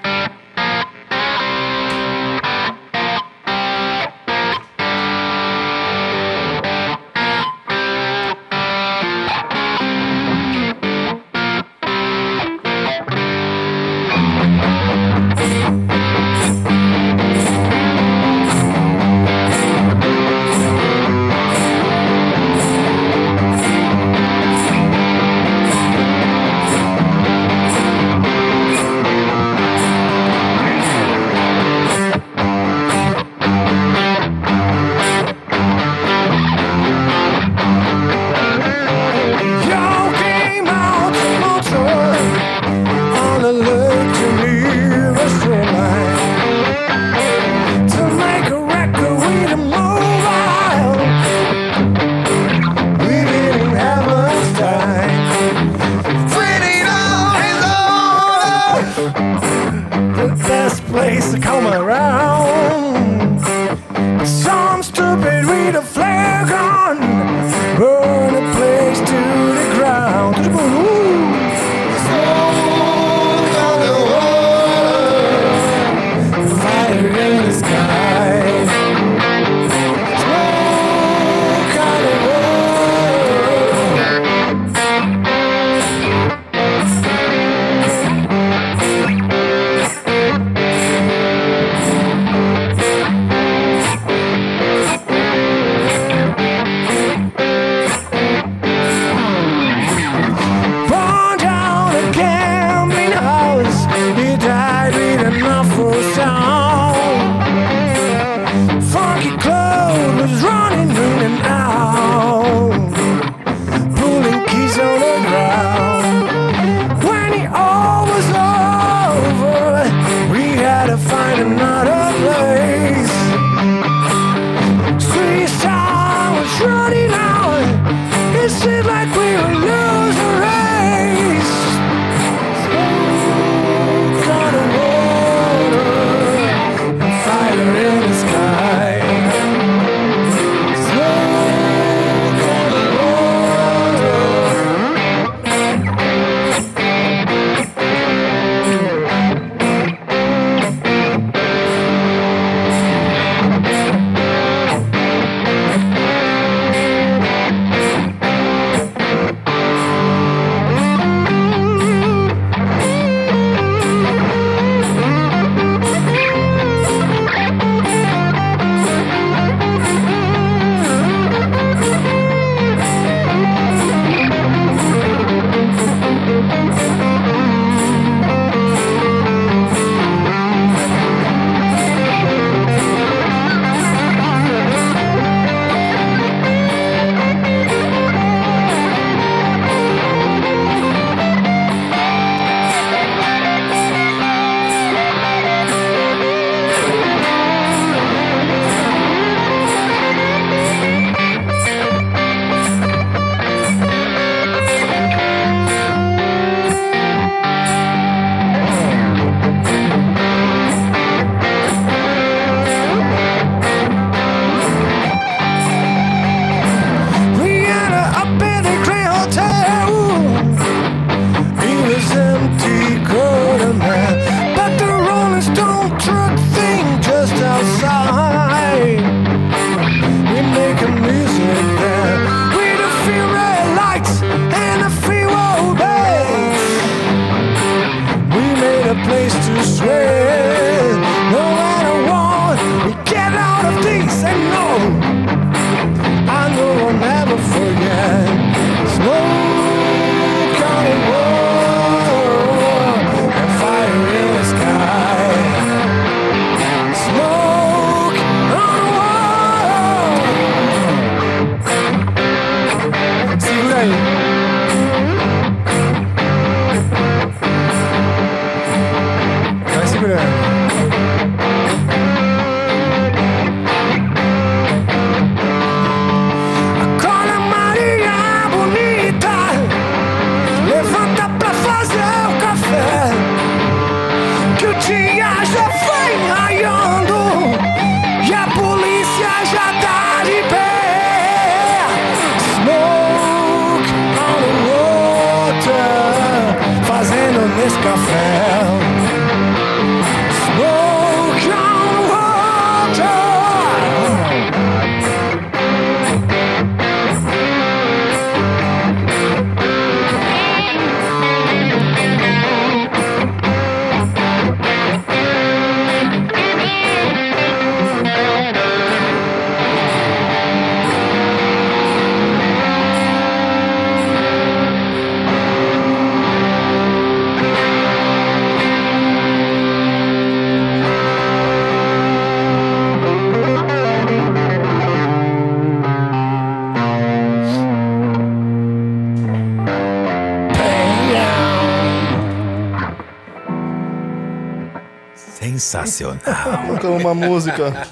Sensacional. 345.89 346.67
Tocamos 346.75 347.01
uma 347.03 347.13
música. 347.13 347.87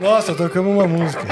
Nossa, 0.00 0.34
tocamos 0.34 0.72
uma 0.74 0.86
música. 0.86 1.22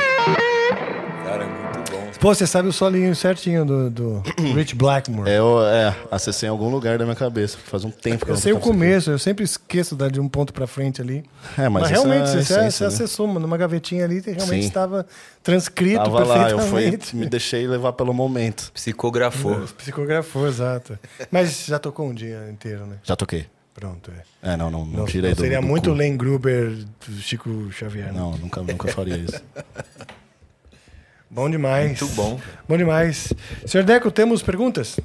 Cara, 1.25 1.45
muito 1.47 1.91
bom. 1.93 2.01
Pô, 2.21 2.35
você 2.35 2.47
sabe 2.47 2.69
o 2.69 2.73
solinho 2.73 3.15
certinho 3.17 3.65
do, 3.65 3.91
do 3.91 4.23
Rich 4.55 4.77
Blackmore. 4.77 5.29
É, 5.29 5.39
eu, 5.39 5.61
é, 5.67 5.97
acessei 6.11 6.49
em 6.49 6.51
algum 6.51 6.69
lugar 6.71 6.97
da 6.99 7.05
minha 7.05 7.17
cabeça. 7.17 7.59
Faz 7.65 7.85
um 7.85 7.91
tempo 7.91 8.25
que 8.25 8.31
eu 8.31 8.35
Eu 8.35 8.37
não 8.37 8.41
sei 8.41 8.53
o 8.53 8.61
começo, 8.61 9.11
eu 9.11 9.19
sempre 9.19 9.45
esqueço 9.45 9.97
da- 9.97 10.09
de 10.09 10.21
um 10.21 10.29
ponto 10.29 10.53
pra 10.53 10.67
frente 10.67 11.01
ali. 11.01 11.25
É, 11.59 11.69
mas, 11.69 11.83
Mas, 11.83 11.93
essa 11.93 12.07
realmente, 12.07 12.29
é 12.29 12.33
você, 12.33 12.39
essência, 12.39 12.71
você 12.71 12.85
né? 12.85 12.89
acessou 12.89 13.27
mano, 13.27 13.41
numa 13.41 13.57
gavetinha 13.57 14.05
ali 14.05 14.23
e 14.25 14.31
realmente 14.31 14.67
estava 14.67 15.05
transcrito 15.43 16.05
Tava 16.05 16.25
lá, 16.25 16.51
eu 16.51 16.59
fui, 16.61 16.97
me 17.15 17.27
deixei 17.27 17.67
levar 17.67 17.93
pelo 17.95 18.13
momento. 18.15 18.71
Psicografou. 18.73 19.63
Psicografou, 19.77 20.47
exato. 20.47 20.99
Mas 21.31 21.65
já 21.67 21.79
tocou 21.79 22.07
um 22.07 22.15
dia 22.15 22.49
inteiro, 22.51 22.87
né? 22.87 22.97
Já 23.03 23.17
toquei. 23.17 23.47
É. 24.43 24.53
É, 24.53 24.57
não, 24.57 24.71
não, 24.71 24.85
não, 24.87 24.99
Não, 25.01 25.05
tirei 25.07 25.31
não 25.31 25.37
do 25.37 25.41
seria 25.43 25.61
do 25.61 25.67
muito 25.67 25.91
cu. 25.91 25.97
Len 25.97 26.17
Gruber, 26.17 26.87
Chico 27.21 27.71
Xavier. 27.73 28.13
Não. 28.13 28.37
Nunca, 28.39 28.63
nunca 28.63 28.89
faria 28.93 29.17
isso. 29.17 29.43
Bom 31.29 31.49
demais. 31.49 32.01
Muito 32.01 32.15
bom. 32.17 32.41
Bom 32.69 32.77
demais. 32.77 33.33
Senhor 33.65 33.85
Deco, 33.85 34.11
temos 34.11 34.43
perguntas? 34.43 34.99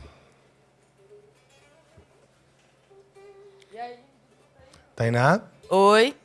Tainá? 4.96 5.42
Oi. 5.70 6.16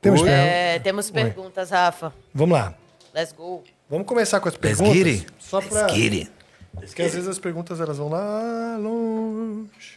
Temos 0.00 0.20
É, 0.22 0.24
perguntas? 0.24 0.82
temos 0.82 1.10
perguntas, 1.10 1.70
Rafa. 1.70 2.12
Vamos 2.32 2.56
lá. 2.58 2.74
Let's 3.14 3.32
go. 3.32 3.64
Vamos 3.90 4.06
começar 4.06 4.40
com 4.40 4.48
as 4.48 4.54
Let's 4.54 4.78
perguntas. 4.78 4.94
get 4.96 5.06
it. 5.22 5.26
Só 5.38 5.60
pra... 5.60 5.82
Let's 5.86 5.94
get 5.98 6.12
it. 6.12 6.32
Porque 6.74 7.02
às 7.02 7.12
vezes 7.14 7.28
as 7.28 7.38
perguntas 7.38 7.80
elas 7.80 7.96
vão 7.98 8.08
lá 8.08 8.76
longe. 8.78 9.95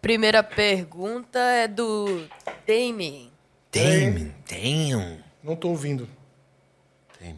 Primeira 0.00 0.42
pergunta 0.42 1.38
é 1.38 1.66
do 1.66 2.26
Damien. 2.66 3.30
Damn, 3.72 4.32
damn. 4.48 5.18
Não 5.42 5.56
tô 5.56 5.68
ouvindo. 5.70 6.08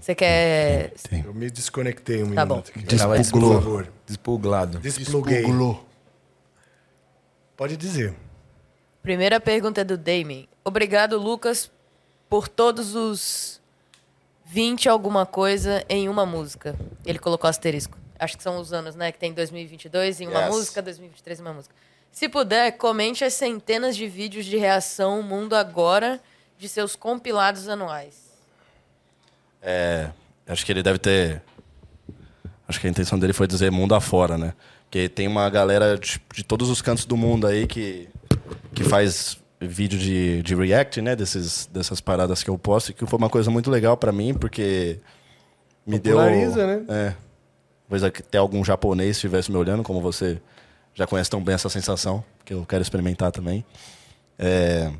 Você 0.00 0.14
quer. 0.14 0.92
Eu 1.24 1.32
me 1.32 1.50
desconectei 1.50 2.22
um 2.22 2.34
Tá 2.34 2.44
minuto 2.44 2.70
bom. 2.74 2.80
aqui. 2.82 2.96
Tava 2.96 3.16
Por 3.16 3.24
favor. 3.54 3.92
Despluglado. 4.06 4.78
Despluguei. 4.78 5.44
Pode 7.56 7.76
dizer. 7.76 8.14
Primeira 9.02 9.40
pergunta 9.40 9.80
é 9.80 9.84
do 9.84 9.96
Damien. 9.96 10.46
Obrigado, 10.62 11.18
Lucas, 11.18 11.70
por 12.28 12.46
todos 12.46 12.94
os 12.94 13.60
20 14.44 14.88
alguma 14.88 15.24
coisa 15.24 15.82
em 15.88 16.08
uma 16.10 16.26
música. 16.26 16.76
Ele 17.06 17.18
colocou 17.18 17.48
asterisco. 17.48 17.96
Acho 18.18 18.36
que 18.36 18.42
são 18.42 18.58
os 18.60 18.74
anos, 18.74 18.94
né? 18.94 19.10
Que 19.10 19.18
tem 19.18 19.32
2022 19.32 20.20
em 20.20 20.28
uma 20.28 20.40
Yes. 20.42 20.50
música, 20.54 20.82
2023 20.82 21.38
em 21.38 21.42
uma 21.42 21.54
música. 21.54 21.74
Se 22.12 22.28
puder, 22.28 22.72
comente 22.72 23.24
as 23.24 23.34
centenas 23.34 23.96
de 23.96 24.06
vídeos 24.06 24.44
de 24.44 24.56
reação 24.56 25.22
Mundo 25.22 25.54
Agora 25.54 26.20
de 26.58 26.68
seus 26.68 26.94
compilados 26.94 27.68
anuais. 27.68 28.30
É, 29.62 30.10
acho 30.46 30.64
que 30.64 30.72
ele 30.72 30.82
deve 30.82 30.98
ter. 30.98 31.42
Acho 32.68 32.80
que 32.80 32.86
a 32.86 32.90
intenção 32.90 33.18
dele 33.18 33.32
foi 33.32 33.46
dizer 33.46 33.70
mundo 33.70 33.94
afora, 33.94 34.36
né? 34.36 34.54
Porque 34.84 35.08
tem 35.08 35.26
uma 35.26 35.48
galera 35.48 35.96
de, 35.96 36.20
de 36.34 36.44
todos 36.44 36.68
os 36.68 36.82
cantos 36.82 37.04
do 37.04 37.16
mundo 37.16 37.46
aí 37.46 37.66
que, 37.66 38.08
que 38.74 38.84
faz 38.84 39.38
vídeo 39.60 39.98
de, 39.98 40.42
de 40.42 40.54
react, 40.54 41.00
né? 41.00 41.14
Desses, 41.14 41.66
dessas 41.66 42.00
paradas 42.00 42.42
que 42.42 42.50
eu 42.50 42.58
posto, 42.58 42.92
que 42.92 43.06
foi 43.06 43.18
uma 43.18 43.30
coisa 43.30 43.50
muito 43.50 43.70
legal 43.70 43.96
pra 43.96 44.12
mim, 44.12 44.34
porque 44.34 44.98
me 45.86 45.98
deu. 45.98 46.16
Populariza, 46.16 46.66
né? 46.66 46.84
É. 46.88 47.14
Talvez 47.88 48.04
até 48.04 48.38
algum 48.38 48.64
japonês 48.64 49.16
estivesse 49.16 49.50
me 49.50 49.56
olhando, 49.56 49.82
como 49.82 50.00
você 50.00 50.40
já 50.94 51.06
conhece 51.06 51.30
tão 51.30 51.42
bem 51.42 51.54
essa 51.54 51.68
sensação, 51.68 52.24
que 52.44 52.54
eu 52.54 52.64
quero 52.66 52.82
experimentar 52.82 53.32
também. 53.32 53.64
É, 54.38 54.92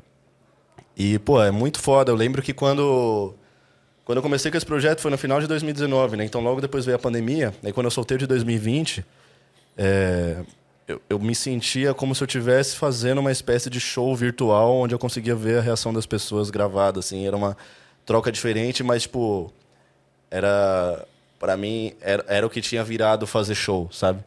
e, 0.96 1.18
pô, 1.18 1.42
é 1.42 1.50
muito 1.50 1.80
foda. 1.80 2.12
Eu 2.12 2.16
lembro 2.16 2.42
que 2.42 2.52
quando, 2.52 3.34
quando 4.04 4.18
eu 4.18 4.22
comecei 4.22 4.50
com 4.50 4.56
esse 4.56 4.66
projeto 4.66 5.00
foi 5.00 5.10
no 5.10 5.16
final 5.16 5.40
de 5.40 5.46
2019, 5.46 6.16
né? 6.16 6.24
Então 6.24 6.40
logo 6.42 6.60
depois 6.60 6.84
veio 6.84 6.96
a 6.96 6.98
pandemia. 6.98 7.54
Aí 7.64 7.72
quando 7.72 7.86
eu 7.86 7.90
soltei 7.90 8.18
de 8.18 8.26
2020, 8.26 9.04
é, 9.78 10.44
eu, 10.86 11.00
eu 11.08 11.18
me 11.18 11.34
sentia 11.34 11.94
como 11.94 12.14
se 12.14 12.22
eu 12.22 12.26
estivesse 12.26 12.76
fazendo 12.76 13.18
uma 13.18 13.32
espécie 13.32 13.70
de 13.70 13.80
show 13.80 14.14
virtual 14.14 14.76
onde 14.76 14.94
eu 14.94 14.98
conseguia 14.98 15.34
ver 15.34 15.58
a 15.58 15.62
reação 15.62 15.92
das 15.92 16.04
pessoas 16.04 16.50
gravada, 16.50 17.00
assim. 17.00 17.26
Era 17.26 17.36
uma 17.36 17.56
troca 18.04 18.30
diferente, 18.30 18.82
mas, 18.82 19.02
tipo, 19.02 19.52
era... 20.30 21.06
Pra 21.38 21.56
mim, 21.56 21.94
era, 22.02 22.22
era 22.28 22.46
o 22.46 22.50
que 22.50 22.60
tinha 22.60 22.84
virado 22.84 23.26
fazer 23.26 23.54
show, 23.54 23.88
sabe? 23.90 24.22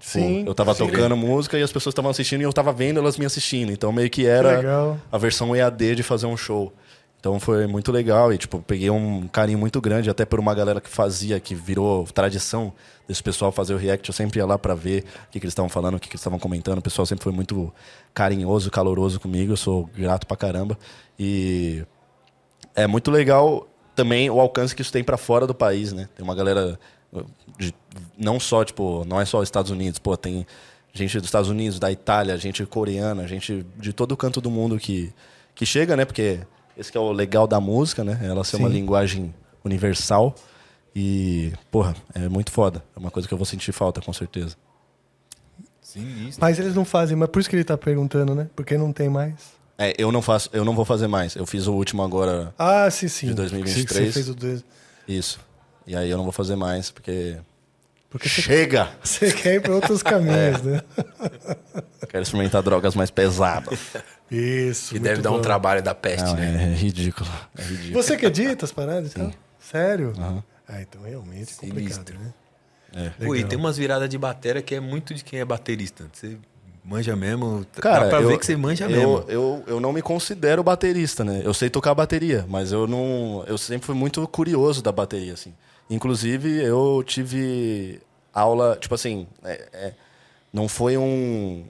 Sim, 0.00 0.44
Eu 0.46 0.54
tava 0.54 0.74
sim. 0.74 0.86
tocando 0.86 1.16
música 1.16 1.58
e 1.58 1.62
as 1.62 1.72
pessoas 1.72 1.92
estavam 1.92 2.10
assistindo 2.10 2.40
e 2.40 2.44
eu 2.44 2.52
tava 2.52 2.72
vendo 2.72 2.98
elas 3.00 3.16
me 3.18 3.26
assistindo. 3.26 3.72
Então 3.72 3.92
meio 3.92 4.08
que 4.08 4.26
era 4.26 4.56
Legal. 4.58 4.98
a 5.10 5.18
versão 5.18 5.54
EAD 5.54 5.96
de 5.96 6.02
fazer 6.02 6.26
um 6.26 6.36
show. 6.36 6.72
Então 7.20 7.40
foi 7.40 7.66
muito 7.66 7.90
legal 7.90 8.32
e, 8.32 8.38
tipo, 8.38 8.60
peguei 8.62 8.88
um 8.90 9.26
carinho 9.26 9.58
muito 9.58 9.80
grande, 9.80 10.08
até 10.08 10.24
por 10.24 10.38
uma 10.38 10.54
galera 10.54 10.80
que 10.80 10.88
fazia, 10.88 11.40
que 11.40 11.52
virou 11.52 12.04
tradição 12.04 12.72
desse 13.08 13.20
pessoal 13.20 13.50
fazer 13.50 13.74
o 13.74 13.76
react. 13.76 14.08
Eu 14.08 14.12
sempre 14.14 14.38
ia 14.38 14.46
lá 14.46 14.56
pra 14.56 14.72
ver 14.72 15.00
o 15.26 15.30
que, 15.32 15.40
que 15.40 15.44
eles 15.46 15.50
estavam 15.52 15.68
falando, 15.68 15.96
o 15.96 15.98
que, 15.98 16.06
que 16.08 16.14
eles 16.14 16.20
estavam 16.20 16.38
comentando. 16.38 16.78
O 16.78 16.82
pessoal 16.82 17.04
sempre 17.04 17.24
foi 17.24 17.32
muito 17.32 17.74
carinhoso, 18.14 18.70
caloroso 18.70 19.18
comigo. 19.18 19.52
Eu 19.52 19.56
sou 19.56 19.90
grato 19.96 20.28
pra 20.28 20.36
caramba. 20.36 20.78
E 21.18 21.82
é 22.76 22.86
muito 22.86 23.10
legal 23.10 23.66
também 23.96 24.30
o 24.30 24.38
alcance 24.38 24.72
que 24.72 24.82
isso 24.82 24.92
tem 24.92 25.02
pra 25.02 25.16
fora 25.16 25.44
do 25.44 25.54
país, 25.54 25.92
né? 25.92 26.08
Tem 26.14 26.22
uma 26.22 26.36
galera 26.36 26.78
de- 27.58 27.74
não 28.16 28.38
só, 28.40 28.64
tipo, 28.64 29.04
não 29.06 29.20
é 29.20 29.24
só 29.24 29.38
os 29.38 29.44
Estados 29.48 29.70
Unidos, 29.70 29.98
pô, 29.98 30.16
tem 30.16 30.46
gente 30.92 31.16
dos 31.18 31.26
Estados 31.28 31.50
Unidos, 31.50 31.78
da 31.78 31.90
Itália, 31.92 32.36
gente 32.38 32.64
coreana, 32.66 33.26
gente 33.26 33.64
de 33.76 33.92
todo 33.92 34.16
canto 34.16 34.40
do 34.40 34.50
mundo 34.50 34.78
que, 34.78 35.12
que 35.54 35.66
chega, 35.66 35.96
né? 35.96 36.04
Porque 36.04 36.40
esse 36.76 36.90
que 36.90 36.96
é 36.96 37.00
o 37.00 37.12
legal 37.12 37.46
da 37.46 37.60
música, 37.60 38.02
né? 38.04 38.18
Ela 38.22 38.44
ser 38.44 38.56
uma 38.56 38.68
Sim. 38.68 38.74
linguagem 38.74 39.34
universal 39.64 40.34
e, 40.94 41.52
porra, 41.70 41.94
é 42.14 42.28
muito 42.28 42.50
foda. 42.50 42.82
É 42.96 42.98
uma 42.98 43.10
coisa 43.10 43.26
que 43.28 43.34
eu 43.34 43.38
vou 43.38 43.44
sentir 43.44 43.72
falta, 43.72 44.00
com 44.00 44.12
certeza. 44.12 44.56
Sinistro. 45.80 46.40
Mas 46.40 46.58
eles 46.58 46.74
não 46.74 46.84
fazem, 46.84 47.16
mas 47.16 47.28
por 47.30 47.40
isso 47.40 47.48
que 47.48 47.56
ele 47.56 47.64
tá 47.64 47.76
perguntando, 47.78 48.34
né? 48.34 48.48
Porque 48.54 48.76
não 48.76 48.92
tem 48.92 49.08
mais. 49.08 49.56
É, 49.78 49.94
eu 49.96 50.10
não 50.10 50.20
faço, 50.20 50.50
eu 50.52 50.64
não 50.64 50.74
vou 50.74 50.84
fazer 50.84 51.06
mais. 51.06 51.34
Eu 51.36 51.46
fiz 51.46 51.66
o 51.66 51.72
último 51.72 52.02
agora, 52.02 52.52
Ah, 52.58 52.90
sim, 52.90 53.08
sim. 53.08 53.28
De 53.28 53.34
2023. 53.34 54.06
Você 54.08 54.12
fez 54.12 54.28
o 54.28 54.34
dois. 54.34 54.64
isso. 55.06 55.40
E 55.86 55.96
aí 55.96 56.10
eu 56.10 56.16
não 56.16 56.24
vou 56.24 56.32
fazer 56.32 56.56
mais, 56.56 56.90
porque. 56.90 57.38
Porque 58.10 58.28
Chega! 58.28 58.88
você 59.02 59.30
quer 59.32 59.56
ir 59.56 59.60
para 59.60 59.74
outros 59.74 60.02
caminhos, 60.02 60.62
né? 60.64 60.82
Quero 62.08 62.22
experimentar 62.22 62.62
drogas 62.62 62.94
mais 62.94 63.10
pesadas. 63.10 63.78
Isso. 64.30 64.88
Que 64.88 64.94
muito 64.94 65.04
deve 65.04 65.22
dar 65.22 65.30
um 65.30 65.36
bom. 65.36 65.42
trabalho 65.42 65.82
da 65.82 65.94
peste, 65.94 66.24
Não, 66.24 66.34
né? 66.36 66.72
é 66.72 66.74
ridículo. 66.74 67.28
É 67.56 67.62
ridículo. 67.62 68.02
Você 68.02 68.16
que 68.16 68.26
edita 68.26 68.64
as 68.64 68.72
paradas 68.72 69.12
e 69.12 69.14
tal? 69.14 69.30
Sério? 69.58 70.14
Aham. 70.16 70.42
Ah, 70.66 70.80
então 70.82 71.02
realmente 71.02 71.52
é 71.52 71.66
complicado, 71.66 72.06
Sinistro. 72.06 72.18
né? 72.94 73.12
Pô, 73.24 73.34
e 73.34 73.44
tem 73.44 73.58
umas 73.58 73.76
viradas 73.76 74.08
de 74.08 74.16
bateria 74.18 74.62
que 74.62 74.74
é 74.74 74.80
muito 74.80 75.14
de 75.14 75.22
quem 75.22 75.40
é 75.40 75.44
baterista. 75.44 76.06
Você 76.12 76.36
manja 76.84 77.14
mesmo. 77.14 77.66
Cara, 77.80 78.04
dá 78.04 78.08
pra 78.10 78.20
eu, 78.22 78.28
ver 78.28 78.38
que 78.38 78.46
você 78.46 78.56
manja 78.56 78.84
eu, 78.84 78.90
mesmo. 78.90 79.24
Eu, 79.28 79.64
eu 79.66 79.80
não 79.80 79.92
me 79.92 80.00
considero 80.02 80.62
baterista, 80.62 81.24
né? 81.24 81.42
Eu 81.44 81.52
sei 81.52 81.68
tocar 81.68 81.94
bateria, 81.94 82.44
mas 82.48 82.72
eu 82.72 82.86
não. 82.86 83.44
Eu 83.46 83.58
sempre 83.58 83.86
fui 83.86 83.94
muito 83.94 84.26
curioso 84.28 84.82
da 84.82 84.90
bateria, 84.92 85.34
assim. 85.34 85.54
Inclusive, 85.90 86.62
eu 86.62 87.02
tive 87.06 88.00
aula, 88.32 88.76
tipo 88.80 88.94
assim, 88.94 89.26
é- 89.44 89.68
é, 89.72 89.92
não 90.52 90.68
foi 90.68 90.96
um. 90.96 91.64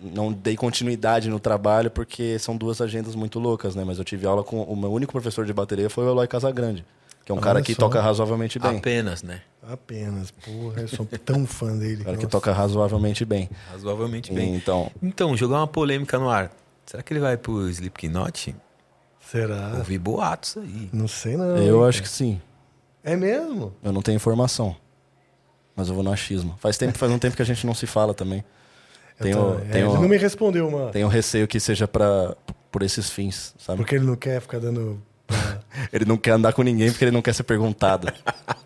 Não 0.00 0.32
dei 0.32 0.56
continuidade 0.56 1.28
no 1.28 1.38
trabalho 1.40 1.90
porque 1.90 2.38
são 2.38 2.56
duas 2.56 2.80
agendas 2.80 3.14
muito 3.14 3.38
loucas, 3.38 3.74
né? 3.74 3.84
Mas 3.84 3.98
eu 3.98 4.04
tive 4.04 4.26
aula 4.26 4.42
com. 4.42 4.62
O 4.62 4.76
meu 4.76 4.90
único 4.92 5.12
professor 5.12 5.44
de 5.44 5.52
bateria 5.52 5.90
foi 5.90 6.04
o 6.04 6.10
Eloy 6.10 6.26
Casagrande, 6.28 6.84
que 7.24 7.30
é 7.30 7.34
um 7.34 7.38
Olha 7.38 7.44
cara 7.44 7.62
que 7.62 7.74
só. 7.74 7.80
toca 7.82 8.00
razoavelmente 8.00 8.58
bem. 8.58 8.78
Apenas, 8.78 9.22
né? 9.22 9.42
Apenas. 9.62 10.30
Porra, 10.30 10.80
eu 10.82 10.88
sou 10.88 11.06
tão 11.24 11.46
fã 11.46 11.76
dele. 11.76 12.02
Um 12.02 12.04
cara 12.04 12.16
que 12.16 12.22
Nossa. 12.24 12.30
toca 12.32 12.52
razoavelmente 12.52 13.24
bem. 13.24 13.48
Razoavelmente 13.70 14.32
bem. 14.32 14.54
Então, 14.54 14.90
Então, 15.02 15.36
jogar 15.36 15.58
uma 15.58 15.66
polêmica 15.66 16.18
no 16.18 16.28
ar. 16.30 16.50
Será 16.86 17.02
que 17.02 17.12
ele 17.12 17.20
vai 17.20 17.36
pro 17.36 17.68
Slipknot? 17.68 18.54
Será? 19.20 19.74
Ouvi 19.76 19.98
boatos 19.98 20.56
aí. 20.56 20.88
Não 20.92 21.06
sei 21.06 21.36
não. 21.36 21.56
eu 21.58 21.82
hein, 21.82 21.88
acho 21.88 22.02
que 22.02 22.08
sim. 22.08 22.40
É 23.02 23.16
mesmo? 23.16 23.72
Eu 23.82 23.92
não 23.92 24.02
tenho 24.02 24.16
informação. 24.16 24.76
Mas 25.74 25.88
eu 25.88 25.94
vou 25.94 26.02
no 26.04 26.12
achismo. 26.12 26.56
Faz, 26.60 26.76
tempo, 26.76 26.96
faz 26.98 27.10
um 27.10 27.18
tempo 27.18 27.34
que 27.36 27.42
a 27.42 27.44
gente 27.46 27.66
não 27.66 27.74
se 27.74 27.86
fala 27.86 28.12
também. 28.12 28.44
Tenho, 29.18 29.36
tô- 29.36 29.54
é, 29.54 29.60
tenho, 29.72 29.90
Ele 29.90 29.98
não 30.00 30.08
me 30.08 30.16
respondeu, 30.16 30.70
mano. 30.70 30.90
tenho 30.90 31.08
receio 31.08 31.46
que 31.46 31.58
seja 31.60 31.86
pra, 31.88 32.34
por 32.70 32.82
esses 32.82 33.10
fins, 33.10 33.54
sabe? 33.58 33.78
Porque 33.78 33.94
ele 33.94 34.04
não 34.06 34.16
quer 34.16 34.40
ficar 34.40 34.58
dando. 34.58 35.00
Ele 35.92 36.04
não 36.04 36.16
quer 36.16 36.32
andar 36.32 36.52
com 36.52 36.62
ninguém 36.62 36.90
porque 36.90 37.04
ele 37.04 37.12
não 37.12 37.22
quer 37.22 37.32
ser 37.32 37.44
perguntado. 37.44 38.12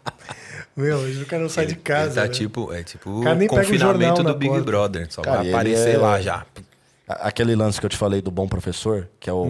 Meu, 0.76 0.96
hoje 0.98 1.22
o 1.22 1.26
cara 1.26 1.42
não 1.42 1.48
sai 1.48 1.66
de 1.66 1.74
Ele- 1.74 1.80
casa. 1.82 2.06
Ele 2.06 2.14
tá 2.14 2.22
né? 2.22 2.28
tipo, 2.28 2.72
é 2.72 2.82
tipo 2.82 3.10
O 3.10 3.20
o 3.20 3.22
cara 3.22 3.34
nem 3.36 3.46
pega 3.48 3.60
o 3.60 3.64
confinamento 3.64 4.22
na 4.22 4.32
do 4.32 4.38
Big 4.38 4.48
porta. 4.50 4.64
Brother. 4.64 5.06
Só 5.12 5.22
Cara, 5.22 5.38
vai 5.38 5.50
aparecer 5.50 5.94
é- 5.94 5.98
lá 5.98 6.20
já. 6.20 6.44
Aquele 7.06 7.54
lance 7.54 7.78
que 7.78 7.84
eu 7.86 7.90
te 7.90 7.96
falei 7.96 8.22
do 8.22 8.30
bom 8.30 8.48
professor, 8.48 9.08
que 9.20 9.28
é 9.28 9.32
o. 9.32 9.44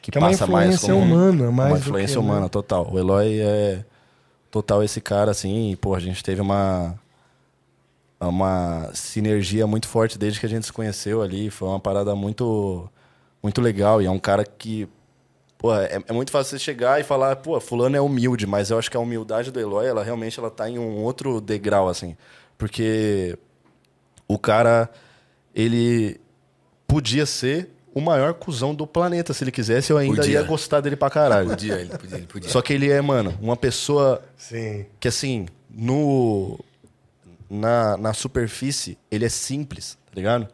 que, 0.00 0.10
Que 0.10 0.18
é 0.18 0.20
uma 0.20 0.30
passa 0.30 0.46
mais 0.46 0.74
influência 0.74 0.94
como. 0.94 1.14
humana, 1.14 1.50
mais 1.50 1.70
uma 1.70 1.78
do 1.78 1.82
que, 1.82 1.88
influência 1.88 2.20
né? 2.20 2.22
humana, 2.22 2.48
total. 2.48 2.88
O 2.90 2.98
Eloy 2.98 3.40
é 3.40 3.84
total 4.50 4.82
esse 4.82 5.00
cara, 5.00 5.30
assim, 5.30 5.70
e, 5.70 5.76
pô, 5.76 5.94
a 5.94 6.00
gente 6.00 6.22
teve 6.22 6.40
uma. 6.40 6.98
uma 8.20 8.90
sinergia 8.94 9.66
muito 9.66 9.88
forte 9.88 10.18
desde 10.18 10.40
que 10.40 10.46
a 10.46 10.48
gente 10.48 10.66
se 10.66 10.72
conheceu 10.72 11.22
ali. 11.22 11.50
Foi 11.50 11.68
uma 11.68 11.80
parada 11.80 12.14
muito, 12.14 12.88
muito 13.42 13.60
legal. 13.60 14.00
E 14.00 14.06
é 14.06 14.10
um 14.10 14.18
cara 14.18 14.44
que. 14.44 14.88
Pô, 15.58 15.74
é, 15.74 16.02
é 16.06 16.12
muito 16.12 16.30
fácil 16.30 16.56
você 16.56 16.64
chegar 16.64 17.00
e 17.00 17.04
falar, 17.04 17.36
pô, 17.36 17.60
fulano 17.60 17.94
é 17.94 18.00
humilde, 18.00 18.46
mas 18.46 18.70
eu 18.70 18.78
acho 18.78 18.90
que 18.90 18.96
a 18.96 19.00
humildade 19.00 19.50
do 19.50 19.60
Eloy, 19.60 19.86
ela 19.86 20.02
realmente 20.02 20.38
ela 20.40 20.50
tá 20.50 20.68
em 20.70 20.78
um 20.78 21.02
outro 21.02 21.38
degrau, 21.38 21.86
assim. 21.86 22.16
Porque 22.56 23.38
o 24.26 24.38
cara, 24.38 24.88
ele 25.54 26.18
podia 26.86 27.26
ser 27.26 27.68
o 27.94 28.00
maior 28.00 28.34
cuzão 28.34 28.74
do 28.74 28.86
planeta, 28.86 29.32
se 29.32 29.44
ele 29.44 29.50
quisesse, 29.50 29.92
eu 29.92 29.98
ainda 29.98 30.16
Podia. 30.16 30.34
ia 30.34 30.42
gostar 30.42 30.80
dele 30.80 30.96
pra 30.96 31.10
caralho. 31.10 31.50
Podia, 31.50 31.74
ele 31.74 31.90
podia, 31.90 32.16
ele 32.16 32.26
podia. 32.26 32.48
Só 32.50 32.62
que 32.62 32.72
ele 32.72 32.90
é, 32.90 33.00
mano, 33.00 33.36
uma 33.40 33.56
pessoa 33.56 34.22
Sim. 34.36 34.86
que 34.98 35.08
assim, 35.08 35.46
no 35.68 36.58
na, 37.48 37.96
na 37.96 38.12
superfície, 38.14 38.96
ele 39.10 39.24
é 39.24 39.28
simples, 39.28 39.98
tá 40.06 40.12
ligado? 40.14 40.48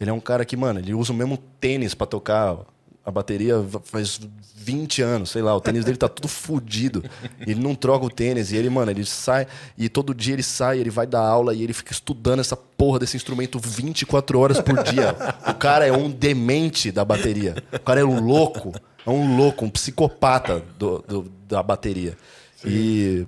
Ele 0.00 0.10
é 0.10 0.12
um 0.12 0.20
cara 0.20 0.44
que, 0.44 0.56
mano, 0.56 0.80
ele 0.80 0.94
usa 0.94 1.12
o 1.12 1.16
mesmo 1.16 1.36
tênis 1.60 1.94
pra 1.94 2.06
tocar 2.06 2.56
a 3.04 3.10
bateria 3.10 3.54
faz 3.84 4.20
20 4.54 5.00
anos, 5.02 5.30
sei 5.30 5.40
lá, 5.42 5.56
o 5.56 5.60
tênis 5.60 5.84
dele 5.84 5.96
tá 5.96 6.08
tudo 6.08 6.28
fudido. 6.28 7.02
Ele 7.46 7.58
não 7.60 7.74
troca 7.74 8.04
o 8.04 8.10
tênis 8.10 8.52
e 8.52 8.56
ele, 8.56 8.68
mano, 8.68 8.90
ele 8.90 9.04
sai 9.06 9.46
e 9.76 9.88
todo 9.88 10.14
dia 10.14 10.34
ele 10.34 10.42
sai, 10.42 10.78
ele 10.78 10.90
vai 10.90 11.06
dar 11.06 11.20
aula 11.22 11.54
e 11.54 11.62
ele 11.62 11.72
fica 11.72 11.92
estudando 11.92 12.40
essa 12.40 12.54
porra 12.56 12.98
desse 12.98 13.16
instrumento 13.16 13.58
24 13.58 14.38
horas 14.38 14.60
por 14.60 14.82
dia. 14.82 15.16
O 15.48 15.54
cara 15.54 15.86
é 15.86 15.92
um 15.92 16.10
demente 16.10 16.92
da 16.92 17.04
bateria. 17.04 17.56
O 17.72 17.80
cara 17.80 18.00
é 18.00 18.04
um 18.04 18.20
louco, 18.20 18.72
é 19.06 19.10
um 19.10 19.36
louco, 19.36 19.64
um 19.64 19.70
psicopata 19.70 20.62
do, 20.78 20.98
do- 21.08 21.32
da 21.48 21.62
bateria. 21.62 22.16
E 22.64 23.26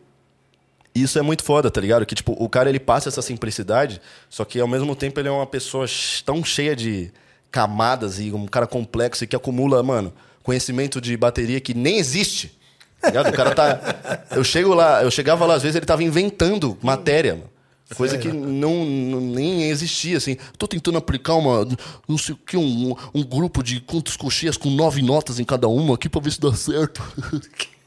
isso 0.95 1.19
é 1.19 1.23
muito 1.23 1.43
foda, 1.43 1.71
tá 1.71 1.81
ligado? 1.81 2.05
Que, 2.05 2.15
tipo, 2.15 2.37
o 2.39 2.49
cara, 2.49 2.69
ele 2.69 2.79
passa 2.79 3.09
essa 3.09 3.23
simplicidade, 3.23 4.01
só 4.29 4.45
que, 4.45 4.61
ao 4.61 4.69
mesmo 4.69 4.95
tempo, 4.95 5.19
ele 5.19 5.29
é 5.29 5.33
uma 5.33 5.47
pessoa 5.47 5.87
tão 6.25 6.45
cheia 6.45 6.77
de 6.77 7.11
camadas 7.53 8.19
e 8.19 8.33
um 8.33 8.47
cara 8.47 8.67
complexo 8.67 9.23
e 9.23 9.27
que 9.27 9.37
acumula, 9.37 9.83
mano, 9.83 10.13
conhecimento 10.43 11.01
de 11.01 11.17
bateria 11.17 11.61
que 11.61 11.75
nem 11.75 11.99
existe. 11.99 12.59
Tá 13.01 13.09
ligado? 13.09 13.29
O 13.29 13.33
cara 13.33 13.55
tá... 13.55 14.25
Eu 14.31 14.43
chego 14.43 14.73
lá, 14.75 15.03
eu 15.03 15.11
chegava 15.11 15.45
lá, 15.45 15.55
às 15.55 15.63
vezes, 15.63 15.77
ele 15.77 15.85
tava 15.87 16.03
inventando 16.03 16.79
matéria, 16.83 17.35
mano. 17.35 17.53
Coisa 17.97 18.17
que 18.17 18.29
não, 18.29 18.87
não- 18.87 19.21
nem 19.21 19.65
existia, 19.65 20.17
assim. 20.17 20.39
Tô 20.57 20.67
tentando 20.67 20.97
aplicar 20.97 21.35
uma, 21.35 21.69
não 22.09 22.17
sei 22.17 22.35
o 22.35 22.39
que, 22.39 22.57
um, 22.57 22.97
um 23.15 23.23
grupo 23.23 23.63
de 23.63 23.81
quantas 23.81 24.17
coxias 24.17 24.57
com 24.57 24.71
nove 24.71 25.03
notas 25.03 25.39
em 25.39 25.45
cada 25.45 25.69
uma 25.69 25.97
aqui 25.97 26.09
pra 26.09 26.21
ver 26.21 26.31
se 26.33 26.41
dá 26.41 26.55
certo. 26.55 27.03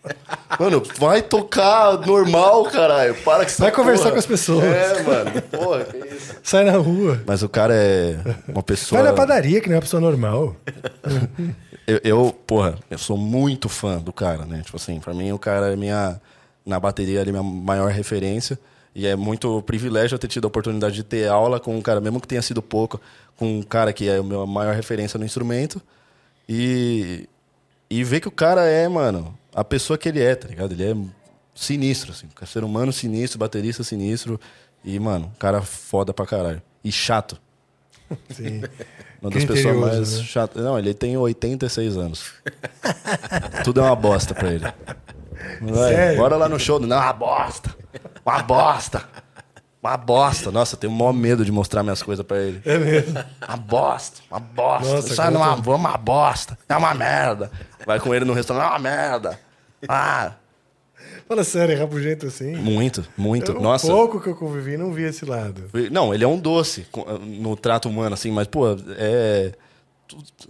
Mano, 0.60 0.82
vai 0.98 1.22
tocar 1.22 2.00
normal, 2.06 2.64
caralho. 2.66 3.16
Para 3.24 3.46
que 3.46 3.52
Vai 3.60 3.72
conversar 3.72 4.04
porra. 4.04 4.14
com 4.14 4.20
as 4.20 4.26
pessoas. 4.26 4.64
É, 4.64 5.04
mano. 5.04 5.42
Porra, 5.52 5.86
que 5.86 5.98
isso. 6.16 6.36
Sai 6.44 6.64
na 6.64 6.78
rua. 6.78 7.22
Mas 7.26 7.44
o 7.44 7.50
cara 7.50 7.74
é 7.74 8.18
uma 8.48 8.64
pessoa. 8.64 9.02
Vai 9.02 9.12
na 9.12 9.16
padaria, 9.16 9.60
que 9.60 9.68
não 9.68 9.74
é 9.76 9.78
uma 9.78 9.82
pessoa 9.82 10.00
normal. 10.02 10.56
Eu, 11.88 12.02
eu, 12.04 12.36
porra, 12.48 12.80
eu 12.90 12.98
sou 12.98 13.16
muito 13.16 13.70
fã 13.70 14.00
do 14.00 14.12
cara, 14.12 14.44
né? 14.44 14.64
Tipo 14.66 14.78
assim, 14.78 15.00
pra 15.00 15.14
mim 15.14 15.32
o 15.32 15.38
cara 15.38 15.72
é 15.72 15.76
minha. 15.76 16.20
Na 16.66 16.80
bateria, 16.80 17.22
ele 17.22 17.30
é 17.30 17.32
minha 17.32 17.44
maior 17.44 17.92
referência. 17.92 18.58
E 18.96 19.06
é 19.06 19.16
muito 19.16 19.62
privilégio 19.62 20.16
eu 20.16 20.20
ter 20.20 20.28
tido 20.28 20.46
a 20.46 20.48
oportunidade 20.48 20.96
de 20.96 21.04
ter 21.04 21.28
aula 21.30 21.60
com 21.60 21.78
um 21.78 21.82
cara, 21.84 22.02
mesmo 22.02 22.20
que 22.20 22.28
tenha 22.28 22.42
sido 22.42 22.60
pouco, 22.60 23.00
com 23.38 23.60
um 23.60 23.62
cara 23.62 23.94
que 23.94 24.10
é 24.10 24.18
a 24.18 24.24
minha 24.24 24.48
maior 24.48 24.74
referência 24.74 25.20
no 25.20 25.26
instrumento. 25.26 25.80
E. 26.50 27.30
E 27.88 28.04
ver 28.04 28.20
que 28.20 28.28
o 28.28 28.32
cara 28.32 28.66
é, 28.66 28.88
mano, 28.88 29.38
a 29.56 29.64
pessoa 29.64 29.98
que 29.98 30.10
ele 30.10 30.22
é, 30.22 30.36
tá 30.36 30.50
ligado? 30.50 30.74
Ele 30.74 30.84
é 30.84 30.96
sinistro, 31.56 32.12
assim. 32.12 32.28
Ser 32.46 32.64
humano 32.64 32.92
sinistro, 32.92 33.40
baterista 33.40 33.84
sinistro. 33.84 34.40
E, 34.84 35.00
mano, 35.00 35.32
cara 35.40 35.62
foda 35.62 36.14
pra 36.14 36.26
caralho. 36.26 36.62
E 36.84 36.92
chato. 36.92 37.40
Sim. 38.30 38.62
Uma 39.22 39.32
das 39.32 39.46
pessoas 39.46 39.78
mais 39.78 40.18
né? 40.18 40.24
chatas. 40.24 40.64
Não, 40.64 40.78
ele 40.78 40.94
tem 40.94 41.18
86 41.18 41.98
anos. 41.98 42.34
Tudo 43.64 43.80
é 43.80 43.84
uma 43.84 43.96
bosta 43.96 44.36
pra 44.36 44.54
ele. 44.54 44.66
Vai, 45.62 46.16
bora 46.16 46.36
lá 46.36 46.48
no 46.48 46.60
show. 46.60 46.80
Não, 46.80 46.96
uma 46.96 47.14
bosta. 47.14 47.76
Uma 48.24 48.44
bosta. 48.44 49.04
Uma 49.82 49.98
bosta. 49.98 50.52
Nossa, 50.52 50.76
eu 50.76 50.80
tenho 50.80 50.94
o 50.94 50.96
maior 50.96 51.14
medo 51.14 51.44
de 51.44 51.52
mostrar 51.52 51.82
minhas 51.82 52.04
coisas 52.04 52.24
pra 52.26 52.38
ele. 52.38 52.62
É 52.66 52.78
mesmo. 52.78 53.24
Uma 53.48 53.58
bosta. 53.58 54.22
Uma 54.30 54.40
bosta. 54.40 54.96
Nossa, 54.96 55.16
Sai 55.16 55.32
numa 55.32 55.56
van, 55.56 55.76
uma 55.76 55.98
bosta. 55.98 56.58
É 56.68 56.76
uma 56.76 56.94
merda. 56.94 57.50
Vai 57.86 58.00
com 58.00 58.14
ele 58.14 58.26
no 58.26 58.34
restaurante. 58.34 58.66
É 58.66 58.70
uma 58.70 58.80
merda. 58.80 59.40
Ah, 59.88 60.34
Fala 61.28 61.44
sério, 61.44 61.74
é 61.74 61.76
rabugento 61.78 62.28
assim. 62.28 62.56
muito, 62.56 63.06
muito. 63.18 63.52
Eu, 63.52 63.60
Nossa. 63.60 63.88
Um 63.88 63.96
pouco 63.96 64.22
que 64.22 64.28
eu 64.30 64.36
convivi, 64.36 64.78
não 64.78 64.92
vi 64.94 65.04
esse 65.04 65.26
lado. 65.26 65.64
Não, 65.92 66.14
ele 66.14 66.24
é 66.24 66.28
um 66.28 66.38
doce 66.38 66.86
no 67.22 67.56
trato 67.56 67.90
humano, 67.90 68.14
assim, 68.14 68.32
mas, 68.32 68.48
pô, 68.48 68.68
é. 68.98 69.54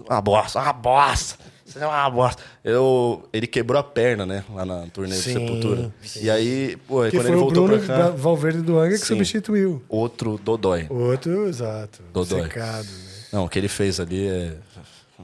Uma 0.08 0.22
bosta, 0.22 0.60
uma 0.60 0.74
bosta. 0.74 1.38
Você 1.66 1.80
é 1.80 1.88
uma 1.88 2.10
bosta. 2.10 2.44
Eu, 2.64 3.28
ele 3.34 3.48
quebrou 3.48 3.80
a 3.80 3.84
perna, 3.84 4.26
né? 4.26 4.44
Lá 4.54 4.66
na 4.66 4.88
turnê 4.88 5.16
Sim, 5.16 5.34
de 5.34 5.40
Sepultura. 5.40 5.94
E 6.22 6.30
aí, 6.30 6.78
pô, 6.88 7.04
Que 7.04 7.12
quando 7.12 7.22
foi 7.22 7.32
ele 7.32 7.36
o 7.36 7.40
voltou 7.40 7.68
Bruno 7.68 7.84
pra 7.84 7.98
cá. 7.98 8.10
Valverde 8.12 8.62
do 8.62 8.78
Anga 8.78 8.92
que 8.92 8.98
Sim. 9.00 9.06
substituiu. 9.06 9.82
Outro 9.90 10.38
Dodói. 10.44 10.88
Outro, 10.90 11.48
exato. 11.48 12.04
Dodói. 12.14 12.44
Secado, 12.44 12.84
né? 12.86 13.12
Não, 13.32 13.45
o 13.45 13.50
que 13.50 13.58
ele 13.58 13.68
fez 13.70 14.00
ali 14.00 14.28
é. 14.28 14.58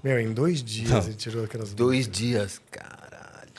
Meu, 0.03 0.19
em 0.19 0.33
dois 0.33 0.63
dias 0.63 1.07
ele 1.07 1.15
tirou 1.15 1.43
aquelas 1.43 1.73
Dois 1.73 2.07
dias, 2.07 2.59
caralho. 2.71 3.00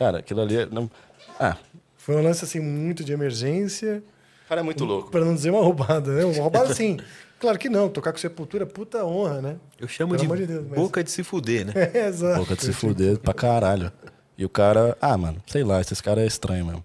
Cara, 0.03 0.19
aquilo 0.19 0.41
ali. 0.41 0.57
é- 0.57 0.67
Não... 0.67 0.91
Ah, 1.39 1.57
Foi 1.97 2.17
um 2.17 2.23
lance 2.23 2.45
assim 2.45 2.59
muito 2.61 3.05
de 3.05 3.13
emergência, 3.13 4.03
o 4.45 4.49
cara 4.49 4.61
é 4.61 4.65
muito 4.65 4.85
louco. 4.85 5.11
para 5.11 5.25
não 5.25 5.35
dizer 5.35 5.51
uma 5.51 5.61
roubada, 5.63 6.13
né? 6.13 6.25
Uma 6.25 6.43
roubada 6.43 6.75
sim. 6.75 6.99
Claro 7.43 7.59
que 7.59 7.69
não, 7.69 7.89
tocar 7.89 8.13
com 8.13 8.19
sepultura, 8.19 8.65
puta 8.65 9.05
honra, 9.05 9.43
né? 9.43 9.57
Eu 9.81 9.89
chamo 9.89 10.15
Pelo 10.17 10.37
de 10.37 10.43
de 10.43 10.47
Deus, 10.53 10.65
mas- 10.69 10.79
boca 10.79 11.03
de 11.03 11.11
se 11.11 11.25
fuder, 11.25 11.67
né? 11.67 11.73
É, 11.93 12.07
exato. 12.07 12.39
Boca 12.39 12.55
de 12.55 12.63
se 12.65 12.73
fuder 12.73 13.19
pra 13.19 13.35
caralho. 13.35 13.91
E 14.39 14.45
o 14.45 14.49
cara. 14.49 14.97
Ah, 15.01 15.17
mano, 15.19 15.43
sei 15.49 15.65
lá, 15.65 15.81
esses 15.81 16.01
caras 16.01 16.23
é 16.23 16.27
estranho 16.29 16.65
mesmo. 16.67 16.85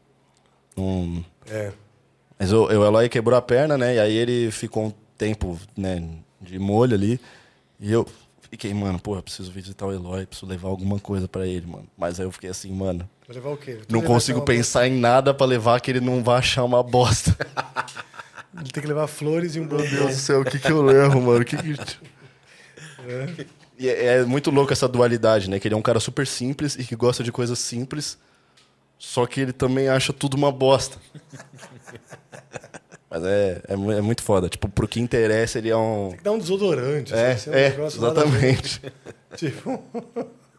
Não. 0.75 1.23
É. 1.47 1.71
Mas 2.39 2.51
o, 2.51 2.65
o 2.65 2.71
Eloy 2.85 3.07
quebrou 3.07 3.37
a 3.37 3.41
perna, 3.41 3.77
né? 3.77 3.95
E 3.95 3.99
aí 3.99 4.15
ele 4.15 4.49
ficou 4.49 4.85
um 4.87 4.93
tempo, 5.15 5.59
né, 5.77 6.03
de 6.41 6.57
molho 6.57 6.95
ali. 6.95 7.19
E 7.79 7.91
eu 7.91 8.03
fiquei, 8.49 8.73
mano, 8.73 8.99
porra, 8.99 9.21
preciso 9.21 9.51
visitar 9.51 9.85
o 9.85 9.91
Eloy, 9.91 10.25
preciso 10.25 10.49
levar 10.49 10.69
alguma 10.69 10.99
coisa 10.99 11.27
pra 11.27 11.45
ele, 11.45 11.65
mano. 11.67 11.87
Mas 11.97 12.19
aí 12.19 12.25
eu 12.25 12.31
fiquei 12.31 12.49
assim, 12.49 12.71
mano, 12.71 13.07
Vai 13.27 13.35
levar 13.35 13.49
o 13.49 13.57
quê? 13.57 13.79
não 13.89 14.01
consigo 14.01 14.41
pensar 14.41 14.87
em 14.87 14.99
nada 14.99 15.33
pra 15.33 15.45
levar 15.45 15.79
que 15.81 15.91
ele 15.91 15.99
não 15.99 16.23
vai 16.23 16.39
achar 16.39 16.63
uma 16.63 16.81
bosta. 16.81 17.35
Ele 18.59 18.71
tem 18.71 18.81
que 18.81 18.87
levar 18.87 19.05
flores 19.05 19.55
e 19.55 19.59
um 19.59 19.65
Meu. 19.65 19.77
Deus 19.77 20.15
do 20.15 20.19
céu, 20.19 20.41
o 20.41 20.43
que 20.45 20.57
que 20.57 20.71
eu 20.71 20.81
levo, 20.81 21.21
mano? 21.21 21.41
O 21.41 21.45
que 21.45 21.55
que... 21.55 21.75
E 23.77 23.87
é, 23.87 24.17
é 24.17 24.25
muito 24.25 24.49
louco 24.49 24.73
essa 24.73 24.87
dualidade, 24.87 25.49
né? 25.49 25.59
Que 25.59 25.67
ele 25.67 25.75
é 25.75 25.77
um 25.77 25.81
cara 25.81 25.99
super 25.99 26.25
simples 26.25 26.75
e 26.75 26.83
que 26.83 26.95
gosta 26.95 27.23
de 27.23 27.31
coisas 27.31 27.59
simples, 27.59 28.17
só 28.97 29.27
que 29.27 29.39
ele 29.39 29.53
também 29.53 29.87
acha 29.87 30.11
tudo 30.11 30.35
uma 30.35 30.51
bosta. 30.51 30.97
Mas 33.09 33.23
é, 33.23 33.61
é, 33.67 33.73
é 33.73 34.01
muito 34.01 34.21
foda. 34.21 34.49
Tipo, 34.49 34.67
pro 34.67 34.87
que 34.87 34.99
interessa, 34.99 35.57
ele 35.59 35.69
é 35.69 35.77
um. 35.77 36.09
Tem 36.09 36.17
que 36.17 36.23
dar 36.23 36.31
um 36.33 36.39
desodorante. 36.39 37.13
É, 37.13 37.31
assim, 37.31 37.49
um 37.49 37.53
é, 37.53 37.67
a 37.67 37.69
ver. 37.71 37.83
exatamente. 37.85 38.81
Tipo, 39.35 39.83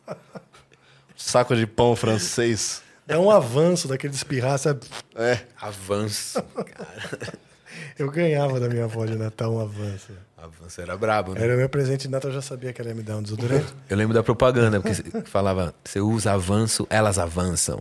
Saco 1.17 1.57
de 1.57 1.67
pão 1.67 1.97
francês. 1.97 2.83
dá 3.07 3.19
um 3.19 3.31
avanço 3.31 3.89
daquele 3.89 4.15
espirrar, 4.15 4.59
sabe? 4.59 4.81
É. 5.17 5.41
Avanço. 5.61 6.43
Eu 7.99 8.11
ganhava 8.11 8.61
da 8.61 8.69
minha 8.69 8.85
avó 8.85 9.05
de 9.05 9.17
Natal 9.17 9.53
um 9.53 9.61
avanço. 9.61 10.13
Avanço 10.37 10.81
era 10.81 10.97
brabo, 10.97 11.35
né? 11.35 11.43
Era 11.43 11.55
o 11.55 11.57
meu 11.57 11.69
presente 11.69 12.03
de 12.03 12.09
Natal, 12.09 12.31
eu 12.31 12.35
já 12.37 12.43
sabia 12.43 12.73
que 12.73 12.81
ela 12.81 12.91
ia 12.91 12.95
me 12.95 13.03
dar 13.03 13.17
um 13.17 13.23
desodorante. 13.23 13.75
Eu 13.91 13.97
lembro 13.97 14.15
da 14.15 14.23
propaganda, 14.23 14.81
porque 14.81 15.03
falava, 15.25 15.75
você 15.85 16.01
usa 16.01 16.33
avanço, 16.33 16.87
elas 16.89 17.19
avançam. 17.19 17.81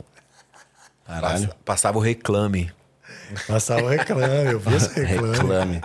Caralho. 1.05 1.41
Passa- 1.47 1.57
Passava 1.63 1.97
o 1.99 2.01
reclame. 2.01 2.71
Passava 3.47 3.83
o 3.83 3.87
reclame, 3.87 4.51
eu 4.51 4.59
vi 4.59 4.75
esse 4.75 4.99
reclame. 4.99 5.37
Reclame. 5.37 5.81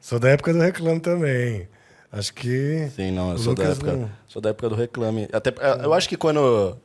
Sou 0.00 0.18
da 0.18 0.30
época 0.30 0.52
do 0.52 0.60
reclame 0.60 1.00
também. 1.00 1.68
Acho 2.12 2.32
que. 2.32 2.88
Sim, 2.94 3.10
não, 3.10 3.32
eu 3.32 3.38
sou 3.38 3.54
da, 3.54 3.64
época, 3.64 3.92
não- 3.92 4.10
sou 4.28 4.40
da 4.40 4.50
época 4.50 4.68
do 4.68 4.74
reclame. 4.74 5.28
Até, 5.32 5.52
eu 5.82 5.92
acho 5.92 6.08
que 6.08 6.16
quando, 6.16 6.76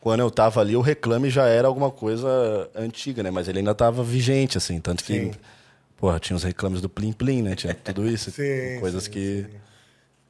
quando 0.00 0.20
eu 0.20 0.30
tava 0.30 0.60
ali, 0.60 0.76
o 0.76 0.80
reclame 0.80 1.30
já 1.30 1.46
era 1.46 1.68
alguma 1.68 1.90
coisa 1.90 2.68
antiga, 2.74 3.22
né? 3.22 3.30
Mas 3.30 3.48
ele 3.48 3.58
ainda 3.58 3.74
tava 3.74 4.02
vigente, 4.02 4.58
assim. 4.58 4.80
Tanto 4.80 5.04
que, 5.04 5.14
Sim. 5.14 5.30
porra, 5.96 6.18
tinha 6.18 6.36
os 6.36 6.42
reclames 6.42 6.80
do 6.80 6.88
Plim 6.88 7.12
Plim, 7.12 7.42
né? 7.42 7.54
Tinha 7.54 7.74
tudo 7.74 8.08
isso. 8.08 8.30
Sim, 8.32 8.78
coisas 8.80 9.04
sim, 9.04 9.10
que, 9.10 9.46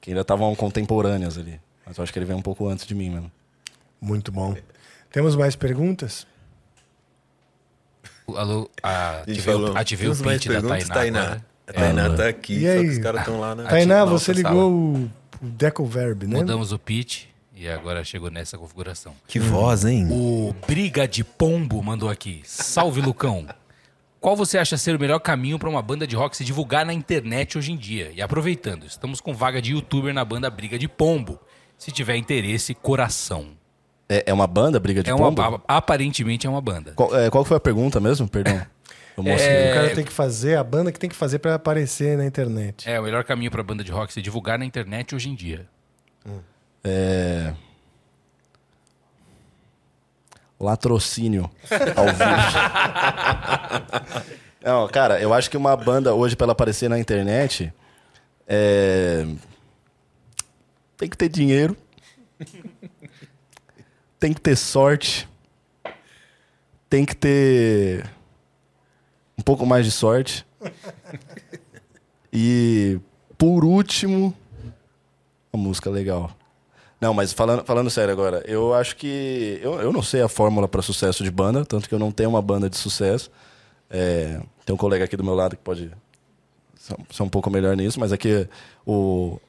que 0.00 0.10
ainda 0.10 0.20
estavam 0.20 0.54
contemporâneas 0.54 1.36
ali. 1.38 1.58
Mas 1.86 1.96
eu 1.96 2.04
acho 2.04 2.12
que 2.12 2.18
ele 2.18 2.26
veio 2.26 2.38
um 2.38 2.42
pouco 2.42 2.68
antes 2.68 2.86
de 2.86 2.94
mim 2.94 3.10
mesmo. 3.10 3.32
Muito 4.00 4.30
bom. 4.30 4.54
Temos 5.10 5.34
mais 5.34 5.56
perguntas? 5.56 6.26
Alô, 8.36 8.70
a, 8.82 9.20
ativei, 9.20 9.54
o- 9.54 9.58
falou, 9.58 9.76
ativei 9.76 10.06
o 10.08 10.10
temos 10.12 10.20
mais 10.22 10.44
print 10.44 10.88
da 10.88 10.94
Tainá. 10.94 11.20
agora. 11.22 11.44
A 11.66 11.72
Tainá 11.72 12.10
tá 12.14 12.28
aqui, 12.28 12.54
E 12.54 12.62
só 12.64 12.70
aí? 12.72 12.84
que 12.84 12.90
os 12.92 12.98
caras 12.98 13.20
estão 13.20 13.40
lá 13.40 13.54
na... 13.54 13.64
Tainá, 13.64 13.96
Ativa- 14.02 14.18
você 14.18 14.30
nossa 14.32 14.32
ligou 14.32 14.52
sala. 14.52 14.64
o, 14.64 15.46
o 15.46 15.50
Decoverb, 15.50 16.26
né? 16.26 16.36
Mudamos 16.38 16.72
o 16.72 16.78
pitch 16.78 17.24
e 17.54 17.68
agora 17.68 18.02
chegou 18.04 18.30
nessa 18.30 18.56
configuração. 18.56 19.14
Que 19.26 19.38
voz, 19.38 19.84
hein? 19.84 20.08
O 20.10 20.54
Briga 20.66 21.06
de 21.06 21.22
Pombo 21.24 21.82
mandou 21.82 22.08
aqui. 22.08 22.40
Salve, 22.44 23.00
Lucão. 23.00 23.46
Qual 24.20 24.34
você 24.34 24.58
acha 24.58 24.76
ser 24.76 24.96
o 24.96 24.98
melhor 25.00 25.20
caminho 25.20 25.58
para 25.58 25.68
uma 25.68 25.80
banda 25.82 26.06
de 26.06 26.16
rock 26.16 26.36
se 26.36 26.44
divulgar 26.44 26.84
na 26.86 26.92
internet 26.92 27.56
hoje 27.58 27.70
em 27.72 27.76
dia? 27.76 28.10
E 28.14 28.20
aproveitando, 28.22 28.84
estamos 28.84 29.20
com 29.20 29.32
vaga 29.34 29.60
de 29.62 29.72
youtuber 29.72 30.12
na 30.12 30.24
banda 30.24 30.50
Briga 30.50 30.78
de 30.78 30.88
Pombo. 30.88 31.38
Se 31.76 31.92
tiver 31.92 32.16
interesse, 32.16 32.74
coração. 32.74 33.50
É, 34.08 34.24
é 34.30 34.32
uma 34.32 34.46
banda, 34.46 34.80
Briga 34.80 35.02
de 35.02 35.10
É 35.10 35.14
uma, 35.14 35.32
Pombo? 35.32 35.62
aparentemente 35.68 36.46
é 36.46 36.50
uma 36.50 36.60
banda. 36.60 36.92
Qual, 36.94 37.14
é, 37.14 37.28
qual 37.30 37.44
foi 37.44 37.56
a 37.56 37.60
pergunta 37.60 38.00
mesmo? 38.00 38.26
Perdão. 38.28 38.54
É, 39.26 39.70
O 39.70 39.74
cara 39.74 39.94
tem 39.94 40.04
que 40.04 40.12
fazer, 40.12 40.56
a 40.56 40.62
banda 40.64 40.92
que 40.92 40.98
tem 40.98 41.10
que 41.10 41.16
fazer 41.16 41.40
pra 41.40 41.54
aparecer 41.56 42.16
na 42.16 42.24
internet. 42.24 42.88
É, 42.88 42.98
o 43.00 43.02
melhor 43.02 43.24
caminho 43.24 43.50
para 43.50 43.62
banda 43.62 43.82
de 43.82 43.90
rock 43.90 44.12
se 44.12 44.22
divulgar 44.22 44.58
na 44.58 44.64
internet 44.64 45.14
hoje 45.14 45.28
em 45.28 45.34
dia. 45.34 45.66
É... 46.84 47.52
Latrocínio 50.60 51.50
ao 51.96 52.06
vivo. 52.06 52.18
Não, 54.64 54.88
cara, 54.88 55.20
eu 55.20 55.32
acho 55.34 55.50
que 55.50 55.56
uma 55.56 55.76
banda 55.76 56.14
hoje, 56.14 56.34
pra 56.36 56.44
ela 56.46 56.52
aparecer 56.52 56.88
na 56.90 56.98
internet, 56.98 57.72
é... 58.46 59.24
tem 60.96 61.08
que 61.08 61.16
ter 61.16 61.28
dinheiro, 61.28 61.76
tem 64.18 64.32
que 64.32 64.40
ter 64.40 64.56
sorte, 64.56 65.28
tem 66.88 67.04
que 67.04 67.14
ter 67.14 68.08
um 69.36 69.42
pouco 69.42 69.64
mais 69.64 69.84
de 69.84 69.92
sorte. 69.92 70.44
E, 72.32 72.98
por 73.36 73.64
último, 73.64 74.34
uma 75.52 75.62
música 75.62 75.88
legal. 75.90 76.30
Não, 77.00 77.14
mas 77.14 77.32
falando, 77.32 77.64
falando 77.64 77.88
sério 77.90 78.12
agora, 78.12 78.42
eu 78.46 78.74
acho 78.74 78.96
que. 78.96 79.60
Eu, 79.62 79.80
eu 79.80 79.92
não 79.92 80.02
sei 80.02 80.20
a 80.20 80.28
fórmula 80.28 80.66
para 80.66 80.82
sucesso 80.82 81.22
de 81.22 81.30
banda, 81.30 81.64
tanto 81.64 81.88
que 81.88 81.94
eu 81.94 81.98
não 81.98 82.10
tenho 82.10 82.30
uma 82.30 82.42
banda 82.42 82.68
de 82.68 82.76
sucesso. 82.76 83.30
É, 83.88 84.40
tem 84.66 84.74
um 84.74 84.78
colega 84.78 85.04
aqui 85.04 85.16
do 85.16 85.24
meu 85.24 85.34
lado 85.34 85.56
que 85.56 85.62
pode 85.62 85.90
ser, 86.76 87.22
um 87.22 87.28
pouco 87.28 87.50
melhor 87.50 87.76
nisso, 87.76 88.00
mas 88.00 88.12
aqui 88.12 88.48
o, 88.84 89.40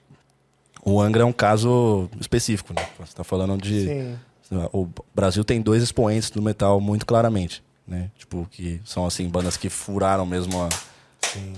o 0.83 1.01
Angra 1.01 1.23
é 1.23 1.25
um 1.25 1.33
caso 1.33 2.09
específico, 2.19 2.73
né? 2.73 2.87
Você 2.97 3.03
está 3.03 3.23
falando 3.23 3.59
de. 3.59 3.85
Sim. 3.85 4.19
O 4.71 4.87
Brasil 5.13 5.43
tem 5.43 5.61
dois 5.61 5.83
expoentes 5.83 6.29
do 6.31 6.41
metal 6.41 6.81
muito 6.81 7.05
claramente, 7.05 7.61
né? 7.87 8.09
Tipo, 8.17 8.47
que 8.49 8.81
são 8.83 9.05
assim, 9.05 9.27
bandas 9.29 9.55
que 9.57 9.69
furaram 9.69 10.25
mesmo 10.25 10.61
a. 10.63 10.69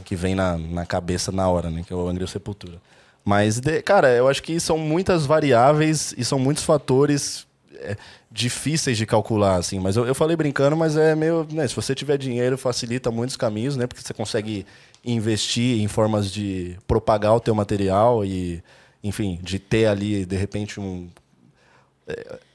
Que 0.03 0.15
vem 0.15 0.35
na, 0.35 0.57
na 0.57 0.85
cabeça 0.85 1.31
na 1.31 1.47
hora, 1.47 1.69
né? 1.69 1.83
Que 1.87 1.93
é 1.93 1.95
o 1.95 2.07
Angra 2.07 2.25
o 2.25 2.27
Sepultura. 2.27 2.81
Mas, 3.23 3.59
de- 3.59 3.81
cara, 3.81 4.09
eu 4.09 4.27
acho 4.27 4.43
que 4.43 4.59
são 4.59 4.77
muitas 4.77 5.25
variáveis 5.25 6.13
e 6.17 6.25
são 6.25 6.37
muitos 6.37 6.63
fatores 6.63 7.47
é, 7.75 7.95
difíceis 8.29 8.97
de 8.97 9.05
calcular, 9.05 9.55
assim. 9.55 9.79
Mas 9.79 9.95
eu, 9.95 10.05
eu 10.05 10.13
falei 10.15 10.35
brincando, 10.35 10.75
mas 10.75 10.97
é 10.97 11.15
meio. 11.15 11.47
Né, 11.51 11.65
se 11.67 11.75
você 11.75 11.95
tiver 11.95 12.17
dinheiro, 12.17 12.57
facilita 12.57 13.09
muitos 13.11 13.37
caminhos, 13.37 13.77
né? 13.77 13.87
Porque 13.87 14.01
você 14.01 14.13
consegue 14.13 14.65
investir 15.05 15.79
em 15.81 15.87
formas 15.87 16.29
de 16.29 16.77
propagar 16.85 17.33
o 17.35 17.39
teu 17.39 17.55
material 17.55 18.25
e, 18.25 18.61
enfim, 19.03 19.39
de 19.41 19.57
ter 19.59 19.85
ali, 19.87 20.25
de 20.25 20.35
repente, 20.35 20.79
um, 20.79 21.07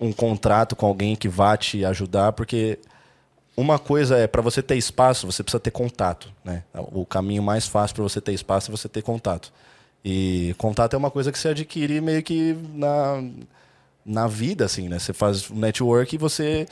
um 0.00 0.12
contrato 0.12 0.74
com 0.74 0.86
alguém 0.86 1.16
que 1.16 1.28
vá 1.28 1.56
te 1.56 1.84
ajudar, 1.84 2.32
porque 2.32 2.78
uma 3.56 3.78
coisa 3.78 4.16
é 4.18 4.26
para 4.26 4.42
você 4.42 4.62
ter 4.62 4.76
espaço, 4.76 5.26
você 5.26 5.42
precisa 5.42 5.60
ter 5.60 5.70
contato, 5.70 6.30
né? 6.44 6.62
O 6.74 7.06
caminho 7.06 7.42
mais 7.42 7.66
fácil 7.66 7.94
para 7.96 8.02
você 8.02 8.20
ter 8.20 8.32
espaço 8.32 8.70
é 8.70 8.76
você 8.76 8.88
ter 8.88 9.02
contato. 9.02 9.52
E 10.04 10.54
contato 10.58 10.94
é 10.94 10.96
uma 10.96 11.10
coisa 11.10 11.32
que 11.32 11.38
você 11.38 11.48
adquire 11.48 12.00
meio 12.00 12.22
que 12.22 12.56
na, 12.74 13.24
na 14.04 14.26
vida, 14.28 14.64
assim, 14.64 14.88
né? 14.88 14.98
Você 14.98 15.12
faz 15.12 15.50
network 15.50 16.14
e 16.14 16.18
você. 16.18 16.68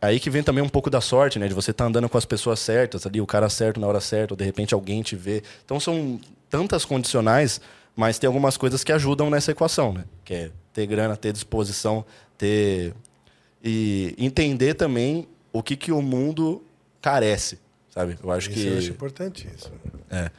Aí 0.00 0.18
que 0.18 0.30
vem 0.30 0.42
também 0.42 0.64
um 0.64 0.68
pouco 0.68 0.90
da 0.90 1.00
sorte, 1.00 1.38
né? 1.38 1.46
De 1.46 1.54
você 1.54 1.70
estar 1.70 1.84
andando 1.84 2.08
com 2.08 2.18
as 2.18 2.24
pessoas 2.24 2.58
certas 2.58 3.06
ali, 3.06 3.20
o 3.20 3.26
cara 3.26 3.48
certo 3.48 3.78
na 3.78 3.86
hora 3.86 4.00
certa, 4.00 4.32
ou 4.32 4.36
de 4.36 4.44
repente 4.44 4.74
alguém 4.74 5.02
te 5.02 5.14
vê. 5.14 5.42
Então 5.64 5.78
são 5.78 6.18
tantas 6.48 6.84
condicionais, 6.84 7.60
mas 7.96 8.18
tem 8.18 8.26
algumas 8.26 8.56
coisas 8.56 8.82
que 8.82 8.92
ajudam 8.92 9.30
nessa 9.30 9.52
equação, 9.52 9.92
né? 9.92 10.04
Que 10.24 10.34
é 10.34 10.50
ter 10.72 10.86
grana, 10.86 11.16
ter 11.16 11.32
disposição, 11.32 12.04
ter. 12.36 12.94
E 13.64 14.14
entender 14.18 14.74
também 14.74 15.28
o 15.52 15.62
que, 15.62 15.76
que 15.76 15.92
o 15.92 16.02
mundo 16.02 16.62
carece, 17.00 17.58
sabe? 17.90 18.18
Eu 18.22 18.30
acho 18.30 18.50
Isso 18.50 18.60
que. 18.60 18.66
eu 18.66 18.78
acho 18.78 18.90
importantíssimo. 18.90 19.74
É. 20.10 20.30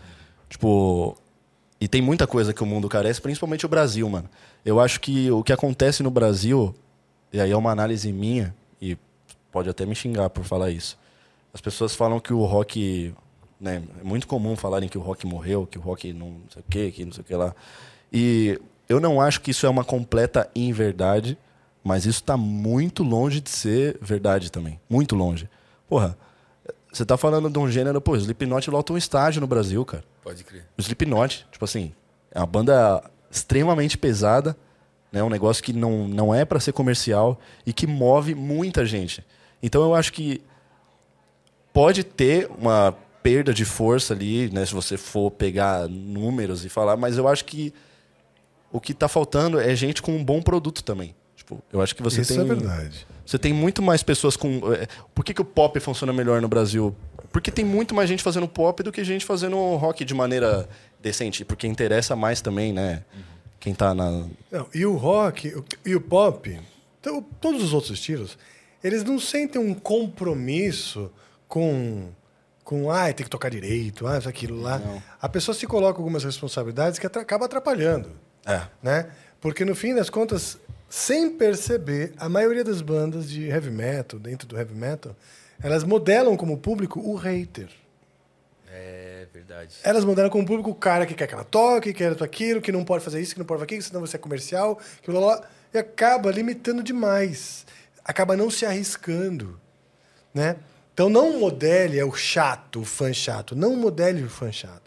Tipo, 0.49 1.15
e 1.79 1.87
tem 1.87 2.01
muita 2.01 2.25
coisa 2.25 2.53
que 2.53 2.63
o 2.63 2.65
mundo 2.65 2.87
carece, 2.87 3.21
principalmente 3.21 3.65
o 3.65 3.69
Brasil, 3.69 4.07
mano. 4.09 4.29
Eu 4.63 4.79
acho 4.79 4.99
que 4.99 5.29
o 5.31 5.43
que 5.43 5.51
acontece 5.51 6.01
no 6.01 6.09
Brasil, 6.09 6.73
e 7.31 7.41
aí 7.41 7.51
é 7.51 7.57
uma 7.57 7.71
análise 7.71 8.11
minha, 8.11 8.55
e 8.81 8.97
pode 9.51 9.69
até 9.69 9.85
me 9.85 9.93
xingar 9.93 10.29
por 10.29 10.43
falar 10.43 10.69
isso. 10.71 10.97
As 11.53 11.61
pessoas 11.61 11.95
falam 11.95 12.19
que 12.19 12.33
o 12.33 12.43
rock. 12.45 13.13
Né, 13.63 13.81
é 14.01 14.03
muito 14.03 14.27
comum 14.27 14.57
falarem 14.57 14.89
que 14.89 14.97
o 14.97 15.01
rock 15.01 15.25
morreu, 15.25 15.65
que 15.65 15.77
o 15.77 15.81
rock 15.81 16.11
não 16.11 16.41
sei 16.49 16.61
o 16.61 16.65
quê, 16.69 16.91
que 16.91 17.05
não 17.05 17.13
sei 17.13 17.21
o 17.21 17.23
que 17.23 17.33
lá. 17.33 17.55
E 18.11 18.59
eu 18.89 18.99
não 18.99 19.21
acho 19.21 19.39
que 19.39 19.51
isso 19.51 19.65
é 19.65 19.69
uma 19.69 19.85
completa 19.85 20.49
inverdade, 20.53 21.37
mas 21.81 22.05
isso 22.05 22.19
está 22.19 22.35
muito 22.35 23.03
longe 23.03 23.39
de 23.39 23.49
ser 23.49 23.97
verdade 24.01 24.51
também. 24.51 24.81
Muito 24.89 25.15
longe. 25.15 25.49
Porra, 25.87 26.17
você 26.91 27.05
tá 27.05 27.15
falando 27.15 27.49
de 27.49 27.57
um 27.57 27.71
gênero, 27.71 28.01
pô, 28.01 28.17
Slipknot 28.17 28.69
lota 28.69 28.91
um 28.91 28.97
estágio 28.97 29.39
no 29.39 29.47
Brasil, 29.47 29.85
cara. 29.85 30.03
Pode 30.21 30.43
crer. 30.43 30.65
O 30.77 30.81
Slipknot, 30.81 31.47
tipo 31.49 31.63
assim, 31.63 31.93
é 32.31 32.39
uma 32.39 32.45
banda 32.45 33.01
extremamente 33.31 33.97
pesada, 33.97 34.57
né? 35.09 35.23
Um 35.23 35.29
negócio 35.29 35.63
que 35.63 35.71
não, 35.71 36.05
não 36.05 36.35
é 36.35 36.43
para 36.43 36.59
ser 36.59 36.73
comercial 36.73 37.39
e 37.65 37.71
que 37.71 37.87
move 37.87 38.35
muita 38.35 38.85
gente. 38.85 39.25
Então 39.61 39.81
eu 39.83 39.95
acho 39.95 40.11
que 40.11 40.41
pode 41.71 42.03
ter 42.03 42.49
uma 42.59 42.93
perda 43.23 43.53
de 43.53 43.65
força 43.65 44.13
ali, 44.13 44.49
né? 44.51 44.65
Se 44.65 44.73
você 44.73 44.97
for 44.97 45.31
pegar 45.31 45.87
números 45.87 46.63
e 46.65 46.69
falar, 46.69 46.97
mas 46.97 47.17
eu 47.17 47.27
acho 47.27 47.45
que 47.45 47.73
o 48.71 48.79
que 48.79 48.93
tá 48.93 49.07
faltando 49.07 49.59
é 49.59 49.73
gente 49.75 50.01
com 50.01 50.15
um 50.15 50.23
bom 50.23 50.41
produto 50.41 50.83
também. 50.83 51.15
Tipo, 51.35 51.63
eu 51.71 51.81
acho 51.81 51.95
que 51.95 52.03
você 52.03 52.21
Isso 52.21 52.33
tem 52.33 52.41
é 52.41 52.45
verdade. 52.45 53.07
você 53.25 53.39
tem 53.39 53.53
muito 53.53 53.81
mais 53.81 54.03
pessoas 54.03 54.35
com. 54.37 54.61
é, 54.73 54.87
Por 55.15 55.23
que, 55.25 55.33
que 55.33 55.41
o 55.41 55.45
pop 55.45 55.79
funciona 55.79 56.11
melhor 56.13 56.41
no 56.41 56.47
Brasil? 56.47 56.95
Porque 57.31 57.49
tem 57.49 57.65
muito 57.65 57.95
mais 57.95 58.07
gente 58.07 58.21
fazendo 58.21 58.47
pop 58.47 58.83
do 58.83 58.91
que 58.91 59.03
gente 59.03 59.25
fazendo 59.25 59.57
rock 59.75 60.05
de 60.05 60.13
maneira 60.13 60.69
decente. 61.01 61.43
Porque 61.43 61.65
interessa 61.65 62.15
mais 62.15 62.41
também, 62.41 62.71
né? 62.71 63.03
Quem 63.59 63.73
tá 63.73 63.93
na. 63.93 64.25
Não, 64.51 64.67
e 64.73 64.85
o 64.85 64.95
rock 64.95 65.53
e 65.85 65.95
o 65.95 66.01
pop, 66.01 66.59
todos 67.41 67.63
os 67.63 67.73
outros 67.73 67.91
estilos, 67.93 68.37
eles 68.83 69.03
não 69.03 69.19
sentem 69.19 69.59
um 69.61 69.73
compromisso 69.73 71.11
com, 71.47 72.09
com 72.63 72.89
ah, 72.89 73.11
tem 73.11 73.23
que 73.23 73.29
tocar 73.29 73.49
direito, 73.49 74.07
ah, 74.07 74.17
isso, 74.17 74.29
aquilo 74.29 74.61
lá. 74.61 74.81
A 75.21 75.27
pessoa 75.27 75.53
se 75.53 75.67
coloca 75.67 75.99
algumas 75.99 76.23
responsabilidades 76.23 76.97
que 76.97 77.05
acaba 77.05 77.45
atrapalhando. 77.45 78.11
É. 78.45 78.61
Né? 78.81 79.09
Porque 79.41 79.65
no 79.65 79.75
fim 79.75 79.93
das 79.93 80.09
contas, 80.09 80.57
sem 80.89 81.29
perceber, 81.29 82.13
a 82.17 82.29
maioria 82.29 82.63
das 82.63 82.81
bandas 82.81 83.29
de 83.29 83.47
heavy 83.47 83.71
metal, 83.71 84.19
dentro 84.19 84.47
do 84.47 84.57
heavy 84.57 84.73
metal, 84.73 85.15
elas 85.61 85.83
modelam 85.83 86.37
como 86.37 86.57
público 86.57 86.99
o 86.99 87.15
hater. 87.15 87.69
É 88.71 89.27
verdade. 89.33 89.75
Elas 89.83 90.03
modelam 90.03 90.29
como 90.29 90.45
público 90.45 90.69
o 90.69 90.75
cara 90.75 91.05
que 91.05 91.13
quer 91.13 91.27
que 91.27 91.33
ela 91.33 91.43
toque, 91.43 91.93
que 91.93 91.97
quer 91.99 92.23
aquilo, 92.23 92.61
que 92.61 92.71
não 92.71 92.83
pode 92.83 93.03
fazer 93.03 93.21
isso, 93.21 93.33
que 93.33 93.39
não 93.39 93.45
pode 93.45 93.59
fazer 93.59 93.65
aquilo, 93.65 93.81
senão 93.81 94.01
você 94.01 94.15
é 94.15 94.19
comercial, 94.19 94.79
que 95.01 95.11
blá, 95.11 95.19
blá, 95.19 95.47
e 95.73 95.77
acaba 95.77 96.31
limitando 96.31 96.81
demais. 96.81 97.65
Acaba 98.03 98.35
não 98.35 98.49
se 98.49 98.65
arriscando, 98.65 99.59
né? 100.33 100.57
Então 100.93 101.09
não 101.09 101.39
modele 101.39 101.99
é 101.99 102.05
o 102.05 102.13
chato, 102.13 102.81
o 102.81 102.85
fã 102.85 103.11
chato. 103.11 103.55
Não 103.55 103.75
modele 103.75 104.23
o 104.23 104.29
fã 104.29 104.51
chato. 104.51 104.83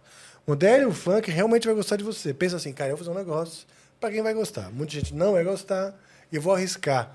Modele 0.47 0.85
o 0.85 0.93
fã 0.93 1.21
que 1.21 1.31
realmente 1.31 1.67
vai 1.67 1.75
gostar 1.75 1.97
de 1.97 2.05
você. 2.05 2.33
Pensa 2.33 2.57
assim, 2.57 2.73
cara, 2.73 2.91
eu 2.91 2.97
vou 2.97 3.05
fazer 3.05 3.17
um 3.17 3.19
negócio 3.21 3.67
para 4.01 4.11
quem 4.13 4.23
vai 4.23 4.33
gostar. 4.33 4.71
Muita 4.71 4.93
gente 4.93 5.13
não 5.15 5.33
vai 5.33 5.43
gostar 5.43 5.95
e 6.31 6.39
vou 6.39 6.55
arriscar. 6.55 7.13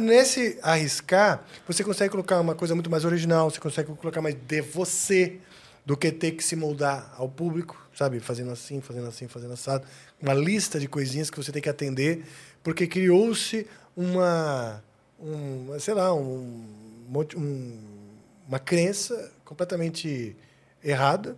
Nesse 0.00 0.58
arriscar, 0.62 1.44
você 1.66 1.82
consegue 1.84 2.10
colocar 2.10 2.40
uma 2.40 2.54
coisa 2.54 2.74
muito 2.74 2.90
mais 2.90 3.04
original, 3.04 3.48
você 3.50 3.60
consegue 3.60 3.94
colocar 3.94 4.20
mais 4.20 4.34
de 4.34 4.60
você 4.60 5.38
do 5.86 5.96
que 5.96 6.10
ter 6.12 6.32
que 6.32 6.44
se 6.44 6.54
moldar 6.56 7.12
ao 7.16 7.28
público, 7.28 7.80
sabe? 7.96 8.20
Fazendo 8.20 8.50
assim, 8.50 8.80
fazendo 8.80 9.08
assim, 9.08 9.28
fazendo 9.28 9.54
assado. 9.54 9.86
Uma 10.20 10.34
lista 10.34 10.78
de 10.78 10.86
coisinhas 10.88 11.30
que 11.30 11.36
você 11.36 11.50
tem 11.50 11.62
que 11.62 11.68
atender, 11.68 12.24
porque 12.62 12.86
criou-se 12.86 13.66
uma, 13.96 14.82
um, 15.20 15.74
sei 15.80 15.94
lá, 15.94 16.12
um, 16.14 16.64
um- 17.36 17.91
uma 18.52 18.58
crença 18.58 19.32
completamente 19.46 20.36
errada 20.84 21.36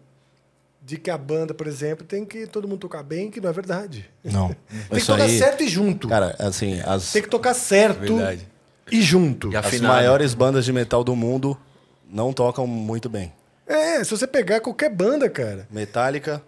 de 0.82 0.98
que 0.98 1.08
a 1.10 1.16
banda, 1.16 1.54
por 1.54 1.68
exemplo, 1.68 2.04
tem 2.04 2.24
que 2.24 2.44
todo 2.46 2.66
mundo 2.66 2.80
tocar 2.80 3.04
bem, 3.04 3.30
que 3.30 3.40
não 3.40 3.48
é 3.48 3.52
verdade. 3.52 4.10
Não. 4.24 4.48
Tem 4.90 4.98
que 5.00 5.06
tocar 5.06 5.22
aí- 5.22 5.38
certo 5.38 5.62
e 5.62 5.68
junto. 5.68 6.08
Cara, 6.08 6.34
assim, 6.40 6.80
as, 6.80 7.12
Tem 7.12 7.22
que 7.22 7.28
tocar 7.28 7.54
certo 7.54 8.00
Verdade. 8.00 8.46
e 8.90 9.00
junto. 9.00 9.50
E 9.52 9.56
as 9.56 9.64
afinado. 9.64 9.94
maiores 9.94 10.34
bandas 10.34 10.64
de 10.64 10.72
metal 10.72 11.02
do 11.04 11.14
mundo 11.16 11.56
não 12.10 12.32
tocam 12.34 12.66
muito 12.66 13.08
bem. 13.08 13.32
É, 13.66 14.02
se 14.04 14.10
você 14.10 14.26
pegar 14.26 14.60
qualquer 14.60 14.90
banda, 14.90 15.30
cara. 15.30 15.66
Metallica, 15.70 16.42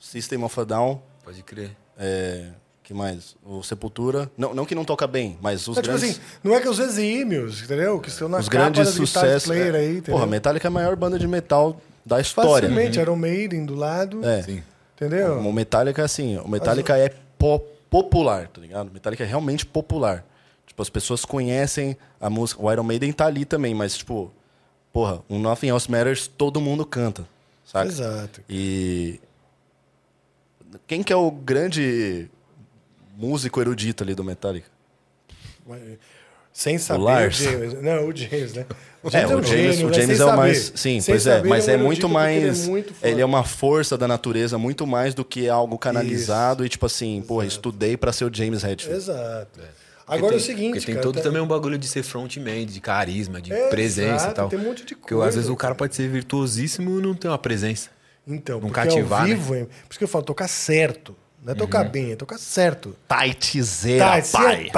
System 0.00 0.42
of 0.44 0.60
a 0.60 0.64
Down, 0.64 1.00
Pode 1.24 1.42
crer. 1.42 1.70
é, 1.96 2.48
Que 2.86 2.94
mais? 2.94 3.34
O 3.44 3.64
Sepultura. 3.64 4.30
Não, 4.38 4.54
não 4.54 4.64
que 4.64 4.72
não 4.72 4.84
toca 4.84 5.08
bem, 5.08 5.36
mas 5.42 5.66
os 5.66 5.76
É, 5.76 5.82
tipo 5.82 5.96
grandes. 5.98 6.18
assim, 6.18 6.20
não 6.44 6.54
é 6.54 6.60
que 6.60 6.68
os 6.68 6.78
exímios, 6.78 7.60
entendeu? 7.60 7.98
Que 8.00 8.08
estão 8.08 8.28
na 8.28 8.38
os 8.38 8.48
grandes 8.48 8.90
sucessos. 8.90 9.48
player 9.48 9.74
é, 9.74 9.78
aí, 9.78 9.90
entendeu? 9.98 10.14
porra, 10.14 10.24
Metallica 10.26 10.68
é 10.68 10.70
a 10.70 10.70
maior 10.70 10.94
banda 10.94 11.18
de 11.18 11.26
metal 11.26 11.80
da 12.04 12.20
história. 12.20 12.68
Facilmente, 12.68 13.00
Iron 13.00 13.16
Maiden 13.16 13.66
do 13.66 13.74
lado, 13.74 14.24
É. 14.24 14.40
Sim. 14.44 14.62
entendeu? 14.94 15.36
O 15.40 15.52
Metallica, 15.52 16.04
assim, 16.04 16.38
o 16.38 16.46
Metallica 16.46 16.96
é 16.96 17.08
po- 17.36 17.58
popular, 17.90 18.46
tá 18.46 18.60
ligado? 18.60 18.88
O 18.88 18.92
Metallica 18.92 19.24
é 19.24 19.26
realmente 19.26 19.66
popular. 19.66 20.24
Tipo, 20.64 20.80
as 20.80 20.88
pessoas 20.88 21.24
conhecem 21.24 21.96
a 22.20 22.30
música. 22.30 22.62
O 22.62 22.70
Iron 22.72 22.84
Maiden 22.84 23.12
tá 23.12 23.26
ali 23.26 23.44
também, 23.44 23.74
mas, 23.74 23.98
tipo, 23.98 24.30
porra, 24.92 25.24
um 25.28 25.40
Nothing 25.40 25.70
Else 25.70 25.90
Matters 25.90 26.28
todo 26.28 26.60
mundo 26.60 26.86
canta, 26.86 27.26
sabe? 27.64 27.88
Exato. 27.88 28.42
E. 28.48 29.18
Quem 30.86 31.02
que 31.02 31.12
é 31.12 31.16
o 31.16 31.32
grande 31.32 32.28
músico 33.16 33.60
erudito 33.60 34.02
ali 34.04 34.14
do 34.14 34.22
Metallica? 34.24 34.68
Sem 36.52 36.78
saber 36.78 37.00
o, 37.00 37.04
Lars. 37.04 37.36
James. 37.36 37.74
Não, 37.82 38.08
o 38.08 38.16
James, 38.16 38.54
né? 38.54 38.66
O 39.02 39.08
É, 39.08 39.10
James 39.10 39.30
é, 39.30 39.34
o 39.34 39.38
um 39.38 39.42
James, 39.42 39.74
gênio, 39.76 39.86
o 39.86 39.90
né? 39.90 40.00
James 40.00 40.20
é 40.20 40.24
o 40.24 40.26
saber. 40.26 40.36
mais. 40.38 40.72
Sim, 40.74 41.00
Sem 41.00 41.12
pois 41.14 41.26
é, 41.26 41.36
saber, 41.36 41.48
mas 41.48 41.68
ele 41.68 41.76
é 41.76 41.80
um 41.80 41.84
muito 41.86 42.08
porque 42.08 42.16
ele 42.24 42.38
é 42.40 42.46
mais. 42.46 42.66
muito. 42.68 42.94
Ele 43.02 43.20
é 43.20 43.24
uma 43.26 43.44
força 43.44 43.98
da 43.98 44.08
natureza, 44.08 44.56
muito 44.56 44.86
mais 44.86 45.12
do 45.12 45.22
que 45.24 45.48
algo 45.50 45.76
canalizado 45.76 46.64
e, 46.64 46.68
tipo 46.68 46.86
assim, 46.86 47.22
porra, 47.26 47.44
estudei 47.46 47.96
pra 47.96 48.10
ser 48.12 48.24
o 48.24 48.30
James 48.34 48.64
Hetfield. 48.64 48.96
Exato. 48.96 49.50
Porque 49.60 50.18
Agora 50.18 50.28
tem, 50.32 50.38
é 50.38 50.40
o 50.40 50.44
seguinte, 50.44 50.70
Porque 50.74 50.86
tem 50.86 50.94
cara, 50.94 51.02
todo 51.02 51.16
tá- 51.16 51.22
também 51.22 51.42
um 51.42 51.46
bagulho 51.46 51.76
de 51.76 51.86
ser 51.88 52.02
frontman, 52.04 52.64
de 52.64 52.80
carisma, 52.80 53.42
de 53.42 53.52
Exato, 53.52 53.70
presença 53.70 54.28
e 54.28 54.32
tal. 54.34 54.48
tem 54.48 54.58
um 54.58 54.62
monte 54.62 54.84
de 54.86 54.94
Porque 54.94 55.12
às 55.14 55.20
vezes 55.20 55.34
coisa, 55.34 55.52
o 55.52 55.56
cara 55.56 55.74
pode 55.74 55.94
ser 55.96 56.08
virtuosíssimo 56.08 56.98
e 57.00 57.02
não 57.02 57.12
ter 57.12 57.26
uma 57.28 57.36
presença. 57.38 57.90
Então, 58.26 58.60
não 58.60 58.68
porque 58.70 58.80
cativar, 58.88 59.22
ao 59.22 59.26
né? 59.28 59.34
vivo, 59.34 59.54
é- 59.56 59.64
por 59.64 59.90
isso 59.90 59.98
que 59.98 60.04
eu 60.04 60.08
falo, 60.08 60.24
tocar 60.24 60.48
certo. 60.48 61.14
Não 61.46 61.52
é 61.52 61.54
tocar 61.54 61.84
bem, 61.84 62.10
é 62.10 62.16
tocar 62.16 62.38
certo. 62.38 62.96
Taitizeira, 63.06 64.20
se 64.20 64.32
pai. 64.32 64.64
é 64.64 64.70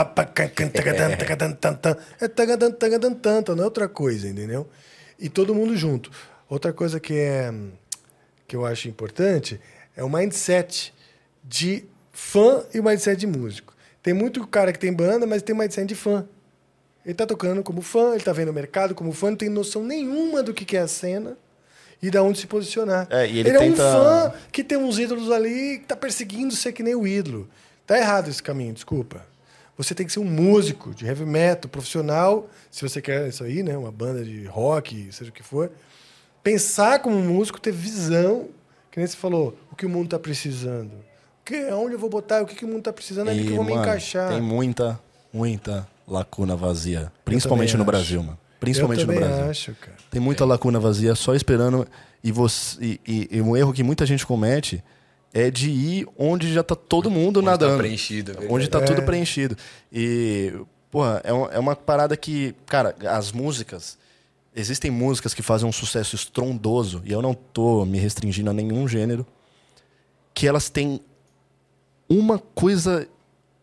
não 3.56 3.62
é 3.62 3.64
outra 3.64 3.88
coisa, 3.88 4.28
entendeu? 4.28 4.68
E 5.18 5.30
todo 5.30 5.54
mundo 5.54 5.74
junto. 5.74 6.10
Outra 6.46 6.70
coisa 6.70 7.00
que 7.00 7.14
é 7.14 7.50
que 8.46 8.54
eu 8.54 8.66
acho 8.66 8.86
importante 8.86 9.58
é 9.96 10.04
o 10.04 10.10
mindset 10.10 10.92
de 11.42 11.86
fã 12.12 12.62
e 12.74 12.80
o 12.80 12.84
mindset 12.84 13.18
de 13.18 13.26
músico. 13.26 13.74
Tem 14.02 14.12
muito 14.12 14.46
cara 14.46 14.70
que 14.70 14.78
tem 14.78 14.92
banda, 14.92 15.26
mas 15.26 15.40
tem 15.40 15.56
mindset 15.56 15.86
de 15.86 15.94
fã. 15.94 16.28
Ele 17.02 17.14
tá 17.14 17.24
tocando 17.24 17.62
como 17.62 17.80
fã, 17.80 18.12
ele 18.12 18.22
tá 18.22 18.34
vendo 18.34 18.50
o 18.50 18.54
mercado 18.54 18.94
como 18.94 19.10
fã, 19.12 19.30
não 19.30 19.38
tem 19.38 19.48
noção 19.48 19.82
nenhuma 19.82 20.42
do 20.42 20.52
que 20.52 20.76
é 20.76 20.80
a 20.80 20.86
cena 20.86 21.34
e 22.02 22.10
da 22.10 22.22
onde 22.22 22.38
se 22.38 22.46
posicionar. 22.46 23.06
É, 23.10 23.26
e 23.28 23.38
ele 23.40 23.50
é 23.50 23.58
um 23.58 23.70
tenta- 23.72 23.82
fã 23.82 24.32
que 24.52 24.62
tem 24.62 24.78
uns 24.78 24.98
ídolos 24.98 25.30
ali 25.30 25.78
que 25.78 25.86
tá 25.86 25.96
perseguindo 25.96 26.54
ser 26.54 26.72
que 26.72 26.82
nem 26.82 26.94
o 26.94 27.06
ídolo. 27.06 27.48
Tá 27.86 27.98
errado 27.98 28.28
esse 28.28 28.42
caminho, 28.42 28.72
desculpa. 28.74 29.24
Você 29.76 29.94
tem 29.94 30.04
que 30.04 30.12
ser 30.12 30.18
um 30.20 30.24
músico 30.24 30.92
de 30.94 31.06
heavy 31.06 31.24
metal, 31.24 31.70
profissional, 31.70 32.48
se 32.70 32.82
você 32.82 33.00
quer 33.00 33.28
isso 33.28 33.44
aí, 33.44 33.62
né? 33.62 33.76
Uma 33.76 33.92
banda 33.92 34.24
de 34.24 34.44
rock, 34.46 35.08
seja 35.12 35.30
o 35.30 35.32
que 35.32 35.42
for. 35.42 35.70
Pensar 36.42 36.98
como 37.00 37.16
um 37.16 37.22
músico, 37.22 37.60
ter 37.60 37.72
visão, 37.72 38.48
que 38.90 38.98
nem 38.98 39.06
você 39.06 39.16
falou, 39.16 39.56
o 39.70 39.76
que 39.76 39.86
o 39.86 39.88
mundo 39.88 40.08
tá 40.10 40.18
precisando. 40.18 40.90
Que, 41.44 41.56
aonde 41.68 41.94
eu 41.94 41.98
vou 41.98 42.10
botar, 42.10 42.42
o 42.42 42.46
que, 42.46 42.54
que 42.54 42.64
o 42.64 42.68
mundo 42.68 42.82
tá 42.82 42.92
precisando, 42.92 43.28
ali 43.30 43.44
que 43.44 43.50
eu 43.50 43.56
vou 43.56 43.64
me 43.64 43.70
mano, 43.70 43.82
encaixar. 43.82 44.28
Tem 44.30 44.40
muita, 44.40 44.98
muita 45.32 45.86
lacuna 46.06 46.54
vazia. 46.56 47.12
Principalmente 47.24 47.74
no 47.76 47.82
acho. 47.82 47.90
Brasil, 47.90 48.22
mano. 48.22 48.38
Principalmente 48.60 49.00
eu 49.02 49.06
no 49.06 49.14
Brasil. 49.14 49.44
acho, 49.50 49.74
cara. 49.74 49.96
Tem 50.10 50.20
muita 50.20 50.44
lacuna 50.44 50.80
vazia 50.80 51.14
só 51.14 51.34
esperando. 51.34 51.86
E, 52.22 52.32
você, 52.32 52.76
e, 52.82 53.00
e- 53.06 53.28
e 53.36 53.40
um 53.42 53.56
erro 53.56 53.72
que 53.72 53.82
muita 53.84 54.04
gente 54.04 54.26
comete 54.26 54.82
é 55.32 55.50
de 55.50 55.70
ir 55.70 56.08
onde 56.18 56.52
já 56.52 56.62
tá 56.64 56.74
todo 56.74 57.08
mundo 57.10 57.38
Onde 57.38 57.44
tá 57.46 57.50
nadando. 57.52 57.78
preenchido, 57.78 58.32
é 58.32 58.34
verdade. 58.34 58.52
onde 58.54 58.68
tá 58.68 58.78
É. 58.78 58.82
tudo 58.84 59.02
preenchido. 59.02 59.56
E, 59.92 60.52
porra, 60.90 61.20
é, 61.22 61.32
um- 61.32 61.46
é 61.50 61.58
uma 61.58 61.76
parada 61.76 62.16
que, 62.16 62.54
cara, 62.66 62.96
as 63.08 63.30
músicas. 63.30 63.96
Existem 64.56 64.90
músicas 64.90 65.32
que 65.34 65.42
fazem 65.42 65.68
um 65.68 65.72
sucesso 65.72 66.16
estrondoso, 66.16 67.00
e 67.04 67.12
eu 67.12 67.22
não 67.22 67.32
tô 67.34 67.84
me 67.84 67.98
restringindo 67.98 68.50
a 68.50 68.52
nenhum 68.52 68.88
gênero, 68.88 69.24
que 70.34 70.48
elas 70.48 70.68
têm 70.68 71.00
uma 72.08 72.38
coisa, 72.38 73.06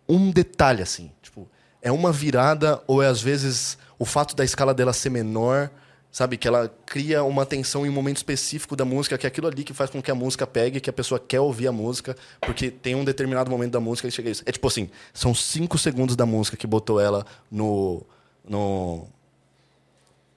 um 0.07 0.31
detalhe 0.31 0.81
assim, 0.81 1.11
tipo, 1.21 1.47
é 1.81 1.91
uma 1.91 2.11
virada 2.11 2.81
ou 2.87 3.01
é 3.03 3.07
às 3.07 3.21
vezes 3.21 3.77
o 3.97 4.05
fato 4.05 4.35
da 4.35 4.43
escala 4.43 4.73
dela 4.73 4.93
ser 4.93 5.09
menor, 5.09 5.69
sabe, 6.11 6.37
que 6.37 6.47
ela 6.47 6.73
cria 6.85 7.23
uma 7.23 7.45
tensão 7.45 7.85
em 7.85 7.89
um 7.89 7.91
momento 7.91 8.17
específico 8.17 8.75
da 8.75 8.85
música, 8.85 9.17
que 9.17 9.25
é 9.25 9.27
aquilo 9.27 9.47
ali 9.47 9.65
que 9.65 9.73
faz 9.73 9.89
com 9.89 10.01
que 10.01 10.09
a 10.09 10.15
música 10.15 10.47
pegue, 10.47 10.79
que 10.79 10.89
a 10.89 10.93
pessoa 10.93 11.19
quer 11.19 11.41
ouvir 11.41 11.67
a 11.67 11.73
música, 11.73 12.15
porque 12.39 12.71
tem 12.71 12.95
um 12.95 13.03
determinado 13.03 13.51
momento 13.51 13.73
da 13.73 13.81
música 13.81 14.07
que 14.07 14.15
chega 14.15 14.29
a 14.29 14.31
isso. 14.31 14.43
É 14.45 14.51
tipo 14.51 14.65
assim, 14.65 14.89
são 15.13 15.35
cinco 15.35 15.77
segundos 15.77 16.15
da 16.15 16.25
música 16.25 16.55
que 16.55 16.65
botou 16.65 17.01
ela 17.01 17.25
no 17.51 18.01
no 18.47 19.07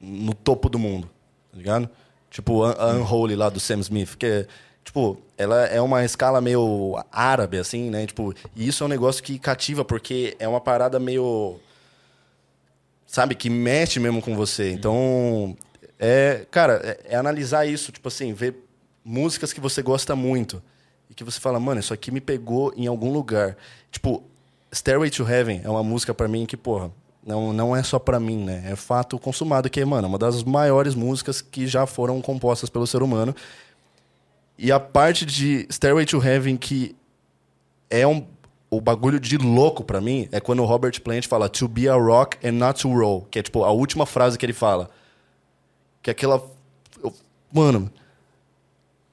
no 0.01 0.35
topo 0.35 0.69
do 0.69 0.79
mundo, 0.79 1.09
tá 1.53 1.59
ligado? 1.59 1.89
Tipo 2.31 2.65
a 2.65 2.73
a 2.73 2.93
Unholy 2.95 3.37
lá 3.37 3.49
do 3.49 3.61
Sam 3.61 3.79
Smith, 3.79 4.17
que 4.17 4.27
é, 4.27 4.47
tipo, 4.85 5.17
ela 5.37 5.65
é 5.67 5.81
uma 5.81 6.05
escala 6.05 6.41
meio 6.41 7.01
árabe 7.13 7.57
assim, 7.57 7.89
né? 7.89 8.05
Tipo, 8.05 8.35
e 8.57 8.67
isso 8.67 8.83
é 8.83 8.87
um 8.87 8.91
negócio 8.91 9.23
que 9.23 9.39
cativa 9.39 9.85
porque 9.85 10.35
é 10.41 10.49
uma 10.49 10.61
parada 10.61 10.99
meio 10.99 11.61
sabe, 13.09 13.35
que 13.35 13.49
mexe 13.49 13.99
mesmo 13.99 14.21
com 14.21 14.37
você. 14.37 14.71
Então, 14.71 15.57
é, 15.99 16.47
cara, 16.51 16.81
é, 16.85 17.15
é 17.15 17.17
analisar 17.17 17.67
isso, 17.67 17.91
tipo 17.91 18.07
assim, 18.07 18.33
ver 18.35 18.55
músicas 19.03 19.53
que 19.53 19.61
você 19.61 19.81
gosta 19.81 20.15
muito 20.15 20.63
e 21.11 21.15
que 21.15 21.25
você 21.25 21.41
fala, 21.41 21.59
mano, 21.59 21.81
isso 21.81 21.95
aqui 21.95 22.11
me 22.11 22.21
pegou 22.21 22.73
em 22.77 22.87
algum 22.87 23.11
lugar. 23.11 23.57
Tipo, 23.91 24.23
Stairway 24.73 25.11
to 25.11 25.27
Heaven 25.27 25.63
é 25.65 25.71
uma 25.71 25.83
música 25.83 26.13
pra 26.13 26.29
mim 26.29 26.45
que, 26.45 26.57
porra, 26.57 26.93
não, 27.27 27.53
não 27.53 27.75
é 27.75 27.83
só 27.83 27.99
pra 27.99 28.21
mim, 28.21 28.45
né? 28.45 28.65
É 28.67 28.77
fato 28.77 29.19
consumado 29.19 29.71
que, 29.71 29.83
mano, 29.85 30.07
é 30.07 30.09
uma 30.09 30.19
das 30.19 30.45
maiores 30.45 30.95
músicas 30.95 31.41
que 31.41 31.67
já 31.67 31.87
foram 31.87 32.21
compostas 32.21 32.69
pelo 32.69 32.87
ser 32.87 33.03
humano. 33.03 33.35
E 34.59 34.71
a 34.71 34.79
parte 34.79 35.25
de 35.25 35.67
Stairway 35.71 36.05
to 36.05 36.23
Heaven 36.23 36.59
que 36.59 36.95
é 37.89 38.07
um 38.07 38.27
o 38.71 38.81
bagulho 38.81 39.19
de 39.19 39.37
louco 39.39 39.83
pra 39.83 40.01
mim 40.01 40.29
é 40.31 40.41
quando 40.41 40.63
o 40.63 40.67
Robert 40.67 41.01
Plant 41.03 41.27
fala 41.27 41.49
to 41.49 41.67
be 41.69 41.89
a 41.89 41.95
rock 41.95 42.37
and 42.47 42.53
not 42.53 42.81
to 42.83 42.89
roll, 42.93 43.27
que 43.31 43.39
é 43.39 43.43
tipo 43.43 43.65
a 43.65 43.71
última 43.71 44.05
frase 44.07 44.37
que 44.39 44.45
ele 44.45 44.53
fala. 44.53 44.91
Que 46.03 46.11
é 46.11 46.13
aquela 46.13 46.43
eu- 47.03 47.15
mano, 47.53 47.91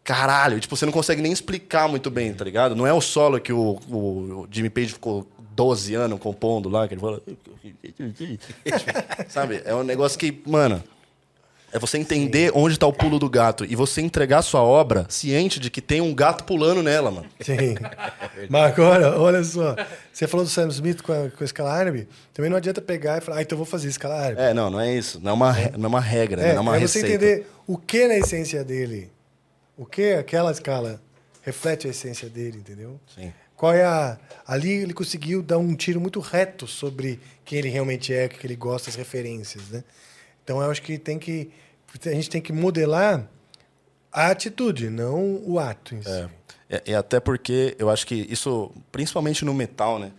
caralho, 0.04 0.60
tipo, 0.60 0.76
você 0.76 0.86
não 0.86 0.94
consegue 0.94 1.22
nem 1.22 1.32
explicar 1.32 1.88
muito 1.88 2.12
bem, 2.12 2.34
tá 2.34 2.44
ligado? 2.46 2.76
Não 2.76 2.86
é 2.86 2.94
o 2.94 3.02
solo 3.02 3.40
que 3.40 3.52
o, 3.54 3.80
o- 3.90 4.42
o 4.44 4.48
Jimmy 4.52 4.70
Page 4.70 4.90
ficou 4.94 5.26
12 5.56 5.96
anos 5.96 6.20
compondo 6.20 6.68
lá, 6.70 6.88
que 6.88 6.94
ele 6.94 7.02
fala. 7.02 7.22
Sabe? 9.30 9.62
É 9.66 9.74
um 9.74 9.84
negócio 9.84 10.18
que, 10.20 10.42
mano, 10.46 10.84
é 11.76 11.80
você 11.80 11.98
entender 11.98 12.54
onde 12.56 12.80
tá 12.80 12.88
o 12.88 12.94
pulo 12.94 13.20
do 13.20 13.30
gato 13.30 13.66
e 13.66 13.76
você 13.76 14.00
entregar 14.00 14.42
sua 14.42 14.62
obra 14.64 15.06
ciente 15.10 15.60
de 15.60 15.70
que 15.70 15.82
tem 15.82 16.00
um 16.00 16.16
gato 16.16 16.46
pulando 16.46 16.82
nela, 16.82 17.12
mano. 17.12 17.28
Sim. 17.42 17.76
Mas 18.50 18.72
agora, 18.72 19.20
olha 19.20 19.44
só. 19.44 19.76
Você 20.14 20.26
falou 20.26 20.46
do 20.46 20.50
Sam 20.50 20.70
Smith 20.70 21.02
com 21.02 21.12
a, 21.12 21.30
com 21.30 21.44
a 21.44 21.46
escala 21.46 21.74
árabe. 21.74 22.08
Também 22.34 22.50
não 22.50 22.56
adianta 22.56 22.82
pegar 22.82 23.18
e 23.18 23.22
falar, 23.22 23.40
ah, 23.40 23.42
então 23.42 23.58
eu 23.58 23.58
vou 23.58 23.66
fazer 23.66 23.90
escala 23.90 24.16
árabe. 24.16 24.42
É, 24.42 24.54
não, 24.54 24.70
não 24.70 24.80
é 24.80 24.96
isso. 24.96 25.20
Não 25.22 25.32
é 25.32 25.34
uma, 25.34 25.54
não 25.78 25.84
é 25.84 25.88
uma 25.88 26.00
regra, 26.00 26.42
né? 26.42 26.52
É, 26.52 26.54
não 26.54 26.60
é 26.60 26.62
uma 26.62 26.78
é 26.78 26.80
você 26.80 27.00
receita. 27.00 27.08
entender 27.10 27.48
o 27.68 27.78
que 27.78 28.08
na 28.08 28.16
essência 28.16 28.64
dele. 28.64 29.12
O 29.78 29.86
que 29.86 30.14
aquela 30.14 30.54
escala 30.54 31.02
reflete 31.42 31.88
a 31.88 31.90
essência 31.90 32.30
dele, 32.30 32.58
entendeu? 32.58 32.98
Sim. 33.14 33.34
Qual 33.58 33.74
é 33.74 33.84
a. 33.84 34.18
Ali 34.48 34.72
ele 34.72 34.94
conseguiu 34.94 35.44
dar 35.44 35.58
um 35.58 35.76
tiro 35.76 36.00
muito 36.00 36.22
reto 36.22 36.68
sobre 36.68 37.20
quem 37.44 37.60
ele 37.60 37.68
realmente 37.68 38.14
é, 38.14 38.28
o 38.28 38.30
que 38.30 38.48
ele 38.48 38.56
gosta, 38.56 38.90
as 38.90 38.96
referências, 38.96 39.70
né? 39.72 39.84
Então 40.46 40.62
eu 40.62 40.70
acho 40.72 40.82
que 40.82 40.98
tem 40.98 41.18
que. 41.18 41.52
A 42.06 42.10
gente 42.10 42.30
tem 42.30 42.42
que 42.42 42.54
modelar 42.54 43.28
a 44.12 44.30
atitude, 44.30 44.90
não 44.90 45.42
o 45.46 45.60
ato 45.60 45.96
em 45.96 46.02
si. 46.02 46.10
É. 46.10 46.30
E, 46.70 46.92
e 46.92 46.96
até 46.96 47.20
porque 47.20 47.76
eu 47.78 47.90
acho 47.90 48.08
que 48.08 48.28
isso, 48.30 48.72
principalmente 48.92 49.44
no 49.44 49.54
metal, 49.54 50.00
né? 50.00 50.12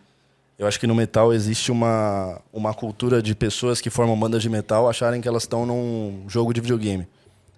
Eu 0.58 0.66
acho 0.66 0.80
que 0.80 0.86
no 0.86 0.94
metal 0.94 1.34
existe 1.34 1.70
uma, 1.70 2.40
uma 2.52 2.72
cultura 2.72 3.20
de 3.20 3.34
pessoas 3.34 3.80
que 3.80 3.90
formam 3.90 4.18
bandas 4.18 4.42
de 4.42 4.48
metal 4.48 4.88
acharem 4.88 5.20
que 5.20 5.28
elas 5.28 5.42
estão 5.42 5.66
num 5.66 6.24
jogo 6.28 6.54
de 6.54 6.60
videogame. 6.62 7.06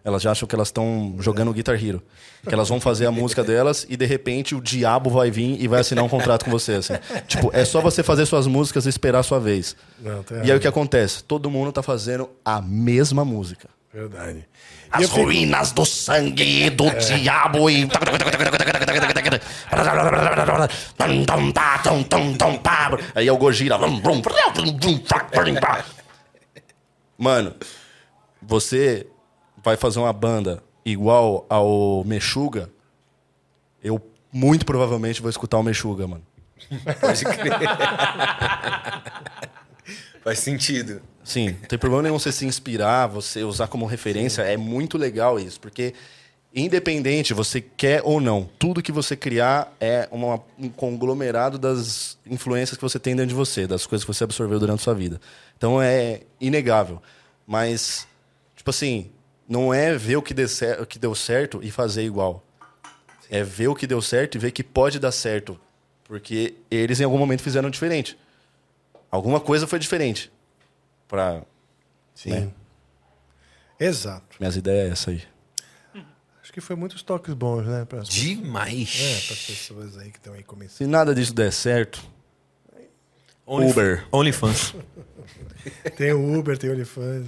Elas 0.05 0.23
já 0.23 0.33
acham 0.33 0.49
que 0.49 0.55
elas 0.55 0.69
estão 0.69 1.15
jogando 1.19 1.53
Guitar 1.53 1.75
Hero. 1.75 2.03
Que 2.43 2.55
elas 2.55 2.69
vão 2.69 2.81
fazer 2.81 3.07
a 3.07 3.13
música 3.13 3.45
delas 3.45 3.87
e 3.89 3.97
de 3.97 4.07
repente 4.07 4.55
o 4.55 4.61
diabo 4.61 5.11
vai 5.11 5.31
vir 5.31 5.61
e 5.61 5.69
vai 5.69 5.81
assinar 5.81 6.03
um 6.03 6.09
contrato 6.09 6.45
com 6.45 6.51
você. 6.51 6.75
Assim. 6.75 6.95
Tipo, 7.27 7.51
é 7.53 7.65
só 7.65 7.81
você 7.81 8.03
fazer 8.03 8.25
suas 8.27 8.47
músicas 8.47 8.87
e 8.87 8.89
esperar 8.89 9.21
a 9.21 9.23
sua 9.23 9.39
vez. 9.39 9.77
Não, 10.01 10.23
tá 10.23 10.37
E 10.37 10.51
aí 10.51 10.57
o 10.57 10.61
que 10.61 10.67
acontece? 10.67 11.23
Todo 11.23 11.51
mundo 11.51 11.71
tá 11.73 11.83
fazendo 11.83 12.31
a 12.45 12.61
mesma 12.61 13.25
música. 13.25 13.69
Verdade. 13.92 14.39
E 14.39 14.44
As 14.91 15.02
eu 15.02 15.08
fico- 15.08 15.23
ruínas 15.23 15.73
do 15.73 15.84
sangue 15.86 16.68
do 16.70 16.91
diabo 16.91 17.70
e. 17.70 17.89
Aí 23.15 23.26
é 23.26 23.33
o 23.33 23.39
Gojira. 23.39 23.78
Mano, 27.17 27.55
você 28.42 29.07
vai 29.65 29.76
fazer 29.76 29.99
uma 29.99 30.12
banda 30.12 30.62
igual 30.84 31.47
ao 31.49 32.05
Meshuga, 32.05 32.70
eu 33.83 34.00
muito 34.33 34.65
provavelmente 34.65 35.20
vou 35.20 35.31
escutar 35.31 35.58
o 35.58 35.62
Meshuga, 35.62 36.07
mano. 36.07 36.23
Pode 37.00 37.25
crer. 37.25 37.58
Faz 40.23 40.39
sentido. 40.41 41.00
Sim, 41.28 41.48
não 41.60 41.68
tem 41.68 41.78
problema 41.78 42.05
nenhum 42.05 42.18
você 42.18 42.32
se 42.32 42.47
inspirar, 42.47 43.07
você 43.07 43.44
usar 43.44 43.68
como 43.68 43.84
referência. 43.84 44.40
É 44.40 44.57
muito 44.57 44.97
legal 44.97 45.39
isso, 45.39 45.60
porque 45.60 45.92
independente, 46.55 47.34
você 47.34 47.60
quer 47.60 48.00
ou 48.02 48.18
não, 48.18 48.48
tudo 48.58 48.82
que 48.82 48.90
você 48.90 49.15
criar 49.15 49.70
é 49.78 50.08
uma- 50.10 50.40
um 50.58 50.70
conglomerado 50.70 51.58
das 51.58 52.16
influências 52.26 52.78
que 52.78 52.82
você 52.82 52.98
tem 52.98 53.15
dentro 53.15 53.28
de 53.28 53.34
você, 53.34 53.66
das 53.66 53.84
coisas 53.84 54.07
que 54.07 54.10
você 54.15 54.24
absorveu 54.24 54.58
durante 54.58 54.81
a 54.81 54.84
sua 54.84 54.94
vida. 54.94 55.20
Então 55.55 55.82
é 55.82 56.23
inegável. 56.40 57.02
Mas, 57.47 58.08
tipo 58.57 58.70
assim, 58.70 59.10
não 59.47 59.73
é 59.74 59.94
ver 59.98 60.16
o 60.16 60.23
que, 60.23 60.32
o 60.81 60.86
que 60.86 60.98
deu 60.98 61.15
certo 61.15 61.60
e 61.62 61.70
fazer 61.70 62.05
igual. 62.05 62.42
É 63.28 63.44
ver 63.44 63.68
o 63.68 63.74
que 63.74 63.86
deu 63.86 64.00
certo 64.00 64.36
e 64.36 64.39
ver 64.39 64.50
que 64.50 64.65
pode 64.65 64.98
dar 64.98 65.12
certo. 65.12 65.60
Porque 66.05 66.55
eles 66.70 67.00
em 67.00 67.05
algum 67.05 67.18
momento 67.18 67.42
fizeram 67.42 67.68
diferente. 67.68 68.16
Alguma 69.10 69.40
coisa 69.40 69.66
foi 69.66 69.78
diferente. 69.78 70.32
Pra. 71.09 71.43
Sim. 72.15 72.53
Exato. 73.81 74.37
Minhas 74.39 74.57
ideias 74.57 74.89
é 74.89 74.93
essa 74.93 75.11
aí. 75.11 75.23
Acho 76.43 76.53
que 76.53 76.61
foi 76.61 76.77
muitos 76.77 77.03
toques 77.03 77.35
bons, 77.35 77.67
né? 77.67 77.85
Para 77.85 78.01
as 78.01 78.09
Demais. 78.09 79.45
pessoas 79.47 79.99
aí 79.99 80.11
que 80.11 80.19
estão 80.19 80.33
aí 80.35 80.43
começando. 80.43 80.77
Se 80.78 80.87
nada 80.87 81.15
disso 81.15 81.35
der 81.35 81.53
certo, 81.53 82.03
Only- 83.47 83.70
Uber. 83.70 84.07
OnlyFans. 84.12 84.75
Tem 85.97 86.12
o 86.12 86.39
Uber, 86.39 86.57
tem 86.57 86.70
o 86.70 86.73
OnlyFans, 86.73 87.27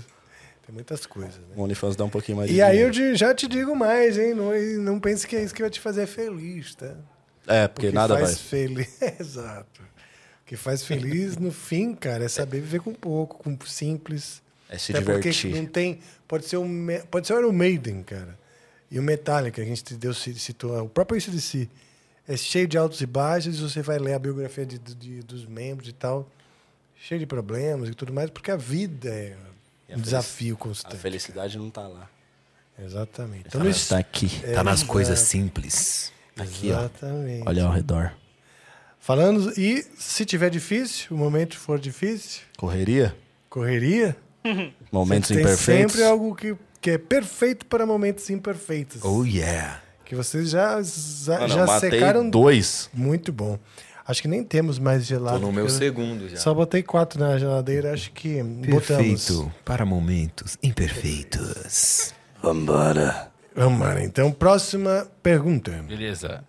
tem 0.65 0.73
muitas 0.75 1.05
coisas, 1.05 1.37
né? 1.41 1.55
o 1.57 1.63
OnlyFans 1.63 1.95
dá 1.97 2.05
um 2.05 2.09
pouquinho 2.09 2.39
mais 2.39 2.49
de 2.49 2.57
E 2.57 2.63
aí 2.63 2.79
eu 2.81 2.91
dinheiro. 2.91 3.15
te- 3.15 3.19
já 3.19 3.35
te 3.35 3.47
digo 3.47 3.77
mais, 3.77 4.17
hein? 4.17 4.33
Não, 4.35 4.53
não 4.83 4.99
pense 5.01 5.27
que 5.27 5.37
é 5.37 5.43
isso 5.45 5.53
que 5.55 5.61
vai 5.61 5.71
te 5.71 5.79
fazer 5.81 6.07
feliz, 6.07 6.75
tá? 6.75 6.95
É, 7.47 7.69
porque 7.69 7.89
O 7.89 7.91
que 7.91 7.95
nada 7.95 8.15
faz 8.17 8.29
vai. 8.29 8.35
feliz. 8.37 9.03
Exato. 9.21 9.83
O 10.51 10.53
que 10.53 10.57
faz 10.57 10.83
feliz 10.85 11.37
no 11.37 11.53
fim, 11.53 11.95
cara, 11.95 12.25
é 12.25 12.29
saber 12.29 12.61
viver 12.61 12.81
com 12.81 12.93
pouco, 12.93 13.39
com 13.39 13.57
simples. 13.67 14.43
É 14.69 14.77
se 14.77 14.91
Até 14.91 15.01
porque 15.01 15.31
divertir. 15.31 15.55
não 15.55 15.65
tem. 15.65 16.01
Pode 16.27 16.45
ser 16.45 16.57
um. 16.57 16.87
Pode 17.09 17.29
ser 17.29 17.35
o 17.35 17.39
Iron 17.39 17.53
Maiden, 17.53 18.03
cara. 18.03 18.37
E 18.91 18.99
o 18.99 19.03
Metallica, 19.03 19.63
a 19.63 19.65
gente 19.65 19.85
te 19.85 19.95
deu, 19.95 20.13
citou. 20.13 20.77
O 20.83 20.89
próprio 20.89 21.17
isso 21.17 21.31
de 21.31 21.41
si. 21.41 21.71
É 22.27 22.37
cheio 22.37 22.67
de 22.67 22.77
altos 22.77 23.01
e 23.01 23.07
baixos, 23.07 23.61
e 23.61 23.63
você 23.63 23.81
vai 23.81 24.01
ler 24.01 24.15
a 24.15 24.19
biografia 24.19 24.67
de, 24.67 24.77
de- 24.79 25.21
dos 25.23 25.47
membros 25.47 25.89
e 25.89 25.93
tal. 25.93 26.29
Cheio 27.01 27.21
de 27.21 27.27
problemas 27.27 27.89
e 27.89 27.95
tudo 27.95 28.13
mais, 28.13 28.29
porque 28.29 28.51
a 28.51 28.57
vida 28.57 29.09
é 29.09 29.37
a 29.93 29.97
um 29.97 30.01
desafio 30.01 30.57
A 30.57 30.59
constante. 30.59 30.97
felicidade 30.97 31.57
não 31.59 31.71
tá 31.71 31.87
lá. 31.87 32.11
Exatamente. 32.77 33.45
Então, 33.47 33.69
está 33.69 33.99
aqui. 33.99 34.29
Tá 34.53 34.65
nas 34.65 34.81
exato. 34.81 34.91
coisas 34.93 35.19
simples. 35.21 36.13
Aqui, 36.37 36.73
ó. 36.73 36.81
Exatamente. 36.81 37.45
Olha 37.47 37.65
ao 37.67 37.73
redor. 37.73 38.13
Falando, 39.01 39.53
e 39.59 39.85
se 39.99 40.25
tiver 40.25 40.51
difícil, 40.51 41.09
o 41.17 41.19
momento 41.19 41.57
for 41.59 41.79
difícil, 41.79 42.43
Correria? 42.59 43.17
correria, 43.49 44.17
Momentos 44.93 45.29
tem 45.29 45.39
imperfeitos. 45.41 45.93
sempre 45.95 46.05
algo 46.05 46.35
que, 46.35 46.55
que 46.81 46.91
é 46.91 46.99
perfeito 46.99 47.65
para 47.67 47.85
momentos 47.87 48.29
imperfeitos. 48.31 49.03
Oh, 49.05 49.25
yeah. 49.25 49.81
Que 50.05 50.15
vocês 50.15 50.51
já, 50.51 50.81
já, 50.83 51.41
Mano, 51.41 51.55
já 51.55 51.81
secaram. 51.81 52.29
dois. 52.29 52.91
Muito 52.93 53.33
bom. 53.33 53.59
Acho 54.07 54.23
que 54.23 54.29
nem 54.29 54.43
temos 54.43 54.79
mais 54.79 55.03
Tô 55.05 55.09
gelado. 55.09 55.39
no 55.39 55.53
meu 55.53 55.69
segundo 55.69 56.29
já. 56.29 56.37
Só 56.37 56.53
botei 56.53 56.83
quatro 56.83 57.21
na 57.21 57.39
geladeira, 57.39 57.93
acho 57.93 58.11
que 58.13 58.43
botamos. 58.43 58.87
Perfeito 58.89 59.53
para 59.65 59.85
momentos 59.87 60.59
imperfeitos. 60.63 62.13
Vambora. 62.43 63.31
Vamos 63.55 63.81
lá, 63.81 64.03
então. 64.03 64.33
Próxima 64.33 65.07
pergunta. 65.23 65.71
Beleza. 65.87 66.45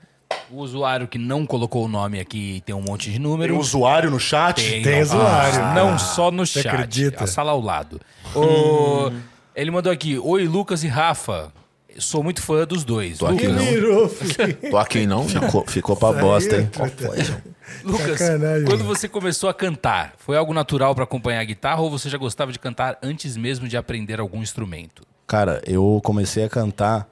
O 0.51 0.57
usuário 0.57 1.07
que 1.07 1.17
não 1.17 1.45
colocou 1.45 1.85
o 1.85 1.87
nome 1.87 2.19
aqui 2.19 2.61
tem 2.65 2.75
um 2.75 2.81
monte 2.81 3.09
de 3.11 3.19
número. 3.19 3.53
Tem 3.53 3.61
usuário 3.61 4.11
no 4.11 4.19
chat? 4.19 4.81
Tem 4.81 5.01
usuário. 5.01 5.61
Ah, 5.63 5.73
não 5.73 5.97
só 5.97 6.29
no 6.29 6.45
chat. 6.45 6.67
acredita? 6.67 7.23
A 7.23 7.27
sala 7.27 7.51
ao 7.51 7.61
lado. 7.61 8.01
O- 8.35 9.11
Ele 9.55 9.71
mandou 9.71 9.91
aqui: 9.91 10.17
Oi, 10.19 10.45
Lucas 10.47 10.83
e 10.83 10.87
Rafa. 10.87 11.51
Sou 11.97 12.23
muito 12.23 12.41
fã 12.41 12.65
dos 12.65 12.85
dois. 12.85 13.17
Tô 13.17 13.27
aqui, 13.27 13.47
Lucas, 13.47 13.65
não. 13.65 13.71
virou, 13.73 14.07
filho. 14.09 14.57
Tô 14.71 14.77
aqui 14.77 15.05
não. 15.05 15.27
Ficou, 15.27 15.65
ficou 15.67 15.95
pra 15.95 16.13
bosta, 16.13 16.55
hein? 16.57 16.69
Qual 16.73 16.87
foi, 16.89 17.17
Lucas, 17.83 18.17
Sacanagem, 18.19 18.65
quando 18.65 18.83
você 18.85 19.09
começou 19.09 19.49
a 19.49 19.53
cantar, 19.53 20.13
foi 20.17 20.37
algo 20.37 20.53
natural 20.53 20.95
pra 20.95 21.03
acompanhar 21.03 21.41
a 21.41 21.43
guitarra 21.43 21.81
ou 21.81 21.89
você 21.91 22.09
já 22.09 22.17
gostava 22.17 22.51
de 22.51 22.59
cantar 22.59 22.97
antes 23.03 23.35
mesmo 23.35 23.67
de 23.67 23.75
aprender 23.75 24.21
algum 24.21 24.41
instrumento? 24.41 25.03
Cara, 25.27 25.61
eu 25.65 25.99
comecei 26.03 26.43
a 26.45 26.49
cantar 26.49 27.07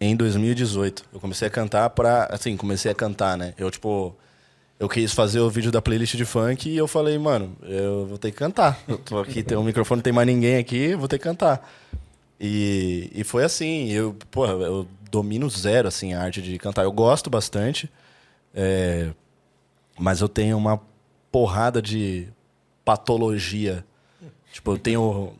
em 0.00 0.16
2018. 0.16 1.04
Eu 1.12 1.20
comecei 1.20 1.48
a 1.48 1.50
cantar 1.50 1.90
pra. 1.90 2.26
Assim, 2.26 2.56
comecei 2.56 2.90
a 2.90 2.94
cantar, 2.94 3.36
né? 3.36 3.54
Eu, 3.58 3.70
tipo. 3.70 4.14
Eu 4.78 4.88
quis 4.88 5.12
fazer 5.12 5.38
o 5.38 5.48
vídeo 5.48 5.70
da 5.70 5.80
playlist 5.80 6.16
de 6.16 6.24
funk 6.24 6.68
e 6.68 6.76
eu 6.76 6.88
falei, 6.88 7.16
mano, 7.16 7.56
eu 7.62 8.06
vou 8.06 8.18
ter 8.18 8.32
que 8.32 8.36
cantar. 8.36 8.78
Eu 8.88 8.98
tô 8.98 9.18
aqui, 9.20 9.40
tem 9.40 9.56
um 9.56 9.62
microfone, 9.62 9.98
não 9.98 10.02
tem 10.02 10.12
mais 10.12 10.26
ninguém 10.26 10.56
aqui, 10.56 10.96
vou 10.96 11.06
ter 11.06 11.16
que 11.16 11.22
cantar. 11.22 11.64
E, 12.40 13.08
e 13.14 13.22
foi 13.22 13.44
assim, 13.44 13.90
eu, 13.92 14.16
porra, 14.32 14.52
eu 14.52 14.86
domino 15.10 15.48
zero, 15.48 15.86
assim, 15.86 16.12
a 16.12 16.20
arte 16.20 16.42
de 16.42 16.58
cantar. 16.58 16.82
Eu 16.82 16.90
gosto 16.92 17.30
bastante, 17.30 17.88
é, 18.52 19.10
mas 19.96 20.20
eu 20.20 20.28
tenho 20.28 20.56
uma 20.56 20.80
porrada 21.30 21.80
de 21.80 22.28
patologia. 22.84 23.84
Tipo, 24.52 24.72
eu 24.72 24.78
tenho 24.78 25.32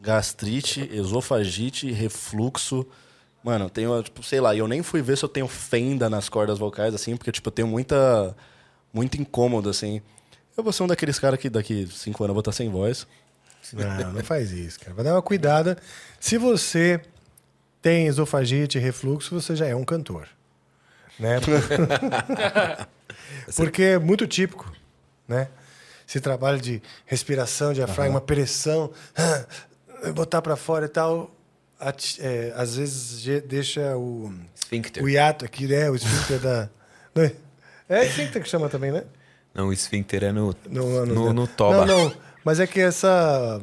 gastrite, 0.00 0.88
esofagite, 0.92 1.90
refluxo. 1.90 2.86
Mano, 3.46 3.66
eu 3.66 3.70
tenho, 3.70 4.02
tipo, 4.02 4.24
sei 4.24 4.40
lá, 4.40 4.56
e 4.56 4.58
eu 4.58 4.66
nem 4.66 4.82
fui 4.82 5.00
ver 5.00 5.16
se 5.16 5.24
eu 5.24 5.28
tenho 5.28 5.46
fenda 5.46 6.10
nas 6.10 6.28
cordas 6.28 6.58
vocais, 6.58 6.92
assim, 6.92 7.16
porque, 7.16 7.30
tipo, 7.30 7.48
eu 7.48 7.52
tenho 7.52 7.68
muita. 7.68 8.34
Muito 8.92 9.20
incômodo, 9.20 9.70
assim. 9.70 10.02
Eu 10.56 10.64
vou 10.64 10.72
ser 10.72 10.82
um 10.82 10.88
daqueles 10.88 11.16
caras 11.16 11.38
que 11.38 11.48
daqui 11.48 11.86
cinco 11.92 12.24
anos 12.24 12.30
eu 12.30 12.34
vou 12.34 12.40
estar 12.40 12.50
sem 12.50 12.68
voz. 12.68 13.06
Não, 13.72 14.14
não 14.14 14.24
faz 14.24 14.50
isso, 14.50 14.80
cara. 14.80 14.94
Vai 14.94 15.04
dar 15.04 15.12
uma 15.12 15.22
cuidada. 15.22 15.78
Se 16.18 16.36
você 16.38 17.00
tem 17.80 18.08
esofagite, 18.08 18.80
refluxo, 18.80 19.40
você 19.40 19.54
já 19.54 19.66
é 19.66 19.76
um 19.76 19.84
cantor. 19.84 20.26
Né? 21.16 21.38
Porque 23.54 23.82
é 23.82 23.98
muito 23.98 24.26
típico, 24.26 24.72
né? 25.28 25.46
Esse 26.08 26.20
trabalho 26.20 26.60
de 26.60 26.82
respiração, 27.04 27.72
diafragma, 27.72 28.20
pressão, 28.20 28.90
botar 30.14 30.42
pra 30.42 30.56
fora 30.56 30.86
e 30.86 30.88
tal, 30.88 31.35
é, 32.20 32.52
às 32.56 32.76
vezes 32.76 33.42
deixa 33.46 33.96
o, 33.96 34.32
Esfíncter. 34.54 35.02
o 35.02 35.08
hiato 35.08 35.44
aqui, 35.44 35.66
né? 35.66 35.90
O 35.90 35.94
esfíncter 35.94 36.40
da... 36.40 36.68
não 37.14 37.22
é? 37.24 37.32
É 37.88 38.04
esfíncter 38.04 38.42
que 38.42 38.48
chama 38.48 38.68
também, 38.68 38.90
né? 38.90 39.04
Não, 39.54 39.68
o 39.68 39.72
esfíncter 39.72 40.24
é 40.24 40.32
no, 40.32 40.54
No, 40.68 41.06
no, 41.06 41.32
no 41.32 41.46
toba. 41.46 41.86
Não, 41.86 42.04
não. 42.04 42.12
Mas 42.44 42.60
é 42.60 42.66
que 42.66 42.80
essa. 42.80 43.60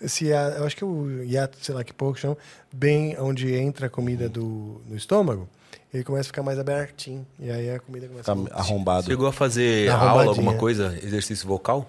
Esse 0.00 0.28
eu 0.28 0.64
acho 0.64 0.76
que 0.76 0.82
é 0.82 0.86
o 0.86 1.22
hiato, 1.22 1.58
sei 1.60 1.74
lá 1.74 1.84
que 1.84 1.92
pouco 1.92 2.18
chama, 2.18 2.36
bem 2.72 3.16
onde 3.18 3.54
entra 3.54 3.86
a 3.86 3.90
comida 3.90 4.28
do, 4.28 4.80
no 4.88 4.96
estômago, 4.96 5.48
ele 5.92 6.02
começa 6.02 6.22
a 6.22 6.30
ficar 6.30 6.42
mais 6.42 6.58
abertinho. 6.58 7.26
E 7.38 7.50
aí 7.50 7.70
a 7.70 7.78
comida 7.78 8.08
começa 8.08 8.34
Ficar 8.34 8.54
a. 8.54 8.60
arrombado. 8.60 9.06
Chegou 9.06 9.26
a 9.26 9.32
fazer 9.32 9.90
aula, 9.90 10.24
alguma 10.24 10.54
coisa? 10.54 10.98
Exercício 11.02 11.46
vocal? 11.46 11.88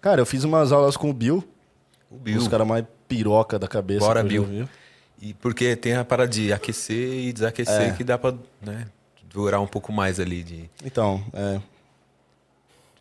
Cara, 0.00 0.20
eu 0.20 0.26
fiz 0.26 0.44
umas 0.44 0.72
aulas 0.72 0.96
com 0.96 1.10
o 1.10 1.12
Bill. 1.12 1.44
O 2.10 2.16
Bill. 2.16 2.38
Os 2.38 2.48
caras 2.48 2.66
mais 2.66 2.84
piroca 3.08 3.58
da 3.58 3.68
cabeça. 3.68 4.00
Bora, 4.00 4.22
Bill. 4.22 4.68
E 5.20 5.32
porque 5.34 5.74
tem 5.76 5.94
a 5.94 6.04
parada 6.04 6.28
de 6.30 6.52
aquecer 6.52 7.12
e 7.26 7.32
desaquecer 7.32 7.88
É. 7.88 7.92
que 7.92 8.04
dá 8.04 8.18
pra 8.18 8.34
né, 8.60 8.86
durar 9.24 9.60
um 9.60 9.66
pouco 9.66 9.92
mais 9.92 10.20
ali, 10.20 10.42
de 10.42 10.70
Então, 10.84 11.24
é. 11.32 11.60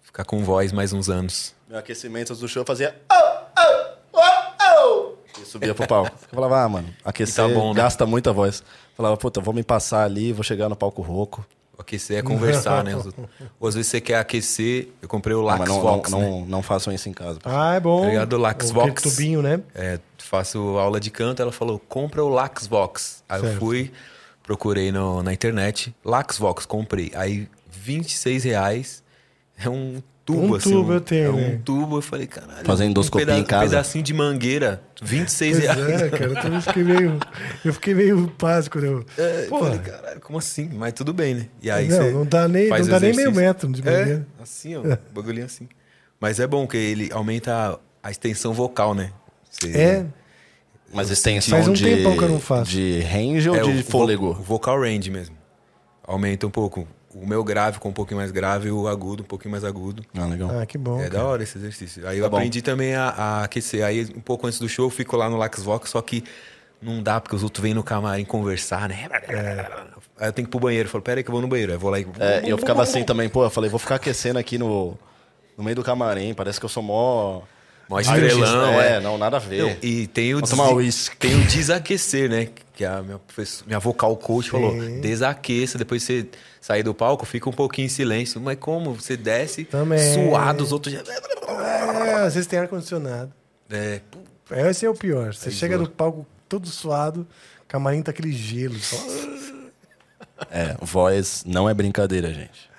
ficar 0.04 0.24
com 0.26 0.44
voz 0.44 0.72
mais 0.72 0.94
uns 0.94 1.10
anos. 1.10 1.54
Meu 1.68 1.78
aquecimento 1.80 2.32
antes 2.32 2.40
do 2.40 2.48
show 2.48 2.64
fazia. 2.66 2.96
"Oh, 3.12 3.60
oh, 3.60 3.96
oh, 4.14 5.16
oh", 5.38 5.42
E 5.42 5.46
subia 5.46 5.76
pro 5.76 5.88
palco. 5.88 6.12
Eu 6.32 6.36
falava, 6.36 6.64
ah, 6.64 6.70
mano, 6.70 6.94
aquecer 7.04 7.44
E 7.46 7.48
tá 7.50 7.54
bom, 7.54 7.74
né? 7.74 7.82
gasta 7.82 8.06
muita 8.06 8.32
voz. 8.32 8.64
Falava, 8.96 9.18
puta, 9.18 9.42
vou 9.42 9.54
me 9.54 9.64
passar 9.64 10.04
ali, 10.06 10.32
vou 10.32 10.44
chegar 10.44 10.70
no 10.70 10.76
palco 10.76 11.02
rouco. 11.02 11.46
Aquecer 11.78 12.18
é 12.18 12.22
conversar, 12.22 12.84
né? 12.84 12.94
Ou 13.60 13.68
às 13.68 13.76
vezes 13.76 13.90
você 13.92 14.00
quer 14.02 14.16
aquecer, 14.18 14.90
eu 15.02 15.08
comprei 15.08 15.36
o 15.36 15.44
mas 15.46 15.60
não, 15.68 15.84
Laxvox, 15.84 16.12
não, 16.12 16.20
né? 16.20 16.30
não, 16.30 16.46
não 16.46 16.62
façam 16.64 16.94
isso 16.94 17.10
em 17.10 17.14
casa. 17.14 17.40
Ah, 17.44 17.76
é 17.76 17.80
bom. 17.80 18.02
Tá 18.02 18.08
ligado? 18.08 18.34
O 18.34 18.40
Laxvox. 18.40 19.02
Tubinho, 19.04 19.42
né? 19.42 19.60
É, 19.74 20.00
faço 20.18 20.60
aula 20.78 21.00
de 21.00 21.10
canto, 21.12 21.42
ela 21.42 21.52
falou, 21.52 21.78
compra 21.80 22.24
o 22.24 22.30
Laxvox. 22.30 23.24
Aí 23.28 23.40
eu 23.40 23.44
Certo. 23.46 23.60
fui, 23.60 23.92
procurei 24.44 24.92
no- 24.92 25.22
na 25.22 25.34
internet, 25.34 25.94
Laxvox, 26.04 26.66
comprei. 26.66 27.12
Aí, 27.16 27.48
26 27.70 28.44
reais 28.46 29.04
é 29.58 29.70
um 29.70 30.02
tubo, 30.26 30.42
Um 30.42 30.56
assim. 30.56 30.72
tubo 30.72 30.90
um- 30.92 30.94
eu 30.96 31.02
tenho, 31.02 31.26
É 31.26 31.30
um 31.30 31.36
né? 31.36 31.60
tubo, 31.64 31.98
eu 31.98 32.02
falei, 32.02 32.26
caralho. 32.26 32.66
Fazer 32.66 32.84
um 32.86 32.88
endoscopia 32.88 33.26
peda- 33.28 33.38
em 33.40 33.44
casa. 33.44 33.66
Um 33.66 33.70
pedacinho 33.70 34.04
de 34.04 34.14
mangueira, 34.14 34.82
26 35.02 35.58
Pois 35.58 35.64
reais. 35.78 36.02
é, 36.02 36.10
cara. 36.10 36.26
Eu 36.26 36.42
também 36.42 36.62
fiquei 36.62 36.84
meio. 36.84 37.20
Eu 37.64 37.74
fiquei 37.74 37.94
meio 37.94 38.28
paz 38.38 38.68
quando 38.68 38.84
eu. 38.86 39.06
É, 39.18 39.44
eu 39.46 39.50
Porra. 39.50 39.66
falei, 39.66 39.80
caralho, 39.80 40.20
como 40.22 40.40
assim? 40.40 40.70
Mas 40.74 40.94
tudo 40.94 41.14
bem, 41.14 41.36
né? 41.36 41.48
E 41.62 41.70
aí 41.70 41.88
Não, 41.88 41.98
você 41.98 42.12
não 42.12 42.26
dá 42.26 42.48
nem- 42.48 42.70
não 42.70 42.88
dá 42.88 43.00
nem 43.00 43.14
meio 43.16 43.32
metro 43.32 43.72
de 43.72 43.88
É, 43.88 43.98
mangueira. 44.00 44.28
assim, 44.42 44.76
ó, 44.76 44.82
bagulhinho 45.14 45.46
assim. 45.46 45.70
Mas 46.20 46.40
é 46.40 46.48
bom 46.48 46.66
que 46.66 46.76
ele 46.78 47.10
aumenta 47.14 47.80
a 48.02 48.10
extensão 48.12 48.52
vocal, 48.54 48.96
né? 48.96 49.12
Você- 49.50 49.78
É. 49.78 50.06
Mas 50.94 51.10
extensão 51.12 51.58
Faz 51.58 51.68
um 51.68 51.74
de, 51.74 51.84
tempão 51.84 52.16
que 52.18 52.24
eu 52.24 52.30
não 52.30 52.40
faço. 52.40 52.72
de 52.72 53.00
range 53.02 53.50
ou 53.50 53.56
É, 53.56 53.62
de 53.62 53.82
vo- 53.84 53.92
fôlego? 53.92 54.34
vocal 54.34 54.80
range 54.80 55.10
mesmo. 55.12 55.36
Aumenta 56.04 56.46
um 56.48 56.50
pouco 56.50 56.88
o 57.18 57.26
meu 57.26 57.44
grave 57.44 57.80
com 57.80 57.88
um 57.90 57.94
pouquinho 57.94 58.20
mais 58.20 58.30
grave 58.30 58.68
e 58.68 58.72
o 58.72 58.88
agudo 58.90 59.24
um 59.24 59.26
pouquinho 59.26 59.52
mais 59.52 59.64
agudo. 59.64 60.04
Ah, 60.18 60.26
legal. 60.26 60.50
Ah, 60.60 60.66
que 60.66 60.78
bom. 60.78 61.00
É 61.00 61.04
cara. 61.04 61.14
da 61.14 61.26
hora 61.26 61.44
esse 61.44 61.58
exercício. 61.58 62.06
Aí 62.08 62.18
eu 62.18 62.26
Tá 62.26 62.30
bom. 62.30 62.36
aprendi 62.38 62.62
também 62.62 62.94
a, 62.94 63.08
a 63.10 63.44
aquecer. 63.46 63.84
Aí 63.86 64.04
um 64.16 64.20
pouco 64.20 64.46
antes 64.46 64.60
do 64.60 64.68
show 64.68 64.86
eu 64.88 64.90
fico 64.90 65.16
lá 65.16 65.30
no 65.30 65.38
Lax 65.38 65.64
Vox, 65.64 65.90
só 65.92 66.02
que 66.02 66.24
não 66.82 67.02
dá 67.02 67.22
porque 67.22 67.36
os 67.36 67.42
outros 67.42 67.64
vêm 67.64 67.74
no 67.74 67.84
camarim 67.84 68.26
conversar, 68.26 68.90
né? 68.90 69.08
Aí 70.20 70.28
eu 70.28 70.34
tenho 70.34 70.46
que 70.46 70.50
ir 70.50 70.52
pro 70.52 70.60
banheiro. 70.60 70.88
Eu 70.88 70.92
falo, 70.92 71.02
pera 71.02 71.20
aí 71.20 71.24
que 71.24 71.30
eu 71.30 71.34
vou 71.34 71.42
no 71.42 71.48
banheiro. 71.48 71.72
Aí 71.72 71.76
eu 71.78 71.80
vou 71.80 71.90
lá 71.90 72.00
e... 72.00 72.06
É, 72.20 72.44
eu 72.46 72.58
ficava 72.58 72.84
assim 72.84 73.04
também, 73.04 73.30
pô, 73.30 73.44
eu 73.46 73.50
falei, 73.50 73.70
vou 73.70 73.80
ficar 73.80 73.96
aquecendo 73.96 74.38
aqui 74.38 74.58
no, 74.58 74.98
no 75.58 75.64
meio 75.64 75.76
do 75.76 75.84
camarim, 75.84 76.34
parece 76.34 76.60
que 76.60 76.66
eu 76.66 76.70
sou 76.70 76.84
mó... 76.84 77.42
Mó 77.88 78.00
estrelão, 78.00 78.82
é. 78.82 78.94
é. 78.96 79.00
não, 79.00 79.16
nada 79.16 79.38
a 79.38 79.40
ver. 79.40 79.62
Não, 79.62 79.76
e 79.80 80.08
tem 80.08 80.34
o, 80.34 80.42
des- 80.42 81.12
tem 81.20 81.36
o 81.36 81.44
desaquecer, 81.46 82.28
né? 82.28 82.50
Que 82.74 82.84
a 82.84 83.00
minha, 83.04 83.22
minha 83.68 83.78
vocal 83.78 84.18
coach 84.18 84.50
falou: 84.50 84.74
desaqueça, 85.02 85.78
depois 85.78 86.02
você 86.02 86.28
sair 86.66 86.82
do 86.82 86.96
palco, 86.96 87.28
fica 87.28 87.48
um 87.48 87.54
pouquinho 87.54 87.86
em 87.86 87.90
silêncio. 87.90 88.42
Mas 88.42 88.58
como? 88.58 88.96
Você 88.96 89.16
desce 89.16 89.66
Também. 89.66 90.00
suado, 90.14 90.64
os 90.64 90.72
outros 90.72 90.96
já. 90.96 91.02
É, 91.02 92.14
às 92.26 92.34
vezes 92.34 92.48
tem 92.48 92.58
ar-condicionado. 92.58 93.32
É, 93.70 94.02
Esse 94.70 94.84
é 94.86 94.90
o 94.90 94.96
pior. 94.96 95.32
Você 95.34 95.50
Aí 95.50 95.56
chega 95.56 95.78
zoa. 95.78 95.86
no 95.86 95.92
palco 95.92 96.26
todo 96.50 96.68
suado, 96.68 97.28
camarim 97.68 98.02
tá 98.02 98.10
aquele 98.10 98.32
gelo. 98.32 98.80
Só... 98.80 98.98
É, 100.50 100.76
voz 100.82 101.44
não 101.46 101.70
é 101.70 101.74
brincadeira, 101.74 102.34
gente. 102.34 102.70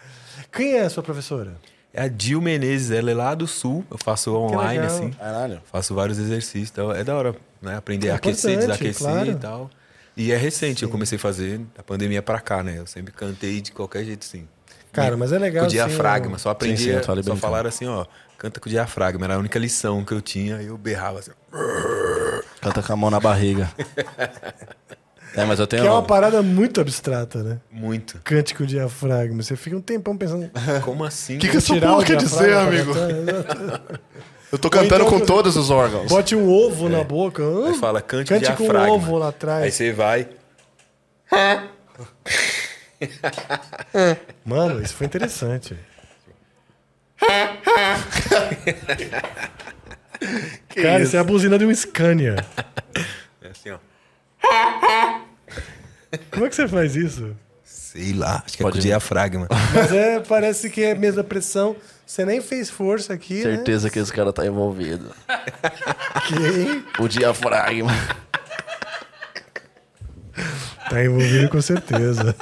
Quem 0.53 0.75
é 0.75 0.83
a 0.83 0.91
sua 0.91 1.03
professora? 1.03 1.57
é 1.95 2.03
a 2.03 2.09
Dil 2.09 2.43
Menezes, 2.43 2.91
ela 2.91 3.11
é 3.11 3.15
lá 3.15 3.35
do 3.35 3.47
sul. 3.47 3.85
Eu 3.91 3.97
faço 3.97 4.35
online, 4.35 4.85
assim. 4.85 5.11
Caralho. 5.13 5.63
Faço 5.65 5.95
vários 5.95 6.19
exercícios. 6.19 6.71
Então 6.71 6.93
é 6.93 7.03
da 7.03 7.17
hora, 7.17 7.35
né? 7.63 7.77
Aprender 7.77 8.09
É 8.09 8.11
a 8.11 8.17
aquecer, 8.17 8.59
desaquecer 8.59 9.07
claro. 9.07 9.31
e 9.31 9.35
tal. 9.37 9.71
E 10.17 10.33
é 10.33 10.37
recente, 10.37 10.83
eu 10.83 10.89
comecei 10.89 11.17
a 11.17 11.19
fazer 11.19 11.59
da 11.77 11.83
pandemia 11.83 12.23
pra 12.23 12.41
cá, 12.41 12.63
né? 12.63 12.79
Eu 12.79 12.87
sempre 12.87 13.13
cantei 13.13 13.61
de 13.61 13.71
qualquer 13.73 14.05
jeito, 14.05 14.25
sim. 14.25 14.49
Cara, 14.93 15.15
mas 15.17 15.31
é 15.31 15.39
legal. 15.39 15.61
com 15.61 15.65
o 15.65 15.67
assim, 15.67 15.77
diafragma. 15.77 16.37
o- 16.37 16.39
Só 16.39 16.49
aprendi, 16.51 16.85
Sim, 16.85 16.97
sim, 16.99 17.03
só 17.03 17.13
brincando. 17.15 17.37
falaram 17.37 17.69
assim, 17.69 17.87
ó, 17.87 18.07
canta 18.39 18.59
com 18.59 18.67
o 18.67 18.71
diafragma. 18.71 19.27
Era 19.27 19.35
a 19.35 19.39
única 19.39 19.59
lição 19.59 20.03
que 20.05 20.13
eu 20.15 20.23
tinha. 20.23 20.63
E 20.63 20.67
eu 20.69 20.79
berrava 20.79 21.19
assim. 21.19 21.33
Canta 22.63 22.83
com 22.83 22.93
a 22.95 22.97
mão 22.97 23.11
na 23.11 23.21
barriga. 23.21 23.71
é, 25.37 25.45
mas 25.45 25.61
eu 25.61 25.67
tenho... 25.67 25.83
Que 25.83 25.89
é 25.89 25.91
uma 25.91 26.03
parada 26.03 26.41
muito 26.43 26.81
abstrata, 26.81 27.43
né? 27.43 27.61
Muito. 27.71 28.19
Cante 28.25 28.55
com 28.55 28.65
o 28.65 28.67
diafragma. 28.67 29.43
Você 29.43 29.55
fica 29.55 29.77
um 29.77 29.83
tempão 29.83 30.17
pensando. 30.17 30.51
Como 30.83 31.05
assim? 31.05 31.37
que 31.37 31.49
que 31.51 31.59
essa 31.59 31.75
tirar 31.75 31.89
porra 31.91 32.03
o 32.03 32.07
quer 32.07 32.17
dizer, 32.17 32.55
amigo? 32.57 32.93
Eu 34.53 34.59
tô 34.59 34.71
cantando 34.71 34.95
então 35.05 35.07
com 35.11 35.19
você- 35.19 35.27
todos 35.27 35.57
os 35.57 35.71
órgãos. 35.71 36.09
Bote 36.09 36.35
um 36.37 36.49
ovo 36.49 36.89
na 36.89 37.03
boca. 37.03 37.43
Aí 37.43 37.49
Hum, 37.73 37.75
fala, 37.79 38.01
cante, 38.01 38.29
Cante 38.29 38.53
com 38.53 38.65
um 38.69 38.91
ovo 38.91 39.19
lá 39.19 39.29
atrás. 39.29 39.65
Aí 39.65 39.71
você 39.73 39.93
vai. 39.93 40.29
Mano, 44.45 44.81
isso 44.83 44.95
foi 44.95 45.07
interessante. 45.07 45.77
Cara, 50.75 51.03
isso 51.03 51.17
é 51.17 51.19
a 51.19 51.25
buzina 51.25 51.59
de 51.59 51.65
um 51.67 51.75
Scania. 51.75 52.37
É 53.43 53.49
assim, 53.49 53.71
ó. 53.71 53.79
Como 56.33 56.47
é 56.47 56.49
que 56.49 56.55
você 56.57 56.67
faz 56.67 56.97
isso? 56.97 57.37
Sei 57.63 58.13
lá, 58.13 58.43
acho 58.45 58.57
que 58.57 58.63
é 58.63 58.65
Pode 58.65 58.79
com 58.79 58.83
o 58.83 58.85
ir. 58.87 58.89
diafragma. 58.89 59.47
Mas 59.73 59.93
é, 59.93 60.19
parece 60.21 60.69
que 60.69 60.83
é 60.83 60.93
a 60.93 60.95
mesma 60.97 61.23
pressão. 61.23 61.77
Você 62.07 62.25
nem 62.25 62.41
fez 62.41 62.71
força 62.71 63.13
aqui, 63.15 63.43
Certeza 63.43 63.91
que 63.91 63.99
esse 63.99 64.13
cara 64.13 64.33
tá 64.33 64.47
envolvido. 64.47 65.07
né? 65.09 65.15
Quem 66.29 66.85
O 67.05 67.09
diafragma. 67.09 67.91
tá 70.89 71.05
envolvido 71.05 71.49
com 71.49 71.61
certeza. 71.61 72.35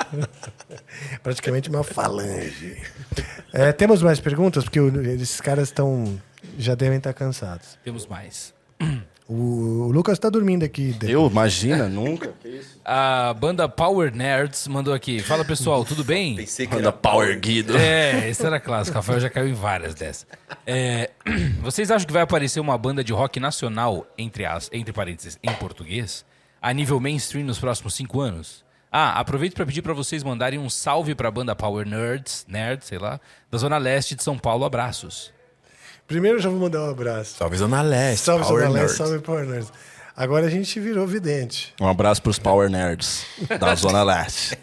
Praticamente 1.23 1.70
uma 1.70 1.83
falange. 1.83 2.76
É, 3.52 3.73
temos 3.73 4.02
mais 4.02 4.20
perguntas? 4.20 4.65
Porque 4.65 4.81
esses 4.81 5.41
caras 5.41 5.68
estão... 5.68 6.20
Já 6.59 6.75
devem 6.75 6.99
estar 6.99 7.15
cansados. 7.15 7.78
Temos 7.83 8.07
mais. 8.07 8.52
O, 9.27 9.86
o 9.86 9.91
Lucas 9.93 10.19
tá 10.19 10.28
dormindo 10.28 10.65
aqui. 10.65 10.93
De- 10.93 11.11
Eu, 11.11 11.27
imagina, 11.27 11.89
nunca. 11.89 12.35
A 12.85 13.33
banda 13.33 13.67
Power 13.67 14.15
Nerds 14.15 14.69
mandou 14.69 14.93
aqui. 14.93 15.20
Fala 15.20 15.43
pessoal, 15.44 15.83
tudo 15.85 16.05
bem? 16.05 16.36
Pensei 16.36 16.67
que 16.67 16.75
Manda 16.75 16.89
era 16.89 16.93
Power 16.93 17.41
Guido. 17.41 17.75
É, 17.77 18.28
esse 18.28 18.44
era 18.44 18.61
clássico. 18.61 18.97
Rafael 18.97 19.19
já 19.20 19.31
caiu 19.31 19.49
em 19.49 19.55
várias 19.55 19.94
dessas. 19.94 20.27
É, 20.67 21.11
vocês 21.62 21.91
acham 21.91 22.07
que 22.07 22.12
vai 22.12 22.20
aparecer 22.23 22.61
uma 22.61 22.77
banda 22.77 23.03
de 23.03 23.12
rock 23.15 23.41
nacional, 23.41 24.07
entre, 24.19 24.44
as, 24.44 24.69
entre 24.70 24.93
parênteses, 24.93 25.39
em 25.43 25.53
português, 25.55 26.25
a 26.61 26.70
nível 26.75 27.01
mainstream 27.01 27.47
nos 27.47 27.59
próximos 27.59 27.94
cinco 27.94 28.20
anos? 28.20 28.62
Ah, 28.93 29.19
aproveito 29.19 29.55
para 29.55 29.67
pedir 29.67 29.83
para 29.83 29.93
vocês 29.93 30.23
mandarem 30.23 30.59
um 30.59 30.70
salve 30.70 31.15
para 31.17 31.27
a 31.27 31.31
banda 31.33 31.57
Power 31.57 31.85
Nerds, 31.89 32.44
Nerd, 32.47 32.85
sei 32.85 32.99
lá, 32.99 33.19
da 33.51 33.59
Zona 33.59 33.77
Leste 33.78 34.15
de 34.15 34.23
São 34.23 34.39
Paulo. 34.39 34.65
Abraços. 34.65 35.33
Primeiro 36.07 36.39
já 36.39 36.49
vou 36.49 36.58
mandar 36.60 36.83
um 36.83 36.91
abraço. 36.91 37.36
Salve 37.39 37.57
Zona 37.57 37.83
Leste, 37.83 38.24
Salve, 38.24 38.44
Power 38.44 38.62
Zona 38.62 38.73
Leste, 38.73 38.81
Nerds. 38.86 38.97
salve 38.97 39.18
Power 39.24 39.47
Nerds. 39.47 39.73
Agora 40.16 40.47
a 40.47 40.50
gente 40.50 40.78
virou 40.78 41.07
vidente. 41.07 41.74
Um 41.81 41.89
abraço 41.89 42.23
pros 42.23 42.39
Power 42.39 42.70
Nerds 42.70 43.24
da 43.58 43.74
Zona 43.76 44.02
Leste. 44.02 44.57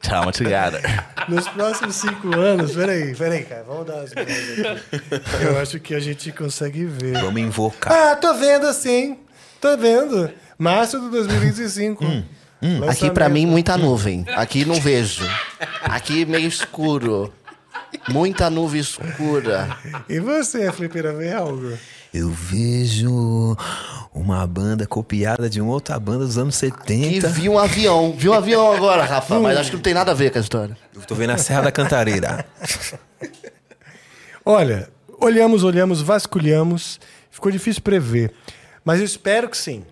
Tchau, 0.00 0.30
together. 0.32 1.04
Nos 1.28 1.48
próximos 1.48 1.96
cinco 1.96 2.34
anos, 2.38 2.72
peraí, 2.74 3.14
peraí, 3.14 3.44
cara, 3.44 3.64
vamos 3.64 3.86
dar 3.86 4.00
as 4.00 4.14
mãos 4.14 4.26
aqui. 4.26 5.44
Eu 5.44 5.58
acho 5.58 5.80
que 5.80 5.94
a 5.94 6.00
gente 6.00 6.32
consegue 6.32 6.84
ver. 6.86 7.20
Vamos 7.20 7.40
invocar. 7.42 7.92
Ah, 7.92 8.16
tô 8.16 8.32
vendo 8.34 8.66
assim, 8.66 9.18
tô 9.60 9.76
vendo. 9.76 10.30
Março 10.56 10.98
de 11.00 11.10
2025. 11.10 12.04
Aqui 12.88 13.10
pra 13.10 13.28
mim, 13.28 13.44
muita 13.46 13.76
nuvem. 13.76 14.24
Aqui 14.34 14.64
não 14.64 14.76
vejo. 14.76 15.24
Aqui 15.82 16.24
meio 16.24 16.48
escuro. 16.48 17.32
Muita 18.08 18.48
nuvem 18.50 18.80
escura. 18.80 19.76
E 20.08 20.18
você, 20.20 20.70
Flipeira, 20.72 21.12
vê 21.12 21.32
algo? 21.32 21.72
Eu 22.12 22.30
vejo 22.30 23.56
uma 24.14 24.46
banda 24.46 24.86
copiada 24.86 25.48
de 25.48 25.60
uma 25.60 25.72
outra 25.72 25.98
banda 26.00 26.24
dos 26.24 26.38
anos 26.38 26.54
E 26.56 26.58
70. 26.70 27.28
vi 27.28 27.48
um 27.48 27.58
avião. 27.58 28.14
Vi 28.16 28.28
um 28.28 28.32
avião 28.32 28.72
agora, 28.72 29.04
Rafa, 29.04 29.38
mas 29.40 29.58
acho 29.58 29.70
que 29.70 29.76
não 29.76 29.82
tem 29.82 29.94
nada 29.94 30.10
a 30.12 30.14
ver 30.14 30.30
com 30.30 30.38
a 30.38 30.40
história. 30.40 30.76
Eu 30.94 31.02
tô 31.02 31.14
vendo 31.14 31.30
a 31.30 31.38
Serra 31.38 31.62
da 31.62 31.72
Cantareira. 31.72 32.46
Olha, 34.44 34.88
olhamos, 35.20 35.62
olhamos, 35.64 36.00
vasculhamos. 36.00 36.98
Ficou 37.30 37.52
difícil 37.52 37.82
prever. 37.82 38.32
Mas 38.84 39.00
eu 39.00 39.04
espero 39.04 39.48
que 39.48 39.56
sim. 39.56 39.84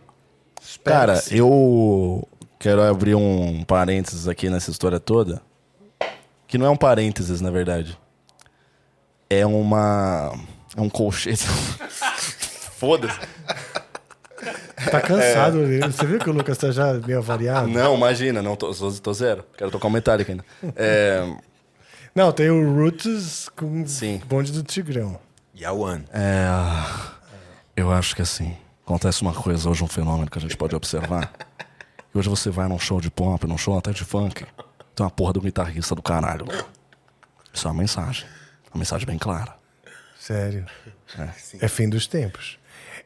Espero 0.62 0.96
Cara, 0.96 1.18
que 1.20 1.28
sim. 1.28 1.36
eu 1.36 2.26
quero 2.58 2.82
abrir 2.82 3.14
um 3.14 3.62
parênteses 3.64 4.26
aqui 4.26 4.48
nessa 4.48 4.70
história 4.70 4.98
toda. 4.98 5.42
Que 6.46 6.58
não 6.58 6.66
é 6.66 6.70
um 6.70 6.76
parênteses, 6.76 7.40
na 7.40 7.50
verdade. 7.50 7.98
É 9.28 9.44
uma. 9.44 10.32
É 10.76 10.80
um 10.80 10.88
colchete. 10.88 11.46
Foda-se. 12.78 13.18
Tá 14.90 15.00
cansado. 15.00 15.58
Você 15.90 16.06
viu 16.06 16.18
que 16.18 16.30
o 16.30 16.32
Lucas 16.32 16.58
tá 16.58 16.70
já 16.70 16.92
meio 16.94 17.18
avariado? 17.18 17.66
Não, 17.68 17.96
imagina, 17.96 18.42
não, 18.42 18.54
tô, 18.54 18.72
tô, 18.72 18.92
tô 18.92 19.12
zero. 19.12 19.44
Quero 19.56 19.70
tocar 19.70 19.88
um 19.88 19.90
metálico 19.90 20.30
ainda. 20.30 20.44
É, 20.76 21.34
Não, 22.14 22.30
tem 22.30 22.50
o 22.50 22.74
Roots 22.74 23.48
com 23.56 23.86
Sim. 23.86 24.20
o 24.22 24.26
bonde 24.26 24.52
do 24.52 24.62
Tigrão. 24.62 25.18
Yawan. 25.58 26.02
é, 26.12 26.46
eu 27.74 27.90
acho 27.90 28.14
que 28.14 28.20
assim, 28.22 28.54
acontece 28.84 29.22
uma 29.22 29.32
coisa 29.32 29.70
hoje, 29.70 29.82
um 29.82 29.88
fenômeno 29.88 30.30
que 30.30 30.38
a 30.38 30.40
gente 30.40 30.56
pode 30.56 30.76
observar. 30.76 31.32
E 32.14 32.18
hoje 32.18 32.28
você 32.28 32.50
vai 32.50 32.68
num 32.68 32.78
show 32.78 33.00
de 33.00 33.10
pop, 33.10 33.46
num 33.46 33.56
show 33.58 33.76
até 33.76 33.90
de 33.90 34.04
funk, 34.04 34.44
tem 34.96 35.04
uma 35.04 35.10
porra 35.10 35.34
do 35.34 35.40
guitarrista 35.42 35.94
do 35.94 36.02
caralho. 36.02 36.46
Isso 37.52 37.68
é 37.68 37.70
uma 37.70 37.80
mensagem. 37.80 38.26
Uma 38.72 38.78
mensagem 38.78 39.06
bem 39.06 39.18
clara. 39.18 39.54
Sério. 40.18 40.64
É, 41.60 41.68
fim 41.68 41.88
dos 41.88 42.06
tempos. 42.06 42.58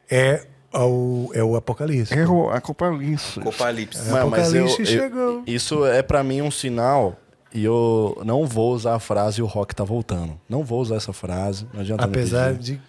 É 0.09 0.47
o, 0.73 1.29
é 1.33 1.43
o 1.43 1.55
Apocalipse. 1.57 2.13
a 2.53 2.61
culpa 2.61 2.85
é 2.87 3.03
isso. 3.03 3.41
Copalipse. 3.41 4.09
Mas, 4.09 4.25
mas 4.29 4.53
eu, 4.53 4.65
Apocalipse 4.65 4.79
eu- 4.79 4.85
chegou. 5.01 5.43
isso 5.45 5.85
é 5.85 6.01
pra 6.01 6.23
mim 6.23 6.41
um 6.41 6.49
sinal 6.49 7.19
e 7.53 7.63
eu 7.65 8.19
não 8.25 8.47
vou 8.47 8.73
usar 8.73 8.95
a 8.95 8.99
frase 8.99 9.41
o 9.41 9.45
rock 9.45 9.75
tá 9.75 9.83
voltando. 9.83 10.39
Não 10.47 10.63
vou 10.63 10.79
usar 10.81 10.95
essa 10.95 11.11
frase, 11.11 11.67
não 11.73 11.81
adianta 11.81 12.05
Apesar 12.05 12.53
de 12.53 12.81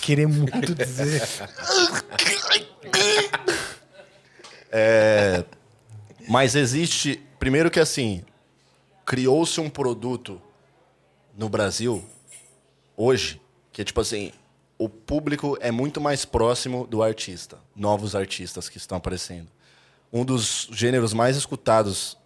querer 0.00 0.28
muito 0.28 0.72
dizer. 0.72 1.22
Mas 6.28 6.54
existe, 6.54 7.20
primeiro 7.38 7.70
que 7.70 7.80
assim, 7.80 8.22
criou-se 9.06 9.60
um 9.60 9.70
produto 9.70 10.42
no 11.38 11.48
Brasil 11.48 12.04
hoje 12.96 13.40
que 13.72 13.82
é 13.82 13.84
tipo 13.84 14.00
assim, 14.00 14.32
o 14.78 14.88
público 14.88 15.56
é 15.60 15.70
muito 15.70 16.00
mais 16.00 16.24
próximo 16.24 16.86
do 16.86 17.02
artista, 17.02 17.58
novos 17.74 18.16
artistas 18.16 18.70
que 18.70 18.78
estão 18.78 18.96
aparecendo. 18.96 19.48
Um 20.10 20.24
dos 20.24 20.66
gêneros 20.72 21.12
mais 21.12 21.36
escutados 21.36 22.16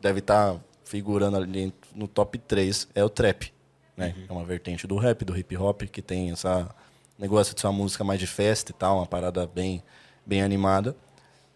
deve 0.00 0.20
estar 0.20 0.60
figurando 0.84 1.36
ali 1.36 1.74
no 1.92 2.06
top 2.06 2.38
3 2.38 2.88
é 2.94 3.04
o 3.04 3.08
trap, 3.10 3.52
né? 3.96 4.14
É 4.28 4.32
uma 4.32 4.44
vertente 4.44 4.86
do 4.86 4.96
rap, 4.96 5.24
do 5.24 5.36
hip 5.36 5.56
hop 5.56 5.82
que 5.82 6.00
tem 6.00 6.30
essa 6.30 6.72
negócio 7.18 7.52
de 7.52 7.60
ser 7.60 7.66
uma 7.66 7.72
música 7.72 8.04
mais 8.04 8.20
de 8.20 8.26
festa 8.28 8.70
e 8.70 8.74
tal, 8.74 8.98
uma 8.98 9.06
parada 9.06 9.46
bem 9.46 9.82
bem 10.24 10.40
animada 10.40 10.96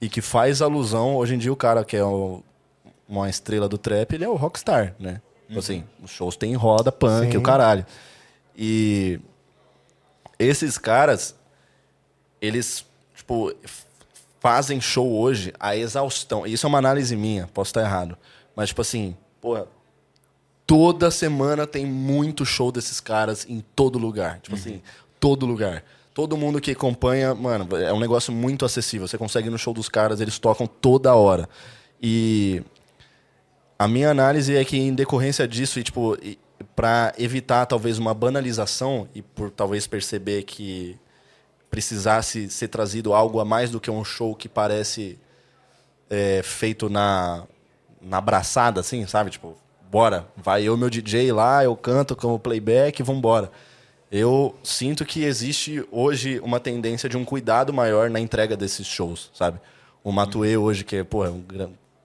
e 0.00 0.08
que 0.08 0.20
faz 0.20 0.60
alusão 0.60 1.16
hoje 1.16 1.36
em 1.36 1.38
dia 1.38 1.52
o 1.52 1.56
cara 1.56 1.84
que 1.84 1.96
é 1.96 2.04
o 2.04 2.42
uma 3.10 3.28
estrela 3.28 3.68
do 3.68 3.76
trap, 3.76 4.14
ele 4.14 4.24
é 4.24 4.28
o 4.28 4.36
rockstar, 4.36 4.94
né? 4.98 5.20
Tipo 5.48 5.58
assim, 5.58 5.84
os 6.00 6.10
shows 6.12 6.36
tem 6.36 6.54
roda, 6.54 6.92
punk, 6.92 7.32
Sim. 7.32 7.38
o 7.38 7.42
caralho. 7.42 7.84
E 8.56 9.18
esses 10.38 10.78
caras, 10.78 11.34
eles, 12.40 12.86
tipo, 13.16 13.52
fazem 14.38 14.80
show 14.80 15.10
hoje 15.10 15.52
a 15.58 15.76
exaustão. 15.76 16.46
Isso 16.46 16.66
é 16.66 16.68
uma 16.68 16.78
análise 16.78 17.16
minha, 17.16 17.48
posso 17.48 17.70
estar 17.70 17.80
errado. 17.80 18.16
Mas, 18.54 18.68
tipo 18.68 18.80
assim, 18.80 19.16
porra, 19.40 19.66
toda 20.64 21.10
semana 21.10 21.66
tem 21.66 21.84
muito 21.84 22.46
show 22.46 22.70
desses 22.70 23.00
caras 23.00 23.44
em 23.48 23.60
todo 23.74 23.98
lugar. 23.98 24.38
Tipo 24.38 24.54
assim, 24.54 24.80
todo 25.18 25.44
lugar. 25.46 25.82
Todo 26.14 26.36
mundo 26.36 26.60
que 26.60 26.70
acompanha, 26.70 27.34
mano, 27.34 27.76
é 27.76 27.92
um 27.92 27.98
negócio 27.98 28.32
muito 28.32 28.64
acessível. 28.64 29.08
Você 29.08 29.18
consegue 29.18 29.48
ir 29.48 29.50
no 29.50 29.58
show 29.58 29.74
dos 29.74 29.88
caras, 29.88 30.20
eles 30.20 30.38
tocam 30.38 30.66
toda 30.66 31.12
hora. 31.14 31.48
E 32.00 32.62
a 33.80 33.88
minha 33.88 34.10
análise 34.10 34.54
é 34.54 34.62
que 34.62 34.76
em 34.76 34.94
decorrência 34.94 35.48
disso 35.48 35.80
e 35.80 35.82
tipo, 35.82 36.14
pra 36.76 37.14
evitar 37.16 37.64
talvez 37.64 37.96
uma 37.96 38.12
banalização 38.12 39.08
e 39.14 39.22
por 39.22 39.50
talvez 39.50 39.86
perceber 39.86 40.42
que 40.42 40.98
precisasse 41.70 42.50
ser 42.50 42.68
trazido 42.68 43.14
algo 43.14 43.40
a 43.40 43.44
mais 43.46 43.70
do 43.70 43.80
que 43.80 43.90
um 43.90 44.04
show 44.04 44.34
que 44.34 44.50
parece 44.50 45.18
é, 46.10 46.42
feito 46.44 46.90
na 46.90 47.46
na 48.02 48.18
abraçada 48.18 48.80
assim, 48.80 49.06
sabe? 49.06 49.30
Tipo, 49.30 49.56
bora, 49.90 50.28
vai 50.36 50.62
eu 50.64 50.76
meu 50.76 50.90
DJ 50.90 51.32
lá, 51.32 51.64
eu 51.64 51.74
canto 51.74 52.14
como 52.14 52.38
playback, 52.38 53.02
vambora. 53.02 53.50
Eu 54.12 54.54
sinto 54.62 55.06
que 55.06 55.24
existe 55.24 55.82
hoje 55.90 56.38
uma 56.40 56.60
tendência 56.60 57.08
de 57.08 57.16
um 57.16 57.24
cuidado 57.24 57.72
maior 57.72 58.10
na 58.10 58.20
entrega 58.20 58.58
desses 58.58 58.86
shows, 58.86 59.30
sabe? 59.32 59.58
O 60.04 60.12
Matue 60.12 60.54
hoje, 60.58 60.84
que 60.84 60.96
é, 60.96 61.04
pô, 61.04 61.24
é 61.24 61.30
um 61.30 61.42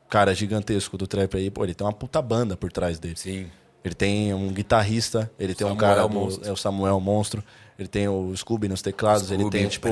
cara 0.10 0.34
gigantesco 0.34 0.98
do 0.98 1.08
trap 1.08 1.36
aí, 1.38 1.50
pô, 1.50 1.64
ele 1.64 1.74
tem 1.74 1.86
uma 1.86 1.94
puta 1.94 2.22
banda 2.22 2.56
por 2.56 2.72
trás 2.72 3.00
dele. 3.00 3.16
Sim. 3.18 3.48
Ele 3.84 3.94
tem 3.94 4.34
um 4.34 4.48
guitarrista, 4.50 5.32
ele 5.40 5.54
tem 5.54 5.66
um 5.66 5.72
Samuel 5.72 5.96
cara 5.96 6.08
do, 6.08 6.48
é 6.48 6.52
o 6.52 6.56
Samuel 6.56 7.00
Monstro, 7.00 7.44
ele 7.78 7.88
tem 7.88 8.08
o 8.08 8.36
Scooby 8.36 8.68
nos 8.68 8.82
teclados, 8.82 9.30
ele 9.30 9.42
Scooby 9.42 9.58
tem 9.58 9.66
é 9.66 9.70
tipo, 9.70 9.88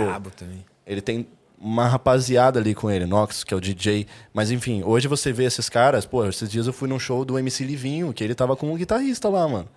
ele 0.86 1.02
tem 1.02 1.28
uma 1.60 1.88
rapaziada 1.88 2.60
ali 2.60 2.74
com 2.76 2.90
ele, 2.90 3.06
Nox, 3.06 3.44
que 3.44 3.54
é 3.54 3.58
o 3.58 3.62
DJ. 3.62 4.08
Mas 4.34 4.52
enfim, 4.52 4.84
hoje 4.84 5.08
você 5.08 5.32
vê 5.32 5.46
esses 5.46 5.70
caras, 5.70 6.06
pô, 6.06 6.26
esses 6.28 6.50
dias 6.50 6.68
eu 6.68 6.74
fui 6.74 6.90
num 6.90 7.00
show 7.00 7.24
do 7.24 7.38
MC 7.38 7.64
Livinho, 7.64 8.12
que 8.12 8.24
ele 8.24 8.36
tava 8.36 8.56
com 8.56 8.72
um 8.72 8.76
guitarrista 8.76 9.30
lá, 9.30 9.48
mano. 9.48 9.70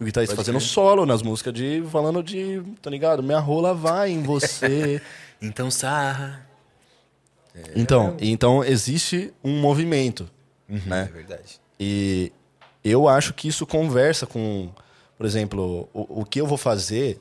O 0.00 0.04
guitarrista 0.04 0.34
Pode 0.34 0.46
fazendo 0.46 0.60
crer. 0.60 0.68
solo 0.68 1.06
nas 1.06 1.22
músicas 1.22 1.52
de. 1.52 1.82
falando 1.90 2.22
de. 2.22 2.62
tá 2.80 2.90
ligado? 2.90 3.22
Minha 3.22 3.38
rola 3.38 3.74
vai 3.74 4.10
em 4.10 4.22
você. 4.22 5.00
Então, 5.42 5.70
sarra. 5.70 6.46
Então, 7.76 8.16
então 8.20 8.64
existe 8.64 9.32
um 9.42 9.60
movimento, 9.60 10.28
É 10.68 10.78
né? 10.88 11.10
verdade. 11.12 11.60
E 11.78 12.32
eu 12.82 13.08
acho 13.08 13.32
que 13.34 13.48
isso 13.48 13.66
conversa 13.66 14.26
com, 14.26 14.70
por 15.16 15.24
exemplo, 15.26 15.88
o, 15.92 16.20
o 16.20 16.24
que 16.24 16.40
eu 16.40 16.46
vou 16.46 16.58
fazer 16.58 17.20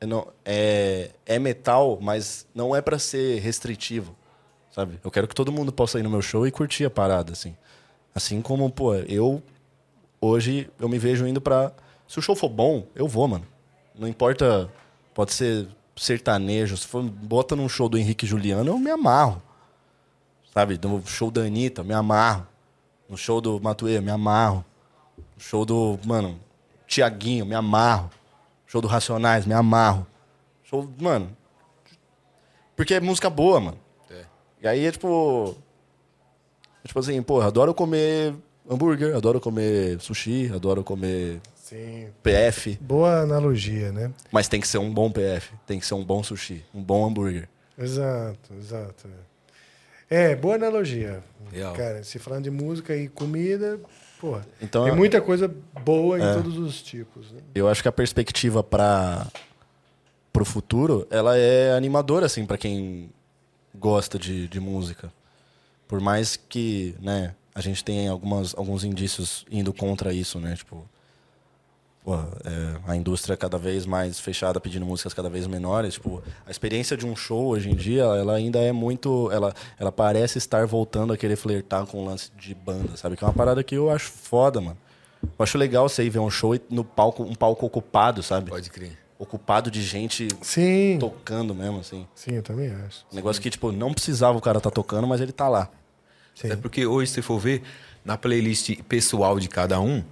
é, 0.00 0.06
não- 0.06 0.26
é, 0.44 1.10
é 1.26 1.38
metal, 1.38 1.98
mas 2.00 2.46
não 2.54 2.74
é 2.74 2.80
pra 2.80 2.98
ser 2.98 3.40
restritivo, 3.40 4.14
sabe? 4.70 4.98
Eu 5.04 5.10
quero 5.10 5.26
que 5.28 5.34
todo 5.34 5.52
mundo 5.52 5.72
possa 5.72 5.98
ir 5.98 6.02
no 6.02 6.10
meu 6.10 6.22
show 6.22 6.46
e 6.46 6.50
curtir 6.50 6.84
a 6.84 6.90
parada, 6.90 7.32
assim. 7.32 7.54
Assim 8.14 8.40
como, 8.42 8.70
pô, 8.70 8.94
eu 8.94 9.42
hoje 10.20 10.68
eu 10.80 10.88
me 10.88 10.98
vejo 10.98 11.26
indo 11.26 11.40
pra. 11.40 11.72
Se 12.06 12.18
o 12.18 12.22
show 12.22 12.34
for 12.34 12.48
bom, 12.48 12.86
eu 12.94 13.06
vou, 13.06 13.28
mano. 13.28 13.44
Não 13.98 14.08
importa, 14.08 14.68
pode 15.14 15.32
ser 15.34 15.68
sertanejo, 15.96 16.76
se 16.76 16.86
for 16.86 17.02
bota 17.02 17.54
num 17.56 17.68
show 17.68 17.88
do 17.88 17.98
Henrique 17.98 18.26
Juliano, 18.26 18.70
eu 18.70 18.78
me 18.78 18.90
amarro. 18.90 19.42
Sabe? 20.58 20.76
No 20.82 21.00
show 21.06 21.30
da 21.30 21.42
Anitta, 21.42 21.82
eu 21.82 21.84
me 21.84 21.94
amarro. 21.94 22.44
No 23.08 23.16
show 23.16 23.40
do 23.40 23.60
Matuê, 23.60 24.00
me 24.00 24.10
amarro. 24.10 24.64
No 25.36 25.40
show 25.40 25.64
do, 25.64 25.96
mano, 26.04 26.40
Tiaguinho, 26.84 27.46
me 27.46 27.54
amarro. 27.54 28.10
Show 28.66 28.80
do 28.80 28.88
Racionais, 28.88 29.46
me 29.46 29.54
amarro. 29.54 30.04
Show, 30.64 30.90
mano. 31.00 31.30
Porque 32.74 32.94
é 32.94 33.00
música 33.00 33.30
boa, 33.30 33.60
mano. 33.60 33.78
É. 34.10 34.24
E 34.60 34.66
aí 34.66 34.84
é 34.84 34.90
tipo. 34.90 35.54
é 36.82 36.88
Tipo 36.88 36.98
assim, 36.98 37.22
porra, 37.22 37.46
adoro 37.46 37.72
comer 37.72 38.34
hambúrguer, 38.68 39.14
adoro 39.14 39.40
comer 39.40 40.00
sushi, 40.00 40.50
adoro 40.52 40.82
comer 40.82 41.40
Sim. 41.54 42.08
PF. 42.20 42.76
Boa 42.80 43.20
analogia, 43.20 43.92
né? 43.92 44.12
Mas 44.32 44.48
tem 44.48 44.60
que 44.60 44.66
ser 44.66 44.78
um 44.78 44.92
bom 44.92 45.08
PF, 45.08 45.52
tem 45.68 45.78
que 45.78 45.86
ser 45.86 45.94
um 45.94 46.04
bom 46.04 46.20
sushi, 46.24 46.64
um 46.74 46.82
bom 46.82 47.06
hambúrguer. 47.06 47.48
Exato, 47.78 48.54
exato. 48.54 49.08
É, 50.10 50.34
boa 50.34 50.54
analogia. 50.54 51.22
Real. 51.52 51.74
Cara, 51.74 52.02
se 52.02 52.18
falando 52.18 52.44
de 52.44 52.50
música 52.50 52.94
e 52.96 53.08
comida, 53.08 53.78
porra, 54.20 54.46
Então, 54.60 54.84
tem 54.84 54.94
muita 54.94 55.20
coisa 55.20 55.48
boa 55.84 56.18
em 56.18 56.22
É. 56.22 56.34
todos 56.34 56.56
os 56.58 56.82
tipos. 56.82 57.30
Né? 57.32 57.40
Eu 57.54 57.68
acho 57.68 57.82
que 57.82 57.88
a 57.88 57.92
perspectiva 57.92 58.62
para 58.62 59.26
pro 60.32 60.44
futuro, 60.44 61.06
ela 61.10 61.36
é 61.36 61.72
animadora 61.72 62.26
assim 62.26 62.46
para 62.46 62.56
quem 62.58 63.10
gosta 63.74 64.18
de, 64.18 64.46
de 64.46 64.60
música. 64.60 65.10
Por 65.88 66.00
mais 66.00 66.36
que, 66.36 66.94
né, 67.00 67.34
a 67.54 67.60
gente 67.60 67.82
tenha 67.82 68.10
algumas 68.10 68.54
alguns 68.56 68.84
indícios 68.84 69.44
indo 69.50 69.72
contra 69.72 70.12
isso, 70.12 70.38
né, 70.38 70.54
tipo 70.54 70.88
pô, 72.04 72.14
é, 72.14 72.76
a 72.86 72.96
indústria 72.96 73.36
cada 73.36 73.58
vez 73.58 73.84
mais 73.86 74.18
fechada 74.18 74.60
pedindo 74.60 74.86
músicas 74.86 75.12
cada 75.14 75.28
vez 75.28 75.46
menores, 75.46 75.94
tipo, 75.94 76.22
a 76.46 76.50
experiência 76.50 76.96
de 76.96 77.06
um 77.06 77.14
show 77.14 77.46
hoje 77.48 77.70
em 77.70 77.74
dia, 77.74 78.02
ela 78.02 78.34
ainda 78.34 78.58
é 78.60 78.72
muito, 78.72 79.30
ela 79.32 79.54
ela 79.78 79.92
parece 79.92 80.38
estar 80.38 80.66
voltando 80.66 81.12
a 81.12 81.16
querer 81.16 81.36
flertar 81.36 81.86
com 81.86 82.02
o 82.02 82.04
lance 82.06 82.30
de 82.38 82.54
banda, 82.54 82.96
sabe? 82.96 83.16
Que 83.16 83.24
é 83.24 83.26
uma 83.26 83.32
parada 83.34 83.62
que 83.62 83.74
eu 83.74 83.90
acho 83.90 84.10
foda, 84.10 84.60
mano. 84.60 84.78
Eu 85.22 85.30
acho 85.42 85.58
legal 85.58 85.88
você 85.88 86.04
ir 86.04 86.10
ver 86.10 86.20
um 86.20 86.30
show 86.30 86.54
e 86.54 86.60
no 86.70 86.84
palco, 86.84 87.22
um 87.24 87.34
palco 87.34 87.66
ocupado, 87.66 88.22
sabe? 88.22 88.50
Pode 88.50 88.70
crer. 88.70 88.96
Ocupado 89.18 89.68
de 89.68 89.82
gente 89.82 90.28
Sim, 90.40 90.96
tocando 91.00 91.52
mesmo, 91.52 91.80
assim. 91.80 92.06
sim, 92.14 92.34
eu 92.36 92.42
também 92.42 92.70
acho. 92.70 93.04
Um 93.12 93.16
negócio 93.16 93.42
que, 93.42 93.50
tipo, 93.50 93.72
não 93.72 93.92
precisava 93.92 94.38
o 94.38 94.40
cara 94.40 94.58
estar 94.58 94.70
tocando, 94.70 95.08
mas 95.08 95.20
ele 95.20 95.32
tá 95.32 95.48
lá. 95.48 95.68
Sim. 96.36 96.52
É 96.52 96.56
porque 96.56 96.86
hoje, 96.86 97.10
se 97.10 97.20
for 97.20 97.36
ver, 97.40 97.64
na 98.04 98.16
playlist 98.16 98.80
pessoal 98.88 99.40
de 99.40 99.48
cada 99.48 99.80
um, 99.80 100.04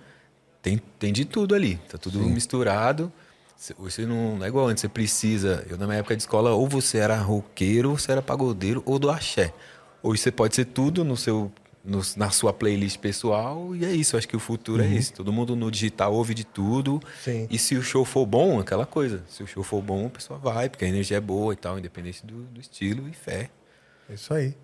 tem, 0.67 0.83
tem 0.99 1.13
de 1.13 1.25
tudo 1.25 1.55
ali. 1.55 1.77
Tá 1.89 1.97
tudo 1.97 2.19
misturado. 2.21 3.13
Cê- 3.57 3.75
Hoje 3.79 3.95
você 3.95 4.07
não, 4.07 4.37
não 4.37 4.45
é 4.45 4.49
igual 4.49 4.67
antes, 4.67 4.81
você 4.81 4.89
precisa. 4.89 5.65
Eu, 5.71 5.79
na 5.79 5.87
minha 5.87 5.99
época 6.01 6.17
de 6.17 6.23
escola, 6.23 6.51
ou 6.55 6.69
você 6.69 6.99
era 6.99 7.17
roqueiro, 7.17 7.91
ou 7.91 7.99
você 7.99 8.11
era 8.13 8.21
pagodeiro, 8.21 8.83
ou 8.85 8.99
do 8.99 9.09
axé. 9.09 9.53
Hoje 10.03 10.21
você 10.23 10.33
pode 10.33 10.57
ser 10.57 10.65
tudo 10.67 11.05
no 11.05 11.17
seu, 11.17 11.51
no- 11.85 12.03
na 12.17 12.31
sua 12.31 12.53
playlist 12.53 12.99
pessoal, 12.99 13.75
e 13.77 13.85
é 13.85 13.93
isso. 13.93 14.17
Eu 14.17 14.19
acho 14.19 14.29
que 14.29 14.37
o 14.37 14.41
futuro 14.41 14.83
é 14.83 14.93
esse. 14.93 15.13
Todo 15.13 15.33
mundo 15.33 15.55
no 15.55 15.71
digital 15.71 16.13
ouve 16.13 16.35
de 16.35 16.45
tudo. 16.45 17.01
Sim. 17.23 17.47
E 17.49 17.59
se 17.59 17.77
o 17.77 17.83
show 17.83 18.05
for 18.05 18.27
bom, 18.27 18.59
aquela 18.59 18.85
coisa. 18.85 19.23
Se 19.29 19.43
o 19.43 19.47
show 19.47 19.63
for 19.63 19.81
bom, 19.81 20.07
a 20.07 20.11
pessoa 20.11 20.37
vai, 20.39 20.69
porque 20.69 20.85
a 20.85 20.89
energia 20.89 21.17
é 21.17 21.21
boa 21.21 21.53
e 21.53 21.57
tal, 21.57 21.79
independente 21.79 22.27
do, 22.27 22.43
do 22.43 22.61
estilo 22.61 23.09
e 23.09 23.13
fé. 23.13 23.51
É 24.11 24.15
isso 24.15 24.35
aí. 24.35 24.55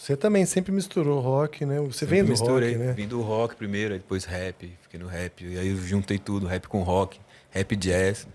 Você 0.00 0.16
também 0.16 0.46
sempre 0.46 0.70
misturou 0.70 1.20
rock, 1.20 1.66
né? 1.66 1.80
Você 1.80 2.00
Sempre 2.00 2.14
vem 2.14 2.24
do 2.24 2.30
misturei. 2.30 2.74
rock, 2.74 2.84
né? 2.86 2.92
Vim 2.92 3.08
do 3.08 3.20
rock 3.20 3.56
primeiro, 3.56 3.94
aí 3.94 3.98
depois 3.98 4.24
rap, 4.24 4.72
fiquei 4.82 5.00
no 5.00 5.08
rap. 5.08 5.44
E 5.44 5.58
aí 5.58 5.68
eu 5.70 5.76
juntei 5.76 6.18
tudo, 6.20 6.46
rap 6.46 6.68
com 6.68 6.82
rock, 6.84 7.18
rap 7.50 7.74
jazz. 7.74 8.28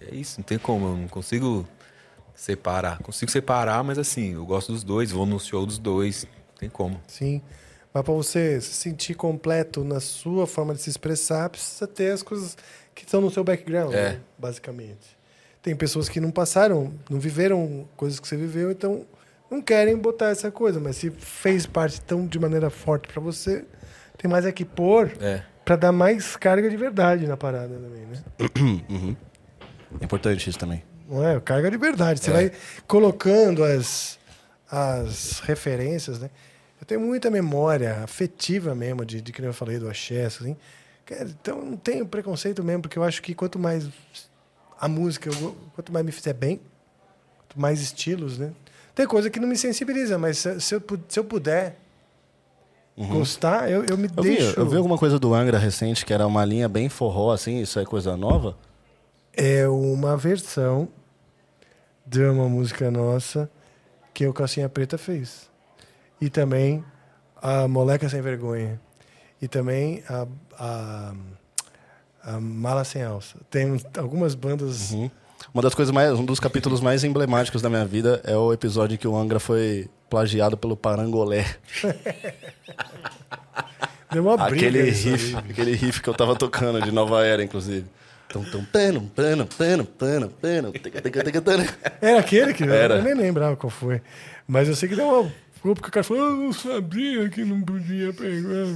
E 0.00 0.04
é 0.06 0.14
isso, 0.18 0.38
não 0.40 0.44
tem 0.44 0.58
como, 0.58 0.86
eu 0.86 0.96
não 0.96 1.06
consigo 1.08 1.68
separar. 2.34 2.98
Consigo 3.00 3.30
separar, 3.30 3.84
mas 3.84 3.98
assim, 3.98 4.32
eu 4.34 4.46
gosto 4.46 4.72
dos 4.72 4.82
dois, 4.82 5.10
vou 5.10 5.26
no 5.26 5.38
show 5.38 5.66
dos 5.66 5.78
dois, 5.78 6.24
não 6.24 6.58
tem 6.60 6.68
como. 6.70 6.98
Sim. 7.06 7.42
Mas 7.92 8.02
para 8.02 8.14
você 8.14 8.58
se 8.60 8.72
sentir 8.74 9.14
completo 9.14 9.84
na 9.84 10.00
sua 10.00 10.46
forma 10.46 10.74
de 10.74 10.80
se 10.80 10.88
expressar, 10.88 11.50
precisa 11.50 11.86
ter 11.86 12.10
as 12.12 12.22
coisas 12.22 12.56
que 12.94 13.04
estão 13.04 13.20
no 13.20 13.30
seu 13.30 13.44
background, 13.44 13.92
É. 13.94 14.12
né? 14.12 14.20
basicamente. 14.38 15.16
Tem 15.62 15.76
pessoas 15.76 16.08
que 16.08 16.20
não 16.20 16.30
passaram, 16.30 16.94
não 17.10 17.20
viveram 17.20 17.86
coisas 17.96 18.18
que 18.18 18.26
você 18.26 18.36
viveu, 18.36 18.70
então 18.70 19.04
não 19.50 19.60
querem 19.62 19.96
botar 19.96 20.28
essa 20.30 20.50
coisa. 20.50 20.78
Mas 20.80 20.96
se 20.96 21.10
fez 21.10 21.66
parte 21.66 22.00
tão 22.00 22.26
de 22.26 22.38
maneira 22.38 22.70
forte 22.70 23.08
para 23.08 23.20
você, 23.20 23.64
tem 24.18 24.30
mais 24.30 24.44
é 24.46 24.52
que 24.52 24.64
pôr 24.64 25.12
É. 25.20 25.42
para 25.64 25.76
dar 25.76 25.92
mais 25.92 26.36
carga 26.36 26.68
de 26.70 26.76
verdade 26.76 27.26
na 27.26 27.36
parada 27.36 27.74
também, 27.74 28.06
né? 28.06 29.16
É 30.00 30.04
importante 30.04 30.50
isso 30.50 30.58
também. 30.58 30.82
Não 31.08 31.24
é? 31.26 31.40
Carga 31.40 31.70
de 31.70 31.76
verdade. 31.76 32.20
Você 32.20 32.30
É. 32.30 32.32
vai 32.32 32.52
colocando 32.86 33.62
as, 33.62 34.18
as 34.70 35.38
referências, 35.40 36.18
né? 36.18 36.28
Eu 36.80 36.86
tenho 36.86 37.00
muita 37.00 37.30
memória 37.30 38.02
afetiva 38.02 38.74
mesmo, 38.74 39.04
de, 39.04 39.20
de 39.22 39.32
que 39.32 39.40
eu 39.40 39.52
falei 39.54 39.78
do 39.78 39.88
axé, 39.88 40.24
assim. 40.26 40.56
Então, 41.08 41.62
não 41.62 41.76
tenho 41.76 42.04
preconceito 42.04 42.62
mesmo, 42.64 42.82
porque 42.82 42.98
eu 42.98 43.04
acho 43.04 43.22
que 43.22 43.34
quanto 43.34 43.58
mais 43.58 43.88
a 44.78 44.88
música, 44.88 45.30
eu 45.30 45.56
quanto 45.74 45.92
mais 45.92 46.04
me 46.04 46.10
fizer 46.12 46.32
bem, 46.34 46.60
quanto 47.38 47.60
mais 47.60 47.80
estilos, 47.80 48.38
né? 48.38 48.50
Tem 48.96 49.06
coisa 49.06 49.28
que 49.28 49.38
não 49.38 49.46
me 49.46 49.58
sensibiliza, 49.58 50.16
mas 50.16 50.38
se, 50.38 50.58
se 50.58 50.74
eu, 50.74 50.82
se 51.06 51.18
eu 51.20 51.24
puder 51.24 51.76
gostar, 52.96 53.70
eu, 53.70 53.84
eu 53.84 53.98
me 53.98 54.06
Uhum. 54.08 54.14
Eu 54.16 54.22
vi, 54.22 54.36
deixo... 54.36 54.58
eu 54.58 54.66
vi 54.66 54.76
alguma 54.78 54.96
coisa 54.96 55.18
do 55.18 55.34
Angra 55.34 55.58
recente 55.58 56.02
que 56.06 56.14
era 56.14 56.26
uma 56.26 56.42
linha 56.46 56.66
bem 56.66 56.88
forró, 56.88 57.30
assim, 57.30 57.60
isso 57.60 57.78
é 57.78 57.84
coisa 57.84 58.16
nova? 58.16 58.56
É 59.34 59.68
uma 59.68 60.16
versão 60.16 60.88
de 62.06 62.22
uma 62.24 62.48
música 62.48 62.90
nossa 62.90 63.50
que 64.14 64.26
o 64.26 64.32
Calcinha 64.32 64.66
Preta 64.66 64.96
fez. 64.96 65.50
E 66.18 66.30
também 66.30 66.82
a 67.36 67.68
Moleca 67.68 68.08
Sem 68.08 68.22
Vergonha. 68.22 68.80
E 69.42 69.46
também 69.46 70.02
a, 70.08 70.26
a, 70.58 71.14
a 72.22 72.40
Mala 72.40 72.82
Sem 72.82 73.02
Alça. 73.02 73.36
Tem 73.50 73.78
algumas 73.98 74.34
bandas. 74.34 74.92
Uhum. 74.92 75.10
Uma 75.52 75.62
das 75.62 75.74
coisas 75.74 75.92
mais, 75.92 76.12
um 76.12 76.24
dos 76.24 76.40
capítulos 76.40 76.80
mais 76.80 77.04
emblemáticos 77.04 77.62
da 77.62 77.68
minha 77.70 77.84
vida 77.84 78.20
é 78.24 78.36
o 78.36 78.52
episódio 78.52 78.94
em 78.94 78.98
que 78.98 79.08
o 79.08 79.16
Angra 79.16 79.40
foi 79.40 79.88
plagiado 80.10 80.56
pelo 80.56 80.76
Parangolé. 80.76 81.46
Deu 84.12 84.22
uma 84.24 84.36
briga. 84.36 84.68
Aquele 84.68 84.90
riff, 84.90 85.36
aí. 85.36 85.50
aquele 85.50 85.72
riff 85.72 86.00
que 86.00 86.08
eu 86.08 86.14
tava 86.14 86.36
tocando 86.36 86.80
de 86.80 86.92
Nova 86.92 87.24
Era, 87.24 87.42
inclusive. 87.42 87.86
Era 92.00 92.20
aquele 92.20 92.52
que 92.54 92.64
Era. 92.64 92.96
eu 92.96 93.02
nem 93.02 93.14
lembrava 93.14 93.56
qual 93.56 93.70
foi. 93.70 94.00
Mas 94.46 94.68
eu 94.68 94.76
sei 94.76 94.88
que 94.88 94.96
deu 94.96 95.06
uma. 95.06 95.32
Porque 95.62 95.88
o 95.88 95.92
cara 95.92 96.04
falou, 96.04 96.22
eu 96.24 96.36
não 96.36 96.52
sabia 96.52 97.28
que 97.28 97.44
não 97.44 97.60
podia 97.62 98.12
pegar. 98.12 98.66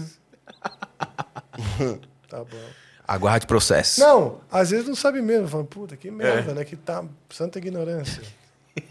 tá 2.29 2.39
bom. 2.39 2.80
Aguarde 3.11 3.45
processo. 3.45 3.99
Não, 3.99 4.41
às 4.49 4.71
vezes 4.71 4.87
não 4.87 4.95
sabe 4.95 5.21
mesmo. 5.21 5.49
Fala, 5.49 5.65
puta, 5.65 5.97
que 5.97 6.13
merda, 6.13 6.55
né? 6.55 6.65
Que 6.65 6.77
tá 6.77 7.05
santa 7.29 7.59
ignorância. 7.59 8.23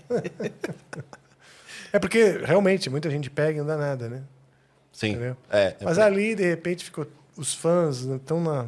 é 1.94 1.98
porque 1.98 2.42
realmente 2.44 2.90
muita 2.90 3.10
gente 3.10 3.30
pega 3.30 3.54
e 3.54 3.62
não 3.62 3.68
dá 3.68 3.78
nada, 3.78 4.10
né? 4.10 4.24
Sim. 4.92 5.12
Entendeu? 5.12 5.38
É, 5.50 5.74
Mas 5.82 5.98
ali, 5.98 6.36
de 6.36 6.44
repente, 6.44 6.84
ficou. 6.84 7.08
Os 7.38 7.54
fãs 7.54 8.02
estão 8.02 8.44
na, 8.44 8.66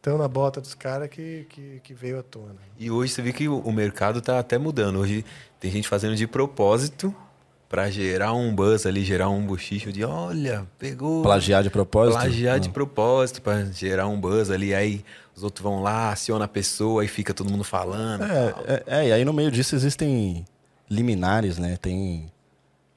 tão 0.00 0.16
na 0.16 0.28
bota 0.28 0.60
dos 0.60 0.72
caras 0.72 1.08
que, 1.08 1.48
que, 1.48 1.80
que 1.82 1.92
veio 1.92 2.20
à 2.20 2.22
tona. 2.22 2.54
E 2.78 2.88
hoje 2.88 3.12
você 3.12 3.22
vê 3.22 3.32
que 3.32 3.48
o 3.48 3.58
o 3.58 3.72
mercado 3.72 4.20
tá 4.20 4.38
até 4.38 4.56
mudando. 4.56 5.00
Hoje 5.00 5.24
tem 5.58 5.68
gente 5.68 5.88
fazendo 5.88 6.14
de 6.14 6.28
propósito 6.28 7.12
pra 7.68 7.90
gerar 7.90 8.32
um 8.32 8.54
buzz 8.54 8.86
ali, 8.86 9.04
gerar 9.04 9.28
um 9.28 9.44
bochicho 9.44 9.92
de 9.92 10.04
olha, 10.04 10.66
pegou. 10.78 11.22
plagiar 11.22 11.62
de 11.62 11.70
propósito. 11.70 12.18
Plagiar 12.20 12.60
de 12.60 12.68
Não. 12.68 12.72
propósito 12.74 13.42
pra 13.42 13.64
gerar 13.64 14.06
um 14.06 14.20
buzz 14.20 14.50
ali. 14.50 14.74
Aí 14.74 15.04
os 15.34 15.42
outros 15.42 15.62
vão 15.62 15.82
lá, 15.82 16.10
aciona 16.12 16.44
a 16.44 16.48
pessoa 16.48 17.04
e 17.04 17.08
fica 17.08 17.34
todo 17.34 17.50
mundo 17.50 17.64
falando. 17.64 18.24
É, 18.24 18.54
é, 18.66 18.84
é, 18.86 19.08
e 19.08 19.12
aí 19.12 19.24
no 19.24 19.32
meio 19.32 19.50
disso 19.50 19.74
existem 19.74 20.44
liminares, 20.88 21.58
né? 21.58 21.76
Tem 21.76 22.30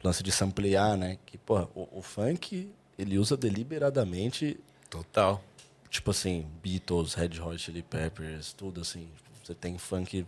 lance 0.04 0.22
de 0.24 0.32
samplear, 0.32 0.96
né? 0.96 1.18
Que, 1.26 1.38
pô, 1.38 1.68
o, 1.76 1.88
o 2.00 2.02
funk, 2.02 2.72
ele 2.98 3.18
usa 3.18 3.36
deliberadamente, 3.36 4.60
Total. 4.90 5.44
tipo 5.90 6.12
assim, 6.12 6.46
Beatles, 6.64 7.14
Red 7.16 7.40
Hot 7.42 7.58
Chili 7.58 7.82
Peppers, 7.82 8.54
tudo 8.54 8.82
assim. 8.82 9.08
Você 9.44 9.54
tem 9.56 9.78
funk 9.78 10.26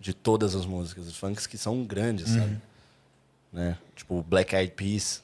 de 0.00 0.14
todas 0.14 0.56
as 0.56 0.64
músicas, 0.66 1.14
funks 1.14 1.46
que 1.46 1.58
são 1.58 1.84
grandes, 1.84 2.30
sabe? 2.30 2.58
Né? 3.52 3.76
Tipo, 3.94 4.22
Black 4.22 4.54
Eyed 4.56 4.72
Peas, 4.72 5.22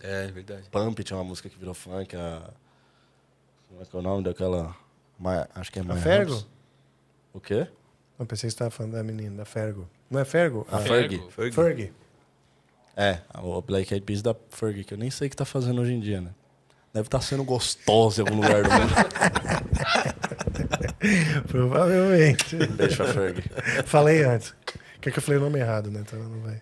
É 0.00 0.26
verdade. 0.28 0.68
Pump 0.70 1.02
tinha 1.02 1.16
uma 1.16 1.24
música 1.24 1.48
que 1.48 1.58
virou 1.58 1.74
funk, 1.74 2.14
a... 2.16 2.50
Como 3.68 3.82
é 3.82 3.84
que 3.84 3.96
é 3.96 3.98
o 3.98 4.02
nome 4.02 4.22
daquela... 4.24 4.74
Ma- 5.18 5.48
Acho 5.54 5.72
que 5.72 5.78
é 5.78 5.82
A 5.82 5.84
My 5.84 6.00
Fergo? 6.00 6.32
House. 6.32 6.46
O 7.32 7.40
quê? 7.40 7.66
Eu 8.18 8.26
pensei 8.26 8.48
que 8.48 8.52
você 8.52 8.54
estava 8.54 8.70
falando 8.70 8.92
da 8.92 9.02
menina, 9.02 9.36
da 9.38 9.44
Fergo. 9.44 9.88
Não 10.10 10.20
é 10.20 10.24
Fergo? 10.24 10.66
A 10.70 10.78
Fergie. 10.78 11.18
Fergie. 11.30 11.52
Fergie. 11.54 11.92
É, 12.94 13.18
o 13.42 13.60
Black 13.60 13.92
Eyed 13.92 14.04
Peas 14.06 14.22
da 14.22 14.34
Fergie, 14.50 14.84
que 14.84 14.94
eu 14.94 14.98
nem 14.98 15.10
sei 15.10 15.26
o 15.26 15.30
que 15.30 15.36
tá 15.36 15.44
fazendo 15.44 15.80
hoje 15.80 15.92
em 15.92 16.00
dia, 16.00 16.20
né? 16.20 16.30
Deve 16.94 17.08
estar 17.08 17.20
sendo 17.20 17.44
gostoso 17.44 18.22
em 18.22 18.26
algum 18.26 18.36
lugar 18.40 18.62
do 18.62 18.70
mundo. 18.70 18.94
Provavelmente. 21.48 22.56
Deixa 22.56 23.04
a 23.04 23.12
Fergie. 23.12 23.42
falei 23.84 24.24
antes. 24.24 24.54
Quer 25.00 25.10
que 25.10 25.18
eu 25.18 25.22
falei 25.22 25.38
o 25.38 25.42
nome 25.44 25.58
errado, 25.58 25.90
né? 25.90 26.00
Então 26.00 26.18
não 26.18 26.40
vai 26.40 26.60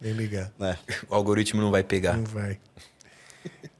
nem 0.00 0.12
ligar. 0.12 0.50
É. 0.60 0.76
O 1.08 1.14
algoritmo 1.14 1.60
não 1.60 1.70
vai 1.70 1.82
pegar. 1.82 2.16
Não 2.16 2.24
vai. 2.24 2.58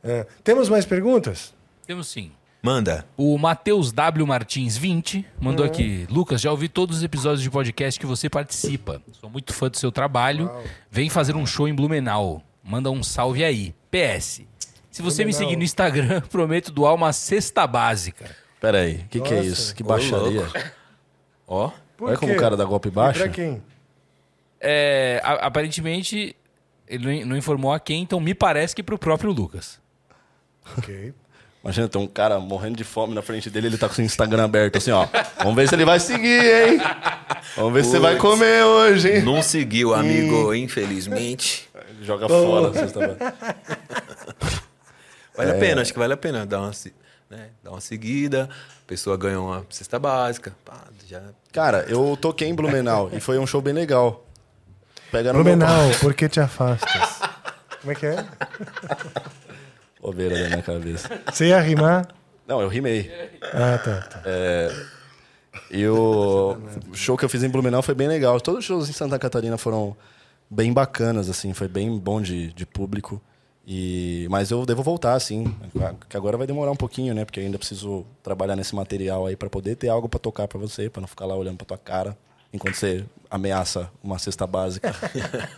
É. 0.03 0.27
Temos 0.43 0.69
mais 0.69 0.85
perguntas? 0.87 1.53
Temos 1.87 2.09
sim. 2.09 2.33
Manda. 2.63 3.07
O 3.17 3.39
Matheus 3.39 3.91
W. 3.91 4.27
Martins 4.27 4.77
20 4.77 5.27
mandou 5.41 5.65
aqui. 5.65 6.07
Lucas, 6.11 6.41
já 6.43 6.51
ouvi 6.51 6.69
todos 6.69 6.99
os 6.99 7.03
episódios 7.03 7.43
de 7.43 7.51
podcast 7.51 7.99
que 7.99 8.05
você 8.05 8.29
participa. 8.29 9.01
Sou 9.13 9.31
muito 9.31 9.53
fã 9.55 9.71
do 9.71 9.79
seu 9.79 9.91
trabalho. 9.91 10.51
Vem 10.91 11.09
fazer 11.09 11.35
um 11.37 11.47
show 11.47 11.67
em 11.67 11.75
Blumenau. 11.75 12.43
Manda 12.63 12.91
um 12.91 13.03
salve 13.03 13.43
aí. 13.43 13.75
PS. 13.91 14.43
Se 14.91 15.01
você 15.03 15.25
me 15.25 15.31
Blumenau. 15.31 15.39
seguir 15.49 15.57
no 15.57 15.63
Instagram, 15.65 16.21
prometo 16.31 16.71
doar 16.71 16.95
uma 16.95 17.13
cesta 17.15 17.67
básica. 17.67 18.37
Pera 18.61 18.81
aí, 18.81 18.97
o 18.97 19.09
que, 19.09 19.21
que 19.21 19.33
é 19.33 19.43
isso? 19.43 19.75
Que 19.75 19.83
baixaria. 19.83 20.47
Ó. 21.47 21.71
Olha 21.99 22.17
como 22.19 22.33
o 22.33 22.37
cara 22.37 22.57
dá 22.57 22.65
golpe 22.65 22.89
E 22.89 22.91
baixo. 22.91 23.21
Pra 23.21 23.29
quem? 23.31 23.63
É, 24.61 25.21
a- 25.25 25.47
aparentemente, 25.47 26.37
ele 26.87 27.25
não- 27.25 27.37
informou 27.37 27.73
a 27.73 27.81
quem, 27.81 28.03
então 28.03 28.21
me 28.21 28.35
parece 28.35 28.75
que 28.77 28.83
pro 28.83 28.99
próprio 28.99 29.33
Lucas. 29.33 29.81
Ok. 30.79 31.15
Imagina, 31.63 31.89
tem 31.89 32.01
um 32.01 32.07
cara 32.07 32.39
morrendo 32.41 32.77
de 32.77 32.85
fome 32.85 33.15
na 33.15 33.21
frente 33.21 33.51
dele, 33.51 33.67
ele 33.67 33.77
tá 33.79 33.87
com 33.89 34.01
o 34.01 34.05
Instagram 34.05 34.45
aberto, 34.45 34.77
assim, 34.79 34.91
ó. 34.93 35.07
Vamos 35.39 35.55
ver 35.55 35.69
se 35.69 35.75
ele 35.75 35.85
vai 35.85 36.01
seguir, 36.01 36.41
hein? 36.43 36.79
Vamos 37.55 37.75
ver 37.75 37.85
se 37.85 37.91
você 37.91 37.99
vai 37.99 38.17
comer 38.17 38.65
hoje, 38.65 39.17
hein? 39.17 39.23
Não 39.23 39.43
seguiu, 39.43 39.93
amigo, 39.95 40.55
infelizmente. 40.55 41.69
Ele 41.91 42.05
joga 42.05 42.29
fora 42.29 42.69
a 42.71 42.73
cesta 42.73 43.01
básica. 43.01 43.35
Vale 45.37 45.51
a 45.51 45.55
pena, 45.55 45.83
acho 45.83 45.93
que 45.93 45.99
vale 45.99 46.13
a 46.15 46.17
pena 46.17 46.47
dar 46.47 46.61
uma, 46.61 46.71
né, 47.29 47.49
dar 47.63 47.71
uma 47.73 47.81
seguida, 47.81 48.49
a 48.51 48.87
pessoa 48.87 49.17
ganha 49.17 49.41
uma 49.41 49.65
cesta 49.71 49.99
básica. 49.99 50.55
Pá, 50.65 50.85
já... 51.07 51.21
Cara, 51.53 51.85
eu 51.89 52.17
toquei 52.21 52.49
em 52.49 52.55
Blumenau 52.55 53.11
e 53.13 53.21
foi 53.21 53.39
um 53.39 53.47
show 53.47 53.61
bem 53.61 53.73
legal. 53.75 54.27
Pega 55.11 55.33
no 55.33 55.43
Blumenau, 55.43 55.91
por 56.01 56.15
que 56.15 56.29
te 56.29 56.39
afastas? 56.41 57.21
Como 57.81 57.93
é 57.93 57.95
que 57.95 58.07
é? 58.07 58.25
Ovelha 60.01 60.43
da 60.43 60.49
minha 60.49 60.63
cabeça. 60.63 61.21
Você 61.31 61.49
ia 61.49 61.61
rimar? 61.61 62.07
Não, 62.47 62.61
eu 62.61 62.69
rimei. 62.69 63.11
Ah, 63.53 63.79
tá. 63.79 64.01
tá. 64.03 64.23
E 65.71 65.87
o 65.87 66.57
show 66.93 67.17
que 67.17 67.25
eu 67.25 67.29
fiz 67.29 67.43
em 67.43 67.49
Blumenau 67.49 67.83
foi 67.83 67.95
bem 67.95 68.07
legal. 68.07 68.41
Todos 68.41 68.61
os 68.61 68.65
shows 68.65 68.89
em 68.89 68.93
Santa 68.93 69.19
Catarina 69.19 69.59
foram 69.59 69.97
bem 70.49 70.73
bacanas, 70.73 71.29
assim. 71.29 71.53
Foi 71.53 71.69
bem 71.69 71.99
bom 71.99 72.21
de, 72.21 72.53
de 72.53 72.65
público. 72.65 73.21
E, 73.67 74.27
mas 74.31 74.51
eu 74.51 74.65
devo 74.65 74.83
voltar, 74.83 75.15
assim. 75.15 75.55
Que 76.09 76.17
agora 76.17 76.37
vai 76.37 76.47
demorar 76.47 76.71
um 76.71 76.77
pouquinho, 76.77 77.15
né? 77.15 77.25
Porque 77.25 77.41
ainda 77.41 77.59
preciso 77.59 78.07
trabalhar 78.23 78.57
nesse 78.57 78.75
material 78.75 79.27
aí 79.27 79.37
pra 79.37 79.51
poder 79.51 79.77
ter 79.77 79.89
algo 79.89 80.09
pra 80.09 80.19
tocar 80.19 80.47
pra 80.47 80.59
você, 80.59 80.89
pra 80.89 81.01
não 81.01 81.09
ficar 81.09 81.27
lá 81.27 81.35
olhando 81.35 81.57
pra 81.57 81.67
tua 81.67 81.79
cara 81.79 82.17
enquanto 82.53 82.75
você 82.75 83.05
ameaça 83.31 83.91
uma 84.03 84.19
cesta 84.19 84.47
básica. 84.47 84.95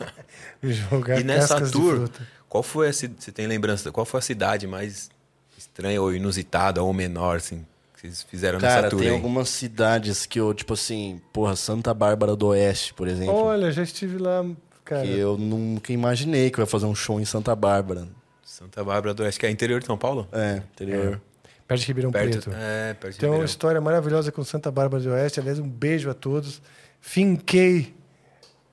Jogar 0.62 1.20
E 1.20 1.24
nessa 1.24 1.60
tour, 1.70 2.08
qual 2.48 2.62
foi 2.62 2.88
a, 2.88 2.92
você 2.92 3.08
tem 3.08 3.46
lembrança, 3.46 3.90
qual 3.90 4.04
foi 4.04 4.18
a 4.18 4.22
cidade 4.22 4.66
mais 4.66 5.10
estranha 5.56 6.00
ou 6.00 6.14
inusitada 6.14 6.82
ou 6.82 6.92
menor, 6.92 7.36
assim, 7.36 7.64
que 7.94 8.00
vocês 8.02 8.22
fizeram 8.22 8.58
Cara, 8.58 8.76
nessa 8.76 8.90
tour 8.90 9.00
tem 9.00 9.08
aí? 9.08 9.14
algumas 9.14 9.48
cidades 9.48 10.26
que 10.26 10.38
eu, 10.38 10.52
tipo 10.52 10.74
assim, 10.74 11.20
porra, 11.32 11.56
Santa 11.56 11.94
Bárbara 11.94 12.36
do 12.36 12.48
Oeste, 12.48 12.92
por 12.94 13.08
exemplo. 13.08 13.34
Olha, 13.34 13.70
já 13.72 13.82
estive 13.82 14.18
lá, 14.18 14.44
cara. 14.84 15.02
Que 15.02 15.18
eu 15.18 15.36
nunca 15.38 15.92
imaginei 15.92 16.50
que 16.50 16.58
eu 16.58 16.62
ia 16.62 16.66
fazer 16.66 16.86
um 16.86 16.94
show 16.94 17.20
em 17.20 17.24
Santa 17.24 17.54
Bárbara. 17.56 18.06
Santa 18.44 18.84
Bárbara 18.84 19.14
do 19.14 19.22
Oeste, 19.22 19.40
que 19.40 19.46
é 19.46 19.50
interior 19.50 19.80
de 19.80 19.86
São 19.86 19.96
Paulo? 19.96 20.28
É, 20.30 20.62
interior. 20.72 21.20
Perto 21.66 21.80
de 21.80 21.86
Ribeirão 21.86 22.10
Perto, 22.12 22.30
Preto. 22.42 22.50
é, 22.54 22.94
perto 22.94 23.14
de 23.14 23.20
Tem 23.20 23.28
uma 23.30 23.44
história 23.44 23.80
maravilhosa 23.80 24.30
com 24.32 24.44
Santa 24.44 24.70
Bárbara 24.70 25.02
do 25.02 25.10
Oeste. 25.10 25.40
Aliás, 25.40 25.58
um 25.58 25.68
beijo 25.68 26.10
a 26.10 26.14
todos. 26.14 26.60
Finquei. 27.00 27.94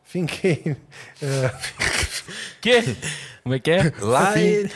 Finquei. 0.04 0.76
é, 1.22 1.52
Que? 2.62 2.82
Como 3.44 3.56
é 3.56 3.60
que 3.60 3.72
é? 3.72 3.94
Lá. 4.00 4.34
Que... 4.34 4.68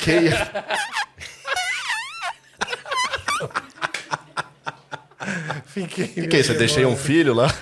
finquei. 5.65 6.07
que, 6.07 6.27
que 6.27 6.35
é 6.35 6.39
isso? 6.39 6.51
Eu 6.53 6.57
deixei 6.57 6.85
um 6.85 6.95
filho 6.95 7.33
lá? 7.33 7.53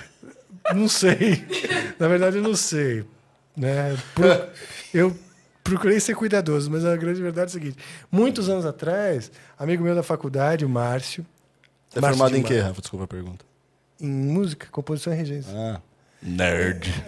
Não 0.74 0.88
sei. 0.88 1.44
Na 1.98 2.08
verdade, 2.08 2.36
eu 2.36 2.42
não 2.42 2.54
sei. 2.54 3.04
Né? 3.56 3.96
Pro- 4.14 4.46
Eu 4.94 5.16
procurei 5.64 5.98
ser 6.00 6.14
cuidadoso, 6.14 6.70
mas 6.70 6.84
a 6.84 6.96
grande 6.96 7.20
verdade 7.22 7.46
é 7.46 7.50
o 7.50 7.52
seguinte: 7.60 7.76
muitos 8.10 8.48
anos 8.48 8.64
atrás, 8.66 9.30
amigo 9.58 9.82
meu 9.84 9.94
da 9.94 10.02
faculdade, 10.02 10.64
o 10.64 10.68
Márcio, 10.68 11.24
Você 11.90 11.98
é 11.98 12.02
Márcio 12.02 12.18
formado 12.18 12.36
em 12.36 12.42
quê, 12.42 12.58
Rafa? 12.60 12.80
Desculpa 12.80 13.04
a 13.04 13.08
pergunta. 13.08 13.44
em 14.00 14.08
música, 14.10 14.66
composição 14.70 15.12
e 15.12 15.16
regência. 15.16 15.52
Ah, 15.54 15.80
nerd. 16.22 16.92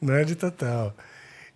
Nerd 0.00 0.34
total. 0.36 0.94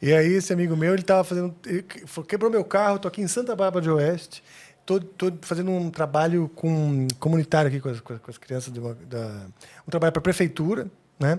E 0.02 0.12
aí, 0.12 0.34
esse 0.34 0.52
amigo 0.52 0.76
meu, 0.76 0.92
ele 0.92 1.02
tava 1.02 1.24
fazendo. 1.24 1.54
ele 1.64 1.82
quebrou 2.28 2.50
meu 2.50 2.64
carro, 2.64 2.98
tô 2.98 3.08
aqui 3.08 3.22
em 3.22 3.28
Santa 3.28 3.56
Bárbara 3.56 3.82
de 3.82 3.90
Oeste. 3.90 4.42
Tô, 4.84 5.00
tô 5.00 5.32
fazendo 5.40 5.70
um 5.70 5.90
trabalho 5.90 6.50
com, 6.54 7.08
comunitário 7.18 7.68
aqui 7.68 7.80
com 7.80 7.88
as, 7.88 8.00
com 8.00 8.12
as- 8.28 8.36
crianças 8.36 8.76
uma, 8.76 8.94
da. 9.08 9.46
Um 9.88 9.90
trabalho 9.90 10.12
para 10.12 10.20
a 10.20 10.22
prefeitura, 10.22 10.88
né? 11.18 11.38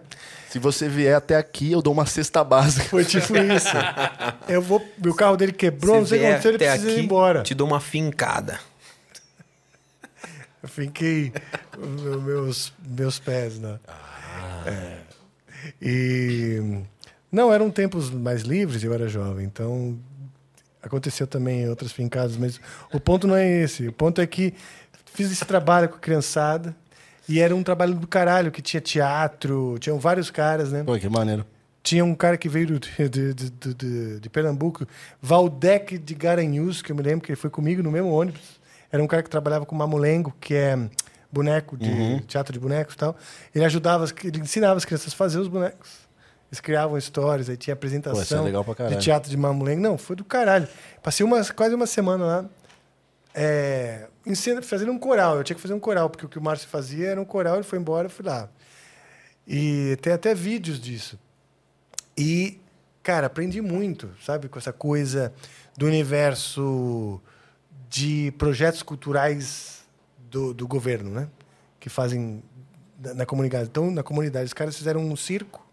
Se 0.50 0.60
você 0.60 0.88
vier 0.88 1.16
até 1.16 1.36
aqui, 1.36 1.72
eu 1.72 1.82
dou 1.82 1.92
uma 1.92 2.06
cesta 2.06 2.44
básica. 2.44 2.86
Foi 2.86 3.04
tipo 3.04 3.36
isso. 3.36 3.68
Eu 4.48 4.62
vou. 4.62 4.82
Meu 4.98 5.14
carro 5.14 5.36
dele 5.36 5.52
quebrou, 5.52 5.98
não 5.98 6.06
sei 6.06 6.20
o 6.20 6.22
que 6.22 6.28
aconteceu, 6.28 6.52
ele 6.52 6.58
precisa 6.58 6.90
ir 6.90 6.94
aqui, 6.94 7.02
embora. 7.02 7.44
Te 7.44 7.54
dou 7.54 7.68
uma 7.68 7.80
fincada. 7.80 8.60
Eu 10.64 10.70
fiquei 10.70 11.34
os 11.78 12.24
meus, 12.24 12.74
meus 12.88 13.20
pés, 13.20 13.60
né? 13.60 13.80
Ah. 13.88 14.64
É. 14.66 14.98
E. 15.82 16.82
Não, 17.32 17.54
eram 17.54 17.70
tempos 17.70 18.10
mais 18.10 18.44
livres, 18.44 18.84
eu 18.84 18.94
era 18.94 19.10
jovem, 19.10 19.45
então 19.45 20.00
aconteceu 20.82 21.28
também 21.28 21.68
outras 21.68 21.92
fincadas, 21.92 22.38
mas 22.38 22.62
o 22.94 23.00
ponto 23.00 23.28
não 23.28 23.36
é 23.36 23.45
esse. 23.62 23.88
O 23.88 23.92
ponto 23.92 24.22
é 24.22 24.28
que 24.28 24.54
fiz 25.14 25.32
esse 25.32 25.44
trabalho 25.44 25.90
com 25.90 25.95
a 25.95 26.00
criançada 26.00 26.76
e 27.28 27.40
era 27.40 27.56
um 27.56 27.64
trabalho 27.64 27.95
do 27.95 28.08
caralho, 28.08 28.52
que 28.52 28.62
tinha 28.62 28.82
teatro, 28.82 29.78
tinham 29.80 30.00
vários 30.00 30.30
caras, 30.32 30.72
né? 30.72 30.84
Pô, 30.84 30.98
que 30.98 31.10
maneiro. 31.10 31.45
Tinha 31.84 32.04
um 32.04 32.16
cara 32.16 32.36
que 32.38 32.50
veio 32.50 32.80
de, 32.80 33.10
de, 33.10 33.34
de, 33.34 33.50
de- 33.76 34.20
de 34.20 34.30
Pernambuco, 34.30 34.88
Valdec 35.22 35.98
de 36.00 36.16
Garanhuns, 36.16 36.82
que 36.82 36.92
eu 36.92 36.95
me 36.95 37.04
lembro 37.04 37.22
que 37.26 37.32
ele 37.32 37.36
foi 37.40 37.50
comigo 37.50 37.84
no 37.84 37.92
mesmo 37.92 38.10
ônibus. 38.12 38.60
Era 38.92 39.04
um 39.04 39.08
cara 39.08 39.22
que 39.22 39.30
trabalhava 39.30 39.66
com 39.66 39.76
mamulengo, 39.76 40.34
que 40.42 40.56
é 40.56 40.78
boneco 41.32 41.78
de 41.78 42.22
teatro 42.22 42.54
de 42.54 42.60
bonecos 42.60 42.95
e 42.95 42.98
tal. 42.98 43.16
Ele 43.54 43.66
ajudava, 43.66 44.06
ele 44.24 44.40
ensinava 44.40 44.78
as 44.78 44.86
crianças 44.86 45.14
a 45.14 45.16
fazer 45.16 45.38
os 45.38 45.48
bonecos. 45.48 46.06
Eles 46.50 46.60
criavam 46.62 46.98
histórias, 46.98 47.50
aí 47.50 47.58
tinha 47.58 47.74
apresentação 47.74 48.38
Pô, 48.38 48.44
é 48.44 48.48
legal 48.48 48.64
pra 48.64 48.74
caralho. 48.76 48.98
de 48.98 49.04
teatro 49.04 49.30
de 49.30 49.36
mamulengo. 49.38 49.82
Não, 49.82 49.98
foi 49.98 50.16
do 50.16 50.24
caralho. 50.24 50.68
Passei 51.04 51.26
uma, 51.26 51.44
quase 51.54 51.76
uma 51.76 51.86
semana 51.88 52.26
lá 52.26 52.45
é, 53.34 54.08
fazendo 54.62 54.92
um 54.92 54.98
coral. 55.00 55.38
Eu 55.38 55.44
tinha 55.44 55.56
que 55.56 55.62
fazer 55.62 55.74
um 55.74 55.80
coral, 55.80 56.10
porque 56.10 56.26
o 56.26 56.30
que 56.30 56.38
o 56.40 56.42
Márcio 56.42 56.68
fazia 56.68 57.10
era 57.10 57.22
um 57.22 57.26
coral, 57.26 57.56
ele 57.56 57.64
foi 57.64 57.78
embora, 57.80 58.08
eu 58.08 58.10
fui 58.10 58.26
lá. 58.26 58.50
E 59.48 59.98
tem 60.02 60.14
até 60.14 60.34
vídeos 60.34 60.80
disso. 60.80 61.20
E, 62.18 62.60
cara, 63.04 63.28
aprendi 63.28 63.62
muito, 63.62 64.10
sabe? 64.26 64.48
Com 64.48 64.58
essa 64.58 64.74
coisa 64.74 65.34
do 65.78 65.86
universo 65.86 67.22
de 67.90 68.34
projetos 68.38 68.82
culturais 68.82 69.84
do, 70.32 70.54
do 70.54 70.68
governo, 70.68 71.12
né? 71.12 71.28
Que 71.80 71.90
fazem 71.90 72.42
na, 73.00 73.14
na 73.14 73.26
comunidade. 73.26 73.66
Então, 73.70 73.92
na 73.92 74.02
comunidade, 74.02 74.45
os 74.45 74.54
caras 74.54 74.76
fizeram 74.76 75.02
um 75.02 75.16
circo, 75.16 75.64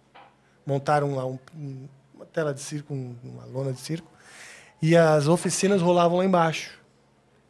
montaram 0.67 1.15
lá 1.15 1.25
um- 1.27 1.39
um- 1.57 1.89
uma 2.15 2.27
tela 2.27 2.53
de 2.53 2.61
circo, 2.61 2.93
um- 2.93 3.17
uma 3.25 3.45
lona 3.47 3.73
de 3.73 3.81
circo, 3.81 4.11
e 4.83 4.97
as 4.97 5.27
oficinas 5.29 5.81
rolavam 5.81 6.19
lá 6.19 6.25
embaixo. 6.25 6.79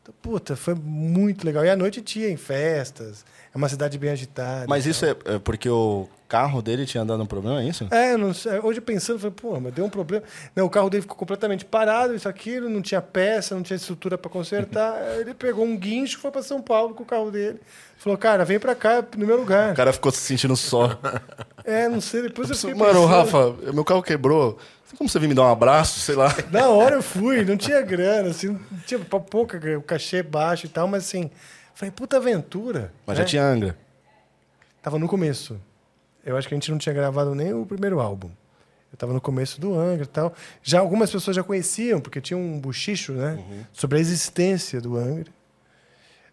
Então, 0.02 0.12
puta, 0.20 0.56
foi 0.56 0.74
muito 0.74 1.44
legal. 1.44 1.64
E 1.64 1.70
à 1.70 1.76
noite 1.76 2.02
tinha 2.02 2.28
em 2.28 2.36
festas, 2.36 3.24
é 3.54 3.56
uma 3.56 3.68
cidade 3.68 3.96
bem 3.96 4.10
agitada. 4.10 4.66
Mas 4.68 4.84
isso 4.84 5.06
é, 5.06 5.10
é 5.26 5.38
porque 5.38 5.68
o 5.68 6.08
carro 6.28 6.60
dele 6.60 6.84
tinha 6.84 7.04
dado 7.04 7.22
um 7.22 7.26
problema, 7.26 7.62
é 7.62 7.66
isso? 7.68 7.86
é, 7.88 8.16
não 8.16 8.34
sei. 8.34 8.58
Hoje 8.58 8.80
pensando, 8.80 9.16
eu 9.16 9.20
falei, 9.20 9.36
pô, 9.36 9.60
mas 9.60 9.72
deu 9.72 9.84
um 9.84 9.90
problema. 9.90 10.24
Não, 10.56 10.66
o 10.66 10.70
carro 10.70 10.90
dele 10.90 11.02
ficou 11.02 11.16
completamente 11.16 11.64
parado, 11.64 12.16
isso, 12.16 12.28
aquilo, 12.28 12.68
não 12.68 12.82
tinha 12.82 13.00
peça, 13.00 13.54
não 13.54 13.62
tinha 13.62 13.76
estrutura 13.76 14.18
para 14.18 14.28
consertar. 14.28 14.96
Ele 15.20 15.34
pegou 15.34 15.64
um 15.64 15.76
guincho, 15.76 16.18
foi 16.18 16.32
para 16.32 16.42
São 16.42 16.60
Paulo 16.60 16.94
com 16.94 17.04
o 17.04 17.06
carro 17.06 17.30
dele. 17.30 17.60
Falou, 17.96 18.18
cara, 18.18 18.44
vem 18.44 18.58
para 18.58 18.74
cá, 18.74 19.04
no 19.16 19.24
meu 19.24 19.36
lugar. 19.36 19.72
O 19.72 19.76
cara 19.76 19.92
ficou 19.92 20.10
se 20.10 20.18
sentindo 20.18 20.56
só. 20.56 20.98
É, 21.64 21.88
não 21.88 22.00
sei, 22.00 22.22
depois 22.22 22.50
eu 22.50 22.56
fiquei 22.56 22.74
Mano, 22.74 23.02
pensando. 23.02 23.06
Rafa, 23.06 23.72
meu 23.72 23.84
carro 23.84 24.02
quebrou. 24.02 24.58
Como 24.96 25.08
você 25.08 25.18
vir 25.18 25.28
me 25.28 25.34
dar 25.34 25.42
um 25.42 25.52
abraço, 25.52 26.00
sei 26.00 26.14
lá? 26.14 26.34
Na 26.50 26.68
hora 26.68 26.96
eu 26.96 27.02
fui, 27.02 27.44
não 27.44 27.56
tinha 27.56 27.80
grana, 27.80 28.30
assim, 28.30 28.58
tinha 28.86 29.00
pouca, 29.00 29.60
o 29.78 29.82
cachê 29.82 30.22
baixo 30.22 30.66
e 30.66 30.68
tal, 30.68 30.86
mas 30.86 31.04
assim, 31.04 31.30
falei, 31.74 31.90
puta 31.90 32.16
aventura. 32.16 32.92
Mas 33.06 33.16
né? 33.16 33.22
já 33.22 33.28
tinha 33.28 33.44
Angra. 33.44 33.76
Tava 34.82 34.98
no 34.98 35.08
começo. 35.08 35.60
Eu 36.24 36.36
acho 36.36 36.46
que 36.46 36.54
a 36.54 36.56
gente 36.56 36.70
não 36.70 36.78
tinha 36.78 36.94
gravado 36.94 37.34
nem 37.34 37.52
o 37.52 37.66
primeiro 37.66 38.00
álbum. 38.00 38.30
Eu 38.92 38.98
tava 38.98 39.12
no 39.12 39.20
começo 39.20 39.60
do 39.60 39.74
Angra 39.74 40.04
e 40.04 40.06
tal. 40.06 40.34
Já 40.62 40.80
algumas 40.80 41.10
pessoas 41.10 41.34
já 41.34 41.42
conheciam, 41.42 42.00
porque 42.00 42.20
tinha 42.20 42.36
um 42.36 42.60
buchicho, 42.60 43.12
né? 43.12 43.42
Sobre 43.72 43.98
a 43.98 44.00
existência 44.00 44.80
do 44.80 44.96
Angra. 44.96 45.32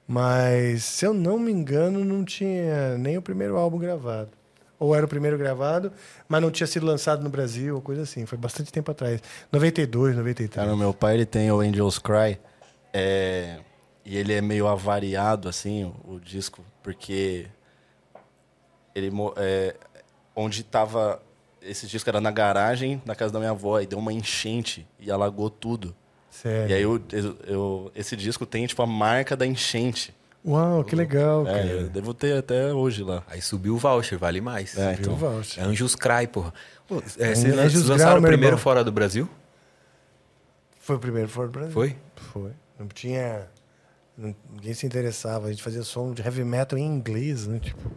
Mas, 0.05 0.83
se 0.83 1.05
eu 1.05 1.13
não 1.13 1.39
me 1.39 1.51
engano, 1.51 2.03
não 2.03 2.25
tinha 2.25 2.97
nem 2.97 3.17
o 3.17 3.21
primeiro 3.21 3.55
álbum 3.55 3.77
gravado. 3.77 4.31
Ou 4.79 4.95
era 4.95 5.05
o 5.05 5.09
primeiro 5.09 5.37
gravado, 5.37 5.91
mas 6.27 6.41
não 6.41 6.49
tinha 6.49 6.65
sido 6.65 6.85
lançado 6.85 7.21
no 7.21 7.29
Brasil, 7.29 7.75
ou 7.75 7.81
coisa 7.81 8.03
assim. 8.03 8.25
Foi 8.25 8.37
bastante 8.37 8.71
tempo 8.71 8.89
atrás. 8.91 9.21
92, 9.51 10.15
93. 10.15 10.55
Cara, 10.65 10.77
meu 10.77 10.93
pai 10.93 11.15
ele 11.15 11.25
tem 11.25 11.51
o 11.51 11.59
Angels 11.59 11.99
Cry. 11.99 12.39
é, 12.93 13.59
e 14.05 14.17
ele 14.17 14.33
é 14.33 14.41
meio 14.41 14.67
avariado, 14.67 15.47
assim, 15.49 15.83
o, 16.05 16.13
o 16.15 16.19
disco, 16.19 16.63
porque 16.81 17.45
ele 18.95 19.11
é, 19.35 19.75
onde 20.35 20.63
tava. 20.63 21.21
Esse 21.61 21.85
disco 21.87 22.09
era 22.09 22.21
na 22.21 22.31
garagem 22.31 23.01
da 23.05 23.13
casa 23.13 23.33
da 23.33 23.39
minha 23.39 23.51
avó, 23.51 23.79
e 23.81 23.85
deu 23.85 23.99
uma 23.99 24.13
enchente 24.13 24.87
e 24.97 25.11
alagou 25.11 25.49
tudo. 25.49 25.93
Sério. 26.29 26.69
E 26.69 26.73
aí 26.73 26.81
eu, 26.81 27.01
eu- 27.11 27.37
eu- 27.45 27.91
esse 27.93 28.15
disco 28.15 28.45
tem 28.45 28.65
tipo 28.65 28.81
a 28.81 28.87
marca 28.87 29.35
da 29.35 29.45
enchente. 29.45 30.15
Uau, 30.45 30.83
que 30.85 30.95
legal, 30.95 31.45
É, 31.47 31.51
cara. 31.51 31.65
eu 31.67 31.89
devo 31.89 32.13
ter 32.13 32.37
até 32.37 32.73
hoje 32.73 33.03
lá. 33.03 33.23
Aí 33.27 33.41
subiu 33.41 33.75
o 33.75 33.77
voucher, 33.77 34.17
vale 34.17 34.39
mais. 34.39 34.77
É, 34.77 34.93
Viu, 34.93 35.01
então. 35.01 35.15
Valch? 35.15 35.59
É 35.59 35.63
Anjos 35.63 35.95
Cry, 35.95 36.27
porra. 36.31 36.53
Pô, 36.87 36.97
é, 37.17 37.35
vocês 37.35 37.57
Anjos 37.57 37.87
lançaram 37.87 38.11
Grau, 38.13 38.17
o 38.19 38.27
primeiro 38.27 38.45
irmão. 38.53 38.57
fora 38.57 38.83
do 38.83 38.91
Brasil? 38.91 39.29
Foi 40.79 40.95
o 40.95 40.99
primeiro 40.99 41.27
fora 41.27 41.47
do 41.47 41.51
Brasil. 41.51 41.73
Foi? 41.73 41.95
Foi. 42.15 42.51
Não 42.79 42.87
tinha. 42.87 43.47
ninguém 44.17 44.73
se 44.73 44.85
interessava. 44.85 45.47
A 45.47 45.49
gente 45.51 45.61
fazia 45.61 45.83
som 45.83 46.13
de 46.13 46.21
heavy 46.21 46.43
metal 46.45 46.79
em 46.79 46.85
inglês, 46.85 47.45
né? 47.45 47.59
Tipo. 47.59 47.91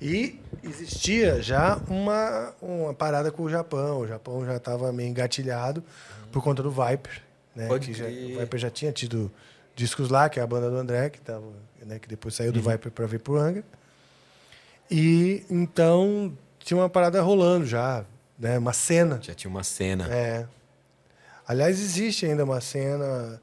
E 0.00 0.40
existia 0.62 1.40
já 1.42 1.78
uma, 1.88 2.52
uma 2.60 2.94
parada 2.94 3.30
com 3.30 3.42
o 3.42 3.50
Japão. 3.50 4.00
O 4.00 4.06
Japão 4.06 4.44
já 4.44 4.56
estava 4.56 4.90
meio 4.92 5.08
engatilhado 5.10 5.84
por 6.32 6.42
conta 6.42 6.62
do 6.62 6.70
Viper. 6.70 7.22
Né? 7.54 7.68
Pode 7.68 7.88
que 7.88 7.94
já, 7.94 8.06
o 8.06 8.40
Viper 8.40 8.58
já 8.58 8.70
tinha 8.70 8.90
tido 8.90 9.30
discos 9.74 10.08
lá, 10.08 10.28
que 10.28 10.38
é 10.38 10.42
a 10.42 10.46
banda 10.46 10.70
do 10.70 10.76
André, 10.76 11.10
que, 11.10 11.20
tava, 11.20 11.44
né, 11.84 11.98
que 11.98 12.08
depois 12.08 12.34
saiu 12.34 12.52
do 12.52 12.60
Viper 12.60 12.92
para 12.92 13.06
vir 13.06 13.20
pro 13.20 13.36
Angra. 13.36 13.64
E 14.90 15.44
então 15.50 16.36
tinha 16.58 16.78
uma 16.78 16.88
parada 16.88 17.20
rolando 17.20 17.66
já, 17.66 18.04
né? 18.38 18.58
uma 18.58 18.72
cena. 18.72 19.18
Já 19.20 19.34
tinha 19.34 19.50
uma 19.50 19.64
cena. 19.64 20.06
É. 20.12 20.46
Aliás, 21.46 21.80
existe 21.80 22.26
ainda 22.26 22.44
uma 22.44 22.60
cena. 22.60 23.40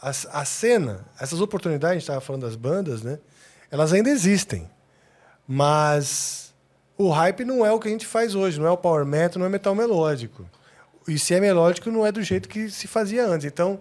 A, 0.00 0.10
a 0.10 0.44
cena, 0.44 1.04
essas 1.18 1.40
oportunidades, 1.40 1.90
a 1.90 1.94
gente 1.94 2.02
estava 2.02 2.20
falando 2.20 2.42
das 2.42 2.56
bandas, 2.56 3.02
né? 3.02 3.18
Elas 3.70 3.92
ainda 3.92 4.10
existem. 4.10 4.70
Mas 5.46 6.54
o 6.96 7.10
hype 7.10 7.44
não 7.44 7.64
é 7.64 7.72
o 7.72 7.80
que 7.80 7.88
a 7.88 7.90
gente 7.90 8.06
faz 8.06 8.34
hoje, 8.34 8.60
não 8.60 8.66
é 8.66 8.70
o 8.70 8.76
power 8.76 9.04
metal, 9.04 9.40
não 9.40 9.46
é 9.46 9.48
metal 9.48 9.74
melódico. 9.74 10.48
E 11.06 11.18
se 11.18 11.34
é 11.34 11.40
melódico, 11.40 11.90
não 11.90 12.06
é 12.06 12.12
do 12.12 12.22
jeito 12.22 12.48
que 12.48 12.70
se 12.70 12.86
fazia 12.86 13.26
antes. 13.26 13.46
Então, 13.46 13.80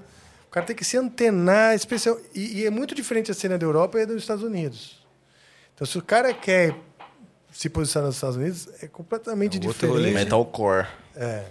cara 0.57 0.65
tem 0.65 0.75
que 0.75 0.83
se 0.85 0.97
antenar, 0.97 1.75
especial. 1.75 2.19
E, 2.33 2.61
e 2.61 2.65
é 2.65 2.69
muito 2.69 2.93
diferente 2.95 3.31
a 3.31 3.33
cena 3.33 3.57
da 3.57 3.65
Europa 3.65 3.99
e 3.99 4.05
dos 4.05 4.17
Estados 4.17 4.43
Unidos. 4.43 5.05
Então, 5.73 5.85
se 5.85 5.97
o 5.97 6.01
cara 6.01 6.33
quer 6.33 6.75
se 7.51 7.69
posicionar 7.69 8.07
nos 8.07 8.15
Estados 8.15 8.35
Unidos, 8.37 8.67
é 8.81 8.87
completamente 8.87 9.57
É 9.63 9.67
outro 9.67 9.87
diferente. 9.87 10.13
né? 10.13 10.23
Metalcore. 10.23 10.87
É. 11.15 11.45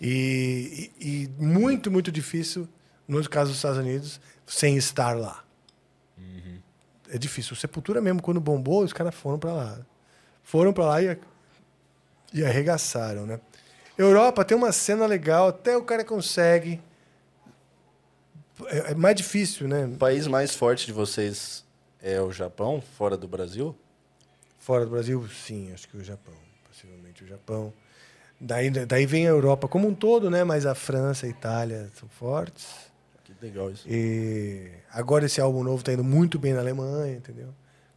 E, 0.00 0.90
e- 1.00 1.28
e 1.38 1.42
muito, 1.42 1.90
muito 1.90 2.10
difícil, 2.10 2.68
no 3.06 3.26
caso 3.28 3.50
dos 3.50 3.58
Estados 3.58 3.78
Unidos, 3.78 4.20
sem 4.46 4.76
estar 4.76 5.16
lá. 5.16 5.44
É 7.12 7.18
difícil. 7.18 7.54
O 7.54 7.56
Sepultura 7.56 8.00
mesmo, 8.00 8.22
quando 8.22 8.40
bombou, 8.40 8.84
os 8.84 8.92
caras 8.92 9.14
foram 9.14 9.38
para 9.38 9.52
lá. 9.52 9.78
Foram 10.44 10.72
para 10.72 10.84
lá 10.84 11.02
e, 11.02 11.18
e 12.32 12.44
arregaçaram, 12.44 13.26
né? 13.26 13.40
Europa 13.98 14.44
tem 14.44 14.56
uma 14.56 14.70
cena 14.72 15.06
legal, 15.06 15.48
até 15.48 15.76
o 15.76 15.82
cara 15.82 16.04
consegue. 16.04 16.80
É, 18.68 18.92
é 18.92 18.94
mais 18.94 19.16
difícil, 19.16 19.68
né? 19.68 19.86
O 19.86 19.96
país 19.96 20.26
mais 20.26 20.54
forte 20.54 20.86
de 20.86 20.92
vocês 20.92 21.64
é 22.02 22.20
o 22.20 22.32
Japão, 22.32 22.82
fora 22.96 23.16
do 23.16 23.28
Brasil? 23.28 23.76
Fora 24.58 24.84
do 24.84 24.90
Brasil, 24.90 25.26
sim, 25.28 25.72
acho 25.72 25.88
que 25.88 25.96
o 25.96 26.04
Japão. 26.04 26.34
Possivelmente 26.68 27.24
o 27.24 27.26
Japão. 27.26 27.72
Daí, 28.40 28.70
daí 28.70 29.04
vem 29.04 29.26
a 29.26 29.30
Europa 29.30 29.68
como 29.68 29.86
um 29.88 29.94
todo, 29.94 30.30
né? 30.30 30.44
Mas 30.44 30.64
a 30.64 30.74
França, 30.74 31.26
a 31.26 31.28
Itália 31.28 31.90
são 31.94 32.08
fortes. 32.08 32.90
Que 33.24 33.34
legal 33.42 33.70
isso. 33.70 33.86
E 33.88 34.70
agora 34.90 35.26
esse 35.26 35.40
álbum 35.40 35.62
novo 35.62 35.84
tá 35.84 35.92
indo 35.92 36.04
muito 36.04 36.38
bem 36.38 36.54
na 36.54 36.60
Alemanha, 36.60 37.16
entendeu? 37.16 37.48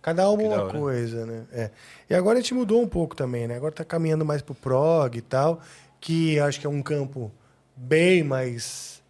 Cada 0.01 0.23
álbum 0.23 0.51
é 0.51 0.55
uma 0.55 0.63
hora. 0.63 0.79
coisa, 0.79 1.25
né? 1.25 1.45
É. 1.53 1.71
E 2.09 2.13
agora 2.13 2.37
a 2.37 2.41
gente 2.41 2.53
mudou 2.53 2.81
um 2.81 2.87
pouco 2.87 3.15
também, 3.15 3.47
né? 3.47 3.55
Agora 3.55 3.73
tá 3.73 3.85
caminhando 3.85 4.25
mais 4.25 4.41
pro 4.41 4.53
prog 4.53 5.17
e 5.17 5.21
tal, 5.21 5.61
que 6.01 6.37
acho 6.39 6.59
que 6.59 6.67
é 6.67 6.69
um 6.69 6.81
campo 6.81 7.31
bem 7.75 8.21
mais 8.21 9.01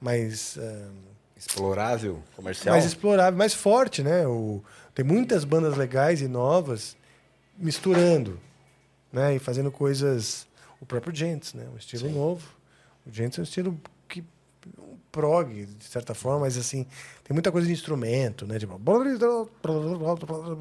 mais 0.00 0.56
ah, 0.60 0.88
Explorável. 1.36 2.22
Comercial? 2.36 2.74
mais 2.74 2.84
explorável, 2.84 3.38
mais 3.38 3.54
forte, 3.54 4.02
né? 4.02 4.26
O, 4.26 4.62
tem 4.94 5.04
muitas 5.04 5.44
bandas 5.44 5.76
legais 5.76 6.20
e 6.20 6.28
novas 6.28 6.96
misturando, 7.56 8.38
né? 9.12 9.34
E 9.34 9.38
fazendo 9.38 9.70
coisas. 9.70 10.46
O 10.80 10.86
próprio 10.86 11.14
Gents, 11.14 11.54
né? 11.54 11.66
Um 11.72 11.76
estilo 11.76 12.10
novo. 12.10 12.46
O 13.06 13.10
Gents 13.12 13.38
é 13.38 13.40
um 13.40 13.44
estilo 13.44 13.80
que 14.08 14.22
um 14.78 14.96
prog 15.10 15.64
de 15.66 15.84
certa 15.84 16.14
forma, 16.14 16.40
mas 16.40 16.56
assim 16.58 16.86
tem 17.24 17.34
muita 17.34 17.50
coisa 17.50 17.66
de 17.66 17.72
instrumento, 17.72 18.46
né? 18.46 18.58
Tipo, 18.58 18.78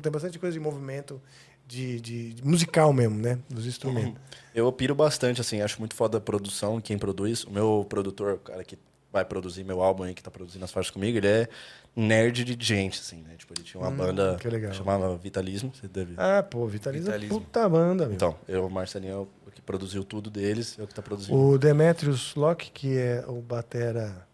tem 0.02 0.12
bastante 0.12 0.40
coisa 0.40 0.54
de 0.54 0.60
movimento 0.60 1.22
de, 1.68 2.00
de- 2.02 2.34
de 2.34 2.44
musical 2.46 2.92
mesmo, 2.94 3.18
né? 3.18 3.38
Dos 3.50 3.66
instrumentos. 3.66 4.20
Eu 4.56 4.72
piro 4.72 4.96
bastante, 4.96 5.40
assim, 5.42 5.62
acho 5.62 5.80
muito 5.80 5.96
foda 5.96 6.18
a 6.18 6.22
produção, 6.22 6.82
quem 6.82 6.98
produz. 6.98 7.44
O 7.44 7.52
meu 7.52 7.86
produtor, 7.88 8.34
o 8.34 8.40
cara 8.40 8.64
que 8.64 8.78
vai 9.12 9.26
produzir 9.26 9.64
meu 9.64 9.82
álbum 9.82 10.04
aí, 10.04 10.14
que 10.14 10.22
tá 10.24 10.30
produzindo 10.32 10.64
as 10.66 10.72
faixas 10.72 10.92
comigo, 10.92 11.18
ele 11.18 11.28
é 11.28 11.48
nerd 11.96 12.44
de 12.44 12.66
gente, 12.66 13.00
assim, 13.00 13.18
né? 13.24 13.36
Tipo, 13.38 13.54
ele 13.56 13.64
tinha 13.64 13.82
uma 13.82 13.90
banda 13.92 14.38
que 14.40 14.48
legal. 14.48 14.72
que 14.72 14.78
chamava 14.78 15.16
Vitalismo, 15.18 15.74
você 15.74 15.88
deve... 15.88 16.14
Ah, 16.18 16.44
pô, 16.44 16.66
Vitaliza 16.68 17.10
é 17.10 17.14
Vitalismo. 17.14 17.42
puta 17.42 17.68
banda, 17.68 18.06
meu. 18.06 18.14
Então, 18.16 18.36
eu, 18.48 18.66
o 18.66 18.70
Marcelinho, 18.70 19.28
o 19.48 19.52
que 19.52 19.62
produziu 19.62 20.04
tudo 20.04 20.30
deles, 20.30 20.78
é 20.80 20.84
o 20.84 20.88
que 20.88 20.94
tá 20.94 21.02
produzindo. 21.02 21.38
O 21.38 21.58
Demetrius 21.58 22.36
Locke, 22.36 22.70
que 22.72 22.96
é 22.98 23.24
o 23.28 23.42
batera, 23.42 24.28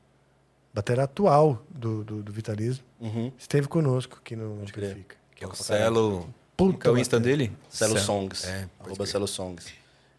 batera 0.74 1.04
atual 1.04 1.64
do, 1.70 2.04
do, 2.04 2.22
do 2.24 2.32
Vitalismo, 2.32 2.84
Uhum. 3.00 3.32
esteve 3.38 3.68
conosco 3.68 4.18
aqui 4.22 4.36
no. 4.36 4.62
Amplifica. 4.62 5.16
Que 5.36 5.44
é 5.44 5.48
o 5.48 5.54
Celo. 5.54 6.34
Puta 6.58 6.88
é 6.88 6.92
o 6.92 6.98
Insta 6.98 7.18
batera. 7.20 7.38
dele? 7.38 7.52
Celo. 7.70 8.00
Songs. 8.00 8.46
É, 8.46 8.68
arroba. 8.80 9.06
Celo 9.06 9.28
Songs. 9.28 9.68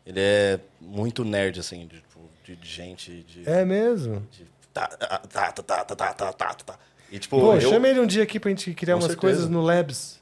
Ele 0.04 0.20
é 0.20 0.60
muito 0.80 1.24
nerd, 1.24 1.58
assim, 1.58 1.86
de, 1.86 2.02
de, 2.46 2.56
de 2.56 2.68
gente. 2.68 3.22
De, 3.22 3.48
É 3.48 3.64
mesmo? 3.64 4.26
de 4.30 4.46
tá, 4.72 4.86
tá, 4.86 5.18
tá, 5.18 5.52
tá, 5.52 5.84
tá, 5.84 5.84
tá, 5.84 6.12
tá, 6.14 6.32
tá, 6.32 6.54
tá. 6.54 6.78
E 7.10 7.18
tipo, 7.18 7.38
Pô, 7.40 7.54
eu, 7.54 7.60
chama 7.60 7.88
ele 7.88 8.00
um 8.00 8.06
dia 8.06 8.22
aqui 8.22 8.38
pra 8.40 8.50
gente 8.50 8.72
criar 8.74 8.94
Com 8.94 9.00
umas 9.00 9.12
certeza. 9.12 9.20
coisas 9.20 9.48
no 9.48 9.60
Labs. 9.62 10.20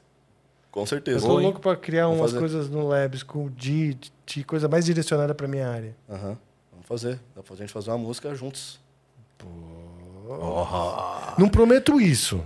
com 0.71 0.81
Eu 0.81 0.85
certeza. 0.85 1.19
tô 1.21 1.27
Boa, 1.27 1.39
hein? 1.39 1.45
louco 1.45 1.59
pra 1.59 1.75
criar 1.75 2.03
Vamos 2.05 2.19
umas 2.19 2.31
fazer. 2.31 2.39
coisas 2.39 2.69
no 2.69 2.87
Labs 2.87 3.23
com 3.23 3.49
de, 3.49 3.97
de 4.25 4.43
coisa 4.43 4.67
mais 4.67 4.85
direcionada 4.85 5.33
pra 5.35 5.47
minha 5.47 5.67
área. 5.69 5.95
Aham. 6.09 6.37
Vamos 6.71 6.87
fazer. 6.87 7.19
Dá 7.35 7.41
pra 7.43 7.55
gente 7.55 7.71
fazer 7.73 7.89
uma 7.91 7.97
música 7.97 8.33
juntos. 8.35 8.79
Não 11.37 11.49
prometo 11.49 11.99
isso. 11.99 12.43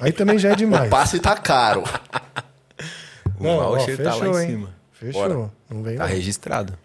Aí 0.00 0.12
também 0.12 0.38
já 0.38 0.50
é 0.50 0.54
demais. 0.56 0.86
O 0.86 0.90
passe 0.90 1.18
tá 1.20 1.36
caro. 1.36 1.82
O 3.38 3.42
Não, 3.42 3.56
ó, 3.58 3.68
voucher 3.70 3.96
tá 3.96 4.14
lá 4.14 4.20
fechou, 4.20 4.40
em 4.40 4.42
hein? 4.42 4.50
cima. 4.50 4.74
Fechou. 4.92 5.22
Bora. 5.28 5.50
Não 5.70 5.82
vem 5.82 5.96
Tá 5.96 6.04
não. 6.04 6.10
registrado. 6.10 6.78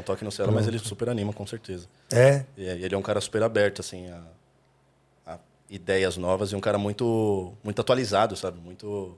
Não 0.00 0.02
toque 0.02 0.24
no 0.24 0.32
céu, 0.32 0.50
mas 0.50 0.66
ele 0.66 0.78
super 0.78 1.10
anima, 1.10 1.30
com 1.30 1.46
certeza. 1.46 1.86
É. 2.10 2.46
E 2.56 2.62
e 2.62 2.84
ele 2.84 2.94
é 2.94 2.98
um 2.98 3.02
cara 3.02 3.20
super 3.20 3.42
aberto, 3.42 3.80
assim, 3.80 4.08
a, 4.08 4.22
a 5.26 5.38
ideias 5.68 6.16
novas 6.16 6.52
e 6.52 6.56
um 6.56 6.60
cara 6.60 6.78
muito, 6.78 7.52
muito 7.62 7.78
atualizado, 7.82 8.34
sabe? 8.34 8.58
Muito, 8.58 9.14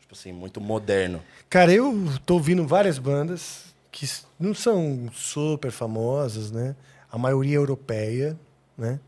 tipo 0.00 0.12
assim, 0.12 0.32
muito 0.32 0.60
moderno. 0.60 1.22
Cara, 1.48 1.72
eu 1.72 1.94
tô 2.26 2.34
ouvindo 2.34 2.66
várias 2.66 2.98
bandas 2.98 3.66
que 3.92 4.10
não 4.40 4.52
são 4.52 5.08
super 5.12 5.70
famosas, 5.70 6.50
né? 6.50 6.74
A 7.10 7.16
maioria 7.16 7.54
é 7.54 7.58
europeia, 7.58 8.36
né? 8.76 8.98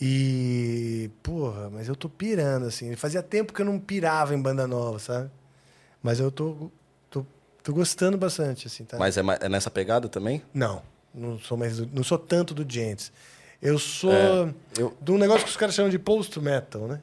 E, 0.00 1.10
porra, 1.20 1.68
mas 1.68 1.88
eu 1.88 1.96
tô 1.96 2.08
pirando, 2.08 2.66
assim. 2.66 2.94
Fazia 2.94 3.24
tempo 3.24 3.52
que 3.52 3.60
eu 3.60 3.66
não 3.66 3.80
pirava 3.80 4.36
em 4.36 4.40
banda 4.40 4.68
nova, 4.68 5.00
sabe? 5.00 5.30
Mas 6.00 6.20
eu 6.20 6.30
tô, 6.30 6.70
tô, 7.66 7.72
gostando 7.74 8.16
bastante, 8.16 8.66
assim, 8.66 8.84
tá? 8.84 8.96
Mas 8.98 9.16
é, 9.16 9.22
é 9.40 9.48
nessa 9.48 9.70
pegada 9.70 10.08
também? 10.08 10.42
Não, 10.54 10.82
não 11.14 11.38
sou 11.38 11.56
mais, 11.56 11.78
não 11.78 12.02
sou 12.04 12.18
tanto 12.18 12.54
do 12.54 12.64
Gents. 12.70 13.12
Eu 13.60 13.78
sou 13.78 14.12
eu- 14.78 14.96
de 15.00 15.12
um 15.12 15.18
negócio 15.18 15.44
que 15.44 15.50
os 15.50 15.56
caras 15.56 15.74
chamam 15.74 15.90
de 15.90 15.98
post 15.98 16.38
metal, 16.40 16.82
né? 16.86 17.00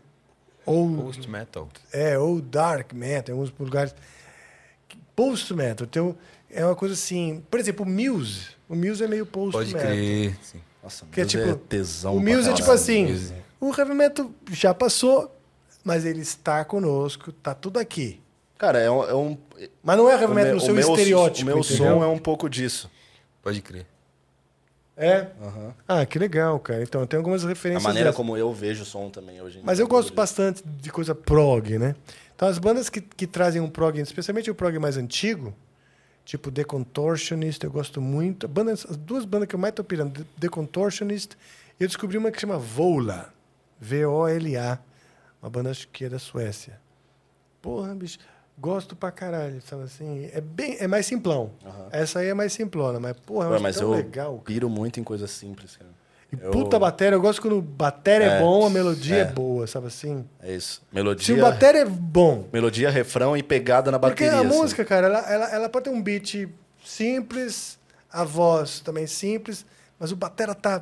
Ou 0.66 0.96
Post 0.96 1.30
metal. 1.30 1.68
é, 1.92 2.18
ou 2.18 2.40
dark 2.42 2.94
metal, 2.94 3.36
em 3.36 3.40
alguns 3.40 3.54
lugares. 3.60 3.94
Post 5.16 5.54
metal, 5.54 5.86
tem 5.86 6.02
um- 6.02 6.16
é 6.50 6.66
uma 6.66 6.76
coisa 6.76 6.94
assim. 6.94 7.44
Por 7.52 7.60
exemplo, 7.60 7.86
o 7.86 7.90
Muse. 7.90 8.48
O 8.70 8.76
Muse 8.76 9.04
é 9.04 9.08
meio 9.08 9.26
post 9.26 9.52
Pode 9.52 9.74
metal. 9.74 9.90
crer. 9.92 10.38
Sim. 10.42 10.62
Nossa, 10.82 11.06
Que 11.12 11.22
é 11.22 11.26
tipo. 11.26 11.56
tesão 11.56 12.16
o 12.16 12.20
Muse 12.20 12.50
é 12.50 12.54
tipo 12.54 12.72
assim: 12.72 13.08
Muse. 13.12 13.34
o 13.60 13.74
heavy 13.78 13.94
metal 13.94 14.32
já 14.52 14.74
passou, 14.74 15.36
mas 15.84 16.06
ele 16.06 16.22
está 16.22 16.64
conosco, 16.66 17.32
tá 17.32 17.54
tudo 17.54 17.78
aqui. 17.80 18.22
Cara, 18.64 18.80
é 18.80 18.90
um... 18.90 19.04
É 19.04 19.14
um 19.14 19.38
Mas 19.84 19.98
não 19.98 20.10
é 20.10 20.14
heavy 20.14 20.26
o 20.26 20.30
metal 20.34 20.54
no 20.54 20.62
seu 20.62 20.74
meu- 20.74 20.90
estereótipo. 20.94 21.42
O 21.42 21.46
meu 21.54 21.60
entendeu? 21.60 21.78
som 21.78 22.02
é 22.02 22.08
um 22.08 22.18
pouco 22.18 22.50
disso. 22.50 22.90
Pode 23.42 23.62
crer. 23.62 23.86
É? 24.96 25.28
Ah, 25.86 26.06
que 26.06 26.18
legal, 26.18 26.58
cara. 26.62 26.82
Então, 26.82 27.06
tem 27.06 27.18
algumas 27.18 27.44
A 27.44 27.48
referências. 27.50 27.84
maneira 27.84 28.10
dessas. 28.10 28.16
como 28.16 28.38
eu 28.38 28.54
vejo 28.54 28.84
o 28.84 28.86
som 28.86 29.10
também 29.10 29.42
hoje 29.42 29.60
em 29.60 29.64
Mas 29.66 29.78
dia. 29.78 29.84
eu 29.84 29.88
gosto 29.90 30.14
bastante 30.14 30.64
de 30.66 30.90
coisa 30.92 31.14
prog, 31.14 31.78
né? 31.78 31.94
Então 32.36 32.48
as 32.48 32.58
bandas 32.58 32.90
que, 32.90 33.02
que 33.02 33.28
trazem 33.28 33.60
um 33.62 33.70
prog, 33.70 34.00
especialmente 34.00 34.50
o 34.50 34.56
prog 34.56 34.80
mais 34.80 34.96
antigo, 34.96 35.54
tipo 36.24 36.50
The 36.50 36.64
Contortionist, 36.64 37.62
eu 37.66 37.72
gosto 37.72 38.00
muito. 38.00 38.48
Bandas, 38.48 38.86
as 38.90 38.96
duas 38.96 39.26
bandas 39.26 39.50
que 39.50 39.56
eu 39.56 39.60
mais 39.60 39.74
tô 39.74 39.84
pirando, 39.84 40.26
The- 40.40 40.48
Contortionist, 40.48 41.32
eu 41.80 41.88
descobri 41.88 42.18
uma 42.18 42.32
que 42.32 42.40
chama 42.40 42.58
Vola, 42.58 43.34
V-O-L-A, 43.82 44.80
uma 45.42 45.50
banda 45.50 45.70
acho 45.72 45.88
que 45.90 46.06
é 46.06 46.10
da 46.10 46.18
Suécia. 46.20 46.80
Porra, 47.62 47.94
bicho, 47.96 48.20
gosto 48.64 48.96
pra 48.96 49.12
caralho, 49.12 49.62
sabe 49.62 49.84
assim? 49.84 50.30
É 50.34 50.40
bem, 50.40 50.78
é 50.80 50.88
mais 50.88 51.06
simplão. 51.06 51.52
Essa 51.92 52.20
aí 52.20 52.30
é 52.30 52.34
mais 52.34 52.54
simplona, 52.54 52.98
mas 52.98 53.14
porra, 53.26 53.50
Ué, 53.50 53.60
mas 53.60 53.76
tão 53.76 53.90
eu 53.92 53.98
legal. 53.98 54.32
cara. 54.36 54.44
piro 54.46 54.70
muito 54.70 55.02
em 55.02 55.04
coisas 55.04 55.30
simples, 55.32 55.76
cara. 55.76 55.92
E 56.32 56.38
eu- 56.42 56.50
puta 56.52 56.80
bateria, 56.80 57.16
eu 57.18 57.22
gosto 57.22 57.42
quando 57.42 57.62
bateria 57.62 58.28
é, 58.28 58.38
É, 58.38 58.40
bom, 58.40 58.66
a 58.66 58.70
melodia 58.70 59.18
é. 59.18 59.20
é. 59.20 59.26
boa, 59.26 59.68
sabe 59.68 59.88
assim? 59.88 60.26
É 60.42 60.56
isso. 60.56 60.76
Se 60.76 60.96
Melodia, 60.96 61.36
o 61.36 61.42
bateria 61.42 61.82
é 61.82 61.86
bom, 61.86 62.48
melodia, 62.54 62.90
refrão 62.90 63.36
e 63.36 63.44
pegada 63.44 63.92
na 63.92 64.00
Porque 64.00 64.24
bateria. 64.24 64.40
a 64.48 64.50
assim. 64.50 64.58
música, 64.58 64.86
cara, 64.86 65.08
ela, 65.08 65.20
ela, 65.30 65.50
ela 65.52 65.70
pode 65.70 65.84
ter 65.84 65.90
um 65.90 66.02
beat 66.02 66.48
simples, 66.86 67.78
a 68.10 68.24
voz 68.24 68.80
também 68.80 69.06
simples, 69.08 69.66
mas 70.00 70.12
o 70.14 70.16
batera 70.16 70.56
tá 70.56 70.82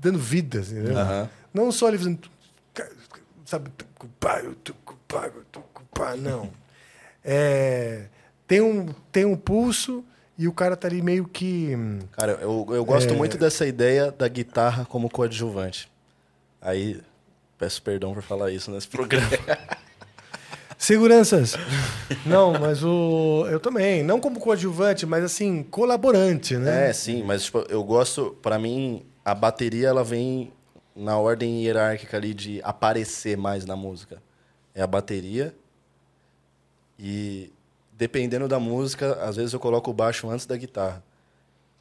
dando 0.00 0.18
vida, 0.18 0.60
assim, 0.60 0.78
entendeu? 0.78 0.98
Aham. 0.98 1.28
Não 1.52 1.70
só 1.70 1.88
ele 1.88 1.98
fazendo... 1.98 2.18
Sabe? 3.44 3.70
Não. 6.18 6.50
É, 7.24 8.06
tem, 8.46 8.60
um, 8.60 8.86
tem 9.10 9.24
um 9.24 9.36
pulso 9.36 10.04
e 10.38 10.48
o 10.48 10.52
cara 10.52 10.76
tá 10.76 10.88
ali 10.88 11.00
meio 11.02 11.26
que... 11.26 11.74
hum, 11.76 12.00
Cara, 12.12 12.32
eu, 12.40 12.66
eu 12.70 12.84
gosto 12.84 13.12
É. 13.12 13.16
muito 13.16 13.36
dessa 13.38 13.66
ideia 13.66 14.10
da 14.10 14.26
guitarra 14.28 14.84
como 14.84 15.08
coadjuvante. 15.08 15.90
Aí, 16.60 17.00
peço 17.58 17.82
perdão 17.82 18.12
por 18.14 18.22
falar 18.22 18.50
isso 18.50 18.70
nesse 18.70 18.88
programa. 18.88 19.28
Seguranças. 20.78 21.54
Não, 22.26 22.54
mas 22.58 22.82
o... 22.82 23.46
Eu 23.48 23.60
também. 23.60 24.02
Não 24.02 24.18
como 24.18 24.40
coadjuvante, 24.40 25.06
mas 25.06 25.22
assim, 25.22 25.62
colaborante, 25.62 26.56
né? 26.56 26.88
é, 26.88 26.92
sim, 26.92 27.22
mas 27.22 27.44
tipo, 27.44 27.64
eu 27.68 27.84
gosto, 27.84 28.36
pra 28.42 28.58
mim, 28.58 29.04
a 29.24 29.32
bateria 29.32 29.88
ela 29.88 30.02
vem 30.02 30.52
na 30.96 31.16
ordem 31.18 31.62
hierárquica 31.62 32.16
ali 32.16 32.34
de 32.34 32.60
aparecer 32.64 33.36
mais 33.36 33.64
na 33.64 33.76
música. 33.76 34.20
É 34.74 34.82
a 34.82 34.86
bateria 34.86 35.54
e 36.98 37.52
dependendo 37.96 38.48
da 38.48 38.58
música, 38.58 39.14
às 39.24 39.36
vezes 39.36 39.52
eu 39.52 39.60
coloco 39.60 39.90
o 39.90 39.94
baixo 39.94 40.28
antes 40.28 40.46
da 40.46 40.56
guitarra. 40.56 41.02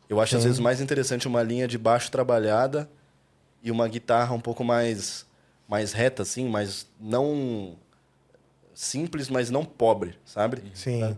Eu 0.09 0.19
acho 0.19 0.35
às 0.35 0.41
Sim. 0.41 0.47
vezes 0.49 0.59
mais 0.59 0.81
interessante 0.81 1.27
uma 1.27 1.41
linha 1.41 1.67
de 1.67 1.77
baixo 1.77 2.11
trabalhada 2.11 2.89
e 3.63 3.71
uma 3.71 3.87
guitarra 3.87 4.33
um 4.33 4.41
pouco 4.41 4.63
mais 4.63 5.25
mais 5.67 5.93
reta 5.93 6.21
assim, 6.23 6.49
mas 6.49 6.85
não 6.99 7.77
simples, 8.73 9.29
mas 9.29 9.49
não 9.49 9.63
pobre, 9.63 10.15
sabe? 10.25 10.61
Sim. 10.73 11.17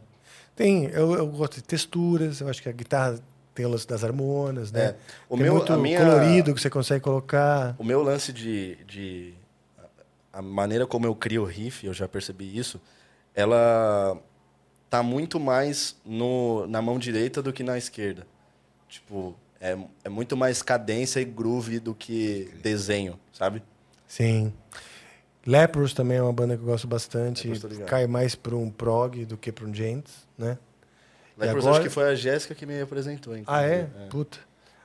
Tem, 0.55 0.85
eu, 0.85 1.13
eu 1.15 1.27
gosto 1.27 1.55
de 1.55 1.63
texturas, 1.63 2.39
eu 2.39 2.47
acho 2.47 2.61
que 2.61 2.69
a 2.69 2.71
guitarra 2.71 3.19
tem 3.55 3.65
o 3.65 3.69
lance 3.69 3.87
das 3.87 4.03
harmonas, 4.03 4.71
né? 4.71 4.85
É. 4.85 4.95
O 5.29 5.35
tem 5.35 5.43
meu- 5.45 5.55
muito 5.55 5.73
a 5.73 5.77
minha- 5.77 5.99
colorido 5.99 6.53
que 6.53 6.61
você 6.61 6.69
consegue 6.69 7.03
colocar. 7.03 7.75
O 7.79 7.83
meu 7.83 8.01
lance 8.03 8.31
de, 8.31 8.75
de. 8.85 9.33
A 10.31 10.41
maneira 10.41 10.85
como 10.85 11.05
eu 11.07 11.15
crio 11.15 11.43
o 11.43 11.45
riff, 11.45 11.85
eu 11.85 11.93
já 11.93 12.07
percebi 12.07 12.55
isso, 12.57 12.79
ela 13.35 14.17
tá 14.89 15.01
muito 15.01 15.39
mais 15.39 15.95
no, 16.05 16.67
na 16.67 16.81
mão 16.81 16.99
direita 16.99 17.41
do 17.41 17.51
que 17.51 17.63
na 17.63 17.77
esquerda. 17.77 18.27
Tipo, 18.87 19.35
é, 19.59 19.77
é 20.03 20.09
muito 20.09 20.37
mais 20.37 20.61
cadência 20.61 21.19
e 21.19 21.25
groove 21.25 21.79
do 21.79 21.95
que 21.95 22.51
desenho, 22.61 23.19
sabe? 23.31 23.63
Sim. 24.07 24.53
Lepros 25.45 25.93
também 25.93 26.17
é 26.17 26.21
uma 26.21 26.31
banda 26.31 26.55
que 26.55 26.61
eu 26.61 26.67
gosto 26.67 26.87
bastante. 26.87 27.47
Lepros. 27.47 27.77
Cai 27.79 28.07
mais 28.07 28.35
para 28.35 28.55
um 28.55 28.69
prog 28.69 29.25
do 29.25 29.37
que 29.37 29.51
para 29.51 29.65
um 29.65 29.73
gents, 29.73 30.27
né? 30.37 30.57
Lepros, 31.37 31.65
agora- 31.65 31.79
acho 31.79 31.89
que 31.89 31.93
foi 31.93 32.03
a 32.03 32.15
Jéssica 32.15 32.53
que 32.53 32.65
me 32.65 32.79
apresentou. 32.79 33.33
Ah, 33.47 33.63
é? 33.63 33.81
inclusive. 33.81 34.09
Puta. 34.09 34.37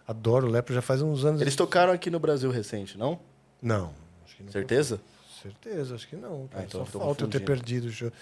Adoro 0.07 0.47
Lepros 0.47 0.75
já 0.75 0.81
faz 0.83 1.02
uns 1.02 1.25
anos. 1.25 1.43
Eles 1.43 1.55
tocaram 1.55 1.93
aqui 1.93 2.10
no 2.10 2.18
Brasil 2.18 2.51
recente, 2.51 2.97
não? 2.97 3.20
Não. 3.60 3.93
Acho 4.25 4.36
que 4.36 4.43
não 4.43 4.51
Certeza? 4.51 5.01
Certeza, 5.42 5.94
acho 5.94 6.08
que 6.08 6.17
não. 6.17 6.49
cara. 6.49 6.62
Ah, 6.62 6.67
então 6.67 6.84
Só 6.84 6.99
eu 6.99 7.00
falta 7.00 7.25
eu 7.25 7.28
ter 7.28 7.41
perdido 7.41 7.89
o 7.89 7.91
show. 7.91 8.12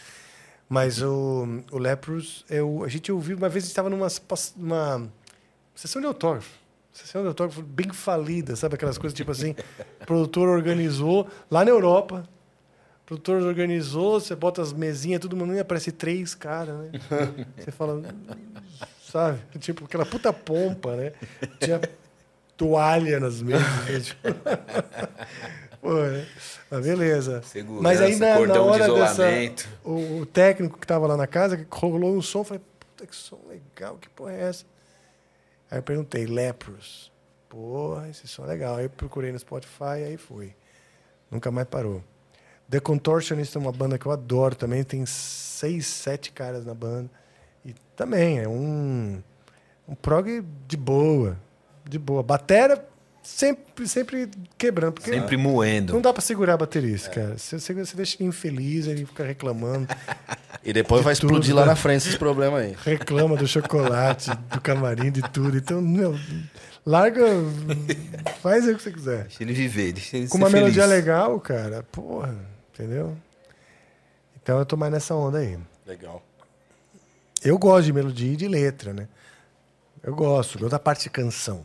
Mas 0.68 1.00
o, 1.00 1.62
o 1.70 1.78
Lepros, 1.78 2.44
eu, 2.50 2.82
a 2.84 2.88
gente 2.88 3.10
ouviu, 3.12 3.36
uma 3.36 3.48
vez 3.48 3.64
a 3.64 3.66
gente 3.66 3.70
estava 3.70 3.88
numa, 3.88 4.08
sessão 5.74 6.00
de 6.00 6.06
autógrafo. 6.06 6.50
Sessão 6.92 7.22
de 7.22 7.28
autógrafo 7.28 7.62
bem 7.62 7.92
falida, 7.92 8.56
sabe? 8.56 8.74
Aquelas 8.74 8.98
coisas 8.98 9.16
tipo 9.16 9.30
assim. 9.30 9.54
produtor 10.04 10.48
organizou, 10.48 11.28
lá 11.50 11.64
na 11.64 11.70
Europa. 11.70 12.28
Produtor 13.04 13.42
organizou, 13.42 14.18
você 14.18 14.34
bota 14.34 14.60
as 14.60 14.72
mesinhas, 14.72 15.20
todo 15.20 15.36
mundo, 15.36 15.54
e 15.54 15.60
aparece 15.60 15.92
três 15.92 16.34
caras, 16.34 16.76
né? 16.76 16.90
Você 17.56 17.70
fala, 17.70 18.02
sabe? 19.00 19.38
Tipo, 19.60 19.84
aquela 19.84 20.04
puta 20.04 20.32
pompa, 20.32 20.96
né? 20.96 21.12
Tinha 21.60 21.80
toalha 22.56 23.20
nas 23.20 23.40
mesas. 23.40 23.62
né? 23.86 24.00
Tipo, 24.00 24.28
Né? 25.94 26.26
Mas 26.70 26.84
beleza. 26.84 27.42
Segurança, 27.42 27.82
Mas 27.82 28.00
aí 28.00 28.16
na, 28.16 28.30
na 28.30 28.36
cordão 28.36 28.70
de 28.72 28.82
hora 28.82 28.94
dessa. 28.94 29.68
O, 29.84 30.20
o 30.20 30.26
técnico 30.26 30.78
que 30.78 30.86
tava 30.86 31.06
lá 31.06 31.16
na 31.16 31.26
casa, 31.26 31.56
que 31.56 31.66
rolou 31.70 32.16
um 32.16 32.22
som, 32.22 32.42
falei, 32.44 32.62
puta 32.78 33.06
que 33.06 33.14
som 33.14 33.38
legal, 33.48 33.96
que 33.96 34.08
porra 34.08 34.32
é 34.32 34.42
essa? 34.42 34.64
Aí 35.70 35.78
eu 35.78 35.82
perguntei, 35.82 36.26
Lepros. 36.26 37.12
Porra, 37.48 38.08
esse 38.08 38.26
som 38.26 38.44
é 38.44 38.48
legal. 38.48 38.76
Aí 38.76 38.84
eu 38.84 38.90
procurei 38.90 39.32
no 39.32 39.38
Spotify, 39.38 40.04
aí 40.06 40.16
fui. 40.16 40.54
Nunca 41.30 41.50
mais 41.50 41.66
parou. 41.68 42.02
The 42.68 42.80
Contortionist 42.80 43.54
é 43.56 43.58
uma 43.58 43.72
banda 43.72 43.98
que 43.98 44.06
eu 44.06 44.12
adoro 44.12 44.54
também. 44.54 44.82
Tem 44.82 45.04
seis, 45.06 45.86
sete 45.86 46.32
caras 46.32 46.64
na 46.64 46.74
banda. 46.74 47.10
E 47.64 47.74
também 47.94 48.40
é 48.40 48.48
um, 48.48 49.22
um 49.88 49.94
prog 49.94 50.44
de 50.66 50.76
boa. 50.76 51.36
De 51.84 51.98
boa. 51.98 52.22
Batera 52.22 52.84
sempre, 53.26 53.88
sempre 53.88 54.30
quebrando. 54.56 54.92
Porque 54.94 55.10
Sempre 55.10 55.36
não 55.36 55.42
moendo. 55.42 56.00
dá 56.00 56.12
pra 56.12 56.22
segurar 56.22 56.56
baterista, 56.56 57.10
cara. 57.10 57.36
Você, 57.36 57.58
você, 57.58 57.96
deixa 57.96 58.16
ele 58.20 58.28
infeliz, 58.28 58.86
ele 58.86 59.04
fica 59.04 59.24
reclamando. 59.24 59.88
E 60.64 60.72
depois 60.72 61.00
De 61.00 61.04
vai 61.04 61.12
explodir 61.12 61.50
tudo, 61.50 61.56
lá 61.56 61.62
né? 61.62 61.68
na 61.68 61.76
frente 61.76 61.98
esses 62.02 62.16
problemas 62.16 62.62
aí. 62.62 62.76
reclama 62.84 63.36
do 63.36 63.46
chocolate, 63.46 64.30
do 64.50 64.60
camarim, 64.60 65.10
de 65.10 65.22
tudo. 65.30 65.56
Então, 65.56 65.80
meu, 65.80 66.18
larga, 66.84 67.24
faz 68.42 68.66
aí 68.66 68.74
o 68.74 68.76
que 68.76 68.82
você 68.82 68.92
quiser. 68.92 69.22
Deixa 69.24 69.42
ele 69.42 69.52
viver, 69.52 69.92
deixa 69.92 70.16
ele 70.16 70.28
Com 70.28 70.38
ser 70.38 70.44
uma 70.44 70.50
melodia 70.50 70.82
feliz. 70.84 70.96
legal, 70.96 71.38
cara, 71.40 71.82
porra, 71.92 72.34
entendeu? 72.74 73.16
Então 74.42 74.58
eu 74.58 74.66
tô 74.66 74.76
mais 74.76 74.92
nessa 74.92 75.14
onda 75.14 75.38
aí. 75.38 75.58
Legal. 75.86 76.22
Eu 77.44 77.58
gosto 77.58 77.84
de 77.86 77.92
melodia 77.92 78.32
e 78.32 78.36
de 78.36 78.48
letra, 78.48 78.92
né? 78.92 79.08
Eu 80.02 80.14
gosto, 80.14 80.58
gosto 80.58 80.70
da 80.70 80.78
parte 80.78 81.04
de 81.04 81.10
canção, 81.10 81.64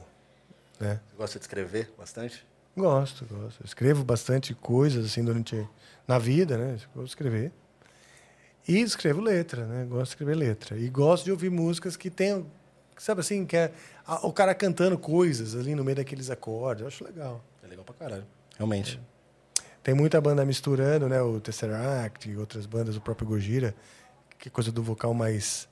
né? 0.81 0.99
Você 1.09 1.15
gosta 1.17 1.39
de 1.39 1.43
escrever 1.43 1.93
bastante? 1.97 2.45
Gosto, 2.75 3.25
gosto. 3.25 3.61
Eu 3.61 3.65
escrevo 3.65 4.03
bastante 4.03 4.53
coisas 4.53 5.05
assim 5.05 5.23
durante 5.23 5.67
na 6.07 6.17
vida, 6.17 6.57
né? 6.57 6.73
Eu 6.73 7.01
gosto 7.01 7.03
de 7.05 7.09
escrever. 7.09 7.51
E 8.67 8.79
escrevo 8.79 9.21
letra, 9.21 9.65
né? 9.65 9.85
Gosto 9.85 10.03
de 10.03 10.09
escrever 10.09 10.35
letra. 10.35 10.77
E 10.77 10.87
gosto 10.89 11.25
de 11.25 11.31
ouvir 11.31 11.49
músicas 11.49 11.97
que 11.97 12.09
tenham, 12.09 12.45
sabe 12.97 13.21
assim, 13.21 13.45
que 13.45 13.57
é 13.57 13.73
a- 14.05 14.25
o 14.25 14.31
cara 14.31 14.53
cantando 14.53 14.97
coisas 14.97 15.55
ali 15.55 15.73
no 15.75 15.83
meio 15.83 15.97
daqueles 15.97 16.29
acordes. 16.29 16.81
Eu 16.81 16.87
acho 16.87 17.03
legal. 17.03 17.43
É 17.63 17.67
legal 17.67 17.83
pra 17.83 17.95
caralho. 17.95 18.25
Realmente. 18.57 18.99
Tem 19.83 19.95
muita 19.95 20.21
banda 20.21 20.45
misturando, 20.45 21.09
né? 21.09 21.21
O 21.21 21.39
Tesseract 21.39 22.29
e 22.29 22.37
outras 22.37 22.67
bandas, 22.67 22.95
o 22.95 23.01
próprio 23.01 23.27
Gojira, 23.27 23.75
que 24.37 24.47
é 24.47 24.51
coisa 24.51 24.71
do 24.71 24.83
vocal 24.83 25.13
mais 25.13 25.67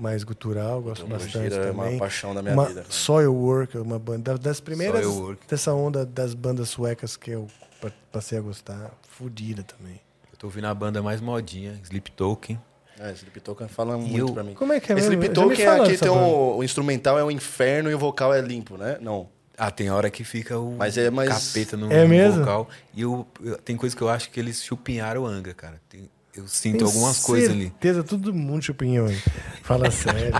mais 0.00 0.24
gutural, 0.24 0.80
gosto 0.80 1.04
O 1.04 1.08
bastante 1.08 1.34
Gojira 1.38 1.56
é 1.56 1.66
também. 1.72 1.92
uma 1.92 1.98
paixão 1.98 2.34
da 2.34 2.40
minha 2.42 2.54
uma 2.54 2.66
vida. 2.66 2.84
Soilwork, 2.88 3.76
uma 3.78 3.98
banda 3.98 4.38
das 4.38 4.58
primeiras 4.60 5.06
dessa 5.48 5.74
onda 5.74 6.06
das 6.06 6.32
bandas 6.34 6.68
suecas 6.70 7.16
que 7.16 7.30
eu 7.32 7.46
pa- 7.80 7.92
passei 8.10 8.38
a 8.38 8.40
gostar, 8.40 8.90
fodida 9.08 9.62
também. 9.62 10.00
Eu 10.32 10.38
tô 10.38 10.46
ouvindo 10.46 10.66
a 10.66 10.74
banda 10.74 11.02
mais 11.02 11.20
modinha, 11.20 11.78
Sleep 11.84 12.10
Token. 12.12 12.58
É, 12.98 13.12
Sleep 13.12 13.40
Token 13.40 13.68
fala 13.68 13.96
muito 13.98 14.16
eu- 14.18 14.32
pra 14.32 14.42
mim. 14.42 14.54
Como 14.54 14.72
é 14.72 14.80
que 14.80 14.92
é 14.92 14.96
Esse? 14.96 15.06
Sleep 15.08 15.28
Token 15.30 15.64
é 15.64 15.68
aqui 15.68 15.96
tem 15.98 16.10
um, 16.10 16.56
o 16.56 16.64
instrumental 16.64 17.18
é 17.18 17.24
um 17.24 17.30
inferno 17.30 17.90
e 17.90 17.94
o 17.94 17.98
vocal 17.98 18.32
é 18.34 18.40
limpo, 18.40 18.76
né? 18.76 18.98
Não. 19.00 19.28
Ah, 19.56 19.70
tem 19.70 19.90
hora 19.90 20.08
que 20.10 20.24
fica 20.24 20.58
o 20.58 20.74
Mas 20.78 20.96
é 20.96 21.10
mais- 21.10 21.28
capeta 21.48 21.76
no, 21.76 21.92
É 21.92 22.02
no 22.04 22.08
mesmo? 22.08 22.38
vocal. 22.40 22.68
E 22.94 23.02
eu, 23.02 23.26
eu- 23.42 23.58
tem 23.58 23.76
coisa 23.76 23.94
que 23.94 24.00
eu 24.00 24.08
acho 24.08 24.30
que 24.30 24.40
eles 24.40 24.62
chupinharam 24.64 25.22
o 25.22 25.26
Angra, 25.26 25.52
cara. 25.52 25.80
Tem- 25.88 26.08
eu 26.40 26.48
sinto 26.48 26.78
Tenho 26.78 26.86
algumas 26.86 27.18
coisas 27.18 27.50
ali. 27.50 27.64
certeza, 27.64 28.02
todo 28.02 28.32
mundo 28.32 28.62
chupinhou 28.62 29.06
aí. 29.06 29.22
Fala 29.62 29.88
sério. 29.92 30.32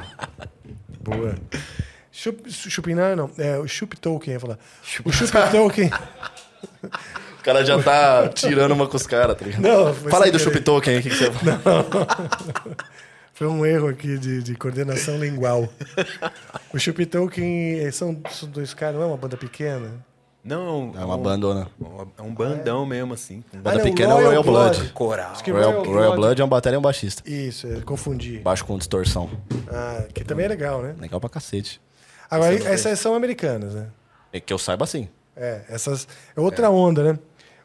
Boa. 1.00 1.34
Chup, 2.12 2.50
chupinhar 2.50 3.16
não, 3.16 3.30
é 3.38 3.58
o 3.58 3.66
Chup 3.68 3.96
Tolkien, 3.96 4.34
ia 4.34 4.40
falar. 4.40 4.58
O 5.04 5.12
Chup 5.12 5.30
Tolkien. 5.50 5.90
O 7.40 7.42
cara 7.42 7.64
já 7.64 7.82
tá 7.82 8.28
tirando 8.28 8.72
uma 8.72 8.86
com 8.86 8.98
os 8.98 9.06
caras, 9.06 9.34
tá 9.34 9.46
ligado? 9.46 9.62
Não, 9.62 9.94
foi 9.94 10.10
Fala 10.10 10.26
aí 10.26 10.30
do 10.30 10.38
querer. 10.38 10.52
Chup 10.52 10.62
Token 10.62 10.92
aí, 10.92 11.00
o 11.00 11.02
que, 11.02 11.08
que 11.08 11.16
você 11.16 11.30
fala? 11.32 12.06
Foi 13.32 13.46
um 13.46 13.64
erro 13.64 13.88
aqui 13.88 14.18
de, 14.18 14.42
de 14.42 14.54
coordenação 14.54 15.16
lingual. 15.16 15.66
O 16.74 16.78
Chup 16.78 17.06
Tolkien 17.06 17.90
são, 17.90 18.20
são 18.30 18.46
dois 18.46 18.74
caras, 18.74 18.96
não 18.96 19.04
é 19.04 19.06
uma 19.06 19.16
banda 19.16 19.38
pequena? 19.38 20.04
Não, 20.42 20.92
É 20.98 21.04
uma 21.04 21.16
um- 21.16 21.22
bandona. 21.22 21.68
É 22.16 22.22
um 22.22 22.32
bandão 22.34 22.86
mesmo, 22.86 23.12
assim. 23.12 23.44
Banda 23.52 23.76
não, 23.76 23.84
pequena 23.84 24.12
é 24.12 24.16
o 24.16 24.24
Royal 24.24 24.42
Blood. 24.42 24.88
Coral. 24.92 25.32
Acho 25.32 25.44
que 25.44 25.50
Royal, 25.50 25.70
Royal 25.70 25.84
Royal 25.84 26.02
Blood- 26.12 26.16
Blood 26.16 26.40
é 26.40 26.44
um 26.44 26.48
bateria 26.48 26.76
e 26.76 26.78
um 26.78 26.82
baixista. 26.82 27.22
Isso, 27.30 27.66
é, 27.66 27.80
confundi. 27.82 28.38
Baixo 28.38 28.64
com 28.64 28.78
distorção. 28.78 29.28
Ah, 29.70 30.04
que 30.14 30.24
também 30.24 30.46
é 30.46 30.48
legal, 30.48 30.80
né? 30.80 30.94
Legal 30.98 31.20
pra 31.20 31.28
cacete. 31.28 31.80
Agora, 32.30 32.54
essas 32.54 32.98
são 32.98 33.14
americanas, 33.14 33.74
né? 33.74 33.88
É 34.32 34.40
que 34.40 34.52
eu 34.52 34.58
saiba 34.58 34.84
assim. 34.84 35.08
É, 35.36 35.62
essas. 35.68 36.08
É 36.34 36.40
outra 36.40 36.70
onda, 36.70 37.12
né? 37.12 37.18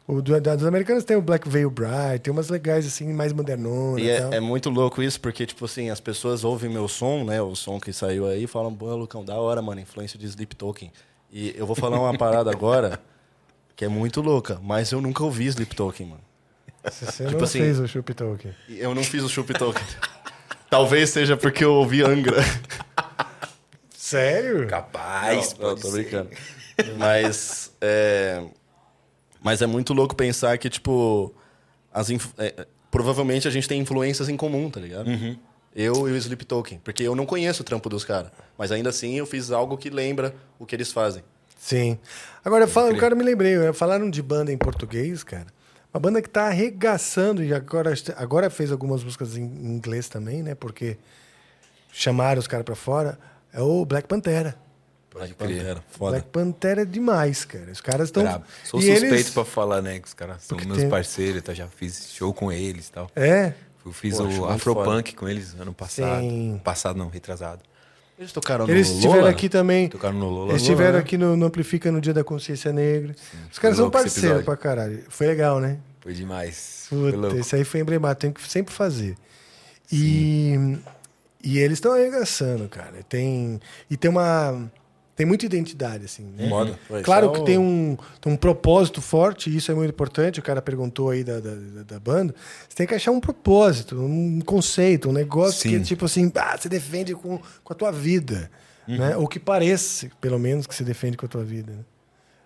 O 0.06 0.20
do, 0.22 0.38
da- 0.40 0.54
dos 0.54 0.66
americanos 0.66 1.02
tem 1.02 1.16
o 1.16 1.22
Black 1.22 1.48
Veil 1.48 1.68
Bride, 1.70 2.20
tem 2.22 2.32
umas 2.32 2.48
legais 2.48 2.86
assim, 2.86 3.12
mais 3.12 3.32
modernonas. 3.32 4.02
E 4.04 4.08
e 4.08 4.20
tal. 4.20 4.32
é, 4.32 4.36
é 4.36 4.40
muito 4.40 4.68
louco 4.70 5.02
isso, 5.02 5.20
porque, 5.20 5.44
tipo 5.46 5.64
assim, 5.64 5.90
as 5.90 5.98
pessoas 5.98 6.44
ouvem 6.44 6.70
meu 6.70 6.86
som, 6.86 7.24
né? 7.24 7.40
O 7.42 7.56
som 7.56 7.80
que 7.80 7.92
saiu 7.92 8.26
aí, 8.26 8.44
e 8.44 8.46
falam, 8.46 8.72
pô, 8.74 8.94
Lucão, 8.94 9.24
da 9.24 9.34
hora, 9.36 9.60
mano, 9.62 9.80
influência 9.80 10.16
de 10.18 10.26
Sleep 10.26 10.54
Token. 10.54 10.92
E 11.32 11.54
eu 11.56 11.66
vou 11.66 11.76
falar 11.76 11.98
uma 12.00 12.16
parada 12.16 12.50
agora 12.50 13.00
que 13.74 13.84
é 13.84 13.88
muito 13.88 14.20
louca, 14.22 14.58
mas 14.62 14.90
eu 14.92 15.00
nunca 15.00 15.22
ouvi 15.22 15.46
Sleep 15.46 15.74
Token, 15.76 16.06
mano. 16.06 16.20
Você 16.84 17.24
tipo 17.24 17.38
não 17.38 17.44
assim- 17.44 17.58
fez 17.60 17.80
o 17.80 17.88
Chup 17.88 18.14
Tolkien. 18.14 18.54
E 18.68 18.78
Eu 18.78 18.94
não 18.94 19.02
fiz 19.02 19.22
o 19.24 19.28
Chup 19.28 19.52
Token. 19.52 19.82
Talvez 20.70 21.10
seja 21.10 21.36
porque 21.36 21.64
eu 21.64 21.74
ouvi 21.74 22.02
Angra. 22.02 22.36
Sério? 23.90 24.66
Capaz, 24.68 25.52
Não, 25.54 25.58
pode 25.70 25.80
tô 25.82 25.88
ser. 25.90 26.02
brincando. 26.02 26.30
Mas 26.98 27.72
é, 27.80 28.42
mas 29.42 29.62
é 29.62 29.66
muito 29.66 29.92
louco 29.94 30.14
pensar 30.14 30.56
que, 30.58 30.68
tipo, 30.68 31.34
as 31.92 32.10
inf- 32.10 32.32
é, 32.38 32.66
provavelmente 32.90 33.48
a 33.48 33.50
gente 33.50 33.66
tem 33.66 33.80
influências 33.80 34.28
em 34.28 34.36
comum, 34.36 34.70
tá 34.70 34.78
ligado? 34.80 35.08
Eu 35.76 36.08
e 36.08 36.12
o 36.12 36.16
Sleep 36.16 36.44
Token. 36.46 36.80
Porque 36.82 37.02
eu 37.02 37.14
não 37.14 37.26
conheço 37.26 37.60
o 37.60 37.64
trampo 37.64 37.88
dos 37.90 38.02
caras. 38.04 38.30
Mas 38.56 38.72
ainda 38.72 38.88
assim 38.88 39.16
eu 39.18 39.26
fiz 39.26 39.50
algo 39.50 39.76
que 39.76 39.90
lembra 39.90 40.34
o 40.58 40.64
que 40.64 40.74
eles 40.74 40.90
fazem. 40.90 41.22
Sim. 41.58 41.98
Agora, 42.42 42.64
o 42.66 42.96
cara 42.96 43.14
me 43.14 43.22
lembrei, 43.22 43.56
né? 43.58 43.72
falaram 43.74 44.08
de 44.08 44.22
banda 44.22 44.50
em 44.50 44.56
português, 44.56 45.22
cara. 45.22 45.46
Uma 45.92 46.00
banda 46.00 46.22
que 46.22 46.28
tá 46.30 46.46
arregaçando 46.46 47.42
e 47.44 47.52
agora, 47.52 47.92
agora 48.16 48.48
fez 48.50 48.72
algumas 48.72 49.04
músicas 49.04 49.36
em 49.36 49.42
inglês 49.44 50.08
também, 50.08 50.42
né? 50.42 50.54
Porque 50.54 50.96
chamaram 51.92 52.38
os 52.40 52.46
caras 52.46 52.64
pra 52.64 52.74
fora. 52.74 53.18
É 53.52 53.60
o 53.60 53.84
Black 53.84 54.06
Pantera. 54.08 54.56
Pode 55.10 55.32
Pantera. 55.34 55.82
Foda. 55.90 56.10
Black 56.12 56.28
Pantera 56.28 56.82
é 56.82 56.84
demais, 56.84 57.44
cara. 57.46 57.70
Os 57.72 57.80
caras 57.80 58.08
estão. 58.08 58.22
Sou 58.64 58.80
e 58.80 58.82
suspeito 58.84 59.14
eles- 59.14 59.30
pra 59.30 59.44
falar, 59.46 59.80
né? 59.80 59.98
Que 59.98 60.06
os 60.08 60.12
caras 60.14 60.42
são 60.42 60.56
Porque 60.56 60.66
meus 60.68 60.80
tem- 60.80 60.90
parceiros, 60.90 61.42
tá? 61.42 61.54
já 61.54 61.66
fiz 61.68 62.10
show 62.12 62.34
com 62.34 62.52
eles 62.52 62.88
e 62.88 62.92
tal. 62.92 63.10
É. 63.16 63.54
Eu 63.86 63.92
fiz 63.92 64.16
Pô, 64.16 64.26
acho 64.26 64.40
o 64.42 64.46
Afropunk 64.46 65.14
com 65.14 65.28
eles 65.28 65.54
ano 65.58 65.72
passado. 65.72 66.20
Sim. 66.20 66.60
Passado 66.64 66.98
não, 66.98 67.08
retrasado. 67.08 67.62
Eles 68.18 68.32
tocaram 68.32 68.68
Eles 68.68 68.88
no 68.88 68.94
estiveram 68.94 69.20
Lola? 69.20 69.30
aqui 69.30 69.48
também. 69.48 69.88
Tocaram 69.88 70.18
no 70.18 70.28
Lola. 70.28 70.50
Eles 70.50 70.62
estiveram 70.62 70.98
aqui 70.98 71.16
no, 71.16 71.36
no 71.36 71.46
Amplifica 71.46 71.92
no 71.92 72.00
Dia 72.00 72.14
da 72.14 72.24
Consciência 72.24 72.72
Negra. 72.72 73.14
Os 73.52 73.58
caras 73.58 73.76
foi 73.76 73.84
são 73.84 73.90
parceiros 73.90 74.44
pra 74.44 74.56
caralho. 74.56 75.04
Foi 75.08 75.26
legal, 75.26 75.60
né? 75.60 75.78
Foi 76.00 76.14
demais. 76.14 76.86
Foi 76.88 77.12
Puta, 77.12 77.16
louco. 77.26 77.36
esse 77.36 77.54
aí 77.54 77.62
foi 77.64 77.80
emblemático, 77.80 78.20
tem 78.22 78.32
que 78.32 78.42
sempre 78.50 78.72
fazer. 78.74 79.16
E, 79.92 80.78
e 81.44 81.58
eles 81.58 81.76
estão 81.76 81.92
arregaçando, 81.92 82.68
cara. 82.68 83.02
Tem, 83.08 83.60
e 83.90 83.96
tem 83.96 84.10
uma. 84.10 84.70
Tem 85.16 85.24
muita 85.26 85.46
identidade, 85.46 86.04
assim. 86.04 86.24
né? 86.36 86.46
Moda. 86.46 86.78
Isso 86.90 87.02
Claro 87.02 87.30
é 87.30 87.32
que 87.32 87.40
o- 87.40 87.44
tem 87.44 87.56
um, 87.58 87.96
tem 88.20 88.30
um 88.30 88.36
propósito 88.36 89.00
forte, 89.00 89.48
e 89.48 89.56
isso 89.56 89.72
é 89.72 89.74
muito 89.74 89.88
importante. 89.90 90.38
O 90.38 90.42
cara 90.42 90.60
perguntou 90.60 91.08
aí 91.08 91.24
da, 91.24 91.40
da, 91.40 91.54
da- 91.54 91.82
da 91.84 91.98
banda. 91.98 92.34
Você 92.68 92.76
tem 92.76 92.86
que 92.86 92.94
achar 92.94 93.10
um 93.12 93.18
propósito, 93.20 93.96
um 93.98 94.40
conceito, 94.42 95.08
um 95.08 95.12
negócio 95.12 95.62
Sim. 95.62 95.70
que, 95.78 95.84
tipo 95.84 96.04
assim, 96.04 96.30
ah, 96.34 96.54
você 96.58 96.68
defende 96.68 97.14
com, 97.14 97.40
com 97.64 97.72
a 97.72 97.76
tua 97.76 97.90
vida. 97.90 98.50
Uhum. 98.86 98.98
Né? 98.98 99.16
Ou 99.16 99.26
que 99.26 99.40
parece, 99.40 100.10
pelo 100.20 100.38
menos, 100.38 100.66
que 100.66 100.74
você 100.74 100.84
defende 100.84 101.16
com 101.16 101.24
a 101.24 101.28
tua 101.28 101.42
vida. 101.42 101.72
né? 101.72 101.78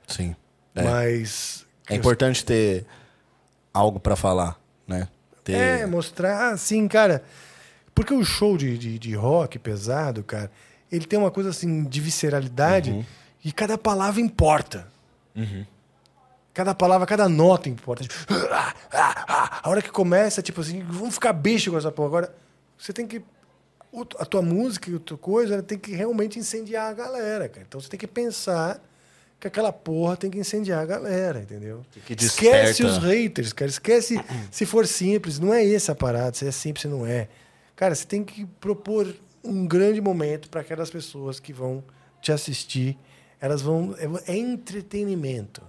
Sim. 0.06 0.36
É. 0.74 0.82
Mas. 0.84 1.66
É 1.88 1.96
importante 1.96 2.44
ter 2.44 2.86
algo 3.74 3.98
pra 3.98 4.14
falar, 4.14 4.60
né? 4.86 5.08
Ter... 5.42 5.54
É, 5.54 5.86
mostrar, 5.86 6.52
assim, 6.52 6.86
cara. 6.86 7.24
Porque 7.92 8.14
o 8.14 8.24
show 8.24 8.56
de, 8.56 8.78
de, 8.78 8.98
de 8.98 9.14
rock 9.14 9.58
pesado, 9.58 10.22
cara, 10.22 10.50
ele 10.90 11.04
tem 11.06 11.18
uma 11.18 11.30
coisa 11.30 11.50
assim 11.50 11.84
de 11.84 12.00
visceralidade 12.00 12.90
Uhum. 12.90 13.04
e 13.44 13.52
cada 13.52 13.76
palavra 13.78 14.20
importa. 14.20 14.86
Cada 16.52 16.74
palavra, 16.74 17.06
cada 17.06 17.28
nota 17.28 17.68
importa. 17.68 18.02
Tipo, 18.02 18.14
ah, 18.50 18.74
ah, 18.92 19.24
ah. 19.28 19.60
A 19.62 19.70
hora 19.70 19.80
que 19.80 19.90
começa, 19.90 20.42
tipo 20.42 20.60
assim, 20.60 20.82
vamos 20.82 21.14
ficar 21.14 21.32
bicho 21.32 21.70
com 21.70 21.78
essa 21.78 21.92
porra. 21.92 22.08
Agora, 22.08 22.34
você 22.76 22.92
tem 22.92 23.06
que. 23.06 23.22
A 24.18 24.24
tua 24.24 24.42
música 24.42 24.90
e 24.90 24.94
a 24.96 24.98
tua 24.98 25.18
coisa 25.18 25.54
ela 25.54 25.62
tem 25.62 25.78
que 25.78 25.92
realmente 25.92 26.38
incendiar 26.38 26.88
a 26.90 26.92
galera, 26.92 27.48
cara. 27.48 27.64
Então 27.68 27.80
você 27.80 27.88
tem 27.88 27.98
que 27.98 28.06
pensar 28.06 28.80
que 29.40 29.46
aquela 29.48 29.72
porra 29.72 30.16
tem 30.16 30.30
que 30.30 30.38
incendiar 30.38 30.80
a 30.80 30.84
galera, 30.86 31.40
entendeu? 31.40 31.84
que 32.06 32.12
Esquece 32.14 32.84
os 32.84 32.98
haters, 32.98 33.52
cara. 33.52 33.68
Esquece 33.70 34.20
se 34.50 34.66
for 34.66 34.86
simples. 34.86 35.38
Não 35.40 35.52
é 35.54 35.64
esse 35.64 35.90
a 35.90 35.94
parada. 35.94 36.36
Se 36.36 36.46
é 36.46 36.50
simples, 36.52 36.84
não 36.84 37.06
é. 37.06 37.28
Cara, 37.74 37.94
você 37.94 38.04
tem 38.06 38.22
que 38.22 38.44
propor 38.60 39.12
um 39.44 39.66
grande 39.66 40.00
momento 40.00 40.48
para 40.48 40.60
aquelas 40.60 40.90
pessoas 40.90 41.40
que 41.40 41.52
vão 41.52 41.82
te 42.20 42.32
assistir. 42.32 42.96
Elas 43.40 43.62
vão. 43.62 43.94
É, 44.26 44.32
é 44.32 44.36
entretenimento. 44.36 45.62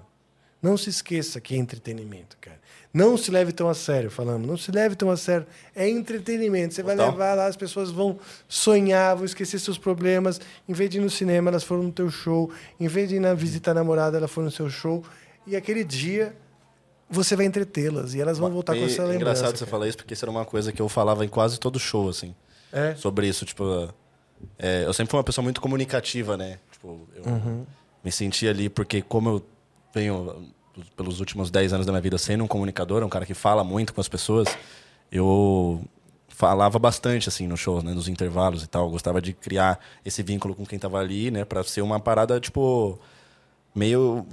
Não 0.62 0.78
se 0.78 0.90
esqueça 0.90 1.42
que 1.42 1.56
é 1.56 1.58
entretenimento, 1.58 2.38
cara. 2.40 2.60
Não 2.94 3.18
se 3.18 3.32
leve 3.32 3.52
tão 3.52 3.68
a 3.68 3.74
sério, 3.74 4.12
falando. 4.12 4.46
Não 4.46 4.56
se 4.58 4.70
leve 4.72 4.96
tão 4.96 5.10
a 5.10 5.18
sério. 5.18 5.48
É 5.76 5.90
entretenimento. 5.90 6.74
Você 6.76 6.84
vai 6.84 6.96
Total. 6.96 7.12
levar 7.12 7.34
lá, 7.34 7.48
as 7.48 7.56
pessoas 7.56 7.90
vão 7.90 8.20
sonhar, 8.48 9.16
vão 9.16 9.26
esquecer 9.26 9.58
seus 9.60 9.78
problemas. 9.78 10.40
Em 10.70 10.74
vez 10.74 10.90
de 10.90 10.98
ir 10.98 11.02
no 11.02 11.10
cinema, 11.10 11.50
elas 11.50 11.64
foram 11.64 11.84
no 11.84 11.92
teu 11.92 12.12
show. 12.12 12.52
Em 12.80 12.88
vez 12.88 13.10
de 13.10 13.16
ir 13.16 13.20
na 13.20 13.34
visitar 13.34 13.72
a 13.72 13.76
namorada, 13.76 14.18
elas 14.18 14.30
foram 14.30 14.46
no 14.46 14.52
seu 14.52 14.70
show. 14.70 15.04
E 15.48 15.56
aquele 15.56 15.84
dia 15.84 16.36
você 17.10 17.36
vai 17.36 17.46
entretê-las 17.46 18.14
e 18.14 18.22
elas 18.22 18.38
vão 18.38 18.52
voltar 18.52 18.74
com 18.74 18.80
E 18.80 18.84
essa 18.84 19.02
é 19.02 19.06
lembrança. 19.06 19.16
engraçado 19.16 19.58
você 19.58 19.66
cara. 19.66 19.72
falar 19.72 19.88
isso, 19.88 19.98
porque 19.98 20.14
isso 20.14 20.24
era 20.24 20.32
uma 20.32 20.46
coisa 20.46 20.72
que 20.72 20.82
eu 20.82 20.88
falava 20.88 21.26
em 21.26 21.30
quase 21.30 21.60
todo 21.60 21.80
show, 21.80 22.08
assim. 22.08 22.36
É. 22.72 22.96
sobre 22.96 23.28
isso. 23.28 23.46
Tipo, 23.46 23.94
é, 24.58 24.84
eu 24.86 24.94
sempre 24.94 25.12
fui 25.12 25.18
uma 25.18 25.24
pessoa 25.24 25.44
muito 25.44 25.62
comunicativa, 25.62 26.38
né? 26.38 26.60
Tipo, 26.72 27.08
eu 27.16 27.66
me 28.04 28.12
senti 28.12 28.48
ali 28.48 28.70
porque 28.70 29.02
como 29.02 29.30
eu 29.30 29.46
venho 29.94 30.52
pelos 30.96 31.20
últimos 31.20 31.52
10 31.52 31.74
anos 31.74 31.86
da 31.86 31.92
minha 31.92 32.02
vida 32.02 32.18
sendo 32.18 32.44
um 32.44 32.48
comunicador, 32.48 33.04
um 33.04 33.10
cara 33.10 33.26
que 33.26 33.34
fala 33.34 33.64
muito 33.64 33.94
com 33.94 34.02
as 34.02 34.08
pessoas, 34.08 34.48
eu 35.12 35.84
falava 36.30 36.80
bastante 36.80 37.28
assim 37.30 37.46
no 37.46 37.58
show, 37.58 37.84
né, 37.84 37.94
nos 37.94 38.08
intervalos 38.08 38.64
e 38.64 38.68
tal, 38.68 38.86
eu 38.86 38.90
gostava 38.90 39.22
de 39.22 39.34
criar 39.34 39.80
esse 40.04 40.24
vínculo 40.24 40.56
com 40.56 40.66
quem 40.66 40.80
tava 40.80 40.98
ali, 40.98 41.30
né, 41.30 41.46
para 41.46 41.64
ser 41.64 41.82
uma 41.82 42.00
parada 42.00 42.40
tipo 42.40 42.98
meio 43.76 44.26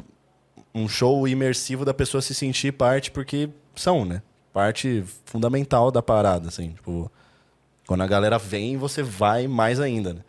um 0.74 0.88
show 0.88 1.26
imersivo 1.26 1.84
da 1.84 1.92
pessoa 1.92 2.22
se 2.22 2.34
sentir 2.34 2.72
parte 2.72 3.10
porque 3.10 3.50
são, 3.74 4.04
né? 4.04 4.22
Parte 4.52 5.04
fundamental 5.24 5.90
da 5.90 6.02
parada, 6.02 6.48
assim, 6.48 6.70
tipo, 6.70 7.10
quando 7.88 8.02
a 8.02 8.06
galera 8.06 8.36
vem, 8.38 8.76
você 8.76 9.02
vai 9.02 9.48
mais 9.48 9.80
ainda, 9.80 10.12
né? 10.12 10.20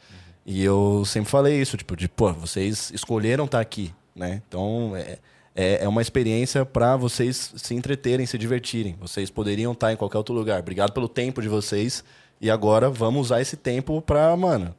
E 0.45 0.63
eu 0.63 1.03
sempre 1.05 1.29
falei 1.29 1.59
isso, 1.61 1.75
tipo, 1.75 1.93
de, 1.93 2.07
pô, 2.07 2.31
vocês 2.31 2.89
escolheram 2.91 3.43
estar 3.43 3.59
aqui, 3.59 3.93
né? 4.15 4.41
Então, 4.47 4.93
é, 4.95 5.19
é, 5.53 5.83
é 5.83 5.87
uma 5.89 6.01
experiência 6.01 6.65
para 6.65 6.95
vocês 6.95 7.53
se 7.57 7.75
entreterem, 7.75 8.25
se 8.25 8.37
divertirem. 8.37 8.95
Vocês 8.97 9.29
poderiam 9.29 9.73
estar 9.73 9.91
em 9.91 9.97
qualquer 9.97 10.17
outro 10.19 10.33
lugar. 10.33 10.61
Obrigado 10.61 10.93
pelo 10.93 11.09
tempo 11.09 11.41
de 11.41 11.49
vocês. 11.49 12.01
E 12.39 12.49
agora 12.49 12.89
vamos 12.89 13.23
usar 13.27 13.41
esse 13.41 13.57
tempo 13.57 14.01
pra, 14.01 14.33
mano, 14.37 14.73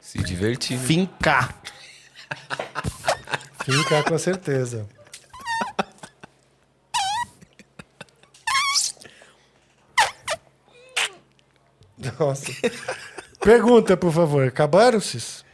Se 0.00 0.16
divertir. 0.22 0.78
né? 0.78 0.82
fincar. 0.86 1.60
Fica 3.66 4.02
com 4.02 4.16
certeza. 4.16 4.88
Nossa. 12.18 12.52
Pergunta, 13.42 13.96
por 13.96 14.12
favor. 14.12 14.46
Acabaram-se? 14.46 15.44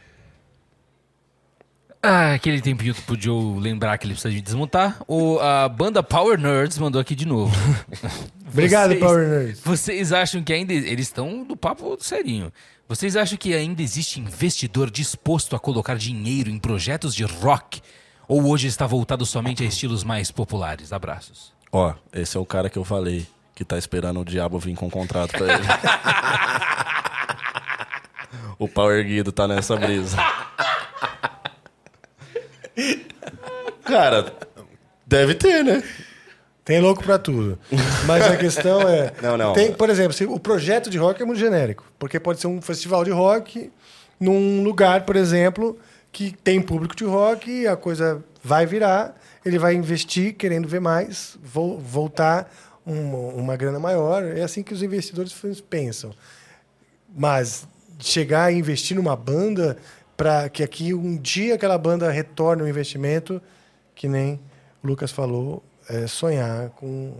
Ah, 2.01 2.33
aquele 2.33 2.61
tempinho 2.61 2.93
pro 3.05 3.19
Joe 3.19 3.59
lembrar 3.59 3.97
que 3.97 4.05
ele 4.05 4.13
precisa 4.13 4.33
de 4.33 4.39
desmontar. 4.41 5.01
O, 5.07 5.39
a 5.39 5.67
banda 5.67 6.03
Power 6.03 6.39
Nerds 6.39 6.77
mandou 6.77 7.01
aqui 7.01 7.15
de 7.15 7.25
novo. 7.25 7.53
Obrigado, 8.47 8.89
Vocês- 8.91 8.99
Power 9.03 9.27
Nerds. 9.27 9.61
Vocês 9.61 10.13
acham 10.13 10.43
que 10.43 10.53
ainda. 10.53 10.73
Eles 10.73 11.07
estão 11.07 11.43
do 11.43 11.57
papo 11.57 11.97
serinho. 11.99 12.51
Vocês 12.87 13.15
acham 13.17 13.37
que 13.37 13.53
ainda 13.53 13.81
existe 13.81 14.19
investidor 14.21 14.89
disposto 14.89 15.55
a 15.55 15.59
colocar 15.59 15.97
dinheiro 15.97 16.49
em 16.49 16.57
projetos 16.59 17.13
de 17.13 17.23
rock? 17.25 17.81
Ou 18.27 18.45
hoje 18.49 18.67
está 18.67 18.85
voltado 18.85 19.25
somente 19.25 19.63
a 19.63 19.65
estilos 19.65 20.03
mais 20.03 20.31
populares? 20.31 20.93
Abraços. 20.93 21.51
Ó, 21.71 21.93
esse 22.13 22.37
é 22.37 22.39
o 22.39 22.45
cara 22.45 22.69
que 22.69 22.77
eu 22.77 22.83
falei 22.85 23.25
que 23.57 23.65
tá 23.65 23.75
esperando 23.75 24.19
o 24.19 24.23
diabo 24.23 24.59
vir 24.59 24.75
com 24.75 24.85
um 24.85 24.89
contrato 24.89 25.31
pra 25.31 25.51
ele. 25.51 25.63
o 28.59 28.67
Power 28.67 29.03
Guido 29.03 29.31
tá 29.31 29.47
nessa 29.47 29.75
brisa. 29.75 30.15
Cara, 33.83 34.31
deve 35.07 35.33
ter, 35.33 35.63
né? 35.63 35.81
Tem 36.63 36.79
louco 36.79 37.01
pra 37.03 37.17
tudo. 37.17 37.57
Mas 38.05 38.27
a 38.27 38.37
questão 38.37 38.87
é. 38.87 39.11
Não, 39.23 39.35
não. 39.35 39.53
Tem, 39.53 39.73
por 39.73 39.89
exemplo, 39.89 40.13
se 40.13 40.25
o 40.25 40.39
projeto 40.39 40.87
de 40.87 40.99
rock 40.99 41.19
é 41.19 41.25
muito 41.25 41.39
genérico. 41.39 41.83
Porque 41.97 42.19
pode 42.19 42.39
ser 42.39 42.45
um 42.45 42.61
festival 42.61 43.03
de 43.03 43.09
rock 43.09 43.71
num 44.19 44.61
lugar, 44.63 45.01
por 45.01 45.15
exemplo, 45.15 45.79
que 46.11 46.31
tem 46.43 46.61
público 46.61 46.95
de 46.95 47.05
rock 47.05 47.49
e 47.49 47.67
a 47.67 47.75
coisa 47.75 48.23
vai 48.43 48.67
virar. 48.67 49.15
Ele 49.43 49.57
vai 49.57 49.73
investir 49.73 50.33
querendo 50.35 50.67
ver 50.67 50.81
mais, 50.81 51.35
vo- 51.41 51.79
voltar 51.79 52.51
uma, 52.87 53.17
uma 53.33 53.55
grana 53.57 53.79
maior. 53.79 54.23
É 54.23 54.41
assim 54.41 54.63
que 54.63 54.73
os 54.73 54.81
investidores 54.81 55.33
pensam. 55.69 56.11
Mas 57.15 57.67
chegar 57.99 58.45
a 58.45 58.51
investir 58.51 58.95
numa 58.95 59.15
banda 59.15 59.77
para 60.15 60.49
que 60.49 60.63
aqui 60.63 60.93
um 60.93 61.17
dia 61.17 61.55
aquela 61.55 61.77
banda 61.77 62.09
retorne 62.09 62.63
o 62.63 62.67
investimento, 62.67 63.41
que 63.93 64.07
nem 64.07 64.39
o 64.83 64.87
Lucas 64.87 65.11
falou, 65.11 65.63
é 65.89 66.07
sonhar 66.07 66.69
com, 66.71 67.13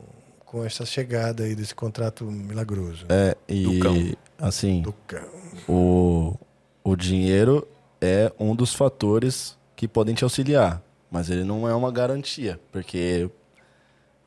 com 0.46 0.66
essa 0.66 0.86
chegada 0.86 1.44
aí 1.44 1.56
desse 1.56 1.76
contrato 1.76 2.26
milagroso. 2.26 3.06
É, 3.10 3.36
e 3.48 3.64
Ducão. 3.64 4.12
assim, 4.40 4.82
Do 4.82 4.94
cão. 5.06 5.28
o, 5.68 6.36
o 6.84 6.96
dinheiro 6.96 7.68
é 8.02 8.32
um 8.40 8.56
dos 8.56 8.74
fatores 8.74 9.58
que 9.76 9.88
podem 9.88 10.16
te 10.16 10.24
auxiliar, 10.24 10.82
mas 11.10 11.30
ele 11.30 11.44
não 11.44 11.68
é 11.68 11.76
uma 11.76 11.92
garantia, 11.92 12.60
porque 12.72 13.30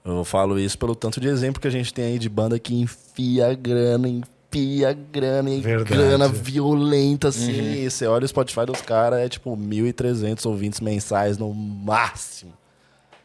eu 0.04 0.24
falo 0.24 0.58
isso 0.58 0.78
pelo 0.78 0.94
tanto 0.94 1.20
de 1.20 1.28
exemplo 1.28 1.60
que 1.60 1.68
a 1.68 1.70
gente 1.70 1.92
tem 1.92 2.04
aí 2.06 2.18
de 2.18 2.28
banda 2.28 2.58
que 2.58 2.74
enfia 2.74 3.54
grana, 3.54 4.08
enfia 4.08 4.92
grana, 4.92 5.50
e 5.50 5.60
Verdade. 5.60 5.90
grana 5.90 6.28
violenta, 6.28 7.28
assim, 7.28 7.84
e 7.84 7.90
você 7.90 8.06
olha 8.06 8.24
o 8.24 8.28
Spotify 8.28 8.64
dos 8.66 8.80
caras, 8.80 9.20
é 9.20 9.28
tipo 9.28 9.56
1.300 9.56 10.44
ouvintes 10.46 10.80
mensais 10.80 11.36
no 11.38 11.52
máximo. 11.54 12.52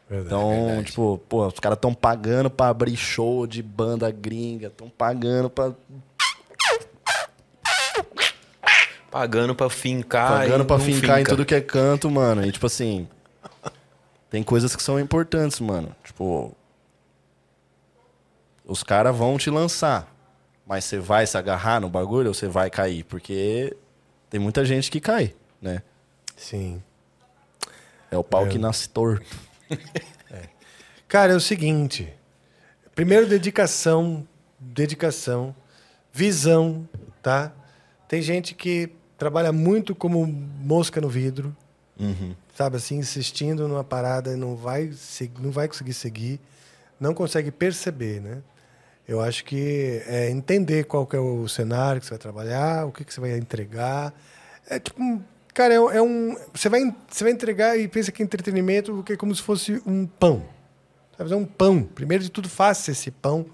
Verdade. 0.08 0.26
Então, 0.34 0.82
tipo, 0.84 1.20
pô, 1.28 1.46
os 1.48 1.58
caras 1.58 1.76
estão 1.76 1.92
pagando 1.92 2.48
pra 2.48 2.68
abrir 2.68 2.96
show 2.96 3.44
de 3.46 3.60
banda 3.62 4.08
gringa, 4.10 4.68
estão 4.68 4.88
pagando 4.88 5.50
pra 5.50 5.72
Pagando 9.10 9.54
pra 9.54 9.70
fincar. 9.70 10.40
pagando 10.40 10.64
pra 10.64 10.78
fincar 10.78 11.16
em 11.16 11.18
finca. 11.20 11.30
tudo 11.30 11.44
que 11.46 11.54
é 11.54 11.60
canto, 11.60 12.10
mano. 12.10 12.44
E 12.46 12.52
tipo 12.52 12.66
assim, 12.66 13.08
tem 14.30 14.42
coisas 14.42 14.76
que 14.76 14.82
são 14.82 15.00
importantes, 15.00 15.58
mano. 15.60 15.94
Tipo, 16.04 16.54
os 18.66 18.82
caras 18.82 19.16
vão 19.16 19.38
te 19.38 19.48
lançar, 19.48 20.12
mas 20.66 20.84
você 20.84 20.98
vai 20.98 21.26
se 21.26 21.38
agarrar 21.38 21.80
no 21.80 21.88
bagulho 21.88 22.28
ou 22.28 22.34
você 22.34 22.48
vai 22.48 22.68
cair? 22.68 23.04
Porque 23.04 23.74
tem 24.28 24.40
muita 24.40 24.64
gente 24.64 24.90
que 24.90 25.00
cai, 25.00 25.34
né? 25.62 25.82
Sim. 26.36 26.82
É 28.10 28.18
o 28.18 28.24
pau 28.24 28.46
que 28.46 28.58
nasce 28.58 28.88
torto. 28.88 29.26
Cara, 31.08 31.32
é 31.32 31.36
o 31.36 31.40
seguinte. 31.40 32.12
Primeiro, 32.94 33.26
dedicação, 33.26 34.26
dedicação, 34.58 35.54
visão, 36.12 36.88
tá? 37.22 37.52
Tem 38.08 38.20
gente 38.20 38.54
que 38.54 38.90
trabalha 39.16 39.52
muito 39.52 39.94
como 39.94 40.26
mosca 40.26 41.00
no 41.00 41.08
vidro, 41.08 41.56
sabe 42.54 42.76
assim, 42.76 42.96
insistindo 42.96 43.68
numa 43.68 43.84
parada 43.84 44.32
e 44.32 44.36
não 44.36 44.56
vai, 44.56 44.92
não 45.38 45.50
vai 45.50 45.68
conseguir 45.68 45.94
seguir, 45.94 46.40
não 46.98 47.14
consegue 47.14 47.50
perceber, 47.50 48.20
né? 48.20 48.42
Eu 49.08 49.20
acho 49.20 49.44
que 49.44 50.02
é 50.06 50.30
entender 50.30 50.84
qual 50.84 51.06
que 51.06 51.14
é 51.14 51.20
o 51.20 51.46
cenário 51.46 52.00
que 52.00 52.06
você 52.06 52.10
vai 52.10 52.18
trabalhar, 52.18 52.86
o 52.86 52.92
que, 52.92 53.04
que 53.04 53.14
você 53.14 53.20
vai 53.20 53.36
entregar. 53.38 54.12
É 54.68 54.80
tipo, 54.80 55.22
cara, 55.54 55.74
é, 55.74 55.76
é 55.76 56.02
um. 56.02 56.36
Você 56.52 56.68
vai, 56.68 56.80
você 57.08 57.22
vai 57.22 57.32
entregar 57.32 57.78
e 57.78 57.86
pensa 57.86 58.10
que 58.10 58.22
entretenimento 58.22 58.92
porque 58.92 59.12
é 59.12 59.16
como 59.16 59.34
se 59.34 59.42
fosse 59.42 59.80
um 59.86 60.06
pão. 60.06 60.38
Você 61.12 61.18
vai 61.18 61.28
fazer 61.28 61.34
um 61.36 61.44
pão. 61.44 61.84
Primeiro 61.84 62.24
de 62.24 62.30
tudo, 62.30 62.48
faça 62.48 62.90
esse 62.90 63.12
pão 63.12 63.46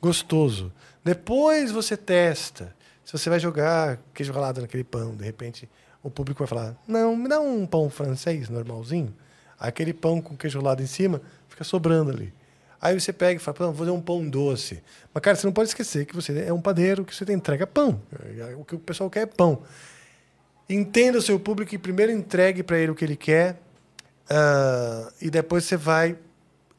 gostoso. 0.00 0.72
Depois 1.04 1.72
você 1.72 1.96
testa. 1.96 2.74
Se 3.04 3.12
você 3.12 3.28
vai 3.28 3.40
jogar 3.40 3.98
queijo 4.14 4.32
ralado 4.32 4.60
naquele 4.60 4.84
pão, 4.84 5.16
de 5.16 5.24
repente 5.24 5.68
o 6.00 6.10
público 6.10 6.38
vai 6.38 6.48
falar: 6.48 6.76
Não, 6.86 7.16
me 7.16 7.28
dá 7.28 7.40
um 7.40 7.66
pão 7.66 7.90
francês 7.90 8.48
normalzinho. 8.48 9.12
Aquele 9.58 9.92
pão 9.92 10.20
com 10.20 10.36
queijo 10.36 10.60
ralado 10.60 10.80
em 10.80 10.86
cima 10.86 11.20
fica 11.48 11.64
sobrando 11.64 12.12
ali. 12.12 12.32
Aí 12.82 12.98
você 12.98 13.12
pega 13.12 13.36
e 13.36 13.38
fala: 13.38 13.56
vou 13.68 13.74
fazer 13.74 13.92
um 13.92 14.00
pão 14.00 14.28
doce. 14.28 14.82
Mas, 15.14 15.22
cara, 15.22 15.36
você 15.36 15.46
não 15.46 15.52
pode 15.52 15.68
esquecer 15.68 16.04
que 16.04 16.16
você 16.16 16.40
é 16.40 16.52
um 16.52 16.60
padeiro, 16.60 17.04
que 17.04 17.14
você 17.14 17.24
entrega 17.32 17.64
pão. 17.64 18.02
O 18.58 18.64
que 18.64 18.74
o 18.74 18.78
pessoal 18.80 19.08
quer 19.08 19.20
é 19.20 19.26
pão. 19.26 19.62
Entenda 20.68 21.18
o 21.18 21.22
seu 21.22 21.38
público 21.38 21.72
e 21.72 21.78
primeiro 21.78 22.10
entregue 22.10 22.64
para 22.64 22.78
ele 22.78 22.90
o 22.90 22.94
que 22.94 23.04
ele 23.04 23.14
quer. 23.14 23.60
ah, 24.28 25.12
e 25.20 25.30
depois 25.30 25.64
você 25.64 25.76
vai 25.76 26.18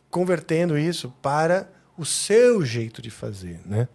convertendo 0.10 0.78
isso 0.78 1.14
para 1.22 1.70
o 1.98 2.06
seu 2.06 2.66
jeito 2.66 3.02
de 3.02 3.10
fazer, 3.10 3.62
né? 3.66 3.88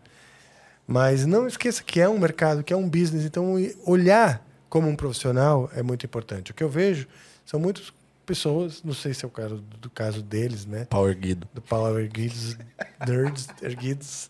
Mas 0.86 1.26
não 1.26 1.46
esqueça 1.46 1.82
que 1.82 2.00
é 2.00 2.08
um 2.08 2.18
mercado, 2.18 2.64
que 2.64 2.72
é 2.72 2.76
um 2.76 2.88
business, 2.88 3.24
então 3.24 3.54
olhar 3.84 4.42
como 4.70 4.88
um 4.88 4.96
profissional 4.96 5.70
é 5.74 5.82
muito 5.82 6.06
importante. 6.06 6.52
O 6.52 6.54
que 6.54 6.64
eu 6.64 6.68
vejo 6.68 7.06
são 7.44 7.60
muitas 7.60 7.92
pessoas, 8.28 8.82
não 8.84 8.92
sei 8.92 9.14
se 9.14 9.24
é 9.24 9.28
o 9.28 9.30
caso 9.30 9.56
do 9.80 9.88
caso 9.88 10.22
deles, 10.22 10.66
né? 10.66 10.84
Power 10.84 11.16
Guido. 11.16 11.48
Do 11.54 11.62
Power 11.62 12.06
Guides, 12.06 12.58
Nerds, 13.06 13.48
Erguides. 13.62 14.28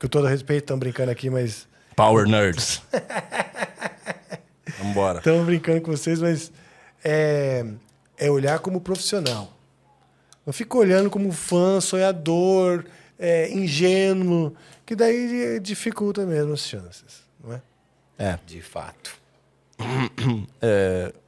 Com 0.00 0.08
todo 0.08 0.26
respeito, 0.26 0.64
estão 0.64 0.78
brincando 0.78 1.10
aqui, 1.10 1.28
mas 1.28 1.68
Power 1.94 2.26
Nerds. 2.26 2.80
Vambora. 4.80 5.18
Estamos 5.18 5.44
brincando 5.44 5.82
com 5.82 5.90
vocês, 5.90 6.18
mas 6.18 6.50
é, 7.04 7.66
é 8.16 8.30
olhar 8.30 8.58
como 8.60 8.80
profissional. 8.80 9.52
Não 10.46 10.52
fica 10.54 10.78
olhando 10.78 11.10
como 11.10 11.30
fã, 11.32 11.78
sonhador, 11.78 12.86
é, 13.18 13.52
ingênuo, 13.52 14.56
que 14.86 14.96
daí 14.96 15.60
dificulta 15.60 16.24
mesmo 16.24 16.54
as 16.54 16.60
chances, 16.60 17.22
não 17.44 17.52
é? 17.52 17.60
É. 18.18 18.38
De 18.46 18.62
fato. 18.62 19.14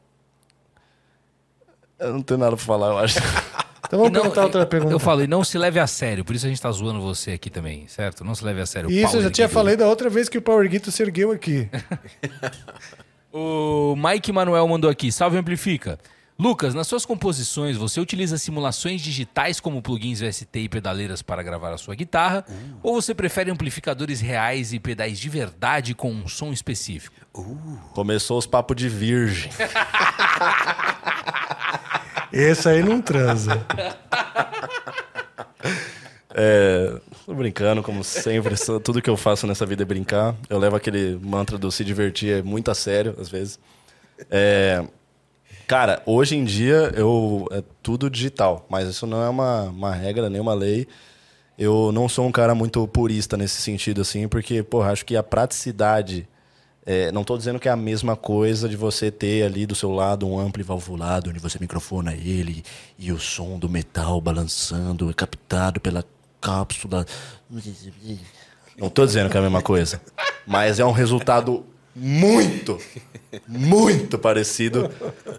Eu 2.03 2.13
não 2.15 2.23
tenho 2.23 2.39
nada 2.39 2.57
pra 2.57 2.65
falar, 2.65 2.89
eu 2.89 2.99
acho. 2.99 3.19
Então 3.85 3.99
vamos 4.01 4.15
não- 4.15 4.23
perguntar 4.23 4.45
outra 4.45 4.65
pergunta. 4.65 4.95
Eu 4.95 4.99
falo, 4.99 5.23
e 5.23 5.27
não 5.27 5.45
se 5.45 5.59
leve 5.59 5.79
a 5.79 5.87
sério, 5.87 6.25
por 6.25 6.35
isso 6.35 6.47
a 6.47 6.49
gente 6.49 6.63
tá 6.63 6.71
zoando 6.73 6.99
você 7.03 7.33
aqui 7.33 7.51
também, 7.51 7.87
certo? 7.89 8.25
Não 8.25 8.35
se 8.35 8.43
leve 8.43 8.59
a 8.63 8.65
sério. 8.65 8.91
Isso, 8.91 9.01
eu 9.05 9.11
Power 9.11 9.23
já 9.25 9.31
tinha 9.31 9.47
Guido. 9.47 9.55
falado 9.55 9.77
da 9.77 9.87
outra 9.87 10.09
vez 10.09 10.31
que 10.31 10.39
o 10.39 10.41
Power 10.43 10.67
Guito 10.67 10.91
se 10.91 11.03
ergueu 11.03 11.31
aqui. 11.31 11.69
O 13.31 13.95
Mike 13.97 14.31
Manuel 14.33 14.67
mandou 14.69 14.91
aqui, 14.91 15.11
salve 15.13 15.37
Amplifica. 15.39 15.99
Lucas, 16.39 16.75
nas 16.75 16.87
suas 16.87 17.05
composições, 17.07 17.77
você 17.77 18.01
utiliza 18.01 18.37
simulações 18.39 19.01
digitais 19.01 19.61
como 19.61 19.81
plugins 19.83 20.21
VST 20.21 20.59
e 20.59 20.69
pedaleiras 20.69 21.23
para 21.23 21.43
gravar 21.43 21.73
a 21.73 21.79
sua 21.79 21.95
guitarra? 21.95 22.45
Ou 22.83 22.95
você 23.01 23.15
prefere 23.15 23.51
amplificadores 23.51 24.21
reais 24.21 24.73
e 24.73 24.79
pedais 24.79 25.19
de 25.19 25.29
verdade 25.29 25.95
com 25.95 26.11
um 26.11 26.27
som 26.29 26.53
específico? 26.53 27.15
Começou 27.95 28.39
os 28.39 28.47
papos 28.47 28.77
de 28.77 28.89
virgem. 28.89 29.51
Esse 32.33 32.69
aí 32.69 32.83
não 32.83 33.01
transa. 33.01 33.65
É, 36.35 36.99
tô 37.27 37.35
brincando, 37.35 37.83
como 37.83 38.03
sempre. 38.03 38.55
Tudo 38.83 39.03
que 39.03 39.11
eu 39.11 39.17
faço 39.17 39.47
nessa 39.47 39.67
vida 39.67 39.83
é 39.83 39.85
brincar. 39.85 40.35
Eu 40.49 40.59
levo 40.59 40.77
aquele 40.77 41.19
mantra 41.23 41.59
do 41.59 41.71
se 41.71 41.85
divertir 41.85 42.39
é 42.39 42.43
muito 42.43 42.71
a 42.71 42.75
sério, 42.75 43.15
às 43.21 43.29
vezes. 43.29 43.59
É, 44.31 44.83
cara, 45.67 46.03
hoje 46.07 46.37
em 46.37 46.45
dia 46.45 46.93
eu 46.97 47.47
é 47.51 47.63
tudo 47.83 48.09
digital, 48.09 48.67
mas 48.71 48.89
isso 48.89 49.07
não 49.07 49.23
é 49.23 49.29
uma, 49.29 49.65
uma 49.65 49.93
regra, 49.93 50.31
nem 50.31 50.41
uma 50.41 50.55
lei. 50.55 50.87
Eu 51.59 51.93
não 51.93 52.09
sou 52.09 52.27
um 52.27 52.33
cara 52.33 52.55
muito 52.55 52.87
purista 52.89 53.37
nesse 53.37 53.61
sentido, 53.61 54.01
assim, 54.01 54.27
porque, 54.27 54.63
porra, 54.63 54.91
acho 54.91 55.05
que 55.05 55.17
a 55.17 55.23
praticidade. 55.23 56.27
É, 56.85 57.13
não 57.13 57.23
tô 57.23 57.39
dizendo 57.39 57.61
que 57.61 57.69
é 57.69 57.71
a 57.71 57.77
mesma 57.77 58.17
coisa 58.17 58.69
de 58.69 58.77
você 58.77 59.11
ter 59.11 59.45
ali 59.45 59.67
do 59.67 59.75
seu 59.75 59.93
lado 59.93 60.27
um 60.27 60.39
ampli 60.39 60.65
valvulado, 60.65 61.31
onde 61.31 61.39
você 61.39 61.57
microfona 61.61 62.13
ele 62.13 62.65
e 62.99 63.13
o 63.13 63.21
som 63.21 63.57
do 63.57 63.69
metal 63.69 64.21
balançando 64.21 65.09
é 65.09 65.15
captado 65.15 65.81
pela 65.81 66.05
cápsula. 66.41 67.07
Não 68.77 68.91
tô 68.91 69.07
dizendo 69.07 69.31
que 69.31 69.37
é 69.37 69.41
a 69.41 69.43
mesma 69.45 69.63
coisa. 69.63 70.03
Mas 70.45 70.81
é 70.81 70.85
um 70.85 70.91
resultado 70.91 71.65
muito, 71.95 72.79
muito 73.47 74.19
parecido 74.19 74.91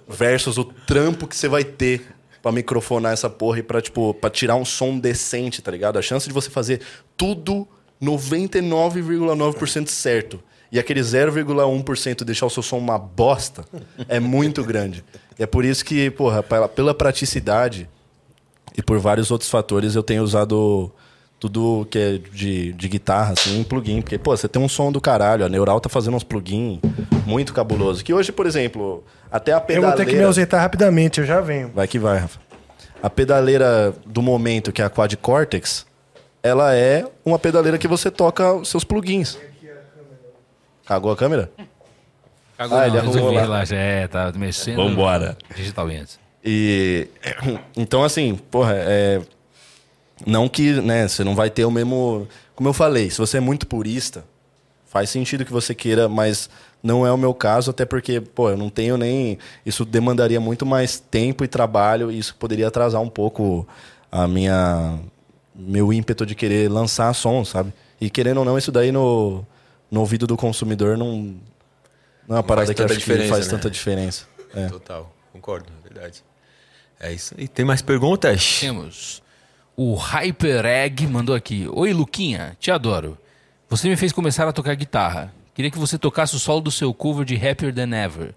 versus 0.08 0.58
o 0.58 0.64
trampo 0.64 1.28
que 1.28 1.36
você 1.36 1.50
vai 1.50 1.66
ter 1.66 2.16
pra 2.42 2.54
microfonar 2.54 3.12
essa 3.12 3.30
porra 3.30 3.60
e 3.60 3.64
pra, 3.64 3.82
tipo, 3.82 4.14
pra 4.14 4.30
tirar 4.30 4.56
um 4.56 4.64
som 4.64 4.98
decente, 4.98 5.62
tá 5.62 5.72
ligado? 5.72 6.00
A 6.00 6.02
chance 6.02 6.26
de 6.26 6.34
você 6.34 6.50
fazer 6.50 6.80
tudo 7.18 7.68
99,9% 8.02 9.90
certo 9.90 10.42
e 10.74 10.80
aquele 10.80 11.02
0,1% 11.02 12.24
deixar 12.24 12.48
o 12.48 12.50
seu 12.50 12.64
som 12.64 12.80
uma 12.80 12.98
bosta 12.98 13.64
é 14.10 14.20
muito 14.20 14.64
grande. 14.64 15.06
E 15.38 15.44
é 15.44 15.46
por 15.46 15.64
isso 15.64 15.86
que, 15.86 16.10
porra, 16.10 16.42
pela, 16.42 16.68
pela 16.68 16.96
praticidade 16.96 17.88
e 18.76 18.82
por 18.82 18.98
vários 18.98 19.30
outros 19.30 19.52
fatores 19.52 19.94
eu 19.94 20.02
tenho 20.02 20.24
usado 20.24 20.92
tudo 21.40 21.88
que 21.92 22.00
é 22.00 22.18
de, 22.18 22.74
de 22.74 22.88
guitarra, 22.90 23.34
assim, 23.34 23.60
em 23.60 23.64
plugin. 23.64 24.02
Porque, 24.02 24.18
pô, 24.18 24.36
você 24.36 24.48
tem 24.48 24.60
um 24.60 24.68
som 24.68 24.92
do 24.92 25.00
caralho. 25.00 25.46
A 25.46 25.50
Neural 25.50 25.80
tá 25.80 25.90
fazendo 25.90 26.18
uns 26.18 26.24
plugin 26.24 26.82
muito 27.24 27.54
cabuloso. 27.54 28.04
Que 28.04 28.12
hoje, 28.12 28.32
por 28.32 28.48
exemplo, 28.48 29.04
até 29.32 29.54
a 29.54 29.58
Eu 29.58 29.62
pedaleira... 29.62 29.96
vou 29.96 30.06
ter 30.06 30.12
que 30.12 30.18
me 30.18 30.24
ausentar 30.24 30.60
rapidamente, 30.60 31.20
eu 31.20 31.26
já 31.26 31.40
venho. 31.40 31.70
Vai 31.76 31.88
que 31.88 32.00
vai, 32.00 32.18
Rafa. 32.18 32.40
A 33.00 33.12
pedaleira 33.12 33.94
do 34.08 34.24
momento, 34.24 34.72
que 34.72 34.82
é 34.82 34.86
a 34.86 34.90
Quad 34.90 35.14
Cortex, 35.18 35.86
ela 36.42 36.74
é 36.74 37.06
uma 37.24 37.38
pedaleira 37.38 37.78
que 37.78 37.88
você 37.88 38.10
toca 38.10 38.54
os 38.54 38.70
seus 38.70 38.84
plugins. 38.84 39.38
Cagou 40.86 41.12
a 41.12 41.16
câmera? 41.16 41.52
Cagou, 42.58 42.78
Ah, 42.78 42.82
não, 42.82 42.88
ele 42.88 42.98
arrumou 43.00 43.32
lá. 43.32 43.42
relaxa. 43.42 43.76
É, 43.76 44.08
tá 44.08 44.32
mexendo 44.36 44.76
Vambora. 44.78 45.38
digitalmente. 45.56 46.20
E 46.44 47.08
então 47.76 48.04
assim, 48.04 48.36
porra, 48.52 48.74
é 48.76 49.22
não 50.26 50.48
que, 50.48 50.74
né, 50.74 51.08
você 51.08 51.24
não 51.24 51.36
vai 51.36 51.50
ter 51.50 51.66
o 51.66 51.72
mesmo, 51.72 52.28
como 52.56 52.70
eu 52.70 52.74
falei, 52.74 53.10
se 53.10 53.18
você 53.18 53.38
é 53.38 53.40
muito 53.42 53.66
purista, 53.68 54.24
faz 54.86 55.10
sentido 55.10 55.44
que 55.44 55.52
você 55.52 55.74
queira, 55.74 56.08
mas 56.08 56.50
não 56.82 57.06
é 57.06 57.12
o 57.12 57.18
meu 57.18 57.34
caso, 57.34 57.72
até 57.72 57.84
porque, 57.84 58.22
pô, 58.22 58.50
eu 58.50 58.58
não 58.58 58.70
tenho 58.70 58.96
nem 58.98 59.38
isso 59.66 59.84
demandaria 59.84 60.40
muito 60.40 60.66
mais 60.66 61.00
tempo 61.00 61.44
e 61.44 61.48
trabalho 61.48 62.12
e 62.12 62.20
isso 62.20 62.36
poderia 62.36 62.68
atrasar 62.68 63.02
um 63.02 63.10
pouco 63.10 63.68
a 64.12 64.28
minha 64.28 65.00
meu 65.56 65.92
ímpeto 65.94 66.26
de 66.26 66.36
querer 66.36 66.70
lançar 66.70 67.14
som, 67.14 67.44
sabe? 67.46 67.74
E 68.00 68.10
querendo 68.10 68.38
ou 68.40 68.46
não, 68.46 68.58
isso 68.58 68.72
daí 68.72 68.92
no 68.92 69.46
no 69.94 70.00
ouvido 70.00 70.26
do 70.26 70.36
consumidor 70.36 70.98
não 70.98 71.36
não 72.28 72.36
é 72.36 72.40
uma 72.40 72.44
parada 72.44 72.74
que 72.74 72.82
acho 72.82 73.00
que 73.00 73.28
faz 73.28 73.46
né? 73.46 73.52
tanta 73.52 73.70
diferença. 73.70 74.26
É. 74.56 74.68
Total, 74.68 75.14
concordo, 75.32 75.68
é 75.80 75.88
verdade. 75.88 76.24
É 77.00 77.12
isso 77.12 77.36
aí. 77.38 77.48
Tem 77.48 77.64
mais 77.64 77.82
perguntas? 77.82 78.60
Temos. 78.60 79.22
O 79.76 79.96
HyperEgg 79.96 81.06
mandou 81.08 81.36
aqui. 81.36 81.68
Oi, 81.72 81.94
Luquinha, 81.94 82.58
te 82.60 82.72
adoro. 82.72 83.18
Você 83.70 83.88
me 83.90 83.96
fez 83.96 84.12
começar 84.12 84.48
a 84.48 84.54
tocar 84.54 84.74
guitarra. 84.76 85.34
Queria 85.54 85.70
que 85.70 85.78
você 85.78 85.98
tocasse 85.98 86.36
o 86.36 86.40
solo 86.40 86.62
do 86.62 86.72
seu 86.72 86.94
cover 86.94 87.26
de 87.26 87.36
Happier 87.36 87.74
Than 87.74 87.94
Ever. 87.96 88.34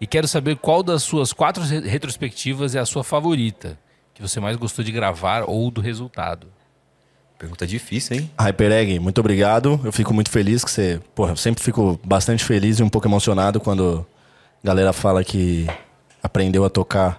E 0.00 0.06
quero 0.06 0.28
saber 0.28 0.56
qual 0.56 0.82
das 0.82 1.02
suas 1.02 1.32
quatro 1.32 1.62
re- 1.62 1.80
retrospectivas 1.80 2.74
é 2.74 2.78
a 2.78 2.86
sua 2.86 3.02
favorita, 3.04 3.78
que 4.14 4.22
você 4.22 4.38
mais 4.40 4.56
gostou 4.56 4.84
de 4.84 4.92
gravar 4.92 5.44
ou 5.48 5.70
do 5.70 5.80
resultado. 5.80 6.46
Pergunta 7.40 7.66
difícil, 7.66 8.18
hein? 8.18 8.30
HyperEgg, 8.38 8.98
muito 8.98 9.18
obrigado. 9.18 9.80
Eu 9.82 9.90
fico 9.90 10.12
muito 10.12 10.30
feliz 10.30 10.62
que 10.62 10.70
você. 10.70 11.00
Porra, 11.14 11.32
eu 11.32 11.36
sempre 11.36 11.64
fico 11.64 11.98
bastante 12.04 12.44
feliz 12.44 12.78
e 12.78 12.82
um 12.82 12.88
pouco 12.90 13.08
emocionado 13.08 13.58
quando 13.58 14.06
a 14.62 14.66
galera 14.66 14.92
fala 14.92 15.24
que 15.24 15.66
aprendeu 16.22 16.66
a 16.66 16.68
tocar 16.68 17.18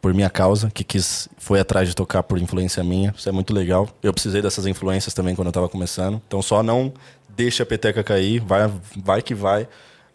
por 0.00 0.14
minha 0.14 0.30
causa, 0.30 0.70
que 0.70 0.84
quis, 0.84 1.28
foi 1.38 1.58
atrás 1.58 1.88
de 1.88 1.96
tocar 1.96 2.22
por 2.22 2.38
influência 2.38 2.84
minha. 2.84 3.12
Isso 3.18 3.28
é 3.28 3.32
muito 3.32 3.52
legal. 3.52 3.88
Eu 4.00 4.12
precisei 4.12 4.40
dessas 4.40 4.64
influências 4.64 5.12
também 5.12 5.34
quando 5.34 5.48
eu 5.48 5.52
tava 5.52 5.68
começando. 5.68 6.22
Então 6.28 6.40
só 6.40 6.62
não 6.62 6.92
deixa 7.28 7.64
a 7.64 7.66
peteca 7.66 8.04
cair, 8.04 8.38
vai, 8.38 8.70
vai 8.96 9.20
que 9.20 9.34
vai. 9.34 9.66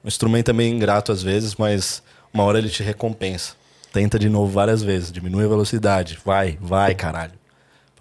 O 0.01 0.07
instrumento 0.07 0.51
é 0.51 0.53
meio 0.53 0.73
ingrato 0.73 1.11
às 1.11 1.21
vezes, 1.21 1.57
mas 1.57 2.01
uma 2.33 2.45
hora 2.45 2.59
ele 2.59 2.69
te 2.69 2.81
recompensa. 2.81 3.55
Tenta 3.91 4.17
de 4.17 4.29
novo 4.29 4.49
várias 4.53 4.81
vezes, 4.81 5.11
diminui 5.11 5.43
a 5.43 5.49
velocidade. 5.49 6.17
Vai, 6.23 6.57
vai, 6.61 6.95
caralho. 6.95 7.42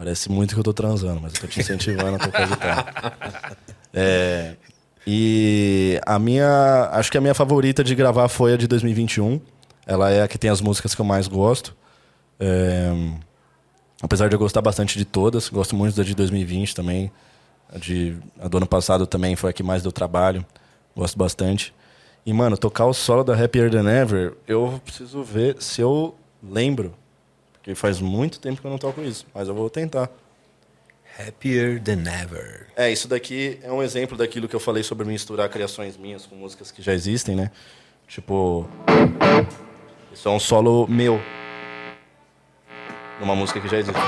Parece 0.03 0.29
muito 0.33 0.55
que 0.55 0.59
eu 0.59 0.65
tô 0.65 0.73
transando, 0.73 1.21
mas 1.21 1.33
eu 1.33 1.43
tô 1.43 1.47
te 1.47 1.61
incentivando 1.61 2.17
a 2.17 2.19
tocar 2.19 2.49
guitarra. 2.49 3.57
É, 3.95 4.57
e 5.07 6.01
a 6.07 6.19
minha. 6.19 6.89
Acho 6.93 7.13
que 7.13 7.19
a 7.19 7.21
minha 7.21 7.35
favorita 7.35 7.85
de 7.85 7.95
gravar 7.95 8.27
foi 8.27 8.55
a 8.55 8.57
de 8.57 8.67
2021. 8.67 9.39
Ela 9.87 10.11
é 10.11 10.23
a 10.23 10.29
que 10.29 10.39
tem 10.39 10.49
as 10.49 10.63
músicas 10.63 10.95
que 10.95 11.01
eu 11.03 11.05
mais 11.05 11.29
gosto. 11.29 11.77
É, 12.41 12.91
apesar 14.03 14.31
de 14.31 14.35
eu 14.35 14.39
gostar 14.39 14.63
bastante 14.63 14.97
de 14.97 15.05
todas, 15.05 15.51
gosto 15.51 15.77
muito 15.77 15.95
da 15.95 16.03
de 16.03 16.15
2020 16.15 16.75
também. 16.75 17.13
A, 17.71 17.77
de, 17.77 18.17
a 18.41 18.49
do 18.49 18.57
ano 18.57 18.67
passado 18.67 19.07
também 19.07 19.37
foi 19.37 19.51
a 19.51 19.53
que 19.53 19.63
mais 19.63 19.83
deu 19.83 19.93
trabalho. 19.93 20.43
Gosto 20.97 21.19
bastante. 21.19 21.75
E, 22.25 22.33
mano, 22.33 22.57
tocar 22.57 22.87
o 22.87 22.95
solo 22.95 23.23
da 23.23 23.35
Happier 23.35 23.71
Than 23.71 23.91
Ever, 23.91 24.39
eu 24.49 24.81
preciso 24.83 25.23
ver 25.23 25.59
se 25.61 25.83
eu 25.83 26.15
lembro. 26.43 26.95
Porque 27.63 27.77
faz 27.77 28.01
muito 28.01 28.41
tempo 28.41 28.61
que 28.61 28.67
eu 28.67 28.71
não 28.73 28.79
toco 28.79 29.01
isso, 29.03 29.25
mas 29.33 29.47
eu 29.47 29.55
vou 29.55 29.71
tentar. 29.71 30.11
Happier 31.17 31.81
than 31.81 32.03
ever. 32.11 32.67
É, 32.75 32.91
isso 32.91 33.07
daqui 33.07 33.61
é 33.63 33.71
um 33.71 33.81
exemplo 33.81 34.17
daquilo 34.17 34.49
que 34.49 34.57
eu 34.57 34.59
falei 34.59 34.83
sobre 34.83 35.07
misturar 35.07 35.49
criações 35.49 35.97
minhas 35.97 36.27
com 36.27 36.35
músicas 36.35 36.73
que 36.73 36.83
já 36.83 36.93
existem, 36.93 37.37
né? 37.37 37.53
Tipo. 38.09 38.69
Isso 40.13 40.29
é 40.29 40.33
um 40.33 40.41
solo 40.41 40.89
meu. 40.89 41.21
Numa 43.21 43.37
música 43.37 43.61
que 43.61 43.69
já 43.69 43.79
existe. 43.79 44.01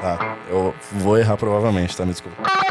Tá, 0.00 0.36
eu 0.48 0.74
vou 0.94 1.16
errar 1.16 1.36
provavelmente, 1.36 1.96
tá? 1.96 2.04
Me 2.04 2.10
desculpa. 2.10 2.67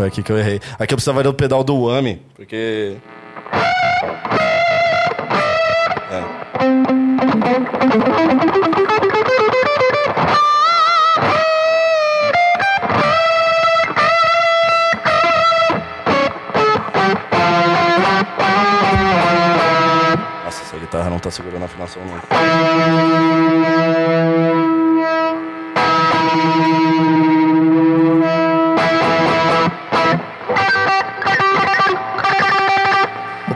Foi 0.00 0.08
aqui 0.08 0.22
que 0.22 0.32
eu 0.32 0.38
errei. 0.38 0.58
Aqui 0.78 0.94
eu 0.94 0.96
precisava 0.96 1.22
do 1.22 1.34
pedal 1.34 1.62
do 1.62 1.76
Whammy, 1.84 2.22
porque. 2.34 2.96
É. 6.10 6.40
Guitarra 20.80 21.10
não 21.10 21.18
tá 21.20 21.30
segurando 21.30 21.62
a 21.62 21.66
afinação, 21.66 22.02
não. 22.04 23.99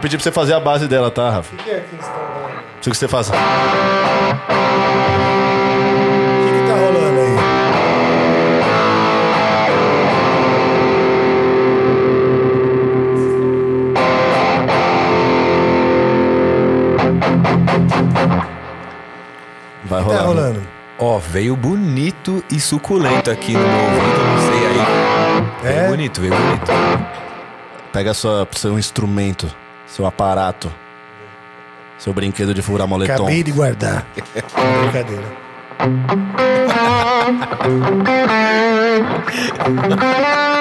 Pedir 0.04 0.16
pra 0.18 0.24
você 0.24 0.30
fazer 0.32 0.52
a 0.54 0.60
base 0.60 0.86
dela, 0.86 1.10
tá, 1.10 1.30
Rafa? 1.30 1.54
O 1.54 1.58
que 1.58 1.70
é 1.70 1.80
que 1.80 1.94
estão 1.96 2.12
rolando? 2.12 2.62
Preciso 2.74 2.90
que 2.90 2.96
você 2.96 3.08
faça. 3.08 3.32
O 3.32 3.36
que, 6.46 6.60
que 6.60 6.66
tá 6.68 6.74
rolando 6.74 7.20
aí? 7.20 8.44
Vai 19.84 20.00
que 20.02 20.06
rolar. 20.08 20.18
tá 20.20 20.26
rolando? 20.26 20.62
Ó, 20.98 21.18
veio 21.18 21.56
bonito 21.56 22.42
e 22.50 22.58
suculento 22.60 23.30
aqui 23.30 23.52
no 23.52 23.58
meu 23.60 23.68
ouvido, 23.68 24.24
não 24.24 24.38
sei 24.38 24.66
aí. 24.66 24.76
Veio 25.62 25.78
É? 25.78 25.88
bonito, 25.88 26.20
veio 26.20 26.34
bonito. 26.34 26.72
Pega 27.92 28.14
sua, 28.14 28.46
seu 28.52 28.78
instrumento, 28.78 29.52
seu 29.86 30.06
aparato, 30.06 30.72
seu 31.98 32.12
brinquedo 32.12 32.54
de 32.54 32.62
furar 32.62 32.86
moletom. 32.86 33.14
Acabei 33.14 33.42
de 33.42 33.52
guardar. 33.52 34.06
Brincadeira. 34.80 35.44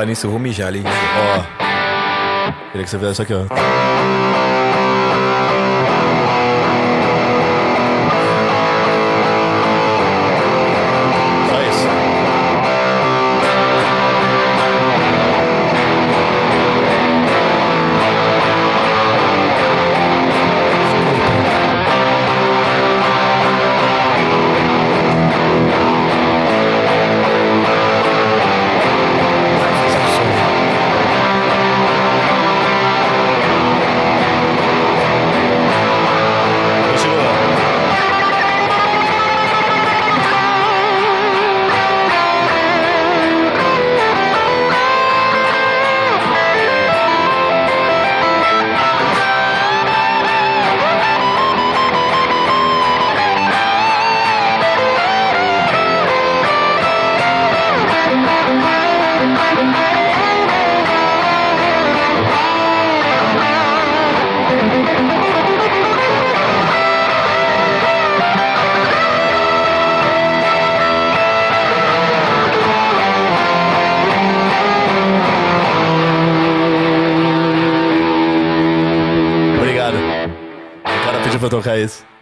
Falar 0.00 0.08
nisso, 0.08 0.26
eu 0.26 0.30
vou 0.30 0.40
mijar 0.40 0.68
ali. 0.68 0.82
Ó. 0.82 1.42
Queria 2.72 2.84
que 2.84 2.90
você 2.90 2.98
fizesse 2.98 3.12
isso 3.12 3.22
aqui, 3.22 3.34
ó. 3.34 4.19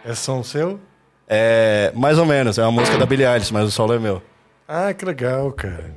É 0.09 0.15
som 0.15 0.41
seu? 0.43 0.79
É, 1.27 1.91
mais 1.95 2.17
ou 2.17 2.25
menos, 2.25 2.57
é 2.57 2.63
uma 2.63 2.71
música 2.71 2.97
da 2.97 3.05
Billie 3.05 3.27
Eilish, 3.27 3.53
mas 3.53 3.67
o 3.67 3.71
solo 3.71 3.93
é 3.93 3.99
meu. 3.99 4.23
Ah, 4.67 4.91
que 4.91 5.05
legal, 5.05 5.51
cara. 5.51 5.93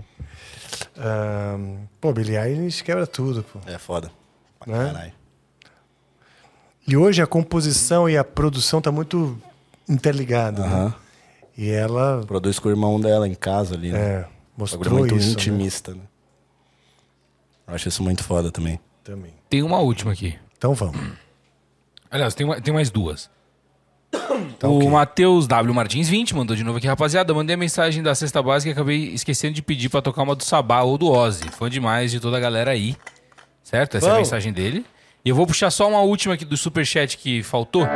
Ahn, 0.99 1.87
pô, 1.99 2.13
Billie 2.13 2.37
Eilish 2.37 2.83
quebra 2.83 3.07
tudo, 3.07 3.43
pô. 3.43 3.59
É 3.67 3.79
foda. 3.79 4.11
Né? 4.67 4.87
caralho. 4.93 5.13
E 6.87 6.95
hoje 6.95 7.23
a 7.23 7.27
composição 7.27 8.07
e 8.07 8.19
a 8.19 8.23
produção 8.23 8.83
tá 8.83 8.93
muito 8.93 9.39
interligada, 9.89 10.61
né? 10.61 10.69
Aham. 10.69 10.95
E 11.57 11.71
ela 11.71 12.23
Produz 12.27 12.59
com 12.59 12.69
o 12.69 12.71
irmão 12.71 13.01
dela 13.01 13.27
em 13.27 13.35
casa 13.35 13.75
ali, 13.75 13.93
né? 13.93 13.99
é, 13.99 14.27
mostrou 14.57 14.99
muito 14.99 15.17
isso 15.17 15.29
né? 15.29 15.33
intimista, 15.33 15.95
né? 15.95 16.03
Eu 17.67 17.75
acho 17.75 17.89
isso 17.89 18.03
muito 18.03 18.23
foda 18.23 18.51
também. 18.51 18.79
também. 19.03 19.33
Tem 19.49 19.63
uma 19.63 19.79
última 19.79 20.13
aqui. 20.13 20.39
Então 20.59 20.75
vamos. 20.75 21.01
Aliás, 22.11 22.35
tem, 22.35 22.45
uma- 22.45 22.61
tem 22.61 22.75
mais 22.75 22.91
duas. 22.91 23.31
Tá 24.59 24.69
o 24.69 24.77
ok. 24.77 24.89
Matheus 24.91 25.47
W. 25.47 25.75
Martins 25.75 26.09
20 26.09 26.35
mandou 26.35 26.55
de 26.55 26.63
novo 26.63 26.79
aqui, 26.79 26.87
rapaziada. 26.87 27.33
Mandei 27.33 27.55
a 27.55 27.57
mensagem 27.57 28.03
da 28.03 28.15
cesta 28.15 28.43
básica 28.43 28.71
e 28.71 28.73
acabei 28.73 29.05
esquecendo 29.15 29.55
de 29.55 29.63
pedir 29.63 29.89
pra 29.89 30.03
tocar 30.03 30.23
uma 30.23 30.35
do 30.37 30.45
Sabá 30.45 30.83
ou 30.83 30.99
do 30.99 31.11
Ozzy. 31.11 31.49
Fã 31.51 31.69
demais 31.69 32.11
de 32.11 32.21
toda 32.21 32.37
a 32.37 32.41
galera 32.41 32.71
aí. 32.71 32.95
Certo? 33.63 33.97
Essa 33.97 34.07
é 34.07 34.09
a 34.09 34.13
Vamos. 34.13 34.29
mensagem 34.29 34.53
dele. 34.53 34.85
E 35.25 35.29
eu 35.29 35.35
vou 35.35 35.47
puxar 35.47 35.71
só 35.71 35.89
uma 35.89 36.01
última 36.01 36.35
aqui 36.35 36.45
do 36.45 36.57
superchat 36.57 37.17
que 37.17 37.43
faltou, 37.43 37.87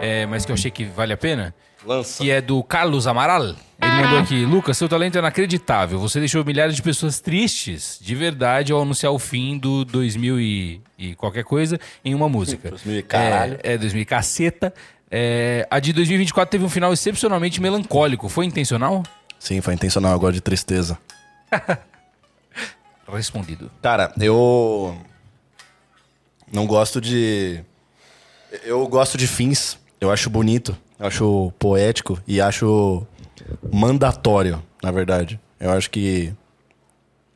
é, 0.00 0.24
mas 0.26 0.44
que 0.44 0.52
eu 0.52 0.54
achei 0.54 0.70
que 0.70 0.84
vale 0.84 1.12
a 1.12 1.16
pena. 1.16 1.54
Lança. 1.84 2.22
Que 2.22 2.30
é 2.30 2.40
do 2.40 2.62
Carlos 2.62 3.06
Amaral. 3.08 3.42
Ele 3.42 3.56
mandou 4.04 4.18
aqui: 4.20 4.44
Lucas, 4.44 4.78
seu 4.78 4.88
talento 4.88 5.16
é 5.16 5.18
inacreditável. 5.18 5.98
Você 5.98 6.20
deixou 6.20 6.44
milhares 6.44 6.76
de 6.76 6.82
pessoas 6.82 7.18
tristes, 7.20 7.98
de 8.00 8.14
verdade, 8.14 8.72
ao 8.72 8.80
anunciar 8.80 9.12
o 9.12 9.18
fim 9.18 9.58
do 9.58 9.84
2000 9.84 10.40
e, 10.40 10.80
e 10.96 11.14
qualquer 11.16 11.42
coisa 11.42 11.80
em 12.04 12.14
uma 12.14 12.28
música. 12.28 12.70
2000 12.70 12.98
e 12.98 13.02
caralho. 13.02 13.58
É, 13.64 13.72
é 13.72 13.78
2000 13.78 14.02
e 14.02 14.04
caceta. 14.04 14.72
É, 15.14 15.68
a 15.70 15.78
de 15.78 15.92
2024 15.92 16.50
teve 16.50 16.64
um 16.64 16.70
final 16.70 16.90
excepcionalmente 16.90 17.60
melancólico. 17.60 18.30
Foi 18.30 18.46
intencional? 18.46 19.02
Sim, 19.38 19.60
foi 19.60 19.74
intencional, 19.74 20.14
agora 20.14 20.32
de 20.32 20.40
tristeza. 20.40 20.98
Respondido. 23.06 23.70
Cara, 23.82 24.10
eu 24.18 24.96
não 26.50 26.66
gosto 26.66 26.98
de. 26.98 27.62
Eu 28.64 28.86
gosto 28.88 29.18
de 29.18 29.26
fins. 29.26 29.78
Eu 30.00 30.10
acho 30.10 30.30
bonito, 30.30 30.74
eu 30.98 31.06
acho 31.06 31.52
poético 31.58 32.18
e 32.26 32.40
acho 32.40 33.06
mandatório, 33.70 34.62
na 34.82 34.90
verdade. 34.90 35.38
Eu 35.60 35.72
acho 35.72 35.90
que 35.90 36.32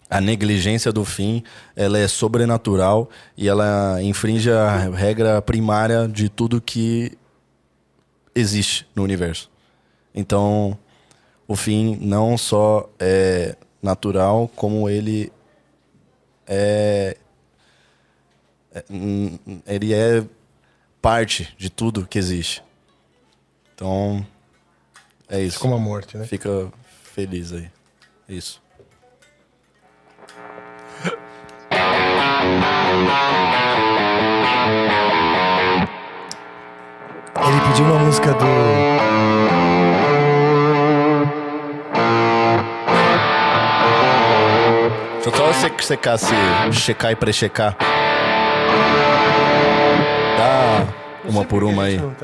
a 0.09 0.21
negligência 0.21 0.91
do 0.91 1.05
fim, 1.05 1.45
ela 1.77 1.99
é 1.99 2.09
sobrenatural 2.09 3.11
e 3.37 3.49
ela 3.49 4.03
infringe 4.03 4.51
a 4.51 4.89
regra 4.95 5.43
primária 5.43 6.09
de 6.09 6.29
tudo 6.29 6.61
que 6.61 7.19
existe 8.37 8.87
no 8.95 9.03
universo. 9.03 9.51
Então, 10.15 10.79
o 11.49 11.57
fim 11.57 11.97
não 12.01 12.37
só 12.37 12.89
é 12.99 13.57
natural, 13.83 14.49
como 14.55 14.89
ele 14.89 15.33
é, 16.47 17.17
é, 18.73 18.85
hum, 18.91 19.39
ele 19.67 19.95
é 19.95 20.25
parte 21.01 21.55
de 21.57 21.71
tudo 21.71 22.07
que 22.07 22.19
existe. 22.19 22.63
Então, 23.75 24.25
é 25.29 25.41
isso. 25.41 25.59
Como 25.59 25.75
a 25.75 25.79
morte, 25.79 26.17
né? 26.17 26.27
Fica 26.27 26.71
feliz 27.03 27.53
aí. 27.53 27.71
Isso. 28.29 28.63
Ele 37.45 37.61
pediu 37.69 37.85
uma 37.87 37.99
música 37.99 38.33
do. 38.33 38.47
Eu 45.25 45.33
só 45.35 45.53
se- 45.53 45.73
secar 45.87 46.17
se 46.19 46.35
checar 46.73 47.11
e 47.13 47.17
prechecar. 47.17 47.77
Dá 50.39 50.87
uma 51.29 51.45
por 51.45 51.65
uma 51.65 51.85
aí. 51.85 51.99
Não 51.99 52.15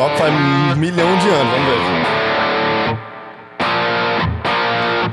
toco 0.00 0.16
faz 0.16 0.32
um 0.32 0.76
milhão 0.76 1.18
de 1.18 1.28
anos, 1.28 1.52
vamos 1.52 1.68
ver. 1.68 2.96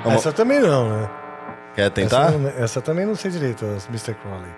Vamos- 0.04 0.20
Essa 0.20 0.32
também 0.32 0.60
não, 0.62 0.90
né? 0.90 1.10
Quer 1.76 1.90
tentar? 1.92 2.28
Essa, 2.30 2.38
não- 2.38 2.50
essa 2.64 2.82
também 2.82 3.06
não 3.06 3.16
sei 3.16 3.30
direito, 3.32 3.66
Mr. 3.90 4.16
Crowley. 4.16 4.50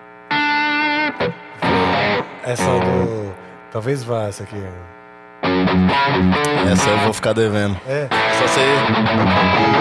Essa 2.44 2.64
do. 2.64 3.34
Talvez 3.72 4.04
vá 4.04 4.28
essa 4.28 4.44
aqui. 4.44 4.62
Essa 6.72 6.90
eu 6.90 6.98
vou 6.98 7.12
ficar 7.12 7.32
devendo. 7.32 7.76
É. 7.88 8.08
Só 8.38 8.46
sei. 8.48 9.80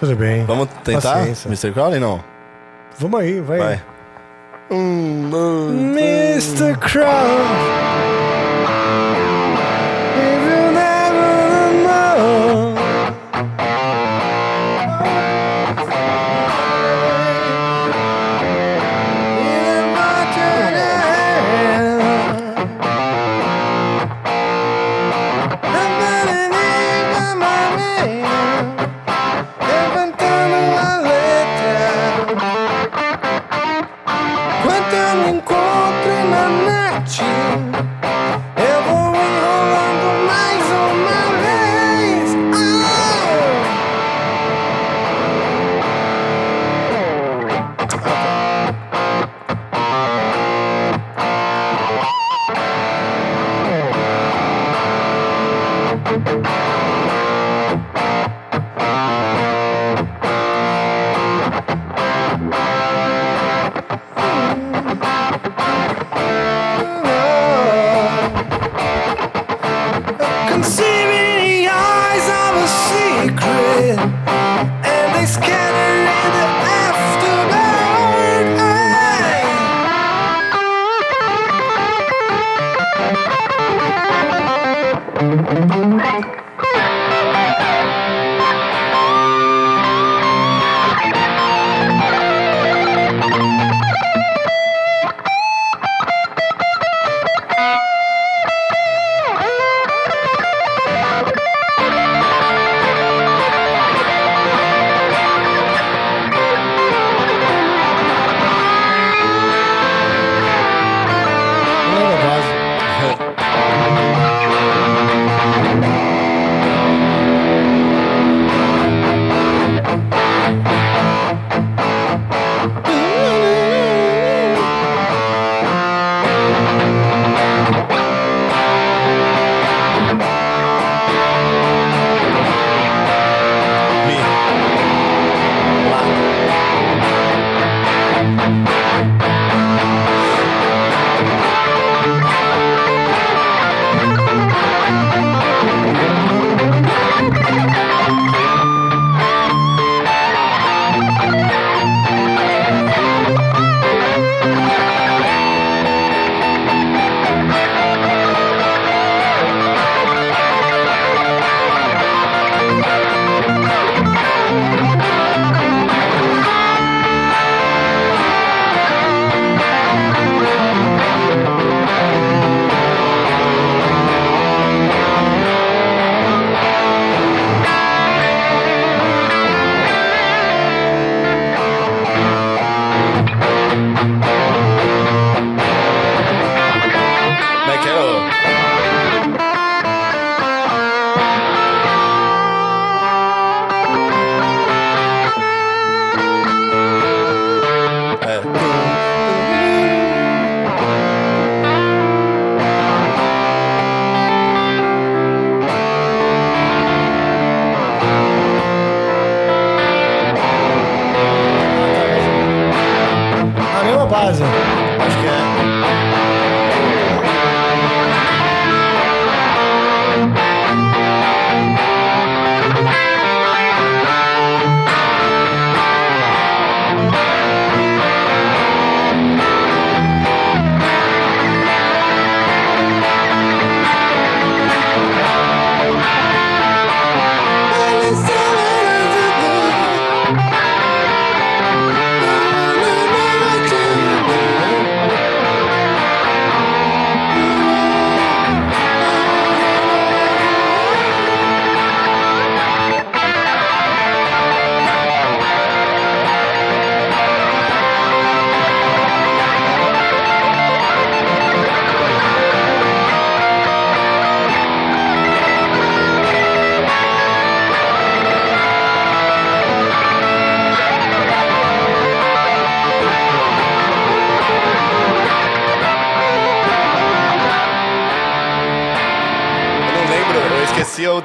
Tudo 0.00 0.16
bem. 0.16 0.44
Vamos 0.46 0.68
tentar? 0.82 1.18
Paciência. 1.18 1.46
Mr. 1.48 1.72
Crowley, 1.72 2.00
não? 2.00 2.24
Vamos 2.98 3.20
aí, 3.20 3.38
vai. 3.38 3.58
Vai. 3.58 3.82
Um, 4.70 5.28
dois, 5.28 5.74
Mr. 6.58 6.74
Crow. 6.78 8.09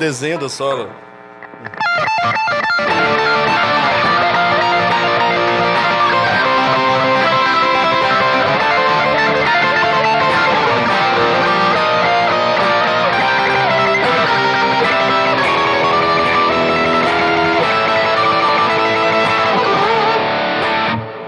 Desenho 0.06 0.38
do 0.38 0.48
solo. 0.48 0.88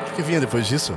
O 0.06 0.16
que 0.16 0.22
vinha 0.22 0.40
depois 0.40 0.68
disso? 0.68 0.96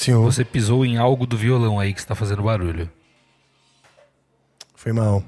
Senhor, 0.00 0.22
você 0.22 0.46
pisou 0.46 0.82
em 0.82 0.96
algo 0.96 1.26
do 1.26 1.36
violão 1.36 1.78
aí 1.78 1.92
que 1.92 2.00
está 2.00 2.14
fazendo 2.14 2.42
barulho. 2.42 2.90
foi 4.74 4.94
mal. 4.94 5.22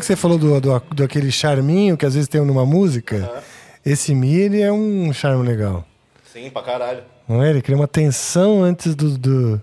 Que 0.00 0.06
você 0.06 0.16
falou 0.16 0.38
do, 0.38 0.60
do, 0.60 0.80
do 0.80 1.04
aquele 1.04 1.30
charminho 1.30 1.96
que 1.96 2.04
às 2.04 2.14
vezes 2.14 2.28
tem 2.28 2.40
numa 2.44 2.66
música? 2.66 3.42
Esse 3.84 4.14
Mi, 4.14 4.34
ele 4.34 4.60
é 4.60 4.72
um 4.72 5.12
charme 5.12 5.46
legal. 5.46 5.84
Sim, 6.32 6.50
pra 6.50 6.62
caralho. 6.62 7.02
Não 7.28 7.42
é? 7.42 7.50
Ele 7.50 7.62
cria 7.62 7.76
uma 7.76 7.88
tensão 7.88 8.62
antes 8.62 8.94
do, 8.94 9.16
do, 9.16 9.62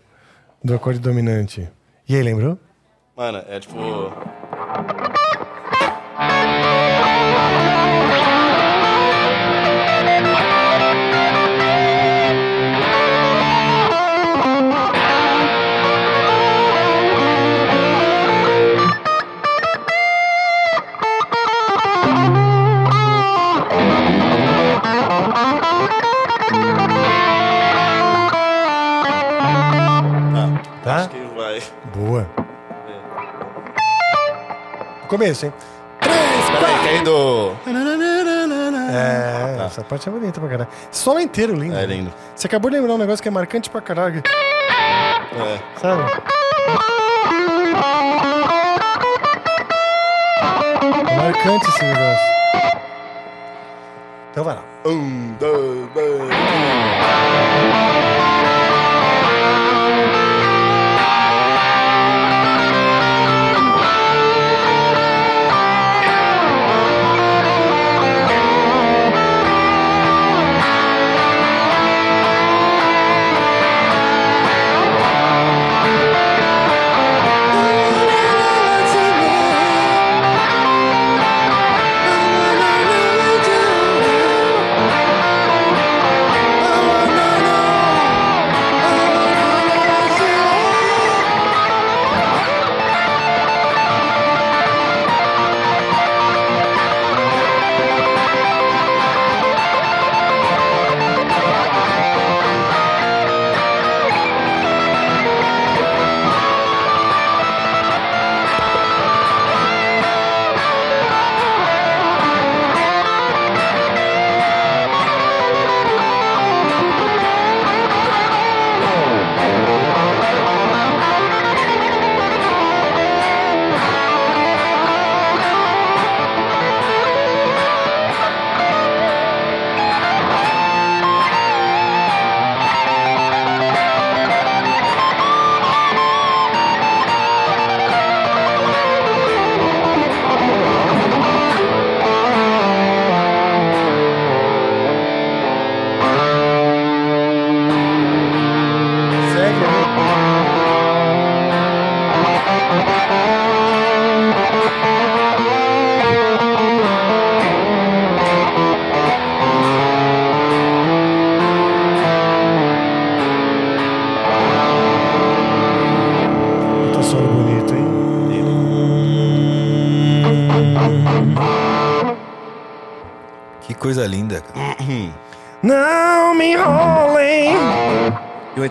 do 0.63 0.73
acorde 0.73 0.99
dominante. 0.99 1.67
E 2.07 2.15
aí, 2.15 2.23
lembrou? 2.23 2.57
Mano, 3.15 3.43
é 3.49 3.59
tipo. 3.59 3.75
Começo, 35.07 35.45
hein? 35.45 35.53
Peraí, 35.99 36.79
que 36.79 36.87
aí 36.89 37.01
do. 37.03 37.51
É, 38.89 39.65
essa 39.65 39.83
parte 39.83 40.07
é 40.07 40.11
bonita 40.11 40.39
pra 40.39 40.49
caralho. 40.49 40.69
Solo 40.91 41.19
inteiro 41.19 41.53
lindo. 41.53 41.75
É 41.75 41.85
lindo. 41.85 42.13
Você 42.35 42.47
acabou 42.47 42.71
de 42.71 42.77
lembrar 42.77 42.93
um 42.93 42.97
negócio 42.97 43.21
que 43.21 43.27
é 43.27 43.31
marcante 43.31 43.69
pra 43.69 43.81
caralho. 43.81 44.21
É. 44.25 45.59
Sabe? 45.79 46.03
É 51.09 51.15
marcante 51.15 51.69
esse 51.69 51.83
negócio. 51.83 52.25
Então 54.31 54.43
vai 54.43 54.55
lá. 54.55 54.63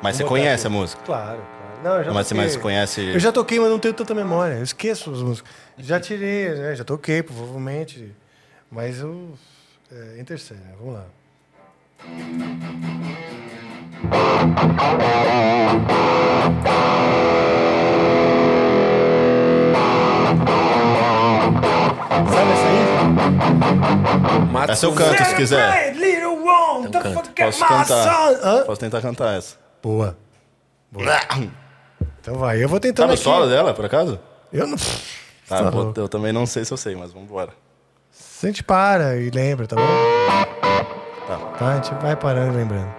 Mas 0.03 0.17
você 0.17 0.25
conhece 0.25 0.67
aqui. 0.67 0.75
a 0.77 0.79
música? 0.79 1.03
Claro, 1.05 1.39
claro. 1.39 1.83
Não, 1.83 1.97
eu 1.99 2.05
já 2.05 2.13
Mas 2.13 2.27
você 2.27 2.35
toquei. 2.35 2.47
mais 2.49 2.57
conhece. 2.57 3.01
Eu 3.15 3.19
já 3.19 3.33
toquei, 3.33 3.59
mas 3.61 3.69
não 3.71 3.79
tenho 3.79 3.95
tanta 3.95 4.15
memória. 4.15 4.55
Eu 4.55 4.63
esqueço 4.63 5.11
as 5.13 5.23
músicas. 5.23 5.51
Já 5.79 5.99
tirei, 6.01 6.49
né? 6.51 6.75
Já 6.77 6.85
toquei, 6.85 7.23
provavelmente. 7.23 8.15
Mas 8.71 9.01
eu. 9.01 9.35
É, 9.91 10.21
Intersérie, 10.21 10.63
vamos 10.79 10.95
lá. 10.95 11.05
Sabe 16.53 16.72
Mata 24.51 24.73
Essa 24.73 24.87
eu 24.87 24.95
canto 24.95 25.25
se 25.25 25.35
quiser. 25.35 25.95
Little 25.95 26.45
one, 26.47 26.87
Então 26.89 27.03
canta. 27.03 27.31
Posso 27.45 27.67
cantar. 27.67 28.31
Hã? 28.43 28.65
Posso 28.65 28.81
tentar 28.81 29.01
cantar 29.01 29.37
essa. 29.37 29.57
Boa. 29.83 30.17
Então 32.21 32.35
vai, 32.37 32.63
eu 32.63 32.69
vou 32.69 32.79
tentando 32.79 33.09
Sabe 33.09 33.13
o 33.13 33.15
aqui. 33.15 33.23
solo 33.25 33.47
dela, 33.49 33.73
por 33.75 33.85
acaso? 33.85 34.21
Eu 34.53 34.67
não... 34.67 34.77
Tá, 34.77 35.65
Tá 35.65 35.71
vou- 35.71 35.85
louco. 35.85 36.01
eu 36.01 36.09
também 36.09 36.33
não 36.33 36.47
sei 36.47 36.65
se 36.65 36.73
eu 36.73 36.77
sei, 36.77 36.95
mas 36.95 37.13
vamos 37.13 37.29
embora. 37.29 37.51
A 38.43 38.47
gente 38.47 38.63
para 38.63 39.17
e 39.17 39.31
lembra, 39.31 39.67
tá 39.67 39.77
bom? 39.77 39.83
Tá. 41.27 41.37
Tá, 41.59 41.69
a 41.73 41.75
gente 41.77 41.95
vai 42.03 42.15
parando 42.17 42.53
e 42.55 42.57
lembrando. 42.57 42.93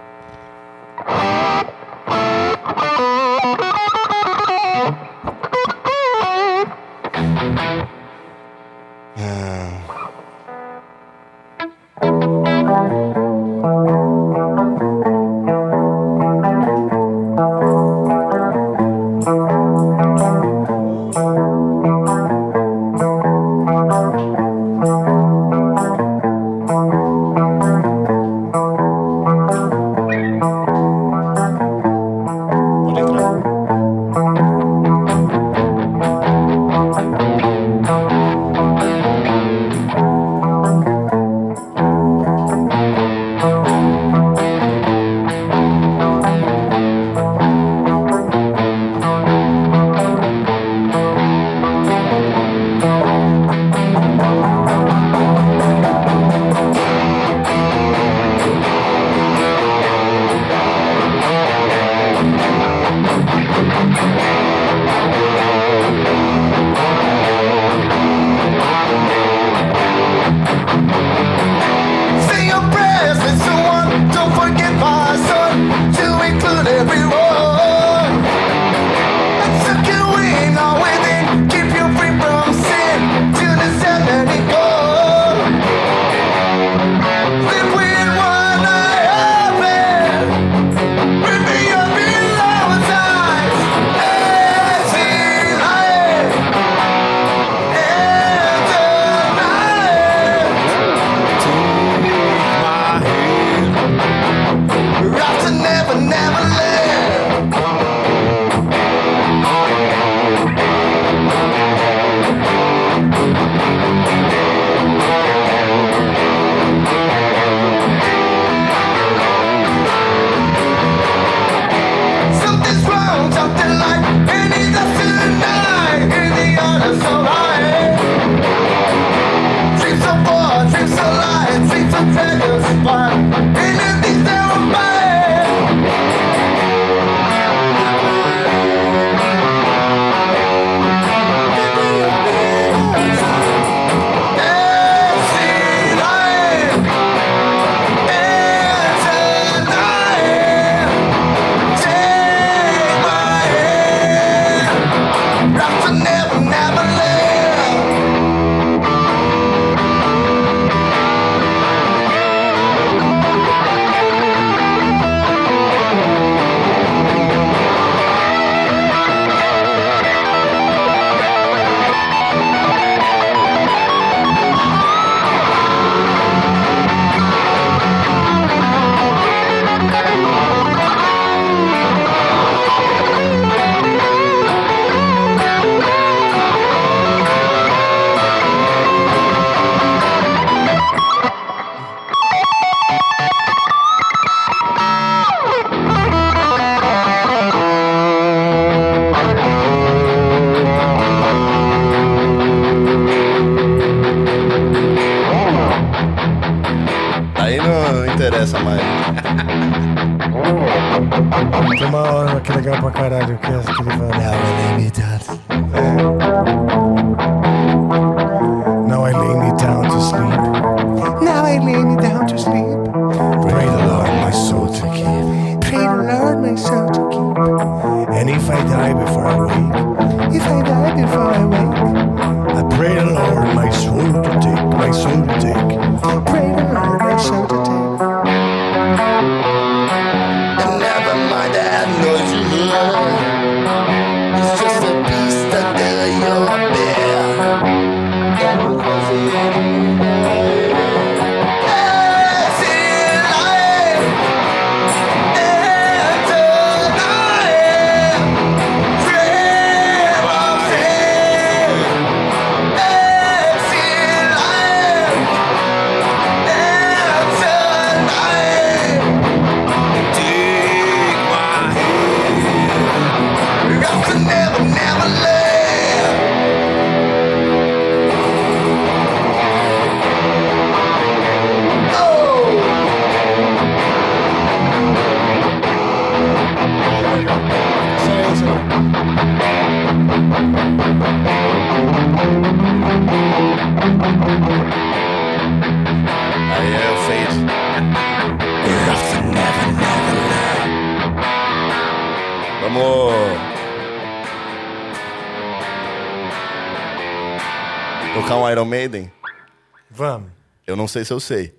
Sei 310.94 311.04
se 311.04 311.12
eu 311.12 311.18
sei. 311.18 311.52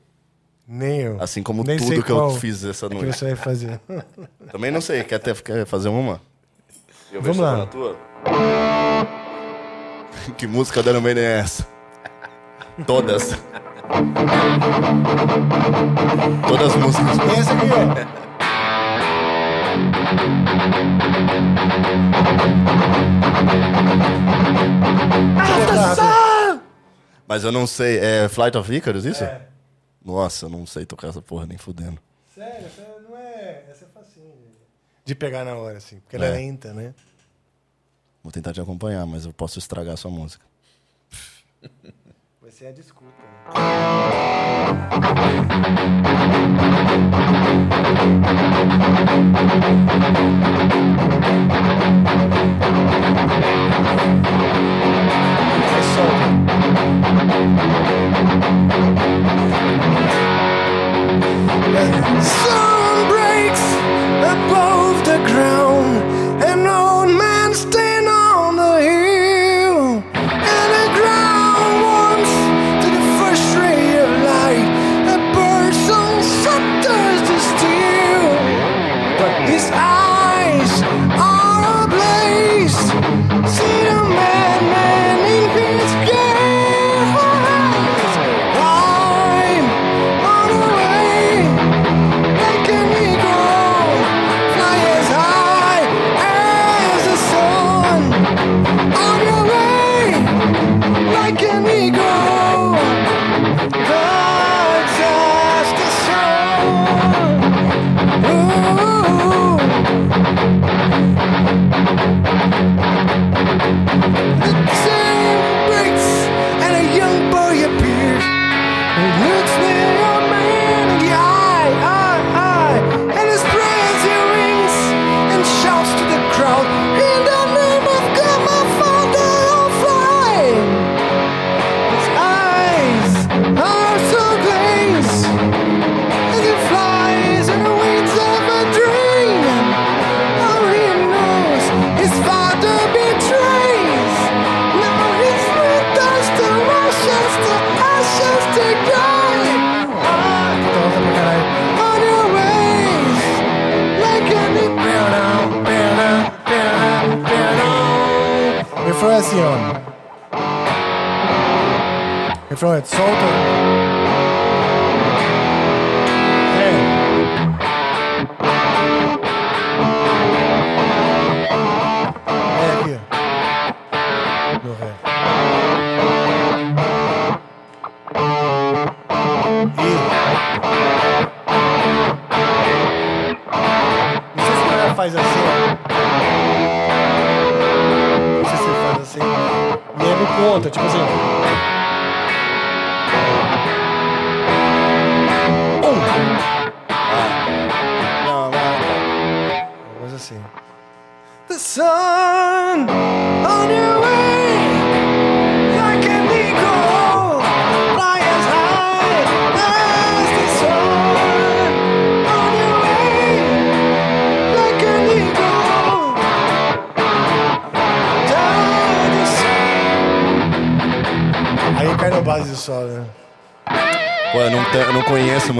Nem 0.68 1.02
eu. 1.02 1.22
Assim 1.22 1.44
como 1.44 1.64
Nem 1.64 1.78
tudo 1.78 2.02
que 2.02 2.12
eu 2.12 2.32
fiz 2.32 2.64
essa 2.64 2.88
que 2.88 2.96
noite. 2.96 3.18
você 3.18 3.26
vai 3.26 3.36
fazer. 3.36 3.80
Também 4.52 4.72
não 4.72 4.82
sei. 4.82 5.04
Quer, 5.04 5.20
ter, 5.20 5.40
quer 5.42 5.66
fazer 5.66 5.90
uma? 5.90 6.22
Eu 7.12 7.22
Vamos 7.22 7.38
vejo 7.38 7.42
lá. 7.42 7.58
na 7.58 7.66
tua. 7.68 7.96
que 10.38 10.48
música 10.48 10.82
da 10.82 11.00
Maiden 11.00 11.24
é 11.24 11.40
essa? 11.40 11.68
Todas 12.88 13.38
eu 27.46 27.52
não 27.52 27.66
sei. 27.68 27.98
É 28.00 28.28
Flight 28.28 28.58
of 28.58 28.74
Icarus, 28.74 29.06
isso? 29.06 29.24
Nossa, 30.04 30.46
eu 30.46 30.50
não 30.50 30.66
sei 30.66 30.86
tocar 30.86 31.08
essa 31.08 31.22
porra 31.22 31.46
nem 31.46 31.58
fudendo. 31.58 31.98
Sério, 32.34 32.66
essa 32.66 32.82
não 33.08 33.18
é. 33.18 33.66
Essa 33.70 33.86
é 33.86 33.88
facinho. 33.88 34.34
De 35.06 35.16
pegar 35.16 35.46
na 35.46 35.56
hora, 35.56 35.78
assim. 35.78 36.00
Porque 36.00 36.16
ela 36.16 36.26
é 36.26 36.30
É. 36.30 36.32
lenta, 36.34 36.74
né? 36.74 36.94
Vou 38.24 38.32
tentar 38.32 38.54
te 38.54 38.60
acompanhar, 38.60 39.06
mas 39.06 39.26
eu 39.26 39.32
posso 39.34 39.60
estragar 39.60 39.94
a 39.94 39.98
sua 39.98 40.10
música. 40.12 40.44
Vai 42.42 42.52
ser 42.52 42.68
a 42.68 42.72
discuta. 42.72 43.05
Né? 45.00 45.46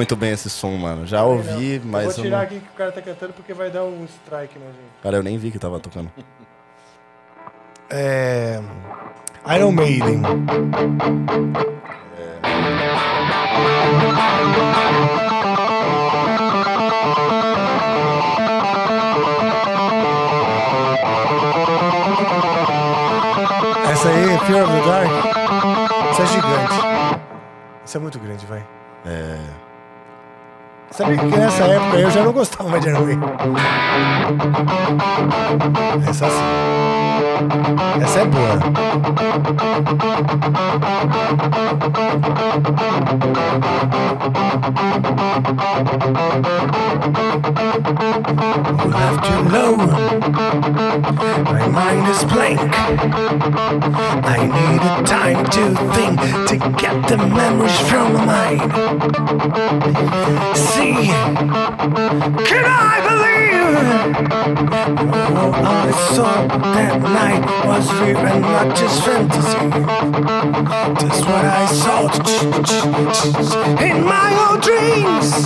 Muito 0.06 0.16
bem 0.16 0.32
esse 0.32 0.52
som, 0.52 0.78
mano. 0.78 1.08
Já 1.08 1.24
ouvi, 1.24 1.78
eu 1.78 1.82
mas 1.84 2.04
vou 2.04 2.12
eu 2.12 2.24
tirar 2.24 2.38
não... 2.38 2.44
aqui 2.44 2.60
que 2.60 2.70
o 2.70 2.78
cara 2.78 2.92
tá 2.92 3.02
cantando 3.02 3.34
porque 3.34 3.54
vai 3.56 3.72
dar 3.72 3.84
um 3.84 4.06
strike 4.06 4.60
na 4.60 4.68
gente. 4.68 5.02
Cara, 5.02 5.18
eu 5.18 5.24
nem 5.24 5.36
vi 5.36 5.50
que 5.50 5.58
tava 5.58 5.80
tocando. 5.80 6.12
É. 7.90 8.62
Iron 9.56 9.72
Maiden. 9.72 10.22
Essa 23.90 24.10
aí, 24.10 24.40
Fear 24.46 24.64
of 24.64 24.72
the 24.72 24.82
Dark. 24.88 26.12
Isso 26.12 26.22
é 26.22 26.26
gigante. 26.28 26.76
Isso 27.84 27.98
é 27.98 28.00
muito 28.00 28.20
grande, 28.20 28.46
vai. 28.46 28.75
Que 31.04 31.38
nessa 31.38 31.64
época 31.66 31.98
eu 31.98 32.10
já 32.10 32.24
não 32.24 32.32
gostava 32.32 32.80
de 32.80 32.88
Iron 32.88 33.02
Maiden. 33.06 33.30
Essa 36.08 36.30
sim. 36.30 36.85
Essa 38.02 38.20
é 38.20 38.26
boa. 38.26 38.56
Left 48.96 49.26
alone, 49.32 49.88
my 51.46 51.68
mind 51.68 52.08
is 52.10 52.24
blank. 52.26 52.60
I 54.26 54.48
needed 54.48 55.06
time 55.06 55.46
to 55.46 55.76
think 55.94 56.20
to 56.48 56.58
get 56.80 57.08
the 57.08 57.18
memories 57.18 57.80
from 57.90 58.14
my 58.14 58.26
mind. 58.26 58.72
See, 60.56 61.12
can 62.46 62.66
I 62.66 63.02
believe? 63.08 63.76
All 65.36 65.54
I 65.54 65.92
saw 66.14 66.48
that 66.48 67.02
night 67.02 67.25
was 67.66 67.92
real 67.94 68.18
and 68.18 68.42
not 68.42 68.76
just 68.76 69.04
fantasy. 69.04 69.70
That's 71.00 71.22
what 71.22 71.46
I 71.46 71.66
saw 71.66 72.08
in 73.82 74.04
my 74.04 74.30
old 74.50 74.62
dreams. 74.62 75.46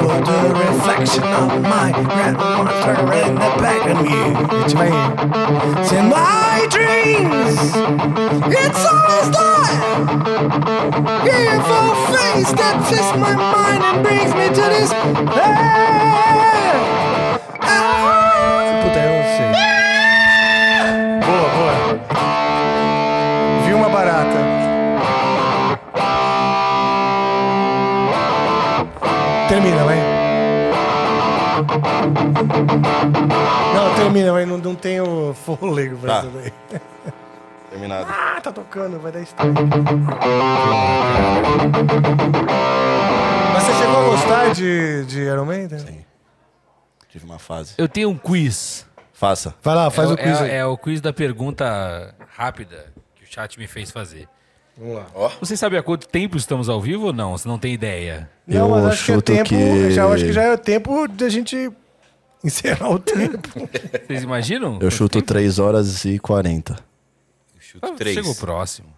For 0.00 0.16
the 0.28 0.40
reflection 0.64 1.24
of 1.24 1.62
my 1.62 1.92
grandmother 1.92 3.12
in 3.12 3.34
the 3.34 3.50
back 3.60 3.88
of 3.90 3.98
me. 4.02 4.20
It's 4.62 4.74
right. 4.74 4.94
It's 5.78 5.92
in 5.92 6.08
my 6.08 6.66
dreams. 6.70 7.58
It's 8.62 8.84
always 8.92 9.28
there. 9.36 9.74
Evil 11.24 11.88
face 12.14 12.52
that 12.52 12.74
twists 12.88 13.16
my 13.16 13.34
mind 13.36 13.82
and 13.84 14.02
brings 14.02 14.32
me 14.34 14.48
to 14.48 14.64
this. 14.74 14.90
Puta, 15.34 17.13
tenho 35.34 35.58
fôlego 35.58 35.96
pra 35.98 36.22
Tá. 36.22 36.28
isso 36.28 36.30
daí. 36.36 36.52
Terminado. 37.70 38.06
Ah, 38.08 38.40
tá 38.40 38.52
tocando, 38.52 39.00
vai 39.00 39.10
dar 39.10 39.20
strike. 39.22 39.52
Mas 43.52 43.62
você 43.64 43.72
chegou 43.74 43.96
a 43.96 44.04
gostar 44.10 44.52
de, 44.54 45.04
de 45.06 45.20
Iron 45.22 45.44
Maiden? 45.44 45.78
Sim. 45.80 46.04
Tive 47.10 47.24
uma 47.24 47.38
fase. 47.38 47.74
Eu 47.78 47.88
tenho 47.88 48.10
um 48.10 48.16
quiz. 48.16 48.86
Faça. 49.12 49.54
Vai 49.62 49.74
lá, 49.74 49.90
faz 49.90 50.10
é, 50.10 50.12
o 50.12 50.16
quiz 50.16 50.40
é, 50.40 50.44
aí. 50.44 50.50
é 50.52 50.66
o 50.66 50.76
quiz 50.76 51.00
da 51.00 51.12
pergunta 51.12 52.14
rápida 52.36 52.86
que 53.14 53.24
o 53.24 53.26
chat 53.26 53.58
me 53.58 53.66
fez 53.66 53.90
fazer. 53.90 54.28
Vamos 54.76 54.96
lá. 54.96 55.30
Você 55.40 55.56
sabe 55.56 55.76
há 55.76 55.82
quanto 55.82 56.08
tempo 56.08 56.36
estamos 56.36 56.68
ao 56.68 56.80
vivo 56.80 57.06
ou 57.06 57.12
não? 57.12 57.36
Você 57.38 57.46
não 57.48 57.58
tem 57.58 57.72
ideia? 57.72 58.28
Não, 58.46 58.68
mas 58.70 58.82
Eu 58.82 58.88
acho 58.90 59.04
que 59.04 59.12
é 59.12 59.20
tempo. 59.20 59.48
que- 59.48 59.90
Já, 59.92 60.06
acho 60.06 60.24
que 60.24 60.32
já 60.32 60.42
é 60.42 60.56
tempo 60.56 61.06
de 61.06 61.24
a 61.24 61.28
gente 61.28 61.70
encerrar 62.44 62.90
o 62.90 62.98
tempo. 62.98 63.48
Vocês 64.06 64.22
imaginam? 64.22 64.78
Eu 64.80 64.90
chuto 64.90 65.22
3 65.22 65.58
horas 65.58 66.04
e 66.04 66.18
40. 66.18 66.72
Eu 66.74 67.60
chuto 67.60 67.86
Ah, 67.86 67.92
três. 67.96 68.14
Chegou 68.14 68.34
próximo. 68.34 68.88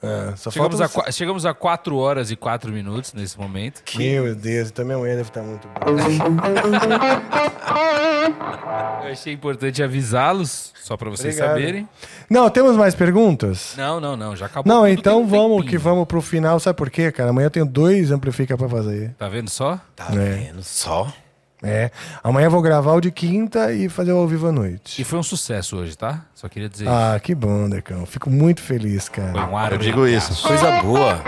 É, 0.00 0.36
só 0.36 0.48
Chegamos 0.52 0.78
falta 0.78 1.00
a, 1.00 1.02
você- 1.06 1.12
chegamos 1.12 1.44
a 1.44 1.52
4 1.52 1.96
horas 1.96 2.30
e 2.30 2.36
4 2.36 2.70
minutos 2.70 3.12
nesse 3.12 3.36
momento. 3.36 3.82
Meu 3.96 4.32
Deus, 4.32 4.68
então 4.68 4.84
minha 4.84 4.96
mulher 4.96 5.16
deve 5.16 5.28
estar 5.28 5.42
muito 5.42 5.66
boa. 5.66 5.98
Eu 9.04 9.12
achei 9.12 9.32
importante 9.32 9.82
avisá-los, 9.82 10.72
só 10.82 10.96
pra 10.96 11.08
vocês 11.10 11.34
Obrigado. 11.34 11.54
saberem. 11.56 11.88
Não, 12.30 12.48
temos 12.50 12.76
mais 12.76 12.94
perguntas? 12.94 13.74
Não, 13.76 13.98
não, 13.98 14.16
não, 14.16 14.36
já 14.36 14.46
acabou. 14.46 14.72
Não, 14.72 14.82
tudo, 14.82 14.92
então 14.92 15.22
um 15.22 15.26
vamos 15.26 15.56
tempinho. 15.62 15.70
que 15.70 15.78
vamos 15.78 16.06
pro 16.06 16.20
final. 16.22 16.60
Sabe 16.60 16.76
por 16.76 16.90
quê, 16.90 17.10
cara? 17.10 17.30
Amanhã 17.30 17.46
eu 17.46 17.50
tenho 17.50 17.66
dois 17.66 18.10
amplifica 18.10 18.56
pra 18.56 18.68
fazer. 18.68 19.14
Tá 19.18 19.28
vendo 19.28 19.48
só? 19.50 19.80
Tá 19.96 20.08
É. 20.12 20.14
vendo 20.14 20.62
só? 20.62 21.12
É. 21.62 21.90
Amanhã 22.22 22.48
vou 22.48 22.62
gravar 22.62 22.92
o 22.94 23.00
de 23.00 23.10
quinta 23.10 23.72
e 23.72 23.88
fazer 23.88 24.12
o 24.12 24.18
ao 24.18 24.28
vivo 24.28 24.46
à 24.46 24.50
E 24.50 24.52
noite. 24.52 25.04
foi 25.04 25.18
um 25.18 25.22
sucesso 25.22 25.76
hoje, 25.76 25.96
tá? 25.98 26.22
Só 26.34 26.48
queria 26.48 26.68
dizer 26.68 26.88
Ah, 26.88 27.18
que 27.22 27.34
bom, 27.34 27.68
Decão. 27.68 28.06
Fico 28.06 28.30
muito 28.30 28.60
feliz, 28.62 28.92
isso. 29.04 29.10
Foi 29.12 29.24
cara. 29.24 29.46
um 29.50 29.56
ar 29.56 29.72
Eu 29.72 29.78
digo 29.78 30.06
isso. 30.06 30.46
Coisa 30.46 30.80
boa. 30.82 31.20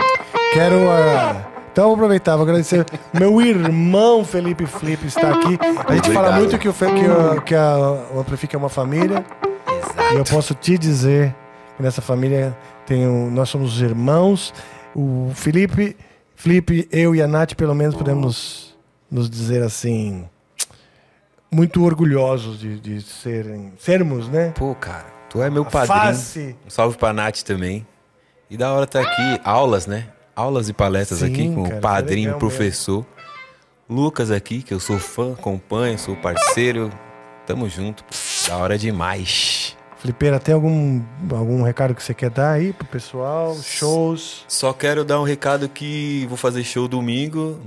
Quero. 0.53 0.89
ah, 0.89 1.47
Então 1.71 1.83
eu 1.83 1.87
vou 1.89 1.95
aproveitar, 1.95 2.35
vou 2.37 2.43
agradecer. 2.43 2.85
Meu 3.13 3.41
irmão 3.41 4.23
Felipe 4.25 4.65
Flip 4.65 5.05
está 5.05 5.31
aqui. 5.31 5.57
A 5.87 5.95
gente 5.95 6.07
fala 6.11 6.27
Obrigado. 6.29 6.37
muito 6.39 6.57
que 6.57 6.67
o, 6.69 6.73
Fe- 6.73 6.93
que, 6.93 7.05
o- 7.07 7.41
que 7.41 7.55
a, 7.55 7.77
o 8.13 8.19
Amplifica 8.19 8.55
é 8.55 8.59
uma 8.59 8.69
família. 8.69 9.25
E 10.13 10.15
eu 10.15 10.23
posso 10.25 10.53
te 10.53 10.77
dizer 10.77 11.33
que 11.77 11.83
nessa 11.83 12.01
família 12.01 12.57
tem 12.85 13.05
o- 13.07 13.29
nós 13.31 13.49
somos 13.49 13.81
irmãos. 13.81 14.53
O 14.95 15.31
Felipe, 15.35 15.95
Felipe, 16.35 16.87
eu 16.91 17.13
e 17.15 17.21
a 17.21 17.27
Nath, 17.27 17.53
pelo 17.55 17.73
menos, 17.75 17.95
podemos 17.95 18.70
nos, 19.11 19.29
dizer 19.29 19.61
assim. 19.61 20.25
Muito 21.51 21.83
orgulhosos 21.83 22.59
de, 22.59 22.79
de 22.79 23.01
serem, 23.01 23.73
sermos, 23.77 24.29
né? 24.29 24.53
Pô, 24.55 24.73
cara, 24.73 25.05
tu 25.29 25.41
é 25.41 25.49
meu 25.49 25.65
padrinho. 25.65 25.99
face. 25.99 26.55
Um 26.65 26.69
salve 26.69 26.97
pra 26.97 27.11
Nath 27.11 27.41
também. 27.41 27.85
E 28.49 28.55
da 28.55 28.71
hora 28.73 28.87
tá 28.87 29.01
aqui, 29.01 29.41
aulas, 29.43 29.85
né? 29.85 30.07
Aulas 30.33 30.69
e 30.69 30.73
palestras 30.73 31.19
Sim, 31.19 31.25
aqui 31.25 31.53
com 31.53 31.63
cara, 31.63 31.75
o 31.77 31.81
padrinho, 31.81 32.27
legal 32.27 32.39
professor. 32.39 33.05
Lucas 33.89 34.31
aqui, 34.31 34.61
que 34.61 34.73
eu 34.73 34.79
sou 34.79 34.97
fã, 34.97 35.33
acompanho, 35.33 35.99
sou 35.99 36.15
parceiro. 36.15 36.89
Tamo 37.45 37.67
junto. 37.67 38.05
Da 38.47 38.55
hora 38.55 38.77
demais. 38.77 39.75
Felipeira, 39.97 40.39
tem 40.39 40.55
algum, 40.55 41.01
algum 41.31 41.61
recado 41.63 41.93
que 41.93 42.01
você 42.01 42.13
quer 42.13 42.29
dar 42.29 42.53
aí 42.53 42.71
pro 42.71 42.87
pessoal? 42.87 43.55
Shows? 43.61 44.45
Só 44.47 44.71
quero 44.71 45.03
dar 45.03 45.19
um 45.19 45.23
recado 45.23 45.67
que 45.67 46.25
vou 46.27 46.37
fazer 46.37 46.63
show 46.63 46.87
domingo 46.87 47.59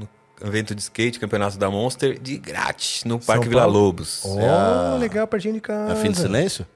evento 0.43 0.75
de 0.75 0.83
skate, 0.83 1.19
campeonato 1.19 1.59
da 1.59 1.71
Monster, 1.71 2.19
de 2.19 2.37
grátis, 2.39 3.05
no 3.05 3.19
Parque 3.19 3.49
Vila? 3.49 3.65
Lobos. 3.67 4.23
Oh, 4.25 4.97
legal, 4.99 5.27
pertinho 5.27 5.55
de 5.55 5.61
casa. 5.61 5.93
A 5.93 5.97
fim 5.97 6.11
de 6.11 6.19
silêncio? 6.19 6.67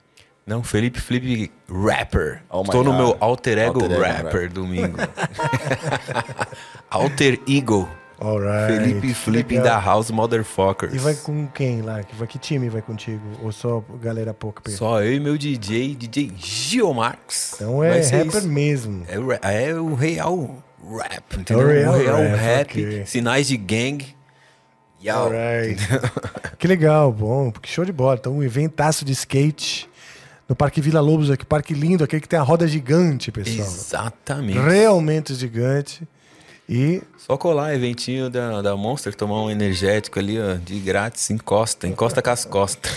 Não, 0.47 0.63
Felipe 0.63 0.99
Flip 0.99 1.53
Rapper. 1.69 2.43
Oh 2.49 2.63
no 2.63 2.73
God. 2.73 2.87
meu 2.87 3.17
alter 3.21 3.59
ego 3.59 3.83
Alter 3.83 3.93
ego 3.93 4.03
rapper, 4.03 4.25
rapper. 4.25 4.53
domingo. 4.53 4.97
alter 6.89 7.39
ego. 7.47 7.87
Alright. 8.21 8.73
Felipe 8.79 9.15
Flip 9.15 9.55
in 9.55 9.59
Legal. 9.59 9.79
the 9.79 9.85
house, 9.87 10.11
motherfuckers. 10.11 10.93
E 10.95 10.99
vai 10.99 11.15
com 11.15 11.47
quem 11.49 11.83
lá? 11.83 12.03
Que, 12.03 12.17
vai, 12.17 12.27
que 12.27 12.39
time 12.39 12.69
vai 12.69 12.83
contigo? 12.83 13.23
Ou 13.43 13.53
só 13.53 13.85
galera 14.01 14.35
pouca? 14.35 14.69
Só 14.71 15.03
eu 15.03 15.13
e 15.15 15.21
meu 15.21 15.39
DJ, 15.39 15.95
DJ 15.95 16.33
Geomarx. 16.37 17.53
Então 17.55 17.85
é 17.85 18.01
rapper 18.01 18.27
isso. 18.27 18.49
mesmo. 18.49 19.05
É, 19.41 19.69
é 19.69 19.75
o 19.75 19.95
real 19.95 20.57
rap, 20.97 21.39
entendeu? 21.39 21.71
É 21.71 21.89
o 21.89 21.93
real 21.93 22.17
rap, 22.17 22.37
rap, 22.37 22.71
ok. 22.71 23.07
sinais 23.07 23.49
de 23.49 23.57
gang. 23.57 24.05
Yo. 25.01 25.15
Alright. 25.15 25.81
que 26.59 26.67
legal, 26.67 27.13
bom. 27.13 27.53
Que 27.53 27.69
show 27.69 27.85
de 27.85 27.93
bola. 27.93 28.17
Então, 28.19 28.37
um 28.37 28.43
eventaço 28.43 29.05
de 29.05 29.13
skate 29.13 29.89
no 30.49 30.57
Parque 30.57 30.81
Vila 30.81 31.01
Lobos, 31.01 31.31
aqui, 31.31 31.45
parque 31.45 31.75
lindo, 31.75 32.03
aquele 32.03 32.23
que 32.23 32.29
tem 32.29 32.39
a 32.39 32.43
roda 32.43 32.67
gigante, 32.67 33.31
pessoal. 33.31 33.69
Exatamente. 33.69 34.59
Realmente 34.59 35.35
gigante. 35.35 36.09
E 36.69 37.03
Só 37.17 37.37
colar, 37.37 37.75
eventinho 37.75 38.29
da, 38.29 38.61
da 38.61 38.77
Monster, 38.77 39.15
tomar 39.15 39.43
um 39.43 39.51
energético 39.51 40.19
ali, 40.19 40.39
ó, 40.39 40.55
de 40.55 40.79
grátis, 40.81 41.31
encosta, 41.31 41.87
encosta 41.87 42.21
com 42.21 42.31
as 42.31 42.45
costas. 42.45 42.93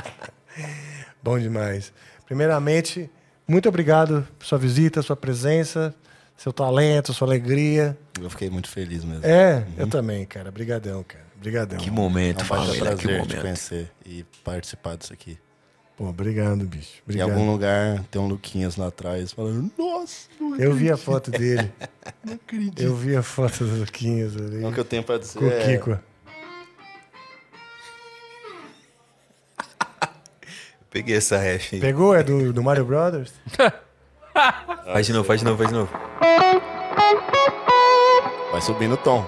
bom 1.22 1.38
demais. 1.38 1.92
Primeiramente, 2.24 3.10
muito 3.46 3.68
obrigado 3.68 4.26
por 4.38 4.46
sua 4.46 4.58
visita, 4.58 5.02
sua 5.02 5.16
presença, 5.16 5.94
seu 6.36 6.52
talento, 6.52 7.12
sua 7.12 7.26
alegria. 7.28 7.96
Eu 8.20 8.28
fiquei 8.30 8.50
muito 8.50 8.68
feliz 8.68 9.04
mesmo. 9.04 9.24
É, 9.24 9.66
eu 9.76 9.86
também, 9.88 10.24
cara. 10.26 10.50
Brigadão, 10.50 11.02
cara. 11.02 11.24
Brigadão. 11.36 11.78
Que 11.78 11.88
É 11.88 11.92
momento, 11.92 12.42
um 12.44 12.46
baita 12.48 12.66
família, 12.66 12.74
que 12.74 12.80
prazer 12.80 12.98
te 12.98 13.18
momento. 13.28 13.40
conhecer 13.40 13.90
e 14.04 14.24
participar 14.42 14.96
disso 14.96 15.12
aqui. 15.12 15.38
Pô, 15.96 16.08
obrigado, 16.08 16.64
bicho. 16.64 16.98
Em 16.98 17.02
Obrigado. 17.04 17.30
algum 17.30 17.50
lugar 17.52 18.02
tem 18.10 18.20
um 18.20 18.26
Luquinhas 18.26 18.74
lá 18.76 18.88
atrás 18.88 19.30
falando, 19.32 19.70
nossa, 19.78 20.26
não 20.40 20.56
Eu 20.56 20.72
vi 20.74 20.90
a 20.90 20.96
foto 20.96 21.30
dele. 21.30 21.70
acredito. 22.32 22.82
Eu 22.82 22.96
vi 22.96 23.14
a 23.14 23.22
foto 23.22 23.64
do 23.64 23.76
Luquinhas 23.80 24.34
ali. 24.36 24.64
O 24.64 24.72
que 24.72 24.80
eu 24.80 24.84
tenho 24.84 25.04
pra 25.04 25.18
dizer 25.18 25.38
Com 25.38 25.44
o 25.44 25.52
é- 25.52 25.64
Kiko. 25.78 25.96
Peguei 30.90 31.16
essa 31.16 31.38
ref 31.38 31.74
aí. 31.74 31.80
Pegou? 31.80 32.14
É 32.14 32.22
do, 32.22 32.52
do 32.52 32.62
Mario 32.62 32.84
Brothers? 32.84 33.32
Faz 34.92 35.06
de 35.06 35.12
novo, 35.12 35.24
faz 35.24 35.40
de 35.40 35.46
novo, 35.46 35.56
faz 35.56 35.70
de 35.70 35.74
novo. 35.74 35.90
Vai 38.50 38.60
subir 38.60 38.88
no 38.88 38.96
tom. 38.96 39.24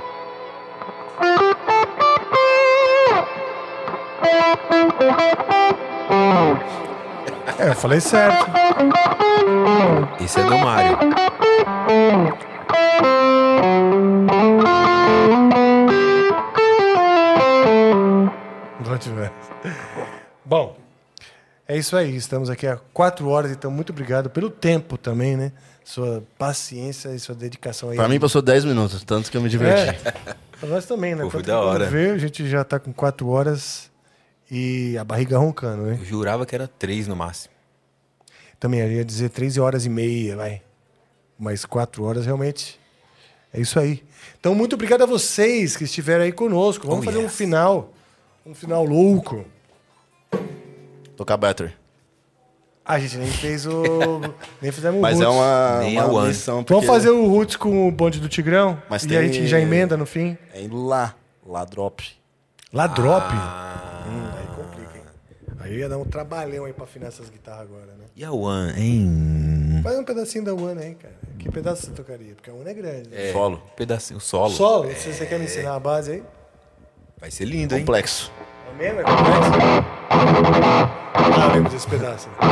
É, 7.59 7.69
eu 7.71 7.75
falei 7.75 8.01
certo. 8.01 8.47
Esse 10.21 10.41
é 10.41 10.43
do 10.45 10.59
Mario. 10.59 10.99
Bom 18.81 18.97
demais. 18.97 19.31
Bom, 20.45 20.77
É 21.69 21.77
isso 21.77 21.97
aí, 21.97 22.15
estamos 22.15 22.49
aqui 22.49 22.67
há 22.67 22.77
quatro 22.93 23.29
horas, 23.29 23.51
então 23.51 23.71
muito 23.71 23.91
obrigado 23.91 24.31
pelo 24.31 24.49
tempo 24.51 24.97
também, 24.97 25.37
né? 25.37 25.53
Sua 25.85 26.23
paciência 26.39 27.09
e 27.11 27.19
sua 27.19 27.35
dedicação 27.35 27.91
aí. 27.91 27.97
Pra 27.97 28.09
mim 28.09 28.21
passou 28.21 28.41
10 28.41 28.65
minutos, 28.65 29.03
tanto 29.05 29.31
que 29.31 29.37
eu 29.37 29.41
me 29.41 29.49
diverti. 29.49 29.97
É, 30.07 30.13
pra 30.61 30.69
nós 30.69 30.87
também, 30.87 31.15
né? 31.15 31.25
Pô, 31.25 31.31
foi 31.31 31.43
da 31.43 31.61
hora. 31.61 31.87
Vê, 31.87 32.11
a 32.11 32.19
gente 32.19 32.49
já 32.49 32.63
tá 32.65 32.79
com 32.79 32.93
quatro 32.93 33.29
horas 33.29 33.91
e 34.51 34.97
a 34.99 35.05
barriga 35.05 35.39
roncando, 35.39 35.83
né? 35.85 35.99
Eu 36.01 36.05
jurava 36.05 36.47
que 36.47 36.55
era 36.55 36.69
três 36.69 37.09
no 37.09 37.17
máximo. 37.17 37.53
Também 38.61 38.81
ia 38.81 39.05
dizer 39.05 39.29
13 39.31 39.61
horas 39.61 39.85
e 39.85 39.89
meia, 39.89 40.37
vai. 40.37 40.63
Mas 41.39 41.65
quatro 41.65 42.05
horas 42.05 42.27
realmente. 42.27 42.81
É 43.53 43.61
isso 43.61 43.79
aí. 43.79 44.03
Então, 44.39 44.55
muito 44.55 44.75
obrigado 44.75 45.03
a 45.03 45.07
vocês 45.07 45.77
que 45.77 45.85
estiveram 45.85 46.25
aí 46.25 46.33
conosco. 46.33 46.87
Vamos 46.87 47.03
Oh, 47.03 47.07
fazer 47.11 47.19
um 47.19 47.23
yes. 47.25 47.35
final. 47.37 47.93
Um 48.45 48.55
final 48.55 48.85
louco. 48.85 49.45
Tocar 51.17 51.37
Battery. 51.37 51.73
A 52.85 52.99
gente 53.01 53.17
nem 53.17 53.29
fez 53.29 53.67
o. 53.67 53.83
nem 54.63 54.71
fizemos 54.71 55.01
Mas 55.01 55.19
o 55.19 55.23
é 55.23 55.27
Roots. 55.27 55.39
uma, 55.41 55.79
Nem 55.81 55.99
a 55.99 56.07
uma 56.07 56.21
One. 56.21 56.29
missão. 56.29 56.55
Vamos 56.57 56.67
porque 56.69 56.87
fazer 56.87 57.11
o 57.11 57.27
Roots 57.29 57.57
com 57.57 57.89
o 57.89 57.91
bonde 57.91 58.21
do 58.21 58.29
Tigrão? 58.29 58.81
Mas 58.89 59.03
e 59.05 59.09
tem- 59.09 59.17
a 59.19 59.23
gente 59.23 59.47
já 59.49 59.59
emenda 59.59 59.97
no 59.97 60.07
fim. 60.07 60.39
É 60.55 60.61
em 60.63 60.69
lá. 60.69 61.15
Lá 61.45 61.65
drop. 61.65 62.05
Lá 62.73 62.87
drop. 62.87 63.27
Ah. 63.29 64.05
Hum, 64.09 64.31
aí 64.39 64.47
complica, 64.57 64.99
hein? 64.99 65.05
Aí 65.61 65.79
ia 65.79 65.89
dar 65.89 65.99
um 65.99 66.05
trabalhão 66.05 66.65
aí 66.65 66.73
pra 66.73 66.85
afinar 66.85 67.09
essas 67.09 67.29
guitarras 67.29 67.63
agora, 67.63 67.87
né? 67.87 68.05
E 68.15 68.25
a 68.25 68.31
One, 68.33 68.73
hein? 68.81 69.81
Faz 69.83 69.99
um 69.99 70.05
pedacinho 70.05 70.45
da 70.45 70.55
One 70.55 70.81
aí, 70.81 70.95
cara. 70.95 71.15
Que 71.39 71.51
pedaço 71.51 71.87
você 71.87 71.93
tocaria? 71.93 72.35
Porque 72.35 72.51
a 72.51 72.53
One 72.55 72.69
é 72.71 72.75
grande. 72.75 73.09
né? 73.09 73.31
É, 73.31 73.33
Solo. 73.33 73.63
Pedacinho, 73.77 74.21
solo. 74.21 74.51
Solo? 74.51 74.93
Se 74.95 75.13
você 75.13 75.27
quer 75.27 75.39
me 75.39 75.45
ensinar 75.47 75.75
a 75.75 75.81
base 75.81 76.13
aí? 76.13 76.23
Vai 77.21 77.31
ser 77.33 77.45
lindo, 77.47 77.75
hein? 77.75 77.81
Complexo. 77.81 78.31
Mesmo? 78.79 79.01
É 79.01 79.05
complexo? 79.05 79.53
Ah, 81.15 81.53
lembro 81.55 81.71
desse 81.71 81.89
pedaço. 81.89 82.29
Tá 82.39 82.47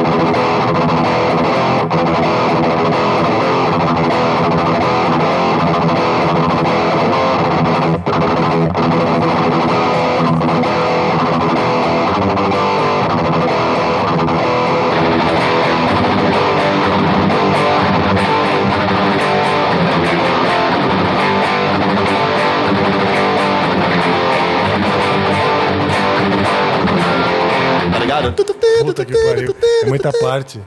Puta 28.94 29.04
que 29.04 29.12
pariu. 29.24 29.56
É 29.82 29.86
muita 29.86 30.12
parte. 30.12 30.62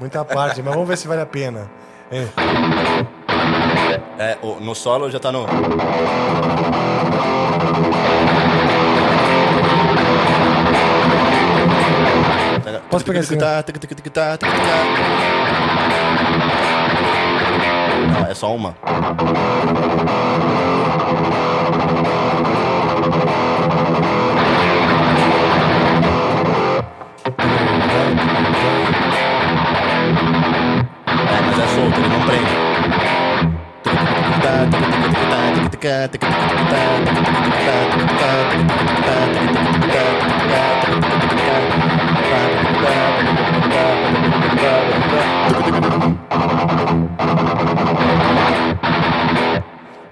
Muita 0.00 0.24
parte, 0.24 0.60
mas 0.62 0.74
vamos 0.74 0.88
ver 0.88 0.98
se 0.98 1.06
vale 1.06 1.20
a 1.20 1.26
pena. 1.26 1.70
É. 2.10 2.26
É, 4.18 4.36
no 4.60 4.74
solo 4.74 5.08
já 5.10 5.20
tá 5.20 5.30
no. 5.30 5.46
Posso 12.90 13.04
pegar 13.04 13.20
esse? 13.20 13.36
Não, 18.12 18.26
é 18.26 18.34
só 18.34 18.54
uma. 18.54 18.76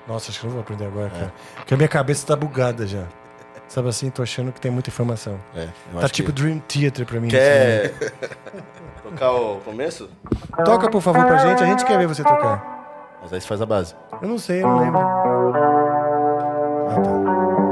Nossa, 0.07 0.31
acho 0.31 0.41
que 0.41 0.47
eu 0.47 0.49
não 0.49 0.55
vou 0.57 0.61
aprender 0.63 0.87
agora, 0.87 1.11
cara. 1.11 1.33
Porque 1.57 1.75
a 1.75 1.77
minha 1.77 1.89
cabeça 1.89 2.27
tá 2.27 2.37
bugada 2.37 2.87
já. 2.87 3.05
Sabe 3.71 3.89
assim, 3.89 4.11
tô 4.11 4.21
achando 4.21 4.51
que 4.53 4.61
tem 4.61 4.69
muita 4.71 4.91
informação. 4.91 5.39
É, 5.55 5.69
Tá 6.01 6.09
tipo 6.09 6.33
que- 6.33 6.43
Dream 6.43 6.59
Theater 6.67 7.07
pra 7.07 7.21
mim. 7.21 7.29
Quer 7.29 7.95
tocar 9.01 9.31
o 9.31 9.61
começo? 9.61 10.11
assim. 10.27 10.65
Toca, 10.65 10.91
por 10.91 11.01
favor, 11.01 11.25
pra 11.25 11.37
gente. 11.39 11.63
A 11.63 11.67
gente 11.67 11.85
quer 11.85 11.97
ver 11.97 12.09
você 12.09 12.25
tocar. 12.25 13.19
Mas 13.23 13.33
aí 13.33 13.41
você 13.41 13.47
faz 13.47 13.63
a 13.63 13.67
base. 13.67 13.95
Eu 14.21 14.29
não 14.29 14.39
sei, 14.39 14.61
eu 14.63 14.67
não 14.69 14.81
lembro. 14.81 14.99
Ah, 14.99 16.95
tá. 17.05 17.70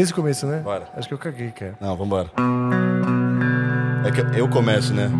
Desde 0.00 0.14
o 0.14 0.16
começo, 0.16 0.46
né? 0.46 0.60
Bora. 0.60 0.88
Acho 0.96 1.08
que 1.08 1.12
eu 1.12 1.18
caguei, 1.18 1.50
cara. 1.50 1.74
Não, 1.78 1.94
vambora. 1.94 2.30
É 4.02 4.10
que 4.10 4.40
eu 4.40 4.48
começo, 4.48 4.94
né? 4.94 5.10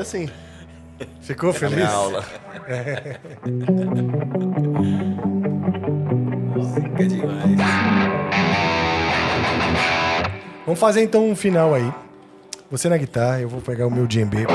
Assim, 0.00 0.28
Ficou 1.22 1.52
na 1.52 1.58
feliz? 1.58 1.76
minha 1.76 1.88
aula. 1.88 2.24
Fica 6.74 7.04
demais. 7.08 7.56
Vamos 10.66 10.78
fazer 10.80 11.02
então 11.02 11.28
um 11.28 11.34
final 11.36 11.74
aí. 11.74 11.92
Você 12.70 12.88
na 12.88 12.96
guitarra, 12.96 13.40
eu 13.40 13.48
vou 13.48 13.60
pegar 13.60 13.86
o 13.86 13.90
meu 13.90 14.06
djembe. 14.06 14.46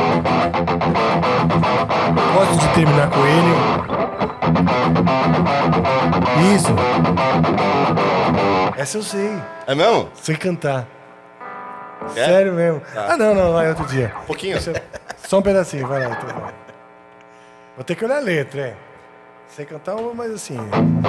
Gosto 2.34 2.58
de 2.60 2.68
terminar 2.74 3.10
com 3.10 3.20
ele. 3.26 3.56
Isso. 6.56 6.74
Essa 8.78 8.98
eu 8.98 9.04
sei. 9.04 9.32
É 9.68 9.76
mesmo? 9.76 10.10
Sei 10.14 10.36
cantar. 10.38 10.88
É? 12.16 12.26
Sério 12.26 12.54
mesmo. 12.54 12.82
Ah, 12.96 13.18
não, 13.18 13.34
não, 13.36 13.52
vai 13.54 13.68
outro 13.70 13.86
dia. 13.88 14.14
Um 14.24 14.26
pouquinho. 14.28 14.54
Deixa 14.54 14.72
eu- 14.72 14.76
Só 15.28 15.40
um 15.40 15.42
pedacinho, 15.42 15.88
vai 15.88 16.08
lá. 16.08 16.18
Então. 16.22 16.54
Vou 17.76 17.84
ter 17.84 17.96
que 17.96 18.06
olhar 18.06 18.18
a 18.18 18.22
letra, 18.22 18.62
é. 18.62 18.76
Sei 19.48 19.66
cantar, 19.66 19.96
mas 20.16 20.32
assim, 20.32 20.58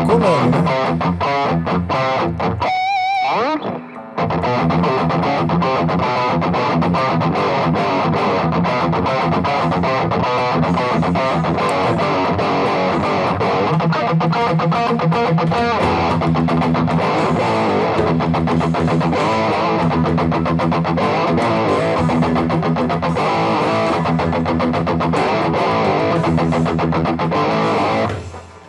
colando, 0.07 0.63
né? 0.63 1.17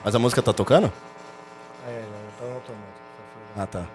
Mas 0.07 0.15
a 0.15 0.19
música 0.19 0.41
tá 0.41 0.53
tocando? 0.53 0.89
É, 1.85 2.01
não, 2.01 2.31
tá 2.39 2.45
no 2.45 2.55
automático. 2.55 2.79
Ah, 3.57 3.67
tá. 3.67 3.85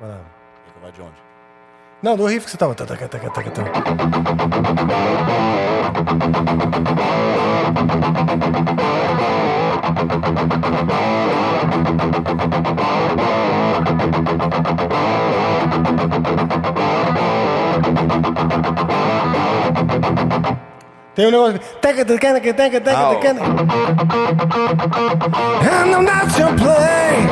Vai 0.00 0.10
lá. 0.10 0.20
Vai 0.82 0.90
de 0.90 1.00
onde? 1.00 1.14
Não, 2.02 2.16
do 2.16 2.26
riff 2.26 2.46
que 2.46 2.50
você 2.50 2.56
tava. 2.56 2.74
Tá, 2.74 2.84
tá, 2.84 2.96
tá, 2.96 3.06
tá, 3.06 3.30
tá, 3.30 3.42
tá. 3.42 3.62
Tem 21.20 21.26
um 21.26 21.30
negócio. 21.32 21.60
Teca, 21.82 22.02
teca, 22.02 22.32
teca, 22.32 22.54
teca, 22.54 22.80
teca, 22.80 22.98
Au. 22.98 23.14
teca. 23.16 23.30
And 25.68 25.94
I'm 25.94 26.02
not 26.02 26.38
your 26.38 26.54
play, 26.56 27.28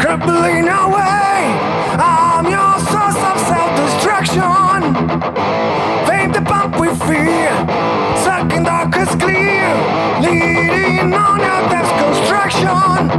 crippling 0.00 0.66
away. 0.66 1.54
I'm 1.96 2.50
your 2.50 2.80
source 2.90 3.22
of 3.22 3.38
self-destruction. 3.46 4.96
Vape 6.06 6.32
the 6.32 6.42
pump 6.42 6.80
with 6.80 6.98
fear, 7.04 7.52
sucking 8.24 8.64
darkest 8.64 9.20
clear, 9.20 9.76
leading 10.20 11.14
on 11.14 11.38
your 11.38 11.68
death's 11.70 11.92
construction. 12.02 13.10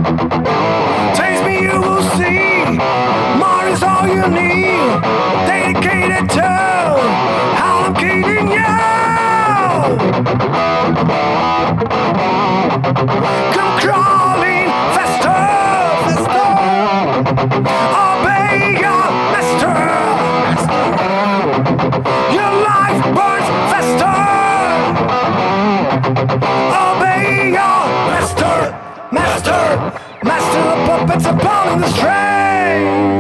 Taste 1.16 1.46
me, 1.46 1.62
you 1.62 1.80
will 1.80 2.04
see. 2.20 2.66
More 3.40 3.66
is 3.70 3.82
all 3.82 4.06
you 4.06 4.28
need. 4.28 4.92
Dedicated 5.48 6.30
to 6.32 6.41
Come 13.02 13.80
crawling 13.80 14.68
faster, 14.94 15.42
faster. 16.06 16.52
Obey 17.98 18.78
your 18.80 19.06
master. 19.34 19.78
Your 22.32 22.52
life 22.62 23.02
burns 23.16 23.50
faster. 23.72 24.18
Obey 26.78 27.50
your 27.58 27.80
master, 28.12 28.58
master, 29.12 29.64
master 30.24 30.60
of 30.60 30.80
puppets 30.86 31.26
upon 31.26 31.82
the 31.82 31.88
strings. 31.88 33.11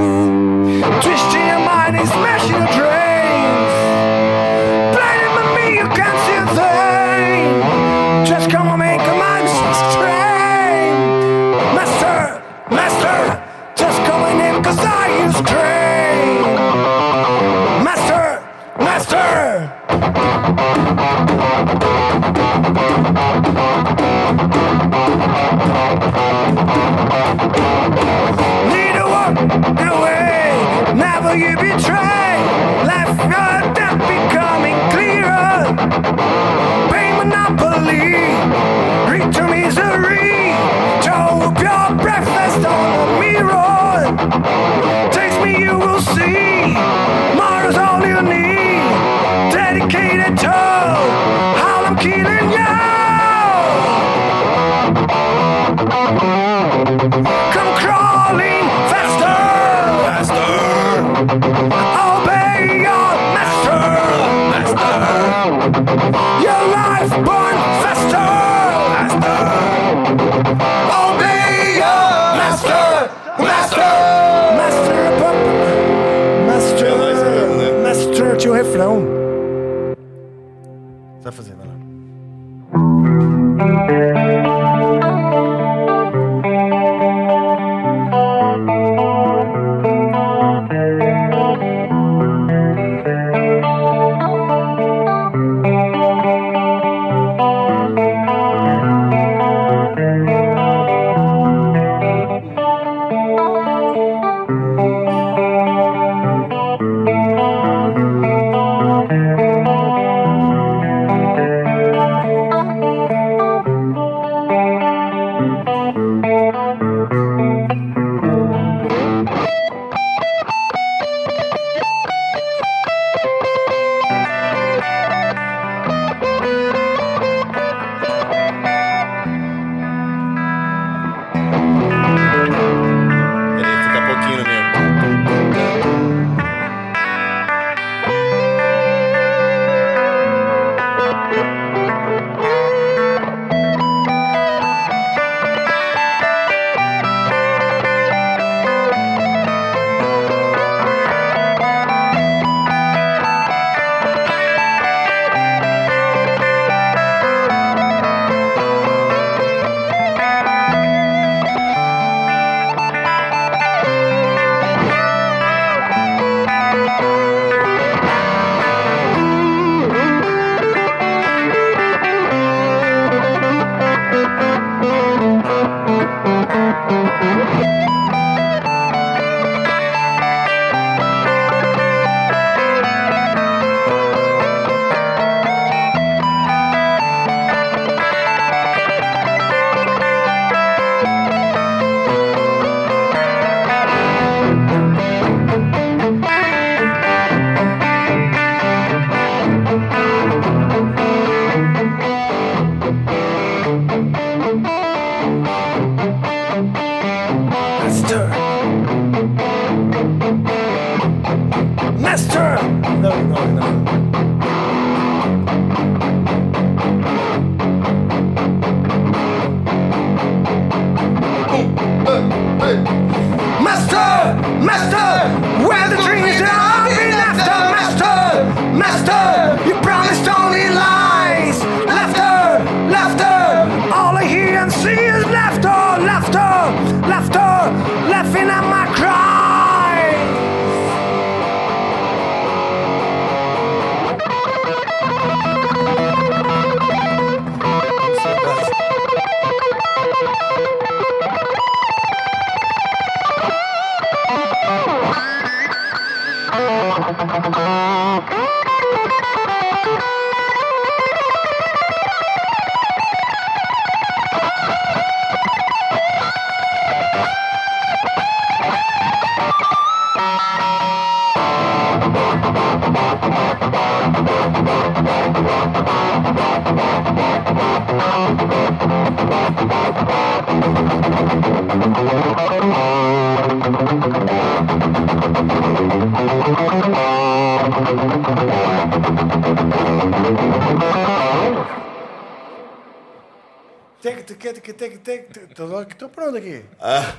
Aqui. 296.38 296.64
Hell 296.80 297.14